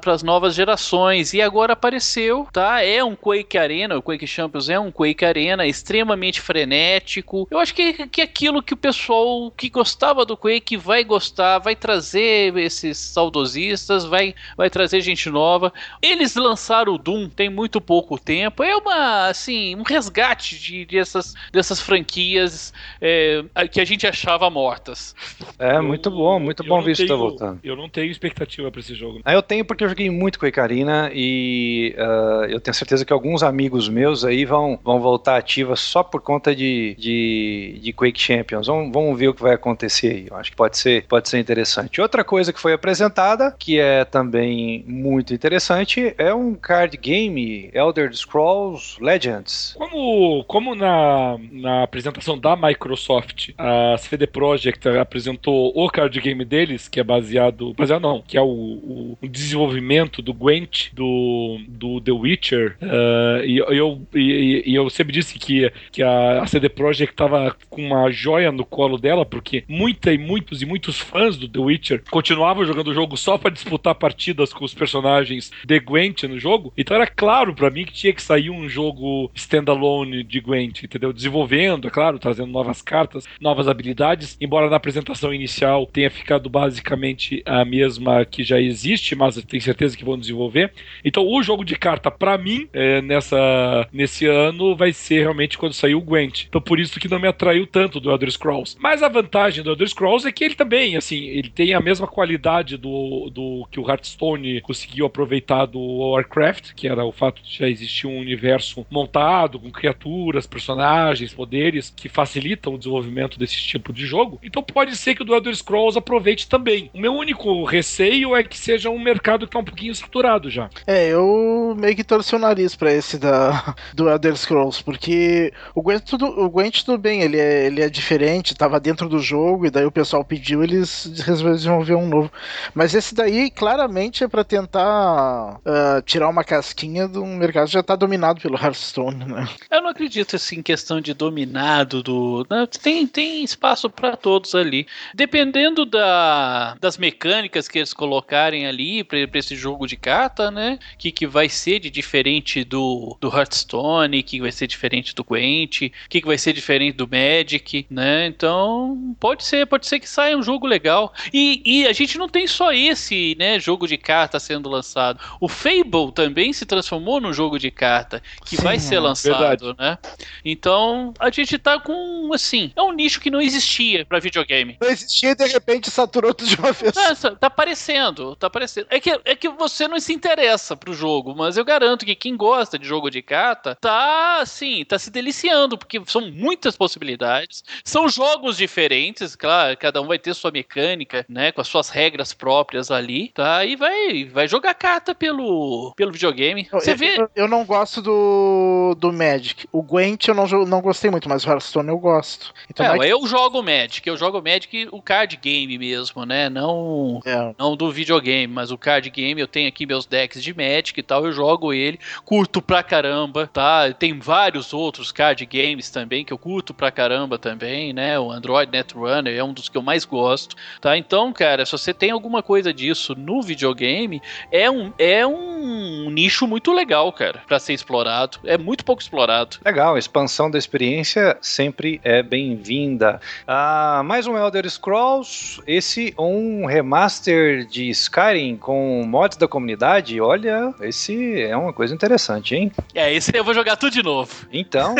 para 0.00 0.12
as 0.12 0.22
novas 0.22 0.54
gerações. 0.54 1.32
E 1.32 1.40
agora 1.40 1.72
apareceu, 1.72 2.46
tá? 2.52 2.82
É 2.82 3.02
um 3.02 3.16
Quake 3.16 3.58
Arena, 3.58 3.96
o 3.96 4.02
Quake 4.02 4.26
Champions 4.26 4.68
é 4.68 4.78
um 4.78 4.90
Quake 4.90 5.24
Arena 5.24 5.66
extremamente 5.66 6.40
frenético. 6.52 7.48
Eu 7.50 7.58
acho 7.58 7.74
que, 7.74 8.06
que 8.08 8.20
aquilo 8.20 8.62
que 8.62 8.74
o 8.74 8.76
pessoal 8.76 9.50
que 9.50 9.70
gostava 9.70 10.26
do 10.26 10.36
Quake 10.36 10.76
vai 10.76 11.02
gostar, 11.02 11.58
vai 11.58 11.74
trazer 11.74 12.54
esses 12.58 12.98
saudosistas, 12.98 14.04
vai, 14.04 14.34
vai 14.54 14.68
trazer 14.68 15.00
gente 15.00 15.30
nova. 15.30 15.72
Eles 16.02 16.34
lançaram 16.36 16.94
o 16.94 16.98
Doom 16.98 17.28
tem 17.28 17.48
muito 17.48 17.80
pouco 17.80 18.18
tempo. 18.18 18.62
É 18.62 18.76
uma, 18.76 19.28
assim, 19.28 19.74
um 19.74 19.82
resgate 19.82 20.58
de, 20.58 20.84
dessas, 20.84 21.32
dessas 21.50 21.80
franquias 21.80 22.72
é, 23.00 23.42
que 23.70 23.80
a 23.80 23.84
gente 23.84 24.06
achava 24.06 24.50
mortas. 24.50 25.14
É, 25.58 25.80
muito 25.80 26.10
bom, 26.10 26.38
muito 26.38 26.62
bom 26.62 26.82
ver 26.82 26.92
isso 26.92 27.06
tá 27.06 27.16
voltando. 27.16 27.60
Eu 27.64 27.76
não 27.76 27.88
tenho 27.88 28.10
expectativa 28.10 28.70
para 28.70 28.80
esse 28.80 28.94
jogo. 28.94 29.20
Ah, 29.24 29.32
eu 29.32 29.42
tenho 29.42 29.64
porque 29.64 29.84
eu 29.84 29.88
joguei 29.88 30.10
muito 30.10 30.38
com 30.38 30.44
a 30.44 30.48
Icarina 30.48 31.10
e 31.14 31.94
uh, 31.96 32.44
eu 32.44 32.60
tenho 32.60 32.74
certeza 32.74 33.04
que 33.04 33.12
alguns 33.12 33.42
amigos 33.42 33.88
meus 33.88 34.22
aí 34.22 34.44
vão, 34.44 34.78
vão 34.84 35.00
voltar 35.00 35.36
ativas 35.36 35.80
só 35.80 36.02
por 36.02 36.20
conta 36.20 36.41
de, 36.50 36.94
de, 36.98 37.78
de 37.80 37.92
Quake 37.92 38.20
Champions. 38.20 38.66
Vamos, 38.66 38.92
vamos 38.92 39.18
ver 39.18 39.28
o 39.28 39.34
que 39.34 39.42
vai 39.42 39.54
acontecer 39.54 40.08
aí. 40.08 40.26
Eu 40.30 40.36
acho 40.36 40.50
que 40.50 40.56
pode 40.56 40.76
ser, 40.76 41.04
pode 41.06 41.28
ser 41.28 41.38
interessante. 41.38 42.00
Outra 42.00 42.24
coisa 42.24 42.52
que 42.52 42.60
foi 42.60 42.72
apresentada, 42.72 43.54
que 43.58 43.78
é 43.78 44.04
também 44.04 44.84
muito 44.86 45.32
interessante, 45.32 46.14
é 46.18 46.34
um 46.34 46.54
card 46.54 46.96
game 46.96 47.70
Elder 47.72 48.14
Scrolls 48.14 48.96
Legends. 49.00 49.74
Como, 49.78 50.44
como 50.44 50.74
na, 50.74 51.36
na 51.50 51.82
apresentação 51.82 52.38
da 52.38 52.56
Microsoft, 52.56 53.50
a 53.58 53.96
CD 53.98 54.26
Projekt 54.26 54.88
apresentou 54.88 55.72
o 55.74 55.88
card 55.90 56.20
game 56.20 56.44
deles, 56.44 56.88
que 56.88 56.98
é 56.98 57.04
baseado. 57.04 57.74
Baseado 57.74 58.02
não, 58.02 58.22
que 58.26 58.36
é 58.36 58.40
o, 58.40 58.46
o, 58.46 59.18
o 59.20 59.28
desenvolvimento 59.28 60.22
do 60.22 60.32
Gwent 60.32 60.92
do, 60.92 61.58
do 61.68 62.00
The 62.00 62.12
Witcher, 62.12 62.76
uh, 62.82 63.44
e, 63.44 63.58
eu, 63.58 64.00
e, 64.14 64.62
e, 64.66 64.74
eu 64.74 64.88
sempre 64.90 65.12
disse 65.12 65.38
que, 65.38 65.72
que 65.90 66.02
a, 66.02 66.31
a 66.40 66.46
CD 66.46 66.68
Projekt 66.68 67.14
estava 67.14 67.54
com 67.68 67.86
uma 67.86 68.10
joia 68.10 68.52
no 68.52 68.64
colo 68.64 68.98
dela, 68.98 69.24
porque 69.24 69.64
muita 69.68 70.12
e 70.12 70.18
muitos 70.18 70.62
e 70.62 70.66
muitos 70.66 70.98
fãs 70.98 71.36
do 71.36 71.48
The 71.48 71.58
Witcher 71.58 72.02
continuavam 72.10 72.64
jogando 72.64 72.88
o 72.88 72.94
jogo 72.94 73.16
só 73.16 73.36
para 73.36 73.50
disputar 73.50 73.94
partidas 73.94 74.52
com 74.52 74.64
os 74.64 74.74
personagens 74.74 75.50
de 75.64 75.80
Gwent 75.80 76.24
no 76.24 76.38
jogo. 76.38 76.72
Então 76.76 76.96
era 76.96 77.06
claro 77.06 77.54
para 77.54 77.70
mim 77.70 77.84
que 77.84 77.92
tinha 77.92 78.12
que 78.12 78.22
sair 78.22 78.50
um 78.50 78.68
jogo 78.68 79.30
standalone 79.34 80.22
de 80.22 80.40
Gwent, 80.40 80.84
entendeu? 80.84 81.12
Desenvolvendo, 81.12 81.88
é 81.88 81.90
claro, 81.90 82.18
trazendo 82.18 82.50
novas 82.50 82.82
cartas, 82.82 83.26
novas 83.40 83.68
habilidades, 83.68 84.36
embora 84.40 84.70
na 84.70 84.76
apresentação 84.76 85.32
inicial 85.32 85.86
tenha 85.86 86.10
ficado 86.10 86.48
basicamente 86.48 87.42
a 87.44 87.64
mesma 87.64 88.24
que 88.24 88.42
já 88.42 88.60
existe, 88.60 89.14
mas 89.14 89.36
tenho 89.44 89.62
certeza 89.62 89.96
que 89.96 90.04
vão 90.04 90.18
desenvolver. 90.18 90.72
Então, 91.04 91.26
o 91.26 91.42
jogo 91.42 91.64
de 91.64 91.76
carta, 91.76 92.10
para 92.10 92.36
mim, 92.38 92.68
é, 92.72 93.00
nessa, 93.02 93.88
nesse 93.92 94.26
ano, 94.26 94.76
vai 94.76 94.92
ser 94.92 95.20
realmente 95.20 95.58
quando 95.58 95.72
sair 95.72 95.94
o 95.94 96.00
Gwent. 96.00 96.21
Então, 96.48 96.60
por 96.60 96.78
isso 96.78 97.00
que 97.00 97.08
não 97.08 97.18
me 97.18 97.28
atraiu 97.28 97.66
tanto 97.66 98.00
do 98.00 98.10
Elder 98.10 98.30
Scrolls. 98.30 98.76
Mas 98.78 99.02
a 99.02 99.08
vantagem 99.08 99.62
do 99.62 99.70
Elder 99.70 99.88
Scrolls 99.88 100.26
é 100.26 100.32
que 100.32 100.44
ele 100.44 100.54
também, 100.54 100.96
assim, 100.96 101.24
ele 101.24 101.50
tem 101.50 101.74
a 101.74 101.80
mesma 101.80 102.06
qualidade 102.06 102.76
do, 102.76 103.30
do 103.30 103.66
que 103.70 103.80
o 103.80 103.88
Hearthstone 103.88 104.60
conseguiu 104.60 105.06
aproveitar 105.06 105.66
do 105.66 105.80
Warcraft, 105.80 106.72
que 106.74 106.88
era 106.88 107.04
o 107.04 107.12
fato 107.12 107.42
de 107.42 107.58
já 107.58 107.68
existir 107.68 108.06
um 108.06 108.18
universo 108.18 108.86
montado 108.90 109.58
com 109.58 109.70
criaturas, 109.70 110.46
personagens, 110.46 111.32
poderes 111.32 111.92
que 111.94 112.08
facilitam 112.08 112.74
o 112.74 112.78
desenvolvimento 112.78 113.38
desse 113.38 113.56
tipo 113.56 113.92
de 113.92 114.06
jogo. 114.06 114.38
Então, 114.42 114.62
pode 114.62 114.96
ser 114.96 115.14
que 115.14 115.22
o 115.22 115.24
do 115.24 115.34
Elder 115.34 115.54
Scrolls 115.54 115.98
aproveite 115.98 116.48
também. 116.48 116.90
O 116.92 117.00
meu 117.00 117.14
único 117.14 117.64
receio 117.64 118.34
é 118.36 118.42
que 118.42 118.58
seja 118.58 118.90
um 118.90 118.98
mercado 118.98 119.46
que 119.46 119.52
tá 119.52 119.58
um 119.58 119.64
pouquinho 119.64 119.94
saturado 119.94 120.50
já. 120.50 120.68
É, 120.86 121.08
eu 121.08 121.76
meio 121.78 121.96
que 121.96 122.04
torci 122.04 122.34
o 122.34 122.38
nariz 122.38 122.74
pra 122.74 122.92
esse 122.92 123.18
da, 123.18 123.74
do 123.94 124.08
Elder 124.08 124.36
Scrolls, 124.36 124.82
porque 124.82 125.52
o 125.74 125.82
Gwent 125.82 126.11
tudo, 126.12 126.26
o 126.26 126.50
Gwent 126.50 126.82
tudo 126.84 126.98
bem, 126.98 127.22
ele 127.22 127.38
é, 127.38 127.66
ele 127.66 127.80
é 127.80 127.88
diferente, 127.88 128.54
tava 128.54 128.78
dentro 128.78 129.08
do 129.08 129.18
jogo, 129.18 129.66
e 129.66 129.70
daí 129.70 129.86
o 129.86 129.92
pessoal 129.92 130.24
pediu, 130.24 130.62
eles 130.62 131.10
resolveram 131.24 132.02
um 132.02 132.08
novo. 132.08 132.30
Mas 132.74 132.94
esse 132.94 133.14
daí 133.14 133.50
claramente 133.50 134.22
é 134.22 134.28
para 134.28 134.44
tentar 134.44 135.56
uh, 135.56 136.02
tirar 136.04 136.28
uma 136.28 136.44
casquinha 136.44 137.06
um 137.06 137.36
mercado 137.36 137.66
que 137.66 137.72
já 137.72 137.82
tá 137.82 137.96
dominado 137.96 138.40
pelo 138.40 138.56
Hearthstone, 138.56 139.24
né? 139.24 139.48
Eu 139.70 139.82
não 139.82 139.90
acredito 139.90 140.36
assim 140.36 140.56
em 140.58 140.62
questão 140.62 141.00
de 141.00 141.14
dominado 141.14 142.02
do. 142.02 142.46
Né? 142.50 142.66
Tem, 142.82 143.06
tem 143.06 143.42
espaço 143.42 143.88
para 143.88 144.16
todos 144.16 144.54
ali. 144.54 144.86
Dependendo 145.14 145.84
da, 145.84 146.76
das 146.80 146.98
mecânicas 146.98 147.68
que 147.68 147.78
eles 147.78 147.92
colocarem 147.92 148.66
ali, 148.66 149.04
para 149.04 149.18
esse 149.34 149.56
jogo 149.56 149.86
de 149.86 149.96
carta, 149.96 150.50
né? 150.50 150.78
Que, 150.98 151.10
que 151.10 151.26
vai 151.26 151.48
ser 151.48 151.80
de 151.80 151.90
diferente 151.90 152.64
do, 152.64 153.16
do 153.20 153.28
Hearthstone, 153.28 154.22
que 154.22 154.40
vai 154.40 154.52
ser 154.52 154.66
diferente 154.66 155.14
do 155.14 155.24
Gwent, 155.24 155.90
que, 156.08 156.20
que 156.20 156.26
vai 156.26 156.38
ser 156.38 156.52
diferente 156.52 156.96
do 156.96 157.08
Magic, 157.08 157.86
né? 157.90 158.26
Então, 158.26 159.14
pode 159.18 159.44
ser, 159.44 159.66
pode 159.66 159.86
ser 159.86 160.00
que 160.00 160.08
saia 160.08 160.36
um 160.36 160.42
jogo 160.42 160.66
legal. 160.66 161.12
E, 161.32 161.62
e 161.64 161.86
a 161.86 161.92
gente 161.92 162.18
não 162.18 162.28
tem 162.28 162.46
só 162.46 162.72
esse, 162.72 163.36
né, 163.38 163.58
jogo 163.58 163.86
de 163.86 163.96
carta 163.96 164.38
sendo 164.38 164.68
lançado. 164.68 165.20
O 165.40 165.48
Fable 165.48 166.12
também 166.14 166.52
se 166.52 166.66
transformou 166.66 167.20
num 167.20 167.32
jogo 167.32 167.58
de 167.58 167.70
carta 167.70 168.22
que 168.44 168.56
Sim, 168.56 168.62
vai 168.62 168.78
ser 168.78 168.96
é, 168.96 169.00
lançado, 169.00 169.66
verdade. 169.66 169.74
né? 169.78 169.98
Então, 170.44 171.12
a 171.18 171.30
gente 171.30 171.58
tá 171.58 171.78
com, 171.78 172.30
assim, 172.32 172.72
é 172.76 172.82
um 172.82 172.92
nicho 172.92 173.20
que 173.20 173.30
não 173.30 173.40
existia 173.40 174.04
para 174.04 174.18
videogame. 174.18 174.76
Não 174.80 174.88
existia 174.88 175.30
e 175.30 175.34
de 175.34 175.46
repente 175.46 175.90
saturou 175.90 176.34
tudo 176.34 176.48
de 176.48 176.56
uma 176.56 176.72
vez. 176.72 176.94
Nossa, 176.94 177.34
tá 177.36 177.46
aparecendo, 177.46 178.36
tá 178.36 178.46
aparecendo. 178.46 178.86
É 178.90 179.00
que, 179.00 179.10
é 179.24 179.34
que 179.34 179.48
você 179.48 179.88
não 179.88 179.98
se 179.98 180.12
interessa 180.12 180.76
pro 180.76 180.92
jogo, 180.92 181.34
mas 181.36 181.56
eu 181.56 181.64
garanto 181.64 182.04
que 182.04 182.14
quem 182.14 182.36
gosta 182.36 182.78
de 182.78 182.86
jogo 182.86 183.10
de 183.10 183.22
carta 183.22 183.76
tá, 183.80 184.40
assim, 184.40 184.84
tá 184.84 184.98
se 184.98 185.10
deliciando, 185.10 185.78
porque 185.78 185.91
porque 185.92 186.10
são 186.10 186.30
muitas 186.30 186.76
possibilidades, 186.76 187.62
são 187.84 188.08
jogos 188.08 188.56
diferentes, 188.56 189.36
claro, 189.36 189.76
cada 189.76 190.00
um 190.00 190.06
vai 190.06 190.18
ter 190.18 190.34
sua 190.34 190.50
mecânica, 190.50 191.24
né, 191.28 191.52
com 191.52 191.60
as 191.60 191.68
suas 191.68 191.88
regras 191.88 192.32
próprias 192.32 192.90
ali, 192.90 193.28
tá? 193.34 193.64
E 193.64 193.76
vai, 193.76 194.24
vai 194.24 194.48
jogar 194.48 194.74
carta 194.74 195.14
pelo, 195.14 195.92
pelo 195.96 196.12
videogame. 196.12 196.68
Você 196.72 196.92
eu, 196.92 196.96
vê. 196.96 197.20
Eu, 197.20 197.30
eu, 197.34 197.48
não 197.48 197.64
gosto 197.64 198.00
do, 198.00 198.96
do 198.98 199.12
Magic. 199.12 199.68
O 199.72 199.82
Gwent 199.82 200.28
eu 200.28 200.34
não, 200.34 200.46
não 200.64 200.80
gostei 200.80 201.10
muito, 201.10 201.28
mas 201.28 201.44
o 201.44 201.50
Hearthstone 201.50 201.88
eu 201.88 201.98
gosto. 201.98 202.54
Então, 202.70 203.02
é, 203.02 203.08
é 203.08 203.12
eu 203.12 203.26
jogo 203.26 203.62
Magic, 203.62 204.06
eu 204.06 204.16
jogo 204.16 204.42
Magic 204.42 204.88
o 204.90 205.02
card 205.02 205.36
game 205.36 205.76
mesmo, 205.78 206.24
né? 206.24 206.48
Não, 206.48 207.20
é. 207.24 207.54
não 207.58 207.76
do 207.76 207.90
videogame, 207.90 208.52
mas 208.52 208.70
o 208.70 208.78
card 208.78 209.10
game 209.10 209.40
eu 209.40 209.48
tenho 209.48 209.68
aqui 209.68 209.86
meus 209.86 210.06
decks 210.06 210.42
de 210.42 210.54
Magic 210.54 210.98
e 210.98 211.02
tal, 211.02 211.26
eu 211.26 211.32
jogo 211.32 211.72
ele, 211.72 211.98
curto 212.24 212.62
pra 212.62 212.82
caramba, 212.82 213.48
tá? 213.52 213.92
Tem 213.92 214.18
vários 214.18 214.72
outros 214.72 215.12
card 215.12 215.44
games 215.46 215.81
também 215.90 216.24
que 216.24 216.32
eu 216.32 216.38
curto 216.38 216.74
pra 216.74 216.90
caramba 216.90 217.38
também, 217.38 217.92
né? 217.92 218.18
O 218.18 218.30
Android 218.30 218.70
Netrunner 218.70 219.36
é 219.36 219.42
um 219.42 219.52
dos 219.52 219.68
que 219.68 219.76
eu 219.76 219.82
mais 219.82 220.04
gosto, 220.04 220.56
tá? 220.80 220.96
Então, 220.96 221.32
cara, 221.32 221.64
se 221.64 221.72
você 221.72 221.92
tem 221.92 222.10
alguma 222.10 222.42
coisa 222.42 222.72
disso 222.72 223.14
no 223.14 223.42
videogame, 223.42 224.20
é 224.50 224.70
um, 224.70 224.92
é 224.98 225.26
um 225.26 226.10
nicho 226.10 226.46
muito 226.46 226.72
legal, 226.72 227.12
cara, 227.12 227.42
para 227.46 227.58
ser 227.58 227.72
explorado. 227.72 228.38
É 228.44 228.58
muito 228.58 228.84
pouco 228.84 229.02
explorado. 229.02 229.58
Legal, 229.64 229.94
a 229.94 229.98
expansão 229.98 230.50
da 230.50 230.58
experiência 230.58 231.36
sempre 231.40 232.00
é 232.04 232.22
bem-vinda. 232.22 233.20
Ah, 233.46 234.02
mais 234.04 234.26
um 234.26 234.36
Elder 234.36 234.68
Scrolls, 234.68 235.60
esse 235.66 236.14
um 236.18 236.66
remaster 236.66 237.66
de 237.66 237.88
Skyrim 237.90 238.56
com 238.56 239.04
mods 239.06 239.36
da 239.36 239.48
comunidade. 239.48 240.20
Olha, 240.20 240.74
esse 240.80 241.42
é 241.42 241.56
uma 241.56 241.72
coisa 241.72 241.94
interessante, 241.94 242.54
hein? 242.54 242.72
É, 242.94 243.12
esse 243.12 243.36
eu 243.36 243.44
vou 243.44 243.54
jogar 243.54 243.76
tudo 243.76 243.92
de 243.92 244.02
novo. 244.02 244.46
Então, 244.52 244.94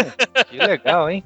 que 0.49 0.57
legal, 0.67 1.11
hein? 1.11 1.23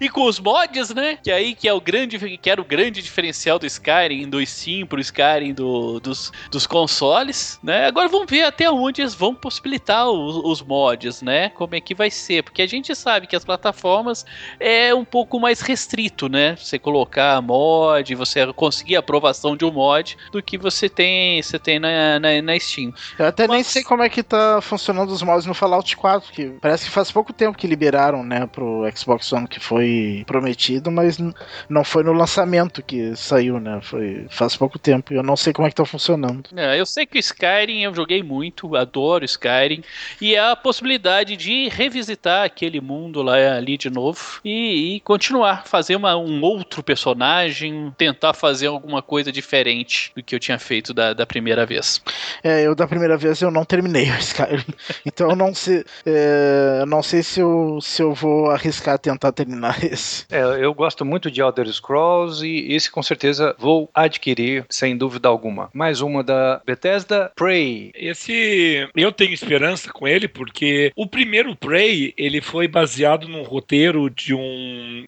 e 0.00 0.08
com 0.08 0.24
os 0.24 0.38
mods, 0.38 0.94
né? 0.94 1.18
Que 1.22 1.30
aí 1.30 1.54
que 1.54 1.68
é 1.68 1.72
o 1.72 1.80
grande, 1.80 2.18
que 2.38 2.50
era 2.50 2.60
o 2.60 2.64
grande 2.64 3.02
diferencial 3.02 3.58
do 3.58 3.66
Skyrim, 3.66 4.28
do 4.28 4.44
Steam 4.44 4.86
pro 4.86 5.00
Skyrim 5.00 5.52
do, 5.52 6.00
dos, 6.00 6.32
dos 6.50 6.66
consoles, 6.66 7.58
né? 7.62 7.86
Agora 7.86 8.08
vamos 8.08 8.30
ver 8.30 8.44
até 8.44 8.70
onde 8.70 9.02
eles 9.02 9.14
vão 9.14 9.34
possibilitar 9.34 10.08
os, 10.08 10.36
os 10.36 10.62
mods, 10.62 11.22
né? 11.22 11.50
Como 11.50 11.74
é 11.74 11.80
que 11.80 11.94
vai 11.94 12.10
ser, 12.10 12.42
porque 12.42 12.62
a 12.62 12.66
gente 12.66 12.94
sabe 12.94 13.26
que 13.26 13.36
as 13.36 13.44
plataformas 13.44 14.24
é 14.58 14.94
um 14.94 15.04
pouco 15.04 15.38
mais 15.38 15.60
restrito, 15.60 16.28
né? 16.28 16.56
Você 16.56 16.78
colocar 16.78 17.40
mod, 17.40 18.14
você 18.14 18.52
conseguir 18.52 18.96
a 18.96 19.00
aprovação 19.00 19.56
de 19.56 19.64
um 19.64 19.70
mod 19.70 20.16
do 20.32 20.42
que 20.42 20.58
você 20.58 20.88
tem, 20.88 21.42
você 21.42 21.58
tem 21.58 21.78
na, 21.78 22.18
na, 22.18 22.42
na 22.42 22.58
Steam. 22.58 22.92
Eu 23.18 23.26
até 23.26 23.46
Mas... 23.46 23.54
nem 23.54 23.64
sei 23.64 23.82
como 23.82 24.02
é 24.02 24.08
que 24.08 24.22
tá 24.22 24.60
funcionando 24.60 25.10
os 25.10 25.22
mods 25.22 25.46
no 25.46 25.54
Fallout 25.54 25.96
4, 25.96 26.32
que 26.32 26.46
parece 26.60 26.84
que 26.84 26.90
faz 26.90 27.10
pouco 27.10 27.32
tempo 27.32 27.56
que 27.56 27.66
liberaram, 27.66 28.22
né, 28.24 28.46
pro 28.46 28.79
Xbox 28.90 29.32
One 29.32 29.48
que 29.48 29.60
foi 29.60 30.24
prometido, 30.26 30.90
mas 30.90 31.18
não 31.68 31.84
foi 31.84 32.02
no 32.02 32.12
lançamento 32.12 32.82
que 32.82 33.14
saiu, 33.16 33.58
né? 33.60 33.80
Foi 33.82 34.26
faz 34.30 34.56
pouco 34.56 34.78
tempo. 34.78 35.12
Eu 35.12 35.22
não 35.22 35.36
sei 35.36 35.52
como 35.52 35.66
é 35.66 35.70
que 35.70 35.76
tá 35.76 35.84
funcionando. 35.84 36.50
É, 36.56 36.78
eu 36.78 36.86
sei 36.86 37.06
que 37.06 37.18
o 37.18 37.20
Skyrim 37.20 37.82
eu 37.82 37.94
joguei 37.94 38.22
muito, 38.22 38.76
adoro 38.76 39.24
Skyrim, 39.24 39.82
e 40.20 40.36
a 40.36 40.54
possibilidade 40.56 41.36
de 41.36 41.68
revisitar 41.68 42.44
aquele 42.44 42.80
mundo 42.80 43.22
lá 43.22 43.36
ali 43.56 43.76
de 43.76 43.90
novo 43.90 44.40
e, 44.44 44.96
e 44.96 45.00
continuar, 45.00 45.66
fazer 45.66 45.96
uma, 45.96 46.16
um 46.16 46.42
outro 46.42 46.82
personagem, 46.82 47.92
tentar 47.96 48.34
fazer 48.34 48.66
alguma 48.66 49.02
coisa 49.02 49.32
diferente 49.32 50.12
do 50.14 50.22
que 50.22 50.34
eu 50.34 50.40
tinha 50.40 50.58
feito 50.58 50.92
da, 50.92 51.12
da 51.12 51.26
primeira 51.26 51.64
vez. 51.66 52.02
É, 52.42 52.66
eu 52.66 52.74
da 52.74 52.86
primeira 52.86 53.16
vez 53.16 53.40
eu 53.40 53.50
não 53.50 53.64
terminei 53.64 54.10
o 54.10 54.18
Skyrim, 54.18 54.64
então 55.04 55.30
eu 55.30 55.36
não 55.36 55.54
sei, 55.54 55.84
é, 56.06 56.84
não 56.86 57.02
sei 57.02 57.22
se 57.22 57.40
eu, 57.40 57.78
se 57.80 58.02
eu 58.02 58.12
vou 58.14 58.50
arriscar 58.50 58.69
tentar 58.98 59.32
terminar 59.32 59.82
esse. 59.84 60.24
É, 60.30 60.42
eu 60.64 60.72
gosto 60.74 61.04
muito 61.04 61.30
de 61.30 61.40
Elder 61.40 61.66
Scrolls 61.72 62.46
e 62.46 62.74
esse 62.74 62.90
com 62.90 63.02
certeza 63.02 63.54
vou 63.58 63.90
adquirir 63.94 64.64
sem 64.68 64.96
dúvida 64.96 65.28
alguma. 65.28 65.70
Mais 65.72 66.00
uma 66.00 66.22
da 66.22 66.60
Bethesda, 66.64 67.32
Prey. 67.34 67.90
Esse 67.94 68.88
eu 68.94 69.12
tenho 69.12 69.32
esperança 69.32 69.92
com 69.92 70.06
ele 70.06 70.28
porque 70.28 70.92
o 70.96 71.06
primeiro 71.06 71.56
Prey 71.56 72.14
ele 72.16 72.40
foi 72.40 72.68
baseado 72.68 73.28
num 73.28 73.42
roteiro 73.42 74.08
de 74.10 74.34
um 74.34 75.04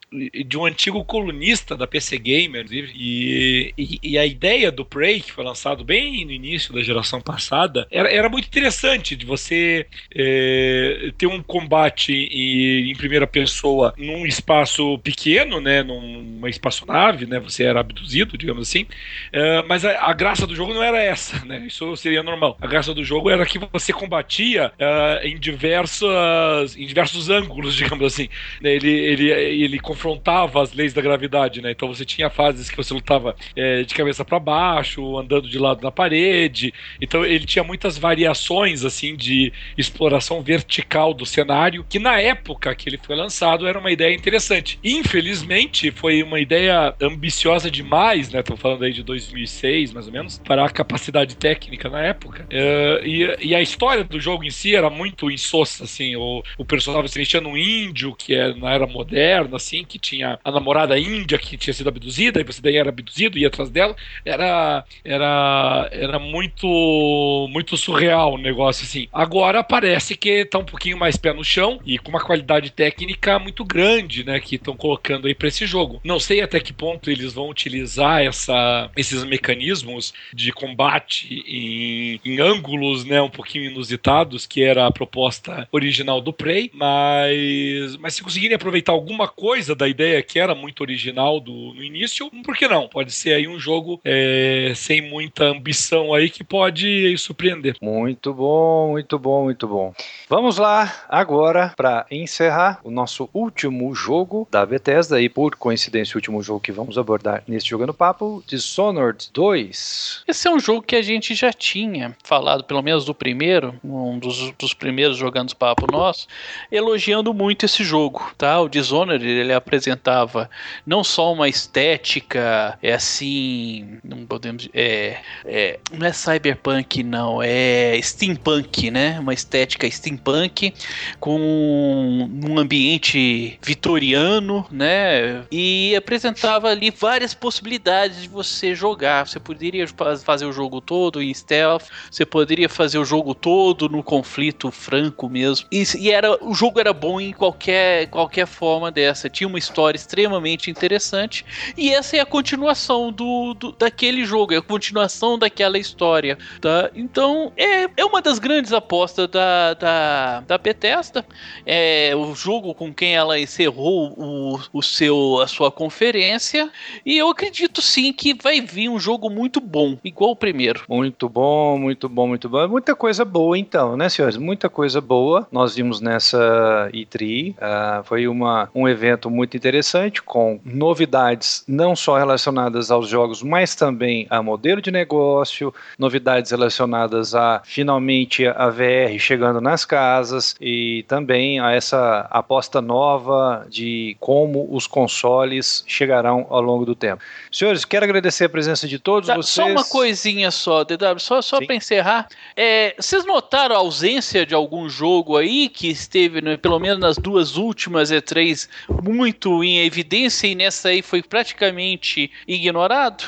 de 0.46 0.58
um 0.58 0.66
antigo 0.66 1.04
colunista 1.04 1.76
da 1.76 1.86
PC 1.86 2.18
Gamer 2.18 2.66
e, 2.70 3.72
e, 3.76 3.98
e 4.02 4.18
a 4.18 4.26
ideia 4.26 4.70
do 4.70 4.84
Prey 4.84 5.20
que 5.20 5.32
foi 5.32 5.44
lançado 5.44 5.84
bem 5.84 6.24
no 6.24 6.32
início 6.32 6.72
da 6.72 6.82
geração 6.82 7.20
passada 7.20 7.86
era, 7.90 8.10
era 8.10 8.28
muito 8.28 8.46
interessante 8.46 9.14
de 9.16 9.24
você 9.24 9.86
é, 10.14 11.12
ter 11.16 11.26
um 11.26 11.42
combate 11.42 12.12
em, 12.12 12.90
em 12.90 12.96
primeira 12.96 13.26
pessoa 13.26 13.51
num 13.96 14.26
espaço 14.26 14.98
pequeno, 14.98 15.60
né, 15.60 15.82
numa 15.82 16.48
espaçonave, 16.48 17.26
né, 17.26 17.38
você 17.38 17.64
era 17.64 17.80
abduzido, 17.80 18.36
digamos 18.38 18.68
assim, 18.68 18.86
é, 19.32 19.62
mas 19.62 19.84
a, 19.84 20.06
a, 20.06 20.12
graça 20.12 20.46
do 20.46 20.54
jogo 20.54 20.74
não 20.74 20.82
era 20.82 21.00
essa, 21.02 21.44
né, 21.44 21.64
isso 21.66 21.96
seria 21.96 22.22
normal. 22.22 22.56
A 22.60 22.66
graça 22.66 22.94
do 22.94 23.04
jogo 23.04 23.30
era 23.30 23.44
que 23.46 23.58
você 23.58 23.92
combatia 23.92 24.72
é, 24.78 25.28
em 25.28 25.38
diversas, 25.38 26.76
em 26.76 26.86
diversos 26.86 27.28
ângulos, 27.28 27.74
digamos 27.76 28.06
assim. 28.06 28.28
Né, 28.60 28.74
ele, 28.74 28.90
ele, 28.90 29.30
ele 29.30 29.78
confrontava 29.78 30.62
as 30.62 30.72
leis 30.72 30.92
da 30.92 31.02
gravidade, 31.02 31.60
né, 31.60 31.70
então 31.70 31.88
você 31.88 32.04
tinha 32.04 32.30
fases 32.30 32.70
que 32.70 32.76
você 32.76 32.94
lutava 32.94 33.36
é, 33.54 33.82
de 33.82 33.94
cabeça 33.94 34.24
para 34.24 34.38
baixo, 34.38 35.18
andando 35.18 35.48
de 35.48 35.58
lado 35.58 35.82
na 35.82 35.90
parede, 35.90 36.72
então 37.00 37.24
ele 37.24 37.44
tinha 37.44 37.64
muitas 37.64 37.98
variações 37.98 38.84
assim 38.84 39.16
de 39.16 39.52
exploração 39.76 40.42
vertical 40.42 41.14
do 41.14 41.26
cenário, 41.26 41.84
que 41.88 41.98
na 41.98 42.20
época 42.20 42.74
que 42.74 42.88
ele 42.88 42.98
foi 43.02 43.16
lançado 43.16 43.41
era 43.42 43.78
uma 43.78 43.90
ideia 43.90 44.14
interessante. 44.14 44.78
Infelizmente, 44.82 45.90
foi 45.90 46.22
uma 46.22 46.40
ideia 46.40 46.94
ambiciosa 47.00 47.70
demais, 47.70 48.30
né? 48.30 48.40
Estamos 48.40 48.60
falando 48.60 48.84
aí 48.84 48.92
de 48.92 49.02
2006, 49.02 49.92
mais 49.92 50.06
ou 50.06 50.12
menos, 50.12 50.38
para 50.38 50.64
a 50.64 50.70
capacidade 50.70 51.36
técnica 51.36 51.88
na 51.88 52.00
época. 52.02 52.44
Uh, 52.44 53.06
e, 53.06 53.48
e, 53.48 53.54
a 53.54 53.60
história 53.60 54.04
do 54.04 54.20
jogo 54.20 54.44
em 54.44 54.50
si 54.50 54.74
era 54.74 54.88
muito 54.88 55.30
insossa, 55.30 55.84
assim. 55.84 56.16
O, 56.16 56.42
o 56.56 56.64
personagem 56.64 57.08
se 57.08 57.18
mexia 57.18 57.40
num 57.40 57.56
índio, 57.56 58.14
que 58.14 58.34
é 58.34 58.54
na 58.54 58.72
era 58.72 58.86
moderna, 58.86 59.56
assim, 59.56 59.84
que 59.84 59.98
tinha 59.98 60.38
a 60.44 60.50
namorada 60.50 60.98
índia 60.98 61.38
que 61.38 61.56
tinha 61.56 61.74
sido 61.74 61.88
abduzida, 61.88 62.40
e 62.40 62.44
você 62.44 62.60
daí 62.62 62.76
era 62.76 62.88
abduzido, 62.88 63.38
ia 63.38 63.48
atrás 63.48 63.70
dela. 63.70 63.96
Era, 64.24 64.84
era, 65.04 65.88
era 65.90 66.18
muito, 66.18 67.48
muito 67.50 67.76
surreal 67.76 68.34
o 68.34 68.38
negócio, 68.38 68.84
assim. 68.84 69.08
Agora 69.12 69.62
parece 69.62 70.16
que 70.16 70.44
tá 70.44 70.58
um 70.58 70.64
pouquinho 70.64 70.96
mais 70.96 71.16
pé 71.16 71.32
no 71.32 71.44
chão 71.44 71.80
e 71.84 71.98
com 71.98 72.10
uma 72.10 72.20
qualidade 72.20 72.70
técnica 72.70 73.31
muito 73.38 73.64
grande, 73.64 74.24
né? 74.24 74.40
Que 74.40 74.56
estão 74.56 74.76
colocando 74.76 75.26
aí 75.26 75.34
para 75.34 75.48
esse 75.48 75.66
jogo. 75.66 76.00
Não 76.04 76.18
sei 76.18 76.40
até 76.40 76.60
que 76.60 76.72
ponto 76.72 77.10
eles 77.10 77.32
vão 77.32 77.48
utilizar 77.48 78.22
essa, 78.22 78.90
esses 78.96 79.24
mecanismos 79.24 80.12
de 80.32 80.52
combate 80.52 81.42
em, 81.46 82.20
em 82.24 82.40
ângulos, 82.40 83.04
né? 83.04 83.20
Um 83.20 83.30
pouquinho 83.30 83.70
inusitados, 83.70 84.46
que 84.46 84.62
era 84.62 84.86
a 84.86 84.92
proposta 84.92 85.68
original 85.72 86.20
do 86.20 86.32
Prey, 86.32 86.70
mas, 86.74 87.96
mas 87.96 88.14
se 88.14 88.22
conseguirem 88.22 88.56
aproveitar 88.56 88.92
alguma 88.92 89.28
coisa 89.28 89.74
da 89.74 89.88
ideia 89.88 90.22
que 90.22 90.38
era 90.38 90.54
muito 90.54 90.80
original 90.80 91.40
do, 91.40 91.74
no 91.74 91.82
início, 91.82 92.30
por 92.44 92.56
que 92.56 92.68
não? 92.68 92.88
Pode 92.88 93.12
ser 93.12 93.34
aí 93.34 93.48
um 93.48 93.58
jogo 93.58 94.00
é, 94.04 94.72
sem 94.74 95.00
muita 95.00 95.44
ambição 95.44 96.14
aí 96.14 96.30
que 96.30 96.44
pode 96.44 97.16
surpreender. 97.18 97.76
Muito 97.80 98.32
bom, 98.34 98.92
muito 98.92 99.18
bom, 99.18 99.44
muito 99.44 99.68
bom. 99.68 99.94
Vamos 100.28 100.58
lá 100.58 101.04
agora 101.08 101.72
para 101.76 102.06
encerrar 102.10 102.80
o 102.82 102.90
nosso 102.90 103.21
último 103.32 103.94
jogo 103.94 104.46
da 104.50 104.64
Bethesda 104.64 105.20
e 105.20 105.28
por 105.28 105.56
coincidência 105.56 106.14
o 106.14 106.18
último 106.18 106.42
jogo 106.42 106.60
que 106.60 106.72
vamos 106.72 106.98
abordar 106.98 107.42
neste 107.46 107.70
Jogando 107.70 107.94
Papo, 107.94 108.42
Dishonored 108.46 109.30
2. 109.32 110.24
Esse 110.26 110.48
é 110.48 110.50
um 110.50 110.58
jogo 110.58 110.82
que 110.82 110.96
a 110.96 111.02
gente 111.02 111.34
já 111.34 111.52
tinha 111.52 112.16
falado, 112.22 112.64
pelo 112.64 112.82
menos 112.82 113.04
do 113.04 113.14
primeiro, 113.14 113.74
um 113.84 114.18
dos, 114.18 114.52
dos 114.58 114.74
primeiros 114.74 115.16
Jogando 115.16 115.54
Papo 115.54 115.90
nosso, 115.90 116.26
elogiando 116.70 117.32
muito 117.34 117.66
esse 117.66 117.84
jogo, 117.84 118.32
tá? 118.36 118.60
O 118.60 118.68
Dishonored, 118.68 119.26
ele 119.26 119.52
apresentava 119.52 120.50
não 120.86 121.04
só 121.04 121.32
uma 121.32 121.48
estética, 121.48 122.78
é 122.82 122.92
assim, 122.92 123.98
não 124.02 124.26
podemos, 124.26 124.68
é, 124.72 125.18
é 125.44 125.78
não 125.92 126.06
é 126.06 126.12
cyberpunk 126.12 127.02
não, 127.02 127.42
é 127.42 128.00
steampunk, 128.02 128.90
né? 128.90 129.18
Uma 129.20 129.34
estética 129.34 129.88
steampunk 129.90 130.72
com 131.20 131.38
um 131.40 132.58
ambiente 132.58 133.11
vitoriano, 133.60 134.66
né? 134.70 135.44
E 135.50 135.94
apresentava 135.96 136.68
ali 136.68 136.90
várias 136.90 137.34
possibilidades 137.34 138.22
de 138.22 138.28
você 138.28 138.74
jogar. 138.74 139.26
Você 139.26 139.40
poderia 139.40 139.86
fazer 140.24 140.46
o 140.46 140.52
jogo 140.52 140.80
todo 140.80 141.22
em 141.22 141.32
stealth, 141.32 141.84
você 142.10 142.24
poderia 142.24 142.68
fazer 142.68 142.98
o 142.98 143.04
jogo 143.04 143.34
todo 143.34 143.88
no 143.88 144.02
conflito 144.02 144.70
franco 144.70 145.28
mesmo. 145.28 145.66
E, 145.70 145.84
e 145.98 146.10
era 146.10 146.38
o 146.44 146.54
jogo 146.54 146.80
era 146.80 146.92
bom 146.92 147.20
em 147.20 147.32
qualquer 147.32 148.06
qualquer 148.08 148.46
forma 148.46 148.90
dessa. 148.90 149.28
Tinha 149.28 149.48
uma 149.48 149.58
história 149.58 149.96
extremamente 149.96 150.70
interessante 150.70 151.44
e 151.76 151.90
essa 151.90 152.16
é 152.16 152.20
a 152.20 152.26
continuação 152.26 153.10
do, 153.10 153.54
do 153.54 153.72
daquele 153.72 154.24
jogo, 154.24 154.54
é 154.54 154.58
a 154.58 154.62
continuação 154.62 155.38
daquela 155.38 155.78
história, 155.78 156.38
tá? 156.60 156.90
Então 156.94 157.52
é, 157.56 157.88
é 157.96 158.04
uma 158.04 158.20
das 158.20 158.38
grandes 158.38 158.72
apostas 158.72 159.28
da, 159.28 159.74
da, 159.74 160.40
da 160.40 160.58
Bethesda. 160.58 161.24
É 161.66 162.14
o 162.14 162.34
jogo 162.34 162.74
com 162.74 162.91
com 162.92 162.94
quem 162.94 163.16
ela 163.16 163.40
encerrou 163.40 164.12
o, 164.16 164.60
o 164.72 164.82
seu, 164.82 165.40
a 165.40 165.46
sua 165.46 165.72
conferência. 165.72 166.70
E 167.04 167.16
eu 167.16 167.30
acredito 167.30 167.80
sim 167.80 168.12
que 168.12 168.34
vai 168.34 168.60
vir 168.60 168.90
um 168.90 169.00
jogo 169.00 169.30
muito 169.30 169.60
bom, 169.60 169.96
igual 170.04 170.32
o 170.32 170.36
primeiro. 170.36 170.82
Muito 170.88 171.28
bom, 171.28 171.78
muito 171.78 172.08
bom, 172.08 172.28
muito 172.28 172.48
bom. 172.48 172.68
Muita 172.68 172.94
coisa 172.94 173.24
boa 173.24 173.58
então, 173.58 173.96
né, 173.96 174.08
senhores? 174.08 174.36
Muita 174.36 174.68
coisa 174.68 175.00
boa. 175.00 175.48
Nós 175.50 175.74
vimos 175.74 176.00
nessa 176.00 176.90
E3. 176.92 177.52
Uh, 177.52 178.04
foi 178.04 178.28
uma, 178.28 178.68
um 178.74 178.86
evento 178.86 179.30
muito 179.30 179.56
interessante, 179.56 180.22
com 180.22 180.60
novidades 180.64 181.64
não 181.66 181.96
só 181.96 182.18
relacionadas 182.18 182.90
aos 182.90 183.08
jogos, 183.08 183.42
mas 183.42 183.74
também 183.74 184.26
a 184.28 184.42
modelo 184.42 184.82
de 184.82 184.90
negócio, 184.90 185.72
novidades 185.98 186.50
relacionadas 186.50 187.34
a 187.34 187.62
finalmente 187.64 188.46
a 188.46 188.68
VR 188.68 189.18
chegando 189.18 189.60
nas 189.60 189.84
casas 189.84 190.54
e 190.60 191.04
também 191.08 191.58
a 191.58 191.72
essa 191.72 192.26
aposta 192.30 192.81
nova 192.82 193.66
de 193.70 194.16
como 194.20 194.68
os 194.70 194.86
consoles 194.86 195.82
chegarão 195.86 196.46
ao 196.50 196.60
longo 196.60 196.84
do 196.84 196.94
tempo. 196.94 197.22
Senhores, 197.50 197.84
quero 197.84 198.04
agradecer 198.04 198.44
a 198.44 198.48
presença 198.48 198.86
de 198.86 198.98
todos 198.98 199.28
tá, 199.28 199.36
vocês. 199.36 199.54
Só 199.54 199.66
uma 199.66 199.84
coisinha 199.84 200.50
só, 200.50 200.84
DW, 200.84 201.18
só, 201.18 201.40
só 201.40 201.64
para 201.64 201.74
encerrar. 201.74 202.28
É, 202.56 202.94
vocês 202.98 203.24
notaram 203.24 203.74
a 203.74 203.78
ausência 203.78 204.44
de 204.44 204.54
algum 204.54 204.88
jogo 204.88 205.36
aí 205.36 205.68
que 205.68 205.88
esteve, 205.88 206.42
né, 206.42 206.56
pelo 206.56 206.78
menos 206.78 206.98
nas 206.98 207.16
duas 207.16 207.56
últimas 207.56 208.10
E3, 208.10 208.68
muito 209.02 209.62
em 209.64 209.80
evidência 209.80 210.46
e 210.46 210.54
nessa 210.54 210.88
aí 210.88 211.00
foi 211.02 211.22
praticamente 211.22 212.30
ignorado? 212.46 213.24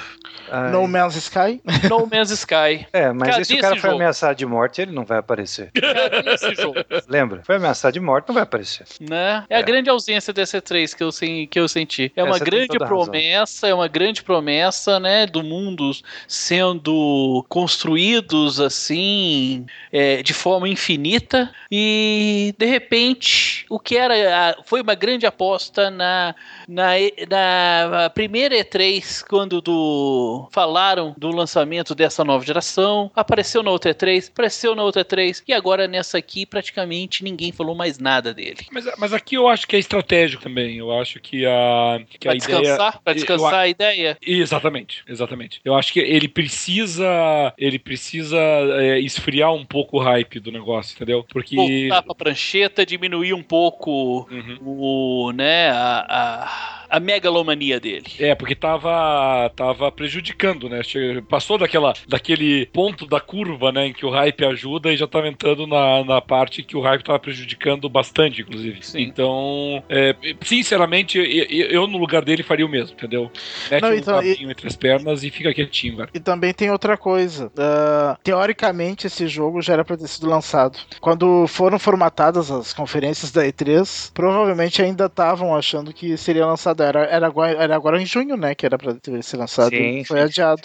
Ai. 0.51 0.71
No 0.71 0.87
Man's 0.87 1.17
Sky? 1.17 1.61
No 1.89 2.07
Man's 2.07 2.31
Sky. 2.31 2.87
É, 2.93 3.13
mas 3.13 3.31
Cadê 3.31 3.45
se 3.45 3.55
o 3.55 3.61
cara 3.61 3.77
foi 3.77 3.91
jogo? 3.91 3.95
ameaçado 3.97 4.37
de 4.37 4.47
morte, 4.47 4.83
ele 4.83 4.93
não 4.93 5.05
vai 5.05 5.19
aparecer. 5.19 5.71
Cadê 5.73 6.35
esse 6.35 6.55
jogo? 6.55 6.79
Lembra? 7.09 7.43
Foi 7.45 7.57
ameaçado 7.57 7.93
de 7.93 8.01
morte, 8.01 8.29
não 8.29 8.35
vai 8.35 8.43
aparecer. 8.43 8.87
Né? 9.01 9.45
É, 9.49 9.57
é. 9.57 9.59
a 9.59 9.63
grande 9.63 9.89
ausência 9.91 10.33
dessa 10.33 10.61
E3 10.61 10.95
que 10.95 11.03
eu, 11.03 11.11
que 11.49 11.59
eu 11.59 11.69
senti. 11.69 12.13
É 12.15 12.23
uma 12.23 12.37
Essa 12.37 12.45
grande 12.45 12.79
promessa, 12.79 13.69
é 13.69 13.75
uma 13.75 13.89
grande 13.89 14.23
promessa, 14.23 15.01
né, 15.01 15.27
do 15.27 15.43
mundo 15.43 15.91
sendo 16.29 17.45
construídos 17.49 18.61
assim, 18.61 19.67
é, 19.93 20.23
de 20.23 20.33
forma 20.33 20.69
infinita 20.69 21.51
e 21.71 22.55
de 22.59 22.67
repente 22.67 23.67
o 23.69 23.79
que 23.79 23.97
era 23.97 24.57
foi 24.65 24.81
uma 24.81 24.95
grande 24.95 25.27
aposta 25.27 25.91
na, 25.91 26.35
na, 26.69 26.93
na 27.29 28.11
primeira 28.11 28.55
E3 28.57 29.25
quando 29.29 29.61
do 29.61 30.24
falaram 30.51 31.15
do 31.17 31.31
lançamento 31.31 31.95
dessa 31.95 32.25
nova 32.25 32.45
geração, 32.45 33.11
apareceu 33.15 33.63
na 33.63 33.71
outra 33.71 33.95
E3, 33.95 34.29
apareceu 34.29 34.75
na 34.75 34.83
outra 34.83 35.05
E3 35.05 35.43
e 35.47 35.53
agora 35.53 35.87
nessa 35.87 36.19
aqui 36.19 36.47
praticamente 36.47 37.23
ninguém 37.23 37.53
falou 37.53 37.75
mais 37.75 37.99
nada 37.99 38.33
dele. 38.33 38.67
Mas, 38.71 38.85
mas 38.99 39.13
aqui 39.13 39.35
eu 39.35 39.49
acho 39.49 39.67
que 39.67 39.77
é 39.77 39.79
estratégico 39.79 40.43
também. 40.43 40.77
Eu 40.79 40.93
acho 40.93 41.21
que 41.21 41.47
a 41.47 42.01
que 42.09 42.19
pra 42.19 42.33
a 42.33 42.35
descansar, 42.35 42.63
ideia 42.63 43.01
para 43.03 43.15
descansar 43.15 43.53
eu, 43.53 43.59
a 43.59 43.69
ideia. 43.69 44.19
Exatamente, 44.21 45.05
exatamente. 45.09 45.61
Eu 45.65 45.75
acho 45.75 45.93
que 45.93 46.01
ele 46.01 46.29
precisa 46.29 47.53
ele 47.59 47.79
precisa 47.79 48.39
é, 48.39 49.01
esfriar 49.01 49.53
um 49.53 49.65
pouco 49.65 49.99
o 49.99 50.01
hype 50.01 50.41
do 50.41 50.53
negócio, 50.53 50.95
entendeu? 50.95 51.25
Porque 51.29 51.57
voltar 51.57 52.03
pra 52.03 52.15
prancheta, 52.15 52.85
diminuir 52.85 53.35
um 53.35 53.43
pouco 53.43 54.29
uhum. 54.31 54.59
o, 54.63 55.33
né, 55.33 55.71
a, 55.71 56.07
a 56.09 56.84
a 56.95 57.01
megalomania 57.01 57.81
dele. 57.81 58.07
É, 58.21 58.37
porque 58.37 58.55
tava, 58.55 59.51
tava 59.57 59.91
prejudicando, 59.91 60.69
né? 60.69 60.81
Passou 61.29 61.59
daquela, 61.59 61.93
daquele 62.07 62.67
ponto 62.67 63.05
da 63.05 63.19
curva, 63.19 63.73
né, 63.73 63.89
em 63.89 63.93
que 63.93 64.07
o 64.07 64.11
hype 64.11 64.45
ajuda 64.45 64.93
e 64.93 64.97
já 64.97 65.09
tava 65.09 65.27
entrando 65.27 65.67
na, 65.67 66.05
na 66.05 66.21
parte 66.21 66.63
que 66.63 66.77
o 66.77 66.81
hype 66.81 67.03
tava 67.03 67.19
prejudicando 67.19 67.89
bastante, 67.89 68.43
inclusive. 68.43 68.79
Sim. 68.81 69.03
Então, 69.03 69.83
é, 69.89 70.15
sinceramente, 70.43 71.19
eu, 71.19 71.67
eu, 71.67 71.87
no 71.89 71.99
lugar 71.99 72.25
dele 72.25 72.45
faria 72.45 72.65
o 72.65 72.69
mesmo, 72.69 72.95
entendeu? 72.95 73.29
Mete 73.69 73.83
Não, 73.83 73.93
então, 73.93 74.19
um 74.21 74.23
e... 74.23 74.45
entre 74.45 74.69
as 74.69 74.77
pernas 74.77 75.25
e 75.25 75.31
fica 75.31 75.53
quietinho, 75.53 75.97
cara. 75.97 76.11
E 76.15 76.21
também 76.21 76.55
tem 76.55 76.71
outra 76.71 76.97
coisa. 76.97 77.47
Uh, 77.47 78.17
teoricamente, 78.23 79.09
esse 79.09 79.27
jogo 79.27 79.61
já 79.61 79.73
era 79.73 79.85
pra 79.85 79.97
ter 79.97 80.07
sido 80.07 80.29
lançado. 80.29 80.79
Quando 81.01 81.45
foram 81.49 81.77
formatadas 81.77 82.53
as 82.53 82.73
conferências 82.73 83.33
da 83.33 83.45
E3, 83.45 84.13
provavelmente 84.15 84.81
ainda 84.81 85.07
estavam 85.07 85.57
achando 85.57 85.93
que 85.93 86.17
seria 86.17 86.47
lançado 86.47 86.84
era, 86.87 87.05
era, 87.05 87.27
agora, 87.27 87.53
era 87.53 87.75
agora 87.75 88.01
em 88.01 88.07
junho, 88.07 88.37
né? 88.37 88.55
Que 88.55 88.67
era 88.67 88.79
pra 88.79 88.95
ter 88.95 89.23
ser 89.23 89.37
lançado. 89.37 89.71
Sim, 89.71 90.05
foi 90.05 90.19
sim. 90.19 90.25
adiado. 90.25 90.63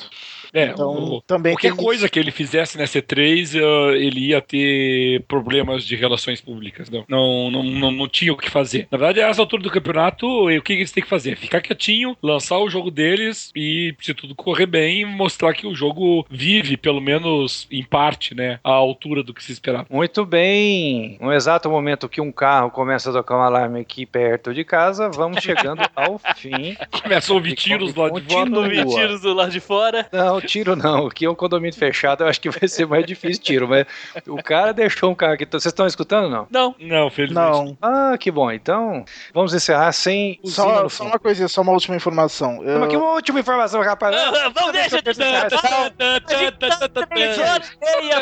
É, 0.54 0.70
então, 0.70 0.92
o, 0.92 1.22
também 1.22 1.54
qualquer 1.54 1.76
tem... 1.76 1.84
coisa 1.84 2.10
que 2.10 2.20
ele 2.20 2.32
fizesse 2.32 2.78
nessa 2.78 3.02
E3, 3.02 3.56
uh, 3.56 3.92
ele 3.94 4.28
ia 4.28 4.42
ter 4.42 5.22
problemas 5.28 5.84
de 5.86 5.96
relações 5.96 6.42
públicas. 6.42 6.90
Não, 6.90 7.06
não, 7.08 7.52
não, 7.52 7.64
não, 7.64 7.92
não 7.92 8.08
tinha 8.08 8.34
o 8.34 8.38
que 8.38 8.50
fazer. 8.50 8.88
Na 8.92 8.98
verdade, 8.98 9.22
a 9.22 9.28
essa 9.28 9.42
altura 9.42 9.64
do 9.64 9.70
campeonato, 9.70 10.26
o 10.26 10.62
que 10.62 10.74
eles 10.74 10.92
têm 10.92 11.04
que 11.04 11.10
fazer? 11.10 11.38
Ficar 11.38 11.62
quietinho, 11.62 12.18
lançar 12.22 12.58
o 12.58 12.70
jogo 12.70 12.90
deles 12.90 13.52
e, 13.56 13.96
se 14.02 14.14
tudo 14.14 14.36
correr 14.36 14.66
bem, 14.66 15.06
mostrar 15.06 15.54
que 15.54 15.68
o 15.68 15.76
jogo 15.76 16.26
vive, 16.30 16.78
pelo 16.78 17.02
menos 17.02 17.68
em 17.72 17.84
parte, 17.84 18.34
né, 18.34 18.60
à 18.64 18.72
altura 18.72 19.24
do 19.24 19.34
que 19.34 19.44
se 19.44 19.52
esperava. 19.52 19.86
Muito 19.90 20.26
bem. 20.26 21.18
No 21.22 21.32
exato 21.32 21.70
momento 21.70 22.10
que 22.10 22.22
um 22.22 22.32
carro 22.32 22.72
começa 22.72 23.10
a 23.10 23.14
tocar 23.14 23.38
um 23.38 23.42
alarme 23.42 23.80
aqui 23.80 24.06
perto 24.06 24.54
de 24.54 24.64
casa, 24.64 25.10
vamos 25.10 25.44
chegando 25.44 25.82
ao 25.96 26.20
fim. 26.36 26.76
Começa 27.02 27.32
a 27.32 27.36
ouvir 27.36 27.56
tiros 27.56 27.94
lá 27.96 28.10
de 28.10 28.22
fora. 28.22 28.50
Ouvir 28.60 28.86
tiros 28.86 29.22
do 29.22 29.34
lado 29.34 29.52
de 29.52 29.60
fora. 29.60 30.08
Não, 30.12 30.39
tiro 30.42 30.76
não. 30.76 31.08
Aqui 31.08 31.26
é 31.26 31.30
um 31.30 31.36
condomínio 31.36 31.76
fechado, 31.78 32.24
eu 32.24 32.28
acho 32.28 32.40
que 32.40 32.50
vai 32.50 32.68
ser 32.68 32.86
mais 32.86 33.06
difícil 33.06 33.42
tiro. 33.42 33.68
Mas 33.68 33.86
o 34.28 34.42
cara 34.42 34.74
deixou 34.74 35.12
um 35.12 35.16
carro 35.16 35.34
aqui. 35.34 35.46
Vocês 35.46 35.66
estão 35.66 35.88
escutando 35.88 36.30
não? 36.30 36.48
Não. 36.50 36.76
Não, 36.80 37.10
felizmente. 37.10 37.50
Não. 37.50 37.78
Ah, 37.82 38.18
que 38.18 38.32
bom. 38.32 38.52
Então, 38.52 39.04
vamos 39.34 39.54
encerrar 39.54 39.92
sem 39.92 40.40
só, 40.44 40.88
só 40.90 41.06
uma 41.06 41.20
coisinha, 41.20 41.48
só 41.48 41.62
uma 41.62 41.72
última 41.72 41.96
informação. 41.96 42.64
Eu... 42.64 42.84
Aqui 42.84 42.96
uma 42.96 43.14
última 43.14 43.40
informação, 43.40 43.82
rapaz. 43.82 44.16
Ah, 44.16 44.50
vamos 44.54 44.72
deixa 44.74 45.02
de 45.02 45.14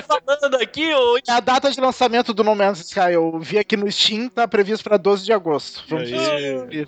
falando 0.07 0.55
aqui 0.61 0.93
hoje. 0.93 1.23
A 1.27 1.39
data 1.39 1.71
de 1.71 1.79
lançamento 1.79 2.33
do 2.33 2.43
No 2.43 2.55
Man's 2.55 2.79
Sky, 2.79 3.13
eu 3.13 3.39
vi 3.39 3.57
aqui 3.57 3.75
no 3.75 3.91
Steam, 3.91 4.29
tá 4.29 4.47
previsto 4.47 4.83
para 4.83 4.97
12 4.97 5.25
de 5.25 5.33
agosto. 5.33 5.83
Vamos 5.89 6.09
ver. 6.09 6.87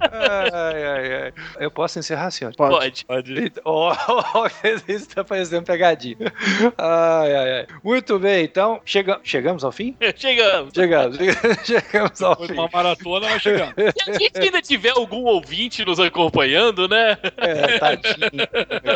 ai, 0.00 0.84
ai, 0.84 1.22
ai. 1.22 1.32
Eu 1.58 1.70
posso 1.70 1.98
encerrar, 1.98 2.30
senhor? 2.30 2.54
Pode. 2.56 3.04
Pode. 3.04 3.34
Pode. 3.34 3.52
Oh, 3.64 3.92
Isso 4.88 5.08
tá 5.08 5.22
parecendo 5.22 5.62
pegadinha. 5.62 6.32
Ai, 6.76 7.34
ai, 7.34 7.52
ai. 7.52 7.66
Muito 7.82 8.18
bem, 8.18 8.44
então, 8.44 8.80
chega... 8.84 9.20
chegamos 9.22 9.64
ao 9.64 9.70
fim? 9.70 9.96
chegamos. 10.16 10.72
Chegamos. 10.74 11.18
Chegamos 11.64 12.22
ao 12.22 12.36
Foi 12.36 12.48
fim. 12.48 12.54
uma 12.54 12.68
maratona, 12.72 13.28
mas 13.28 13.42
chegamos. 13.42 13.74
Se 13.74 14.10
a 14.10 14.18
gente 14.18 14.38
ainda 14.38 14.60
tiver 14.60 14.90
algum 14.90 15.24
ouvinte 15.24 15.84
nos 15.84 16.00
acompanhando, 16.00 16.88
né? 16.88 17.16
É, 17.36 17.78
tadinho. 17.78 18.30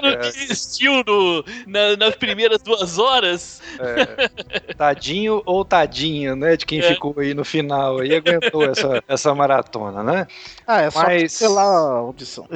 não 0.03 0.17
desistiu 0.21 1.05
no, 1.07 1.45
na, 1.67 1.97
nas 1.97 2.15
primeiras 2.17 2.61
duas 2.63 2.99
horas. 2.99 3.63
É, 3.79 4.75
tadinho 4.75 5.43
ou 5.47 5.65
tadinho, 5.65 6.37
né? 6.37 6.57
De 6.57 6.67
quem 6.67 6.81
é. 6.81 6.83
ficou 6.83 7.15
aí 7.19 7.35
no 7.35 7.45
final 7.45 8.05
e 8.05 8.15
aguentou 8.15 8.65
essa, 8.65 9.03
essa 9.07 9.35
maratona, 9.35 10.03
né? 10.03 10.27
Ah, 10.67 10.83
é 10.83 10.91
só 10.91 11.03
Mas... 11.03 11.39
pela 11.39 11.99
audição. 11.99 12.49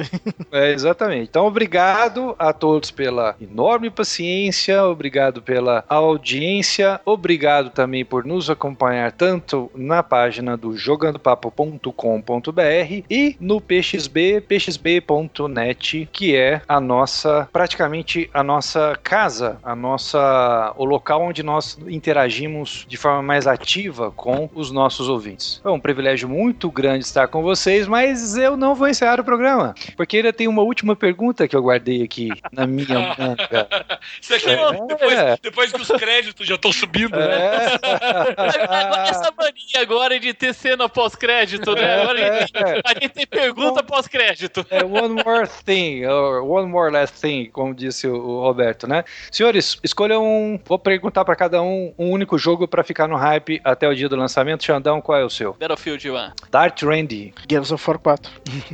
É, 0.51 0.71
exatamente. 0.71 1.29
Então, 1.29 1.45
obrigado 1.45 2.35
a 2.37 2.53
todos 2.53 2.72
pela 2.91 3.35
enorme 3.41 3.89
paciência, 3.89 4.83
obrigado 4.83 5.41
pela 5.41 5.83
audiência, 5.87 6.99
obrigado 7.05 7.69
também 7.69 8.05
por 8.05 8.25
nos 8.25 8.49
acompanhar 8.49 9.11
tanto 9.11 9.71
na 9.75 10.01
página 10.01 10.57
do 10.57 10.77
jogandopapo.com.br 10.77 13.03
e 13.09 13.35
no 13.39 13.61
PXB, 13.61 14.41
pxb.net, 14.41 16.09
que 16.11 16.35
é 16.35 16.61
a 16.67 16.79
nossa, 16.79 17.47
praticamente 17.51 18.29
a 18.33 18.43
nossa 18.43 18.97
casa, 19.03 19.57
a 19.63 19.75
nossa, 19.75 20.73
o 20.77 20.85
local 20.85 21.23
onde 21.23 21.43
nós 21.43 21.77
interagimos 21.87 22.85
de 22.87 22.97
forma 22.97 23.21
mais 23.21 23.47
ativa 23.47 24.11
com 24.11 24.49
os 24.53 24.71
nossos 24.71 25.09
ouvintes. 25.09 25.61
É 25.63 25.69
um 25.69 25.79
privilégio 25.79 26.27
muito 26.27 26.69
grande 26.71 27.05
estar 27.05 27.27
com 27.27 27.41
vocês, 27.41 27.87
mas 27.87 28.37
eu 28.37 28.57
não 28.57 28.75
vou 28.75 28.87
encerrar 28.87 29.19
o 29.19 29.23
programa, 29.23 29.73
porque 29.95 30.17
ainda 30.17 30.33
tem 30.33 30.47
uma 30.47 30.61
última 30.61 30.95
pergunta 30.95 31.47
que 31.47 31.55
eu 31.55 31.61
guardei 31.61 32.03
aqui 32.03 32.29
na 32.51 32.62
minha 32.67 33.15
manga. 33.17 33.67
Isso 34.21 34.33
aqui 34.33 34.49
é, 34.49 34.87
depois, 34.87 35.13
é. 35.13 35.37
depois 35.41 35.71
que 35.71 35.81
os 35.81 35.87
créditos 35.87 36.47
já 36.47 36.55
estão 36.55 36.71
subindo, 36.71 37.17
né? 37.17 37.77
é. 37.81 39.09
Essa 39.09 39.31
mania 39.37 39.81
agora 39.81 40.19
de 40.19 40.33
ter 40.33 40.53
cena 40.53 40.87
pós-crédito, 40.89 41.73
né? 41.75 42.01
Agora 42.01 42.37
a 42.37 42.39
gente, 42.39 42.53
a 42.85 42.93
gente 42.93 43.09
tem 43.09 43.27
pergunta 43.27 43.83
pós-crédito. 43.83 44.65
É 44.69 44.83
one 44.83 45.23
more 45.23 45.47
thing, 45.65 46.05
or 46.05 46.43
one 46.43 46.67
more 46.67 46.91
last 46.91 47.19
thing, 47.19 47.49
como 47.51 47.73
disse 47.73 48.07
o 48.07 48.41
Roberto, 48.41 48.87
né? 48.87 49.03
Senhores, 49.31 49.77
escolham 49.83 50.23
um. 50.23 50.59
Vou 50.65 50.79
perguntar 50.79 51.25
para 51.25 51.35
cada 51.35 51.61
um 51.61 51.93
um 51.97 52.11
único 52.11 52.37
jogo 52.37 52.67
para 52.67 52.83
ficar 52.83 53.07
no 53.07 53.15
hype 53.15 53.59
até 53.63 53.87
o 53.87 53.95
dia 53.95 54.09
do 54.09 54.15
lançamento. 54.15 54.63
Xandão, 54.63 55.01
qual 55.01 55.19
é 55.19 55.25
o 55.25 55.29
seu? 55.29 55.53
Battlefield 55.53 56.09
1. 56.09 56.31
Dart 56.51 56.81
Randy. 56.83 57.33
Gears 57.49 57.71
of 57.71 57.83
War 57.87 57.99
4. 57.99 58.31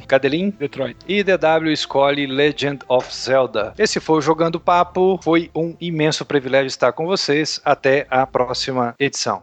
Cadelin? 0.08 0.52
Detroit. 0.52 0.98
E 1.08 1.24
DW 1.24 1.72
escolhe 1.72 2.26
Legend 2.26 2.80
of 2.88 3.14
Zelda. 3.14 3.74
Esse 3.80 4.02
foi 4.02 4.18
o 4.18 4.22
Jogando 4.22 4.60
Papo. 4.60 5.18
Foi 5.24 5.50
um 5.56 5.74
imenso 5.80 6.26
privilégio 6.26 6.68
estar 6.68 6.92
com 6.92 7.06
vocês. 7.06 7.62
Até 7.64 8.06
a 8.10 8.28
próxima 8.28 8.94
edição. 9.00 9.40